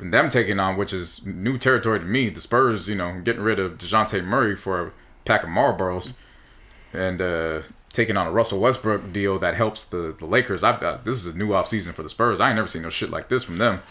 And 0.00 0.12
them 0.12 0.28
taking 0.28 0.58
on, 0.58 0.76
which 0.76 0.92
is 0.92 1.24
new 1.24 1.56
territory 1.56 2.00
to 2.00 2.04
me. 2.04 2.28
The 2.30 2.40
Spurs, 2.40 2.88
you 2.88 2.96
know, 2.96 3.20
getting 3.20 3.42
rid 3.42 3.60
of 3.60 3.78
Dejounte 3.78 4.24
Murray 4.24 4.56
for 4.56 4.86
a 4.88 4.92
pack 5.24 5.44
of 5.44 5.50
Marlboros 5.50 6.14
and 6.92 7.22
uh, 7.22 7.62
taking 7.92 8.16
on 8.16 8.26
a 8.26 8.32
Russell 8.32 8.60
Westbrook 8.60 9.12
deal 9.12 9.38
that 9.38 9.54
helps 9.54 9.84
the, 9.84 10.16
the 10.18 10.26
Lakers. 10.26 10.64
I've 10.64 10.80
got 10.80 11.04
this 11.04 11.14
is 11.14 11.32
a 11.32 11.38
new 11.38 11.50
offseason 11.50 11.92
for 11.92 12.02
the 12.02 12.08
Spurs. 12.08 12.40
I 12.40 12.48
ain't 12.48 12.56
never 12.56 12.66
seen 12.66 12.82
no 12.82 12.90
shit 12.90 13.10
like 13.10 13.28
this 13.28 13.44
from 13.44 13.58
them. 13.58 13.82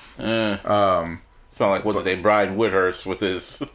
Sound 1.53 1.71
like 1.71 1.83
what's 1.85 1.97
his 1.99 2.05
name, 2.05 2.21
Brian 2.21 2.55
Windhorst 2.55 3.05
with 3.05 3.19
his. 3.19 3.61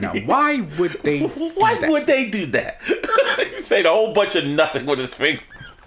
Now, 0.00 0.14
why 0.24 0.60
would 0.78 0.92
they? 1.02 1.20
Why 1.26 1.78
would 1.88 2.06
they 2.06 2.30
do 2.30 2.46
that? 2.46 2.80
he 3.52 3.58
said 3.60 3.84
a 3.86 3.90
whole 3.90 4.14
bunch 4.14 4.34
of 4.36 4.46
nothing 4.46 4.86
with 4.86 4.98
his 4.98 5.14
finger. 5.14 5.42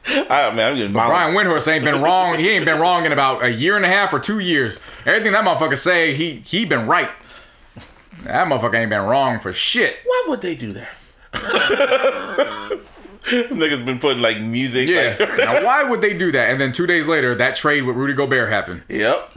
I 0.06 0.52
man, 0.52 0.72
I'm 0.72 0.76
getting 0.76 0.92
Brian 0.92 1.34
Windhorst 1.34 1.68
ain't 1.72 1.86
been 1.86 2.02
wrong. 2.02 2.38
He 2.38 2.50
ain't 2.50 2.66
been 2.66 2.80
wrong 2.80 3.06
in 3.06 3.12
about 3.14 3.44
a 3.44 3.50
year 3.50 3.76
and 3.78 3.86
a 3.86 3.88
half 3.88 4.14
or 4.14 4.20
two 4.20 4.40
years. 4.40 4.80
Everything 5.06 5.32
that 5.32 5.46
motherfucker 5.46 5.78
say, 5.78 6.14
he 6.14 6.42
he 6.46 6.66
been 6.66 6.86
right. 6.86 7.10
That 8.24 8.48
motherfucker 8.48 8.76
ain't 8.76 8.90
been 8.90 9.02
wrong 9.04 9.40
for 9.40 9.52
shit. 9.54 9.96
Why 10.06 10.26
would 10.28 10.42
they 10.42 10.56
do 10.56 10.74
that? 10.74 10.90
Niggas 13.24 13.86
been 13.86 14.00
putting 14.00 14.22
like 14.22 14.42
music. 14.42 14.90
Yeah. 14.90 15.16
like- 15.20 15.38
now, 15.38 15.64
why 15.66 15.84
would 15.84 16.02
they 16.02 16.14
do 16.14 16.32
that? 16.34 16.50
And 16.52 16.60
then 16.60 16.72
two 16.72 16.86
days 16.86 17.08
later, 17.08 17.34
that 17.36 17.56
trade 17.56 17.84
with 17.84 17.96
Rudy 17.96 18.14
Gobert 18.14 18.50
happened. 18.50 18.84
yep. 18.90 19.32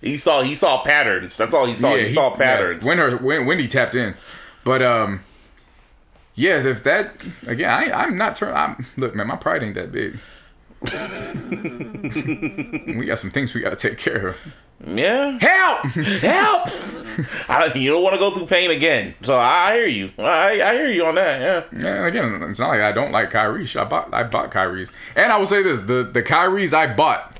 He 0.00 0.18
saw 0.18 0.42
he 0.42 0.54
saw 0.54 0.82
patterns. 0.84 1.36
That's 1.36 1.54
all 1.54 1.66
he 1.66 1.74
saw. 1.74 1.96
he, 1.96 2.08
saw 2.08 2.36
patterns. 2.36 2.84
Yeah, 2.84 2.90
Winter, 2.90 3.16
Win- 3.16 3.46
Wendy 3.46 3.66
tapped 3.66 3.94
in, 3.94 4.14
but 4.64 4.80
um, 4.80 5.20
yes, 6.34 6.64
if 6.64 6.84
that 6.84 7.14
again, 7.46 7.70
I, 7.70 8.04
I'm 8.04 8.16
not 8.16 8.36
turn. 8.36 8.54
I'm 8.54 8.86
look, 8.96 9.14
man, 9.14 9.26
my 9.26 9.36
pride 9.36 9.62
ain't 9.62 9.74
that 9.74 9.90
big. 9.90 10.18
we 12.96 13.06
got 13.06 13.18
some 13.18 13.30
things 13.30 13.52
we 13.52 13.60
got 13.60 13.76
to 13.76 13.88
take 13.88 13.98
care 13.98 14.28
of. 14.28 14.36
yeah. 14.86 15.36
Help! 15.40 15.86
Help! 16.20 16.68
I, 17.48 17.72
you 17.74 17.90
don't 17.90 18.02
want 18.04 18.14
to 18.14 18.20
go 18.20 18.30
through 18.30 18.46
pain 18.46 18.70
again. 18.70 19.12
So 19.22 19.36
I, 19.36 19.70
I 19.70 19.74
hear 19.74 19.86
you. 19.86 20.10
I, 20.18 20.62
I 20.62 20.74
hear 20.74 20.88
you 20.88 21.04
on 21.04 21.16
that. 21.16 21.40
Yeah. 21.40 21.80
Yeah, 21.80 22.06
again, 22.06 22.40
it's 22.48 22.60
not 22.60 22.68
like 22.68 22.80
I 22.80 22.92
don't 22.92 23.10
like 23.10 23.32
Kyrie. 23.32 23.68
I 23.74 23.84
bought 23.84 24.14
I 24.14 24.22
bought 24.22 24.52
Kyrie's, 24.52 24.92
and 25.16 25.32
I 25.32 25.36
will 25.36 25.46
say 25.46 25.64
this: 25.64 25.80
the 25.80 26.04
the 26.04 26.22
Kyrie's 26.22 26.72
I 26.72 26.94
bought, 26.94 27.37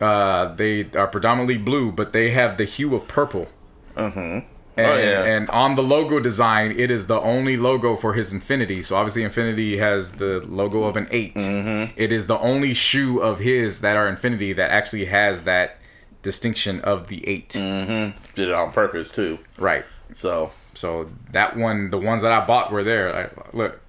uh, 0.00 0.54
they 0.54 0.90
are 0.94 1.06
predominantly 1.06 1.58
blue, 1.58 1.92
but 1.92 2.12
they 2.12 2.30
have 2.30 2.56
the 2.56 2.64
hue 2.64 2.94
of 2.94 3.06
purple. 3.08 3.48
Mm-hmm. 3.96 4.18
And, 4.18 4.46
Oh, 4.76 4.96
yeah. 4.96 5.24
and 5.24 5.50
on 5.50 5.74
the 5.74 5.82
logo 5.82 6.20
design, 6.20 6.72
it 6.78 6.90
is 6.90 7.06
the 7.06 7.20
only 7.20 7.56
logo 7.56 7.96
for 7.96 8.14
his 8.14 8.32
Infinity. 8.32 8.82
So 8.82 8.96
obviously, 8.96 9.24
Infinity 9.24 9.76
has 9.78 10.12
the 10.12 10.40
logo 10.48 10.84
of 10.84 10.96
an 10.96 11.06
8 11.10 11.34
Mm-hmm. 11.34 11.92
It 12.00 12.12
is 12.12 12.26
the 12.28 12.38
only 12.38 12.72
shoe 12.72 13.18
of 13.18 13.40
his 13.40 13.80
that 13.80 13.96
are 13.96 14.08
Infinity 14.08 14.52
that 14.54 14.70
actually 14.70 15.06
has 15.06 15.42
that 15.42 15.76
distinction 16.22 16.80
of 16.82 17.08
the 17.08 17.26
8 17.28 17.48
Mm. 17.50 18.14
Did 18.34 18.48
it 18.48 18.54
on 18.54 18.72
purpose 18.72 19.10
too. 19.10 19.38
Right. 19.58 19.84
So 20.14 20.52
So 20.74 21.10
that 21.32 21.56
one, 21.56 21.90
the 21.90 21.98
ones 21.98 22.22
that 22.22 22.32
I 22.32 22.46
bought 22.46 22.72
were 22.72 22.84
there. 22.84 23.12
Like, 23.12 23.54
look, 23.54 23.80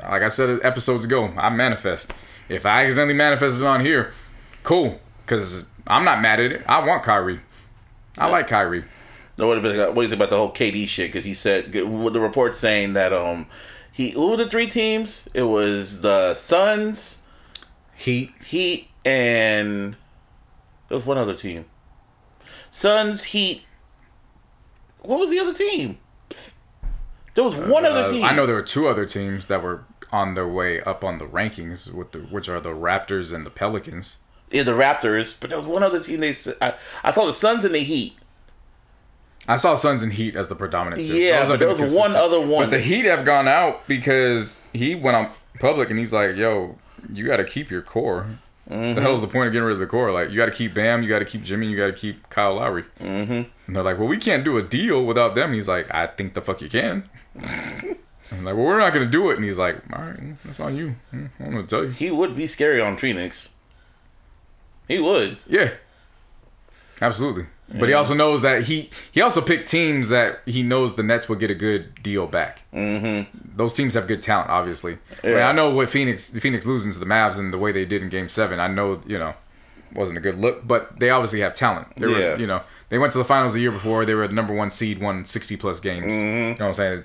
like 0.00 0.22
I 0.22 0.28
said 0.28 0.60
episodes 0.62 1.04
ago, 1.06 1.32
I 1.36 1.48
manifest. 1.50 2.12
If 2.48 2.66
I 2.66 2.84
accidentally 2.84 3.14
manifested 3.14 3.64
on 3.64 3.80
here, 3.84 4.12
cool, 4.62 5.00
because 5.26 5.66
I'm 5.86 6.04
not 6.04 6.20
mad 6.22 6.40
at 6.40 6.52
it. 6.52 6.62
I 6.66 6.84
want 6.86 7.02
Kyrie. 7.02 7.40
I 8.16 8.28
like 8.28 8.46
Kyrie. 8.46 8.84
Now, 9.36 9.48
what, 9.48 9.58
about, 9.58 9.88
what 9.88 9.94
do 9.96 10.02
you 10.02 10.08
think 10.08 10.18
about 10.18 10.30
the 10.30 10.38
whole 10.38 10.52
KD 10.52 10.88
shit? 10.88 11.08
Because 11.08 11.24
he 11.24 11.34
said 11.34 11.74
with 11.74 12.14
the 12.14 12.20
report 12.20 12.54
saying 12.54 12.94
that 12.94 13.12
um 13.12 13.46
he 13.92 14.12
what 14.12 14.30
were 14.30 14.36
the 14.36 14.48
three 14.48 14.66
teams? 14.66 15.28
It 15.34 15.42
was 15.42 16.00
the 16.02 16.34
Suns, 16.34 17.22
Heat. 17.94 18.32
Heat, 18.44 18.88
and 19.04 19.96
there 20.88 20.96
was 20.96 21.04
one 21.06 21.18
other 21.18 21.34
team. 21.34 21.66
Suns, 22.70 23.24
Heat. 23.24 23.62
What 25.00 25.18
was 25.18 25.30
the 25.30 25.38
other 25.38 25.52
team? 25.54 25.98
There 27.34 27.44
was 27.44 27.54
one 27.54 27.84
Uh, 27.84 27.90
other 27.90 28.10
team. 28.10 28.24
I 28.24 28.32
know 28.34 28.46
there 28.46 28.56
were 28.56 28.62
two 28.62 28.88
other 28.88 29.04
teams 29.06 29.46
that 29.48 29.62
were 29.62 29.84
on 30.12 30.34
their 30.34 30.48
way 30.48 30.80
up 30.80 31.04
on 31.04 31.18
the 31.18 31.26
rankings, 31.26 31.92
with 31.92 32.12
the 32.12 32.20
which 32.20 32.48
are 32.48 32.60
the 32.60 32.70
Raptors 32.70 33.32
and 33.34 33.44
the 33.44 33.50
Pelicans. 33.50 34.18
Yeah, 34.50 34.62
the 34.62 34.72
Raptors, 34.72 35.38
but 35.38 35.50
there 35.50 35.58
was 35.58 35.66
one 35.66 35.82
other 35.82 36.00
team. 36.00 36.20
They 36.20 36.32
said 36.32 36.56
I, 36.60 36.74
I 37.02 37.10
saw 37.10 37.26
the 37.26 37.32
Suns 37.32 37.64
and 37.64 37.74
the 37.74 37.80
Heat. 37.80 38.16
I 39.48 39.56
saw 39.56 39.74
Suns 39.74 40.02
and 40.02 40.12
Heat 40.12 40.34
as 40.34 40.48
the 40.48 40.56
predominant 40.56 41.04
two. 41.04 41.16
Yeah, 41.16 41.46
but 41.46 41.58
there 41.58 41.68
was 41.68 41.94
one 41.94 42.14
other 42.14 42.40
one. 42.40 42.64
But 42.64 42.70
the 42.70 42.80
Heat 42.80 43.04
have 43.04 43.24
gone 43.24 43.48
out 43.48 43.86
because 43.86 44.60
he 44.72 44.94
went 44.94 45.16
on 45.16 45.30
public 45.60 45.90
and 45.90 45.98
he's 45.98 46.12
like, 46.12 46.36
"Yo, 46.36 46.78
you 47.10 47.26
got 47.26 47.36
to 47.36 47.44
keep 47.44 47.70
your 47.70 47.82
core. 47.82 48.26
Mm-hmm. 48.68 48.94
The 48.94 49.00
hell's 49.00 49.20
the 49.20 49.28
point 49.28 49.46
of 49.46 49.52
getting 49.52 49.66
rid 49.66 49.74
of 49.74 49.78
the 49.78 49.86
core? 49.86 50.10
Like, 50.10 50.30
you 50.30 50.36
got 50.36 50.46
to 50.46 50.52
keep 50.52 50.74
Bam, 50.74 51.04
you 51.04 51.08
got 51.08 51.20
to 51.20 51.24
keep 51.24 51.44
Jimmy, 51.44 51.68
you 51.68 51.76
got 51.76 51.86
to 51.86 51.92
keep 51.92 52.28
Kyle 52.30 52.54
Lowry." 52.54 52.84
Mm-hmm. 53.00 53.32
And 53.32 53.76
they're 53.76 53.82
like, 53.82 53.98
"Well, 53.98 54.08
we 54.08 54.18
can't 54.18 54.44
do 54.44 54.56
a 54.56 54.62
deal 54.62 55.04
without 55.04 55.34
them." 55.34 55.52
He's 55.52 55.68
like, 55.68 55.92
"I 55.94 56.06
think 56.06 56.34
the 56.34 56.42
fuck 56.42 56.60
you 56.60 56.68
can." 56.68 57.08
I'm 58.32 58.44
like, 58.44 58.56
"Well, 58.56 58.64
we're 58.64 58.78
not 58.78 58.92
gonna 58.92 59.06
do 59.06 59.30
it," 59.30 59.36
and 59.36 59.44
he's 59.44 59.58
like, 59.58 59.76
"All 59.92 60.02
right, 60.02 60.44
that's 60.44 60.58
on 60.58 60.76
you. 60.76 60.96
Mm, 61.12 61.30
I 61.38 61.44
don't 61.44 61.54
know 61.54 61.62
to 61.62 61.68
tell 61.68 61.84
you." 61.84 61.90
He 61.90 62.10
would 62.10 62.36
be 62.36 62.46
scary 62.46 62.80
on 62.80 62.96
Phoenix. 62.96 63.50
He 64.88 64.98
would. 64.98 65.38
Yeah, 65.46 65.72
absolutely. 67.00 67.46
But 67.68 67.88
he 67.88 67.94
also 67.94 68.14
knows 68.14 68.42
that 68.42 68.64
he 68.64 68.90
he 69.10 69.20
also 69.20 69.40
picked 69.40 69.68
teams 69.68 70.08
that 70.10 70.40
he 70.46 70.62
knows 70.62 70.94
the 70.94 71.02
Nets 71.02 71.28
would 71.28 71.40
get 71.40 71.50
a 71.50 71.54
good 71.54 72.00
deal 72.00 72.26
back. 72.26 72.62
Mm-hmm. 72.72 73.56
Those 73.56 73.74
teams 73.74 73.94
have 73.94 74.06
good 74.06 74.22
talent, 74.22 74.50
obviously. 74.50 74.98
I, 75.24 75.26
mean, 75.26 75.38
I 75.38 75.52
know 75.52 75.70
what 75.70 75.90
Phoenix 75.90 76.30
Phoenix 76.30 76.64
losing 76.64 76.92
to 76.92 76.98
the 76.98 77.06
Mavs 77.06 77.38
and 77.38 77.52
the 77.52 77.58
way 77.58 77.72
they 77.72 77.84
did 77.84 78.02
in 78.02 78.08
Game 78.08 78.28
Seven. 78.28 78.60
I 78.60 78.68
know 78.68 79.02
you 79.06 79.18
know 79.18 79.34
wasn't 79.94 80.18
a 80.18 80.20
good 80.20 80.38
look, 80.38 80.66
but 80.66 81.00
they 81.00 81.10
obviously 81.10 81.40
have 81.40 81.54
talent. 81.54 81.88
They 81.96 82.06
were 82.06 82.36
you 82.36 82.46
know 82.46 82.62
they 82.88 82.98
went 82.98 83.12
to 83.12 83.18
the 83.18 83.24
finals 83.24 83.54
the 83.54 83.60
year 83.60 83.72
before. 83.72 84.04
They 84.04 84.14
were 84.14 84.28
the 84.28 84.34
number 84.34 84.54
one 84.54 84.70
seed, 84.70 85.00
won 85.00 85.24
sixty 85.24 85.56
plus 85.56 85.80
games. 85.80 86.14
You 86.14 86.22
know 86.22 86.50
what 86.50 86.60
I'm 86.60 86.74
saying? 86.74 87.04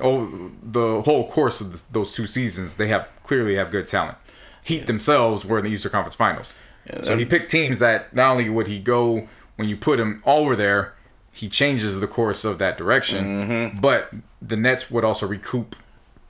Oh, 0.00 0.50
the 0.62 1.02
whole 1.02 1.28
course 1.28 1.60
of 1.60 1.68
th 1.72 1.82
those 1.92 2.14
two 2.14 2.26
seasons, 2.26 2.74
they 2.74 2.88
have 2.88 3.08
clearly 3.24 3.56
have 3.56 3.70
good 3.70 3.86
talent. 3.86 4.16
Heat 4.64 4.86
themselves 4.86 5.44
were 5.44 5.58
in 5.58 5.64
the 5.64 5.70
Eastern 5.70 5.92
Conference 5.92 6.16
Finals. 6.16 6.54
So 7.02 7.16
he 7.16 7.24
picked 7.24 7.50
teams 7.50 7.78
that 7.80 8.14
not 8.14 8.32
only 8.32 8.48
would 8.48 8.66
he 8.66 8.78
go 8.78 9.28
when 9.56 9.68
you 9.68 9.76
put 9.76 9.98
him 9.98 10.22
over 10.26 10.54
there, 10.54 10.94
he 11.32 11.48
changes 11.48 11.98
the 11.98 12.06
course 12.06 12.44
of 12.44 12.58
that 12.58 12.78
direction, 12.78 13.78
but 13.80 14.10
the 14.40 14.56
Nets 14.56 14.90
would 14.90 15.04
also 15.04 15.26
recoup 15.26 15.76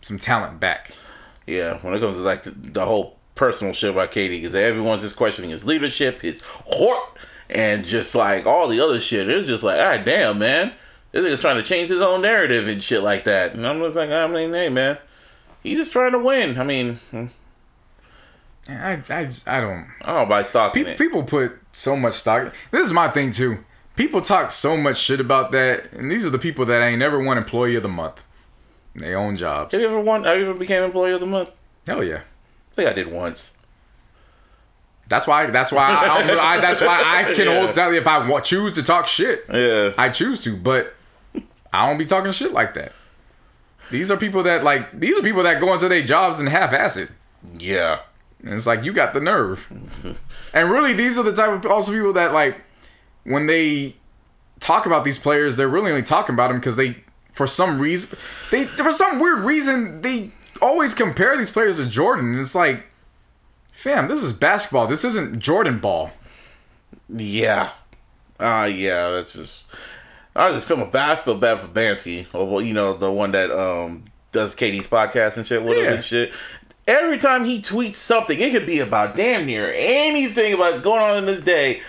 some 0.02 0.18
talent 0.18 0.58
back. 0.60 0.92
Yeah, 1.46 1.78
when 1.82 1.94
it 1.94 2.00
comes 2.00 2.16
to 2.16 2.22
like 2.22 2.42
the, 2.44 2.50
the 2.50 2.84
whole 2.84 3.16
personal 3.34 3.72
shit 3.72 3.90
about 3.90 4.10
KD, 4.10 4.30
because 4.30 4.54
everyone's 4.54 5.02
just 5.02 5.16
questioning 5.16 5.50
his 5.50 5.64
leadership, 5.64 6.22
his 6.22 6.42
heart, 6.66 7.18
and 7.48 7.84
just 7.84 8.14
like 8.14 8.46
all 8.46 8.66
the 8.66 8.80
other 8.80 8.98
shit. 9.00 9.28
It's 9.28 9.46
just 9.46 9.62
like, 9.62 9.78
ah, 9.78 10.02
damn, 10.02 10.38
man, 10.38 10.72
this 11.12 11.24
nigga's 11.24 11.40
trying 11.40 11.56
to 11.56 11.62
change 11.62 11.88
his 11.90 12.00
own 12.00 12.22
narrative 12.22 12.66
and 12.66 12.82
shit 12.82 13.02
like 13.02 13.24
that. 13.24 13.54
And 13.54 13.66
I'm 13.66 13.78
just 13.80 13.96
like, 13.96 14.10
I 14.10 14.26
mean, 14.26 14.52
hey, 14.52 14.68
man, 14.68 14.98
he's 15.62 15.78
just 15.78 15.92
trying 15.92 16.12
to 16.12 16.18
win. 16.18 16.58
I 16.58 16.64
mean, 16.64 16.94
hmm, 16.94 17.26
I, 18.68 19.00
I, 19.10 19.28
I 19.46 19.60
don't. 19.60 19.86
I 20.04 20.12
don't 20.14 20.28
buy 20.28 20.42
stock 20.42 20.74
Pe- 20.74 20.96
people 20.96 21.22
put 21.22 21.52
so 21.72 21.96
much 21.96 22.14
stock. 22.14 22.52
This 22.70 22.86
is 22.86 22.92
my 22.92 23.08
thing 23.08 23.30
too. 23.30 23.58
People 23.96 24.20
talk 24.20 24.50
so 24.50 24.76
much 24.76 24.98
shit 24.98 25.20
about 25.20 25.52
that, 25.52 25.92
and 25.92 26.10
these 26.10 26.26
are 26.26 26.30
the 26.30 26.38
people 26.38 26.66
that 26.66 26.82
ain't 26.82 26.98
never 26.98 27.18
won 27.22 27.38
Employee 27.38 27.76
of 27.76 27.82
the 27.82 27.88
Month. 27.88 28.22
They 28.94 29.14
own 29.14 29.36
jobs. 29.36 29.72
Have 29.72 29.80
you 29.80 29.86
ever 29.88 30.00
won? 30.00 30.24
Have 30.24 30.38
you 30.38 30.48
ever 30.48 30.58
became 30.58 30.82
employee 30.82 31.12
of 31.12 31.20
the 31.20 31.26
month? 31.26 31.50
Hell 31.86 32.02
yeah. 32.02 32.20
I 32.72 32.74
think 32.74 32.88
I 32.88 32.92
did 32.94 33.12
once. 33.12 33.56
That's 35.08 35.26
why. 35.26 35.46
That's 35.46 35.70
why. 35.70 35.88
I, 35.90 36.06
I, 36.06 36.54
I 36.56 36.60
that's 36.60 36.80
why 36.80 37.02
I 37.04 37.32
can 37.34 37.46
Yeah. 37.46 37.60
hold 37.62 37.74
tell 37.74 37.92
you 37.92 38.00
if 38.00 38.06
I 38.06 38.26
wa- 38.26 38.40
choose 38.40 38.72
to 38.72 38.82
talk 38.82 39.06
shit. 39.06 39.44
Yeah. 39.52 39.92
I 39.98 40.08
choose 40.08 40.40
to, 40.44 40.56
but 40.56 40.94
I 41.72 41.86
don't 41.86 41.98
be 41.98 42.06
talking 42.06 42.32
shit 42.32 42.52
like 42.52 42.74
that. 42.74 42.92
These 43.90 44.10
are 44.10 44.16
people 44.16 44.42
that 44.44 44.64
like. 44.64 44.98
These 44.98 45.18
are 45.18 45.22
people 45.22 45.42
that 45.44 45.60
go 45.60 45.72
into 45.74 45.88
their 45.88 46.02
jobs 46.02 46.38
and 46.38 46.48
half-ass 46.48 46.96
it. 46.96 47.10
Yeah. 47.58 48.00
And 48.46 48.54
it's 48.54 48.66
like 48.66 48.84
you 48.84 48.92
got 48.92 49.12
the 49.12 49.20
nerve. 49.20 49.66
and 50.54 50.70
really, 50.70 50.92
these 50.92 51.18
are 51.18 51.22
the 51.24 51.32
type 51.32 51.50
of 51.50 51.66
also 51.70 51.92
people 51.92 52.12
that 52.14 52.32
like 52.32 52.60
when 53.24 53.46
they 53.46 53.96
talk 54.60 54.86
about 54.86 55.04
these 55.04 55.18
players, 55.18 55.56
they're 55.56 55.68
really 55.68 55.90
only 55.90 56.02
talking 56.02 56.34
about 56.34 56.48
them 56.48 56.58
because 56.60 56.76
they, 56.76 56.96
for 57.32 57.46
some 57.46 57.78
reason, 57.80 58.16
they 58.50 58.64
for 58.66 58.92
some 58.92 59.18
weird 59.20 59.40
reason 59.40 60.00
they 60.02 60.30
always 60.62 60.94
compare 60.94 61.36
these 61.36 61.50
players 61.50 61.76
to 61.76 61.86
Jordan. 61.86 62.30
And 62.32 62.40
it's 62.40 62.54
like, 62.54 62.84
fam, 63.72 64.08
this 64.08 64.22
is 64.22 64.32
basketball. 64.32 64.86
This 64.86 65.04
isn't 65.04 65.40
Jordan 65.40 65.78
ball. 65.80 66.12
Yeah. 67.08 67.70
Ah, 68.38 68.64
yeah, 68.66 69.10
that's 69.10 69.34
just. 69.34 69.66
I 70.34 70.50
just 70.52 70.68
feel 70.68 70.84
bad. 70.86 71.10
I 71.12 71.14
feel 71.16 71.34
bad 71.36 71.60
for 71.60 71.68
Bansky. 71.68 72.26
Or, 72.34 72.46
well, 72.46 72.60
you 72.60 72.74
know, 72.74 72.92
the 72.94 73.10
one 73.10 73.32
that 73.32 73.50
um 73.50 74.04
does 74.32 74.54
KD's 74.54 74.86
podcast 74.86 75.38
and 75.38 75.46
shit 75.46 75.62
with 75.62 75.78
him 75.78 75.84
Yeah. 75.84 75.92
and 75.94 76.04
shit. 76.04 76.32
Every 76.86 77.18
time 77.18 77.44
he 77.44 77.60
tweets 77.60 77.96
something, 77.96 78.38
it 78.38 78.52
could 78.52 78.66
be 78.66 78.78
about 78.78 79.16
damn 79.16 79.44
near 79.46 79.72
anything 79.74 80.54
about 80.54 80.82
going 80.82 81.02
on 81.02 81.18
in 81.18 81.26
this 81.26 81.40
day. 81.40 81.80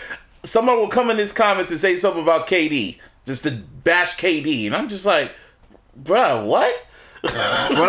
Someone 0.43 0.77
will 0.77 0.87
come 0.87 1.09
in 1.11 1.17
his 1.17 1.31
comments 1.31 1.69
and 1.71 1.79
say 1.79 1.95
something 1.97 2.23
about 2.23 2.47
KD, 2.47 2.97
just 3.25 3.43
to 3.43 3.51
bash 3.51 4.15
KD, 4.17 4.65
and 4.65 4.75
I'm 4.75 4.87
just 4.89 5.05
like, 5.05 5.31
bruh, 6.01 6.45
what? 6.45 6.83
what 7.21 7.33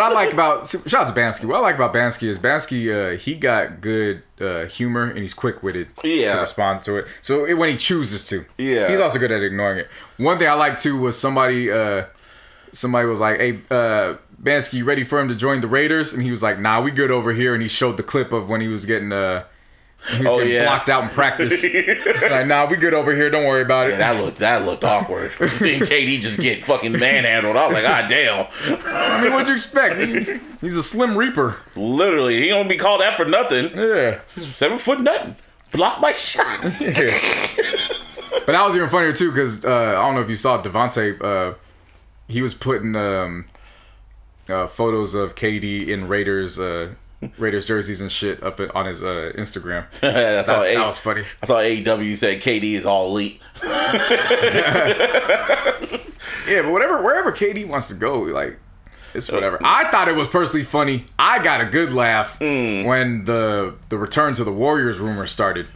I 0.01 0.09
like 0.11 0.33
about 0.33 0.67
shout 0.69 1.07
out 1.07 1.15
to 1.15 1.19
Bansky. 1.19 1.45
What 1.45 1.57
I 1.57 1.59
like 1.59 1.75
about 1.75 1.93
Bansky 1.93 2.27
is 2.27 2.37
Bansky. 2.39 3.13
Uh, 3.13 3.17
he 3.17 3.35
got 3.35 3.79
good 3.79 4.23
uh, 4.41 4.65
humor 4.65 5.03
and 5.07 5.19
he's 5.19 5.35
quick 5.35 5.61
witted 5.61 5.87
Yeah. 6.03 6.33
to 6.33 6.41
respond 6.41 6.81
to 6.85 6.95
it. 6.97 7.07
So 7.21 7.45
it, 7.45 7.53
when 7.53 7.69
he 7.69 7.77
chooses 7.77 8.25
to, 8.25 8.45
Yeah. 8.57 8.89
he's 8.89 8.99
also 8.99 9.19
good 9.19 9.31
at 9.31 9.41
ignoring 9.43 9.79
it. 9.79 9.87
One 10.17 10.39
thing 10.39 10.47
I 10.49 10.53
like 10.53 10.79
too 10.79 10.99
was 10.99 11.17
somebody. 11.17 11.71
Uh, 11.71 12.05
somebody 12.71 13.07
was 13.07 13.19
like, 13.19 13.39
"Hey, 13.39 13.59
uh, 13.69 14.15
Bansky, 14.41 14.73
you 14.75 14.85
ready 14.85 15.03
for 15.03 15.19
him 15.19 15.27
to 15.29 15.35
join 15.35 15.61
the 15.61 15.67
Raiders?" 15.67 16.13
And 16.13 16.23
he 16.23 16.31
was 16.31 16.41
like, 16.43 16.59
"Nah, 16.59 16.81
we 16.81 16.91
good 16.91 17.11
over 17.11 17.33
here." 17.33 17.53
And 17.53 17.61
he 17.61 17.67
showed 17.67 17.97
the 17.97 18.03
clip 18.03 18.31
of 18.33 18.49
when 18.49 18.61
he 18.61 18.67
was 18.67 18.85
getting 18.85 19.11
uh, 19.11 19.43
he 20.11 20.23
was 20.23 20.31
Oh, 20.31 20.37
getting 20.39 20.53
yeah. 20.53 20.63
blocked 20.65 20.89
out 20.89 21.03
in 21.03 21.09
practice. 21.09 21.61
It's 21.63 22.29
like, 22.31 22.47
"Nah, 22.47 22.65
we 22.69 22.77
good 22.77 22.93
over 22.93 23.13
here. 23.13 23.29
Don't 23.29 23.45
worry 23.45 23.61
about 23.63 23.89
it." 23.89 23.97
That 23.97 24.21
looked 24.21 24.37
that 24.37 24.65
looked 24.65 24.83
awkward. 24.85 25.31
Seeing 25.57 25.81
KD 25.81 26.21
just 26.21 26.39
get 26.39 26.63
fucking 26.63 26.93
manhandled, 26.93 27.57
I 27.57 27.67
was 27.67 27.73
like, 27.73 27.85
ah, 27.85 28.07
damn. 28.07 28.47
I 28.85 29.21
mean, 29.21 29.33
what'd 29.33 29.47
you 29.49 29.53
expect? 29.55 29.97
He's, 29.99 30.31
he's 30.61 30.77
a 30.77 30.83
slim 30.83 31.17
reaper. 31.17 31.57
Literally, 31.75 32.39
he 32.41 32.47
don't 32.47 32.69
be 32.69 32.77
called 32.77 33.01
that 33.01 33.15
for 33.17 33.25
nothing. 33.25 33.71
Yeah. 33.77 34.19
Seven 34.25 34.77
foot 34.77 35.01
nothing. 35.01 35.35
Block 35.73 35.99
my 35.99 36.11
shot. 36.13 36.63
Yeah. 36.79 37.19
but 38.45 38.53
that 38.53 38.63
was 38.65 38.75
even 38.75 38.87
funnier 38.89 39.11
too 39.13 39.31
because 39.31 39.63
uh, 39.65 39.69
I 39.69 39.91
don't 40.05 40.15
know 40.15 40.21
if 40.21 40.29
you 40.29 40.35
saw 40.35 40.61
Devontae. 40.61 41.21
Uh, 41.21 41.55
he 42.27 42.41
was 42.41 42.53
putting 42.53 42.95
um, 42.95 43.45
uh, 44.51 44.67
photos 44.67 45.15
of 45.15 45.35
KD 45.35 45.87
in 45.87 46.07
Raiders 46.07 46.59
uh, 46.59 46.89
Raiders 47.37 47.65
jerseys 47.65 47.99
and 48.01 48.09
shit 48.11 48.41
up 48.43 48.59
on 48.73 48.85
his 48.85 49.03
uh, 49.03 49.31
Instagram. 49.35 49.85
That's 49.99 50.47
That, 50.47 50.55
all. 50.55 50.61
that 50.63 50.75
A- 50.77 50.87
was 50.87 50.97
funny. 50.97 51.23
I 51.43 51.45
saw 51.45 51.55
AEW 51.57 52.15
said 52.15 52.41
KD 52.41 52.73
is 52.75 52.85
all 52.85 53.07
elite. 53.07 53.41
Yeah, 56.47 56.63
but 56.63 56.71
whatever, 56.71 57.01
wherever 57.03 57.31
KD 57.31 57.67
wants 57.67 57.89
to 57.89 57.93
go, 57.93 58.21
like 58.21 58.57
it's 59.13 59.29
whatever. 59.31 59.59
I 59.63 59.91
thought 59.91 60.07
it 60.07 60.15
was 60.15 60.27
personally 60.27 60.65
funny. 60.65 61.05
I 61.19 61.43
got 61.43 61.61
a 61.61 61.65
good 61.65 61.93
laugh 61.93 62.39
when 62.39 63.25
the 63.25 63.75
the 63.89 63.97
return 63.99 64.33
to 64.35 64.43
the 64.43 64.51
Warriors 64.51 64.97
rumor 64.97 65.27
started. 65.27 65.67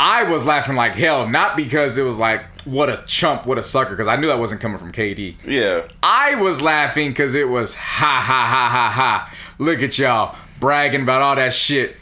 I 0.00 0.22
was 0.24 0.44
laughing 0.44 0.76
like 0.76 0.94
hell, 0.94 1.28
not 1.28 1.56
because 1.56 1.98
it 1.98 2.02
was 2.02 2.18
like 2.18 2.44
what 2.64 2.88
a 2.88 3.02
chump, 3.06 3.46
what 3.46 3.58
a 3.58 3.62
sucker, 3.62 3.90
because 3.90 4.06
I 4.08 4.16
knew 4.16 4.28
that 4.28 4.38
wasn't 4.38 4.60
coming 4.60 4.78
from 4.78 4.92
KD. 4.92 5.36
Yeah. 5.44 5.88
I 6.02 6.34
was 6.36 6.60
laughing 6.60 7.10
because 7.10 7.34
it 7.34 7.48
was 7.48 7.74
ha 7.74 8.22
ha 8.24 8.46
ha 8.46 8.68
ha 8.68 8.90
ha. 8.90 9.34
Look 9.58 9.82
at 9.82 9.98
y'all 9.98 10.36
bragging 10.60 11.02
about 11.02 11.22
all 11.22 11.36
that 11.36 11.54
shit. 11.54 11.96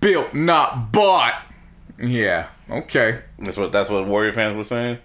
Built, 0.00 0.34
not 0.34 0.92
bought. 0.92 1.34
Yeah, 1.98 2.48
okay. 2.70 3.20
That's 3.38 3.56
what 3.56 3.72
that's 3.72 3.90
what 3.90 4.06
Warrior 4.06 4.32
fans 4.32 4.56
were 4.56 4.64
saying. 4.64 4.98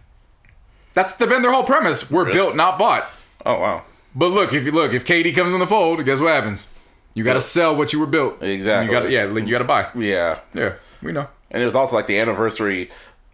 That's 0.93 1.13
the, 1.13 1.27
been 1.27 1.41
their 1.41 1.51
whole 1.51 1.63
premise. 1.63 2.11
We're 2.11 2.31
built, 2.31 2.55
not 2.55 2.77
bought. 2.77 3.09
Oh 3.45 3.59
wow. 3.59 3.83
But 4.13 4.27
look, 4.27 4.53
if 4.53 4.65
you 4.65 4.71
look, 4.71 4.93
if 4.93 5.05
KD 5.05 5.33
comes 5.33 5.53
in 5.53 5.59
the 5.59 5.67
fold, 5.67 6.03
guess 6.03 6.19
what 6.19 6.31
happens? 6.31 6.67
You 7.13 7.23
got 7.23 7.33
to 7.33 7.41
sell 7.41 7.75
what 7.75 7.93
you 7.93 7.99
were 7.99 8.07
built. 8.07 8.41
Exactly. 8.43 8.93
You 8.93 8.99
got 8.99 9.05
to 9.07 9.11
yeah, 9.11 9.25
you 9.25 9.51
got 9.51 9.59
to 9.59 9.63
buy. 9.63 9.89
Yeah. 9.95 10.39
Yeah, 10.53 10.73
we 11.01 11.11
know. 11.11 11.27
And 11.51 11.61
it 11.63 11.65
was 11.65 11.75
also 11.75 11.95
like 11.95 12.07
the 12.07 12.19
anniversary 12.19 12.89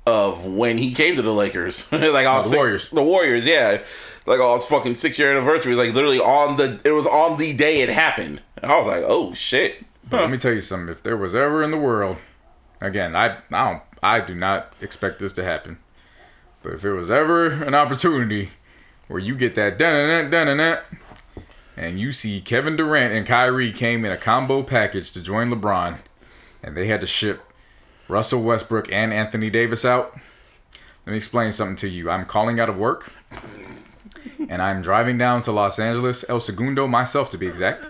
of 0.06 0.46
when 0.46 0.78
he 0.78 0.94
came 0.94 1.16
to 1.16 1.22
the 1.22 1.34
Lakers. 1.34 1.90
like 1.92 2.26
all 2.26 2.36
Oh, 2.38 2.42
the 2.42 2.44
six- 2.44 2.56
Warriors. 2.56 2.90
The 2.90 3.04
Warriors, 3.04 3.46
yeah. 3.48 3.82
Like 4.26 4.40
oh, 4.40 4.44
all 4.44 4.58
his 4.60 4.66
fucking 4.68 4.96
six 4.96 5.20
year 5.20 5.32
anniversary. 5.32 5.76
Like 5.76 5.94
literally 5.94 6.20
on 6.20 6.58
the 6.58 6.80
it 6.84 6.92
was 6.92 7.06
on 7.06 7.38
the 7.38 7.54
day 7.54 7.82
it 7.82 7.90
happened. 7.90 8.42
And 8.62 8.72
I 8.72 8.78
was 8.78 8.88
like, 8.88 9.04
oh 9.06 9.34
shit. 9.34 9.84
But 10.10 10.22
let 10.22 10.30
me 10.32 10.38
tell 10.38 10.54
you 10.54 10.60
something. 10.62 10.90
If 10.90 11.02
there 11.04 11.18
was 11.18 11.36
ever 11.36 11.64
in 11.64 11.72
the 11.72 11.78
world, 11.78 12.18
again, 12.82 13.16
I 13.16 13.38
I 13.52 13.72
don't 13.72 13.82
I 14.04 14.20
do 14.22 14.36
not 14.36 14.74
expect 14.82 15.20
this 15.20 15.34
to 15.34 15.44
happen. 15.44 15.78
But 16.64 16.74
if 16.74 16.82
there 16.82 16.94
was 16.96 17.12
ever 17.12 17.48
an 17.48 17.76
opportunity 17.76 18.50
where 19.08 19.20
you 19.20 19.36
get 19.36 19.54
that 19.56 19.78
dun 19.78 20.30
dun 20.32 20.58
dun 20.60 20.78
and 21.78 22.00
you 22.00 22.12
see 22.12 22.40
Kevin 22.42 22.76
Durant 22.76 23.14
and 23.14 23.28
Kyrie 23.28 23.72
came 23.72 24.06
in 24.06 24.12
a 24.12 24.18
combo 24.18 24.64
package 24.64 25.12
to 25.12 25.22
join 25.22 25.50
LeBron, 25.52 26.00
and 26.64 26.76
they 26.78 26.88
had 26.88 27.02
to 27.02 27.08
ship 27.08 27.42
Russell 28.08 28.42
Westbrook 28.42 28.92
and 28.92 29.14
Anthony 29.14 29.50
Davis 29.50 29.86
out. 29.86 30.18
Let 31.06 31.12
me 31.12 31.18
explain 31.18 31.52
something 31.52 31.76
to 31.78 31.88
you. 31.88 32.10
I'm 32.10 32.26
calling 32.26 32.60
out 32.60 32.70
of 32.70 32.78
work. 32.78 33.12
And 34.50 34.62
I'm 34.62 34.82
driving 34.82 35.18
down 35.18 35.42
to 35.44 35.52
Los 35.52 35.80
Angeles, 35.80 36.26
El 36.28 36.40
Segundo 36.40 36.88
myself 36.88 37.30
to 37.32 37.38
be 37.38 37.48
exact 37.48 37.86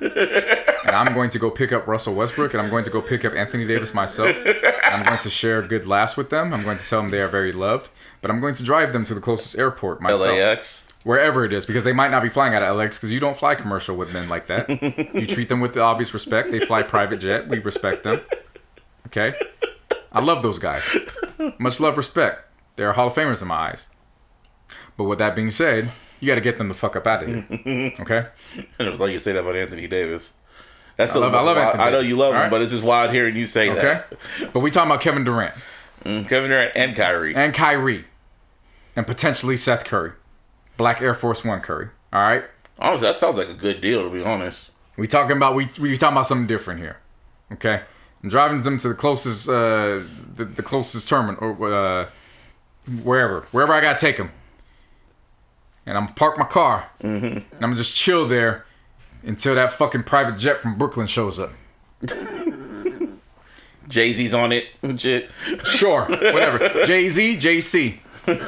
and 0.85 0.95
I'm 0.95 1.13
going 1.13 1.29
to 1.31 1.39
go 1.39 1.49
pick 1.49 1.71
up 1.71 1.87
Russell 1.87 2.13
Westbrook, 2.13 2.53
and 2.53 2.61
I'm 2.61 2.69
going 2.69 2.83
to 2.85 2.91
go 2.91 3.01
pick 3.01 3.25
up 3.25 3.33
Anthony 3.33 3.65
Davis 3.65 3.93
myself. 3.93 4.35
I'm 4.83 5.03
going 5.03 5.19
to 5.19 5.29
share 5.29 5.61
good 5.63 5.87
laughs 5.87 6.15
with 6.15 6.29
them. 6.29 6.53
I'm 6.53 6.63
going 6.63 6.77
to 6.77 6.87
tell 6.87 7.01
them 7.01 7.09
they 7.09 7.21
are 7.21 7.27
very 7.27 7.51
loved, 7.51 7.89
but 8.21 8.29
I'm 8.29 8.39
going 8.39 8.53
to 8.55 8.63
drive 8.63 8.93
them 8.93 9.03
to 9.05 9.13
the 9.15 9.21
closest 9.21 9.57
airport 9.57 9.99
myself, 9.99 10.37
LAX. 10.37 10.87
wherever 11.03 11.43
it 11.43 11.51
is, 11.53 11.65
because 11.65 11.83
they 11.83 11.93
might 11.93 12.11
not 12.11 12.21
be 12.21 12.29
flying 12.29 12.53
out 12.53 12.61
of 12.61 12.77
LX, 12.77 12.95
because 12.95 13.11
you 13.11 13.19
don't 13.19 13.35
fly 13.35 13.55
commercial 13.55 13.97
with 13.97 14.13
men 14.13 14.29
like 14.29 14.45
that. 14.47 14.69
you 15.15 15.25
treat 15.25 15.49
them 15.49 15.59
with 15.59 15.73
the 15.73 15.81
obvious 15.81 16.13
respect. 16.13 16.51
They 16.51 16.59
fly 16.59 16.83
private 16.83 17.19
jet. 17.19 17.47
We 17.47 17.59
respect 17.59 18.03
them. 18.03 18.21
Okay, 19.07 19.35
I 20.15 20.21
love 20.21 20.41
those 20.41 20.57
guys. 20.59 20.83
Much 21.59 21.79
love, 21.79 21.97
respect. 21.97 22.41
They're 22.75 22.93
Hall 22.93 23.07
of 23.07 23.13
Famers 23.13 23.41
in 23.41 23.47
my 23.47 23.69
eyes. 23.71 23.87
But 24.97 25.03
with 25.05 25.19
that 25.19 25.35
being 25.35 25.49
said, 25.49 25.91
you 26.19 26.27
got 26.27 26.35
to 26.35 26.41
get 26.41 26.57
them 26.57 26.67
the 26.69 26.73
fuck 26.73 26.95
up 26.95 27.05
out 27.05 27.23
of 27.23 27.29
here. 27.29 27.93
Okay. 27.99 28.25
And 28.79 28.87
it 28.87 28.91
was 28.91 28.99
like 28.99 29.11
you 29.11 29.19
say 29.19 29.33
that 29.33 29.39
about 29.39 29.55
Anthony 29.55 29.87
Davis. 29.87 30.33
That's 30.97 31.11
the 31.13 31.19
love- 31.19 31.33
I 31.35 31.41
love 31.41 31.57
wild- 31.57 31.67
Anthony 31.75 31.83
I 31.83 31.91
know 31.91 31.99
you 31.99 32.15
love 32.17 32.29
him, 32.31 32.35
Alright. 32.37 32.51
but 32.51 32.61
it's 32.61 32.71
just 32.71 32.83
wild 32.83 33.11
hearing 33.11 33.35
you 33.35 33.45
say 33.45 33.69
Okay. 33.69 33.81
that. 34.39 34.53
But 34.53 34.61
we 34.61 34.71
talking 34.71 34.89
about 34.89 35.01
Kevin 35.01 35.23
Durant. 35.25 35.53
Mm, 36.05 36.27
Kevin 36.29 36.49
Durant 36.49 36.71
and 36.75 36.95
Kyrie. 36.95 37.35
and 37.35 37.53
Kyrie, 37.53 38.05
and 38.95 39.05
potentially 39.07 39.57
Seth 39.57 39.83
Curry, 39.85 40.11
Black 40.77 41.01
Air 41.01 41.13
Force 41.15 41.43
One 41.43 41.59
Curry. 41.61 41.89
All 42.13 42.21
right, 42.21 42.45
Honestly, 42.79 43.07
that 43.07 43.15
sounds 43.15 43.37
like 43.37 43.49
a 43.49 43.53
good 43.53 43.81
deal 43.81 44.03
to 44.03 44.09
be 44.09 44.23
honest. 44.23 44.71
we 44.97 45.07
talking 45.07 45.35
about 45.35 45.55
we 45.55 45.69
we 45.79 45.97
talking 45.97 46.13
about 46.15 46.27
something 46.27 46.47
different 46.47 46.79
here. 46.79 46.97
Okay, 47.53 47.81
I'm 48.25 48.29
driving 48.29 48.63
them 48.63 48.79
to 48.79 48.87
the 48.87 48.95
closest 48.95 49.47
uh 49.47 50.01
the, 50.35 50.45
the 50.45 50.63
closest 50.63 51.07
terminal 51.07 51.37
or 51.43 51.71
uh 51.71 52.07
wherever 53.03 53.41
wherever 53.51 53.71
I 53.71 53.81
gotta 53.81 53.99
take 53.99 54.17
them, 54.17 54.31
and 55.85 55.95
I'm 55.95 56.07
park 56.07 56.39
my 56.39 56.45
car 56.45 56.89
and 57.01 57.45
I'm 57.61 57.75
just 57.75 57.95
chill 57.95 58.27
there 58.27 58.65
until 59.21 59.53
that 59.53 59.73
fucking 59.73 60.05
private 60.05 60.39
jet 60.39 60.59
from 60.59 60.75
Brooklyn 60.75 61.05
shows 61.05 61.39
up. 61.39 61.51
Jay 63.89 64.11
Z's 64.11 64.33
on 64.33 64.51
it 64.51 64.69
and 64.81 64.99
shit. 64.99 65.29
Sure, 65.63 66.05
whatever. 66.05 66.83
Jay 66.85 67.07
Z, 67.09 67.37
JC. 67.37 67.99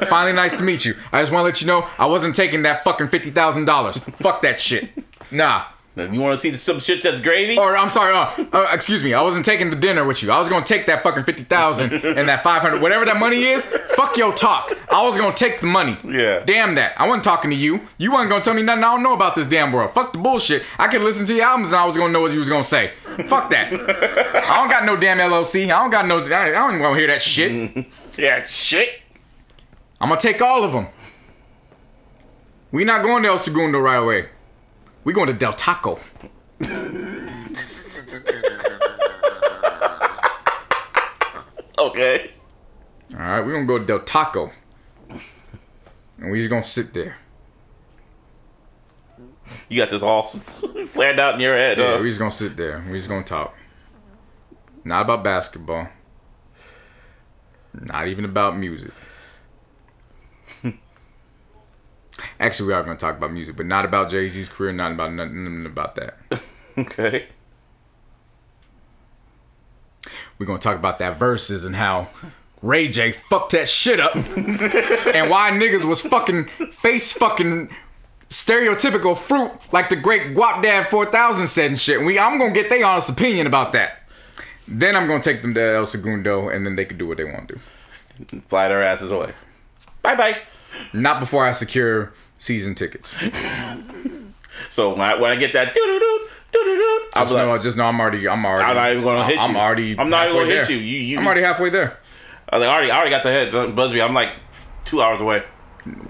Finally, 0.08 0.32
nice 0.32 0.54
to 0.56 0.62
meet 0.64 0.84
you. 0.84 0.96
I 1.12 1.22
just 1.22 1.30
want 1.30 1.42
to 1.42 1.44
let 1.44 1.60
you 1.60 1.68
know 1.68 1.88
I 2.00 2.06
wasn't 2.06 2.34
taking 2.34 2.62
that 2.62 2.82
fucking 2.82 3.10
fifty 3.10 3.30
thousand 3.30 3.66
dollars. 3.66 3.98
Fuck 3.98 4.42
that 4.42 4.58
shit. 4.58 4.90
Nah. 5.30 5.66
You 5.98 6.20
want 6.20 6.32
to 6.32 6.38
see 6.38 6.54
some 6.56 6.78
shit 6.78 7.02
that's 7.02 7.20
gravy? 7.20 7.58
Or 7.58 7.76
I'm 7.76 7.90
sorry. 7.90 8.14
Uh, 8.14 8.44
uh, 8.52 8.68
excuse 8.72 9.02
me. 9.02 9.14
I 9.14 9.22
wasn't 9.22 9.44
taking 9.44 9.70
the 9.70 9.76
dinner 9.76 10.04
with 10.04 10.22
you. 10.22 10.30
I 10.30 10.38
was 10.38 10.48
gonna 10.48 10.64
take 10.64 10.86
that 10.86 11.02
fucking 11.02 11.24
fifty 11.24 11.44
thousand 11.44 11.92
and 11.92 12.28
that 12.28 12.42
five 12.42 12.62
hundred, 12.62 12.80
whatever 12.82 13.04
that 13.04 13.18
money 13.18 13.44
is. 13.44 13.64
Fuck 13.96 14.16
your 14.16 14.32
talk. 14.32 14.72
I 14.90 15.04
was 15.04 15.16
gonna 15.16 15.34
take 15.34 15.60
the 15.60 15.66
money. 15.66 15.98
Yeah. 16.04 16.42
Damn 16.44 16.74
that. 16.76 16.92
I 17.00 17.06
wasn't 17.06 17.24
talking 17.24 17.50
to 17.50 17.56
you. 17.56 17.80
You 17.98 18.12
wasn't 18.12 18.30
gonna 18.30 18.44
tell 18.44 18.54
me 18.54 18.62
nothing 18.62 18.84
I 18.84 18.92
don't 18.94 19.02
know 19.02 19.12
about 19.14 19.34
this 19.34 19.46
damn 19.46 19.72
world. 19.72 19.92
Fuck 19.92 20.12
the 20.12 20.18
bullshit. 20.18 20.62
I 20.78 20.88
could 20.88 21.02
listen 21.02 21.26
to 21.26 21.34
your 21.34 21.44
albums 21.44 21.68
and 21.72 21.76
I 21.80 21.84
was 21.84 21.96
gonna 21.96 22.12
know 22.12 22.20
what 22.20 22.32
you 22.32 22.38
was 22.38 22.48
gonna 22.48 22.64
say. 22.64 22.92
Fuck 23.28 23.50
that. 23.50 23.72
I 23.72 24.56
don't 24.56 24.70
got 24.70 24.84
no 24.84 24.96
damn 24.96 25.18
LLC. 25.18 25.64
I 25.64 25.80
don't 25.80 25.90
got 25.90 26.06
no. 26.06 26.18
I 26.18 26.50
don't 26.50 26.74
even 26.74 26.82
wanna 26.82 26.98
hear 26.98 27.08
that 27.08 27.22
shit. 27.22 27.86
Yeah, 28.18 28.44
shit. 28.46 29.00
I'm 30.00 30.08
gonna 30.08 30.20
take 30.20 30.42
all 30.42 30.64
of 30.64 30.72
them. 30.72 30.88
We 32.72 32.84
not 32.84 33.02
going 33.02 33.22
to 33.22 33.28
El 33.28 33.38
Segundo 33.38 33.78
right 33.78 33.96
away. 33.96 34.28
We 35.08 35.14
going 35.14 35.28
to 35.28 35.32
Del 35.32 35.54
Taco. 35.54 35.98
Okay. 41.78 42.32
All 43.14 43.18
right, 43.18 43.40
we're 43.40 43.52
gonna 43.54 43.64
go 43.64 43.78
to 43.78 43.86
Del 43.86 44.00
Taco, 44.00 44.52
and 46.18 46.30
we 46.30 46.40
just 46.40 46.50
gonna 46.50 46.62
sit 46.62 46.92
there. 46.92 47.16
You 49.70 49.78
got 49.80 49.88
this 49.88 50.02
all 50.02 50.24
planned 50.92 51.18
out 51.18 51.36
in 51.36 51.40
your 51.40 51.56
head. 51.56 51.78
Yeah, 51.78 51.96
huh? 51.96 52.02
we 52.02 52.10
just 52.10 52.18
gonna 52.18 52.30
sit 52.30 52.58
there. 52.58 52.84
We 52.86 52.98
just 52.98 53.08
gonna 53.08 53.24
talk. 53.24 53.54
Not 54.84 55.06
about 55.06 55.24
basketball. 55.24 55.88
Not 57.72 58.08
even 58.08 58.26
about 58.26 58.58
music. 58.58 58.90
Actually, 62.40 62.68
we 62.68 62.72
are 62.74 62.82
gonna 62.82 62.96
talk 62.96 63.16
about 63.16 63.32
music, 63.32 63.56
but 63.56 63.66
not 63.66 63.84
about 63.84 64.10
Jay 64.10 64.28
Z's 64.28 64.48
career. 64.48 64.72
Not 64.72 64.92
about 64.92 65.12
nothing, 65.12 65.66
about 65.66 65.94
that. 65.96 66.16
okay. 66.78 67.28
We're 70.38 70.46
gonna 70.46 70.58
talk 70.58 70.76
about 70.76 70.98
that 71.00 71.18
Verzuz 71.18 71.64
and 71.66 71.74
how 71.74 72.08
Ray 72.62 72.88
J 72.88 73.12
fucked 73.12 73.52
that 73.52 73.68
shit 73.68 74.00
up, 74.00 74.14
and 74.16 75.30
why 75.30 75.50
niggas 75.50 75.84
was 75.84 76.00
fucking 76.00 76.46
face 76.72 77.12
fucking 77.12 77.70
stereotypical 78.28 79.16
fruit 79.16 79.52
like 79.72 79.88
the 79.88 79.96
great 79.96 80.34
Guapdad 80.34 80.90
4000 80.90 81.46
said 81.48 81.66
and 81.66 81.78
shit. 81.78 81.98
And 81.98 82.06
we, 82.06 82.18
I'm 82.18 82.38
gonna 82.38 82.52
get 82.52 82.68
their 82.68 82.84
honest 82.84 83.08
opinion 83.08 83.46
about 83.46 83.72
that. 83.72 84.02
Then 84.66 84.94
I'm 84.96 85.06
gonna 85.06 85.22
take 85.22 85.42
them 85.42 85.54
to 85.54 85.60
El 85.60 85.86
Segundo, 85.86 86.48
and 86.48 86.64
then 86.64 86.76
they 86.76 86.84
can 86.84 86.98
do 86.98 87.06
what 87.06 87.16
they 87.16 87.24
want 87.24 87.48
to 87.48 87.54
do. 87.54 88.40
Fly 88.48 88.68
their 88.68 88.82
asses 88.82 89.12
away. 89.12 89.32
Bye 90.02 90.14
bye. 90.14 90.38
Not 90.92 91.20
before 91.20 91.44
I 91.46 91.52
secure 91.52 92.12
season 92.38 92.74
tickets. 92.74 93.14
So 94.70 94.90
when 94.90 95.00
I, 95.00 95.14
when 95.16 95.30
I 95.30 95.36
get 95.36 95.52
that 95.54 95.72
doo 95.74 95.80
doo 95.84 95.98
doo 95.98 96.28
I'll 97.14 97.24
Just 97.24 97.34
like, 97.34 97.46
know, 97.46 97.58
just 97.58 97.76
know 97.76 97.84
I'm 97.84 98.00
already, 98.00 98.26
I'm 98.28 98.44
already. 98.44 98.64
I'm 98.64 98.74
not 98.76 98.90
even 98.92 99.04
gonna 99.04 99.24
hit 99.24 99.34
you. 99.36 99.40
I'm 99.42 99.56
already. 99.56 99.98
I'm 99.98 100.10
not 100.10 100.28
even 100.28 100.36
halfway 100.36 100.48
gonna 100.48 100.54
hit 100.60 100.66
there. 100.68 100.76
you. 100.76 100.82
You- 100.82 101.00
you- 101.00 101.18
I'm 101.18 101.26
already 101.26 101.42
halfway 101.42 101.70
there. 101.70 101.98
I 102.50 102.56
already, 102.56 102.90
I 102.90 102.96
already 102.96 103.10
got 103.10 103.22
the 103.22 103.30
head 103.30 103.52
Busby. 103.76 104.00
I'm 104.00 104.14
like 104.14 104.30
two 104.84 105.02
hours 105.02 105.20
away. 105.20 105.42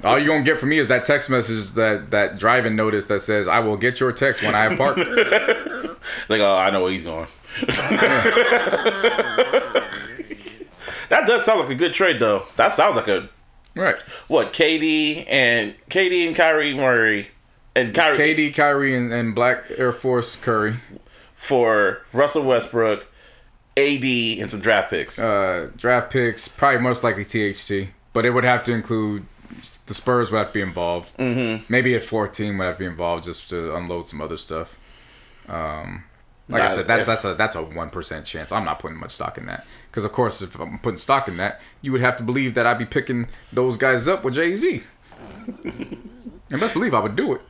All 0.04 0.18
you're 0.18 0.28
gonna 0.28 0.42
get 0.44 0.58
from 0.58 0.70
me 0.70 0.78
is 0.78 0.88
that 0.88 1.04
text 1.04 1.28
message, 1.30 1.70
that 1.72 2.10
that 2.10 2.38
driving 2.38 2.74
notice 2.76 3.06
that 3.06 3.20
says, 3.20 3.46
"I 3.48 3.58
will 3.60 3.76
get 3.76 4.00
your 4.00 4.12
text 4.12 4.42
when 4.42 4.54
I 4.54 4.64
have 4.64 4.78
parked." 4.78 5.00
Like, 6.28 6.40
oh, 6.40 6.56
I 6.56 6.70
know 6.70 6.82
where 6.84 6.92
he's 6.92 7.02
going. 7.02 7.26
that 11.08 11.24
does 11.26 11.44
sound 11.44 11.60
like 11.60 11.70
a 11.70 11.74
good 11.74 11.92
trade, 11.92 12.20
though. 12.20 12.44
That 12.56 12.72
sounds 12.74 12.96
like 12.96 13.08
a 13.08 13.28
right. 13.78 13.96
what? 14.28 14.52
Katie 14.52 15.26
and 15.26 15.74
Katie 15.88 16.26
and 16.26 16.36
Kyrie 16.36 16.74
Murray 16.74 17.28
and 17.74 17.94
Kyrie 17.94 18.18
KD, 18.18 18.54
Kyrie, 18.54 18.96
and, 18.96 19.12
and 19.12 19.34
Black 19.34 19.64
Air 19.76 19.92
Force 19.92 20.36
Curry. 20.36 20.76
for 21.34 22.02
Russell 22.12 22.44
Westbrook, 22.44 23.06
AD, 23.76 24.04
and 24.04 24.50
some 24.50 24.60
draft 24.60 24.90
picks. 24.90 25.18
Uh, 25.18 25.70
draft 25.76 26.12
picks, 26.12 26.48
probably 26.48 26.80
most 26.80 27.04
likely 27.04 27.24
THT, 27.24 27.90
but 28.12 28.24
it 28.26 28.30
would 28.30 28.44
have 28.44 28.64
to 28.64 28.72
include 28.72 29.26
the 29.86 29.94
Spurs 29.94 30.30
would 30.30 30.38
have 30.38 30.48
to 30.48 30.54
be 30.54 30.60
involved. 30.60 31.16
Mm-hmm. 31.16 31.64
Maybe 31.72 31.94
a 31.94 32.00
14 32.00 32.58
would 32.58 32.64
have 32.64 32.74
to 32.76 32.80
be 32.80 32.86
involved 32.86 33.24
just 33.24 33.48
to 33.50 33.74
unload 33.76 34.06
some 34.06 34.20
other 34.20 34.36
stuff. 34.36 34.76
Um, 35.48 36.04
like 36.48 36.62
I 36.62 36.68
said, 36.68 36.86
that's 36.86 37.02
if- 37.02 37.06
that's 37.06 37.24
a 37.24 37.34
that's 37.34 37.56
a 37.56 37.62
one 37.62 37.90
percent 37.90 38.24
chance. 38.26 38.52
I'm 38.52 38.64
not 38.64 38.78
putting 38.78 38.98
much 38.98 39.12
stock 39.12 39.38
in 39.38 39.46
that 39.46 39.66
because, 39.98 40.04
of 40.04 40.12
course, 40.12 40.40
if 40.42 40.54
I'm 40.60 40.78
putting 40.78 40.96
stock 40.96 41.26
in 41.26 41.38
that, 41.38 41.60
you 41.82 41.90
would 41.90 42.00
have 42.02 42.16
to 42.18 42.22
believe 42.22 42.54
that 42.54 42.68
I'd 42.68 42.78
be 42.78 42.86
picking 42.86 43.26
those 43.52 43.76
guys 43.76 44.06
up 44.06 44.22
with 44.22 44.34
Jay 44.34 44.54
Z. 44.54 44.84
and 45.64 46.60
best 46.60 46.72
believe 46.72 46.94
I 46.94 47.00
would 47.00 47.16
do 47.16 47.34
it. 47.34 47.40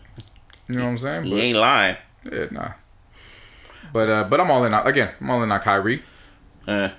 You 0.66 0.76
know 0.76 0.84
what 0.84 0.92
I'm 0.92 0.98
saying? 0.98 1.24
he 1.24 1.38
ain't 1.38 1.58
lying. 1.58 1.98
Yeah, 2.24 2.46
nah. 2.50 2.70
But 3.92 4.08
uh, 4.08 4.24
but 4.30 4.40
I'm 4.40 4.50
all 4.50 4.64
in 4.64 4.72
on 4.72 4.86
again. 4.86 5.12
I'm 5.20 5.28
all 5.28 5.42
in 5.42 5.52
on 5.52 5.60
Kyrie. 5.60 6.02
Eh. 6.66 6.90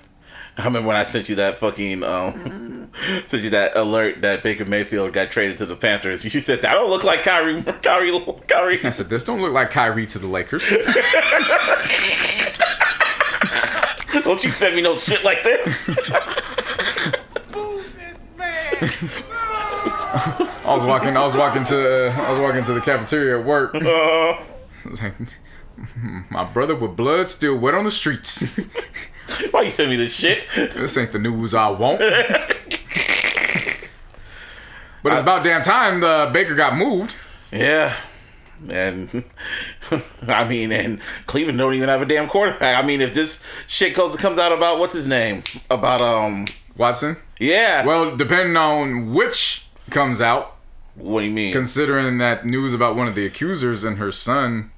I 0.56 0.64
remember 0.64 0.86
when 0.86 0.96
I 0.96 1.02
sent 1.02 1.28
you 1.28 1.34
that 1.34 1.58
fucking 1.58 2.04
um, 2.04 2.92
sent 3.26 3.42
you 3.42 3.50
that 3.50 3.76
alert 3.76 4.20
that 4.20 4.44
Baker 4.44 4.66
Mayfield 4.66 5.12
got 5.12 5.32
traded 5.32 5.58
to 5.58 5.66
the 5.66 5.74
Panthers. 5.74 6.22
You 6.32 6.40
said 6.40 6.62
that 6.62 6.74
don't 6.74 6.90
look 6.90 7.02
like 7.02 7.22
Kyrie, 7.22 7.60
Kyrie, 7.60 8.24
Kyrie. 8.46 8.84
I 8.84 8.90
said 8.90 9.08
this 9.08 9.24
don't 9.24 9.42
look 9.42 9.52
like 9.52 9.72
Kyrie 9.72 10.06
to 10.06 10.20
the 10.20 10.28
Lakers. 10.28 10.62
Don't 14.30 14.44
you 14.44 14.52
send 14.52 14.76
me 14.76 14.82
no 14.82 14.94
shit 14.94 15.24
like 15.24 15.42
this. 15.42 15.90
I 20.64 20.72
was 20.72 20.84
walking. 20.84 21.16
I 21.16 21.24
was 21.24 21.34
walking 21.34 21.64
to. 21.64 22.10
I 22.16 22.30
was 22.30 22.38
walking 22.38 22.62
to 22.62 22.72
the 22.72 22.80
cafeteria 22.80 23.40
at 23.40 23.44
work. 23.44 23.74
Uh, 23.74 24.36
like, 25.02 25.14
My 26.30 26.44
brother 26.44 26.76
with 26.76 26.94
blood 26.94 27.28
still 27.28 27.56
wet 27.58 27.74
on 27.74 27.82
the 27.82 27.90
streets. 27.90 28.42
why 29.50 29.62
you 29.62 29.70
send 29.72 29.90
me 29.90 29.96
this 29.96 30.14
shit? 30.14 30.44
this 30.54 30.96
ain't 30.96 31.10
the 31.10 31.18
news 31.18 31.52
I 31.52 31.70
want. 31.70 31.98
But 35.02 35.12
it's 35.12 35.22
about 35.22 35.42
damn 35.42 35.62
time 35.62 35.98
the 35.98 36.30
Baker 36.32 36.54
got 36.54 36.76
moved. 36.76 37.16
Yeah. 37.50 37.96
And 38.68 39.24
I 40.28 40.46
mean, 40.46 40.72
and 40.72 41.00
Cleveland 41.26 41.58
don't 41.58 41.74
even 41.74 41.88
have 41.88 42.02
a 42.02 42.06
damn 42.06 42.28
quarterback. 42.28 42.82
I 42.82 42.86
mean, 42.86 43.00
if 43.00 43.14
this 43.14 43.42
shit 43.66 43.94
goes 43.94 44.16
comes 44.16 44.38
out 44.38 44.52
about 44.52 44.78
what's 44.78 44.94
his 44.94 45.06
name 45.06 45.42
about 45.70 46.00
um 46.00 46.46
Watson. 46.76 47.16
yeah. 47.38 47.84
Well, 47.86 48.16
depending 48.16 48.56
on 48.56 49.12
which 49.14 49.66
comes 49.90 50.20
out, 50.20 50.56
what 50.94 51.20
do 51.20 51.26
you 51.26 51.32
mean? 51.32 51.52
considering 51.52 52.18
that 52.18 52.44
news 52.46 52.74
about 52.74 52.96
one 52.96 53.08
of 53.08 53.14
the 53.14 53.26
accusers 53.26 53.84
and 53.84 53.98
her 53.98 54.12
son 54.12 54.70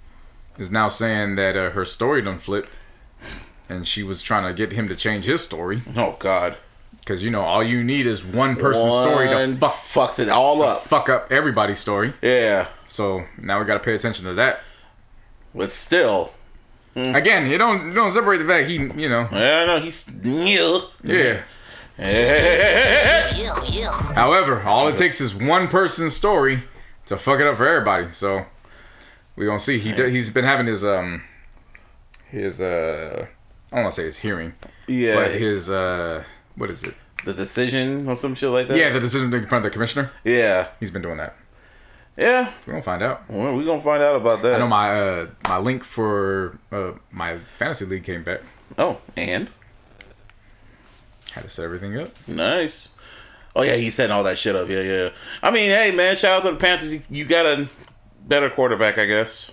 is 0.58 0.70
now 0.70 0.88
saying 0.88 1.36
that 1.36 1.56
uh, 1.56 1.70
her 1.70 1.84
story 1.84 2.22
done 2.22 2.38
flipped, 2.38 2.76
and 3.68 3.86
she 3.86 4.02
was 4.02 4.20
trying 4.22 4.44
to 4.44 4.52
get 4.54 4.72
him 4.76 4.86
to 4.88 4.94
change 4.96 5.24
his 5.24 5.42
story 5.44 5.82
oh 5.96 6.16
God. 6.18 6.56
Because 7.02 7.22
you 7.24 7.30
know 7.30 7.42
all 7.42 7.62
you 7.62 7.82
need 7.84 8.06
is 8.06 8.24
one 8.24 8.56
person's 8.56 8.94
story 8.94 9.28
to 9.28 9.56
fuck 9.58 9.72
fucks 10.10 10.18
it 10.18 10.28
all 10.28 10.62
up. 10.62 10.82
fuck 10.84 11.08
up 11.08 11.30
everybody's 11.30 11.78
story. 11.78 12.12
Yeah. 12.22 12.68
So 12.86 13.24
now 13.38 13.58
we 13.60 13.64
got 13.66 13.74
to 13.74 13.80
pay 13.80 13.94
attention 13.94 14.24
to 14.26 14.34
that. 14.34 14.60
But 15.54 15.70
still, 15.70 16.32
Again, 16.94 17.46
you 17.46 17.56
don't 17.56 17.86
you 17.86 17.94
don't 17.94 18.10
separate 18.10 18.38
the 18.38 18.44
fact 18.46 18.68
he 18.68 18.74
you 18.74 19.08
know 19.08 19.26
I 19.30 19.64
don't. 19.66 19.82
He's 19.82 20.06
yeah. 20.22 21.40
yeah. 21.98 23.02
However, 24.14 24.62
all 24.62 24.88
it 24.88 24.96
takes 24.96 25.20
is 25.20 25.34
one 25.34 25.68
person's 25.68 26.14
story 26.14 26.64
to 27.06 27.16
fuck 27.16 27.40
it 27.40 27.46
up 27.46 27.56
for 27.56 27.66
everybody. 27.66 28.12
So 28.12 28.44
we 29.36 29.46
gonna 29.46 29.60
see. 29.60 29.78
He 29.78 29.92
d- 29.92 30.10
he's 30.10 30.30
been 30.30 30.44
having 30.44 30.66
his 30.66 30.84
um 30.84 31.22
his 32.30 32.60
uh 32.60 33.26
I 33.70 33.74
don't 33.76 33.84
want 33.84 33.94
to 33.94 34.00
say 34.00 34.04
his 34.06 34.18
hearing, 34.18 34.52
Yeah. 34.86 35.14
but 35.14 35.30
his 35.32 35.70
uh 35.70 36.24
what 36.56 36.70
is 36.70 36.82
it? 36.82 36.96
the 37.24 37.32
decision 37.32 38.08
or 38.08 38.16
some 38.16 38.34
shit 38.34 38.50
like 38.50 38.66
that. 38.68 38.76
Yeah, 38.76 38.90
the 38.90 38.98
decision 39.00 39.32
in 39.32 39.46
front 39.46 39.64
of 39.64 39.70
the 39.70 39.72
commissioner. 39.72 40.10
Yeah. 40.24 40.68
He's 40.80 40.90
been 40.90 41.02
doing 41.02 41.18
that. 41.18 41.36
Yeah. 42.16 42.52
We're 42.66 42.72
gonna 42.72 42.82
find 42.82 43.02
out. 43.02 43.22
Well, 43.30 43.56
we 43.56 43.64
gonna 43.64 43.80
find 43.80 44.02
out 44.02 44.16
about 44.16 44.42
that. 44.42 44.56
I 44.56 44.58
know 44.58 44.66
my 44.66 45.00
uh 45.00 45.26
my 45.48 45.58
link 45.58 45.84
for 45.84 46.58
uh 46.72 46.92
my 47.10 47.38
fantasy 47.58 47.84
league 47.84 48.04
came 48.04 48.24
back. 48.24 48.40
oh, 48.76 48.98
and 49.16 49.48
Had 51.32 51.44
to 51.44 51.48
set 51.48 51.64
everything 51.64 51.96
up. 51.98 52.10
nice. 52.28 52.90
Oh 53.54 53.62
yeah, 53.62 53.76
he's 53.76 53.94
setting 53.94 54.12
all 54.12 54.24
that 54.24 54.38
shit 54.38 54.56
up. 54.56 54.68
Yeah, 54.68 54.80
yeah. 54.80 55.10
I 55.42 55.50
mean, 55.50 55.70
hey 55.70 55.90
man, 55.92 56.16
shout 56.16 56.38
out 56.38 56.42
to 56.48 56.52
the 56.52 56.58
Panthers. 56.58 56.92
You, 56.92 57.02
you 57.10 57.24
got 57.24 57.46
a 57.46 57.68
better 58.26 58.50
quarterback, 58.50 58.98
I 58.98 59.04
guess. 59.06 59.52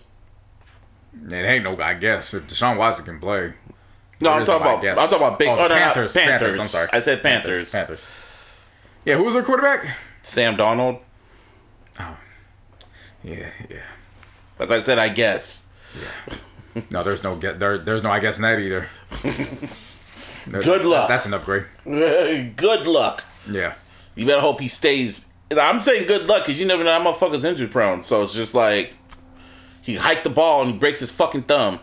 It 1.28 1.34
ain't 1.34 1.64
no, 1.64 1.78
I 1.80 1.94
guess 1.96 2.34
if 2.34 2.48
Deshaun 2.48 2.78
Watson 2.78 3.06
can 3.06 3.20
play. 3.20 3.54
No, 4.22 4.32
I'm 4.32 4.46
talking 4.46 4.62
about. 4.68 4.86
I'm 4.86 4.96
talking 5.10 5.18
about 5.28 5.40
big. 5.40 5.48
Oh, 5.50 5.54
Oh, 5.60 5.68
no, 5.68 5.76
Panthers, 5.76 6.14
Panthers. 6.14 6.40
Panthers, 6.40 6.60
I'm 6.60 6.68
sorry. 6.68 6.88
I 6.92 7.00
said 7.00 7.22
Panthers. 7.24 7.72
Panthers. 7.72 8.00
Yeah, 9.06 9.16
who 9.16 9.24
was 9.24 9.34
their 9.34 9.44
quarterback? 9.44 9.96
Sam 10.22 10.58
Darnold. 10.58 11.02
Oh. 12.00 12.18
Yeah, 13.24 13.50
yeah. 13.70 13.78
As 14.60 14.72
I 14.72 14.80
said, 14.80 15.00
I 15.00 15.10
guess. 15.10 15.68
Yeah. 15.96 16.84
No, 16.92 17.02
there's 17.04 17.24
no 17.24 17.36
get 17.38 17.60
there. 17.60 17.78
There's 17.78 18.04
no 18.04 18.12
I 18.12 18.20
guess 18.20 18.38
in 18.38 18.44
that 18.44 18.60
either. 18.60 18.88
Good 20.52 20.86
luck. 20.86 21.08
That's 21.08 21.26
an 21.26 21.34
upgrade. 21.34 21.66
Good 21.86 22.88
luck. 22.88 23.24
Yeah. 23.50 23.74
You 24.16 24.26
better 24.26 24.42
hope 24.42 24.60
he 24.60 24.68
stays. 24.68 25.22
I'm 25.58 25.80
saying 25.80 26.08
good 26.08 26.28
luck 26.28 26.46
because 26.46 26.60
you 26.60 26.68
never 26.68 26.84
know. 26.84 26.92
That 26.92 27.06
motherfucker's 27.16 27.44
injury 27.44 27.68
prone. 27.68 28.04
So 28.04 28.22
it's 28.24 28.34
just 28.34 28.54
like 28.54 28.94
he 29.82 29.96
hiked 29.96 30.24
the 30.24 30.30
ball 30.30 30.62
and 30.62 30.74
he 30.74 30.78
breaks 30.78 31.00
his 31.00 31.10
fucking 31.12 31.44
thumb, 31.44 31.80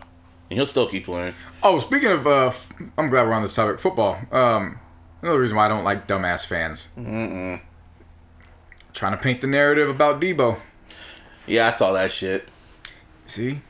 and 0.49 0.57
he'll 0.57 0.65
still 0.65 0.87
keep 0.87 1.05
playing. 1.05 1.33
Oh, 1.63 1.79
speaking 1.79 2.09
of, 2.09 2.25
uh, 2.27 2.47
f- 2.47 2.71
I'm 2.97 3.09
glad 3.09 3.27
we're 3.27 3.33
on 3.33 3.41
this 3.43 3.55
topic. 3.55 3.79
Football. 3.79 4.17
Um, 4.31 4.79
another 5.21 5.39
reason 5.39 5.57
why 5.57 5.65
I 5.65 5.67
don't 5.69 5.83
like 5.83 6.07
dumbass 6.07 6.45
fans. 6.45 6.89
Mm-mm. 6.97 7.61
Trying 8.93 9.11
to 9.11 9.17
paint 9.17 9.41
the 9.41 9.47
narrative 9.47 9.89
about 9.89 10.19
Deebo. 10.21 10.59
Yeah, 11.45 11.67
I 11.67 11.71
saw 11.71 11.93
that 11.93 12.11
shit. 12.11 12.47
See, 13.25 13.61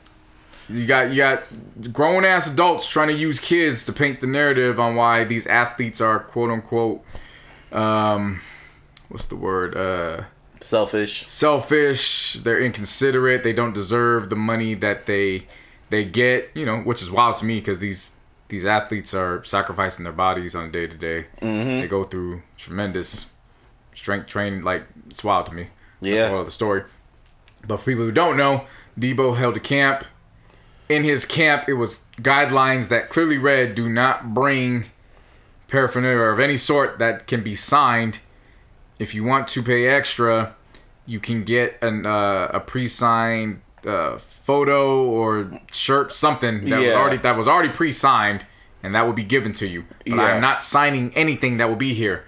you 0.68 0.86
got 0.86 1.10
you 1.10 1.16
got 1.16 1.42
grown 1.92 2.24
ass 2.24 2.50
adults 2.52 2.86
trying 2.88 3.08
to 3.08 3.14
use 3.14 3.40
kids 3.40 3.84
to 3.86 3.92
paint 3.92 4.20
the 4.20 4.26
narrative 4.26 4.78
on 4.80 4.94
why 4.96 5.24
these 5.24 5.46
athletes 5.46 6.00
are 6.00 6.20
quote 6.20 6.50
unquote, 6.50 7.02
um, 7.72 8.40
what's 9.08 9.26
the 9.26 9.36
word? 9.36 9.76
Uh, 9.76 10.24
Selfish. 10.60 11.28
selfish. 11.28 12.34
They're 12.34 12.60
inconsiderate. 12.60 13.42
They 13.44 13.52
don't 13.52 13.74
deserve 13.74 14.28
the 14.30 14.36
money 14.36 14.74
that 14.74 15.06
they 15.06 15.46
they 15.90 16.04
get. 16.04 16.50
You 16.54 16.66
know, 16.66 16.78
which 16.80 17.02
is 17.02 17.10
wild 17.10 17.36
to 17.36 17.44
me 17.44 17.58
because 17.58 17.78
these 17.78 18.12
these 18.48 18.64
athletes 18.64 19.14
are 19.14 19.44
sacrificing 19.44 20.04
their 20.04 20.12
bodies 20.12 20.54
on 20.54 20.66
a 20.66 20.70
day 20.70 20.86
to 20.86 20.96
day. 20.96 21.26
They 21.80 21.88
go 21.88 22.04
through 22.04 22.42
tremendous 22.56 23.30
strength 23.94 24.28
training. 24.28 24.62
Like 24.62 24.84
it's 25.08 25.22
wild 25.22 25.46
to 25.46 25.54
me. 25.54 25.68
Yeah. 26.00 26.22
That's 26.22 26.32
all 26.34 26.44
the 26.44 26.50
story. 26.50 26.84
But 27.66 27.78
for 27.78 27.90
people 27.90 28.04
who 28.04 28.12
don't 28.12 28.36
know, 28.36 28.64
Deebo 28.98 29.36
held 29.36 29.56
a 29.56 29.60
camp. 29.60 30.04
In 30.88 31.04
his 31.04 31.26
camp, 31.26 31.68
it 31.68 31.74
was 31.74 32.02
guidelines 32.16 32.88
that 32.88 33.10
clearly 33.10 33.36
read 33.36 33.74
do 33.74 33.88
not 33.88 34.32
bring 34.32 34.86
paraphernalia 35.66 36.18
of 36.18 36.40
any 36.40 36.56
sort 36.56 36.98
that 36.98 37.26
can 37.26 37.42
be 37.42 37.54
signed. 37.54 38.20
If 38.98 39.14
you 39.14 39.22
want 39.22 39.48
to 39.48 39.62
pay 39.62 39.86
extra, 39.86 40.54
you 41.04 41.20
can 41.20 41.44
get 41.44 41.78
an 41.82 42.06
uh, 42.06 42.50
a 42.52 42.60
pre-signed 42.60 43.60
uh, 43.88 44.18
photo 44.18 45.02
or 45.04 45.50
shirt, 45.72 46.12
something 46.12 46.64
that 46.66 46.80
was 46.80 46.94
already 46.94 47.16
that 47.18 47.36
was 47.36 47.48
already 47.48 47.70
pre-signed, 47.70 48.44
and 48.82 48.94
that 48.94 49.06
will 49.06 49.12
be 49.12 49.24
given 49.24 49.52
to 49.54 49.66
you. 49.66 49.84
But 50.06 50.08
Yeah. 50.16 50.22
I'm 50.22 50.40
not 50.40 50.60
signing 50.60 51.12
anything 51.16 51.56
that 51.58 51.68
will 51.68 51.76
be 51.76 51.94
here. 51.94 52.24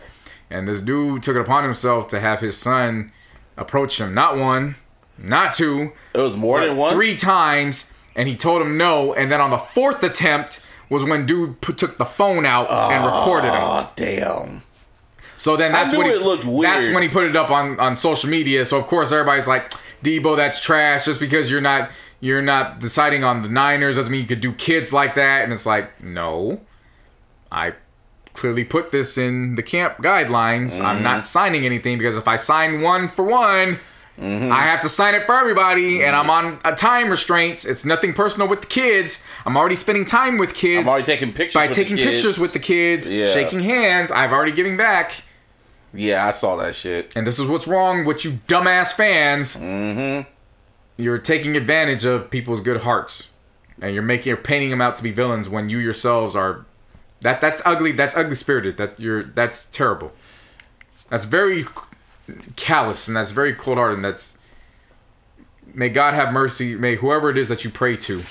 And 0.50 0.66
this 0.66 0.80
dude 0.80 1.22
took 1.22 1.36
it 1.36 1.40
upon 1.40 1.62
himself 1.64 2.08
to 2.08 2.18
have 2.20 2.40
his 2.40 2.56
son 2.56 3.12
approach 3.56 4.00
him 4.00 4.14
not 4.14 4.36
one, 4.36 4.74
not 5.18 5.52
two, 5.54 5.92
It 6.14 6.18
was 6.18 6.34
more 6.36 6.60
than 6.64 6.76
one. 6.76 6.92
three 6.92 7.16
times, 7.16 7.92
and 8.16 8.26
he 8.28 8.34
told 8.34 8.60
him 8.62 8.76
no. 8.76 9.12
And 9.14 9.30
then 9.30 9.40
on 9.40 9.50
the 9.50 9.58
fourth 9.58 10.02
attempt 10.02 10.60
was 10.88 11.04
when 11.04 11.24
dude 11.26 11.60
put, 11.60 11.78
took 11.78 11.98
the 11.98 12.04
phone 12.04 12.44
out 12.44 12.68
and 12.70 13.04
recorded 13.04 13.52
him. 13.52 13.62
Oh 13.62 13.90
damn. 13.94 14.62
So 15.36 15.56
then 15.56 15.72
that's 15.72 15.96
when 15.96 16.06
he, 16.06 16.12
it 16.12 16.22
looked 16.22 16.44
That's 16.62 16.92
when 16.92 17.02
he 17.02 17.08
put 17.08 17.24
it 17.24 17.34
up 17.36 17.50
on, 17.50 17.78
on 17.80 17.96
social 17.96 18.28
media. 18.28 18.64
So 18.66 18.78
of 18.78 18.86
course 18.88 19.10
everybody's 19.12 19.48
like, 19.48 19.72
Deebo, 20.04 20.36
that's 20.36 20.60
trash. 20.60 21.04
Just 21.04 21.20
because 21.20 21.50
you're 21.50 21.60
not 21.60 21.90
you're 22.20 22.42
not 22.42 22.80
deciding 22.80 23.24
on 23.24 23.42
the 23.42 23.48
Niners 23.48 23.96
doesn't 23.96 24.10
mean 24.12 24.20
you 24.22 24.26
could 24.26 24.40
do 24.40 24.52
kids 24.52 24.92
like 24.92 25.14
that. 25.14 25.42
And 25.44 25.52
it's 25.52 25.64
like, 25.66 26.02
no, 26.02 26.60
I 27.50 27.72
clearly 28.34 28.64
put 28.64 28.90
this 28.92 29.16
in 29.18 29.54
the 29.54 29.62
camp 29.62 29.98
guidelines. 29.98 30.80
I'm 30.84 30.96
Mm-hmm. 30.96 31.04
not 31.04 31.26
signing 31.26 31.64
anything 31.66 31.98
because 31.98 32.16
if 32.16 32.28
I 32.28 32.36
sign 32.36 32.80
one 32.82 33.08
for 33.08 33.24
one. 33.24 33.78
Mm-hmm. 34.18 34.52
I 34.52 34.62
have 34.66 34.82
to 34.82 34.88
sign 34.90 35.14
it 35.14 35.24
for 35.24 35.34
everybody, 35.34 36.04
and 36.04 36.14
I'm 36.14 36.28
on 36.28 36.58
a 36.62 36.74
time 36.74 37.08
restraints. 37.08 37.64
It's 37.64 37.86
nothing 37.86 38.12
personal 38.12 38.48
with 38.48 38.60
the 38.60 38.66
kids. 38.66 39.24
I'm 39.46 39.56
already 39.56 39.76
spending 39.76 40.04
time 40.04 40.36
with 40.36 40.52
kids 40.52 40.82
I'm 40.82 40.88
already 40.90 41.06
taking 41.06 41.32
pictures 41.32 41.54
by 41.54 41.68
taking 41.68 41.96
kids. 41.96 42.10
pictures 42.10 42.38
with 42.38 42.52
the 42.52 42.58
kids, 42.58 43.10
Yeah. 43.10 43.32
shaking 43.32 43.60
hands. 43.60 44.10
I've 44.12 44.30
already 44.32 44.52
giving 44.52 44.76
back. 44.76 45.22
Yeah, 45.92 46.26
I 46.26 46.30
saw 46.30 46.56
that 46.56 46.74
shit. 46.74 47.12
And 47.16 47.26
this 47.26 47.38
is 47.38 47.46
what's 47.46 47.66
wrong 47.66 48.04
with 48.04 48.24
you 48.24 48.38
dumbass 48.46 48.92
fans. 48.92 49.56
Mm-hmm. 49.56 50.28
You're 50.96 51.18
taking 51.18 51.56
advantage 51.56 52.04
of 52.04 52.30
people's 52.30 52.60
good 52.60 52.82
hearts, 52.82 53.30
and 53.80 53.94
you're 53.94 54.02
making 54.02 54.28
you're 54.28 54.36
painting 54.36 54.70
them 54.70 54.80
out 54.80 54.96
to 54.96 55.02
be 55.02 55.10
villains 55.10 55.48
when 55.48 55.68
you 55.68 55.78
yourselves 55.78 56.36
are. 56.36 56.66
That 57.22 57.40
that's 57.40 57.60
ugly. 57.64 57.92
That's 57.92 58.16
ugly 58.16 58.34
spirited. 58.34 58.76
That 58.76 59.00
you're 59.00 59.24
that's 59.24 59.66
terrible. 59.66 60.12
That's 61.08 61.24
very 61.24 61.64
callous, 62.56 63.08
and 63.08 63.16
that's 63.16 63.30
very 63.30 63.54
cold 63.54 63.78
hearted. 63.78 63.96
And 63.96 64.04
that's 64.04 64.38
may 65.74 65.88
God 65.88 66.14
have 66.14 66.32
mercy. 66.32 66.74
May 66.76 66.96
whoever 66.96 67.30
it 67.30 67.38
is 67.38 67.48
that 67.48 67.64
you 67.64 67.70
pray 67.70 67.96
to 67.96 68.22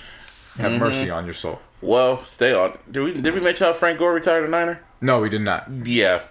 have 0.57 0.79
mercy 0.79 1.09
on 1.09 1.25
your 1.25 1.33
soul. 1.33 1.59
Well, 1.81 2.23
stay 2.25 2.53
on. 2.53 2.77
Did 2.89 3.03
we 3.03 3.13
did 3.13 3.33
we 3.33 3.41
mention 3.41 3.67
how 3.67 3.73
Frank 3.73 3.99
Gore 3.99 4.13
retired 4.13 4.47
a 4.47 4.51
Niner? 4.51 4.81
No, 5.01 5.21
we 5.21 5.29
did 5.29 5.41
not. 5.41 5.69
Yeah. 5.85 6.21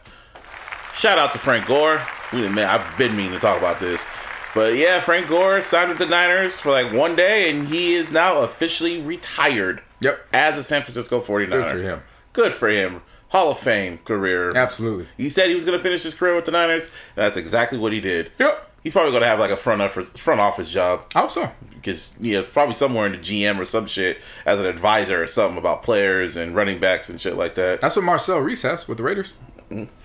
Shout 0.98 1.18
out 1.18 1.32
to 1.32 1.38
Frank 1.38 1.66
Gore. 1.66 2.02
We. 2.32 2.48
Man, 2.48 2.68
I've 2.68 2.98
been 2.98 3.16
meaning 3.16 3.32
to 3.32 3.38
talk 3.38 3.56
about 3.58 3.80
this, 3.80 4.04
but 4.54 4.74
yeah, 4.74 5.00
Frank 5.00 5.28
Gore 5.28 5.62
signed 5.62 5.88
with 5.90 5.98
the 5.98 6.06
Niners 6.06 6.58
for 6.58 6.70
like 6.72 6.92
one 6.92 7.14
day, 7.16 7.50
and 7.50 7.68
he 7.68 7.94
is 7.94 8.10
now 8.10 8.40
officially 8.40 9.00
retired 9.00 9.82
Yep. 10.00 10.26
as 10.32 10.56
a 10.58 10.62
San 10.62 10.82
Francisco 10.82 11.20
49er. 11.20 11.50
Good 11.50 11.70
for 11.70 11.78
him. 11.82 12.02
Good 12.32 12.52
for 12.52 12.68
him. 12.68 13.02
Hall 13.30 13.50
of 13.50 13.58
Fame 13.58 13.98
career. 14.04 14.50
Absolutely. 14.56 15.06
He 15.16 15.28
said 15.28 15.48
he 15.48 15.54
was 15.54 15.64
going 15.64 15.76
to 15.76 15.82
finish 15.82 16.02
his 16.02 16.14
career 16.14 16.34
with 16.34 16.46
the 16.46 16.50
Niners, 16.50 16.88
and 17.16 17.24
that's 17.24 17.36
exactly 17.36 17.78
what 17.78 17.92
he 17.92 18.00
did. 18.00 18.30
Yep. 18.38 18.64
He's 18.82 18.92
probably 18.92 19.10
going 19.10 19.22
to 19.22 19.28
have 19.28 19.38
like 19.38 19.50
a 19.50 19.56
front 19.56 19.82
office, 19.82 20.08
front 20.20 20.40
office 20.40 20.70
job 20.70 21.04
I 21.14 21.20
hope 21.20 21.32
so. 21.32 21.50
because 21.74 22.14
yeah, 22.20 22.42
probably 22.52 22.74
somewhere 22.74 23.06
in 23.06 23.12
the 23.12 23.18
GM 23.18 23.58
or 23.58 23.64
some 23.64 23.86
shit 23.86 24.18
as 24.46 24.58
an 24.60 24.66
advisor 24.66 25.22
or 25.22 25.26
something 25.26 25.58
about 25.58 25.82
players 25.82 26.36
and 26.36 26.54
running 26.54 26.78
backs 26.78 27.08
and 27.10 27.20
shit 27.20 27.36
like 27.36 27.54
that. 27.56 27.80
That's 27.80 27.96
what 27.96 28.04
Marcel 28.04 28.38
Reece 28.38 28.62
has 28.62 28.86
with 28.88 28.98
the 28.98 29.04
Raiders. 29.04 29.32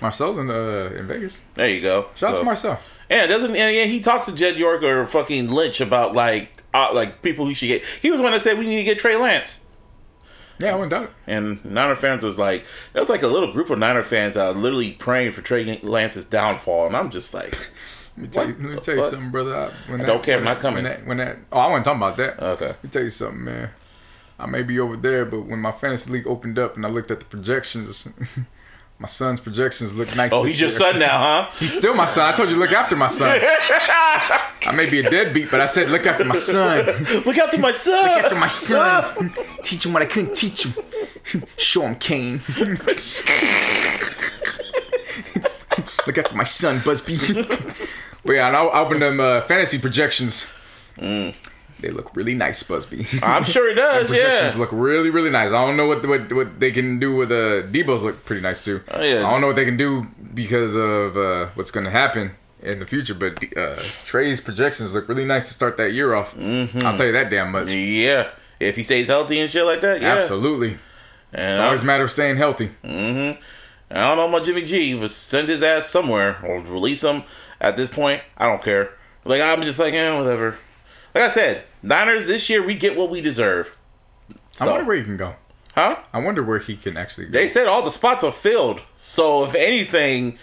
Marcel's 0.01 0.37
in 0.37 0.49
uh, 0.49 0.91
in 0.95 1.07
Vegas. 1.07 1.39
There 1.55 1.69
you 1.69 1.81
go. 1.81 2.09
Shout 2.15 2.33
out 2.33 2.39
to 2.39 2.43
Marcel. 2.43 2.79
Yeah, 3.09 3.27
doesn't 3.27 3.51
and 3.55 3.75
yeah, 3.75 3.85
he 3.85 4.01
talks 4.01 4.25
to 4.25 4.35
Jed 4.35 4.57
York 4.57 4.83
or 4.83 5.05
fucking 5.05 5.49
Lynch 5.49 5.79
about 5.81 6.13
like 6.13 6.63
uh, 6.73 6.89
like 6.93 7.21
people 7.21 7.45
who 7.45 7.53
should 7.53 7.67
get. 7.67 7.83
He 8.01 8.11
was 8.11 8.19
one 8.21 8.31
that 8.31 8.41
said 8.41 8.57
we 8.57 8.65
need 8.65 8.77
to 8.77 8.83
get 8.83 8.99
Trey 8.99 9.15
Lance. 9.15 9.65
Yeah, 10.59 10.73
I 10.73 10.75
went 10.75 10.91
down 10.91 11.05
it. 11.05 11.09
And 11.27 11.63
Niner 11.65 11.95
fans 11.95 12.23
was 12.23 12.37
like, 12.37 12.63
there 12.93 13.01
was 13.01 13.09
like 13.09 13.23
a 13.23 13.27
little 13.27 13.51
group 13.51 13.69
of 13.69 13.79
Niner 13.79 14.03
fans 14.03 14.35
that 14.35 14.55
literally 14.55 14.91
praying 14.91 15.31
for 15.31 15.41
Trey 15.41 15.79
Lance's 15.81 16.25
downfall, 16.25 16.87
and 16.87 16.95
I'm 16.95 17.09
just 17.09 17.33
like, 17.33 17.57
Let 18.15 18.23
me 18.23 18.27
tell 18.27 18.47
you, 18.47 18.53
let 18.53 18.75
me 18.75 18.75
tell 18.79 18.95
you 18.95 19.01
something, 19.01 19.31
brother. 19.31 19.55
I, 19.55 19.91
when 19.91 20.01
I 20.01 20.05
don't 20.05 20.23
care, 20.23 20.37
I'm 20.37 20.43
not 20.43 20.59
coming. 20.59 20.83
When 20.83 20.93
that, 20.93 21.05
when 21.07 21.17
that, 21.17 21.37
oh, 21.51 21.59
I 21.59 21.67
wasn't 21.67 21.85
talking 21.85 22.01
about 22.01 22.17
that. 22.17 22.39
okay, 22.43 22.67
Let 22.67 22.83
me 22.83 22.89
tell 22.89 23.03
you 23.03 23.09
something, 23.09 23.43
man. 23.43 23.69
I 24.39 24.45
may 24.45 24.61
be 24.61 24.79
over 24.79 24.95
there, 24.95 25.25
but 25.25 25.41
when 25.41 25.59
my 25.59 25.71
fantasy 25.71 26.11
league 26.11 26.27
opened 26.27 26.59
up 26.59 26.75
and 26.75 26.85
I 26.85 26.89
looked 26.89 27.11
at 27.11 27.19
the 27.19 27.25
projections, 27.25 28.07
my 28.99 29.07
son's 29.07 29.39
projections 29.39 29.93
look 29.93 30.15
nice. 30.15 30.31
oh, 30.31 30.43
he's 30.43 30.59
your 30.59 30.69
year. 30.69 30.77
son 30.77 30.99
now, 30.99 31.17
huh? 31.17 31.51
He's 31.59 31.73
still 31.73 31.93
my 31.93 32.05
son. 32.05 32.31
I 32.31 32.35
told 32.35 32.49
you 32.49 32.55
to 32.55 32.61
look 32.61 32.71
after 32.71 32.95
my 32.95 33.07
son. 33.07 33.37
I 33.41 34.71
may 34.73 34.89
be 34.89 34.99
a 34.99 35.09
deadbeat, 35.09 35.51
but 35.51 35.59
I 35.59 35.65
said 35.65 35.89
look 35.89 36.05
after 36.05 36.23
my 36.23 36.35
son. 36.35 36.85
Look 37.25 37.35
to 37.51 37.57
my 37.57 37.71
son. 37.71 38.03
Look 38.03 38.23
after 38.23 38.35
my 38.35 38.47
son. 38.47 39.33
teach 39.63 39.85
him 39.85 39.93
what 39.93 40.01
I 40.01 40.05
couldn't 40.05 40.35
teach 40.35 40.65
him. 40.65 41.43
Show 41.57 41.81
him 41.81 41.95
Cane. 41.95 42.41
Look 46.07 46.17
after 46.17 46.35
my 46.35 46.43
son, 46.45 46.81
Busby. 46.85 47.17
but 48.23 48.33
yeah, 48.33 48.47
and 48.47 48.55
I 48.55 48.61
opened 48.61 49.01
them 49.01 49.19
uh, 49.19 49.41
fantasy 49.41 49.79
projections. 49.79 50.45
They 51.83 51.91
look 51.91 52.15
really 52.15 52.33
nice, 52.33 52.63
Busby. 52.63 53.05
I'm 53.21 53.43
sure 53.43 53.67
he 53.73 53.75
does. 53.75 54.07
projections 54.07 54.55
Yeah. 54.55 54.59
look 54.59 54.69
really, 54.71 55.09
really 55.09 55.29
nice. 55.29 55.51
I 55.51 55.65
don't 55.65 55.75
know 55.77 55.85
what 55.85 56.05
what, 56.07 56.31
what 56.31 56.59
they 56.59 56.71
can 56.71 56.97
do 56.97 57.13
with 57.15 57.29
uh, 57.31 57.67
Deebo's 57.67 58.03
look 58.03 58.23
pretty 58.25 58.41
nice 58.41 58.63
too. 58.63 58.81
Oh, 58.89 59.01
yeah. 59.03 59.27
I 59.27 59.29
don't 59.31 59.41
know 59.41 59.47
what 59.47 59.57
they 59.57 59.65
can 59.65 59.75
do 59.77 60.07
because 60.33 60.75
of 60.77 61.17
uh, 61.17 61.47
what's 61.55 61.71
going 61.71 61.83
to 61.83 61.91
happen 61.91 62.31
in 62.61 62.79
the 62.79 62.85
future, 62.85 63.13
but 63.13 63.43
uh, 63.57 63.75
Trey's 64.05 64.39
projections 64.39 64.93
look 64.93 65.09
really 65.09 65.25
nice 65.25 65.49
to 65.49 65.53
start 65.53 65.75
that 65.77 65.91
year 65.91 66.15
off. 66.15 66.33
Mm-hmm. 66.35 66.85
I'll 66.85 66.95
tell 66.97 67.05
you 67.05 67.11
that 67.11 67.29
damn 67.29 67.51
much. 67.51 67.67
Yeah. 67.69 68.29
If 68.61 68.77
he 68.77 68.83
stays 68.83 69.07
healthy 69.07 69.39
and 69.41 69.51
shit 69.51 69.65
like 69.65 69.81
that, 69.81 69.99
yeah. 70.01 70.15
Absolutely. 70.15 70.77
And 71.33 71.51
It's 71.53 71.59
always 71.61 71.83
a 71.83 71.85
matter 71.85 72.05
of 72.05 72.11
staying 72.11 72.37
healthy. 72.37 72.67
Hmm. 72.81 73.31
I 73.91 74.07
don't 74.07 74.17
know 74.17 74.29
about 74.29 74.45
Jimmy 74.45 74.63
G, 74.63 74.97
but 74.97 75.11
send 75.11 75.49
his 75.49 75.61
ass 75.61 75.87
somewhere 75.89 76.39
or 76.43 76.61
release 76.61 77.03
him. 77.03 77.23
At 77.59 77.75
this 77.75 77.89
point, 77.89 78.21
I 78.37 78.47
don't 78.47 78.63
care. 78.63 78.93
Like 79.25 79.41
I'm 79.41 79.61
just 79.63 79.79
like, 79.79 79.93
eh, 79.93 80.17
whatever. 80.17 80.57
Like 81.13 81.25
I 81.25 81.29
said, 81.29 81.63
Niners 81.81 82.27
this 82.27 82.49
year 82.49 82.63
we 82.65 82.75
get 82.75 82.97
what 82.97 83.09
we 83.09 83.21
deserve. 83.21 83.75
I 84.59 84.67
wonder 84.67 84.85
where 84.85 84.97
he 84.97 85.03
can 85.03 85.17
go. 85.17 85.35
huh? 85.75 85.97
I 86.13 86.19
wonder 86.19 86.43
where 86.43 86.59
he 86.59 86.75
can 86.75 86.97
actually 86.97 87.25
go. 87.25 87.31
They 87.33 87.47
said 87.47 87.67
all 87.67 87.81
the 87.81 87.91
spots 87.91 88.23
are 88.23 88.31
filled. 88.31 88.81
So 88.97 89.43
if 89.45 89.55
anything, 89.55 90.37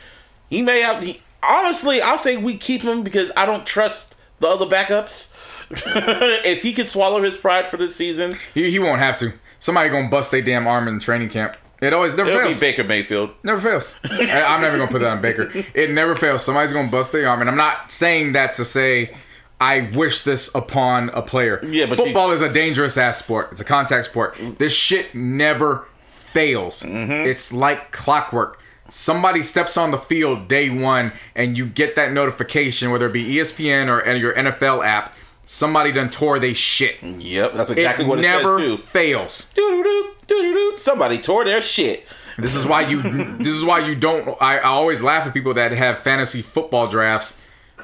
he 0.49 0.63
may 0.63 0.81
have. 0.81 1.03
He, 1.03 1.23
honestly, 1.43 2.01
I'll 2.01 2.19
say 2.19 2.37
we 2.37 2.57
keep 2.57 2.83
him 2.83 3.03
because 3.03 3.31
I 3.37 3.47
don't 3.47 3.67
trust 3.67 4.17
the 4.41 4.49
other 4.49 4.67
backups. 4.67 5.35
if 5.71 6.63
he 6.63 6.73
can 6.73 6.87
swallow 6.87 7.23
his 7.23 7.37
pride 7.37 7.67
for 7.69 7.77
this 7.77 7.95
season, 7.95 8.37
he, 8.55 8.71
he 8.71 8.79
won't 8.79 8.99
have 8.99 9.19
to. 9.21 9.33
Somebody 9.61 9.91
gonna 9.91 10.09
bust 10.09 10.31
their 10.31 10.43
damn 10.43 10.67
arm 10.67 10.89
in 10.89 10.99
training 10.99 11.29
camp. 11.29 11.57
It 11.81 11.95
always 11.95 12.15
never 12.17 12.29
it'll 12.29 12.43
fails. 12.43 12.61
be 12.61 12.67
Baker 12.73 12.85
Mayfield. 12.85 13.35
Never 13.43 13.61
fails. 13.61 13.95
I, 14.05 14.43
I'm 14.43 14.61
never 14.61 14.77
gonna 14.77 14.91
put 14.91 15.01
that 15.01 15.11
on 15.11 15.23
Baker. 15.23 15.51
It 15.75 15.91
never 15.91 16.15
fails. 16.17 16.45
Somebody's 16.45 16.73
gonna 16.73 16.91
bust 16.91 17.13
their 17.13 17.29
arm, 17.29 17.41
and 17.41 17.49
I'm 17.49 17.57
not 17.57 17.93
saying 17.93 18.33
that 18.33 18.55
to 18.55 18.65
say 18.65 19.15
I 19.61 19.91
wish 19.95 20.23
this 20.23 20.53
upon 20.55 21.11
a 21.11 21.21
player. 21.23 21.61
Yeah, 21.65 21.87
but 21.87 21.99
you- 21.99 22.05
football 22.07 22.31
is 22.33 22.41
a 22.43 22.53
dangerous 22.53 22.97
ass 22.97 23.19
sport. 23.19 23.49
It's 23.53 23.61
a 23.61 23.65
contact 23.65 24.07
sport. 24.07 24.37
This 24.59 24.73
shit 24.73 25.15
never 25.15 25.87
fails. 26.05 26.83
Mm-hmm. 26.83 27.29
It's 27.29 27.53
like 27.53 27.93
clockwork. 27.93 28.59
Somebody 28.89 29.43
steps 29.43 29.77
on 29.77 29.91
the 29.93 29.99
field 29.99 30.49
day 30.49 30.69
one, 30.69 31.13
and 31.35 31.57
you 31.57 31.67
get 31.67 31.95
that 31.95 32.13
notification, 32.13 32.91
whether 32.91 33.07
it 33.07 33.13
be 33.13 33.35
ESPN 33.37 33.89
or 33.89 34.15
your 34.17 34.35
NFL 34.35 34.85
app. 34.85 35.15
Somebody 35.45 35.91
done 35.93 36.11
tore 36.11 36.39
they 36.39 36.53
shit. 36.53 37.03
Yep, 37.03 37.55
that's 37.55 37.71
exactly 37.71 38.05
it 38.05 38.09
what 38.09 38.19
it 38.21 38.23
never 38.23 38.59
says 38.59 38.67
too. 38.67 38.77
fails. 38.79 39.51
Doo-doo-doo, 39.53 40.15
doo-doo-doo. 40.27 40.77
Somebody 40.77 41.19
tore 41.19 41.45
their 41.45 41.61
shit. 41.61 42.07
This 42.39 42.55
is 42.55 42.65
why 42.65 42.83
you. 42.83 43.03
this 43.39 43.53
is 43.53 43.65
why 43.65 43.81
you 43.81 43.95
don't. 43.97 44.37
I, 44.41 44.59
I 44.59 44.63
always 44.63 45.03
laugh 45.03 45.27
at 45.27 45.35
people 45.35 45.55
that 45.55 45.73
have 45.73 46.01
fantasy 46.01 46.41
football 46.41 46.87
drafts 46.87 47.37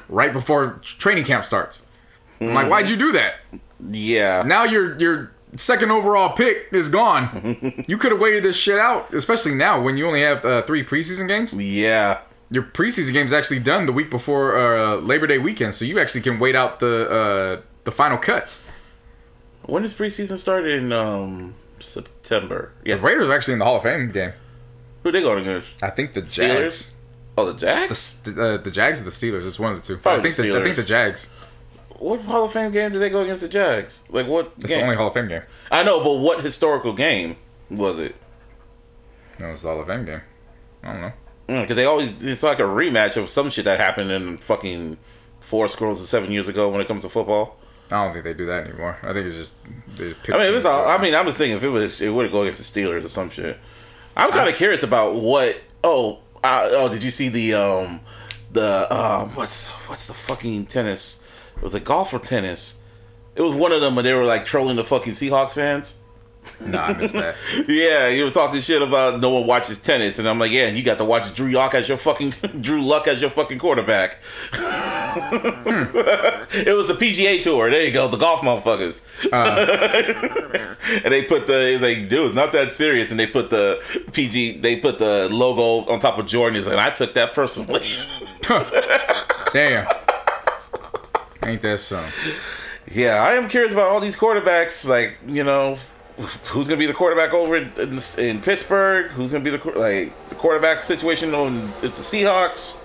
right 0.09 0.33
before 0.33 0.79
training 0.83 1.25
camp 1.25 1.45
starts. 1.45 1.85
I'm 2.39 2.53
like, 2.53 2.69
why'd 2.69 2.89
you 2.89 2.97
do 2.97 3.11
that? 3.13 3.35
Yeah. 3.89 4.43
Now 4.43 4.63
your 4.63 4.97
your 4.97 5.31
second 5.55 5.91
overall 5.91 6.35
pick 6.35 6.67
is 6.71 6.89
gone. 6.89 7.83
you 7.87 7.97
could 7.97 8.11
have 8.11 8.21
waited 8.21 8.43
this 8.43 8.55
shit 8.55 8.79
out, 8.79 9.13
especially 9.13 9.55
now 9.55 9.81
when 9.81 9.97
you 9.97 10.07
only 10.07 10.21
have 10.21 10.45
uh, 10.45 10.61
three 10.63 10.83
preseason 10.83 11.27
games. 11.27 11.53
Yeah. 11.53 12.19
Your 12.49 12.63
preseason 12.63 13.13
game's 13.13 13.33
actually 13.33 13.59
done 13.59 13.85
the 13.87 13.91
week 13.91 14.09
before 14.09 14.57
uh, 14.57 14.95
Labor 14.97 15.27
Day 15.27 15.37
weekend, 15.37 15.75
so 15.75 15.83
you 15.83 15.99
actually 15.99 16.21
can 16.21 16.39
wait 16.39 16.55
out 16.55 16.79
the 16.79 17.09
uh, 17.09 17.61
the 17.83 17.91
final 17.91 18.17
cuts. 18.17 18.63
When 19.65 19.81
does 19.81 19.93
preseason 19.93 20.37
start 20.37 20.65
in 20.65 20.93
um 20.93 21.55
September? 21.79 22.71
Yeah. 22.85 22.95
The 22.95 23.01
Raiders 23.01 23.27
are 23.29 23.33
actually 23.33 23.53
in 23.53 23.59
the 23.59 23.65
Hall 23.65 23.77
of 23.77 23.83
Fame 23.83 24.11
game. 24.11 24.33
Who 25.03 25.11
they 25.11 25.21
going 25.21 25.41
against? 25.41 25.83
I 25.83 25.89
think 25.89 26.13
the 26.13 26.21
Steelers? 26.21 26.91
Oh, 27.37 27.51
the 27.51 27.59
Jags. 27.59 28.19
The, 28.21 28.43
uh, 28.43 28.57
the 28.57 28.71
Jags 28.71 28.99
or 28.99 29.03
the 29.03 29.09
Steelers. 29.11 29.45
It's 29.45 29.59
one 29.59 29.71
of 29.73 29.79
the 29.81 29.85
two. 29.85 29.97
Probably 29.97 30.19
I 30.19 30.23
think 30.33 30.35
the 30.35 30.53
the, 30.53 30.59
I 30.59 30.63
think 30.63 30.75
the 30.75 30.83
Jags. 30.83 31.29
What 31.99 32.21
Hall 32.21 32.45
of 32.45 32.51
Fame 32.51 32.71
game 32.71 32.91
did 32.91 32.99
they 32.99 33.09
go 33.09 33.21
against 33.21 33.41
the 33.41 33.47
Jags? 33.47 34.03
Like 34.09 34.27
what 34.27 34.53
It's 34.57 34.67
game? 34.67 34.79
the 34.79 34.83
only 34.83 34.95
Hall 34.95 35.07
of 35.07 35.13
Fame 35.13 35.27
game. 35.27 35.43
I 35.71 35.83
know, 35.83 36.03
but 36.03 36.13
what 36.15 36.43
historical 36.43 36.93
game 36.93 37.37
was 37.69 37.99
it? 37.99 38.15
No, 39.39 39.49
was 39.51 39.61
the 39.61 39.69
Hall 39.69 39.81
of 39.81 39.87
Fame 39.87 40.05
game. 40.05 40.21
I 40.83 40.91
don't 40.93 41.01
know. 41.01 41.11
Because 41.61 41.75
they 41.75 41.85
always 41.85 42.21
it's 42.23 42.43
like 42.43 42.59
a 42.59 42.63
rematch 42.63 43.17
of 43.17 43.29
some 43.29 43.49
shit 43.49 43.65
that 43.65 43.79
happened 43.79 44.11
in 44.11 44.37
fucking 44.37 44.97
four 45.39 45.67
scrolls 45.67 46.01
of 46.01 46.07
seven 46.07 46.31
years 46.31 46.47
ago 46.47 46.69
when 46.69 46.81
it 46.81 46.87
comes 46.87 47.03
to 47.03 47.09
football. 47.09 47.57
I 47.89 48.03
don't 48.03 48.13
think 48.13 48.25
they 48.25 48.33
do 48.33 48.45
that 48.47 48.67
anymore. 48.67 48.97
I 49.01 49.13
think 49.13 49.27
it's 49.27 49.35
just 49.35 49.57
they 49.95 50.09
just 50.13 50.29
I 50.29 50.43
mean, 50.43 50.53
it's 50.53 50.65
all. 50.65 50.85
I 50.87 50.97
mean, 51.01 51.15
I'm 51.15 51.25
just 51.25 51.37
thinking 51.37 51.55
if 51.55 51.63
it 51.63 51.69
was, 51.69 52.01
it 52.01 52.09
would 52.09 52.31
go 52.31 52.41
against 52.41 52.73
the 52.73 52.81
Steelers 52.81 53.05
or 53.05 53.09
some 53.09 53.29
shit. 53.29 53.57
I'm 54.15 54.31
kind 54.31 54.49
of 54.49 54.55
curious 54.55 54.83
about 54.83 55.15
what. 55.15 55.61
Oh, 55.83 56.19
oh, 56.43 56.89
did 56.89 57.03
you 57.03 57.11
see 57.11 57.29
the 57.29 57.53
um, 57.53 58.01
the 58.51 58.87
um, 58.93 59.29
what's 59.35 59.67
what's 59.87 60.07
the 60.07 60.13
fucking 60.13 60.65
tennis? 60.65 61.21
It 61.55 61.63
was 61.63 61.73
a 61.73 61.79
golf 61.79 62.13
or 62.13 62.19
tennis. 62.19 62.81
It 63.35 63.41
was 63.41 63.55
one 63.55 63.71
of 63.71 63.81
them, 63.81 63.97
and 63.97 64.05
they 64.05 64.13
were 64.13 64.25
like 64.25 64.45
trolling 64.45 64.75
the 64.75 64.83
fucking 64.83 65.13
Seahawks 65.13 65.51
fans. 65.51 65.99
Nah, 66.65 66.85
I 66.85 66.93
missed 66.93 67.13
that. 67.13 67.35
Yeah, 67.67 68.07
you 68.07 68.23
were 68.23 68.29
talking 68.29 68.61
shit 68.61 68.81
about 68.81 69.19
no 69.19 69.29
one 69.29 69.45
watches 69.45 69.81
tennis, 69.81 70.19
and 70.19 70.27
I'm 70.27 70.39
like, 70.39 70.51
yeah, 70.51 70.67
and 70.67 70.77
you 70.77 70.83
got 70.83 70.97
to 70.99 71.05
watch 71.05 71.33
Drew 71.35 71.51
Lock 71.51 71.73
as 71.73 71.87
your 71.87 71.97
fucking 71.97 72.29
Drew 72.61 72.81
Luck 72.81 73.07
as 73.07 73.21
your 73.21 73.29
fucking 73.29 73.59
quarterback. 73.59 74.19
it 74.53 74.59
was 76.75 76.87
the 76.87 76.93
PGA 76.93 77.41
tour. 77.41 77.69
There 77.69 77.83
you 77.83 77.91
go, 77.91 78.07
the 78.07 78.17
golf 78.17 78.41
motherfuckers. 78.41 79.03
Uh-huh. 79.31 80.75
and 81.03 81.13
they 81.13 81.23
put 81.23 81.47
the 81.47 81.77
they 81.79 82.05
do 82.05 82.25
it's 82.25 82.35
not 82.35 82.51
that 82.53 82.71
serious, 82.71 83.11
and 83.11 83.19
they 83.19 83.27
put 83.27 83.49
the 83.49 83.81
PG 84.13 84.59
they 84.59 84.77
put 84.77 84.99
the 84.99 85.27
logo 85.29 85.91
on 85.91 85.99
top 85.99 86.17
of 86.17 86.25
Jordan. 86.25 86.55
He's 86.55 86.67
like, 86.67 86.77
I 86.77 86.91
took 86.91 87.13
that 87.15 87.33
personally. 87.33 87.85
Damn. 89.53 89.87
Ain't 91.43 91.61
that 91.61 91.79
some? 91.79 92.05
yeah, 92.91 93.23
I 93.23 93.35
am 93.35 93.49
curious 93.49 93.71
about 93.71 93.89
all 93.89 93.99
these 93.99 94.15
quarterbacks. 94.15 94.87
Like, 94.87 95.17
you 95.27 95.43
know, 95.43 95.77
who's 96.17 96.67
gonna 96.67 96.79
be 96.79 96.85
the 96.87 96.93
quarterback 96.93 97.33
over 97.33 97.55
in, 97.57 97.71
in, 97.77 97.99
in 98.17 98.41
Pittsburgh? 98.41 99.11
Who's 99.11 99.31
gonna 99.31 99.43
be 99.43 99.51
the 99.51 99.71
like 99.77 100.29
the 100.29 100.35
quarterback 100.35 100.83
situation 100.83 101.33
on 101.33 101.67
the 101.67 101.89
Seahawks? 101.89 102.81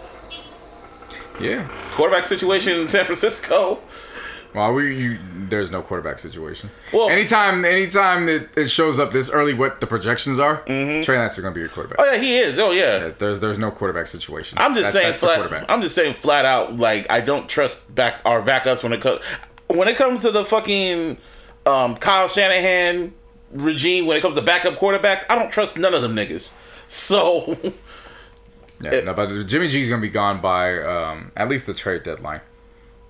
Yeah. 1.41 1.67
Quarterback 1.93 2.25
situation 2.25 2.79
in 2.81 2.89
San 2.89 3.05
Francisco. 3.05 3.81
Well, 4.55 4.75
we 4.75 4.95
you, 5.03 5.19
there's 5.49 5.71
no 5.71 5.81
quarterback 5.81 6.19
situation. 6.19 6.69
Well- 6.93 7.09
anytime 7.09 7.65
anytime 7.65 8.29
it, 8.29 8.51
it 8.55 8.69
shows 8.69 9.01
up 9.01 9.11
this 9.13 9.31
early, 9.31 9.55
what 9.55 9.81
the 9.81 9.87
projections 9.87 10.39
are, 10.39 10.59
Trey 10.67 11.17
Lance 11.17 11.39
is 11.39 11.43
going 11.43 11.53
to 11.53 11.55
be 11.55 11.61
your 11.61 11.71
quarterback. 11.71 11.99
Oh 11.99 12.05
yeah, 12.13 12.19
he 12.19 12.37
is. 12.37 12.59
Oh 12.59 12.71
yeah. 12.73 13.13
There's 13.19 13.41
there's 13.41 13.59
no 13.59 13.71
quarterback 13.71 14.09
situation. 14.09 14.59
I'm 14.61 14.75
just 14.75 14.93
That's- 14.93 15.19
saying 15.19 15.33
that's 15.33 15.49
flat. 15.49 15.71
I'm 15.71 15.81
just 15.81 15.95
saying 15.95 16.13
flat 16.15 16.45
out. 16.45 16.77
Like 16.77 17.11
I 17.11 17.23
don't 17.23 17.49
trust 17.49 17.95
back 17.95 18.17
our 18.27 18.43
backups 18.43 18.83
when 18.83 18.93
it 18.93 19.01
comes 19.01 19.21
when 19.69 19.89
it 19.89 19.97
comes 19.97 20.21
to 20.21 20.31
the 20.31 20.45
fucking 20.45 21.17
um, 21.65 21.97
Kyle 21.97 22.29
Shanahan 22.29 23.15
regime. 23.53 24.07
When 24.07 24.17
it 24.17 24.21
comes 24.21 24.35
to 24.35 24.43
backup 24.43 24.75
quarterbacks, 24.77 25.25
I 25.31 25.37
don't 25.39 25.51
trust 25.53 25.79
none 25.79 25.95
of 25.95 26.03
them 26.03 26.15
niggas. 26.17 26.55
So 26.89 27.57
Yeah, 28.81 29.01
no, 29.03 29.15
but 29.15 29.47
Jimmy 29.47 29.69
G's 29.69 29.89
gonna 29.89 30.03
be 30.03 30.09
gone 30.09 30.41
by 30.41 30.83
um, 30.83 31.31
at 31.37 31.49
least 31.49 31.67
the 31.67 31.75
trade 31.75 32.03
deadline. 32.03 32.41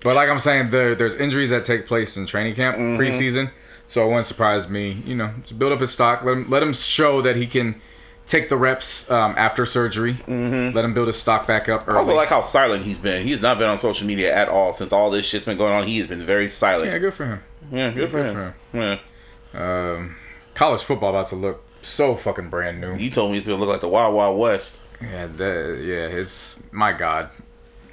But 0.01 0.15
like 0.15 0.29
I'm 0.29 0.39
saying, 0.39 0.69
there 0.69 0.93
there's 0.95 1.15
injuries 1.15 1.49
that 1.49 1.63
take 1.63 1.87
place 1.87 2.15
in 2.17 2.25
training 2.25 2.55
camp 2.55 2.77
Mm-hmm. 2.77 3.01
preseason, 3.01 3.49
so 3.87 4.03
it 4.03 4.07
wouldn't 4.07 4.27
surprise 4.27 4.69
me. 4.69 4.91
You 5.05 5.15
know, 5.15 5.33
build 5.57 5.71
up 5.73 5.79
his 5.81 5.91
stock. 5.91 6.23
Let 6.23 6.33
him 6.33 6.49
let 6.49 6.61
him 6.61 6.73
show 6.73 7.21
that 7.23 7.35
he 7.37 7.47
can 7.47 7.81
take 8.27 8.49
the 8.49 8.55
reps 8.57 9.09
um, 9.09 9.33
after 9.37 9.65
surgery. 9.65 10.13
Mm-hmm. 10.27 10.75
Let 10.75 10.85
him 10.85 10.93
build 10.93 11.07
his 11.07 11.19
stock 11.19 11.47
back 11.47 11.67
up 11.69 11.89
I 11.89 11.95
also 11.95 12.13
like 12.15 12.29
how 12.29 12.41
silent 12.41 12.83
he's 12.85 12.97
been. 12.99 13.23
He 13.25 13.31
has 13.31 13.41
not 13.41 13.57
been 13.57 13.67
on 13.67 13.77
social 13.79 14.05
media 14.05 14.33
at 14.33 14.47
all 14.49 14.73
since 14.73 14.93
all 14.93 15.09
this 15.09 15.25
shit's 15.25 15.45
been 15.45 15.57
going 15.57 15.73
on. 15.73 15.87
He 15.87 15.97
has 15.97 16.07
been 16.07 16.25
very 16.25 16.47
silent. 16.49 16.85
yeah, 16.91 16.97
good 16.99 17.13
for 17.15 17.25
him. 17.25 17.43
Yeah, 17.71 17.89
good 17.91 18.11
for 18.11 18.21
Good 18.23 18.35
him. 18.35 18.53
for 18.71 18.77
Yeah. 18.77 19.93
Um, 19.93 20.15
college 20.55 20.81
football 20.81 21.09
about 21.09 21.29
to 21.29 21.35
look 21.35 21.63
so 21.81 22.15
fucking 22.15 22.49
brand 22.49 22.81
new. 22.81 22.95
He 22.95 23.09
told 23.09 23.31
me 23.31 23.37
it's 23.37 23.47
gonna 23.47 23.59
look 23.59 23.69
like 23.69 23.81
the 23.81 23.87
Wild 23.87 24.15
Wild 24.15 24.37
West. 24.37 24.79
Yeah, 25.01 25.25
that, 25.25 25.81
yeah, 25.83 26.17
it's 26.19 26.61
my 26.71 26.93
God, 26.93 27.29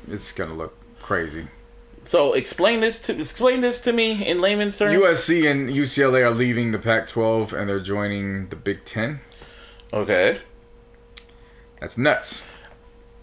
it's 0.08 0.32
gonna 0.32 0.54
look 0.54 0.76
crazy. 1.00 1.48
So 2.04 2.32
explain 2.32 2.80
this 2.80 3.00
to 3.02 3.18
explain 3.18 3.60
this 3.60 3.80
to 3.82 3.92
me 3.92 4.26
in 4.26 4.40
layman's 4.40 4.78
terms. 4.78 4.96
USC 4.96 5.50
and 5.50 5.68
UCLA 5.68 6.24
are 6.24 6.30
leaving 6.30 6.72
the 6.72 6.78
Pac-12 6.78 7.52
and 7.52 7.68
they're 7.68 7.80
joining 7.80 8.48
the 8.48 8.56
Big 8.56 8.84
Ten. 8.84 9.20
Okay. 9.92 10.38
That's 11.80 11.98
nuts. 11.98 12.44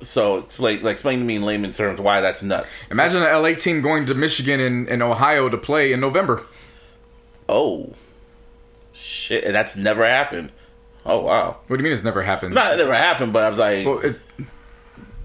So 0.02 0.38
explain 0.38 0.84
like 0.84 0.92
explain 0.92 1.20
to 1.20 1.26
me 1.26 1.38
in 1.38 1.44
layman's 1.44 1.78
terms 1.78 2.00
why 2.00 2.22
that's 2.22 2.44
nuts. 2.44 2.90
Imagine 2.92 3.24
an 3.24 3.42
LA 3.42 3.54
team 3.54 3.82
going 3.82 4.06
to 4.06 4.14
Michigan 4.14 4.60
and, 4.60 4.88
and 4.88 5.02
Ohio 5.02 5.50
to 5.50 5.58
play 5.58 5.92
in 5.92 6.00
November. 6.00 6.46
Oh. 7.50 7.94
Shit, 8.98 9.44
and 9.44 9.54
that's 9.56 9.76
never 9.78 10.06
happened. 10.08 10.52
Oh 11.06 11.20
wow. 11.22 11.58
What 11.68 11.78
do 11.78 11.82
you 11.82 11.84
mean 11.84 11.94
it's 11.94 12.04
never 12.04 12.24
happened? 12.24 12.56
Not 12.56 12.74
it 12.74 12.78
never 12.78 12.94
happened, 12.96 13.32
but 13.32 13.44
I 13.44 13.50
was 13.50 13.60
like, 13.60 13.86
Well, 13.86 14.02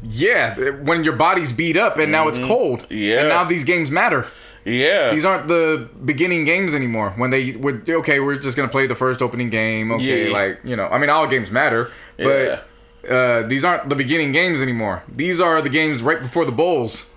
yeah, 0.03 0.71
when 0.71 1.05
your 1.05 1.15
body's 1.17 1.53
beat 1.53 1.77
up 1.77 1.99
and 1.99 2.11
now 2.11 2.29
it's 2.29 2.39
cold. 2.39 2.81
Mm-hmm. 2.83 2.95
Yeah. 2.95 3.21
And 3.21 3.29
now 3.29 3.45
these 3.45 3.65
games 3.65 3.91
matter. 3.91 4.27
yeah. 4.65 5.13
These 5.15 5.25
aren't 5.25 5.49
the 5.49 5.89
beginning 6.05 6.45
games 6.45 6.75
anymore. 6.75 7.11
When 7.17 7.31
they 7.31 7.53
would 7.53 7.89
okay, 7.89 8.21
we're 8.21 8.37
just 8.37 8.57
gonna 8.57 8.69
play 8.69 8.87
the 8.87 8.95
first 8.97 9.23
opening 9.23 9.51
game. 9.51 9.93
Okay, 9.93 10.27
Yeah. 10.29 10.33
like 10.33 10.61
you 10.65 10.77
know, 10.77 10.87
I 10.87 10.99
mean, 10.99 11.11
all 11.11 11.27
games 11.27 11.51
matter, 11.51 11.91
but 12.19 12.67
uh, 13.09 13.43
these 13.47 13.65
aren't 13.65 13.89
the 13.89 13.97
beginning 13.97 14.33
games 14.33 14.61
anymore. 14.61 15.03
These 15.09 15.41
are 15.41 15.63
the 15.63 15.69
games 15.71 16.03
right 16.03 16.21
before 16.21 16.45
the 16.45 16.53
bowls. 16.53 17.11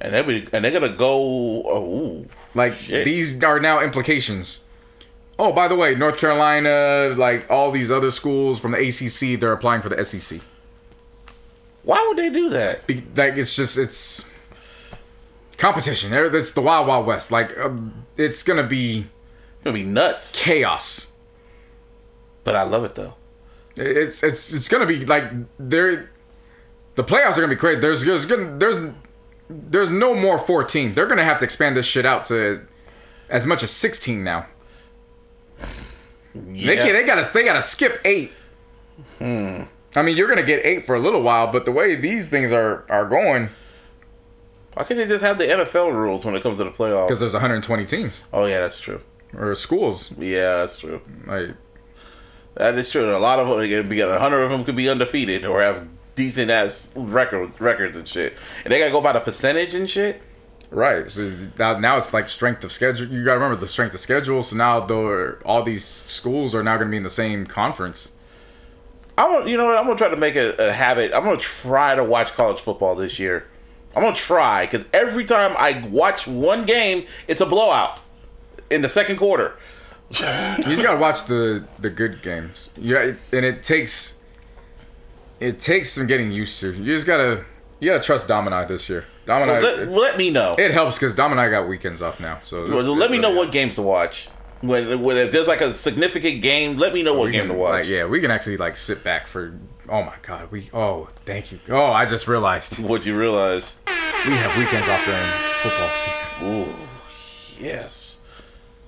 and 0.00 0.12
they 0.12 0.22
be, 0.22 0.46
and 0.52 0.64
they're 0.64 0.72
gonna 0.72 0.94
go. 0.96 1.62
Oh, 1.66 1.84
ooh. 1.84 2.28
Like 2.54 2.74
Shit. 2.74 3.04
these 3.04 3.42
are 3.42 3.58
now 3.60 3.80
implications. 3.80 4.60
Oh, 5.38 5.52
by 5.52 5.66
the 5.68 5.74
way, 5.74 5.94
North 5.94 6.18
Carolina, 6.18 7.12
like 7.16 7.50
all 7.50 7.70
these 7.72 7.90
other 7.90 8.10
schools 8.12 8.60
from 8.60 8.70
the 8.72 8.78
ACC, 8.78 9.38
they're 9.40 9.52
applying 9.52 9.82
for 9.82 9.88
the 9.88 10.04
SEC. 10.04 10.40
why 11.82 12.04
would 12.08 12.16
they 12.16 12.30
do 12.30 12.48
that? 12.50 12.86
Be- 12.86 13.04
Like 13.16 13.36
it's 13.36 13.56
just 13.56 13.76
it's 13.76 14.28
competition. 15.58 16.12
It's 16.12 16.52
the 16.52 16.60
wild 16.62 16.86
wild 16.86 17.06
west. 17.06 17.30
Like 17.32 17.56
um, 17.58 18.04
it's 18.16 18.42
gonna 18.42 18.62
be 18.66 19.06
It's 19.56 19.64
gonna 19.64 19.74
be 19.74 19.82
nuts. 19.82 20.38
chaos. 20.40 21.12
But 22.44 22.54
I 22.56 22.62
love 22.62 22.84
it 22.84 22.94
though. 22.94 23.14
It's 23.76 24.22
it's 24.22 24.52
it's 24.52 24.68
gonna 24.68 24.86
be 24.86 25.04
like 25.04 25.24
there. 25.58 26.10
The 26.94 27.02
playoffs 27.02 27.32
are 27.32 27.40
gonna 27.40 27.48
be 27.48 27.54
great. 27.56 27.80
There's 27.80 28.04
there's 28.04 28.26
gonna 28.26 28.56
there's 28.56 28.76
there's 29.50 29.90
no 29.90 30.14
more 30.14 30.38
14. 30.38 30.92
They're 30.92 31.06
gonna 31.06 31.24
have 31.24 31.38
to 31.40 31.44
expand 31.44 31.76
this 31.76 31.86
shit 31.86 32.06
out 32.06 32.24
to 32.26 32.60
as 33.28 33.44
much 33.46 33.62
as 33.64 33.70
16 33.72 34.22
now. 34.22 34.46
They 36.34 36.76
Yeah. 36.76 36.92
they 36.92 37.04
gotta 37.04 37.28
they 37.32 37.44
gotta 37.44 37.62
skip 37.62 38.00
eight. 38.04 38.32
Hmm. 39.18 39.62
I 39.96 40.02
mean, 40.02 40.16
you're 40.16 40.28
gonna 40.28 40.42
get 40.42 40.64
eight 40.66 40.84
for 40.84 40.94
a 40.96 41.00
little 41.00 41.22
while, 41.22 41.46
but 41.52 41.64
the 41.64 41.72
way 41.72 41.94
these 41.94 42.28
things 42.28 42.52
are 42.52 42.84
are 42.88 43.04
going, 43.04 43.50
Why 44.74 44.84
can't 44.84 44.98
they 44.98 45.06
just 45.06 45.24
have 45.24 45.38
the 45.38 45.44
NFL 45.44 45.92
rules 45.92 46.24
when 46.24 46.34
it 46.34 46.42
comes 46.42 46.58
to 46.58 46.64
the 46.64 46.70
playoffs? 46.70 47.06
because 47.08 47.20
there's 47.20 47.34
120 47.34 47.84
teams 47.86 48.22
oh 48.32 48.46
yeah, 48.46 48.60
that's 48.60 48.80
true. 48.80 49.00
or 49.36 49.54
schools. 49.54 50.12
Yeah, 50.18 50.56
that's 50.58 50.78
true. 50.80 51.00
Like 51.26 51.50
That 52.56 52.74
is 52.76 52.90
true. 52.90 53.16
A 53.16 53.18
lot 53.18 53.38
of 53.38 53.46
them, 53.48 53.68
could 53.68 53.88
be 53.88 54.00
a 54.00 54.18
hundred 54.18 54.40
of 54.42 54.50
them 54.50 54.64
could 54.64 54.76
be 54.76 54.88
undefeated 54.88 55.44
or 55.44 55.62
have 55.62 55.86
decent 56.16 56.50
ass 56.50 56.92
record 56.96 57.60
records 57.60 57.96
and 57.96 58.06
shit. 58.06 58.36
And 58.64 58.72
they 58.72 58.78
gotta 58.80 58.90
go 58.92 59.00
by 59.00 59.12
the 59.12 59.20
percentage 59.20 59.74
and 59.74 59.88
shit. 59.88 60.20
Right, 60.74 61.10
so 61.10 61.32
now, 61.58 61.78
now 61.78 61.96
it's 61.96 62.12
like 62.12 62.28
strength 62.28 62.64
of 62.64 62.72
schedule. 62.72 63.06
You 63.08 63.24
gotta 63.24 63.38
remember 63.38 63.60
the 63.60 63.68
strength 63.68 63.94
of 63.94 64.00
schedule. 64.00 64.42
So 64.42 64.56
now 64.56 64.80
though 64.80 65.36
all 65.44 65.62
these 65.62 65.84
schools 65.84 66.54
are 66.54 66.62
now 66.62 66.76
gonna 66.76 66.90
be 66.90 66.96
in 66.96 67.02
the 67.02 67.10
same 67.10 67.46
conference. 67.46 68.12
I'm 69.16 69.30
gonna, 69.30 69.50
you 69.50 69.56
know 69.56 69.66
what? 69.66 69.78
I'm 69.78 69.84
gonna 69.84 69.96
try 69.96 70.08
to 70.08 70.16
make 70.16 70.36
it 70.36 70.58
a 70.58 70.72
habit. 70.72 71.12
I'm 71.14 71.24
gonna 71.24 71.36
try 71.36 71.94
to 71.94 72.02
watch 72.02 72.32
college 72.32 72.60
football 72.60 72.94
this 72.94 73.18
year. 73.18 73.46
I'm 73.94 74.02
gonna 74.02 74.16
try 74.16 74.66
because 74.66 74.86
every 74.92 75.24
time 75.24 75.54
I 75.56 75.86
watch 75.88 76.26
one 76.26 76.64
game, 76.64 77.06
it's 77.28 77.40
a 77.40 77.46
blowout 77.46 78.00
in 78.70 78.82
the 78.82 78.88
second 78.88 79.16
quarter. 79.16 79.56
You 80.10 80.16
just 80.16 80.82
gotta 80.82 80.98
watch 80.98 81.24
the 81.26 81.64
the 81.78 81.90
good 81.90 82.22
games. 82.22 82.68
Yeah, 82.76 83.14
and 83.32 83.44
it 83.44 83.62
takes 83.62 84.18
it 85.40 85.58
takes 85.58 85.90
some 85.92 86.06
getting 86.06 86.32
used 86.32 86.58
to. 86.60 86.72
You 86.72 86.94
just 86.94 87.06
gotta 87.06 87.44
you 87.80 87.90
gotta 87.90 88.02
trust 88.02 88.28
Domini 88.28 88.66
this 88.66 88.88
year. 88.88 89.04
Domini, 89.26 89.52
Let, 89.52 89.78
it, 89.80 89.88
let 89.88 90.18
me 90.18 90.30
know. 90.30 90.54
it 90.58 90.70
helps 90.70 90.96
because 90.98 91.14
Domini 91.14 91.48
got 91.50 91.66
weekends 91.68 92.02
off 92.02 92.20
now. 92.20 92.40
So 92.42 92.68
Well, 92.70 92.82
let 92.96 93.10
me 93.10 93.18
know 93.18 93.28
really- 93.30 93.38
what 93.46 93.52
games 93.52 93.76
to 93.76 93.82
watch. 93.82 94.28
When, 94.60 95.02
when 95.02 95.16
if 95.18 95.30
there's 95.32 95.46
like 95.48 95.60
a 95.60 95.74
significant 95.74 96.40
game, 96.40 96.78
let 96.78 96.94
me 96.94 97.02
know 97.02 97.12
what 97.14 97.32
game 97.32 97.42
can, 97.42 97.48
to 97.48 97.54
watch. 97.54 97.82
Like, 97.84 97.88
yeah, 97.88 98.06
we 98.06 98.20
can 98.20 98.30
actually 98.30 98.56
like 98.56 98.76
sit 98.78 99.04
back 99.04 99.26
for. 99.26 99.58
Oh 99.90 100.02
my 100.02 100.14
god, 100.22 100.50
we. 100.50 100.70
Oh, 100.72 101.08
thank 101.26 101.52
you. 101.52 101.58
Oh, 101.68 101.84
I 101.92 102.06
just 102.06 102.26
realized 102.28 102.78
What 102.82 103.04
you 103.04 103.14
realize? 103.18 103.78
we 103.86 104.32
have 104.32 104.56
weekends 104.56 104.88
off 104.88 105.04
during 105.04 105.20
football 105.60 105.90
season. 105.94 106.70
Ooh, 106.72 107.62
yes. 107.62 108.22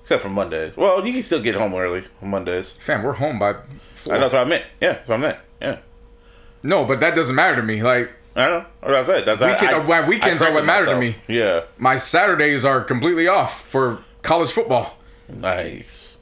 Except 0.01 0.23
for 0.23 0.29
Mondays. 0.29 0.75
Well, 0.75 1.05
you 1.05 1.13
can 1.13 1.21
still 1.21 1.41
get 1.41 1.55
home 1.55 1.73
early 1.75 2.05
on 2.21 2.29
Mondays. 2.29 2.71
Fam, 2.71 3.03
we're 3.03 3.13
home 3.13 3.37
by. 3.37 3.53
Four. 3.95 4.13
I 4.13 4.15
know 4.15 4.21
that's 4.21 4.33
what 4.33 4.45
I 4.47 4.49
meant. 4.49 4.65
Yeah, 4.81 4.93
that's 4.93 5.09
what 5.09 5.15
I 5.15 5.21
meant. 5.21 5.37
Yeah. 5.61 5.77
No, 6.63 6.85
but 6.85 6.99
that 7.01 7.13
doesn't 7.15 7.35
matter 7.35 7.55
to 7.57 7.61
me. 7.61 7.83
Like 7.83 8.11
I 8.37 8.45
know. 8.49 8.65
That's 8.81 9.09
it. 9.09 9.25
That's 9.25 9.41
Weekend- 9.41 9.75
I, 9.75 9.79
well, 9.79 10.07
weekends 10.07 10.41
I 10.43 10.49
are 10.49 10.53
what 10.53 10.63
matter 10.63 10.85
to 10.85 10.95
me. 10.95 11.15
Yeah. 11.27 11.63
my 11.77 11.97
Saturdays 11.97 12.63
are 12.63 12.81
completely 12.81 13.27
off 13.27 13.65
for 13.67 14.03
college 14.21 14.51
football. 14.51 14.97
Nice. 15.27 16.19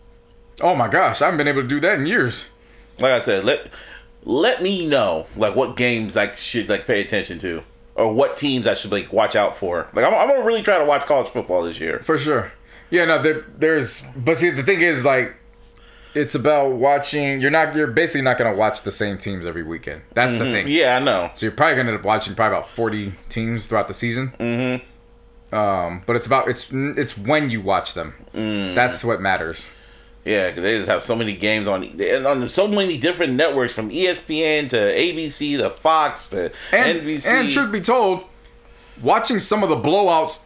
Oh 0.61 0.75
my 0.75 0.87
gosh, 0.87 1.21
I 1.21 1.25
haven't 1.25 1.37
been 1.37 1.47
able 1.49 1.61
to 1.63 1.67
do 1.67 1.79
that 1.81 1.99
in 1.99 2.05
years. 2.05 2.49
Like 2.99 3.11
I 3.11 3.19
said, 3.19 3.43
let 3.43 3.67
let 4.23 4.63
me 4.63 4.87
know 4.87 5.27
like 5.35 5.55
what 5.55 5.75
games 5.75 6.15
I 6.15 6.33
should 6.33 6.69
like 6.69 6.87
pay 6.87 7.01
attention 7.01 7.37
to, 7.39 7.63
or 7.95 8.13
what 8.13 8.37
teams 8.37 8.65
I 8.65 8.73
should 8.73 8.91
like 8.91 9.11
watch 9.11 9.35
out 9.35 9.57
for. 9.57 9.89
Like 9.93 10.05
I'm, 10.05 10.13
I'm 10.13 10.29
gonna 10.29 10.45
really 10.45 10.63
try 10.63 10.77
to 10.77 10.85
watch 10.85 11.05
college 11.05 11.27
football 11.29 11.63
this 11.63 11.79
year. 11.79 11.99
For 11.99 12.17
sure. 12.17 12.53
Yeah, 12.89 13.03
no, 13.05 13.21
there, 13.21 13.45
there's. 13.57 14.03
But 14.15 14.37
see, 14.37 14.51
the 14.51 14.63
thing 14.63 14.81
is, 14.81 15.03
like, 15.03 15.35
it's 16.15 16.33
about 16.35 16.71
watching. 16.73 17.39
You're 17.41 17.51
not. 17.51 17.75
You're 17.75 17.87
basically 17.87 18.21
not 18.21 18.37
gonna 18.37 18.55
watch 18.55 18.81
the 18.83 18.91
same 18.91 19.17
teams 19.17 19.45
every 19.45 19.63
weekend. 19.63 20.01
That's 20.13 20.31
the 20.31 20.39
thing. 20.45 20.67
Yeah, 20.67 20.97
I 20.97 21.03
know. 21.03 21.29
So 21.35 21.45
you're 21.45 21.53
probably 21.53 21.75
gonna 21.75 21.89
end 21.91 21.99
up 21.99 22.05
watching 22.05 22.33
probably 22.35 22.57
about 22.57 22.69
40 22.69 23.13
teams 23.29 23.67
throughout 23.67 23.87
the 23.87 23.93
season. 23.93 24.33
Mm-hmm. 24.39 25.55
Um, 25.55 26.01
but 26.05 26.15
it's 26.15 26.25
about 26.25 26.47
it's 26.49 26.67
it's 26.71 27.17
when 27.17 27.49
you 27.49 27.61
watch 27.61 27.93
them. 27.93 28.13
That's 28.33 29.03
what 29.03 29.21
matters. 29.21 29.65
Yeah, 30.25 30.51
'cause 30.51 30.63
they 30.63 30.77
just 30.79 30.89
have 30.89 31.03
so 31.03 31.15
many 31.15 31.33
games 31.35 31.67
on 31.67 31.83
and 31.83 32.25
on 32.25 32.47
so 32.47 32.67
many 32.67 32.97
different 32.97 33.33
networks 33.33 33.73
from 33.73 33.89
ESPN 33.91 34.67
to 34.69 34.75
ABC 34.75 35.55
to 35.59 35.69
Fox 35.69 36.29
to 36.29 36.51
And 36.71 37.01
NBC. 37.01 37.27
and 37.29 37.51
truth 37.51 37.71
be 37.71 37.79
told, 37.79 38.23
watching 39.03 39.39
some 39.39 39.61
of 39.61 39.69
the 39.69 39.75
blowouts 39.77 40.45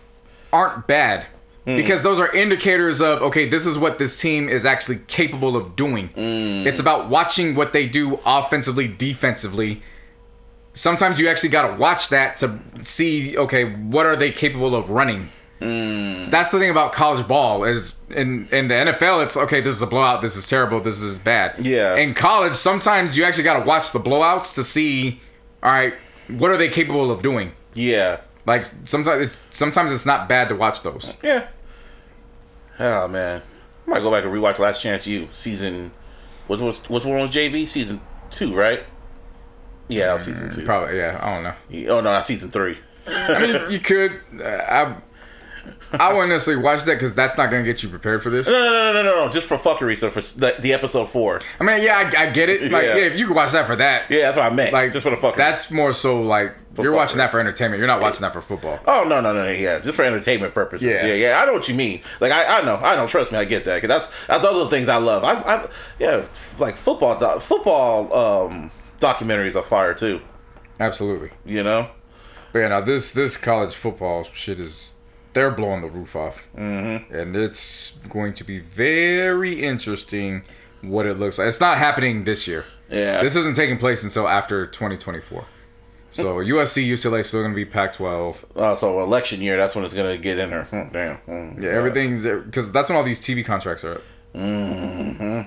aren't 0.52 0.86
bad. 0.86 1.28
Mm. 1.70 1.78
Because 1.78 2.02
those 2.02 2.20
are 2.20 2.34
indicators 2.36 3.02
of 3.02 3.22
okay, 3.22 3.48
this 3.48 3.66
is 3.66 3.78
what 3.78 4.00
this 4.00 4.16
team 4.20 4.50
is 4.50 4.66
actually 4.66 5.00
capable 5.08 5.56
of 5.56 5.76
doing. 5.76 6.10
Mm. 6.10 6.66
It's 6.66 6.80
about 6.80 7.10
watching 7.10 7.56
what 7.56 7.74
they 7.74 7.88
do 7.88 8.20
offensively, 8.26 8.88
defensively. 8.88 9.82
Sometimes 10.74 11.20
you 11.20 11.28
actually 11.28 11.50
got 11.50 11.68
to 11.68 11.74
watch 11.76 12.10
that 12.10 12.38
to 12.38 12.60
see 12.84 13.38
okay, 13.38 13.66
what 13.74 14.06
are 14.06 14.16
they 14.16 14.32
capable 14.32 14.76
of 14.76 14.90
running. 14.90 15.30
Mm. 15.62 16.24
So 16.24 16.32
that's 16.32 16.50
the 16.50 16.58
thing 16.60 16.70
about 16.70 16.94
college 16.94 17.28
ball 17.28 17.66
is 17.66 18.00
in 18.12 18.48
in 18.52 18.70
the 18.70 18.76
NFL 18.76 19.26
it's 19.26 19.36
okay 19.36 19.60
this 19.60 19.76
is 19.76 19.82
a 19.82 19.88
blowout 19.88 20.22
this 20.22 20.38
is 20.38 20.48
terrible 20.48 20.80
this 20.80 21.02
is 21.02 21.20
bad 21.20 21.66
Yeah. 21.66 21.98
in 21.98 22.14
college 22.14 22.56
sometimes 22.56 23.18
you 23.18 23.26
actually 23.26 23.44
got 23.44 23.60
to 23.60 23.66
watch 23.66 23.92
the 23.92 24.00
blowouts 24.00 24.56
to 24.56 24.64
see 24.64 25.20
all 25.62 25.70
right 25.72 25.94
what 26.30 26.50
are 26.52 26.56
they 26.56 26.70
capable 26.70 27.12
of 27.12 27.22
doing 27.22 27.52
yeah, 27.74 28.22
like 28.46 28.64
sometimes 28.64 29.28
it's 29.28 29.42
sometimes 29.52 29.92
it's 29.92 30.06
not 30.06 30.30
bad 30.30 30.48
to 30.48 30.56
watch 30.56 30.82
those 30.82 31.14
yeah. 31.22 31.48
Oh 32.80 33.08
man, 33.08 33.42
I 33.88 33.90
might 33.90 34.00
go 34.00 34.12
back 34.12 34.24
and 34.24 34.34
rewatch 34.34 34.60
Last 34.60 34.82
Chance 34.82 35.08
U 35.08 35.28
season. 35.32 35.92
Which 36.48 36.60
was 36.62 36.90
which 36.90 37.04
one 37.06 37.20
was 37.20 37.32
JB 37.32 37.68
season 37.68 38.02
two, 38.30 38.56
right? 38.56 38.84
Yeah, 39.88 40.08
that 40.08 40.14
was 40.14 40.24
season 40.24 40.50
two. 40.52 40.66
probably 40.66 40.98
yeah 40.98 41.20
I 41.22 41.34
don't 41.34 41.44
know 41.44 41.92
Oh 41.94 42.02
no, 42.02 42.12
that's 42.12 42.28
season 42.28 42.52
three. 42.52 42.78
I 43.08 43.40
mean 43.40 43.72
you 43.72 43.80
could 43.80 44.20
uh, 44.40 44.46
I 44.46 44.96
I 45.94 46.12
wouldn't 46.14 46.30
necessarily 46.30 46.64
watch 46.64 46.84
that 46.84 46.94
because 46.96 47.14
that's 47.16 47.38
not 47.38 47.50
gonna 47.52 47.64
get 47.64 47.82
you 47.84 47.90
prepared 47.90 48.22
for 48.24 48.30
this 48.30 48.48
No, 48.48 48.54
no, 48.54 48.70
no, 48.72 48.94
no, 48.94 49.04
no, 49.04 49.26
no. 49.26 49.32
Just 49.32 49.48
for 49.48 49.58
fuckery. 49.58 49.98
So 49.98 50.10
for 50.10 50.22
the, 50.40 50.56
the 50.60 50.74
episode 50.74 51.06
four. 51.10 51.42
I 51.60 51.64
mean 51.64 51.82
yeah 51.84 51.98
I, 52.16 52.24
I 52.28 52.30
get 52.32 52.50
it 52.50 52.72
like 52.72 52.84
Yeah. 52.86 52.96
yeah. 52.96 53.04
if 53.06 53.18
you 53.18 53.28
could 53.28 53.36
watch 53.36 53.52
that 53.54 53.68
for 53.68 53.76
that 53.78 54.10
Yeah, 54.10 54.22
that's 54.22 54.38
what 54.38 54.52
I 54.52 54.56
meant. 54.56 54.74
like 54.74 54.92
just 54.92 55.04
for 55.06 55.10
the 55.10 55.16
fuckery. 55.18 55.38
that's 55.38 55.72
more 55.72 55.94
so 55.94 56.22
like 56.22 56.56
you're 56.78 56.94
watching 56.94 57.18
that 57.18 57.30
for 57.32 57.40
entertainment 57.42 57.80
you're 57.80 57.88
not 57.88 58.02
watching 58.02 58.22
that 58.22 58.32
for 58.32 58.42
football 58.42 58.80
Oh 58.86 59.04
no 59.08 59.20
no 59.20 59.34
no 59.34 59.52
yeah 59.52 59.80
just 59.80 59.98
for 59.98 60.04
entertainment 60.06 60.54
purposes 60.54 60.86
yeah 60.88 61.06
Yeah. 61.06 61.14
yeah, 61.16 61.42
I 61.42 61.46
know 61.46 61.54
what 61.54 61.68
you 61.68 61.76
mean 61.76 62.02
like 62.22 62.32
I, 62.32 62.60
I 62.60 62.66
know 62.66 62.76
I 62.78 62.96
know 62.96 63.06
trust 63.08 63.32
me 63.34 63.38
I 63.38 63.44
get 63.46 63.66
that 63.66 63.82
because 63.82 63.90
that's 64.08 64.28
that's 64.28 64.44
other 64.46 64.70
things 64.70 64.88
I 64.88 64.98
love 64.98 65.24
I, 65.26 65.34
I 65.34 65.68
yeah 66.00 66.24
like 66.60 66.78
football 66.78 67.40
football 67.40 68.14
um 68.48 68.72
documentaries 69.00 69.56
are 69.56 69.62
fire 69.62 69.94
too 69.94 70.22
absolutely 70.80 71.32
you 71.46 71.64
know 71.64 71.90
But 72.54 72.60
yeah, 72.60 72.68
now 72.70 72.82
this 72.82 73.12
this 73.12 73.36
college 73.36 73.76
football 73.76 74.24
shit 74.34 74.60
is 74.60 74.96
they're 75.34 75.52
blowing 75.52 75.82
the 75.82 75.90
roof 75.90 76.16
off, 76.16 76.48
mm-hmm. 76.58 77.14
and 77.14 77.36
it's 77.36 77.98
going 78.10 78.34
to 78.34 78.44
be 78.44 78.60
very 78.60 79.64
interesting 79.64 80.44
what 80.82 81.06
it 81.06 81.20
looks 81.20 81.38
like. 81.38 81.48
It's 81.48 81.60
not 81.60 81.78
happening 81.78 82.24
this 82.24 82.48
year. 82.48 82.66
yeah 82.90 83.22
This 83.22 83.36
isn't 83.36 83.56
taking 83.56 83.78
place 83.78 84.04
until 84.04 84.28
after 84.28 84.66
2024. 84.66 85.46
So 86.12 86.38
USC, 86.38 86.88
UCLA 86.88 87.24
still 87.24 87.42
going 87.42 87.52
to 87.52 87.56
be 87.56 87.66
Pac-12. 87.66 88.36
uh, 88.56 88.76
so 88.76 89.02
election 89.02 89.42
year 89.42 89.58
that's 89.58 89.76
when 89.76 89.86
it's 89.86 89.94
gonna 89.94 90.18
get 90.18 90.40
in 90.40 90.50
there 90.50 90.64
Hmm, 90.64 90.92
damn 90.92 91.18
Hmm. 91.18 91.62
Yeah, 91.62 91.72
everything's 91.72 92.24
because 92.24 92.72
that's 92.72 92.90
when 92.90 92.98
all 92.98 93.04
these 93.04 93.22
TV 93.22 93.46
contracts 93.46 93.84
are 93.84 93.96
up. 93.96 94.02
Mm-hmm. 94.34 95.42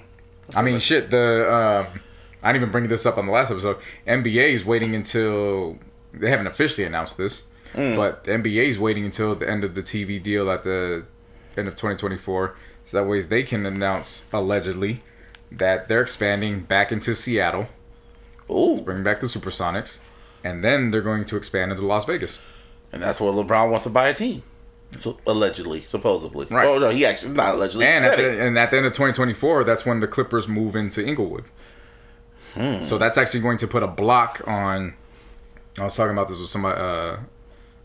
I 0.55 0.63
mean, 0.63 0.79
shit. 0.79 1.11
The 1.11 1.53
um, 1.53 2.01
I 2.43 2.53
didn't 2.53 2.63
even 2.63 2.73
bring 2.73 2.89
this 2.89 3.07
up 3.07 3.19
on 3.19 3.27
the 3.27 3.33
last 3.33 3.51
episode. 3.51 3.79
NBA 4.07 4.53
is 4.53 4.65
waiting 4.65 4.95
until 4.95 5.79
they 6.13 6.29
haven't 6.29 6.47
officially 6.47 6.87
announced 6.87 7.17
this, 7.17 7.47
but 7.75 8.25
the 8.25 8.33
NBA 8.33 8.67
is 8.67 8.79
waiting 8.79 9.05
until 9.05 9.35
the 9.35 9.49
end 9.49 9.65
of 9.65 9.75
the 9.75 9.83
TV 9.83 10.23
deal 10.23 10.51
at 10.51 10.65
the 10.65 11.05
end 11.57 11.69
of 11.69 11.75
2024, 11.75 12.55
so 12.85 12.97
that 13.01 13.09
way 13.09 13.21
they 13.21 13.43
can 13.43 13.65
announce 13.67 14.27
allegedly 14.33 15.01
that 15.51 15.89
they're 15.89 16.01
expanding 16.03 16.61
back 16.61 16.91
into 16.93 17.15
Seattle, 17.15 17.69
Ooh, 18.51 18.79
bring 18.83 19.03
back 19.03 19.21
the 19.21 19.27
Supersonics, 19.27 20.01
and 20.45 20.65
then 20.65 20.91
they're 20.91 21.03
going 21.03 21.25
to 21.27 21.37
expand 21.37 21.71
into 21.73 21.85
Las 21.87 22.05
Vegas. 22.05 22.41
and 22.93 23.03
that's 23.03 23.21
where 23.21 23.33
LeBron 23.33 23.71
wants 23.71 23.85
to 23.85 23.91
buy 23.91 24.09
a 24.09 24.15
team 24.15 24.43
so, 24.95 25.19
allegedly 25.27 25.85
supposedly 25.87 26.47
Right. 26.51 26.67
oh 26.67 26.79
no 26.79 26.91
he 26.91 27.07
actually 27.07 27.33
not 27.33 27.55
allegedly 27.55 27.87
And 27.87 28.05
at, 28.05 28.19
the, 28.19 28.43
and 28.47 28.59
at 28.59 28.71
the 28.71 28.77
end 28.77 28.85
of 28.87 28.93
2024, 28.93 29.65
that's 29.65 29.87
when 29.87 30.01
the 30.01 30.07
Clippers 30.07 30.47
move 30.49 30.77
into 30.77 31.03
Inglewood. 31.07 31.45
So 32.83 32.99
that's 32.99 33.17
actually 33.17 33.41
going 33.41 33.57
to 33.59 33.67
put 33.67 33.83
a 33.83 33.87
block 33.87 34.43
on. 34.47 34.93
I 35.79 35.85
was 35.85 35.97
talking 35.97 36.13
about 36.13 36.29
this 36.29 36.39
with 36.39 36.51
somebody, 36.51 36.79
uh, 36.79 37.17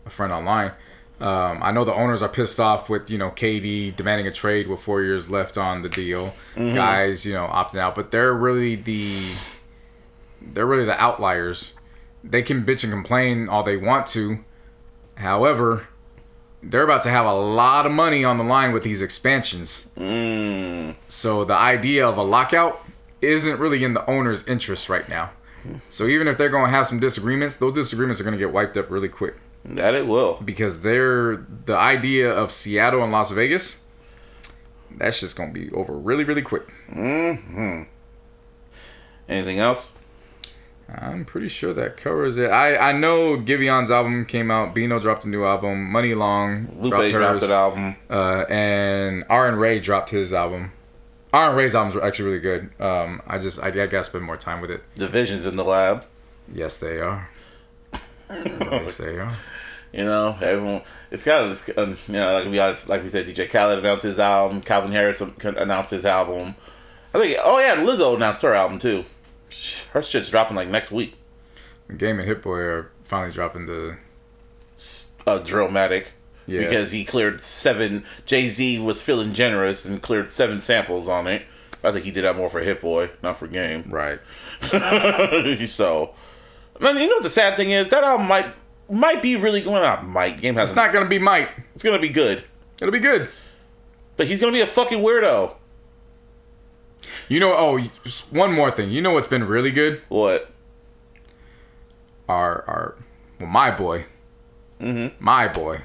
a 0.08 0.10
friend 0.10 0.32
online. 0.32 0.72
Um, 1.20 1.58
I 1.62 1.72
know 1.72 1.84
the 1.84 1.94
owners 1.94 2.22
are 2.22 2.28
pissed 2.28 2.60
off 2.60 2.88
with 2.88 3.10
you 3.10 3.18
know 3.18 3.30
KD 3.30 3.96
demanding 3.96 4.26
a 4.26 4.32
trade 4.32 4.68
with 4.68 4.80
four 4.80 5.02
years 5.02 5.28
left 5.28 5.58
on 5.58 5.82
the 5.82 5.88
deal. 5.88 6.34
Mm-hmm. 6.54 6.74
Guys, 6.74 7.26
you 7.26 7.32
know, 7.32 7.46
opting 7.46 7.78
out, 7.78 7.94
but 7.94 8.10
they're 8.10 8.34
really 8.34 8.76
the 8.76 9.20
they're 10.40 10.66
really 10.66 10.84
the 10.84 11.00
outliers. 11.00 11.72
They 12.22 12.42
can 12.42 12.64
bitch 12.64 12.84
and 12.84 12.92
complain 12.92 13.48
all 13.48 13.62
they 13.62 13.76
want 13.76 14.06
to. 14.08 14.44
However, 15.16 15.88
they're 16.62 16.84
about 16.84 17.02
to 17.02 17.10
have 17.10 17.26
a 17.26 17.32
lot 17.32 17.84
of 17.84 17.90
money 17.90 18.24
on 18.24 18.38
the 18.38 18.44
line 18.44 18.72
with 18.72 18.84
these 18.84 19.02
expansions. 19.02 19.90
Mm. 19.96 20.94
So 21.08 21.44
the 21.44 21.54
idea 21.54 22.06
of 22.06 22.16
a 22.16 22.22
lockout 22.22 22.80
isn't 23.20 23.58
really 23.58 23.82
in 23.82 23.94
the 23.94 24.08
owner's 24.08 24.46
interest 24.46 24.88
right 24.88 25.08
now. 25.08 25.30
Hmm. 25.62 25.76
So 25.88 26.06
even 26.06 26.28
if 26.28 26.38
they're 26.38 26.48
going 26.48 26.66
to 26.66 26.70
have 26.70 26.86
some 26.86 27.00
disagreements, 27.00 27.56
those 27.56 27.72
disagreements 27.72 28.20
are 28.20 28.24
going 28.24 28.32
to 28.32 28.38
get 28.38 28.52
wiped 28.52 28.76
up 28.76 28.90
really 28.90 29.08
quick 29.08 29.34
that 29.64 29.94
it 29.94 30.06
will 30.06 30.40
because 30.44 30.80
they're 30.82 31.46
the 31.66 31.76
idea 31.76 32.32
of 32.32 32.50
Seattle 32.52 33.02
and 33.02 33.12
Las 33.12 33.30
Vegas. 33.30 33.76
That's 34.90 35.20
just 35.20 35.36
going 35.36 35.52
to 35.52 35.60
be 35.60 35.70
over 35.72 35.92
really, 35.92 36.24
really 36.24 36.42
quick. 36.42 36.68
hmm 36.90 37.82
anything 39.28 39.58
else 39.58 39.94
I'm 40.90 41.26
pretty 41.26 41.48
sure 41.48 41.74
that 41.74 41.98
covers 41.98 42.38
it. 42.38 42.50
I, 42.50 42.76
I 42.76 42.92
know 42.92 43.36
Giveon's 43.36 43.90
album 43.90 44.24
came 44.24 44.50
out. 44.50 44.74
Bino 44.74 44.98
dropped 44.98 45.26
a 45.26 45.28
new 45.28 45.44
album. 45.44 45.90
Money 45.90 46.14
Long 46.14 46.66
Lupe 46.80 46.90
dropped 46.90 47.10
dropped 47.10 47.42
an 47.42 47.50
album 47.50 47.96
uh, 48.08 48.44
and 48.48 49.24
R 49.28 49.48
and 49.48 49.60
Ray 49.60 49.80
dropped 49.80 50.08
his 50.10 50.32
album. 50.32 50.72
R 51.30 51.48
and 51.50 51.58
Ray's 51.58 51.74
albums 51.74 51.94
were 51.94 52.02
actually 52.02 52.30
really 52.30 52.40
good. 52.40 52.70
Um, 52.80 53.20
I 53.26 53.38
just 53.38 53.62
I, 53.62 53.68
I 53.68 53.86
gotta 53.86 54.04
spend 54.04 54.24
more 54.24 54.38
time 54.38 54.62
with 54.62 54.70
it. 54.70 54.82
divisions 54.96 55.44
in 55.44 55.56
the 55.56 55.64
lab 55.64 56.06
Yes, 56.50 56.78
they 56.78 56.98
are. 57.00 57.28
Yes, 58.30 58.96
they 58.96 59.18
are. 59.18 59.32
You 59.92 60.04
know, 60.04 60.36
everyone. 60.40 60.82
It's 61.10 61.24
kind 61.24 61.50
of 61.50 61.70
um, 61.78 61.96
you 62.08 62.20
know, 62.20 62.34
like 62.34 62.50
be 62.50 62.60
honest, 62.60 62.88
like 62.88 63.02
we 63.02 63.08
said, 63.08 63.26
DJ 63.26 63.48
Khaled 63.48 63.78
announced 63.78 64.02
his 64.04 64.18
album. 64.18 64.60
Calvin 64.60 64.92
Harris 64.92 65.20
announced 65.20 65.90
his 65.90 66.04
album. 66.04 66.54
I 67.14 67.18
think. 67.20 67.38
Oh 67.42 67.58
yeah, 67.58 67.76
Lizzo 67.76 68.14
announced 68.16 68.42
her 68.42 68.54
album 68.54 68.78
too. 68.78 69.04
Her 69.92 70.02
shit's 70.02 70.28
dropping 70.30 70.56
like 70.56 70.68
next 70.68 70.90
week. 70.90 71.16
Game 71.96 72.18
and 72.18 72.28
Hit 72.28 72.42
Boy 72.42 72.58
are 72.58 72.90
finally 73.04 73.32
dropping 73.32 73.64
the 73.64 73.96
Uh, 75.26 75.38
Drillmatic. 75.38 76.08
yeah. 76.46 76.60
Because 76.60 76.90
he 76.92 77.06
cleared 77.06 77.42
seven. 77.42 78.04
Jay 78.26 78.48
Z 78.50 78.78
was 78.80 79.02
feeling 79.02 79.32
generous 79.32 79.86
and 79.86 80.02
cleared 80.02 80.28
seven 80.28 80.60
samples 80.60 81.08
on 81.08 81.26
it. 81.26 81.42
I 81.82 81.92
think 81.92 82.04
he 82.04 82.10
did 82.10 82.24
that 82.24 82.36
more 82.36 82.50
for 82.50 82.60
Hit 82.60 82.82
Boy, 82.82 83.08
not 83.22 83.38
for 83.38 83.46
Game. 83.46 83.84
right. 83.88 84.18
so, 85.66 86.14
man, 86.80 86.96
you 86.96 87.08
know 87.08 87.16
what 87.16 87.22
the 87.22 87.30
sad 87.30 87.56
thing 87.56 87.70
is? 87.70 87.88
That 87.90 88.04
album 88.04 88.26
might 88.26 88.46
might 88.90 89.20
be 89.22 89.36
really 89.36 89.60
going 89.62 89.82
out. 89.84 90.06
Might 90.06 90.40
Game 90.40 90.54
has 90.56 90.70
It's 90.70 90.76
not 90.76 90.92
gonna 90.92 91.08
be 91.08 91.18
Mike. 91.18 91.50
It's 91.74 91.82
gonna 91.84 91.98
be 91.98 92.08
good, 92.08 92.44
It'll 92.80 92.92
be 92.92 92.98
good. 93.00 93.28
but 94.16 94.26
he's 94.26 94.40
gonna 94.40 94.52
be 94.52 94.60
a 94.60 94.66
fucking 94.66 94.98
weirdo. 95.00 95.54
You 97.28 97.40
know. 97.40 97.54
Oh, 97.54 97.78
one 98.30 98.52
more 98.52 98.70
thing. 98.70 98.90
You 98.90 99.02
know 99.02 99.10
what's 99.12 99.26
been 99.26 99.44
really 99.46 99.70
good? 99.70 100.00
What? 100.08 100.50
Our 102.28 102.64
our 102.68 102.94
well, 103.40 103.48
my 103.48 103.70
boy. 103.70 104.06
Mm-hmm. 104.80 105.22
My 105.22 105.48
boy, 105.48 105.82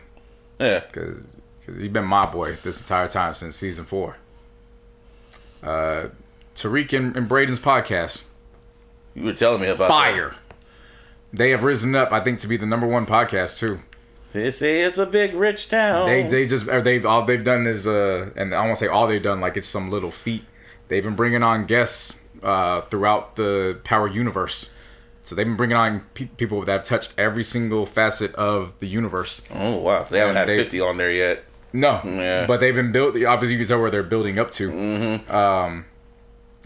Yeah. 0.60 0.82
because 0.82 1.18
he's 1.66 1.92
been 1.92 2.06
my 2.06 2.26
boy 2.28 2.58
this 2.64 2.80
entire 2.80 3.08
time 3.08 3.34
since 3.34 3.56
season 3.56 3.86
four. 3.86 4.18
Uh, 5.64 6.10
Tariq 6.56 6.96
and, 6.96 7.16
and 7.18 7.28
Brayden's 7.28 7.60
podcast. 7.60 8.24
You 9.16 9.24
were 9.26 9.34
telling 9.34 9.62
me 9.62 9.68
about 9.68 9.88
fire. 9.90 10.36
They 11.34 11.50
have 11.50 11.64
risen 11.64 11.96
up, 11.96 12.12
I 12.14 12.20
think, 12.20 12.40
to 12.42 12.48
be 12.48 12.58
the 12.58 12.66
number 12.68 12.86
one 12.88 13.06
podcast 13.06 13.58
too. 13.58 13.80
They 14.34 14.52
say 14.52 14.82
it's 14.82 14.98
a 14.98 15.06
big 15.06 15.34
rich 15.34 15.70
town. 15.70 16.08
They 16.08 16.24
they 16.24 16.48
just 16.48 16.66
they 16.66 17.04
all 17.04 17.26
they've 17.26 17.44
done 17.44 17.68
is 17.68 17.88
uh, 17.88 18.30
and 18.36 18.54
I 18.54 18.66
won't 18.66 18.78
say 18.78 18.88
all 18.88 19.08
they've 19.08 19.22
done 19.22 19.42
like 19.42 19.58
it's 19.58 19.68
some 19.68 19.90
little 19.92 20.12
feat. 20.12 20.44
They've 20.88 21.04
been 21.04 21.16
bringing 21.16 21.44
on 21.44 21.66
guests 21.66 22.20
uh 22.42 22.82
throughout 22.82 23.36
the 23.36 23.78
Power 23.84 24.08
universe. 24.08 24.72
So 25.24 25.36
they've 25.36 25.46
been 25.46 25.56
bringing 25.56 25.78
on 25.78 26.02
pe- 26.16 26.26
people 26.26 26.66
that 26.66 26.72
have 26.72 26.84
touched 26.84 27.14
every 27.18 27.44
single 27.44 27.86
facet 27.86 28.34
of 28.36 28.74
the 28.80 28.88
universe. 28.88 29.42
oh 29.54 29.78
wow, 29.78 30.04
they 30.04 30.20
haven't 30.20 30.38
And 30.38 30.38
had 30.40 30.48
they- 30.50 30.58
fifty 30.64 30.82
on 30.82 30.98
there 30.98 31.12
yet. 31.12 31.44
No, 31.76 32.02
Yeah. 32.06 32.46
but 32.46 32.60
they've 32.60 32.76
been 32.76 32.92
built. 32.92 33.16
Obviously, 33.16 33.54
you 33.54 33.60
can 33.60 33.68
tell 33.68 33.82
where 33.82 33.90
they're 33.90 34.04
building 34.04 34.38
up 34.38 34.52
to. 34.52 34.70
Mm-hmm. 34.70 35.36
Um, 35.36 35.86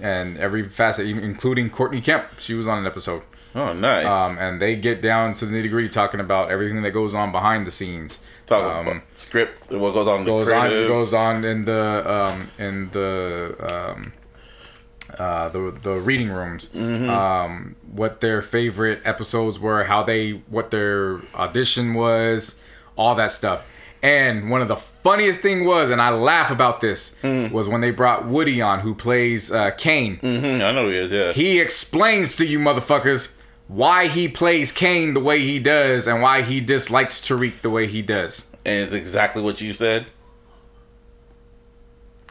and 0.01 0.37
every 0.37 0.67
facet, 0.69 1.05
including 1.07 1.69
Courtney 1.69 2.01
Kemp, 2.01 2.25
she 2.39 2.53
was 2.55 2.67
on 2.67 2.77
an 2.79 2.85
episode. 2.85 3.21
Oh, 3.57 3.73
nice. 3.73 4.05
Um, 4.05 4.37
and 4.37 4.61
they 4.61 4.75
get 4.75 5.01
down 5.01 5.33
to 5.35 5.45
the 5.45 5.55
nitty 5.57 5.69
gritty, 5.69 5.89
talking 5.89 6.19
about 6.19 6.51
everything 6.51 6.81
that 6.83 6.91
goes 6.91 7.15
on 7.15 7.31
behind 7.31 7.65
the 7.65 7.71
scenes. 7.71 8.19
Talking 8.45 8.71
um, 8.71 8.87
about 8.87 9.03
script, 9.15 9.71
what 9.71 9.91
goes 9.93 10.07
on 10.07 10.23
goes 10.23 10.49
on 10.49 10.69
goes 10.69 11.13
on 11.13 11.43
in 11.43 11.65
the 11.65 12.09
um, 12.09 12.47
in 12.59 12.89
the 12.91 13.55
um, 13.59 14.13
uh, 15.17 15.49
the 15.49 15.71
the 15.83 15.93
reading 15.95 16.29
rooms. 16.29 16.69
Mm-hmm. 16.69 17.09
Um, 17.09 17.75
what 17.91 18.21
their 18.21 18.41
favorite 18.41 19.01
episodes 19.05 19.59
were, 19.59 19.83
how 19.85 20.03
they 20.03 20.31
what 20.49 20.71
their 20.71 21.19
audition 21.35 21.93
was, 21.93 22.61
all 22.95 23.15
that 23.15 23.31
stuff. 23.31 23.65
And 24.03 24.51
one 24.51 24.61
of 24.61 24.67
the 24.67 24.75
funniest 24.77 25.39
thing 25.39 25.65
was, 25.65 25.89
and 25.89 25.99
I 26.01 26.11
laugh 26.11 26.51
about 26.51 26.81
this, 26.81 27.15
Mm. 27.23 27.51
was 27.51 27.67
when 27.67 27.81
they 27.81 27.89
brought 27.89 28.27
Woody 28.27 28.61
on, 28.61 28.81
who 28.81 28.93
plays 28.93 29.51
uh, 29.51 29.71
Cane. 29.71 30.19
Mhm, 30.21 30.61
I 30.63 30.71
know 30.71 30.83
who 30.85 30.91
he 30.91 30.97
is, 30.99 31.11
yeah. 31.11 31.31
He 31.33 31.59
explains 31.59 32.35
to 32.35 32.45
you 32.45 32.59
motherfuckers 32.59 33.33
why 33.67 34.07
he 34.07 34.27
plays 34.27 34.71
Cane 34.71 35.13
the 35.13 35.19
way 35.19 35.41
he 35.41 35.59
does 35.59 36.07
and 36.07 36.21
why 36.21 36.41
he 36.41 36.59
dislikes 36.61 37.19
Tariq 37.21 37.61
the 37.61 37.69
way 37.69 37.87
he 37.87 38.01
does. 38.01 38.47
and 38.65 38.83
it's 38.83 38.93
exactly 38.93 39.41
what 39.41 39.59
you 39.61 39.73
said. 39.73 40.07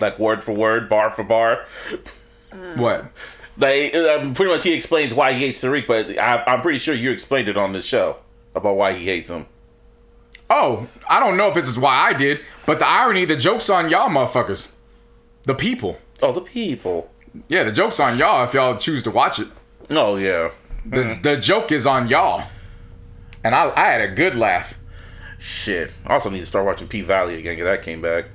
Like 0.01 0.19
word 0.19 0.45
for 0.45 0.53
word, 0.53 0.89
bar 0.89 1.11
for 1.11 1.25
bar. 1.25 1.67
What? 2.77 3.07
Like, 3.59 3.95
um, 3.95 4.33
pretty 4.33 4.51
much 4.51 4.63
he 4.65 4.73
explains 4.73 5.13
why 5.13 5.33
he 5.35 5.41
hates 5.47 5.61
Tariq, 5.63 5.87
but 5.87 6.17
I, 6.19 6.43
I'm 6.47 6.63
pretty 6.63 6.79
sure 6.79 6.95
you 6.95 7.11
explained 7.11 7.49
it 7.49 7.57
on 7.59 7.73
this 7.75 7.85
show 7.85 8.17
about 8.55 8.77
why 8.77 8.93
he 8.95 9.05
hates 9.05 9.29
him. 9.29 9.45
Oh, 10.49 10.87
I 11.09 11.21
don't 11.21 11.37
know 11.37 11.51
if 11.51 11.57
it's 11.59 11.77
why 11.77 11.95
I 11.95 12.13
did, 12.15 12.41
but 12.65 12.79
the 12.79 12.87
irony, 12.87 13.27
the 13.27 13.37
joke's 13.37 13.69
on 13.69 13.91
y'all 13.91 14.09
motherfuckers. 14.09 14.69
The 15.43 15.55
people. 15.55 15.99
Oh, 16.23 16.33
the 16.33 16.41
people. 16.41 17.11
Yeah, 17.49 17.65
the 17.65 17.73
joke's 17.73 18.01
on 18.01 18.17
y'all 18.17 18.45
if 18.45 18.55
y'all 18.55 18.79
choose 18.79 19.03
to 19.03 19.11
watch 19.11 19.39
it. 19.39 19.49
Oh, 19.91 20.17
yeah. 20.17 20.51
The 20.91 21.19
the 21.23 21.37
joke 21.37 21.73
is 21.73 21.87
on 21.87 22.09
y'all. 22.09 22.45
And 23.45 23.55
I, 23.55 23.71
I 23.77 23.91
had 23.91 24.01
a 24.01 24.09
good 24.15 24.35
laugh. 24.35 24.79
Shit. 25.39 25.93
I 26.07 26.15
also 26.15 26.31
need 26.31 26.41
to 26.41 26.47
start 26.47 26.65
watching 26.67 26.89
P 26.89 27.03
Valley 27.03 27.39
again, 27.39 27.57
'cause 27.57 27.65
that 27.65 27.83
came 27.83 28.01
back. 28.01 28.27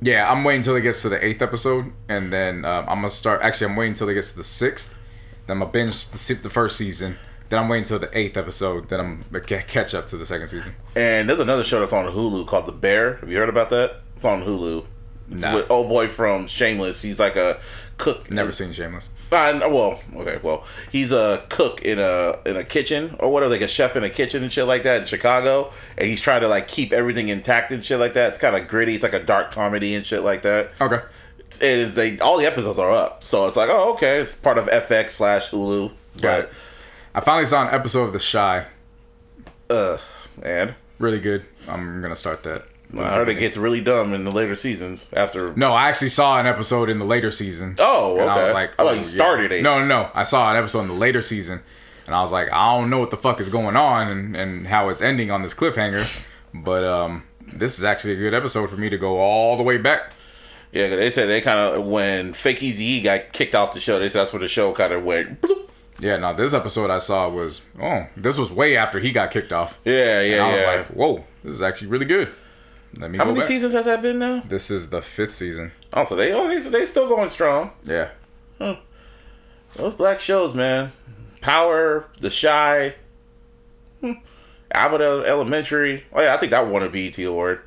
Yeah, 0.00 0.30
I'm 0.30 0.44
waiting 0.44 0.60
until 0.60 0.76
it 0.76 0.82
gets 0.82 1.02
to 1.02 1.08
the 1.08 1.22
eighth 1.24 1.42
episode, 1.42 1.92
and 2.08 2.32
then 2.32 2.64
um, 2.64 2.84
I'm 2.88 2.98
gonna 2.98 3.10
start. 3.10 3.40
Actually, 3.42 3.68
I'm 3.70 3.76
waiting 3.76 3.92
until 3.92 4.08
it 4.08 4.14
gets 4.14 4.30
to 4.32 4.36
the 4.38 4.44
sixth. 4.44 4.96
Then 5.46 5.56
I'm 5.56 5.60
gonna 5.60 5.72
binge 5.72 6.08
the, 6.08 6.34
the 6.34 6.50
first 6.50 6.76
season. 6.76 7.16
Then 7.48 7.58
I'm 7.60 7.68
waiting 7.68 7.84
until 7.84 7.98
the 8.00 8.16
eighth 8.16 8.36
episode. 8.36 8.88
Then 8.88 9.00
I'm 9.00 9.24
gonna 9.32 9.62
catch 9.62 9.94
up 9.94 10.06
to 10.08 10.16
the 10.16 10.26
second 10.26 10.48
season. 10.48 10.74
And 10.94 11.28
there's 11.28 11.40
another 11.40 11.64
show 11.64 11.80
that's 11.80 11.92
on 11.92 12.06
Hulu 12.06 12.46
called 12.46 12.66
The 12.66 12.72
Bear. 12.72 13.16
Have 13.16 13.30
you 13.30 13.38
heard 13.38 13.48
about 13.48 13.70
that? 13.70 14.00
It's 14.16 14.24
on 14.24 14.42
Hulu. 14.44 14.84
It's 15.32 15.42
Nah. 15.42 15.54
with 15.54 15.70
old 15.70 15.88
boy 15.88 16.08
from 16.08 16.46
Shameless. 16.46 17.02
He's 17.02 17.18
like 17.18 17.36
a 17.36 17.58
cook. 17.98 18.30
Never 18.30 18.52
seen 18.52 18.72
Shameless. 18.72 19.08
Uh, 19.32 19.58
well, 19.70 20.00
okay, 20.16 20.38
well, 20.42 20.64
he's 20.92 21.10
a 21.10 21.44
cook 21.48 21.82
in 21.82 21.98
a 21.98 22.38
in 22.46 22.56
a 22.56 22.62
kitchen 22.64 23.16
or 23.18 23.32
whatever, 23.32 23.52
like 23.52 23.60
a 23.62 23.66
chef 23.68 23.96
in 23.96 24.04
a 24.04 24.10
kitchen 24.10 24.42
and 24.44 24.52
shit 24.52 24.66
like 24.66 24.82
that 24.84 25.00
in 25.00 25.06
Chicago, 25.06 25.72
and 25.98 26.06
he's 26.08 26.20
trying 26.20 26.40
to 26.42 26.48
like 26.48 26.68
keep 26.68 26.92
everything 26.92 27.28
intact 27.28 27.72
and 27.72 27.84
shit 27.84 27.98
like 27.98 28.14
that. 28.14 28.28
It's 28.28 28.38
kind 28.38 28.54
of 28.54 28.68
gritty. 28.68 28.94
It's 28.94 29.02
like 29.02 29.14
a 29.14 29.22
dark 29.22 29.50
comedy 29.50 29.94
and 29.94 30.06
shit 30.06 30.22
like 30.22 30.42
that. 30.42 30.70
Okay. 30.80 31.00
And 31.62 31.92
they 31.92 32.18
all 32.20 32.38
the 32.38 32.46
episodes 32.46 32.78
are 32.78 32.90
up, 32.90 33.24
so 33.24 33.48
it's 33.48 33.56
like, 33.56 33.68
oh, 33.70 33.94
okay, 33.94 34.20
it's 34.20 34.34
part 34.34 34.58
of 34.58 34.66
FX 34.66 35.10
slash 35.10 35.50
Hulu. 35.50 35.88
Got 35.88 36.22
But 36.22 36.38
it. 36.44 36.52
I 37.14 37.20
finally 37.20 37.46
saw 37.46 37.66
an 37.66 37.74
episode 37.74 38.04
of 38.04 38.12
The 38.12 38.18
Chi. 38.18 38.66
uh, 39.70 39.98
man, 40.42 40.74
Really 40.98 41.20
good. 41.20 41.44
I'm 41.68 42.00
gonna 42.02 42.16
start 42.16 42.42
that. 42.44 42.64
I 42.98 43.14
heard 43.14 43.28
it 43.28 43.34
gets 43.34 43.56
really 43.56 43.80
dumb 43.80 44.12
in 44.14 44.24
the 44.24 44.30
later 44.30 44.54
seasons 44.54 45.10
after. 45.12 45.54
No, 45.56 45.72
I 45.72 45.88
actually 45.88 46.08
saw 46.10 46.38
an 46.38 46.46
episode 46.46 46.88
in 46.88 46.98
the 46.98 47.04
later 47.04 47.30
season. 47.30 47.76
Oh, 47.78 48.18
And 48.18 48.30
I 48.30 48.36
was 48.36 48.44
okay. 48.50 48.54
like, 48.54 48.70
I 48.72 48.76
thought 48.76 48.86
oh, 48.86 48.90
you 48.92 48.96
yeah. 48.98 49.02
started 49.02 49.52
it. 49.52 49.62
No, 49.62 49.78
no, 49.78 49.86
no. 49.86 50.10
I 50.14 50.22
saw 50.24 50.50
an 50.50 50.56
episode 50.56 50.82
in 50.82 50.88
the 50.88 50.94
later 50.94 51.22
season, 51.22 51.60
and 52.06 52.14
I 52.14 52.20
was 52.22 52.32
like, 52.32 52.52
I 52.52 52.76
don't 52.76 52.90
know 52.90 52.98
what 52.98 53.10
the 53.10 53.16
fuck 53.16 53.40
is 53.40 53.48
going 53.48 53.76
on 53.76 54.08
and, 54.08 54.36
and 54.36 54.66
how 54.66 54.88
it's 54.88 55.00
ending 55.02 55.30
on 55.30 55.42
this 55.42 55.54
cliffhanger. 55.54 56.24
But 56.54 56.84
um, 56.84 57.24
this 57.52 57.78
is 57.78 57.84
actually 57.84 58.14
a 58.14 58.16
good 58.16 58.34
episode 58.34 58.70
for 58.70 58.76
me 58.76 58.88
to 58.90 58.98
go 58.98 59.18
all 59.18 59.56
the 59.56 59.62
way 59.62 59.78
back. 59.78 60.12
Yeah, 60.72 60.94
they 60.94 61.10
said 61.10 61.28
they 61.28 61.40
kind 61.40 61.58
of 61.58 61.86
when 61.86 62.32
Fake 62.32 62.62
Easy 62.62 62.84
E 62.84 63.00
got 63.02 63.32
kicked 63.32 63.54
off 63.54 63.72
the 63.72 63.80
show, 63.80 63.98
they 63.98 64.08
said 64.08 64.22
that's 64.22 64.32
where 64.32 64.40
the 64.40 64.48
show 64.48 64.72
kind 64.72 64.92
of 64.92 65.04
went. 65.04 65.40
bloop. 65.40 65.68
Yeah, 65.98 66.16
now 66.18 66.32
this 66.34 66.52
episode 66.52 66.90
I 66.90 66.98
saw 66.98 67.28
was 67.28 67.62
oh, 67.80 68.06
this 68.16 68.36
was 68.36 68.52
way 68.52 68.76
after 68.76 69.00
he 69.00 69.12
got 69.12 69.30
kicked 69.30 69.52
off. 69.52 69.78
Yeah, 69.84 70.20
yeah, 70.20 70.34
And 70.34 70.42
I 70.42 70.52
was 70.52 70.64
like, 70.64 70.86
whoa, 70.88 71.24
this 71.42 71.54
is 71.54 71.62
actually 71.62 71.88
really 71.88 72.04
good. 72.04 72.28
Let 72.98 73.10
me 73.10 73.18
How 73.18 73.24
many 73.24 73.40
back. 73.40 73.48
seasons 73.48 73.74
has 73.74 73.84
that 73.84 74.00
been 74.02 74.18
now? 74.18 74.42
This 74.48 74.70
is 74.70 74.90
the 74.90 75.02
fifth 75.02 75.34
season. 75.34 75.72
Oh, 75.92 76.04
so 76.04 76.16
they 76.16 76.32
oh 76.32 76.48
they, 76.48 76.60
so 76.60 76.70
they 76.70 76.86
still 76.86 77.08
going 77.08 77.28
strong. 77.28 77.70
Yeah. 77.84 78.10
Those 79.74 79.94
black 79.94 80.20
shows, 80.20 80.54
man. 80.54 80.92
Power, 81.42 82.06
The 82.20 82.30
Chi, 82.30 82.94
hmm. 84.00 84.12
Abbott 84.72 85.00
Elementary. 85.02 86.04
Oh 86.12 86.22
yeah, 86.22 86.34
I 86.34 86.38
think 86.38 86.50
that 86.50 86.66
won 86.66 86.82
a 86.82 86.88
BET 86.88 87.18
award. 87.18 87.60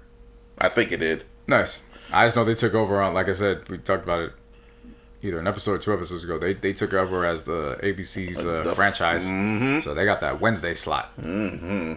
I 0.58 0.69
think 0.69 0.91
it 0.91 0.98
did. 0.98 1.24
Nice. 1.48 1.82
I 2.11 2.25
just 2.25 2.35
know 2.35 2.43
they 2.43 2.56
took 2.56 2.74
over 2.74 2.99
on, 3.01 3.14
like 3.14 3.30
I 3.30 3.33
said, 3.33 3.69
we 3.69 3.77
talked 3.77 4.03
about 4.03 4.22
it 4.22 4.33
either 5.22 5.40
an 5.40 5.48
episode 5.48 5.74
or 5.74 5.77
two 5.77 5.93
episodes 5.93 6.24
ago. 6.24 6.40
They 6.40 6.53
they 6.53 6.74
took 6.74 6.93
over 6.93 7.25
as 7.25 7.43
the 7.43 7.77
ABC's 7.83 8.45
uh, 8.45 8.64
The 8.64 8.72
f- 8.72 8.75
franchise, 8.75 9.25
so 9.83 9.93
they 9.93 10.06
got 10.06 10.22
that 10.22 10.41
Wednesday 10.41 10.74
slot. 10.74 11.16
Mm-hmm. 11.22 11.93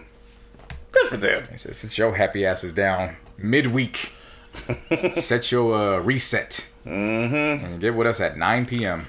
Good 0.91 1.07
for 1.07 1.17
them. 1.17 1.47
They 1.49 1.57
said, 1.57 1.75
sit 1.75 1.97
your 1.97 2.13
happy 2.13 2.45
asses 2.45 2.71
down 2.71 3.15
midweek. 3.37 4.11
Set 5.13 5.51
your 5.51 5.73
uh, 5.73 5.99
reset 5.99 6.67
mm-hmm. 6.85 7.65
and 7.65 7.79
get 7.81 7.95
with 7.95 8.05
us 8.07 8.21
at 8.21 8.37
9 8.37 8.65
p.m. 8.67 9.07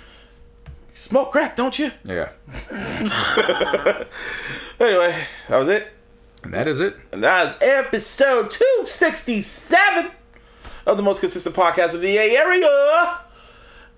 Smoke 0.95 1.33
crack, 1.33 1.57
don't 1.57 1.77
you? 1.79 1.91
Yeah, 2.05 2.31
Anyway, 4.81 5.27
that 5.49 5.57
was 5.57 5.69
it. 5.69 5.89
and 6.45 6.55
that 6.55 6.69
is 6.69 6.81
it. 6.81 6.97
And 7.13 7.23
that 7.23 7.47
is 7.47 7.59
episode 7.61 8.51
267 8.53 10.11
of 10.87 10.97
the 10.97 11.03
most 11.03 11.21
consistent 11.21 11.55
podcast 11.55 11.95
in 11.95 12.01
the 12.01 12.07
Bay 12.07 12.37
Area. 12.37 13.21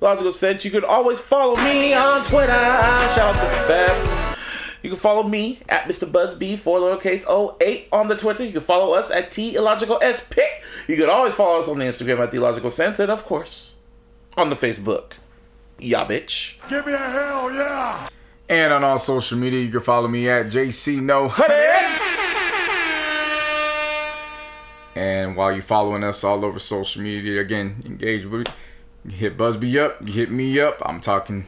Logical 0.01 0.33
sense, 0.33 0.65
you 0.65 0.71
can 0.71 0.85
always 0.85 1.21
follow 1.21 1.57
me 1.57 1.95
on 1.95 2.23
Twitter. 2.25 2.53
Shout 2.53 3.19
out 3.19 3.49
to 3.49 3.55
Mr. 3.55 3.67
Fab. 3.67 4.26
You 4.87 4.91
can 4.91 5.01
follow 5.01 5.25
me 5.25 5.59
at 5.69 5.89
Mr. 5.89 6.09
Buzzbee 6.09 6.57
for 6.57 6.79
lowercase 6.79 7.27
08 7.61 7.89
on 7.91 8.07
the 8.07 8.15
Twitter. 8.15 8.45
You 8.45 8.53
can 8.53 8.61
follow 8.61 8.95
us 8.95 9.11
at 9.11 9.33
T 9.33 9.57
Illogical 9.57 9.99
S 10.01 10.29
Pick. 10.29 10.63
You 10.87 10.95
can 10.95 11.11
always 11.11 11.35
follow 11.35 11.59
us 11.59 11.67
on 11.67 11.81
the 11.81 11.87
Instagram 11.87 12.21
at 12.21 12.31
The 12.31 12.37
Illogical 12.37 12.71
Sense. 12.71 13.01
And 13.01 13.11
of 13.11 13.25
course, 13.25 13.79
on 14.37 14.49
the 14.49 14.55
Facebook. 14.55 15.15
Yeah, 15.81 16.07
bitch. 16.07 16.61
Give 16.69 16.87
me 16.87 16.93
a 16.93 16.99
hell 16.99 17.53
yeah! 17.53 18.07
And 18.49 18.73
on 18.73 18.85
all 18.85 19.01
social 19.01 19.37
media, 19.39 19.59
you 19.59 19.73
can 19.73 19.81
follow 19.81 20.07
me 20.07 20.31
at 20.31 20.47
JC 20.47 21.03
No 21.03 21.35
And 24.95 25.35
while 25.35 25.53
you're 25.53 25.65
following 25.65 26.05
us 26.05 26.23
all 26.23 26.45
over 26.45 26.61
social 26.61 27.03
media, 27.03 27.41
again, 27.41 27.83
engage 27.85 28.25
with 28.25 28.47
me. 28.47 28.55
You 29.07 29.17
hit 29.17 29.37
Busby 29.37 29.81
up, 29.81 29.97
you 30.07 30.13
hit 30.13 30.31
me 30.31 30.61
up. 30.61 30.81
I'm 30.87 31.01
talking 31.01 31.47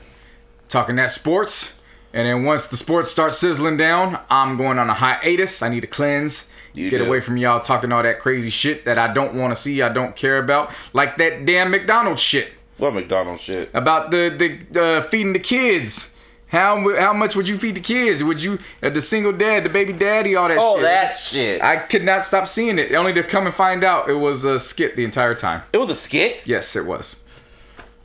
talking 0.68 0.96
that 0.96 1.12
sports. 1.12 1.77
And 2.12 2.26
then 2.26 2.44
once 2.44 2.68
the 2.68 2.76
sports 2.76 3.10
start 3.10 3.34
sizzling 3.34 3.76
down, 3.76 4.18
I'm 4.30 4.56
going 4.56 4.78
on 4.78 4.88
a 4.88 4.94
hiatus. 4.94 5.62
I 5.62 5.68
need 5.68 5.80
to 5.80 5.86
cleanse. 5.86 6.48
You 6.74 6.90
get 6.90 6.98
do. 6.98 7.06
away 7.06 7.20
from 7.20 7.36
y'all 7.36 7.60
talking 7.60 7.92
all 7.92 8.02
that 8.02 8.20
crazy 8.20 8.50
shit 8.50 8.84
that 8.84 8.98
I 8.98 9.12
don't 9.12 9.34
want 9.34 9.54
to 9.54 9.60
see, 9.60 9.82
I 9.82 9.88
don't 9.88 10.14
care 10.14 10.38
about. 10.38 10.72
Like 10.92 11.16
that 11.18 11.44
damn 11.44 11.70
McDonald's 11.70 12.22
shit 12.22 12.52
What 12.76 12.94
McDonald's 12.94 13.42
shit? 13.42 13.70
about 13.74 14.10
the 14.10 14.30
the 14.70 14.80
uh, 14.80 15.02
feeding 15.02 15.32
the 15.32 15.38
kids. 15.40 16.14
How 16.48 16.96
how 16.96 17.12
much 17.12 17.36
would 17.36 17.46
you 17.48 17.58
feed 17.58 17.74
the 17.74 17.80
kids? 17.80 18.22
Would 18.24 18.42
you 18.42 18.58
uh, 18.82 18.88
the 18.90 19.02
single 19.02 19.32
dad, 19.32 19.64
the 19.64 19.68
baby 19.68 19.92
daddy, 19.92 20.34
all 20.34 20.48
that? 20.48 20.56
Oh, 20.58 20.76
shit? 20.76 20.82
that 20.84 21.18
shit. 21.18 21.62
I 21.62 21.76
could 21.76 22.04
not 22.04 22.24
stop 22.24 22.46
seeing 22.48 22.78
it. 22.78 22.94
Only 22.94 23.12
to 23.14 23.22
come 23.22 23.46
and 23.46 23.54
find 23.54 23.84
out 23.84 24.08
it 24.08 24.14
was 24.14 24.44
a 24.44 24.58
skit 24.58 24.96
the 24.96 25.04
entire 25.04 25.34
time. 25.34 25.62
it 25.72 25.78
was 25.78 25.90
a 25.90 25.94
skit? 25.94 26.46
Yes, 26.46 26.74
it 26.74 26.86
was. 26.86 27.22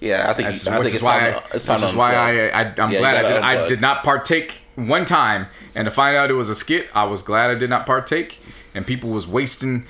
Yeah, 0.03 0.29
I 0.29 0.33
think, 0.33 0.49
That's, 0.49 0.67
I 0.67 0.77
which 0.77 0.87
think 0.87 0.95
it's 0.95 1.03
why, 1.03 1.19
time 1.19 1.33
I, 1.35 1.55
it's 1.55 1.65
time 1.65 1.79
which 1.79 1.89
is 1.89 1.95
why. 1.95 2.13
I, 2.13 2.61
I 2.61 2.73
I'm 2.77 2.91
you 2.91 2.97
glad 2.97 3.23
I 3.23 3.29
did, 3.31 3.41
I 3.41 3.67
did 3.67 3.79
not 3.79 4.03
partake 4.03 4.61
one 4.75 5.05
time, 5.05 5.47
and 5.75 5.85
to 5.85 5.91
find 5.91 6.17
out 6.17 6.29
it 6.29 6.33
was 6.33 6.49
a 6.49 6.55
skit, 6.55 6.89
I 6.93 7.05
was 7.05 7.21
glad 7.21 7.51
I 7.51 7.55
did 7.55 7.69
not 7.69 7.85
partake. 7.85 8.39
And 8.75 8.85
people 8.85 9.11
was 9.11 9.27
wasting 9.27 9.85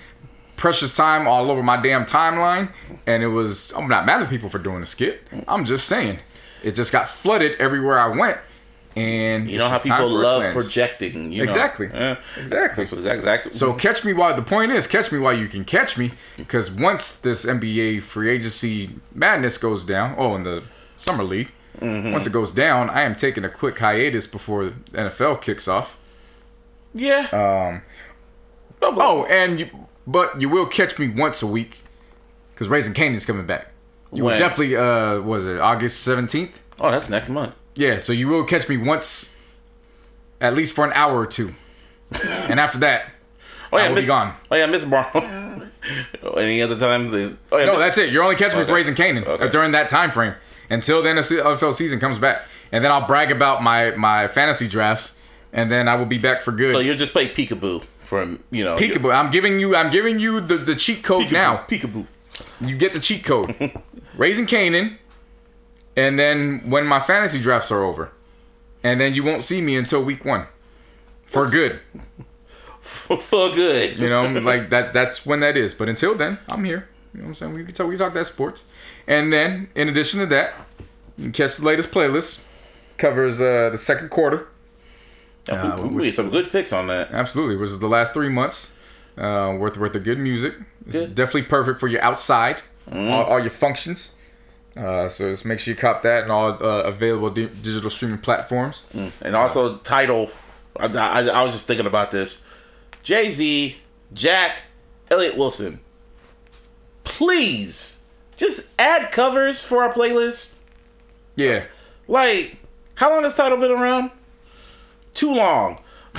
precious 0.56 0.96
time 0.96 1.28
all 1.28 1.50
over 1.50 1.64
my 1.64 1.82
damn 1.82 2.06
timeline, 2.06 2.72
and 3.08 3.24
it 3.24 3.30
was 3.30 3.74
I'm 3.74 3.88
not 3.88 4.06
mad 4.06 4.22
at 4.22 4.30
people 4.30 4.50
for 4.50 4.60
doing 4.60 4.82
the 4.82 4.86
skit. 4.86 5.22
I'm 5.48 5.66
just 5.66 5.88
saying, 5.88 6.20
it 6.64 6.76
just 6.76 6.92
got 6.92 7.10
flooded 7.10 7.60
everywhere 7.60 7.98
I 7.98 8.08
went, 8.08 8.38
and 8.96 9.50
You 9.50 9.58
know 9.58 9.68
how 9.70 9.80
people 9.80 10.10
love 10.10 10.42
cleanse. 10.42 10.54
projecting. 10.66 11.32
You 11.32 11.40
know? 11.40 11.44
Exactly. 11.44 11.90
Yeah. 11.94 12.18
Exactly. 12.38 12.84
Exactly. 12.84 13.52
So 13.54 13.74
catch 13.74 14.06
me 14.06 14.14
while 14.14 14.36
the 14.36 14.42
point 14.44 14.72
is 14.72 14.86
catch 14.88 15.12
me 15.12 15.20
while 15.20 15.38
you 15.38 15.48
can 15.48 15.66
catch 15.66 15.98
me 15.98 16.12
because 16.38 16.70
once 16.72 17.16
this 17.16 17.46
NBA 17.46 18.02
free 18.04 18.30
agency 18.30 18.92
madness 19.14 19.58
goes 19.58 19.84
down, 19.86 20.16
oh, 20.18 20.36
in 20.36 20.44
the 20.44 20.64
summer 20.98 21.24
league, 21.24 21.50
Mm-hmm. 21.82 22.12
once 22.12 22.28
it 22.28 22.32
goes 22.32 22.54
down, 22.54 22.90
I 22.92 23.02
am 23.02 23.16
taking 23.16 23.44
a 23.44 23.50
quick 23.50 23.80
hiatus 23.80 24.28
before 24.28 24.66
the 24.66 24.72
NFL 24.94 25.42
kicks 25.42 25.68
off. 25.68 25.98
yeah. 26.94 27.28
Um, 27.34 27.82
oh, 28.82 29.26
and 29.26 29.60
you, 29.60 29.70
but 30.06 30.40
you 30.40 30.50
will 30.50 30.68
catch 30.68 31.00
me 31.00 31.10
once 31.10 31.42
a 31.42 31.48
week 31.48 31.82
because 32.54 32.70
Raising 32.70 32.94
Kanan's 32.94 33.26
coming 33.26 33.48
back. 33.48 33.70
You 34.12 34.24
will 34.24 34.38
definitely, 34.38 34.76
uh, 34.78 35.20
was 35.22 35.46
it 35.48 35.60
August 35.60 36.02
seventeenth? 36.02 36.62
Oh, 36.80 36.92
that's 36.92 37.10
next 37.10 37.28
month. 37.30 37.56
Yeah, 37.76 38.00
so 38.00 38.14
you 38.14 38.28
will 38.28 38.44
catch 38.44 38.70
me 38.70 38.78
once, 38.78 39.36
at 40.40 40.54
least 40.54 40.76
for 40.76 40.86
an 40.86 40.92
hour 40.94 41.18
or 41.18 41.26
two, 41.26 41.56
and 42.24 42.60
after 42.60 42.78
that, 42.80 43.06
Oh 43.72 43.78
yeah, 43.78 43.86
I 43.86 43.90
will 43.90 43.96
be 43.96 44.06
gone. 44.06 44.34
Oh 44.52 44.56
yeah, 44.56 44.68
Miss 44.68 44.84
Brown. 44.86 45.72
Any 46.38 46.62
other 46.62 46.78
times? 46.78 47.14
is- 47.14 47.36
Oh 47.52 47.58
yeah, 47.58 47.66
No, 47.66 47.72
Miss- 47.74 47.82
that's 47.82 47.98
it. 47.98 48.12
You're 48.12 48.22
only 48.24 48.36
catching 48.36 48.58
me 48.60 48.64
Okay. 48.64 48.72
for 48.72 48.76
Raising 48.76 48.94
Kanan 48.96 49.26
Okay. 49.26 49.46
uh, 49.46 49.50
during 49.50 49.72
that 49.72 49.90
time 49.90 50.12
frame 50.12 50.36
until 50.70 51.02
the 51.02 51.10
NFL 51.10 51.74
season 51.74 52.00
comes 52.00 52.20
back, 52.20 52.44
and 52.72 52.84
then 52.86 52.92
I'll 52.92 53.08
brag 53.08 53.32
about 53.32 53.64
my 53.64 53.92
my 53.92 54.28
fantasy 54.28 54.68
drafts, 54.68 55.16
and 55.52 55.72
then 55.72 55.88
I 55.88 55.96
will 55.96 56.06
be 56.06 56.20
back 56.20 56.42
for 56.44 56.52
good. 56.52 56.70
So 56.72 56.80
you'll 56.80 56.96
just 56.98 57.12
play 57.12 57.28
peekaboo 57.30 57.86
from 58.00 58.44
you 58.52 58.64
know 58.64 58.76
Peekaboo. 58.76 59.14
I'm 59.14 59.32
giving 59.32 59.60
you. 59.60 59.76
I'm 59.76 59.90
giving 59.92 60.20
you 60.20 60.40
the, 60.42 60.58
the 60.58 60.76
cheat 60.76 61.04
code 61.04 61.32
now. 61.32 61.66
Peekaboo. 61.68 62.06
You 62.62 62.78
get 62.78 62.94
the 62.94 63.00
cheat 63.00 63.24
code. 63.24 63.56
Raising 64.18 64.46
Kanan, 64.46 64.98
and 65.96 66.18
then 66.18 66.70
when 66.70 66.86
my 66.86 67.00
fantasy 67.00 67.42
drafts 67.42 67.72
are 67.72 67.84
over, 67.84 68.12
and 68.84 69.00
then 69.00 69.14
you 69.14 69.24
won't 69.24 69.44
see 69.44 69.62
me 69.62 69.76
until 69.76 70.04
week 70.04 70.26
one, 70.26 70.48
for 71.26 71.50
good. 71.50 71.80
For 72.84 73.50
good. 73.56 73.98
You 73.98 74.10
know, 74.10 74.24
like 74.28 74.70
that. 74.72 74.92
That's 74.92 75.26
when 75.26 75.40
that 75.40 75.56
is. 75.56 75.74
But 75.74 75.88
until 75.88 76.16
then, 76.16 76.38
I'm 76.50 76.66
here. 76.66 76.90
You 77.14 77.20
know 77.22 77.28
what 77.28 77.30
I'm 77.30 77.36
saying? 77.36 77.54
We 77.54 77.64
can 77.64 77.74
talk. 77.74 77.88
We 77.88 77.94
can 77.96 78.00
talk 78.06 78.14
that 78.14 78.28
sports, 78.28 78.66
and 79.08 79.32
then 79.32 79.70
in 79.74 79.88
addition 79.88 80.20
to 80.20 80.26
that, 80.26 80.54
you 81.18 81.24
can 81.26 81.32
catch 81.32 81.56
the 81.56 81.66
latest 81.66 81.92
playlist. 81.92 82.44
Covers 82.98 83.40
uh, 83.40 83.70
the 83.72 83.78
second 83.78 84.10
quarter. 84.10 84.48
Yeah, 85.48 85.80
we, 85.80 85.88
we 85.88 85.96
made 86.04 86.16
some 86.16 86.30
good 86.30 86.52
picks 86.52 86.74
on 86.74 86.88
that. 86.88 87.12
Absolutely, 87.12 87.56
which 87.56 87.70
is 87.70 87.80
the 87.80 87.88
last 87.88 88.14
three 88.14 88.30
months 88.30 88.76
uh, 89.18 89.56
worth 89.58 89.78
worth 89.78 89.96
of 89.96 90.04
good 90.04 90.20
music. 90.20 90.56
It's 90.86 90.98
Good. 90.98 91.16
definitely 91.16 91.44
perfect 91.44 91.80
for 91.80 91.88
your 91.88 92.02
outside, 92.02 92.62
all, 92.92 93.24
all 93.24 93.40
your 93.40 93.50
functions. 93.50 94.16
Uh, 94.76 95.08
so 95.08 95.30
just 95.30 95.46
make 95.46 95.60
sure 95.60 95.74
you 95.74 95.80
cop 95.80 96.02
that 96.02 96.24
and 96.24 96.32
all 96.32 96.50
uh, 96.54 96.84
available 96.84 97.30
di- 97.30 97.46
digital 97.48 97.90
streaming 97.90 98.18
platforms. 98.18 98.88
And 99.22 99.36
also 99.36 99.78
Tidal. 99.78 100.32
I, 100.78 100.86
I, 100.88 101.28
I 101.28 101.44
was 101.44 101.54
just 101.54 101.68
thinking 101.68 101.86
about 101.86 102.10
this. 102.12 102.44
Jay 103.04 103.30
Z, 103.30 103.78
Jack, 104.14 104.64
Elliot 105.12 105.38
Wilson. 105.38 105.80
Please, 107.04 108.04
just 108.38 108.70
add 108.80 109.12
covers 109.12 109.64
for 109.64 109.84
our 109.84 109.94
playlist. 109.94 110.56
Yeah, 111.36 111.66
Like, 112.08 112.58
how 112.96 113.10
long 113.12 113.24
has 113.24 113.36
Tidal 113.36 113.58
been 113.58 113.72
around? 113.72 114.12
Too 115.14 115.34
long. 115.34 115.80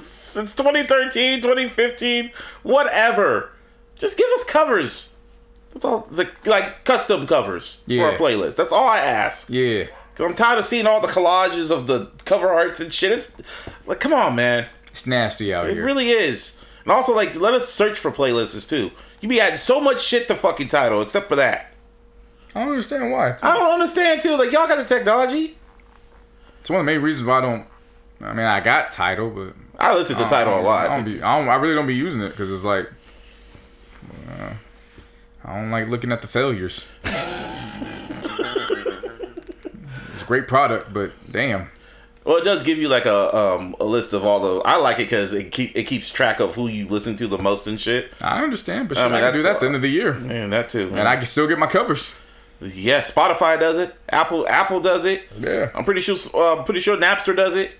Since 0.00 0.54
2013, 0.56 1.40
2015, 1.42 2.30
whatever. 2.62 3.50
Just 3.98 4.16
give 4.18 4.26
us 4.34 4.44
covers. 4.44 5.11
That's 5.72 5.84
all. 5.84 6.06
The, 6.10 6.28
like 6.44 6.84
custom 6.84 7.26
covers 7.26 7.82
Yeah. 7.86 8.02
for 8.02 8.12
our 8.12 8.18
playlist. 8.18 8.56
That's 8.56 8.72
all 8.72 8.88
I 8.88 8.98
ask. 8.98 9.48
yeah. 9.50 9.84
Cause 10.14 10.26
I'm 10.26 10.34
tired 10.34 10.58
of 10.58 10.66
seeing 10.66 10.86
all 10.86 11.00
the 11.00 11.08
collages 11.08 11.70
of 11.70 11.86
the 11.86 12.10
cover 12.26 12.50
arts 12.52 12.80
and 12.80 12.92
shit. 12.92 13.12
It's 13.12 13.34
like, 13.86 13.98
come 13.98 14.12
on, 14.12 14.36
man. 14.36 14.66
It's 14.90 15.06
nasty 15.06 15.54
out 15.54 15.66
It 15.66 15.72
here. 15.72 15.82
It 15.82 15.86
really 15.86 16.10
is. 16.10 16.62
And 16.84 16.92
also, 16.92 17.14
like, 17.16 17.34
let 17.34 17.54
us 17.54 17.66
search 17.68 17.98
for 17.98 18.10
playlists 18.10 18.68
too. 18.68 18.90
You 19.22 19.28
be 19.30 19.40
adding 19.40 19.56
so 19.56 19.80
much 19.80 20.02
shit 20.02 20.28
to 20.28 20.34
fucking 20.34 20.68
Tidal, 20.68 21.00
except 21.00 21.28
for 21.30 21.36
that. 21.36 21.72
I 22.54 22.60
don't 22.60 22.68
understand 22.72 23.10
why. 23.10 23.36
I 23.42 23.54
don't 23.56 23.70
understand 23.72 24.20
too. 24.20 24.36
Like, 24.36 24.52
y'all 24.52 24.66
got 24.68 24.76
the 24.76 24.84
technology. 24.84 25.56
It's 26.60 26.68
one 26.68 26.80
of 26.80 26.84
the 26.86 26.92
main 26.92 27.00
reasons 27.00 27.26
why 27.26 27.38
I 27.38 27.40
don't. 27.40 27.66
I 28.20 28.34
mean, 28.34 28.44
I 28.44 28.60
got 28.60 28.92
Tidal, 28.92 29.30
but 29.30 29.54
I 29.78 29.94
listen 29.94 30.16
to 30.16 30.24
Tidal 30.24 30.60
a 30.60 30.60
lot. 30.60 30.90
I 30.90 30.96
don't 30.96 31.06
be. 31.06 31.22
I, 31.22 31.38
don't, 31.38 31.48
I 31.48 31.54
really 31.54 31.74
don't 31.74 31.86
be 31.86 31.94
using 31.94 32.20
it 32.20 32.28
because 32.30 32.52
it's 32.52 32.64
like. 32.64 32.86
uh, 34.28 34.52
I 35.44 35.56
don't 35.56 35.70
like 35.70 35.88
looking 35.88 36.12
at 36.12 36.22
the 36.22 36.28
failures. 36.28 36.86
it's 37.04 37.12
a 40.22 40.26
great 40.26 40.46
product, 40.48 40.92
but 40.92 41.12
damn. 41.30 41.68
Well, 42.24 42.36
it 42.36 42.44
does 42.44 42.62
give 42.62 42.78
you 42.78 42.88
like 42.88 43.04
a 43.06 43.36
um 43.36 43.74
a 43.80 43.84
list 43.84 44.12
of 44.12 44.24
all 44.24 44.38
the. 44.38 44.62
I 44.64 44.76
like 44.76 44.96
it 44.98 45.06
because 45.06 45.32
it 45.32 45.50
keep 45.50 45.76
it 45.76 45.84
keeps 45.84 46.10
track 46.10 46.38
of 46.38 46.54
who 46.54 46.68
you 46.68 46.86
listen 46.86 47.16
to 47.16 47.26
the 47.26 47.38
most 47.38 47.66
and 47.66 47.80
shit. 47.80 48.12
I 48.20 48.42
understand, 48.42 48.88
but 48.88 48.98
I 48.98 49.02
shit, 49.02 49.12
I, 49.12 49.14
mean, 49.14 49.24
can 49.24 49.32
do 49.32 49.42
that 49.42 49.54
at 49.54 49.60
the 49.60 49.66
end 49.66 49.76
of 49.76 49.82
the 49.82 49.88
year, 49.90 50.12
And 50.12 50.52
that 50.52 50.68
too. 50.68 50.88
and 50.94 51.08
I 51.08 51.16
can 51.16 51.26
still 51.26 51.48
get 51.48 51.58
my 51.58 51.66
covers. 51.66 52.14
yeah, 52.60 53.00
Spotify 53.00 53.58
does 53.58 53.76
it. 53.78 53.94
Apple 54.08 54.46
Apple 54.48 54.80
does 54.80 55.04
it. 55.04 55.22
Yeah. 55.40 55.70
I'm 55.74 55.84
pretty 55.84 56.00
sure. 56.00 56.16
Uh, 56.32 56.58
I'm 56.58 56.64
pretty 56.64 56.80
sure 56.80 56.96
Napster 56.96 57.34
does 57.36 57.56
it. 57.56 57.72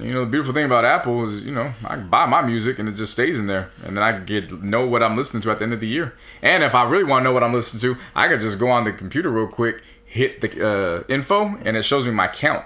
You 0.00 0.12
know, 0.14 0.20
the 0.20 0.30
beautiful 0.30 0.52
thing 0.54 0.64
about 0.64 0.84
Apple 0.84 1.24
is, 1.24 1.44
you 1.44 1.52
know, 1.52 1.72
I 1.84 1.96
buy 1.96 2.26
my 2.26 2.42
music 2.42 2.78
and 2.78 2.88
it 2.88 2.92
just 2.92 3.12
stays 3.12 3.38
in 3.38 3.46
there, 3.46 3.70
and 3.84 3.96
then 3.96 4.02
I 4.04 4.18
get 4.20 4.62
know 4.62 4.86
what 4.86 5.02
I'm 5.02 5.16
listening 5.16 5.42
to 5.42 5.50
at 5.50 5.58
the 5.58 5.64
end 5.64 5.72
of 5.72 5.80
the 5.80 5.86
year. 5.88 6.14
And 6.42 6.62
if 6.62 6.74
I 6.74 6.84
really 6.88 7.04
want 7.04 7.22
to 7.22 7.24
know 7.24 7.32
what 7.32 7.42
I'm 7.42 7.52
listening 7.52 7.80
to, 7.82 8.00
I 8.14 8.28
can 8.28 8.40
just 8.40 8.58
go 8.58 8.68
on 8.70 8.84
the 8.84 8.92
computer 8.92 9.30
real 9.30 9.46
quick, 9.46 9.82
hit 10.04 10.40
the 10.40 10.68
uh, 10.68 11.12
info, 11.12 11.56
and 11.64 11.76
it 11.76 11.84
shows 11.84 12.04
me 12.06 12.12
my 12.12 12.28
count. 12.28 12.64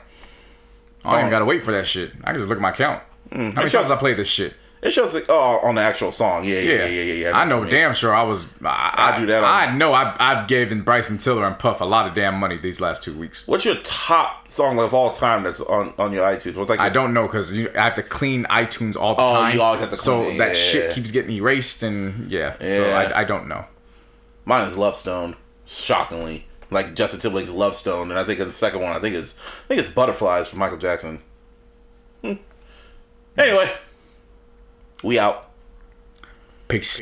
I 1.05 1.11
don't 1.13 1.21
even 1.21 1.31
gotta 1.31 1.45
wait 1.45 1.63
for 1.63 1.73
that 1.73 1.87
shit. 1.87 2.13
I 2.23 2.27
can 2.33 2.37
just 2.37 2.49
look 2.49 2.59
at 2.59 2.63
my 2.63 2.73
count. 2.73 3.03
How 3.31 3.37
many 3.39 3.51
It 3.51 3.55
times 3.55 3.71
shows- 3.71 3.91
I 3.91 3.97
played 3.97 4.17
this 4.17 4.29
shit? 4.29 4.55
It 4.81 4.93
shows 4.93 5.13
like 5.13 5.27
oh 5.29 5.59
on 5.65 5.75
the 5.75 5.81
actual 5.81 6.13
song. 6.13 6.45
Yeah, 6.45 6.61
yeah, 6.61 6.73
Yeah, 6.73 6.85
yeah, 6.87 7.03
yeah. 7.03 7.29
yeah, 7.31 7.37
I 7.37 7.45
know 7.45 7.65
damn 7.65 7.95
sure 7.95 8.15
I 8.15 8.23
was. 8.23 8.47
I, 8.65 9.13
I 9.15 9.19
do 9.19 9.27
that 9.27 9.43
I 9.43 9.75
know 9.75 9.93
I've, 9.93 10.17
I've 10.21 10.47
given 10.47 10.83
Bryson 10.83 11.19
Tiller 11.19 11.45
and 11.47 11.59
Puff 11.59 11.81
a 11.81 11.85
lot 11.85 12.07
of 12.07 12.15
damn 12.15 12.37
money 12.37 12.57
these 12.59 12.81
last 12.81 13.03
two 13.03 13.13
weeks. 13.19 13.43
What's 13.49 13.65
your 13.65 13.75
top 13.83 14.49
song 14.49 14.79
of 14.79 14.95
all 14.95 15.11
time 15.11 15.43
that's 15.43 15.61
on 15.61 15.95
on 15.99 16.13
your 16.13 16.25
iTunes? 16.25 16.55
What's 16.55 16.71
like? 16.71 16.79
I 16.79 16.91
don't 16.91 17.13
know 17.13 17.27
because 17.27 17.53
I 17.53 17.69
have 17.75 17.95
to 17.95 18.05
clean 18.05 18.45
iTunes 18.45 18.95
all 18.95 19.17
the 19.17 19.23
Oh, 19.23 19.35
time. 19.41 19.55
you 19.55 19.63
always 19.63 19.81
have 19.81 19.91
to 19.91 19.97
So 19.97 20.29
it, 20.29 20.39
that 20.39 20.49
yeah, 20.49 20.63
shit 20.63 20.85
yeah. 20.91 20.95
keeps 20.95 21.11
getting 21.11 21.33
erased, 21.33 21.83
and 21.83 22.31
yeah. 22.31 22.57
So 22.61 22.91
I, 22.91 23.21
I 23.21 23.25
don't 23.25 23.49
know. 23.49 23.65
Mine 24.45 24.69
is 24.69 24.77
Love 24.77 24.97
Stone. 24.97 25.35
Shockingly, 25.67 26.47
like 26.71 26.95
Justin 26.95 27.19
Timberlake's 27.21 27.51
Love 27.51 27.77
Stone, 27.77 28.11
and 28.11 28.19
I 28.19 28.25
think 28.25 28.39
the 28.39 28.53
second 28.53 28.81
one, 28.81 28.93
I 28.93 29.01
think 29.01 29.17
is 29.17 29.37
I 29.65 29.67
think 29.69 29.81
it's 29.81 29.89
Butterflies 29.89 30.49
from 30.49 30.61
Michael 30.61 30.79
Jackson. 30.79 31.21
Hmm. 32.23 32.35
Anyway, 33.37 33.71
we 35.03 35.19
out. 35.19 35.51
Peace. 36.69 37.01